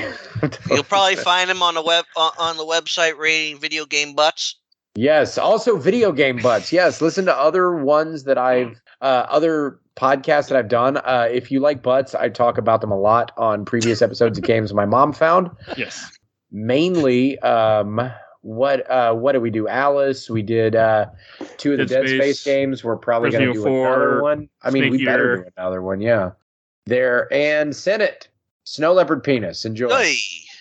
You'll 0.71 0.83
probably 0.85 1.17
find 1.17 1.49
them 1.49 1.63
on 1.63 1.75
the 1.75 1.83
web 1.83 2.05
on 2.17 2.33
on 2.39 2.57
the 2.57 2.65
website 2.65 3.17
rating 3.17 3.59
video 3.61 3.87
game 3.87 4.15
butts. 4.15 4.57
Yes. 4.99 5.39
Also, 5.39 5.77
video 5.77 6.11
game 6.11 6.39
butts. 6.39 6.73
Yes. 6.73 7.01
Listen 7.01 7.25
to 7.27 7.37
other 7.37 7.73
ones 7.77 8.25
that 8.25 8.37
I've, 8.37 8.81
uh, 9.01 9.27
other 9.29 9.79
podcasts 9.97 10.49
that 10.49 10.57
I've 10.57 10.69
done. 10.69 10.99
Uh, 10.99 11.29
if 11.31 11.51
you 11.51 11.61
like 11.61 11.83
butts, 11.83 12.15
I 12.15 12.29
talk 12.29 12.59
about 12.59 12.81
them 12.81 12.91
a 12.93 12.99
lot 12.99 13.33
on 13.37 13.65
previous 13.65 14.01
episodes 14.03 14.39
of 14.39 14.45
games 14.45 14.73
my 14.73 14.87
mom 14.87 15.13
found. 15.13 15.51
Yes. 15.77 16.11
Mainly, 16.51 17.39
um, 17.41 18.11
what 18.43 18.89
uh, 18.91 19.13
what 19.15 19.33
did 19.33 19.43
we 19.43 19.51
do? 19.51 19.69
Alice. 19.69 20.31
We 20.31 20.43
did 20.43 20.77
uh, 20.77 21.07
two 21.59 21.73
of 21.73 21.79
the 21.79 21.85
Dead 21.85 22.07
Dead 22.07 22.09
Space, 22.09 22.41
Space, 22.41 22.45
games. 22.45 22.85
We're 22.85 22.97
probably 22.97 23.31
going 23.31 23.47
to 23.49 23.53
do 23.53 23.61
Evil 23.61 23.85
another 23.85 24.23
one. 24.23 24.49
I 24.63 24.71
mean, 24.71 24.85
Snake 24.85 24.93
we 24.93 25.05
better 25.05 25.35
Eater. 25.35 25.45
do 25.45 25.51
another 25.57 25.83
one. 25.83 26.01
Yeah. 26.01 26.31
There 26.87 27.33
and 27.33 27.75
Senate. 27.75 28.29
Snow 28.65 28.93
leopard 28.93 29.25
penis. 29.25 29.65
Enjoy. 29.65 29.89
Hey, 29.89 30.17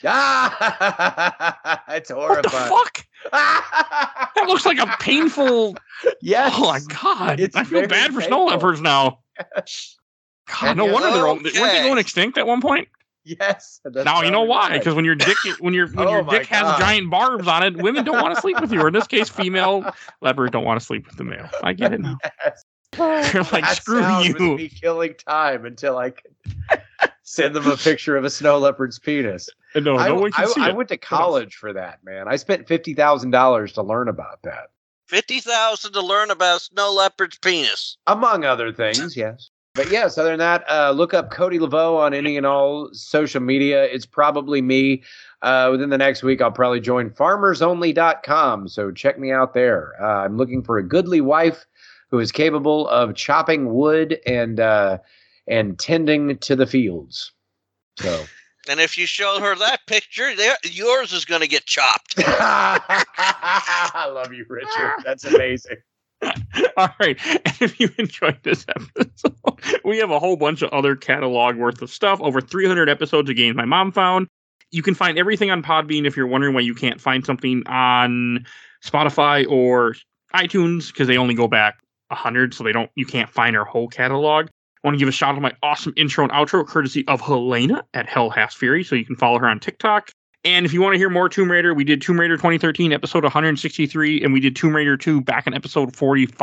Ah, 0.05 1.83
it's 1.89 2.09
horrible. 2.11 2.35
What 2.35 2.43
the 2.43 2.49
fuck? 2.49 3.05
That 4.35 4.45
looks 4.47 4.65
like 4.65 4.77
a 4.77 4.85
painful. 4.99 5.75
yes. 6.21 6.53
Oh 6.55 6.67
my 6.67 6.79
god! 7.01 7.39
It's 7.39 7.55
I 7.55 7.63
feel 7.63 7.87
bad 7.87 8.13
for 8.13 8.21
snow 8.21 8.45
leopards 8.45 8.79
now. 8.81 9.19
God, 9.39 10.63
And 10.63 10.77
no 10.77 10.85
wonder 10.85 11.09
they're 11.11 11.27
all, 11.27 11.35
weren't 11.35 11.53
they 11.53 11.83
going 11.83 11.97
extinct 11.97 12.37
at 12.37 12.47
one 12.47 12.61
point. 12.61 12.87
Yes. 13.25 13.81
now 13.83 14.21
you 14.21 14.31
know 14.31 14.43
why? 14.43 14.77
Because 14.77 14.95
when 14.95 15.03
your 15.03 15.15
dick 15.15 15.35
when 15.59 15.73
your 15.73 15.87
when 15.89 16.07
Oh 16.07 16.11
your 16.11 16.23
dick 16.23 16.45
has 16.45 16.77
giant 16.79 17.09
barbs 17.09 17.47
on 17.47 17.63
it, 17.63 17.75
women 17.75 18.05
don't 18.05 18.21
want 18.21 18.33
to 18.35 18.39
sleep 18.39 18.61
with 18.61 18.71
you. 18.71 18.79
Or 18.81 18.87
in 18.87 18.93
this 18.93 19.07
case, 19.07 19.27
female 19.27 19.91
leopards 20.21 20.51
don't 20.51 20.63
want 20.63 20.79
to 20.79 20.85
sleep 20.85 21.05
with 21.07 21.17
the 21.17 21.25
male. 21.25 21.49
I 21.63 21.73
get 21.73 21.91
it 21.93 21.99
now. 21.99 22.17
Yes. 22.45 22.63
They're 22.93 23.43
like, 23.43 23.65
That 23.65 23.75
screw 23.75 23.99
was 24.01 24.27
you. 24.27 24.55
me 24.55 24.69
killing 24.69 25.15
time 25.27 25.65
until 25.65 25.97
I 25.97 26.11
could 26.11 26.33
send 27.29 27.53
them 27.53 27.67
a 27.67 27.75
picture 27.75 28.15
of 28.15 28.23
a 28.23 28.29
snow 28.29 28.57
leopard's 28.57 28.97
penis. 28.99 29.49
No, 29.75 29.97
I, 29.97 30.07
no 30.07 30.15
one 30.15 30.31
can 30.31 30.45
I- 30.45 30.47
see 30.47 30.61
I 30.61 30.69
it. 30.69 30.75
went 30.75 30.87
to 30.89 30.97
college 30.97 31.55
for 31.55 31.73
that, 31.73 31.99
man. 32.03 32.27
I 32.29 32.37
spent 32.37 32.67
fifty 32.67 32.93
thousand 32.93 33.31
dollars 33.31 33.73
to 33.73 33.83
learn 33.83 34.07
about 34.07 34.41
that, 34.43 34.69
fifty 35.07 35.39
thousand 35.41 35.91
to 35.93 36.01
learn 36.01 36.31
about 36.31 36.61
snow 36.61 36.93
leopard's 36.93 37.37
penis. 37.37 37.97
among 38.07 38.45
other 38.45 38.71
things. 38.71 39.17
Yes, 39.17 39.49
but 39.75 39.91
yes. 39.91 40.17
Other 40.17 40.29
than 40.29 40.39
that, 40.39 40.63
uh, 40.69 40.91
look 40.91 41.13
up 41.13 41.29
Cody 41.29 41.59
Laveau 41.59 41.97
on 41.99 42.13
any 42.13 42.37
and 42.37 42.45
all 42.45 42.89
social 42.93 43.41
media. 43.41 43.83
It's 43.83 44.05
probably 44.05 44.61
me. 44.61 45.03
Uh, 45.41 45.67
within 45.71 45.89
the 45.91 45.97
next 45.99 46.23
week, 46.23 46.41
I'll 46.41 46.49
probably 46.51 46.79
join 46.79 47.11
FarmersOnly.com. 47.11 48.67
So 48.69 48.91
check 48.91 49.19
me 49.19 49.31
out 49.31 49.53
there. 49.53 49.93
Uh, 50.01 50.23
I'm 50.25 50.37
looking 50.37 50.63
for 50.63 50.77
a 50.77 50.83
goodly 50.83 51.21
wife 51.21 51.65
who 52.09 52.19
is 52.19 52.31
capable 52.31 52.87
of 52.87 53.13
chopping 53.15 53.73
wood 53.73 54.19
and 54.25 54.59
uh, 54.59 54.97
and 55.47 55.77
tending 55.79 56.37
to 56.39 56.55
the 56.55 56.67
fields. 56.67 57.31
So. 57.99 58.25
And 58.69 58.81
if 58.81 58.97
you 58.97 59.05
show 59.05 59.39
her 59.39 59.55
that 59.55 59.85
picture, 59.87 60.35
there 60.35 60.57
yours 60.63 61.13
is 61.13 61.23
going 61.23 61.39
to 61.39 61.47
get 61.47 61.65
chopped. 61.65 62.15
I 62.17 64.09
love 64.13 64.33
you, 64.33 64.45
Richard. 64.49 64.91
That's 65.05 65.23
amazing. 65.23 65.77
All 66.75 66.89
right. 66.99 67.17
And 67.25 67.61
if 67.61 67.79
you 67.79 67.89
enjoyed 67.97 68.39
this 68.43 68.65
episode, 68.67 69.35
we 69.85 69.99
have 69.99 70.11
a 70.11 70.19
whole 70.19 70.35
bunch 70.35 70.63
of 70.63 70.69
other 70.71 70.97
catalog 70.97 71.55
worth 71.55 71.81
of 71.81 71.89
stuff. 71.89 72.19
Over 72.21 72.41
300 72.41 72.89
episodes 72.89 73.29
of 73.29 73.35
games 73.35 73.55
my 73.55 73.65
mom 73.65 73.91
found. 73.91 74.27
You 74.71 74.81
can 74.81 74.95
find 74.95 75.17
everything 75.17 75.49
on 75.49 75.63
Podbean 75.63 76.05
if 76.05 76.17
you're 76.17 76.27
wondering 76.27 76.53
why 76.53 76.59
you 76.59 76.75
can't 76.75 76.99
find 76.99 77.25
something 77.25 77.63
on 77.67 78.45
Spotify 78.83 79.49
or 79.49 79.95
iTunes 80.35 80.87
because 80.87 81.07
they 81.07 81.17
only 81.17 81.35
go 81.35 81.47
back 81.47 81.75
100, 82.09 82.53
so 82.53 82.63
they 82.63 82.73
don't. 82.73 82.91
You 82.95 83.05
can't 83.05 83.29
find 83.29 83.55
our 83.55 83.63
whole 83.63 83.87
catalog. 83.87 84.47
I 84.87 84.89
want 84.89 84.95
to 84.95 84.99
give 84.99 85.09
a 85.09 85.11
shout 85.11 85.31
out 85.31 85.35
to 85.35 85.41
my 85.41 85.51
awesome 85.61 85.93
intro 85.97 86.23
and 86.23 86.31
outro, 86.31 86.65
courtesy 86.65 87.05
of 87.09 87.19
Helena 87.19 87.83
at 87.93 88.07
Hell 88.07 88.29
Has 88.29 88.53
Fury. 88.53 88.85
So 88.85 88.95
you 88.95 89.03
can 89.03 89.17
follow 89.17 89.37
her 89.37 89.45
on 89.45 89.59
TikTok. 89.59 90.11
And 90.45 90.65
if 90.65 90.71
you 90.71 90.81
want 90.81 90.93
to 90.93 90.97
hear 90.97 91.09
more 91.09 91.27
Tomb 91.27 91.51
Raider, 91.51 91.73
we 91.73 91.83
did 91.83 92.01
Tomb 92.01 92.17
Raider 92.17 92.37
2013, 92.37 92.93
episode 92.93 93.23
163, 93.23 94.23
and 94.23 94.31
we 94.31 94.39
did 94.39 94.55
Tomb 94.55 94.73
Raider 94.73 94.95
2 94.95 95.19
back 95.19 95.45
in 95.45 95.53
episode 95.53 95.93
45. 95.93 96.37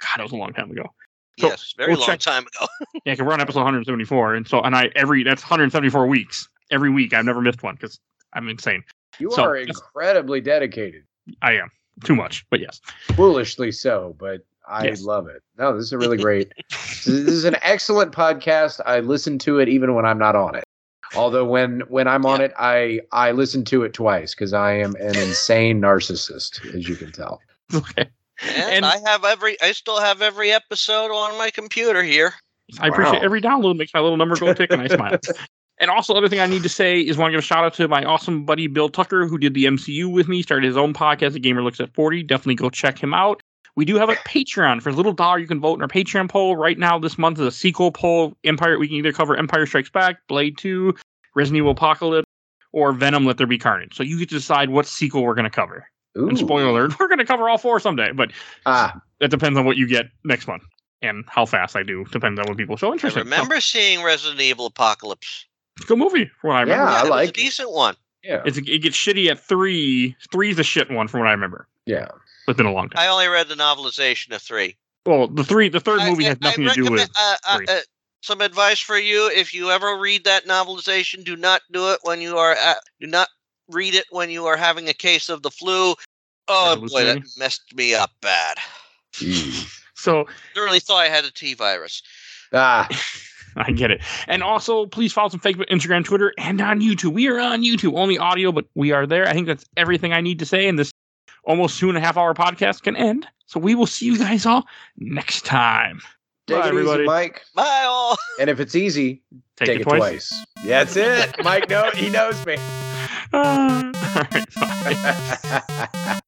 God, 0.00 0.08
that 0.16 0.22
was 0.24 0.32
a 0.32 0.36
long 0.36 0.52
time 0.52 0.72
ago. 0.72 0.92
So, 1.38 1.46
yes, 1.46 1.72
very 1.76 1.92
we'll 1.92 2.00
long 2.00 2.06
check- 2.08 2.18
time 2.18 2.42
ago. 2.42 2.66
Yeah, 3.04 3.12
because 3.12 3.24
we're 3.24 3.32
on 3.32 3.40
episode 3.40 3.60
174, 3.60 4.34
and 4.34 4.48
so 4.48 4.60
and 4.60 4.74
I 4.74 4.90
every 4.96 5.22
that's 5.22 5.42
174 5.42 6.08
weeks. 6.08 6.48
Every 6.72 6.90
week, 6.90 7.14
I've 7.14 7.24
never 7.26 7.40
missed 7.40 7.62
one 7.62 7.76
because 7.76 8.00
I'm 8.32 8.48
insane. 8.48 8.82
You 9.20 9.30
So- 9.30 9.44
are 9.44 9.56
incredibly 9.56 10.40
dedicated. 10.40 11.04
I 11.42 11.52
am 11.52 11.70
too 12.02 12.16
much, 12.16 12.44
but 12.50 12.58
yes. 12.58 12.80
Foolishly 13.14 13.70
so, 13.70 14.16
but 14.18 14.40
I 14.68 14.84
Yes. 14.86 15.02
love 15.02 15.26
it. 15.28 15.42
No, 15.58 15.74
this 15.76 15.84
is 15.86 15.92
a 15.92 15.98
really 15.98 16.16
great. 16.18 16.52
this 16.70 17.06
is 17.06 17.44
an 17.44 17.56
excellent 17.62 18.12
podcast. 18.12 18.80
I 18.84 19.00
listen 19.00 19.38
to 19.40 19.58
it 19.58 19.68
even 19.68 19.94
when 19.94 20.04
I'm 20.04 20.18
not 20.18 20.36
on 20.36 20.54
it. 20.54 20.64
Although 21.16 21.46
when 21.46 21.80
when 21.88 22.06
I'm 22.06 22.26
on 22.26 22.40
it, 22.42 22.52
I 22.58 23.00
I 23.12 23.32
listen 23.32 23.64
to 23.66 23.82
it 23.84 23.94
twice 23.94 24.34
because 24.34 24.52
I 24.52 24.72
am 24.74 24.94
an 24.96 25.16
insane 25.16 25.80
narcissist, 25.80 26.74
as 26.74 26.86
you 26.88 26.96
can 26.96 27.12
tell. 27.12 27.40
Okay, 27.74 28.08
And, 28.42 28.74
And- 28.74 28.86
I 28.86 28.98
have 29.06 29.24
every. 29.24 29.60
I 29.62 29.72
still 29.72 30.00
have 30.00 30.20
every 30.22 30.52
episode 30.52 31.10
on 31.10 31.36
my 31.38 31.50
computer 31.50 32.02
here. 32.02 32.34
I 32.78 32.88
appreciate 32.88 33.22
every 33.22 33.40
download. 33.40 33.76
Makes 33.78 33.94
my 33.94 34.00
little 34.00 34.18
number 34.18 34.36
go 34.36 34.52
tick, 34.52 34.70
and 34.70 34.82
I 34.82 34.88
smile. 34.88 35.18
And 35.80 35.92
also, 35.92 36.12
other 36.12 36.28
thing 36.28 36.40
I 36.40 36.46
need 36.46 36.64
to 36.64 36.68
say 36.68 37.00
is 37.00 37.16
want 37.16 37.28
to 37.30 37.36
give 37.36 37.38
a 37.38 37.46
shout 37.46 37.64
out 37.64 37.72
to 37.74 37.86
my 37.86 38.02
awesome 38.02 38.44
buddy 38.44 38.66
Bill 38.66 38.88
Tucker, 38.88 39.28
who 39.28 39.38
did 39.38 39.54
the 39.54 39.64
MCU 39.66 40.10
with 40.12 40.26
me, 40.26 40.42
started 40.42 40.66
his 40.66 40.76
own 40.76 40.92
podcast, 40.92 41.34
The 41.34 41.38
Gamer 41.38 41.62
Looks 41.62 41.78
at 41.78 41.94
40. 41.94 42.24
Definitely 42.24 42.56
go 42.56 42.68
check 42.68 43.00
him 43.00 43.14
out. 43.14 43.44
We 43.78 43.84
do 43.84 43.94
have 43.94 44.08
a 44.08 44.16
Patreon. 44.16 44.82
For 44.82 44.88
a 44.88 44.92
little 44.92 45.12
dollar, 45.12 45.38
you 45.38 45.46
can 45.46 45.60
vote 45.60 45.74
in 45.76 45.82
our 45.82 45.88
Patreon 45.88 46.28
poll. 46.28 46.56
Right 46.56 46.76
now, 46.76 46.98
this 46.98 47.16
month 47.16 47.38
is 47.38 47.46
a 47.46 47.52
sequel 47.52 47.92
poll. 47.92 48.36
Empire, 48.42 48.76
we 48.76 48.88
can 48.88 48.96
either 48.96 49.12
cover 49.12 49.36
Empire 49.36 49.66
Strikes 49.66 49.88
Back, 49.88 50.26
Blade 50.26 50.58
2, 50.58 50.96
Resident 51.36 51.58
Evil 51.58 51.70
Apocalypse, 51.70 52.26
or 52.72 52.92
Venom 52.92 53.24
Let 53.24 53.36
There 53.38 53.46
Be 53.46 53.56
Carnage. 53.56 53.94
So 53.94 54.02
you 54.02 54.18
get 54.18 54.30
to 54.30 54.34
decide 54.34 54.70
what 54.70 54.84
sequel 54.84 55.22
we're 55.22 55.36
going 55.36 55.44
to 55.44 55.48
cover. 55.50 55.88
Ooh. 56.18 56.28
And 56.28 56.36
spoiler 56.36 56.70
alert, 56.70 56.94
we're 56.98 57.06
going 57.06 57.20
to 57.20 57.24
cover 57.24 57.48
all 57.48 57.56
four 57.56 57.78
someday, 57.78 58.10
but 58.10 58.32
Ah, 58.66 59.00
that 59.20 59.30
depends 59.30 59.56
on 59.56 59.64
what 59.64 59.76
you 59.76 59.86
get 59.86 60.06
next 60.24 60.48
month 60.48 60.64
and 61.00 61.24
how 61.28 61.46
fast 61.46 61.76
I 61.76 61.84
do. 61.84 62.04
Depends 62.06 62.40
on 62.40 62.46
what 62.48 62.56
people 62.56 62.76
show 62.76 62.88
I 62.88 62.94
interest 62.94 63.16
in. 63.16 63.20
So, 63.22 63.30
remember 63.30 63.60
seeing 63.60 64.02
Resident 64.02 64.40
Evil 64.40 64.66
Apocalypse. 64.66 65.46
it's 65.76 65.84
a 65.84 65.88
good 65.88 65.98
movie 65.98 66.28
from 66.40 66.48
what 66.48 66.56
I 66.56 66.60
remember. 66.62 66.82
Yeah, 66.82 66.90
I 66.96 66.98
it 66.98 67.02
was 67.02 67.10
like 67.10 67.28
a 67.28 67.32
decent 67.32 67.70
one. 67.70 67.94
yeah, 68.24 68.42
It's 68.44 68.58
it 68.58 68.82
gets 68.82 68.96
shitty 68.96 69.30
at 69.30 69.38
three. 69.38 70.16
Three's 70.32 70.58
a 70.58 70.64
shit 70.64 70.90
one 70.90 71.06
from 71.06 71.20
what 71.20 71.28
I 71.28 71.32
remember. 71.32 71.68
yeah. 71.86 72.08
It's 72.48 72.56
been 72.56 72.66
a 72.66 72.72
long 72.72 72.88
time. 72.88 73.00
I 73.02 73.08
only 73.08 73.28
read 73.28 73.48
the 73.48 73.54
novelization 73.54 74.34
of 74.34 74.42
three. 74.42 74.76
well, 75.06 75.28
the 75.28 75.44
three, 75.44 75.68
the 75.68 75.80
third 75.80 76.00
movie 76.08 76.24
I- 76.26 76.30
has 76.30 76.40
nothing 76.40 76.66
I 76.66 76.70
to 76.70 76.74
do 76.74 76.82
recommend- 76.82 77.08
with. 77.10 77.18
uh, 77.18 77.36
uh, 77.46 77.56
three. 77.58 77.66
uh, 77.68 77.80
some 78.22 78.40
advice 78.40 78.80
for 78.80 78.98
you: 78.98 79.30
if 79.34 79.54
you 79.54 79.70
ever 79.70 79.96
read 79.98 80.24
that 80.24 80.46
novelization, 80.46 81.24
do 81.24 81.36
not 81.36 81.62
do 81.72 81.92
it 81.92 82.00
when 82.02 82.20
you 82.20 82.36
are 82.38 82.52
at, 82.52 82.78
do 83.00 83.06
not 83.06 83.28
read 83.68 83.94
it 83.94 84.06
when 84.10 84.30
you 84.30 84.46
are 84.46 84.56
having 84.56 84.88
a 84.88 84.94
case 84.94 85.28
of 85.28 85.42
the 85.42 85.50
flu. 85.50 85.94
Oh 86.48 86.76
boy, 86.90 87.04
that 87.04 87.22
messed 87.36 87.74
me 87.76 87.94
up 87.94 88.10
bad. 88.22 88.56
Jeez. 89.12 89.74
So 89.94 90.26
I 90.56 90.58
really 90.58 90.80
thought 90.80 90.96
I 90.98 91.08
had 91.08 91.24
a 91.24 91.30
T 91.30 91.54
virus. 91.54 92.02
Ah, 92.52 92.88
I 93.56 93.70
get 93.72 93.90
it. 93.90 94.00
And 94.26 94.42
also, 94.42 94.86
please 94.86 95.12
follow 95.12 95.26
us 95.26 95.34
on 95.34 95.40
Facebook, 95.40 95.68
Instagram, 95.68 96.04
Twitter, 96.04 96.32
and 96.38 96.60
on 96.60 96.80
YouTube. 96.80 97.12
We 97.12 97.28
are 97.28 97.38
on 97.38 97.62
YouTube, 97.62 97.98
only 97.98 98.16
audio, 98.18 98.52
but 98.52 98.66
we 98.74 98.92
are 98.92 99.06
there. 99.06 99.26
I 99.28 99.32
think 99.32 99.46
that's 99.46 99.64
everything 99.76 100.12
I 100.12 100.20
need 100.20 100.38
to 100.38 100.46
say. 100.46 100.68
And 100.68 100.78
this 100.78 100.90
almost 101.48 101.80
two 101.80 101.88
and 101.88 101.98
a 101.98 102.00
half 102.00 102.16
hour 102.16 102.32
podcast 102.34 102.82
can 102.82 102.94
end. 102.94 103.26
So 103.46 103.58
we 103.58 103.74
will 103.74 103.86
see 103.86 104.06
you 104.06 104.18
guys 104.18 104.46
all 104.46 104.66
next 104.98 105.44
time. 105.44 106.00
Take 106.46 106.58
Bye, 106.60 106.66
it 106.66 106.68
everybody. 106.68 107.02
easy, 107.02 107.06
Mike. 107.06 107.42
Bye 107.54 107.84
all. 107.88 108.16
And 108.38 108.48
if 108.48 108.60
it's 108.60 108.74
easy, 108.76 109.22
Take, 109.56 109.66
take, 109.66 109.76
it, 109.76 109.80
it 109.80 109.84
twice. 109.84 109.98
twice. 110.28 110.44
Yeah, 110.64 110.84
that's 110.84 110.96
it. 110.96 111.34
Mike, 111.44 111.68
no, 111.68 111.90
he 111.94 112.10
knows 112.10 112.44
me. 112.46 112.56
Ah, 113.32 113.90
all 114.14 114.68
right, 114.84 116.04
bye. 116.04 116.20